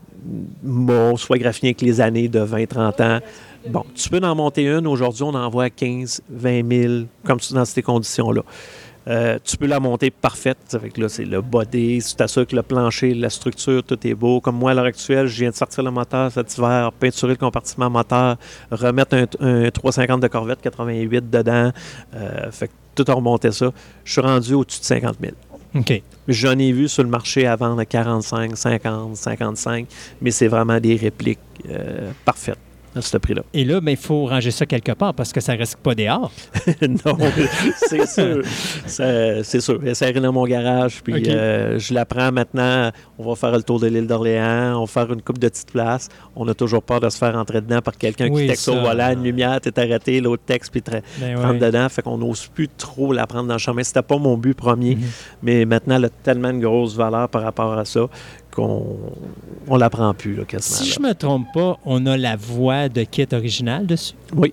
mauve, 0.62 1.18
soit 1.18 1.39
graffinée 1.39 1.70
avec 1.70 1.83
les 1.83 2.00
années 2.00 2.28
de 2.28 2.41
20-30 2.41 3.02
ans. 3.02 3.20
Bon, 3.68 3.84
tu 3.94 4.08
peux 4.08 4.20
en 4.22 4.34
monter 4.34 4.66
une. 4.66 4.86
Aujourd'hui, 4.86 5.24
on 5.24 5.34
en 5.34 5.50
voit 5.50 5.68
15, 5.68 6.22
20 6.30 6.70
000, 6.70 6.94
comme 7.24 7.38
dans 7.50 7.64
ces 7.66 7.82
conditions-là. 7.82 8.42
Euh, 9.08 9.38
tu 9.44 9.58
peux 9.58 9.66
la 9.66 9.78
monter 9.78 10.10
parfaite. 10.10 10.58
Avec 10.72 10.97
là, 10.97 11.08
c'est 11.08 11.24
le 11.24 11.42
body, 11.42 12.02
tu 12.02 12.14
t'assures 12.14 12.47
que 12.47 12.56
le 12.56 12.62
plancher, 12.62 13.12
la 13.12 13.28
structure, 13.28 13.82
tout 13.82 13.98
est 14.06 14.14
beau. 14.14 14.40
Comme 14.40 14.56
moi, 14.56 14.70
à 14.70 14.74
l'heure 14.74 14.86
actuelle, 14.86 15.26
je 15.26 15.40
viens 15.40 15.50
de 15.50 15.55
sortir 15.55 15.82
le 15.82 15.90
moteur 15.90 16.32
cet 16.32 16.56
hiver, 16.56 16.92
peinturer 16.92 17.32
le 17.32 17.38
compartiment 17.38 17.90
moteur, 17.90 18.36
remettre 18.70 19.16
un, 19.16 19.66
un 19.66 19.70
350 19.70 20.22
de 20.22 20.28
Corvette 20.28 20.60
88 20.62 21.30
dedans. 21.30 21.72
Euh, 22.14 22.50
fait 22.50 22.68
que 22.68 22.72
tout 22.94 23.05
a 23.06 23.14
remonté 23.14 23.50
ça. 23.52 23.70
Je 24.05 24.12
suis 24.12 24.20
rendu 24.20 24.55
au-dessus 24.55 24.80
de 24.80 24.84
50 24.84 25.16
000. 25.20 25.32
OK. 25.74 26.02
J'en 26.26 26.58
ai 26.58 26.72
vu 26.72 26.88
sur 26.88 27.02
le 27.02 27.10
marché 27.10 27.47
à 27.47 27.55
vendre 27.56 27.80
à 27.80 27.84
45, 27.84 28.56
50, 28.56 29.16
55, 29.16 29.86
mais 30.22 30.30
c'est 30.30 30.48
vraiment 30.48 30.80
des 30.80 30.97
répliques 30.97 31.38
euh, 31.68 32.10
parfaites 32.24 32.58
à 32.94 33.00
ce 33.00 33.17
prix-là. 33.17 33.42
Et 33.55 33.65
là, 33.65 33.81
ben, 33.81 33.92
il 33.92 33.97
faut 33.97 34.26
ranger 34.26 34.50
ça 34.50 34.67
quelque 34.67 34.92
part 34.92 35.15
parce 35.15 35.33
que 35.33 35.41
ça 35.41 35.52
reste 35.55 35.76
pas 35.76 35.94
dehors. 35.94 36.31
non, 36.83 37.17
c'est 37.89 38.07
sûr. 38.07 38.42
C'est 38.86 39.60
sûr. 39.60 39.81
Elle 39.84 39.97
s'est 39.97 40.12
dans 40.12 40.33
mon 40.33 40.47
garage, 40.47 41.02
puis 41.02 41.28
euh, 41.28 41.78
je 41.78 41.94
la 41.94 42.05
prends 42.05 42.33
maintenant. 42.33 42.91
On 43.18 43.28
va 43.28 43.34
faire 43.36 43.52
le 43.52 43.62
tour 43.62 43.78
de 43.81 43.86
l'île 43.86 44.07
d'Orléans, 44.07 44.76
on 44.76 44.81
va 44.81 44.86
faire 44.86 45.12
une 45.12 45.23
coupe 45.23 45.39
de 45.39 45.49
petites 45.49 45.70
places. 45.70 46.08
On 46.34 46.47
a 46.49 46.55
toujours 46.55 46.83
peur 46.83 47.00
de 47.00 47.08
se 47.08 47.18
faire 47.18 47.36
entrer 47.36 47.60
dedans 47.60 47.81
par 47.81 47.97
quelqu'un 47.97 48.28
Oui, 48.31 48.42
qui 48.42 48.49
texte 48.49 48.68
au 48.68 48.81
volant, 48.81 49.12
une 49.12 49.23
lumière, 49.23 49.60
t'es 49.60 49.78
arrêté, 49.78 50.20
l'autre 50.20 50.42
texte, 50.47 50.70
puis 50.73 50.83
te 50.83 50.91
Ben 51.20 51.36
rentre 51.39 51.58
dedans. 51.58 51.89
Fait 51.89 52.02
qu'on 52.02 52.18
n'ose 52.18 52.47
plus 52.49 52.68
trop 52.68 53.12
la 53.12 53.26
prendre 53.26 53.49
dans 53.49 53.55
le 53.55 53.58
chemin. 53.58 53.83
C'était 53.83 54.02
pas 54.02 54.18
mon 54.18 54.36
but 54.36 54.55
premier, 54.55 54.97
Mhm. 54.97 55.02
mais 55.42 55.65
maintenant, 55.65 55.97
elle 55.97 56.07
a 56.07 56.10
tellement 56.10 56.52
de 56.52 56.58
grosse 56.58 56.97
valeur 56.97 57.28
par 57.28 57.42
rapport 57.42 57.73
à 57.78 57.84
ça 57.84 58.07
qu'on 58.55 58.99
on 59.68 59.77
la 59.77 59.91
prend 59.91 60.12
plus, 60.15 60.35
là, 60.35 60.44
quasiment. 60.44 60.77
Si 60.78 60.89
là. 60.89 60.94
je 60.97 61.09
me 61.09 61.15
trompe 61.15 61.47
pas, 61.55 61.78
on 61.85 62.05
a 62.07 62.17
la 62.17 62.36
voix 62.36 62.89
de 62.89 63.02
kit 63.05 63.27
original 63.33 63.86
dessus? 63.86 64.15
Oui. 64.36 64.52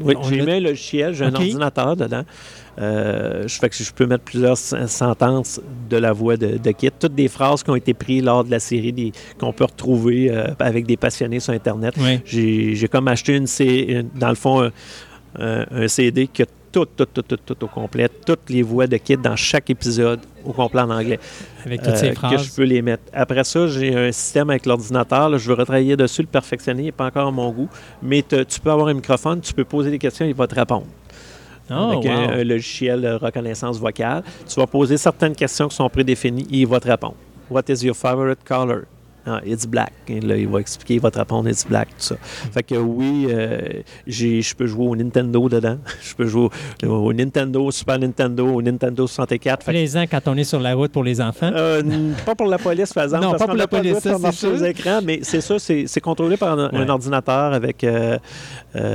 Oui, 0.00 0.14
j'ai 0.28 0.42
mis 0.42 0.52
un 0.52 0.60
logiciel, 0.60 1.14
j'ai 1.14 1.24
un 1.24 1.34
ordinateur 1.34 1.96
dedans. 1.96 2.22
Euh, 2.80 3.42
je 3.48 3.58
fais 3.58 3.68
que 3.68 3.74
je 3.74 3.92
peux 3.92 4.06
mettre 4.06 4.22
plusieurs 4.22 4.56
sen- 4.56 4.86
sentences 4.86 5.60
de 5.90 5.96
la 5.96 6.12
voix 6.12 6.36
de, 6.36 6.56
de 6.58 6.70
Kit. 6.70 6.90
Toutes 6.98 7.16
des 7.16 7.26
phrases 7.26 7.64
qui 7.64 7.70
ont 7.70 7.74
été 7.76 7.92
prises 7.92 8.22
lors 8.22 8.44
de 8.44 8.50
la 8.52 8.60
série, 8.60 9.12
qu'on 9.38 9.52
peut 9.52 9.64
retrouver 9.64 10.30
euh, 10.30 10.46
avec 10.60 10.86
des 10.86 10.96
passionnés 10.96 11.40
sur 11.40 11.52
Internet. 11.52 11.94
Oui. 11.98 12.20
J'ai 12.24 12.88
comme 12.88 13.08
acheté 13.08 13.34
une, 13.36 14.08
dans 14.14 14.28
le 14.28 14.36
fond 14.36 14.62
un, 14.62 14.70
un- 15.40 15.66
un 15.72 15.88
CD 15.88 16.28
qui 16.28 16.42
a 16.42 16.46
tout, 16.72 16.86
tout, 16.96 17.06
tout, 17.06 17.22
tout, 17.22 17.36
tout 17.36 17.64
au 17.64 17.66
complet, 17.68 18.08
toutes 18.26 18.48
les 18.50 18.62
voix 18.62 18.86
de 18.86 18.96
Kit 18.96 19.16
dans 19.16 19.36
chaque 19.36 19.68
épisode 19.70 20.20
au 20.44 20.52
complet 20.52 20.80
en 20.82 20.90
anglais. 20.90 21.18
Avec 21.66 21.82
toutes 21.82 21.92
Euh, 21.92 21.96
ces 21.96 22.08
que 22.10 22.14
phrases. 22.14 22.44
je 22.44 22.52
peux 22.52 22.62
les 22.64 22.80
mettre. 22.82 23.02
Après 23.12 23.44
ça, 23.44 23.66
j'ai 23.66 23.94
un 23.94 24.12
système 24.12 24.50
avec 24.50 24.66
l'ordinateur. 24.66 25.36
Je 25.38 25.48
veux 25.48 25.54
retravailler 25.54 25.96
dessus, 25.96 26.22
le 26.22 26.28
perfectionner. 26.28 26.82
Il 26.82 26.86
n'est 26.86 26.92
pas 26.92 27.06
encore 27.06 27.28
à 27.28 27.30
mon 27.30 27.50
goût. 27.50 27.68
Mais 28.02 28.22
te- 28.22 28.42
tu 28.44 28.60
peux 28.60 28.70
avoir 28.70 28.88
un 28.88 28.94
microphone, 28.94 29.40
tu 29.40 29.52
peux 29.52 29.64
poser 29.64 29.90
des 29.90 29.98
questions, 29.98 30.24
il 30.26 30.34
va 30.34 30.46
te 30.46 30.54
répondre. 30.54 30.86
Oh, 31.70 31.74
avec 31.92 32.06
un 32.06 32.42
logiciel 32.42 33.00
de 33.02 33.12
reconnaissance 33.12 33.78
vocale. 33.78 34.22
Tu 34.48 34.58
vas 34.58 34.66
poser 34.66 34.96
certaines 34.96 35.34
questions 35.36 35.68
qui 35.68 35.76
sont 35.76 35.88
prédéfinies 35.88 36.46
et 36.50 36.58
il 36.58 36.66
va 36.66 36.80
te 36.80 36.88
répondre. 36.88 37.14
What 37.48 37.62
is 37.68 37.84
your 37.84 37.94
favorite 37.96 38.40
color? 38.44 38.82
Ah, 39.26 39.40
it's 39.44 39.66
black. 39.66 39.92
Et 40.08 40.20
là, 40.20 40.36
il 40.36 40.48
va 40.48 40.60
expliquer, 40.60 40.94
il 40.94 41.00
va 41.00 41.10
te 41.10 41.18
répondre 41.18 41.48
it's 41.48 41.66
black, 41.66 41.88
tout 41.88 41.94
ça. 42.04 42.16
Fait 42.20 42.62
que 42.62 42.74
oui, 42.74 43.26
euh, 43.28 43.82
je 44.06 44.54
peux 44.54 44.66
jouer 44.66 44.86
au 44.86 44.96
Nintendo 44.96 45.48
dedans. 45.48 45.78
Je 46.02 46.14
peux 46.14 46.26
jouer 46.26 46.48
au, 46.84 46.86
au 46.88 47.12
Nintendo, 47.12 47.70
Super 47.70 47.98
Nintendo, 47.98 48.46
au 48.46 48.62
Nintendo 48.62 49.06
64. 49.06 49.62
Fait 49.62 49.72
Plaisant 49.72 50.04
quand 50.10 50.20
on 50.26 50.36
est 50.36 50.44
sur 50.44 50.60
la 50.60 50.74
route 50.74 50.90
pour 50.90 51.04
les 51.04 51.20
enfants. 51.20 51.50
euh, 51.54 51.82
pas 52.26 52.34
pour 52.34 52.46
la 52.46 52.58
police, 52.58 52.92
par 52.92 53.04
exemple. 53.04 53.24
Non, 53.24 53.30
parce 53.30 53.42
pas 53.42 53.48
pour 53.48 53.56
la 53.56 53.68
police, 53.68 53.98
ça, 53.98 54.16
c'est 54.18 54.32
sûr. 54.32 54.64
écrans, 54.64 55.00
mais 55.04 55.20
c'est 55.22 55.40
ça, 55.40 55.58
c'est 55.58 56.00
contrôlé 56.00 56.36
par 56.36 56.58
un, 56.58 56.88
ordinateur 56.88 57.52
avec 57.52 57.84
euh, 57.84 58.18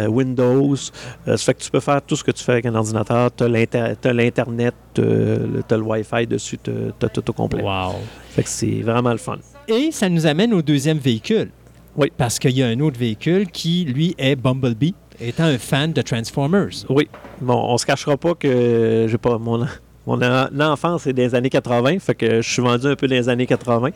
Windows. 0.07 0.75
Ça 0.75 1.37
fait 1.37 1.53
que 1.53 1.63
tu 1.63 1.71
peux 1.71 1.79
faire 1.79 2.01
tout 2.01 2.15
ce 2.15 2.23
que 2.23 2.31
tu 2.31 2.43
fais 2.43 2.53
avec 2.53 2.65
un 2.65 2.75
ordinateur. 2.75 3.29
Tu 3.35 3.43
as 3.43 4.13
l'Internet, 4.13 4.73
tu 4.93 5.01
as 5.01 5.77
le 5.77 5.83
Wi-Fi 5.83 6.27
dessus, 6.27 6.57
tu 6.63 6.71
as 7.01 7.09
tout 7.09 7.29
au 7.29 7.33
complet. 7.33 7.63
Wow. 7.63 7.95
Fait 8.29 8.43
que 8.43 8.49
c'est 8.49 8.81
vraiment 8.81 9.11
le 9.11 9.17
fun. 9.17 9.37
Et 9.67 9.91
ça 9.91 10.09
nous 10.09 10.25
amène 10.25 10.53
au 10.53 10.61
deuxième 10.61 10.97
véhicule. 10.97 11.49
Oui. 11.97 12.11
Parce 12.17 12.39
qu'il 12.39 12.51
y 12.51 12.63
a 12.63 12.67
un 12.67 12.79
autre 12.81 12.99
véhicule 12.99 13.47
qui, 13.47 13.85
lui, 13.85 14.15
est 14.17 14.35
Bumblebee, 14.35 14.93
étant 15.19 15.45
un 15.45 15.57
fan 15.57 15.93
de 15.93 16.01
Transformers. 16.01 16.69
Oui. 16.89 17.07
Bon, 17.41 17.55
on 17.69 17.77
se 17.77 17.85
cachera 17.85 18.17
pas 18.17 18.35
que 18.35 19.07
j'ai 19.09 19.17
pas 19.17 19.37
mon 19.37 19.65
mon 20.07 20.21
en- 20.21 20.59
enfance 20.59 21.07
est 21.07 21.13
des 21.13 21.33
années 21.33 21.49
80, 21.49 21.97
fait 21.97 22.13
que 22.13 22.39
je 22.39 22.47
suis 22.47 22.61
vendu 22.61 22.85
un 22.85 22.95
peu 22.95 23.07
dans 23.07 23.15
les 23.15 23.27
années 23.27 23.47
80. 23.47 23.89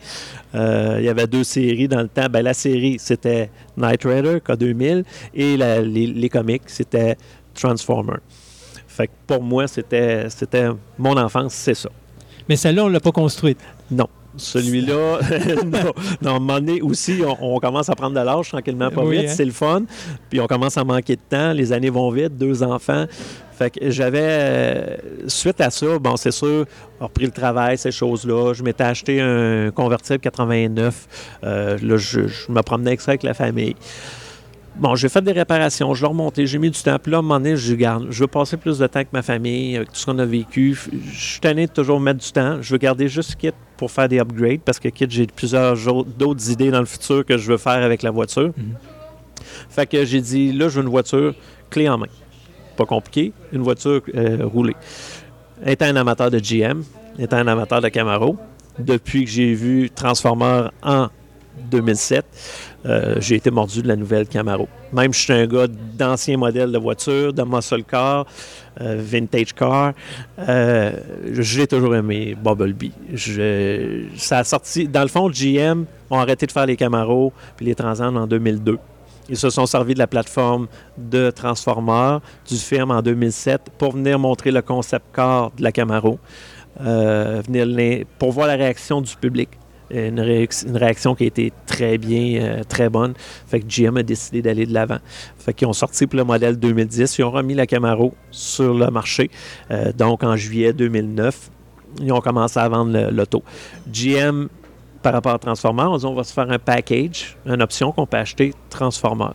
Euh, 0.56 0.96
il 0.98 1.04
y 1.04 1.08
avait 1.08 1.28
deux 1.28 1.44
séries 1.44 1.86
dans 1.86 2.00
le 2.02 2.08
temps. 2.08 2.26
Ben, 2.28 2.42
la 2.42 2.52
série, 2.52 2.96
c'était 2.98 3.48
Knight 3.76 4.02
Rider, 4.02 4.38
K2000, 4.44 5.04
et 5.34 5.56
la- 5.56 5.80
les, 5.82 6.08
les 6.08 6.28
comics, 6.28 6.62
c'était 6.66 7.16
Transformer. 7.54 8.16
Fait 8.88 9.06
que 9.06 9.12
pour 9.28 9.40
moi, 9.40 9.68
c'était 9.68 10.26
mon 10.98 11.16
enfance, 11.16 11.54
c'est 11.54 11.74
ça. 11.74 11.90
Mais 12.48 12.56
celle-là, 12.56 12.84
on 12.84 12.88
ne 12.88 12.94
l'a 12.94 13.00
pas 13.00 13.12
construite. 13.12 13.60
Non. 13.88 14.08
Celui-là, 14.36 15.18
non. 15.64 15.92
non. 16.22 16.30
À 16.32 16.36
un 16.36 16.38
moment 16.40 16.54
donné 16.60 16.80
aussi, 16.82 17.20
on, 17.26 17.54
on 17.56 17.58
commence 17.58 17.88
à 17.88 17.94
prendre 17.94 18.18
de 18.18 18.24
l'âge 18.24 18.48
tranquillement, 18.48 18.90
pas 18.90 19.02
Oui, 19.02 19.18
vite. 19.18 19.28
hein. 19.30 19.34
C'est 19.36 19.44
le 19.44 19.50
fun. 19.52 19.82
Puis 20.28 20.40
on 20.40 20.46
commence 20.46 20.76
à 20.76 20.84
manquer 20.84 21.16
de 21.16 21.20
temps. 21.28 21.52
Les 21.52 21.72
années 21.72 21.90
vont 21.90 22.10
vite, 22.10 22.36
deux 22.36 22.62
enfants. 22.62 23.06
Fait 23.58 23.70
que 23.70 23.90
j'avais, 23.90 24.18
euh, 24.22 24.96
suite 25.26 25.60
à 25.60 25.68
ça, 25.68 25.98
bon, 25.98 26.16
c'est 26.16 26.30
sûr, 26.30 26.64
on 26.98 27.04
a 27.04 27.06
repris 27.08 27.26
le 27.26 27.30
travail, 27.32 27.76
ces 27.76 27.90
choses-là. 27.90 28.54
Je 28.54 28.62
m'étais 28.62 28.84
acheté 28.84 29.20
un 29.20 29.70
convertible 29.70 30.20
89. 30.20 31.38
Euh, 31.44 31.76
là, 31.82 31.96
je, 31.98 32.26
je 32.26 32.50
me 32.50 32.62
promenais 32.62 32.90
avec 32.90 33.02
ça 33.02 33.10
avec 33.10 33.22
la 33.22 33.34
famille. 33.34 33.76
Bon, 34.80 34.94
j'ai 34.94 35.10
fait 35.10 35.20
des 35.20 35.32
réparations, 35.32 35.92
je 35.92 36.00
l'ai 36.00 36.08
remonté, 36.08 36.46
j'ai 36.46 36.58
mis 36.58 36.70
du 36.70 36.80
temps. 36.80 36.98
Puis 36.98 37.12
là, 37.12 37.18
à 37.18 37.20
un 37.20 37.22
moment 37.22 37.38
donné, 37.38 37.54
je 37.54 37.74
garde, 37.74 38.06
je 38.08 38.20
veux 38.20 38.26
passer 38.26 38.56
plus 38.56 38.78
de 38.78 38.86
temps 38.86 38.96
avec 38.96 39.12
ma 39.12 39.20
famille, 39.20 39.76
avec 39.76 39.92
tout 39.92 39.96
ce 39.96 40.06
qu'on 40.06 40.18
a 40.18 40.24
vécu. 40.24 40.74
Je 41.12 41.20
suis 41.20 41.40
tanné 41.40 41.66
de 41.66 41.72
toujours 41.72 42.00
mettre 42.00 42.20
du 42.20 42.32
temps. 42.32 42.62
Je 42.62 42.72
veux 42.72 42.78
garder 42.78 43.06
juste 43.06 43.36
Kit 43.36 43.52
pour 43.76 43.90
faire 43.90 44.08
des 44.08 44.18
upgrades 44.18 44.62
parce 44.64 44.80
que 44.80 44.88
Kit, 44.88 45.04
j'ai 45.10 45.26
plusieurs 45.26 45.76
d'autres 46.06 46.50
idées 46.50 46.70
dans 46.70 46.80
le 46.80 46.86
futur 46.86 47.26
que 47.26 47.36
je 47.36 47.52
veux 47.52 47.58
faire 47.58 47.82
avec 47.84 48.02
la 48.02 48.10
voiture. 48.10 48.52
Mhm. 48.56 48.74
Fait 49.68 49.86
que 49.86 50.02
j'ai 50.06 50.22
dit, 50.22 50.50
là, 50.52 50.70
je 50.70 50.76
veux 50.76 50.82
une 50.82 50.90
voiture 50.90 51.34
clé 51.68 51.86
en 51.86 51.98
main. 51.98 52.06
Pas 52.78 52.86
compliqué, 52.86 53.34
une 53.52 53.60
voiture 53.60 54.00
euh, 54.14 54.46
roulée. 54.46 54.76
Étant 55.66 55.86
un 55.86 55.96
amateur 55.96 56.30
de 56.30 56.38
GM, 56.38 56.82
étant 57.18 57.36
un 57.36 57.48
amateur 57.48 57.82
de 57.82 57.88
Camaro, 57.90 58.38
depuis 58.78 59.26
que 59.26 59.30
j'ai 59.30 59.52
vu 59.52 59.90
Transformer 59.90 60.68
en 60.82 61.08
2007, 61.70 62.24
euh, 62.86 63.16
j'ai 63.20 63.36
été 63.36 63.50
mordu 63.50 63.82
de 63.82 63.88
la 63.88 63.96
nouvelle 63.96 64.26
Camaro. 64.26 64.66
Même 64.92 65.12
je 65.12 65.18
suis 65.20 65.32
un 65.32 65.46
gars 65.46 65.66
d'anciens 65.68 66.36
modèles 66.38 66.72
de 66.72 66.78
voitures, 66.78 67.32
de 67.32 67.42
muscle 67.42 67.82
car, 67.84 68.24
euh, 68.80 68.96
vintage 68.98 69.52
car. 69.54 69.92
Euh, 70.48 70.92
j'ai 71.38 71.66
toujours 71.66 71.94
aimé 71.94 72.34
Bumblebee. 72.42 72.92
Je- 73.12 74.04
ça 74.16 74.38
a 74.38 74.44
sorti. 74.44 74.88
Dans 74.88 75.02
le 75.02 75.08
fond, 75.08 75.28
GM 75.30 75.84
ont 76.10 76.18
arrêté 76.18 76.46
de 76.46 76.52
faire 76.52 76.66
les 76.66 76.76
Camaro 76.76 77.32
puis 77.56 77.66
les 77.66 77.74
Transam 77.74 78.16
en 78.16 78.26
2002. 78.26 78.78
Ils 79.28 79.36
se 79.36 79.50
sont 79.50 79.66
servis 79.66 79.94
de 79.94 79.98
la 80.00 80.08
plateforme 80.08 80.66
de 80.98 81.30
Transformer 81.30 82.18
du 82.48 82.56
film 82.56 82.90
en 82.90 83.00
2007 83.02 83.60
pour 83.78 83.92
venir 83.92 84.18
montrer 84.18 84.50
le 84.50 84.62
concept 84.62 85.04
car 85.14 85.50
de 85.52 85.62
la 85.62 85.70
Camaro, 85.70 86.18
venir 86.80 88.04
pour 88.18 88.32
voir 88.32 88.46
la 88.48 88.54
réaction 88.56 89.00
du 89.00 89.14
public. 89.16 89.50
Une, 89.90 90.20
réac- 90.20 90.66
une 90.66 90.76
réaction 90.76 91.14
qui 91.14 91.24
a 91.24 91.26
été 91.26 91.52
très 91.66 91.98
bien, 91.98 92.42
euh, 92.42 92.62
très 92.64 92.88
bonne. 92.88 93.14
Fait 93.46 93.60
que 93.60 93.66
GM 93.66 93.96
a 93.96 94.02
décidé 94.02 94.40
d'aller 94.42 94.66
de 94.66 94.72
l'avant. 94.72 94.98
Fait 95.38 95.52
qu'ils 95.52 95.66
ont 95.66 95.72
sorti 95.72 96.06
le 96.12 96.24
modèle 96.24 96.58
2010. 96.58 97.18
Ils 97.18 97.24
ont 97.24 97.30
remis 97.30 97.54
la 97.54 97.66
Camaro 97.66 98.14
sur 98.30 98.74
le 98.74 98.88
marché. 98.90 99.30
Euh, 99.70 99.92
donc 99.92 100.22
en 100.22 100.36
juillet 100.36 100.72
2009, 100.72 101.50
ils 102.00 102.12
ont 102.12 102.20
commencé 102.20 102.58
à 102.58 102.68
vendre 102.68 103.10
l'auto. 103.10 103.42
GM, 103.92 104.46
par 105.02 105.12
rapport 105.14 105.32
à 105.32 105.38
Transformer, 105.38 105.84
on 105.84 105.96
dit 105.96 106.06
on 106.06 106.14
va 106.14 106.24
se 106.24 106.32
faire 106.32 106.50
un 106.50 106.58
package, 106.58 107.36
une 107.46 107.62
option 107.62 107.90
qu'on 107.90 108.06
peut 108.06 108.18
acheter 108.18 108.52
Transformer. 108.68 109.30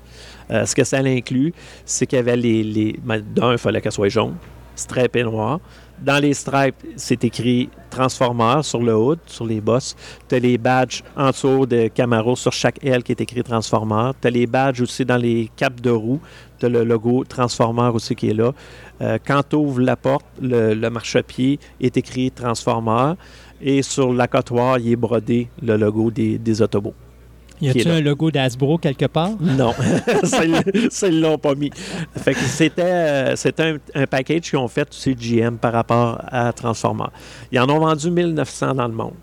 Euh, 0.52 0.66
ce 0.66 0.76
que 0.76 0.84
ça 0.84 1.00
inclut, 1.00 1.54
c'est 1.86 2.06
qu'il 2.06 2.18
y 2.18 2.20
avait 2.20 2.38
les. 2.38 2.64
les 2.64 3.00
ben, 3.04 3.20
D'un, 3.20 3.54
il 3.54 3.58
fallait 3.58 3.82
qu'elle 3.82 3.92
soit 3.92 4.10
jaune, 4.10 4.36
stripée 4.76 5.24
noire. 5.24 5.60
Dans 6.02 6.22
les 6.22 6.34
stripes, 6.34 6.76
c'est 6.98 7.24
écrit 7.24 7.70
Transformer 7.90 8.62
sur 8.64 8.82
le 8.82 8.94
hood, 8.96 9.20
sur 9.26 9.46
les 9.46 9.62
bosses. 9.62 9.96
Tu 10.28 10.36
as 10.36 10.40
les 10.40 10.58
badges 10.58 11.02
en 11.16 11.30
dessous 11.30 11.66
de 11.66 11.88
Camaro 11.88 12.36
sur 12.36 12.52
chaque 12.52 12.84
aile 12.84 13.02
qui 13.02 13.14
est 13.14 13.22
écrit 13.22 13.44
Transformer. 13.44 14.12
Tu 14.22 14.28
as 14.28 14.32
les 14.32 14.46
badges 14.46 14.82
aussi 14.82 15.06
dans 15.06 15.18
les 15.18 15.50
capes 15.56 15.80
de 15.80 15.92
roue. 15.92 16.20
Tu 16.60 16.66
as 16.66 16.70
le 16.70 16.84
logo 16.84 17.24
Transformer 17.24 17.90
aussi 17.94 18.14
qui 18.14 18.30
est 18.30 18.34
là. 18.34 18.52
Euh, 19.02 19.18
quand 19.26 19.42
tu 19.50 19.56
ouvres 19.56 19.82
la 19.82 19.96
porte, 19.96 20.26
le, 20.42 20.90
marchepied 20.90 21.60
est 21.80 21.96
écrit 21.96 22.30
Transformer. 22.30 23.14
Et 23.62 23.82
sur 23.82 24.12
l'accotoir, 24.12 24.80
il 24.80 24.92
est 24.92 24.96
brodé 24.98 25.48
le 25.62 25.78
logo 25.78 26.12
des, 26.12 26.38
des 26.38 26.62
Autobots. 26.62 26.94
Y 27.62 27.84
là. 27.84 27.94
un 27.96 28.02
logo 28.02 28.32
d'Asbro 28.32 28.78
quelque 28.78 29.06
part? 29.06 29.32
Non, 29.40 29.74
ça, 30.24 30.44
ils- 31.10 31.22
l'ont 31.22 31.38
pas 31.38 31.56
mis. 31.56 31.70
Fait 32.18 32.34
que 32.34 32.40
c'était, 32.40 32.82
euh, 32.84 33.36
c'était 33.36 33.64
un, 33.64 33.78
un 34.02 34.06
package 34.08 34.42
qu'ils 34.50 34.60
ont 34.60 34.68
fait 34.68 34.88
aussi 34.90 35.16
GM 35.16 35.58
par 35.58 35.74
rapport 35.74 36.22
à 36.28 36.52
Transformer. 36.54 37.06
Ils 37.52 37.60
en 37.60 37.70
ont 37.70 37.80
vendu 37.80 38.12
1900 38.12 38.76
dans 38.76 38.88
le 38.88 38.94
monde. 38.94 39.14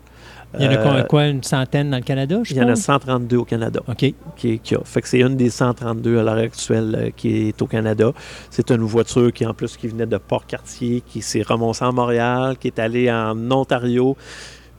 Il 0.59 0.65
y 0.65 0.67
en 0.67 0.71
a 0.71 0.77
quoi, 0.77 0.91
Euh, 0.93 1.03
quoi, 1.05 1.25
une 1.29 1.41
centaine 1.41 1.89
dans 1.89 1.97
le 1.97 2.03
Canada, 2.03 2.39
je 2.43 2.53
Il 2.53 2.57
y 2.57 2.59
en 2.61 2.65
a 2.65 2.73
pense? 2.73 2.81
132 2.81 3.37
au 3.37 3.43
Canada. 3.43 3.79
OK. 3.87 4.13
qui, 4.35 4.59
qui 4.59 4.75
a. 4.75 4.79
Fait 4.85 5.01
que 5.01 5.07
c'est 5.07 5.21
une 5.21 5.35
des 5.35 5.49
132 5.49 6.19
à 6.19 6.21
l'heure 6.23 6.37
actuelle 6.37 6.95
euh, 6.95 7.09
qui 7.15 7.47
est 7.49 7.59
au 7.59 7.65
Canada. 7.65 8.11
C'est 8.51 8.69
une 8.69 8.83
voiture 8.83 9.33
qui, 9.33 9.47
en 9.47 9.55
plus, 9.55 9.75
qui 9.75 9.87
venait 9.87 10.05
de 10.05 10.17
Port-Cartier, 10.17 11.01
qui 11.07 11.23
s'est 11.23 11.41
remontée 11.41 11.83
à 11.85 11.91
Montréal, 11.91 12.57
qui 12.59 12.67
est 12.67 12.77
allée 12.77 13.11
en 13.11 13.35
Ontario. 13.49 14.15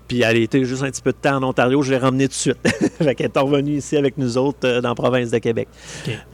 Puis 0.09 0.23
elle 0.23 0.37
était 0.37 0.65
juste 0.65 0.83
un 0.83 0.91
petit 0.91 1.03
peu 1.03 1.13
de 1.13 1.17
temps 1.17 1.37
en 1.37 1.43
Ontario, 1.43 1.83
je 1.83 1.93
l'ai 1.93 1.99
ramenée 1.99 2.29
tout 2.29 2.35
de 2.35 2.39
suite. 2.39 2.59
fait 2.99 3.15
qu'elle 3.15 3.31
est 3.35 3.39
revenue 3.39 3.77
ici 3.77 3.97
avec 3.97 4.19
nous 4.19 4.37
autres 4.37 4.59
euh, 4.65 4.81
dans 4.81 4.91
la 4.91 4.95
province 4.95 5.31
de 5.31 5.39
Québec 5.39 5.69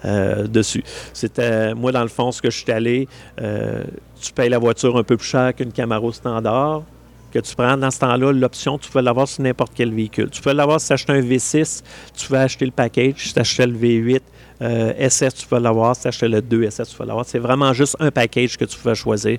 euh, 0.04 0.46
dessus. 0.46 0.82
C'était, 1.12 1.74
moi, 1.74 1.92
dans 1.92 2.02
le 2.02 2.08
fond, 2.08 2.32
ce 2.32 2.42
que 2.42 2.50
je 2.50 2.58
suis 2.58 2.72
allé, 2.72 3.08
euh, 3.40 3.84
tu 4.20 4.32
payes 4.32 4.48
la 4.48 4.58
voiture 4.58 4.96
un 4.96 5.04
peu 5.04 5.16
plus 5.16 5.26
cher 5.26 5.54
qu'une 5.54 5.72
Camaro 5.72 6.12
standard 6.12 6.82
que 7.30 7.38
tu 7.38 7.54
prends 7.54 7.76
dans 7.76 7.90
ce 7.90 7.98
temps-là, 8.00 8.32
l'option, 8.32 8.78
tu 8.78 8.90
peux 8.90 9.00
l'avoir 9.00 9.28
sur 9.28 9.42
n'importe 9.42 9.72
quel 9.74 9.92
véhicule. 9.92 10.30
Tu 10.30 10.42
peux 10.42 10.52
l'avoir 10.52 10.80
si 10.80 10.88
tu 10.88 10.92
achètes 10.92 11.10
un 11.10 11.20
V6, 11.20 11.82
tu 12.16 12.28
peux 12.28 12.38
acheter 12.38 12.64
le 12.64 12.72
package, 12.72 13.14
si 13.16 13.34
tu 13.34 13.40
achètes 13.40 13.68
le 13.68 13.78
V8, 13.78 14.20
euh, 14.62 15.08
SS, 15.08 15.34
tu 15.34 15.46
peux 15.46 15.58
l'avoir, 15.58 15.96
si 15.96 16.02
tu 16.02 16.08
achètes 16.08 16.30
le 16.30 16.42
2 16.42 16.68
SS, 16.70 16.90
tu 16.90 16.96
peux 16.96 17.06
l'avoir. 17.06 17.24
C'est 17.24 17.38
vraiment 17.38 17.72
juste 17.72 17.96
un 17.98 18.10
package 18.10 18.58
que 18.58 18.64
tu 18.66 18.78
peux 18.78 18.94
choisir 18.94 19.38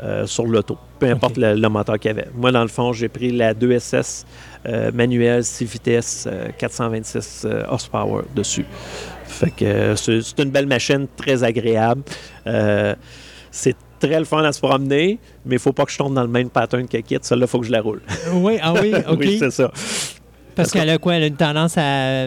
euh, 0.00 0.26
sur 0.26 0.46
l'auto, 0.46 0.78
peu 0.98 1.06
importe 1.06 1.36
le, 1.36 1.54
le 1.54 1.68
moteur 1.68 1.98
qu'il 1.98 2.10
y 2.10 2.12
avait. 2.12 2.28
Moi, 2.34 2.52
dans 2.52 2.62
le 2.62 2.68
fond, 2.68 2.92
j'ai 2.92 3.08
pris 3.08 3.32
la 3.32 3.52
2 3.52 3.78
SS 3.78 4.24
euh, 4.66 4.92
manuelle, 4.92 5.44
6 5.44 5.64
vitesses, 5.64 6.28
euh, 6.30 6.48
426 6.56 7.42
euh, 7.44 7.62
horsepower 7.68 8.22
dessus. 8.34 8.66
Fait 9.24 9.50
que 9.50 9.64
euh, 9.64 9.96
c'est 9.96 10.38
une 10.38 10.50
belle 10.50 10.66
machine, 10.66 11.06
très 11.16 11.42
agréable. 11.42 12.02
Euh, 12.46 12.94
c'est 13.50 13.76
très 14.00 14.18
le 14.18 14.24
fun 14.24 14.42
à 14.42 14.52
se 14.52 14.60
promener, 14.60 15.18
mais 15.46 15.56
il 15.56 15.58
faut 15.60 15.72
pas 15.72 15.84
que 15.84 15.92
je 15.92 15.98
tombe 15.98 16.14
dans 16.14 16.22
le 16.22 16.28
même 16.28 16.50
pattern 16.50 16.88
que 16.88 16.96
Kit. 16.98 17.18
Celle-là, 17.22 17.44
il 17.46 17.48
faut 17.48 17.60
que 17.60 17.66
je 17.66 17.72
la 17.72 17.80
roule. 17.82 18.00
Oui, 18.34 18.58
ah 18.60 18.72
oui, 18.80 18.92
OK. 19.08 19.18
oui, 19.20 19.36
c'est 19.38 19.50
ça. 19.50 19.70
Parce 20.56 20.72
qu'elle 20.72 20.90
a 20.90 20.98
quoi? 20.98 21.14
Elle 21.14 21.22
a 21.22 21.26
une 21.26 21.36
tendance 21.36 21.78
à, 21.78 22.24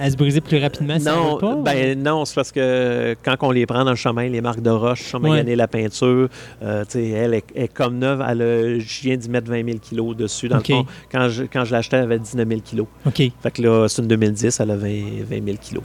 à 0.00 0.10
se 0.10 0.16
briser 0.16 0.40
plus 0.40 0.58
rapidement 0.58 0.98
si 0.98 1.04
Non, 1.04 1.36
pas? 1.38 1.54
ben 1.56 2.02
non, 2.02 2.24
c'est 2.24 2.34
parce 2.34 2.50
que 2.50 3.14
quand 3.22 3.36
on 3.42 3.50
les 3.52 3.64
prend 3.66 3.84
dans 3.84 3.90
le 3.90 3.96
chemin, 3.96 4.28
les 4.28 4.40
marques 4.40 4.62
de 4.62 4.70
roche, 4.70 5.02
sont 5.02 5.22
Ouais. 5.22 5.44
la 5.44 5.68
peinture, 5.68 6.28
euh, 6.62 6.84
elle 6.94 7.34
est, 7.34 7.44
est 7.54 7.68
comme 7.72 7.98
neuve, 7.98 8.24
elle 8.28 8.42
a, 8.42 8.78
je 8.80 9.00
viens 9.02 9.16
d'y 9.16 9.28
mettre 9.28 9.48
20 9.50 9.64
000 9.64 9.78
kilos 9.78 10.16
dessus. 10.16 10.48
Dans 10.48 10.56
le 10.56 10.64
fond, 10.64 10.86
quand 11.12 11.28
je, 11.28 11.44
quand 11.44 11.64
je 11.64 11.74
acheté, 11.74 11.96
elle 11.96 12.04
avait 12.04 12.18
19 12.18 12.48
000 12.48 12.60
kilos. 12.62 12.86
OK. 13.06 13.22
Fait 13.42 13.50
que 13.52 13.62
là, 13.62 13.86
c'est 13.88 14.02
une 14.02 14.08
2010, 14.08 14.58
elle 14.58 14.70
a 14.70 14.76
20, 14.76 14.88
20 15.30 15.44
000 15.44 15.56
kilos. 15.60 15.84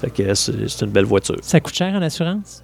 Fait 0.00 0.10
que 0.10 0.32
c'est 0.34 0.80
une 0.82 0.90
belle 0.90 1.04
voiture. 1.04 1.36
Ça 1.42 1.60
coûte 1.60 1.74
cher 1.74 1.92
en 1.94 2.00
assurance? 2.02 2.62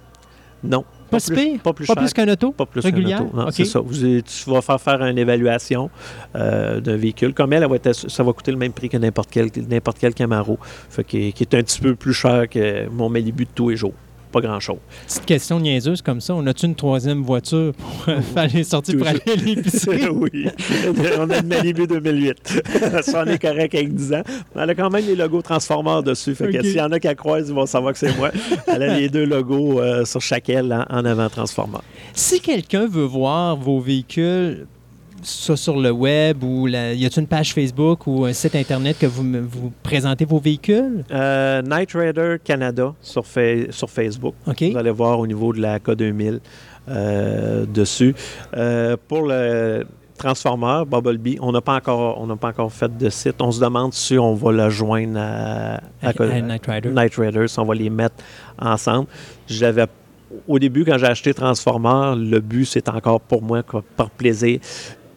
Non. 0.63 0.85
Pas 1.09 1.19
si 1.19 1.31
plus, 1.31 1.35
pire? 1.43 1.59
Pas 1.61 1.73
plus 1.73 1.85
Pas 1.87 1.93
cher. 1.93 2.03
plus 2.03 2.13
qu'un 2.13 2.27
auto? 2.29 2.51
Pas 2.51 2.65
plus 2.65 2.81
qu'un 2.81 2.89
auto. 3.25 3.51
C'est 3.51 3.65
ça. 3.65 3.79
Vous- 3.79 4.21
tu 4.21 4.49
vas 4.49 4.61
faire 4.61 4.79
faire 4.81 5.01
une 5.03 5.17
évaluation 5.17 5.89
euh, 6.35 6.79
d'un 6.79 6.95
véhicule. 6.97 7.33
Comme 7.33 7.53
elle, 7.53 7.63
elle 7.63 7.69
va 7.69 7.75
être- 7.77 7.93
ça 7.93 8.23
va 8.23 8.33
coûter 8.33 8.51
le 8.51 8.57
même 8.57 8.71
prix 8.73 8.89
que 8.89 8.97
n'importe 8.97 9.29
quel, 9.31 9.49
n'importe 9.69 9.97
quel 9.99 10.13
Camaro. 10.13 10.57
Fait 10.89 11.03
qui 11.03 11.27
est 11.27 11.53
un 11.53 11.61
petit 11.63 11.79
peu 11.81 11.95
plus 11.95 12.13
cher 12.13 12.47
que 12.49 12.87
mon 12.89 13.09
Malibu 13.09 13.45
de 13.45 13.49
tous 13.53 13.69
les 13.69 13.75
jours. 13.77 13.93
Pas 14.31 14.41
grand-chose. 14.41 14.77
Petite 15.07 15.25
question 15.25 15.59
niaiseuse 15.59 16.01
comme 16.03 16.21
ça. 16.21 16.35
On 16.35 16.45
a-tu 16.45 16.67
une 16.67 16.75
troisième 16.75 17.23
voiture 17.23 17.73
pour 17.73 18.09
euh, 18.09 18.21
faire 18.33 18.47
les 18.53 18.63
sorties 18.63 18.95
pour 18.95 19.07
aller 19.07 19.21
l'épicerie? 19.43 20.07
oui. 20.11 20.47
On 21.17 21.29
a 21.29 21.39
une 21.39 21.47
Malibu 21.47 21.87
2008. 21.87 22.63
ça 23.01 23.23
en 23.23 23.25
est 23.25 23.39
correct 23.39 23.73
avec 23.73 23.93
10 23.93 24.13
ans. 24.13 24.23
Mais 24.55 24.61
elle 24.61 24.69
a 24.69 24.75
quand 24.75 24.89
même 24.91 25.05
les 25.05 25.15
logos 25.15 25.41
Transformers 25.41 26.03
dessus. 26.03 26.35
Fait 26.35 26.51
que 26.51 26.61
s'il 26.61 26.75
y 26.77 26.81
en 26.81 26.91
a 26.91 26.99
qui 26.99 27.13
croisent, 27.15 27.49
ils 27.49 27.55
vont 27.55 27.65
savoir 27.65 27.93
que 27.93 27.99
c'est 27.99 28.15
moi. 28.17 28.29
Elle 28.67 28.83
a 28.83 28.99
les 28.99 29.09
deux 29.09 29.25
logos 29.25 29.79
euh, 29.79 30.05
sur 30.05 30.21
chaque 30.21 30.47
aile 30.49 30.85
en, 30.89 30.95
en 30.95 31.05
avant 31.05 31.29
Transformer. 31.29 31.79
Si 32.13 32.39
quelqu'un 32.39 32.87
veut 32.87 33.05
voir 33.05 33.55
vos 33.55 33.79
véhicules, 33.79 34.67
ça 35.23 35.55
sur 35.55 35.77
le 35.79 35.91
web 35.91 36.43
ou 36.43 36.65
la- 36.67 36.93
y 36.93 37.05
a-t-il 37.05 37.21
une 37.21 37.27
page 37.27 37.53
Facebook 37.53 38.07
ou 38.07 38.25
un 38.25 38.33
site 38.33 38.55
internet 38.55 38.97
que 38.99 39.05
vous, 39.05 39.23
vous 39.23 39.71
présentez 39.83 40.25
vos 40.25 40.39
véhicules? 40.39 41.03
Euh, 41.11 41.61
Night 41.61 41.91
Raider 41.93 42.37
Canada 42.43 42.93
sur, 43.01 43.23
sur 43.69 43.89
Facebook. 43.89 44.35
OK. 44.47 44.63
Vous 44.71 44.77
allez 44.77 44.91
voir 44.91 45.19
au 45.19 45.27
niveau 45.27 45.53
de 45.53 45.61
la 45.61 45.79
K2000 45.79 46.39
euh, 46.89 47.65
dessus. 47.65 48.15
Euh, 48.55 48.97
pour 49.07 49.27
le 49.27 49.85
Transformer, 50.17 50.83
Bumblebee, 50.85 51.37
on 51.39 51.51
n'a 51.53 51.61
pas 51.61 51.75
encore, 51.75 52.19
on 52.19 52.27
n'a 52.27 52.35
pas 52.35 52.49
encore 52.49 52.71
fait 52.73 52.95
de 52.97 53.09
site. 53.09 53.35
On 53.41 53.51
se 53.51 53.61
demande 53.61 53.93
si 53.93 54.17
on 54.17 54.33
va 54.33 54.51
le 54.51 54.69
joindre 54.69 55.17
à, 55.19 55.75
à- 55.75 55.79
À- 56.01 56.09
à 56.09 56.41
Knight 56.41 56.65
Rider. 56.67 56.89
Rider, 57.17 57.47
si 57.47 57.57
on 57.59 57.65
va 57.65 57.73
les 57.75 57.89
mettre 57.89 58.15
ensemble. 58.59 59.07
J'avais 59.47 59.85
au 60.47 60.59
début, 60.59 60.83
quand 60.85 60.97
j'ai 60.97 61.07
acheté 61.07 61.33
Transformer, 61.33 62.13
le 62.15 62.39
but, 62.39 62.65
c'est 62.65 62.87
encore 62.89 63.19
pour 63.21 63.41
moi, 63.41 63.63
par 63.95 64.09
plaisir. 64.11 64.59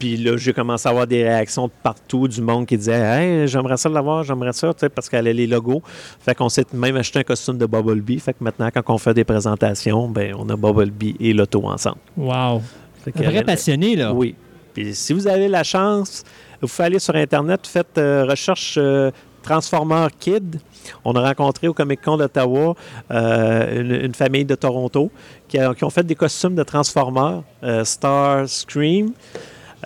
Puis 0.02 0.16
là, 0.16 0.36
j'ai 0.36 0.52
commencé 0.52 0.88
à 0.88 0.90
avoir 0.90 1.06
des 1.06 1.22
réactions 1.22 1.68
de 1.68 1.72
partout, 1.80 2.26
du 2.26 2.40
monde 2.42 2.66
qui 2.66 2.76
disait 2.76 2.92
Hey, 2.98 3.46
j'aimerais 3.46 3.76
ça 3.76 3.88
l'avoir, 3.88 4.24
j'aimerais 4.24 4.52
ça, 4.52 4.74
tu 4.74 4.80
sais, 4.80 4.88
parce 4.88 5.08
qu'elle 5.08 5.28
a 5.28 5.32
les 5.32 5.46
logos. 5.46 5.80
Fait 6.18 6.34
qu'on 6.34 6.48
s'est 6.48 6.66
même 6.72 6.96
acheté 6.96 7.20
un 7.20 7.22
costume 7.22 7.56
de 7.56 7.66
Bumblebee. 7.66 8.18
Fait 8.18 8.32
que 8.32 8.42
maintenant, 8.42 8.68
quand 8.74 8.82
on 8.92 8.98
fait 8.98 9.14
des 9.14 9.22
présentations, 9.22 10.08
ben, 10.08 10.34
on 10.36 10.48
a 10.48 10.56
Bumblebee 10.56 11.14
et 11.20 11.32
l'auto 11.32 11.64
ensemble. 11.66 11.98
Wow. 12.16 12.62
Fait 13.04 13.12
Un 13.16 13.30
vrai 13.30 13.44
passionné, 13.44 13.94
là. 13.94 14.12
oui. 14.12 14.34
Puis 14.74 14.92
si 14.92 15.12
vous 15.12 15.28
avez 15.28 15.46
la 15.46 15.62
chance, 15.62 16.24
vous 16.60 16.66
pouvez 16.66 16.84
aller 16.86 16.98
sur 16.98 17.14
Internet, 17.14 17.64
faites 17.68 17.96
euh, 17.98 18.24
recherche 18.28 18.74
euh, 18.78 19.12
Transformer 19.44 20.06
Kid. 20.18 20.58
On 21.04 21.12
a 21.14 21.20
rencontré 21.28 21.68
au 21.68 21.74
Comic 21.74 22.00
Con 22.02 22.16
d'Ottawa 22.16 22.74
euh, 23.12 23.80
une, 23.80 24.06
une 24.06 24.14
famille 24.14 24.44
de 24.46 24.56
Toronto 24.56 25.12
qui, 25.46 25.58
a- 25.58 25.72
qui 25.76 25.84
ont 25.84 25.90
fait 25.90 26.02
des 26.02 26.16
costumes 26.16 26.56
de 26.56 26.64
Transformers, 26.64 27.42
Star 27.84 28.48
Scream. 28.48 29.12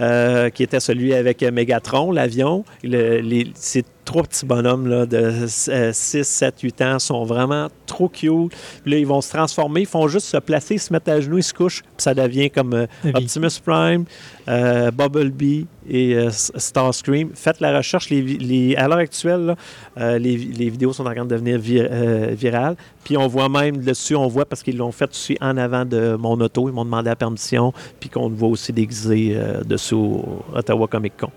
Euh, 0.01 0.51
qui 0.51 0.63
était 0.63 0.81
celui 0.81 1.15
avec 1.15 1.43
Megatron, 1.43 2.13
l'avion. 2.13 2.65
Le- 2.83 3.21
les- 3.21 3.51
Ces 3.55 3.85
trois 4.07 4.23
petits 4.23 4.47
bonhommes 4.47 4.87
là, 4.87 5.05
de 5.05 5.17
euh, 5.19 5.93
6, 5.93 6.25
7, 6.25 6.61
8 6.63 6.81
ans 6.83 6.99
sont 6.99 7.25
vraiment 7.25 7.69
trop 7.85 8.09
cute. 8.09 8.53
Puis 8.83 8.91
là, 8.93 8.97
ils 8.99 9.07
vont 9.07 9.21
se 9.21 9.31
transformer, 9.31 9.81
ils 9.83 9.87
font 9.87 10.09
juste 10.09 10.29
se 10.29 10.39
placer, 10.39 10.79
se 10.79 10.91
mettent 10.93 11.09
à 11.09 11.21
genoux, 11.21 11.37
ils 11.39 11.43
se 11.43 11.53
couchent, 11.53 11.83
puis 11.83 11.91
ça 11.99 12.15
devient 12.15 12.49
comme 12.51 12.73
euh. 12.73 12.87
Optimus 13.15 13.51
Prime, 13.65 14.05
euh, 14.49 14.91
Bumblebee 14.91 15.67
et 15.89 16.15
euh, 16.17 16.31
Starscream. 16.31 17.31
Faites 17.35 17.61
la 17.61 17.77
recherche. 17.77 18.09
Les, 18.11 18.21
vi- 18.23 18.39
les- 18.39 18.77
à 18.77 18.89
l'heure 18.89 18.99
actuelle, 18.99 19.41
là, 19.47 19.57
euh, 19.99 20.19
les, 20.19 20.37
les 20.37 20.71
vidéos 20.71 20.93
sont 20.93 21.05
en 21.07 21.13
train 21.13 21.25
de 21.25 21.31
devenir 21.31 21.59
vir- 21.59 21.89
euh, 21.91 22.29
virales. 22.33 22.77
Puis 23.05 23.17
on 23.17 23.27
voit 23.27 23.49
même 23.49 23.79
dessus, 23.79 24.15
on 24.17 24.27
voit 24.29 24.45
parce 24.47 24.63
qu'ils 24.63 24.77
l'ont 24.77 24.93
fait 24.93 25.11
aussi 25.11 25.37
en 25.41 25.57
avant 25.57 25.85
de 25.85 26.17
mon 26.19 26.41
auto. 26.41 26.69
Ils 26.69 26.73
m'ont 26.73 26.85
demandé 26.85 27.09
la 27.11 27.17
permission. 27.17 27.73
Puis 28.01 28.09
qu'on 28.09 28.29
le 28.29 28.35
voit 28.35 28.49
aussi 28.49 28.73
déguisé 28.73 29.37
dessus 29.65 29.95
au 29.95 30.43
Ottawa 30.55 30.87
Comic 30.89 31.13
Con. 31.19 31.31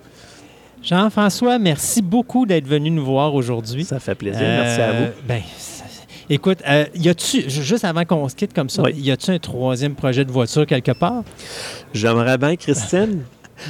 Jean-François, 0.83 1.59
merci 1.59 2.01
beaucoup 2.01 2.45
d'être 2.45 2.67
venu 2.67 2.89
nous 2.89 3.05
voir 3.05 3.33
aujourd'hui. 3.35 3.83
Ça 3.85 3.99
fait 3.99 4.15
plaisir. 4.15 4.41
Merci 4.41 4.81
à 4.81 4.89
Euh, 4.89 5.05
vous. 5.15 5.27
Ben, 5.27 5.41
ça- 5.57 5.83
écoute, 6.29 6.59
euh, 6.67 6.85
y 6.95 7.09
a-tu, 7.09 7.49
ju- 7.49 7.63
juste 7.63 7.83
avant 7.85 8.05
qu'on 8.05 8.27
se 8.29 8.35
quitte 8.35 8.53
comme 8.53 8.69
ça, 8.69 8.83
Oui. 8.83 8.93
y 8.95 9.11
a-tu 9.11 9.31
un 9.31 9.39
troisième 9.39 9.95
projet 9.95 10.23
de 10.25 10.31
voiture 10.31 10.65
quelque 10.65 10.91
part? 10.93 11.23
J'aimerais 11.93 12.37
bien 12.37 12.55
Christine, 12.55 13.23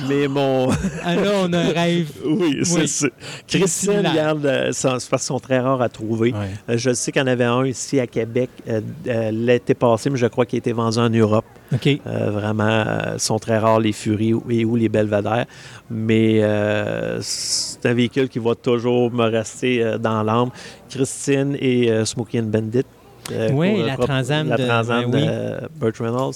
mais 0.07 0.27
mon. 0.27 0.69
Ah 1.03 1.15
là, 1.15 1.31
on 1.43 1.53
a 1.53 1.59
un 1.59 1.71
rêve. 1.71 2.09
oui, 2.25 2.59
c'est 2.63 2.87
ça. 2.87 3.07
Christine, 3.47 4.05
regarde, 4.07 4.45
euh, 4.45 4.69
c'est 4.71 4.87
parce 4.89 5.07
qu'ils 5.09 5.19
sont 5.19 5.39
très 5.39 5.59
rares 5.59 5.81
à 5.81 5.89
trouver. 5.89 6.33
Euh, 6.69 6.77
Je 6.77 6.93
sais 6.93 7.11
qu'il 7.11 7.21
y 7.21 7.23
en 7.23 7.27
avait 7.27 7.45
un 7.45 7.65
ici 7.65 7.99
à 7.99 8.07
Québec 8.07 8.49
euh, 8.67 9.31
l'été 9.31 9.73
passé, 9.73 10.09
mais 10.09 10.17
je 10.17 10.27
crois 10.27 10.45
qu'il 10.45 10.57
a 10.57 10.59
été 10.59 10.73
vendu 10.73 10.97
en 10.99 11.09
Europe. 11.09 11.45
OK. 11.73 11.87
Euh, 11.87 12.31
vraiment, 12.31 12.83
sont 13.17 13.37
très 13.39 13.57
rares 13.59 13.79
les 13.79 13.91
Furies 13.93 14.33
ou- 14.33 14.43
et 14.49 14.65
ou 14.65 14.75
les 14.75 14.89
Belvedere. 14.89 15.45
Mais 15.89 16.39
euh, 16.43 17.19
c'est 17.21 17.85
un 17.85 17.93
véhicule 17.93 18.27
qui 18.29 18.39
va 18.39 18.55
toujours 18.55 19.11
me 19.11 19.23
rester 19.29 19.95
dans 19.99 20.23
l'âme. 20.23 20.49
Christine 20.89 21.55
et 21.59 22.03
Smokey 22.05 22.39
and 22.39 22.43
Bandit. 22.43 22.83
Euh, 23.31 23.49
Oui, 23.53 23.75
pour- 23.75 23.85
la 23.85 23.95
pour- 23.95 24.05
Trans 24.05 24.29
Am 24.29 24.49
La 24.49 24.57
de- 24.57 24.65
ben 24.67 25.03
oui. 25.05 25.11
de 25.11 25.27
euh, 25.29 25.59
Burt 25.79 25.97
Reynolds. 25.99 26.33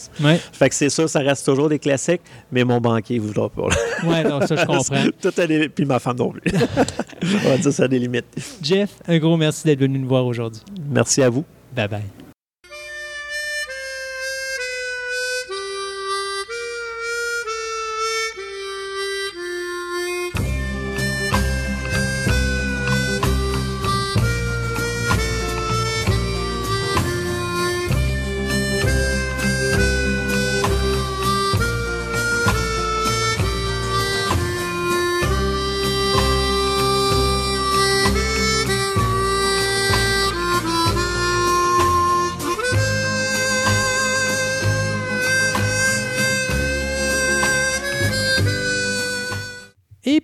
Fait 0.52 0.70
que 0.70 0.76
c'est 0.76 0.90
ça, 0.90 1.08
ça 1.08 1.20
reste 1.20 1.46
toujours 1.46 1.70
des 1.70 1.80
classiques, 1.80 2.22
mais 2.52 2.64
mon 2.64 2.80
banquier 2.82 3.18
ne 3.20 3.22
voudra 3.26 3.50
pas. 3.50 3.68
ouais, 4.06 4.24
non, 4.24 4.42
ça, 4.46 4.56
je 4.56 4.66
comprends. 4.66 5.06
Tout 5.22 5.32
a 5.42 5.48
des... 5.48 5.70
Puis 5.70 5.86
ma 5.86 6.00
femme 6.00 6.18
non 6.18 6.32
plus. 6.32 6.42
On 7.46 7.50
va 7.50 7.58
dire 7.58 7.74
ça 7.74 7.84
a 7.84 7.88
des 7.88 8.00
limites. 8.00 8.26
Jeff, 8.62 8.90
un 9.08 9.18
gros 9.18 9.38
merci 9.38 9.64
d'être 9.66 9.80
venu 9.80 10.00
nous 10.00 10.08
voir 10.08 10.26
aujourd'hui. 10.26 10.62
Merci 10.90 11.22
à 11.24 11.30
vous. 11.30 11.44
Bye 11.76 11.88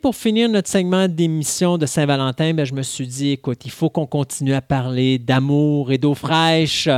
pour 0.09 0.15
finir 0.15 0.49
notre 0.49 0.67
segment 0.67 1.07
d'émission 1.07 1.77
de 1.77 1.85
Saint-Valentin, 1.85 2.51
ben, 2.55 2.65
je 2.65 2.73
me 2.73 2.81
suis 2.81 3.05
dit, 3.05 3.29
écoute, 3.33 3.63
il 3.65 3.69
faut 3.69 3.91
qu'on 3.91 4.07
continue 4.07 4.55
à 4.55 4.61
parler 4.61 5.19
d'amour 5.19 5.91
et 5.91 5.99
d'eau 5.99 6.15
fraîche. 6.15 6.89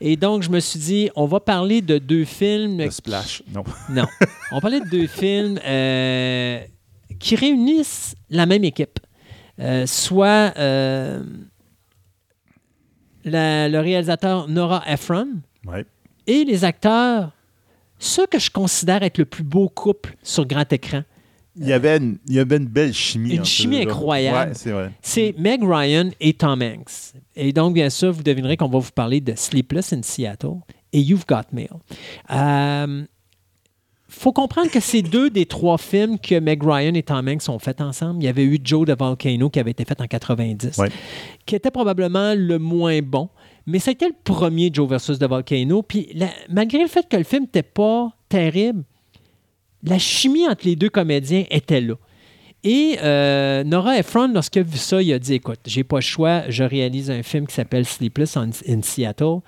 Et 0.00 0.16
donc, 0.16 0.42
je 0.42 0.50
me 0.50 0.58
suis 0.58 0.80
dit, 0.80 1.08
on 1.14 1.26
va 1.26 1.38
parler 1.38 1.80
de 1.80 1.98
deux 1.98 2.24
films. 2.24 2.78
Le 2.78 2.90
Splash, 2.90 3.44
non. 3.54 3.62
Non. 3.88 4.06
On 4.50 4.58
parlait 4.60 4.80
de 4.80 4.88
deux 4.88 5.06
films 5.06 5.60
euh, 5.64 6.58
qui 7.20 7.36
réunissent 7.36 8.16
la 8.30 8.46
même 8.46 8.64
équipe. 8.64 8.98
Euh, 9.60 9.86
soit 9.86 10.52
euh, 10.58 11.22
la- 13.24 13.68
le 13.68 13.78
réalisateur 13.78 14.48
Nora 14.48 14.82
Ephron 14.88 15.28
Ouais. 15.64 15.84
et 16.26 16.44
les 16.44 16.64
acteurs, 16.64 17.30
ceux 18.00 18.26
que 18.26 18.40
je 18.40 18.50
considère 18.50 19.04
être 19.04 19.18
le 19.18 19.24
plus 19.24 19.44
beau 19.44 19.68
couple 19.68 20.16
sur 20.24 20.44
grand 20.46 20.72
écran. 20.72 21.02
Il 21.58 21.66
y 21.66 21.72
avait 21.72 21.96
une, 21.96 22.18
il 22.28 22.34
y 22.34 22.38
avait 22.38 22.56
une 22.58 22.66
belle 22.66 22.92
chimie. 22.92 23.34
Une 23.36 23.44
chimie 23.44 23.78
incroyable. 23.82 24.50
Ouais, 24.50 24.54
c'est 24.54 24.72
vrai. 24.72 24.90
C'est 25.02 25.34
Meg 25.38 25.62
Ryan 25.62 26.10
et 26.20 26.34
Tom 26.34 26.60
Hanks. 26.62 27.14
Et 27.34 27.52
donc, 27.52 27.74
bien 27.74 27.88
sûr, 27.90 28.12
vous 28.12 28.22
devinerez 28.22 28.56
qu'on 28.56 28.68
va 28.68 28.78
vous 28.78 28.90
parler 28.94 29.20
de 29.20 29.32
Sleepless 29.34 29.92
in 29.92 30.02
Seattle 30.02 30.56
et 30.92 31.00
You've 31.00 31.24
Got 31.26 31.42
Mail. 31.52 31.70
Euh, 32.30 33.04
faut 34.08 34.32
comprendre 34.32 34.70
que 34.70 34.80
c'est 34.80 35.02
deux 35.02 35.30
des 35.30 35.46
trois 35.46 35.78
films 35.78 36.18
que 36.18 36.38
Meg 36.38 36.62
Ryan 36.62 36.94
et 36.94 37.02
Tom 37.02 37.26
Hanks 37.28 37.48
ont 37.48 37.58
fait 37.58 37.80
ensemble. 37.80 38.22
Il 38.22 38.26
y 38.26 38.28
avait 38.28 38.44
eu 38.44 38.58
Joe 38.62 38.86
the 38.86 38.96
Volcano 38.98 39.50
qui 39.50 39.58
avait 39.58 39.72
été 39.72 39.84
fait 39.84 40.00
en 40.00 40.06
90, 40.06 40.78
Ouais. 40.78 40.88
qui 41.44 41.54
était 41.56 41.70
probablement 41.72 42.34
le 42.36 42.58
moins 42.58 43.00
bon. 43.02 43.28
Mais 43.66 43.80
c'était 43.80 44.06
le 44.06 44.14
premier 44.22 44.70
Joe 44.72 44.88
versus 44.88 45.18
The 45.18 45.24
Volcano. 45.24 45.82
Puis 45.82 46.08
la- 46.14 46.30
malgré 46.48 46.78
le 46.82 46.86
fait 46.86 47.08
que 47.08 47.16
le 47.16 47.24
film 47.24 47.42
n'était 47.42 47.64
pas 47.64 48.10
terrible, 48.28 48.84
la 49.82 49.98
chimie 49.98 50.46
entre 50.46 50.66
les 50.66 50.76
deux 50.76 50.90
comédiens 50.90 51.44
était 51.50 51.80
là. 51.80 51.94
Et 52.64 52.98
euh, 53.02 53.62
Nora 53.62 53.98
Ephron, 53.98 54.32
lorsqu'il 54.32 54.62
a 54.62 54.64
vu 54.64 54.78
ça, 54.78 55.00
il 55.00 55.12
a 55.12 55.18
dit 55.18 55.34
Écoute, 55.34 55.60
j'ai 55.66 55.84
pas 55.84 55.98
le 55.98 56.02
choix, 56.02 56.42
je 56.48 56.64
réalise 56.64 57.10
un 57.10 57.22
film 57.22 57.46
qui 57.46 57.54
s'appelle 57.54 57.86
Sleepless 57.86 58.36
in, 58.36 58.50
Seattle. 58.82 59.38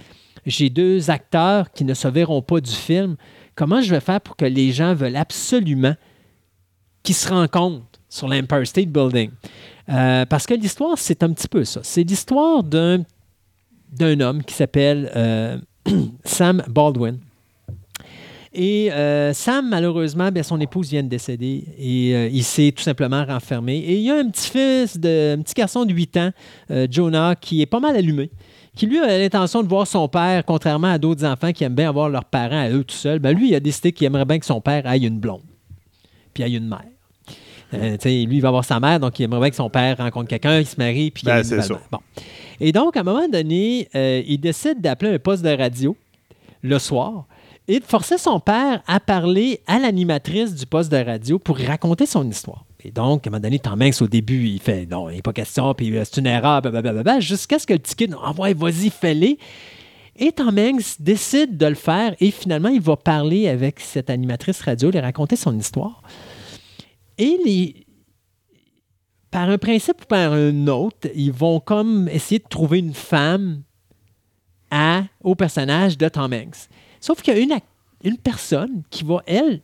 J'ai 0.46 0.70
deux 0.70 1.10
acteurs 1.10 1.72
qui 1.72 1.84
ne 1.84 1.94
se 1.94 2.06
verront 2.06 2.42
pas 2.42 2.60
du 2.60 2.70
film. 2.70 3.16
Comment 3.56 3.80
je 3.80 3.90
vais 3.90 4.00
faire 4.00 4.20
pour 4.20 4.36
que 4.36 4.44
les 4.44 4.70
gens 4.70 4.94
veulent 4.94 5.16
absolument 5.16 5.96
qu'ils 7.02 7.16
se 7.16 7.28
rencontrent 7.28 7.86
sur 8.08 8.28
l'Empire 8.28 8.66
State 8.66 8.88
Building? 8.88 9.30
Euh, 9.88 10.24
parce 10.26 10.46
que 10.46 10.54
l'histoire, 10.54 10.96
c'est 10.96 11.22
un 11.24 11.32
petit 11.32 11.48
peu 11.48 11.64
ça. 11.64 11.80
C'est 11.82 12.04
l'histoire 12.04 12.62
d'un, 12.62 13.02
d'un 13.90 14.20
homme 14.20 14.44
qui 14.44 14.54
s'appelle 14.54 15.10
euh, 15.16 15.58
Sam 16.24 16.62
Baldwin. 16.68 17.18
Et 18.52 18.90
euh, 18.92 19.32
Sam, 19.34 19.68
malheureusement, 19.68 20.30
bien, 20.30 20.42
son 20.42 20.60
épouse 20.60 20.90
vient 20.90 21.02
de 21.02 21.08
décéder 21.08 21.64
et 21.78 22.14
euh, 22.14 22.28
il 22.32 22.44
s'est 22.44 22.72
tout 22.74 22.82
simplement 22.82 23.24
renfermé. 23.24 23.76
Et 23.76 23.96
il 23.96 24.02
y 24.02 24.10
a 24.10 24.16
un 24.16 24.28
petit 24.28 24.50
fils, 24.50 24.98
de, 24.98 25.36
un 25.38 25.42
petit 25.42 25.54
garçon 25.54 25.84
de 25.84 25.92
8 25.92 26.16
ans, 26.16 26.30
euh, 26.70 26.86
Jonah, 26.90 27.34
qui 27.34 27.60
est 27.60 27.66
pas 27.66 27.80
mal 27.80 27.94
allumé, 27.94 28.30
qui 28.74 28.86
lui 28.86 28.98
a 28.98 29.18
l'intention 29.18 29.62
de 29.62 29.68
voir 29.68 29.86
son 29.86 30.08
père, 30.08 30.44
contrairement 30.44 30.88
à 30.88 30.98
d'autres 30.98 31.24
enfants 31.24 31.52
qui 31.52 31.64
aiment 31.64 31.74
bien 31.74 31.90
avoir 31.90 32.08
leurs 32.08 32.24
parents 32.24 32.60
à 32.60 32.70
eux 32.70 32.84
tout 32.84 32.96
seuls. 32.96 33.18
Ben, 33.18 33.36
lui, 33.36 33.50
il 33.50 33.54
a 33.54 33.60
décidé 33.60 33.92
qu'il 33.92 34.06
aimerait 34.06 34.24
bien 34.24 34.38
que 34.38 34.46
son 34.46 34.60
père 34.60 34.86
aille 34.86 35.06
une 35.06 35.18
blonde, 35.18 35.42
puis 36.32 36.42
aille 36.42 36.56
une 36.56 36.68
mère. 36.68 36.84
Euh, 37.74 37.98
lui, 38.02 38.36
il 38.36 38.40
va 38.40 38.48
avoir 38.48 38.64
sa 38.64 38.80
mère, 38.80 38.98
donc 38.98 39.18
il 39.18 39.24
aimerait 39.24 39.40
bien 39.40 39.50
que 39.50 39.56
son 39.56 39.68
père 39.68 39.98
rencontre 39.98 40.28
quelqu'un, 40.28 40.60
il 40.60 40.66
se 40.66 40.76
marie, 40.78 41.10
puis 41.10 41.24
Ben, 41.24 41.38
une 41.38 41.44
c'est 41.44 41.60
ça. 41.60 41.78
Bon. 41.92 41.98
Et 42.60 42.72
donc, 42.72 42.96
à 42.96 43.00
un 43.00 43.02
moment 43.02 43.28
donné, 43.28 43.88
euh, 43.94 44.22
il 44.26 44.38
décide 44.38 44.80
d'appeler 44.80 45.14
un 45.14 45.18
poste 45.18 45.44
de 45.44 45.50
radio 45.50 45.96
le 46.62 46.78
soir 46.78 47.26
et 47.68 47.80
de 47.80 47.84
forcer 47.84 48.16
son 48.16 48.40
père 48.40 48.82
à 48.86 48.98
parler 48.98 49.60
à 49.66 49.78
l'animatrice 49.78 50.54
du 50.54 50.64
poste 50.64 50.90
de 50.90 50.96
radio 50.96 51.38
pour 51.38 51.58
raconter 51.58 52.06
son 52.06 52.28
histoire. 52.28 52.64
Et 52.82 52.90
donc, 52.90 53.26
à 53.26 53.28
un 53.28 53.32
moment 53.32 53.42
donné, 53.42 53.60
Hanks, 53.64 54.00
au 54.00 54.08
début, 54.08 54.46
il 54.46 54.60
fait 54.60 54.86
non, 54.86 55.10
il 55.10 55.16
n'est 55.16 55.22
pas 55.22 55.34
question, 55.34 55.74
puis 55.74 55.94
euh, 55.94 56.04
c'est 56.04 56.20
une 56.20 56.26
erreur, 56.26 56.62
jusqu'à 57.20 57.58
ce 57.58 57.66
que 57.66 57.74
le 57.74 57.78
kid, 57.80 58.14
ah 58.22 58.32
ouais, 58.38 58.54
vas-y, 58.54 58.88
fais-le. 58.88 59.36
Et 60.16 60.32
Tom 60.32 60.58
Hanks 60.58 60.96
décide 60.98 61.56
de 61.56 61.66
le 61.66 61.74
faire 61.74 62.14
et 62.18 62.30
finalement, 62.30 62.70
il 62.70 62.80
va 62.80 62.96
parler 62.96 63.48
avec 63.48 63.78
cette 63.78 64.10
animatrice 64.10 64.60
radio, 64.62 64.90
lui 64.90 64.98
raconter 64.98 65.36
son 65.36 65.56
histoire. 65.56 66.02
Et 67.18 67.86
par 69.30 69.50
un 69.50 69.58
principe 69.58 70.02
ou 70.02 70.06
par 70.06 70.32
un 70.32 70.66
autre, 70.68 71.08
ils 71.14 71.32
vont 71.32 71.60
comme 71.60 72.08
essayer 72.08 72.38
de 72.38 72.48
trouver 72.48 72.78
une 72.78 72.94
femme 72.94 73.62
à, 74.70 75.04
au 75.22 75.34
personnage 75.34 75.98
de 75.98 76.08
Tom 76.08 76.32
Hanks. 76.32 76.68
Sauf 77.00 77.22
qu'il 77.22 77.36
y 77.36 77.52
a 77.52 77.60
une, 78.04 78.16
personne 78.18 78.82
qui 78.90 79.04
va, 79.04 79.22
elle, 79.26 79.60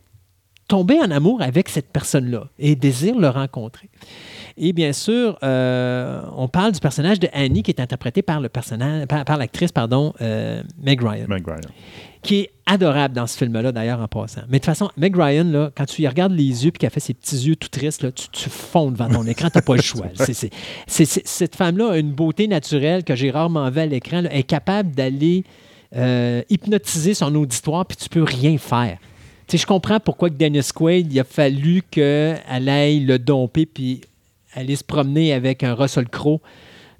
tomber 0.67 0.99
en 0.99 1.11
amour 1.11 1.41
avec 1.43 1.69
cette 1.69 1.91
personne-là 1.91 2.47
et 2.57 2.75
désire 2.75 3.17
le 3.19 3.29
rencontrer. 3.29 3.87
Et 4.57 4.73
bien 4.73 4.93
sûr, 4.93 5.37
euh, 5.43 6.23
on 6.35 6.47
parle 6.47 6.71
du 6.71 6.79
personnage 6.79 7.19
de 7.19 7.27
Annie 7.33 7.61
qui 7.61 7.69
est 7.69 7.79
interprété 7.79 8.21
par 8.23 8.39
le 8.41 8.49
personnage, 8.49 9.05
par, 9.05 9.23
par 9.25 9.37
l'actrice, 9.37 9.71
pardon, 9.71 10.13
euh, 10.21 10.63
Meg 10.81 11.01
Ryan 11.03 11.27
Meg 11.27 11.45
Ryan. 11.45 11.59
qui 12.23 12.35
est 12.39 12.51
adorable 12.65 13.13
dans 13.13 13.27
ce 13.27 13.37
film-là, 13.37 13.71
d'ailleurs, 13.71 13.99
en 13.99 14.07
passant. 14.07 14.41
Mais 14.47 14.57
de 14.57 14.63
toute 14.63 14.65
façon, 14.65 14.89
Meg 14.97 15.15
Ryan, 15.15 15.43
là, 15.43 15.71
quand 15.75 15.85
tu 15.85 16.01
y 16.01 16.07
regardes 16.07 16.31
les 16.31 16.65
yeux 16.65 16.71
puis 16.71 16.79
qu'elle 16.79 16.89
fait 16.89 16.99
ses 16.99 17.13
petits 17.13 17.35
yeux 17.47 17.55
tout 17.57 17.69
tristes, 17.69 18.01
là, 18.01 18.11
tu, 18.11 18.27
tu 18.31 18.49
fonds 18.49 18.89
devant 18.89 19.07
ton 19.09 19.23
écran, 19.27 19.49
tu 19.51 19.57
n'as 19.59 19.61
pas 19.61 19.75
le 19.75 19.81
choix. 19.83 20.07
C'est- 20.15 20.33
c'est- 20.33 20.49
c'est- 20.87 21.05
c'est- 21.05 21.27
cette 21.27 21.55
femme-là 21.55 21.91
a 21.91 21.97
une 21.97 22.11
beauté 22.13 22.47
naturelle 22.47 23.03
que 23.03 23.13
j'ai 23.15 23.29
rarement 23.29 23.69
vue 23.69 23.81
à 23.81 23.85
l'écran. 23.85 24.23
Elle 24.31 24.35
est 24.39 24.43
capable 24.43 24.95
d'aller 24.95 25.43
euh, 25.95 26.41
hypnotiser 26.49 27.13
son 27.13 27.33
auditoire 27.35 27.85
puis 27.85 27.97
tu 27.97 28.09
peux 28.09 28.23
rien 28.23 28.57
faire. 28.57 28.97
Tu 29.47 29.57
je 29.57 29.65
comprends 29.65 29.99
pourquoi 29.99 30.29
que 30.29 30.35
Dennis 30.35 30.69
Quaid, 30.73 31.11
il 31.11 31.19
a 31.19 31.23
fallu 31.23 31.83
qu'elle 31.89 32.69
aille 32.69 33.01
le 33.01 33.19
domper 33.19 33.65
puis 33.65 34.01
aller 34.53 34.75
se 34.75 34.83
promener 34.83 35.33
avec 35.33 35.63
un 35.63 35.75
Russell 35.75 36.07
Crowe 36.09 36.39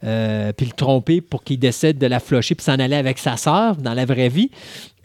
euh, 0.03 0.53
puis 0.53 0.67
le 0.67 0.73
tromper 0.73 1.21
pour 1.21 1.43
qu'il 1.43 1.57
décide 1.57 1.97
de 1.97 2.05
la 2.05 2.19
flusher 2.19 2.53
puis 2.53 2.63
s'en 2.63 2.79
aller 2.79 2.95
avec 2.95 3.17
sa 3.17 3.37
sœur 3.37 3.77
dans 3.77 3.93
la 3.93 4.05
vraie 4.05 4.29
vie. 4.29 4.51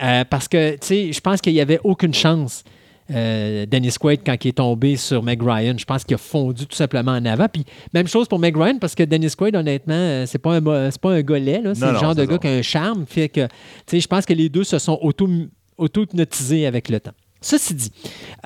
Euh, 0.02 0.24
parce 0.28 0.48
que, 0.48 0.72
tu 0.72 0.78
sais, 0.82 1.12
je 1.12 1.20
pense 1.20 1.40
qu'il 1.40 1.54
n'y 1.54 1.60
avait 1.60 1.80
aucune 1.84 2.12
chance, 2.12 2.64
euh, 3.10 3.66
Dennis 3.66 3.94
Quaid, 4.00 4.20
quand 4.24 4.36
il 4.44 4.48
est 4.48 4.52
tombé 4.58 4.96
sur 4.96 5.22
Meg 5.22 5.42
Ryan. 5.42 5.74
Je 5.76 5.84
pense 5.84 6.04
qu'il 6.04 6.14
a 6.14 6.18
fondu 6.18 6.66
tout 6.66 6.76
simplement 6.76 7.12
en 7.12 7.24
avant. 7.24 7.48
Puis 7.48 7.64
même 7.92 8.06
chose 8.06 8.28
pour 8.28 8.38
Meg 8.38 8.56
Ryan, 8.56 8.78
parce 8.80 8.94
que 8.94 9.02
Dennis 9.02 9.34
Quaid, 9.36 9.56
honnêtement, 9.56 9.94
euh, 9.94 10.26
c'est 10.26 10.38
pas 10.38 10.56
un, 10.58 10.90
c'est 10.90 11.00
pas 11.00 11.10
un 11.14 11.20
là. 11.22 11.74
C'est 11.74 11.80
Non, 11.80 11.86
le 11.88 11.92
non, 11.94 11.98
genre 12.00 12.14
de 12.14 12.24
gars 12.24 12.32
ça. 12.34 12.38
qui 12.38 12.46
a 12.48 12.50
un 12.52 12.62
charme. 12.62 13.04
Fait 13.06 13.28
que, 13.28 13.46
tu 13.46 13.50
sais, 13.86 14.00
je 14.00 14.06
pense 14.08 14.24
que 14.26 14.32
les 14.34 14.48
deux 14.48 14.64
se 14.64 14.78
sont 14.78 14.98
auto- 15.02 15.28
auto-hypnotisés 15.76 16.66
avec 16.66 16.88
le 16.88 17.00
temps. 17.00 17.12
Ceci 17.40 17.74
dit, 17.74 17.92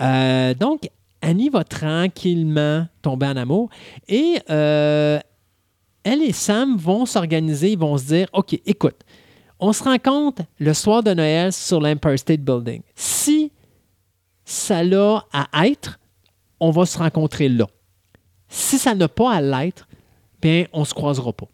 euh, 0.01 0.55
donc, 0.55 0.83
Annie 1.21 1.49
va 1.49 1.65
tranquillement 1.65 2.87
tomber 3.03 3.27
en 3.27 3.37
amour 3.37 3.71
et 4.09 4.37
euh, 4.51 5.19
elle 6.05 6.23
et 6.23 6.33
Sam 6.33 6.77
vont 6.77 7.07
s'organiser, 7.07 7.73
ils 7.73 7.79
vont 7.79 7.97
se 7.97 8.05
dire 8.07 8.27
OK, 8.33 8.59
écoute, 8.67 8.97
on 9.59 9.73
se 9.73 9.83
rencontre 9.83 10.43
le 10.59 10.75
soir 10.75 11.03
de 11.03 11.13
Noël 11.15 11.53
sur 11.53 11.81
l'Empire 11.81 12.19
State 12.19 12.41
Building. 12.41 12.83
Si 12.95 13.51
ça 14.45 14.83
l'a 14.83 15.25
à 15.33 15.67
être, 15.67 15.99
on 16.61 16.71
va 16.71 16.87
se 16.87 16.99
rencontrer 16.99 17.49
là. 17.49 17.67
Si 18.49 18.79
ça 18.79 18.95
n'a 18.95 19.09
pas 19.09 19.33
à 19.33 19.41
l'être, 19.41 19.89
bien, 20.41 20.67
on 20.73 20.85
se 20.85 20.95
croisera 20.95 21.33
pas. 21.33 21.49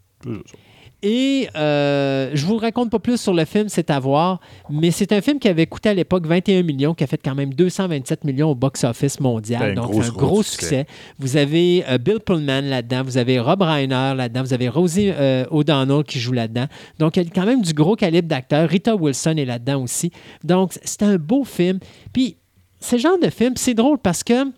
Et 1.03 1.49
euh, 1.57 2.31
je 2.35 2.45
vous 2.45 2.59
raconte 2.59 2.91
pas 2.91 2.99
plus 2.99 3.19
sur 3.19 3.33
le 3.33 3.47
film, 3.47 3.69
c'est 3.69 3.89
à 3.91 3.99
voir, 3.99 4.39
mais 4.69 4.91
c'est 4.91 5.13
un 5.13 5.23
film 5.23 5.39
qui 5.39 5.49
avait 5.49 5.67
coûté 5.67 5.89
à 5.89 5.95
l'époque 5.95 6.27
21 6.27 6.63
millions, 6.63 6.93
qui 6.93 7.05
a 7.05 7.07
fait 7.07 7.21
quand 7.23 7.35
même 7.35 7.55
227 7.55 8.25
millions 8.25 8.51
au 8.51 8.55
box-office 8.55 9.19
mondial. 9.19 9.71
Un 9.71 9.75
donc, 9.75 9.91
gros, 9.91 10.03
un 10.03 10.09
gros 10.09 10.27
gros 10.27 10.43
succès. 10.43 10.61
succès. 10.61 10.87
Vous 11.19 11.39
avez 11.39 11.85
euh, 11.89 11.97
Bill 11.97 12.21
Pullman 12.21 12.61
là-dedans, 12.63 13.03
vous 13.03 13.17
avez 13.17 13.41
Rob 13.41 13.63
Reiner 13.63 14.13
là-dedans, 14.15 14.43
vous 14.43 14.53
avez 14.53 14.69
Rosie 14.69 15.11
euh, 15.11 15.47
O'Donnell 15.51 16.05
qui 16.05 16.21
joue 16.21 16.33
là-dedans. 16.33 16.67
Donc, 16.99 17.17
il 17.17 17.23
y 17.23 17.27
a 17.27 17.31
quand 17.35 17.47
même 17.47 17.63
du 17.63 17.73
gros 17.73 17.97
calibre 17.97 18.29
d'acteurs. 18.29 18.69
Rita 18.69 18.95
Wilson 18.95 19.37
est 19.39 19.47
là-dedans 19.47 19.83
aussi. 19.83 20.13
Donc, 20.45 20.73
c'est 20.85 21.03
un 21.03 21.17
beau 21.17 21.45
film. 21.45 21.79
Puis, 22.13 22.37
ce 22.81 22.97
genre 22.97 23.19
de 23.19 23.31
film, 23.31 23.55
c'est 23.57 23.75
drôle 23.75 23.99
parce 23.99 24.25
que 24.25 24.51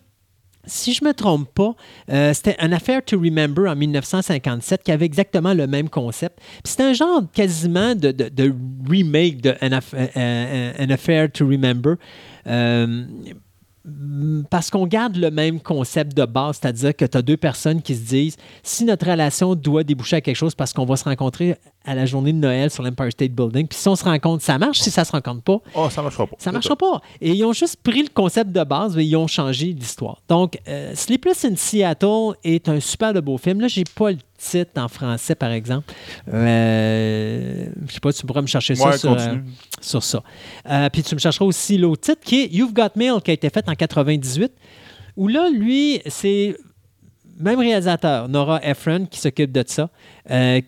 si 0.65 0.93
je 0.93 1.03
me 1.03 1.13
trompe 1.13 1.53
pas, 1.53 1.75
euh, 2.09 2.33
c'était 2.33 2.55
An 2.61 2.71
Affair 2.71 3.03
to 3.03 3.19
Remember 3.19 3.69
en 3.69 3.75
1957 3.75 4.83
qui 4.83 4.91
avait 4.91 5.05
exactement 5.05 5.53
le 5.53 5.67
même 5.67 5.89
concept. 5.89 6.39
C'était 6.63 6.83
un 6.83 6.93
genre 6.93 7.23
quasiment 7.33 7.95
de, 7.95 8.13
remake 8.89 9.41
de 9.41 9.51
An, 9.61 9.79
euh, 9.93 10.07
euh, 10.15 10.87
Affair 10.89 11.31
to 11.31 11.45
Remember. 11.47 11.95
Parce 14.49 14.69
qu'on 14.69 14.87
garde 14.87 15.17
le 15.17 15.29
même 15.29 15.59
concept 15.59 16.15
de 16.15 16.23
base, 16.25 16.59
c'est-à-dire 16.61 16.95
que 16.95 17.03
tu 17.03 17.17
as 17.17 17.21
deux 17.21 17.35
personnes 17.35 17.81
qui 17.81 17.95
se 17.95 18.01
disent 18.01 18.37
si 18.63 18.85
notre 18.85 19.09
relation 19.09 19.55
doit 19.55 19.83
déboucher 19.83 20.15
à 20.17 20.21
quelque 20.21 20.35
chose 20.37 20.55
parce 20.55 20.71
qu'on 20.71 20.85
va 20.85 20.95
se 20.95 21.03
rencontrer 21.03 21.57
à 21.85 21.93
la 21.93 22.05
journée 22.05 22.31
de 22.31 22.37
Noël 22.37 22.71
sur 22.71 22.81
l'Empire 22.81 23.11
State 23.11 23.33
Building, 23.33 23.67
puis 23.67 23.77
si 23.77 23.89
on 23.89 23.95
se 23.97 24.05
rencontre, 24.05 24.41
ça 24.41 24.57
marche. 24.57 24.79
Si 24.79 24.89
ça 24.89 25.03
se 25.03 25.11
rencontre 25.11 25.41
pas, 25.41 25.57
Oh, 25.75 25.89
ça 25.89 26.01
marchera 26.01 26.25
pas. 26.27 26.35
ça 26.39 26.49
ne 26.51 26.53
marchera 26.53 26.77
pas. 26.77 27.01
Et 27.19 27.31
ils 27.33 27.43
ont 27.43 27.51
juste 27.51 27.75
pris 27.83 28.01
le 28.03 28.09
concept 28.13 28.51
de 28.53 28.63
base, 28.63 28.95
mais 28.95 29.05
ils 29.05 29.17
ont 29.17 29.27
changé 29.27 29.65
l'histoire. 29.73 30.21
Donc, 30.29 30.57
euh, 30.69 30.93
Sleepless 30.95 31.43
in 31.43 31.55
Seattle 31.57 32.37
est 32.45 32.69
un 32.69 32.79
super 32.79 33.13
de 33.13 33.19
beau 33.19 33.37
film. 33.37 33.59
Là, 33.59 33.67
j'ai 33.67 33.83
pas 33.83 34.11
le 34.11 34.17
titre 34.43 34.81
en 34.81 34.87
français, 34.87 35.35
par 35.35 35.51
exemple. 35.51 35.93
Euh, 36.31 37.65
je 37.87 37.93
sais 37.93 37.99
pas, 37.99 38.11
tu 38.11 38.25
pourras 38.25 38.41
me 38.41 38.47
chercher 38.47 38.75
ça 38.75 38.97
sur, 38.97 39.13
euh, 39.13 39.35
sur 39.81 40.03
ça. 40.03 40.23
Euh, 40.69 40.89
puis 40.89 41.03
tu 41.03 41.15
me 41.15 41.19
chercheras 41.19 41.45
aussi 41.45 41.77
l'autre 41.77 42.01
titre 42.01 42.21
qui 42.23 42.41
est 42.41 42.53
You've 42.53 42.73
Got 42.73 42.89
Mail, 42.95 43.21
qui 43.23 43.31
a 43.31 43.33
été 43.33 43.49
fait 43.49 43.67
en 43.67 43.75
98, 43.75 44.51
où 45.15 45.27
là, 45.27 45.49
lui, 45.49 46.01
c'est 46.07 46.55
même 47.39 47.59
réalisateur, 47.59 48.27
Nora 48.29 48.63
Ephron, 48.63 49.05
qui 49.05 49.19
s'occupe 49.19 49.51
de 49.51 49.63
ça, 49.65 49.89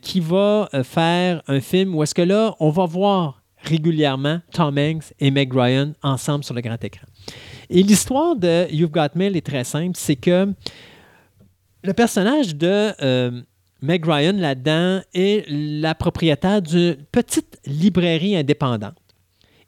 qui 0.01 0.19
va 0.19 0.69
faire 0.83 1.43
un 1.47 1.59
film 1.59 1.95
où 1.95 2.03
est-ce 2.03 2.15
que 2.15 2.21
là, 2.21 2.55
on 2.59 2.69
va 2.69 2.85
voir 2.85 3.41
régulièrement 3.57 4.39
Tom 4.51 4.77
Hanks 4.77 5.13
et 5.19 5.31
Meg 5.31 5.53
Ryan 5.53 5.93
ensemble 6.03 6.43
sur 6.43 6.53
le 6.53 6.61
grand 6.61 6.83
écran. 6.83 7.07
Et 7.69 7.81
l'histoire 7.83 8.35
de 8.35 8.67
You've 8.71 8.91
Got 8.91 9.15
Mail 9.15 9.35
est 9.35 9.45
très 9.45 9.63
simple, 9.63 9.93
c'est 9.95 10.15
que 10.15 10.53
le 11.83 11.93
personnage 11.93 12.55
de 12.55 13.45
Meg 13.85 14.03
Ryan 14.03 14.33
là-dedans 14.33 15.01
est 15.13 15.45
la 15.47 15.93
propriétaire 15.93 16.59
d'une 16.59 16.97
petite 17.11 17.59
librairie 17.67 18.35
indépendante. 18.35 18.95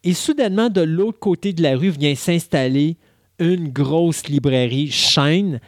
Et 0.03 0.15
soudainement, 0.15 0.69
de 0.69 0.81
l'autre 0.81 1.19
côté 1.19 1.53
de 1.53 1.61
la 1.61 1.77
rue 1.77 1.91
vient 1.91 2.15
s'installer 2.15 2.97
une 3.37 3.69
grosse 3.69 4.27
librairie 4.27 4.89
chaîne 4.89 5.59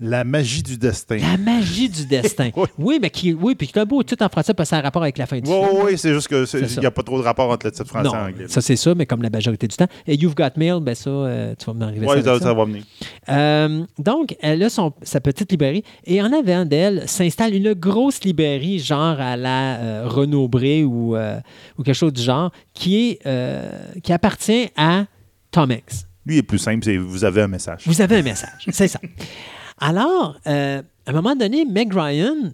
La 0.00 0.22
magie 0.22 0.62
du 0.62 0.76
destin. 0.78 1.16
la 1.16 1.36
magie 1.36 1.88
du 1.88 2.06
destin. 2.06 2.50
Oui. 2.56 2.66
oui, 2.78 2.98
mais 3.02 3.10
qui, 3.10 3.32
oui, 3.32 3.54
puis 3.56 3.68
c'est 3.72 3.80
un 3.80 3.84
beau 3.84 4.02
titre 4.02 4.24
en 4.24 4.28
français 4.28 4.54
parce 4.54 4.68
que 4.68 4.70
ça 4.70 4.76
a 4.76 4.78
un 4.78 4.82
rapport 4.82 5.02
avec 5.02 5.18
la 5.18 5.26
fin 5.26 5.40
du 5.40 5.48
Oui, 5.50 5.56
film. 5.56 5.68
oui, 5.76 5.82
oui, 5.92 5.98
c'est 5.98 6.12
juste 6.14 6.28
qu'il 6.28 6.80
n'y 6.80 6.86
a 6.86 6.90
pas 6.90 7.02
trop 7.02 7.18
de 7.18 7.24
rapport 7.24 7.50
entre 7.50 7.66
le 7.66 7.72
titre 7.72 7.86
français 7.88 8.08
Non, 8.08 8.14
et 8.14 8.32
anglais. 8.32 8.44
ça 8.48 8.60
c'est 8.60 8.76
ça, 8.76 8.94
mais 8.94 9.06
comme 9.06 9.22
la 9.22 9.30
majorité 9.30 9.66
du 9.66 9.76
temps. 9.76 9.88
Et 10.06 10.14
You've 10.14 10.34
Got 10.36 10.50
Mail, 10.56 10.78
ben 10.80 10.94
ça, 10.94 11.10
euh, 11.10 11.54
tu 11.58 11.66
vas 11.66 11.72
m'arriver 11.72 12.06
Oui, 12.06 12.22
ça. 12.22 12.30
avec 12.30 12.42
ça. 12.42 12.48
ça 12.48 12.54
va 12.54 12.64
venir. 12.64 12.84
Euh, 13.28 13.84
donc, 13.98 14.36
elle 14.40 14.62
a 14.62 14.70
son, 14.70 14.92
sa 15.02 15.20
petite 15.20 15.50
librairie 15.50 15.82
et 16.04 16.22
en 16.22 16.32
avant 16.32 16.64
d'elle 16.64 17.08
s'installe 17.08 17.54
une 17.54 17.74
grosse 17.74 18.22
librairie, 18.22 18.78
genre 18.78 19.20
à 19.20 19.36
la 19.36 19.76
euh, 19.78 20.02
Renaud 20.06 20.46
Bré 20.48 20.84
ou, 20.84 21.16
euh, 21.16 21.38
ou 21.76 21.82
quelque 21.82 21.94
chose 21.96 22.12
du 22.12 22.22
genre, 22.22 22.52
qui, 22.72 23.10
est, 23.10 23.26
euh, 23.26 23.68
qui 24.02 24.12
appartient 24.12 24.68
à 24.76 25.06
Tom 25.50 25.70
Hanks. 25.72 26.04
Lui, 26.24 26.36
il 26.36 26.38
est 26.38 26.42
plus 26.42 26.58
simple, 26.58 26.84
c'est 26.84 26.96
vous 26.98 27.24
avez 27.24 27.42
un 27.42 27.48
message. 27.48 27.82
Vous 27.86 28.00
avez 28.00 28.18
un 28.18 28.22
message, 28.22 28.66
c'est 28.70 28.86
ça. 28.88 29.00
Alors, 29.80 30.36
euh, 30.46 30.82
à 31.06 31.10
un 31.10 31.12
moment 31.12 31.36
donné, 31.36 31.64
Meg 31.64 31.92
Ryan 31.92 32.52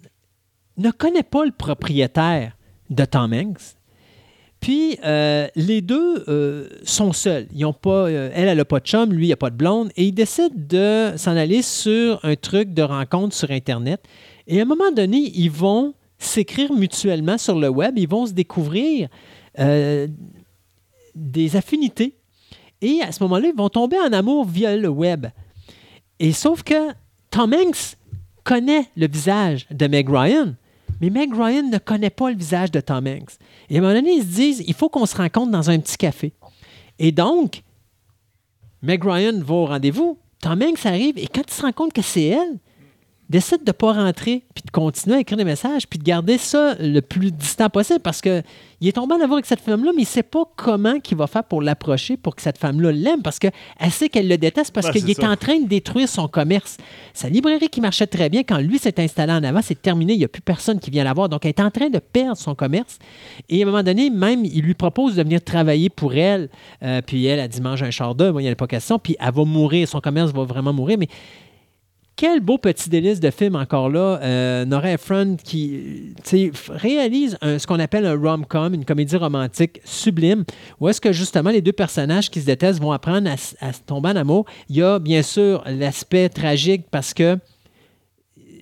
ne 0.77 0.91
connaît 0.91 1.23
pas 1.23 1.45
le 1.45 1.51
propriétaire 1.51 2.55
de 2.89 3.05
Tom 3.05 3.33
Hanks. 3.33 3.75
Puis, 4.59 4.97
euh, 5.03 5.47
les 5.55 5.81
deux 5.81 6.23
euh, 6.27 6.69
sont 6.83 7.13
seuls. 7.13 7.47
Ils 7.53 7.65
elle, 7.85 8.31
elle 8.47 8.57
n'a 8.57 8.65
pas 8.65 8.79
de 8.79 8.85
chum, 8.85 9.11
lui, 9.11 9.27
il 9.27 9.29
n'a 9.29 9.35
pas 9.35 9.49
de 9.49 9.55
blonde. 9.55 9.91
Et 9.95 10.05
ils 10.05 10.11
décident 10.11 10.55
de 10.55 11.13
s'en 11.17 11.35
aller 11.35 11.61
sur 11.61 12.19
un 12.23 12.35
truc 12.35 12.73
de 12.73 12.81
rencontre 12.81 13.35
sur 13.35 13.51
Internet. 13.51 14.03
Et 14.47 14.59
à 14.59 14.63
un 14.63 14.65
moment 14.65 14.91
donné, 14.91 15.31
ils 15.35 15.51
vont 15.51 15.93
s'écrire 16.17 16.73
mutuellement 16.73 17.37
sur 17.37 17.59
le 17.59 17.69
web. 17.69 17.97
Ils 17.97 18.07
vont 18.07 18.25
se 18.25 18.33
découvrir 18.33 19.09
des 21.15 21.55
affinités. 21.55 22.15
Et 22.81 23.01
à 23.01 23.11
ce 23.11 23.23
moment-là, 23.23 23.47
ils 23.47 23.55
vont 23.55 23.69
tomber 23.69 23.97
en 23.99 24.11
amour 24.13 24.45
via 24.45 24.75
le 24.75 24.89
web. 24.89 25.27
Et 26.19 26.31
sauf 26.33 26.63
que 26.63 26.93
Tom 27.35 27.53
Hanks 27.53 27.97
connaît 28.45 28.87
le 28.95 29.09
visage 29.09 29.67
de 29.69 29.87
Meg 29.87 30.07
Ryan, 30.07 30.55
mais 31.01 31.09
Meg 31.09 31.33
Ryan 31.33 31.63
ne 31.69 31.77
connaît 31.79 32.09
pas 32.09 32.31
le 32.31 32.37
visage 32.37 32.71
de 32.71 32.79
Tom 32.79 33.05
Hanks. 33.05 33.33
Et 33.69 33.75
à 33.75 33.79
un 33.79 33.81
moment 33.81 33.93
donné, 33.93 34.13
ils 34.13 34.21
se 34.21 34.35
disent, 34.35 34.63
il 34.65 34.73
faut 34.73 34.87
qu'on 34.87 35.05
se 35.05 35.17
rencontre 35.17 35.51
dans 35.51 35.69
un 35.69 35.77
petit 35.79 35.97
café. 35.97 36.31
Et 36.97 37.11
donc, 37.11 37.61
Meg 38.81 39.03
Ryan 39.03 39.37
va 39.43 39.53
au 39.53 39.65
rendez-vous, 39.65 40.17
Tom 40.39 40.61
Hanks 40.61 40.85
arrive, 40.85 41.17
et 41.17 41.27
quand 41.27 41.41
il 41.45 41.53
se 41.53 41.61
rend 41.61 41.73
compte 41.73 41.91
que 41.91 42.01
c'est 42.01 42.23
elle, 42.23 42.57
décide 43.29 43.63
de 43.63 43.69
ne 43.69 43.71
pas 43.71 43.93
rentrer, 43.93 44.43
puis 44.53 44.63
de 44.65 44.71
continuer 44.71 45.17
à 45.17 45.19
écrire 45.19 45.37
des 45.37 45.45
messages, 45.45 45.87
puis 45.87 45.99
de 45.99 46.03
garder 46.03 46.37
ça 46.37 46.75
le 46.79 46.99
plus 47.01 47.31
distant 47.31 47.69
possible, 47.69 47.99
parce 47.99 48.21
que 48.21 48.43
il 48.81 48.89
est 48.89 48.91
tombé 48.91 49.15
en 49.15 49.21
amour 49.21 49.35
avec 49.35 49.45
cette 49.45 49.61
femme-là, 49.61 49.91
mais 49.95 50.01
il 50.01 50.05
ne 50.05 50.09
sait 50.09 50.21
pas 50.21 50.43
comment 50.57 50.95
il 51.09 51.17
va 51.17 51.27
faire 51.27 51.45
pour 51.45 51.61
l'approcher 51.61 52.17
pour 52.17 52.35
que 52.35 52.41
cette 52.41 52.57
femme-là 52.57 52.91
l'aime, 52.91 53.21
parce 53.23 53.39
qu'elle 53.39 53.51
sait 53.89 54.09
qu'elle 54.09 54.27
le 54.27 54.37
déteste, 54.37 54.73
parce 54.73 54.87
Ben, 54.87 54.93
qu'il 54.93 55.09
est 55.09 55.23
en 55.23 55.35
train 55.37 55.59
de 55.59 55.67
détruire 55.67 56.09
son 56.09 56.27
commerce. 56.27 56.77
Sa 57.13 57.29
librairie 57.29 57.69
qui 57.69 57.79
marchait 57.81 58.05
très 58.05 58.29
bien, 58.29 58.43
quand 58.43 58.59
lui 58.59 58.77
s'est 58.77 58.99
installé 58.99 59.31
en 59.31 59.43
avant, 59.43 59.61
c'est 59.63 59.81
terminé, 59.81 60.13
il 60.13 60.19
n'y 60.19 60.25
a 60.25 60.27
plus 60.27 60.41
personne 60.41 60.79
qui 60.79 60.91
vient 60.91 61.05
la 61.05 61.13
voir, 61.13 61.29
donc 61.29 61.45
elle 61.45 61.49
est 61.49 61.61
en 61.61 61.71
train 61.71 61.89
de 61.89 61.99
perdre 61.99 62.37
son 62.37 62.53
commerce. 62.53 62.99
Et 63.49 63.61
à 63.61 63.63
un 63.63 63.71
moment 63.71 63.81
donné, 63.81 64.09
même, 64.09 64.43
il 64.45 64.61
lui 64.61 64.73
propose 64.73 65.15
de 65.15 65.23
venir 65.23 65.41
travailler 65.43 65.89
pour 65.89 66.13
elle, 66.13 66.49
Euh, 66.83 67.01
puis 67.01 67.25
elle, 67.25 67.39
a 67.39 67.47
dit, 67.47 67.61
mange 67.61 67.81
un 67.81 67.91
char 67.91 68.15
d'œuf, 68.15 68.35
il 68.37 68.43
n'y 68.43 68.49
a 68.49 68.55
pas 68.55 68.67
question, 68.67 68.99
puis 68.99 69.15
elle 69.19 69.33
va 69.33 69.45
mourir, 69.45 69.87
son 69.87 70.01
commerce 70.01 70.31
va 70.31 70.43
vraiment 70.43 70.73
mourir, 70.73 70.97
mais 70.99 71.07
quel 72.17 72.39
beau 72.39 72.57
petit 72.57 72.89
délice 72.89 73.19
de 73.19 73.29
film 73.29 73.55
encore 73.55 73.89
là. 73.89 74.19
Euh, 74.21 74.63
Nora 74.65 74.91
Ephron 74.91 75.35
qui 75.43 76.13
euh, 76.33 76.49
réalise 76.69 77.37
un- 77.41 77.59
ce 77.59 77.67
qu'on 77.67 77.79
appelle 77.79 78.05
un 78.05 78.15
rom-com, 78.17 78.73
une 78.73 78.85
comédie 78.85 79.17
romantique 79.17 79.81
sublime, 79.83 80.45
où 80.79 80.87
est-ce 80.87 81.01
que 81.01 81.11
justement 81.11 81.49
les 81.49 81.61
deux 81.61 81.73
personnages 81.73 82.29
qui 82.29 82.39
se 82.39 82.45
détestent 82.45 82.79
vont 82.81 82.91
apprendre 82.93 83.29
à, 83.29 83.33
à 83.65 83.73
se 83.73 83.81
tomber 83.85 84.09
en 84.09 84.15
amour. 84.15 84.45
Il 84.69 84.77
y 84.77 84.81
a 84.81 84.99
bien 84.99 85.21
sûr 85.21 85.63
l'aspect 85.65 86.29
tragique 86.29 86.85
parce 86.89 87.13
que 87.13 87.37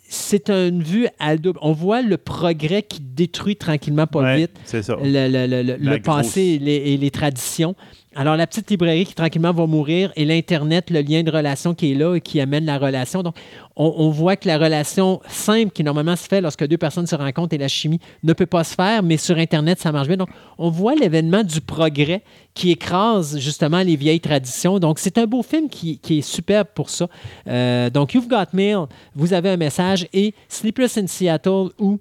c'est 0.09 0.49
une 0.49 0.83
vue 0.83 1.07
à 1.19 1.37
double. 1.37 1.57
On 1.63 1.71
voit 1.73 2.01
le 2.01 2.17
progrès 2.17 2.83
qui 2.83 3.01
détruit 3.01 3.55
tranquillement 3.55 4.05
pas 4.07 4.21
Ouais, 4.21 4.37
vite 4.37 4.51
ça. 4.65 4.79
le, 5.01 5.27
le- 5.27 5.47
le- 5.47 5.63
le- 5.63 5.77
La 5.83 5.95
le 5.95 6.01
passé 6.01 6.41
et 6.41 6.59
les, 6.59 6.75
et 6.75 6.97
les 6.97 7.09
traditions. 7.11 7.75
Alors, 8.15 8.35
la 8.35 8.45
petite 8.45 8.69
librairie 8.69 9.05
qui 9.05 9.15
tranquillement 9.15 9.53
va 9.53 9.65
mourir 9.65 10.11
et 10.15 10.23
l'Internet, 10.23 10.91
le 10.91 11.01
lien 11.01 11.23
de 11.23 11.31
relation 11.31 11.73
qui 11.73 11.91
est 11.91 11.95
là 11.95 12.15
et 12.15 12.21
qui 12.21 12.39
amène 12.39 12.65
la 12.65 12.77
relation. 12.77 13.23
Donc, 13.23 13.35
on, 13.75 14.09
voit 14.09 14.35
que 14.35 14.47
la 14.47 14.59
relation 14.59 15.19
simple 15.27 15.71
qui 15.71 15.83
normalement 15.83 16.15
se 16.15 16.27
fait 16.27 16.39
lorsque 16.39 16.67
deux 16.67 16.77
personnes 16.77 17.07
se 17.07 17.15
rencontrent 17.15 17.55
et 17.55 17.57
la 17.57 17.67
chimie 17.67 17.99
ne 18.21 18.33
peut 18.33 18.45
pas 18.45 18.63
se 18.63 18.75
faire, 18.75 19.01
mais 19.01 19.17
sur 19.17 19.37
Internet, 19.37 19.79
ça 19.79 19.91
marche 19.91 20.07
bien. 20.07 20.17
Donc, 20.17 20.29
on 20.59 20.69
voit 20.69 20.93
l'événement 20.93 21.43
du 21.43 21.59
progrès 21.59 22.21
qui 22.53 22.69
écrase 22.69 23.39
justement 23.39 23.81
les 23.81 23.95
vieilles 23.95 24.19
traditions. 24.19 24.77
Donc, 24.77 24.99
c'est 24.99 25.17
un 25.17 25.25
beau 25.25 25.41
film 25.41 25.69
qui, 25.69 25.99
est 26.07 26.21
superbe 26.21 26.67
pour 26.75 26.91
ça. 26.91 27.07
Euh, 27.47 27.89
donc, 27.89 28.13
You've 28.13 28.27
Got 28.27 28.53
Mail, 28.53 28.85
vous 29.15 29.33
avez 29.33 29.49
un 29.49 29.57
message 29.57 30.07
et 30.13 30.35
Sleepless 30.49 30.97
in 30.99 31.07
Seattle 31.07 31.69
ou 31.79 31.99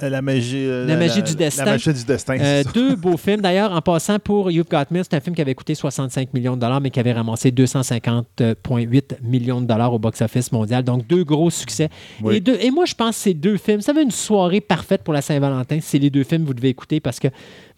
La 0.00 0.22
magie, 0.22 0.64
euh, 0.66 0.86
La 0.86 0.96
magie 0.96 1.22
du 1.22 1.34
destin. 1.34 1.64
La 1.64 1.72
magie 1.72 1.92
du 1.92 2.04
destin. 2.04 2.38
Euh, 2.38 2.62
deux 2.74 2.96
beaux 2.96 3.16
films. 3.16 3.40
D'ailleurs, 3.40 3.72
en 3.72 3.80
passant 3.80 4.18
pour 4.18 4.50
You've 4.50 4.68
Got 4.68 4.84
Mail, 4.90 5.04
c'est 5.04 5.16
un 5.16 5.20
film 5.20 5.34
qui 5.34 5.42
avait 5.42 5.54
coûté 5.54 5.74
65 5.74 6.32
millions 6.34 6.56
de 6.56 6.60
dollars, 6.60 6.80
mais 6.80 6.90
qui 6.90 7.00
avait 7.00 7.12
ramassé 7.12 7.50
250,8 7.50 9.02
millions 9.22 9.60
de 9.60 9.66
dollars 9.66 9.92
au 9.92 9.98
box-office 9.98 10.52
mondial. 10.52 10.84
Donc, 10.84 11.06
deux 11.06 11.24
gros 11.24 11.50
succès. 11.50 11.88
Oui. 12.22 12.36
Et, 12.36 12.40
deux, 12.40 12.58
et 12.60 12.70
moi, 12.70 12.84
je 12.84 12.94
pense 12.94 13.16
que 13.16 13.22
ces 13.22 13.34
deux 13.34 13.56
films, 13.56 13.80
ça 13.80 13.92
va 13.92 14.02
une 14.02 14.10
soirée 14.10 14.60
parfaite 14.60 15.02
pour 15.02 15.14
la 15.14 15.22
Saint-Valentin. 15.22 15.78
C'est 15.80 15.98
les 15.98 16.10
deux 16.10 16.24
films 16.24 16.42
que 16.42 16.48
vous 16.48 16.54
devez 16.54 16.68
écouter 16.68 17.00
parce 17.00 17.18
que 17.18 17.28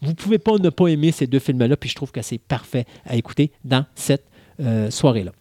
vous 0.01 0.11
ne 0.11 0.15
pouvez 0.15 0.37
pas 0.39 0.57
ne 0.57 0.69
pas 0.69 0.87
aimer 0.87 1.11
ces 1.11 1.27
deux 1.27 1.39
films-là. 1.39 1.75
Puis 1.77 1.89
je 1.89 1.95
trouve 1.95 2.11
que 2.11 2.21
c'est 2.21 2.39
parfait 2.39 2.85
à 3.05 3.15
écouter 3.15 3.51
dans 3.63 3.85
cette 3.95 4.25
euh, 4.59 4.91
soirée-là. 4.91 5.31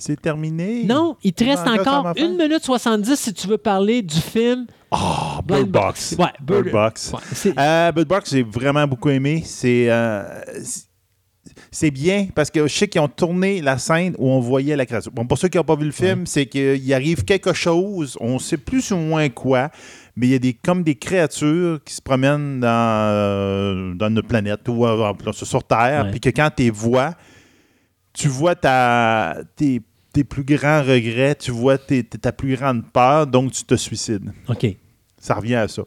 C'est 0.00 0.20
terminé? 0.20 0.84
Non, 0.84 1.16
il 1.22 1.32
te 1.32 1.44
reste 1.44 1.66
encore 1.66 1.78
encore 2.06 2.14
faire? 2.16 2.28
ma 2.28 2.44
1 2.44 2.48
minute 2.48 2.64
70 2.64 3.16
si 3.16 3.32
tu 3.34 3.46
veux 3.46 3.58
parler 3.58 4.02
du 4.02 4.16
film 4.16 4.66
Ah, 4.90 5.40
Blind 5.44 5.68
Bird 5.68 5.84
Box. 5.86 6.16
Ouais, 6.18 6.26
Bird, 6.40 6.62
Bird 6.64 6.72
Box. 6.72 7.12
Ouais, 7.12 7.52
Euh, 7.58 7.92
Bird 7.92 8.08
Box, 8.08 8.30
j'ai 8.30 8.42
vraiment 8.42 8.86
beaucoup 8.86 9.10
aimé. 9.10 9.42
C'est 9.44 9.90
euh, 9.90 10.24
c'est- 10.64 10.86
c'est 11.70 11.90
bien 11.90 12.28
parce 12.34 12.50
que 12.50 12.66
je 12.66 12.74
sais 12.74 12.88
qu'ils 12.88 13.00
ont 13.00 13.08
tourné 13.08 13.60
la 13.62 13.78
scène 13.78 14.14
où 14.18 14.28
on 14.30 14.40
voyait 14.40 14.76
la 14.76 14.86
créature. 14.86 15.12
Bon, 15.12 15.26
pour 15.26 15.38
ceux 15.38 15.48
qui 15.48 15.56
n'ont 15.58 15.64
pas 15.64 15.76
vu 15.76 15.84
le 15.86 15.90
film, 15.92 16.26
c'est 16.26 16.46
qu'il 16.46 16.92
arrive 16.94 17.24
quelque 17.24 17.52
chose, 17.52 18.16
on 18.20 18.38
sait 18.38 18.56
plus 18.56 18.90
ou 18.92 18.96
moins 18.96 19.28
quoi, 19.28 19.70
mais 20.16 20.26
il 20.28 20.30
y 20.30 20.34
a 20.34 20.38
des, 20.38 20.52
comme 20.52 20.82
des 20.82 20.96
créatures 20.96 21.82
qui 21.84 21.94
se 21.94 22.02
promènent 22.02 22.60
dans, 22.60 22.66
euh, 22.68 23.94
dans 23.94 24.10
notre 24.10 24.28
planète 24.28 24.68
ou 24.68 24.84
euh, 24.86 25.12
sur 25.32 25.62
Terre, 25.64 26.10
puis 26.10 26.20
que 26.20 26.30
quand 26.30 26.50
tu 26.56 26.64
les 26.64 26.70
vois, 26.70 27.14
tu 28.12 28.28
vois 28.28 28.54
ta, 28.56 29.36
tes, 29.56 29.80
tes 30.12 30.24
plus 30.24 30.44
grands 30.44 30.82
regrets, 30.82 31.34
tu 31.34 31.50
vois 31.50 31.78
tes- 31.78 32.02
ta 32.04 32.32
plus 32.32 32.56
grande 32.56 32.84
peur, 32.92 33.26
donc 33.26 33.52
tu 33.52 33.64
te 33.64 33.74
suicides. 33.76 34.32
OK. 34.48 34.66
Ça 35.18 35.34
revient 35.34 35.54
à 35.56 35.68
ça. 35.68 35.82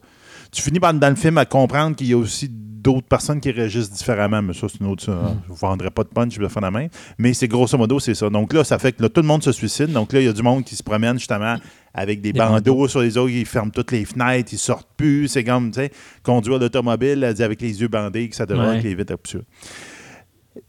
Tu 0.52 0.62
finis 0.62 0.80
par, 0.80 0.94
dans 0.94 1.10
le 1.10 1.16
film 1.16 1.38
à 1.40 1.46
comprendre 1.46 1.96
qu'il 1.96 2.08
y 2.08 2.14
a 2.14 2.18
aussi 2.18 2.48
d'autres 2.50 3.08
personnes 3.08 3.40
qui 3.40 3.50
réagissent 3.50 3.90
différemment, 3.92 4.42
mais 4.42 4.54
ça, 4.54 4.68
c'est 4.70 4.80
une 4.82 4.88
autre. 4.88 5.04
ça, 5.04 5.36
Je 5.48 5.52
ne 5.54 5.58
vendrai 5.58 5.90
pas 5.90 6.04
de 6.04 6.10
punch, 6.10 6.34
je 6.36 6.40
vais 6.40 6.50
faire 6.50 6.62
la 6.62 6.70
main. 6.70 6.88
Mais 7.18 7.34
c'est 7.34 7.48
grosso 7.48 7.78
modo, 7.78 8.00
c'est 8.00 8.14
ça. 8.14 8.30
Donc 8.30 8.54
là, 8.54 8.64
ça 8.64 8.78
fait 8.78 8.92
que 8.92 9.02
là, 9.02 9.10
tout 9.10 9.22
le 9.22 9.28
monde 9.28 9.42
se 9.42 9.52
suicide. 9.54 9.92
Donc 9.92 10.12
là, 10.14 10.20
il 10.20 10.26
y 10.26 10.30
a 10.30 10.34
du 10.34 10.44
monde 10.44 10.64
qui 10.66 10.76
se 10.76 10.84
promène 10.84 11.18
justement 11.18 11.56
avec 11.94 12.22
des, 12.22 12.34
Des 12.34 12.38
bandeaux 12.40 12.88
sur 12.88 13.00
les 13.02 13.18
autres, 13.18 13.32
ils 13.32 13.46
ferment 13.46 13.72
toutes 13.72 13.92
les 13.92 14.04
fenêtres, 14.06 14.50
ils 14.54 14.58
sortent 14.60 14.90
plus. 14.98 15.28
C'est 15.30 15.44
comme, 15.44 15.72
tu 15.72 15.80
sais, 15.80 15.92
conduire 16.24 16.60
l'automobile 16.60 17.24
avec 17.24 17.62
les 17.62 17.82
yeux 17.82 17.88
bandés, 17.88 18.28
que 18.30 18.36
ça 18.36 18.46
devrait 18.46 18.66
Ouais. 18.66 18.72
avec 18.74 18.84
les 18.84 18.96
vitres. 18.96 19.16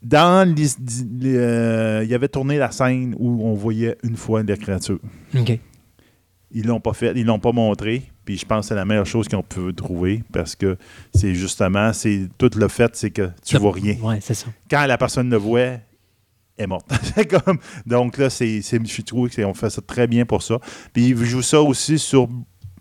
Dans 0.03 0.49
les- 0.49 0.69
euh, 1.37 2.03
il 2.05 2.11
y 2.11 2.15
avait 2.15 2.29
tourné 2.29 2.59
la 2.59 2.71
scène 2.71 3.15
où 3.19 3.45
on 3.47 3.55
voyait 3.55 3.97
une 4.03 4.17
fois 4.17 4.43
des 4.43 4.57
créatures. 4.57 4.99
OK. 5.37 5.59
Ils 6.57 6.67
l'ont 6.67 6.81
pas 6.81 6.93
fait, 6.93 7.13
ils 7.17 7.27
l'ont 7.27 7.41
pas 7.41 7.53
montré. 7.53 8.03
Puis 8.25 8.39
je 8.39 8.47
pense 8.47 8.61
que 8.61 8.69
c'est 8.69 8.75
la 8.75 8.85
meilleure 8.85 9.07
chose 9.07 9.29
qu'on 9.29 9.43
peut 9.43 9.73
trouver 9.73 10.23
parce 10.33 10.55
que 10.57 10.79
c'est 11.15 11.35
justement, 11.35 11.93
c'est 11.93 12.29
tout 12.39 12.51
le 12.57 12.69
fait, 12.69 12.95
c'est 12.97 13.11
que 13.11 13.29
tu 13.45 13.59
vois 13.59 13.73
rien. 13.73 13.97
Ouais, 14.01 14.19
c'est 14.23 14.35
ça. 14.35 14.47
Quand 14.71 14.87
la 14.87 14.97
personne 14.97 15.29
le 15.29 15.37
voit, 15.37 15.61
elle 15.61 15.81
est 16.57 16.67
morte. 16.67 16.87
Comme, 17.45 17.59
donc 17.85 18.17
là, 18.17 18.31
c'est, 18.31 18.63
c'est, 18.63 18.79
je 18.87 19.03
trouve 19.03 19.29
qu'on 19.29 19.53
fait 19.53 19.69
ça 19.69 19.83
très 19.83 20.07
bien 20.07 20.25
pour 20.25 20.43
ça. 20.43 20.59
Puis 20.93 21.09
ils 21.09 21.25
jouent 21.25 21.43
ça 21.43 21.61
aussi 21.61 21.99
sur 21.99 22.29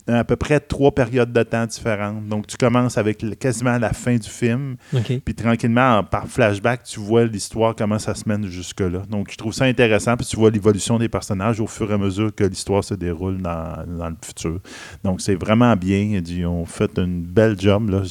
à 0.08 0.24
peu 0.24 0.36
près 0.36 0.60
trois 0.60 0.92
périodes 0.92 1.32
de 1.32 1.44
temps 1.44 1.66
différentes. 1.66 2.28
Donc, 2.28 2.48
tu 2.48 2.58
commences 2.58 2.98
avec 2.98 3.38
quasiment 3.40 3.78
la 3.78 3.94
fin 3.94 4.16
du 4.18 4.28
film, 4.30 4.76
puis 5.24 5.34
tranquillement, 5.36 5.98
en- 6.00 6.04
par 6.04 6.28
flashback, 6.28 6.84
tu 6.84 7.00
vois 7.00 7.26
l'histoire, 7.26 7.76
comment 7.76 8.00
ça 8.00 8.14
se 8.14 8.24
mène 8.28 8.46
jusque-là. 8.48 9.04
Donc, 9.10 9.30
je 9.32 9.38
trouve 9.38 9.54
ça 9.54 9.66
intéressant, 9.66 10.18
puis 10.18 10.26
tu 10.26 10.36
vois 10.36 10.50
l'évolution 10.52 10.98
des 11.00 11.10
personnages 11.10 11.60
au 11.60 11.68
fur 11.68 11.90
et 11.92 11.94
à 11.94 11.98
mesure 11.98 12.34
que 12.36 12.44
l'histoire 12.44 12.84
se 12.84 12.94
déroule 12.94 13.42
dans, 13.42 13.86
dans 13.98 14.10
le 14.10 14.16
futur. 14.22 14.60
Donc, 15.04 15.22
c'est 15.22 15.36
vraiment 15.36 15.76
bien. 15.76 16.22
Ils 16.26 16.46
ont 16.46 16.66
fait 16.66 16.92
une 16.98 17.22
belle 17.24 17.60
job. 17.60 17.90
Là. 17.90 18.02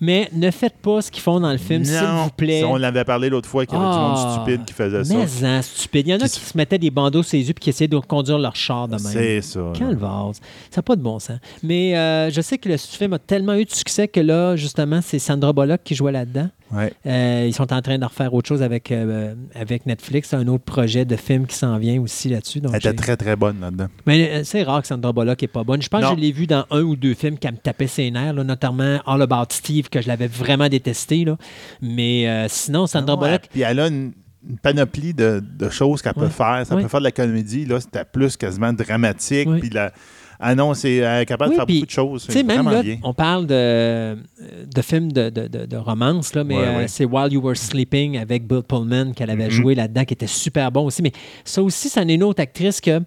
Mais 0.00 0.28
ne 0.32 0.50
faites 0.50 0.76
pas 0.78 1.02
ce 1.02 1.10
qu'ils 1.10 1.22
font 1.22 1.40
dans 1.40 1.52
le 1.52 1.58
film, 1.58 1.84
s'il 1.84 1.98
vous 1.98 2.30
plaît. 2.36 2.64
On 2.64 2.76
l'avait 2.76 3.04
parlé 3.04 3.28
l'autre 3.28 3.48
fois 3.48 3.66
qu'il 3.66 3.76
y 3.78 3.80
avait 3.80 3.90
du 3.92 3.98
monde 3.98 4.14
Ah, 4.16 4.36
stupide 4.42 4.64
qui 4.64 4.72
faisait 4.74 5.04
ça. 5.04 5.14
Mais 5.14 5.58
en 5.58 5.62
stupide. 5.62 6.06
Il 6.06 6.10
y 6.10 6.14
en 6.14 6.18
a 6.20 6.28
Qui 6.28 6.40
se- 6.40 6.56
mettaient 6.56 6.78
des 6.78 6.90
bandeaux 6.90 7.22
sur 7.22 7.36
les 7.36 7.46
yeux 7.48 7.54
puis 7.54 7.62
qui 7.64 7.70
essayaient 7.70 7.88
de 7.88 7.98
conduire 7.98 8.38
leur 8.38 8.56
char 8.56 8.88
de 8.88 8.92
même. 8.94 9.00
C'est 9.02 9.40
ça. 9.42 9.60
là. 9.60 9.72
Quel 9.74 9.96
vase. 9.96 10.40
Ça 10.70 10.78
n'a 10.78 10.82
pas 10.82 10.96
de 10.96 11.02
bon 11.02 11.18
sens. 11.18 11.25
Mais 11.62 11.96
euh, 11.96 12.30
je 12.30 12.40
sais 12.40 12.58
que 12.58 12.68
le 12.68 12.76
film 12.76 13.12
a 13.14 13.18
tellement 13.18 13.54
eu 13.54 13.64
de 13.64 13.70
succès 13.70 14.08
que 14.08 14.20
là, 14.20 14.56
justement, 14.56 15.00
c'est 15.02 15.18
Sandra 15.18 15.52
Bullock 15.52 15.80
qui 15.84 15.94
jouait 15.94 16.12
là-dedans. 16.12 16.48
Ouais. 16.72 16.92
Euh, 17.06 17.44
ils 17.46 17.54
sont 17.54 17.72
en 17.72 17.80
train 17.80 17.96
de 17.98 18.04
refaire 18.04 18.34
autre 18.34 18.48
chose 18.48 18.62
avec, 18.62 18.90
euh, 18.90 19.34
avec 19.54 19.86
Netflix, 19.86 20.34
un 20.34 20.46
autre 20.48 20.64
projet 20.64 21.04
de 21.04 21.14
film 21.16 21.46
qui 21.46 21.54
s'en 21.54 21.78
vient 21.78 22.00
aussi 22.00 22.28
là-dessus. 22.28 22.60
Donc 22.60 22.72
Elle 22.72 22.78
était 22.78 22.92
très, 22.94 23.16
très 23.16 23.36
bonne 23.36 23.60
là-dedans. 23.60 23.86
Mais 24.04 24.42
c'est 24.44 24.64
rare 24.64 24.82
que 24.82 24.88
Sandra 24.88 25.12
Bullock 25.12 25.40
n'est 25.42 25.48
pas 25.48 25.62
bonne. 25.62 25.80
Je 25.80 25.88
pense 25.88 26.02
Non. 26.02 26.10
que 26.10 26.16
je 26.16 26.20
l'ai 26.20 26.32
vu 26.32 26.46
dans 26.48 26.64
un 26.70 26.80
ou 26.82 26.96
deux 26.96 27.14
films 27.14 27.38
qui 27.38 27.46
me 27.46 27.56
tapaient 27.56 27.86
ses 27.86 28.10
nerfs, 28.10 28.32
là, 28.32 28.42
notamment 28.42 28.98
All 29.06 29.22
About 29.22 29.46
Steve, 29.50 29.88
que 29.88 30.02
je 30.02 30.08
l'avais 30.08 30.26
vraiment 30.28 30.68
détesté. 30.68 31.24
Là. 31.24 31.36
Mais 31.80 32.46
sinon, 32.48 32.86
Sandra 32.86 33.14
Ouais, 33.16 33.26
Bullock, 33.28 33.42
Puis 33.52 33.60
elle 33.62 33.78
a 33.80 33.86
une, 33.86 34.12
une 34.48 34.58
panoplie 34.58 35.14
de, 35.14 35.40
de 35.58 35.68
choses 35.70 36.02
qu'elle 36.02 36.12
Ouais. 36.16 36.24
peut 36.24 36.28
faire. 36.28 36.64
Ça 36.66 36.74
Ouais. 36.74 36.82
peut 36.82 36.88
faire 36.88 37.00
de 37.00 37.04
la 37.04 37.12
comédie. 37.12 37.64
Là, 37.64 37.80
c'était 37.80 38.04
plus 38.04 38.36
quasiment 38.36 38.72
dramatique. 38.72 39.48
Puis 39.60 39.70
la... 39.70 39.92
Ah 40.38 40.54
non, 40.54 40.74
c'est 40.74 40.96
est 40.96 41.26
capable 41.26 41.50
Oui, 41.50 41.56
de 41.56 41.58
faire 41.60 41.66
beaucoup 41.66 41.86
de 41.86 41.90
choses. 41.90 42.26
C'est 42.28 42.42
même 42.42 42.68
là, 42.68 42.82
bien. 42.82 42.98
on 43.02 43.14
parle 43.14 43.46
de, 43.46 44.14
de 44.16 44.82
films 44.82 45.10
de, 45.12 45.30
de, 45.30 45.66
de- 45.66 45.76
romance, 45.76 46.34
là, 46.34 46.44
mais 46.44 46.56
Ouais, 46.56 46.64
euh, 46.66 46.76
ouais. 46.78 46.88
c'est 46.88 47.04
While 47.04 47.32
You 47.32 47.40
Were 47.40 47.56
Sleeping 47.56 48.18
avec 48.18 48.46
Bill 48.46 48.62
Pullman 48.62 49.12
qu'elle 49.14 49.30
avait 49.30 49.44
Mhm. 49.46 49.50
joué 49.50 49.74
là-dedans, 49.74 50.04
qui 50.04 50.14
était 50.14 50.26
super 50.26 50.70
bon 50.72 50.84
aussi. 50.86 51.02
Mais 51.02 51.12
ça 51.44 51.62
aussi, 51.62 51.88
c'en 51.88 52.06
est 52.08 52.14
une 52.14 52.22
autre 52.22 52.42
actrice 52.42 52.80
que, 52.80 53.00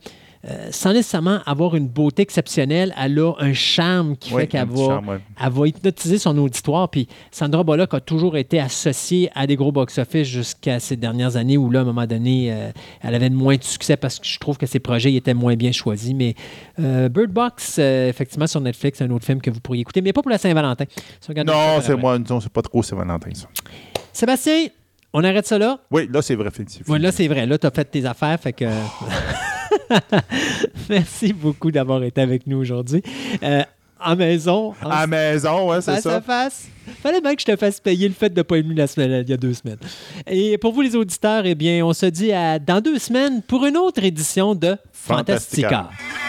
euh, 0.47 0.69
sans 0.71 0.93
nécessairement 0.93 1.39
avoir 1.45 1.75
une 1.75 1.87
beauté 1.87 2.21
exceptionnelle, 2.21 2.93
elle 2.97 3.19
a 3.19 3.33
un 3.39 3.53
charme 3.53 4.15
qui 4.15 4.31
fait 4.31 4.47
qu'elle 4.47 4.69
va, 4.69 4.85
charme, 4.85 5.09
ouais. 5.09 5.19
elle 5.37 5.51
va 5.51 5.67
hypnotiser 5.67 6.17
son 6.17 6.37
auditoire. 6.37 6.87
Puis 6.89 7.09
Sandra 7.29 7.63
Bullock 7.63 7.93
a 7.93 7.99
toujours 7.99 8.37
été 8.37 8.57
associée 8.57 9.29
à 9.35 9.47
des 9.47 9.57
gros 9.57 9.73
box-office 9.73 10.27
jusqu'à 10.27 10.79
ces 10.79 10.95
dernières 10.95 11.35
années 11.35 11.57
où, 11.57 11.69
là, 11.69 11.79
à 11.79 11.81
un 11.81 11.85
moment 11.85 12.07
donné, 12.07 12.53
euh, 12.53 12.71
elle 13.01 13.15
avait 13.15 13.29
moins 13.29 13.57
de 13.57 13.63
succès 13.63 13.97
parce 13.97 14.17
que 14.17 14.25
je 14.25 14.39
trouve 14.39 14.57
que 14.57 14.65
ses 14.65 14.79
projets 14.79 15.13
étaient 15.13 15.33
moins 15.33 15.55
bien 15.55 15.73
choisis. 15.73 16.13
Mais 16.13 16.35
euh, 16.79 17.09
Bird 17.09 17.31
Box, 17.31 17.77
effectivement, 17.77 18.47
sur 18.47 18.61
Netflix, 18.61 18.99
c'est 18.99 19.03
un 19.03 19.11
autre 19.11 19.25
film 19.25 19.41
que 19.41 19.51
vous 19.51 19.59
pourriez 19.59 19.81
écouter, 19.81 20.01
mais 20.01 20.13
pas 20.13 20.21
pour 20.21 20.31
la 20.31 20.37
Saint-Valentin. 20.37 20.85
Non, 21.45 21.81
c'est 21.81 21.97
moi, 21.97 22.17
non, 22.17 22.39
c'est 22.39 22.51
pas 22.51 22.61
trop 22.61 22.81
Saint-Valentin, 22.81 23.31
ça. 23.33 23.47
Sébastien, 24.13 24.67
on 25.11 25.23
arrête 25.23 25.47
ça 25.47 25.57
là? 25.57 25.79
Oui, 25.91 26.07
là, 26.09 26.21
c'est 26.21 26.35
vrai, 26.35 26.47
effectivement. 26.47 26.93
Oui, 26.93 27.01
là, 27.01 27.11
c'est 27.11 27.27
vrai. 27.27 27.45
Là, 27.45 27.57
tu 27.57 27.67
as 27.67 27.71
fait 27.71 27.85
tes 27.85 28.05
affaires. 28.05 28.39
Fait 28.39 28.53
que. 28.53 28.65
Merci 30.89 31.33
beaucoup 31.33 31.71
d'avoir 31.71 32.03
été 32.03 32.21
avec 32.21 32.47
nous 32.47 32.57
aujourd'hui. 32.57 33.01
Euh, 33.43 33.63
en 34.03 34.15
maison, 34.15 34.73
en 34.81 34.89
À 34.89 35.07
maison, 35.07 35.69
ouais, 35.69 35.81
c'est 35.81 35.99
ça. 36.01 36.15
à 36.17 36.21
face. 36.21 36.67
Fallait 37.03 37.19
bien 37.21 37.35
que 37.35 37.41
je 37.41 37.45
te 37.45 37.55
fasse 37.57 37.79
payer 37.79 38.07
le 38.07 38.13
fait 38.13 38.29
de 38.29 38.37
ne 38.39 38.43
pas 38.43 38.57
être 38.57 38.63
venu 38.65 38.75
la 38.75 38.87
semaine, 38.87 39.23
il 39.25 39.29
y 39.29 39.33
a 39.33 39.37
deux 39.37 39.53
semaines. 39.53 39.77
Et 40.25 40.57
pour 40.57 40.71
vous, 40.73 40.81
les 40.81 40.95
auditeurs, 40.95 41.45
eh 41.45 41.53
bien, 41.55 41.85
on 41.85 41.93
se 41.93 42.05
dit 42.05 42.31
à 42.31 42.59
dans 42.59 42.81
deux 42.81 42.97
semaines 42.97 43.41
pour 43.41 43.65
une 43.65 43.75
autre 43.77 44.03
édition 44.03 44.55
de 44.55 44.77
Fantastica. 44.93 45.69
Fantastica. 45.69 46.28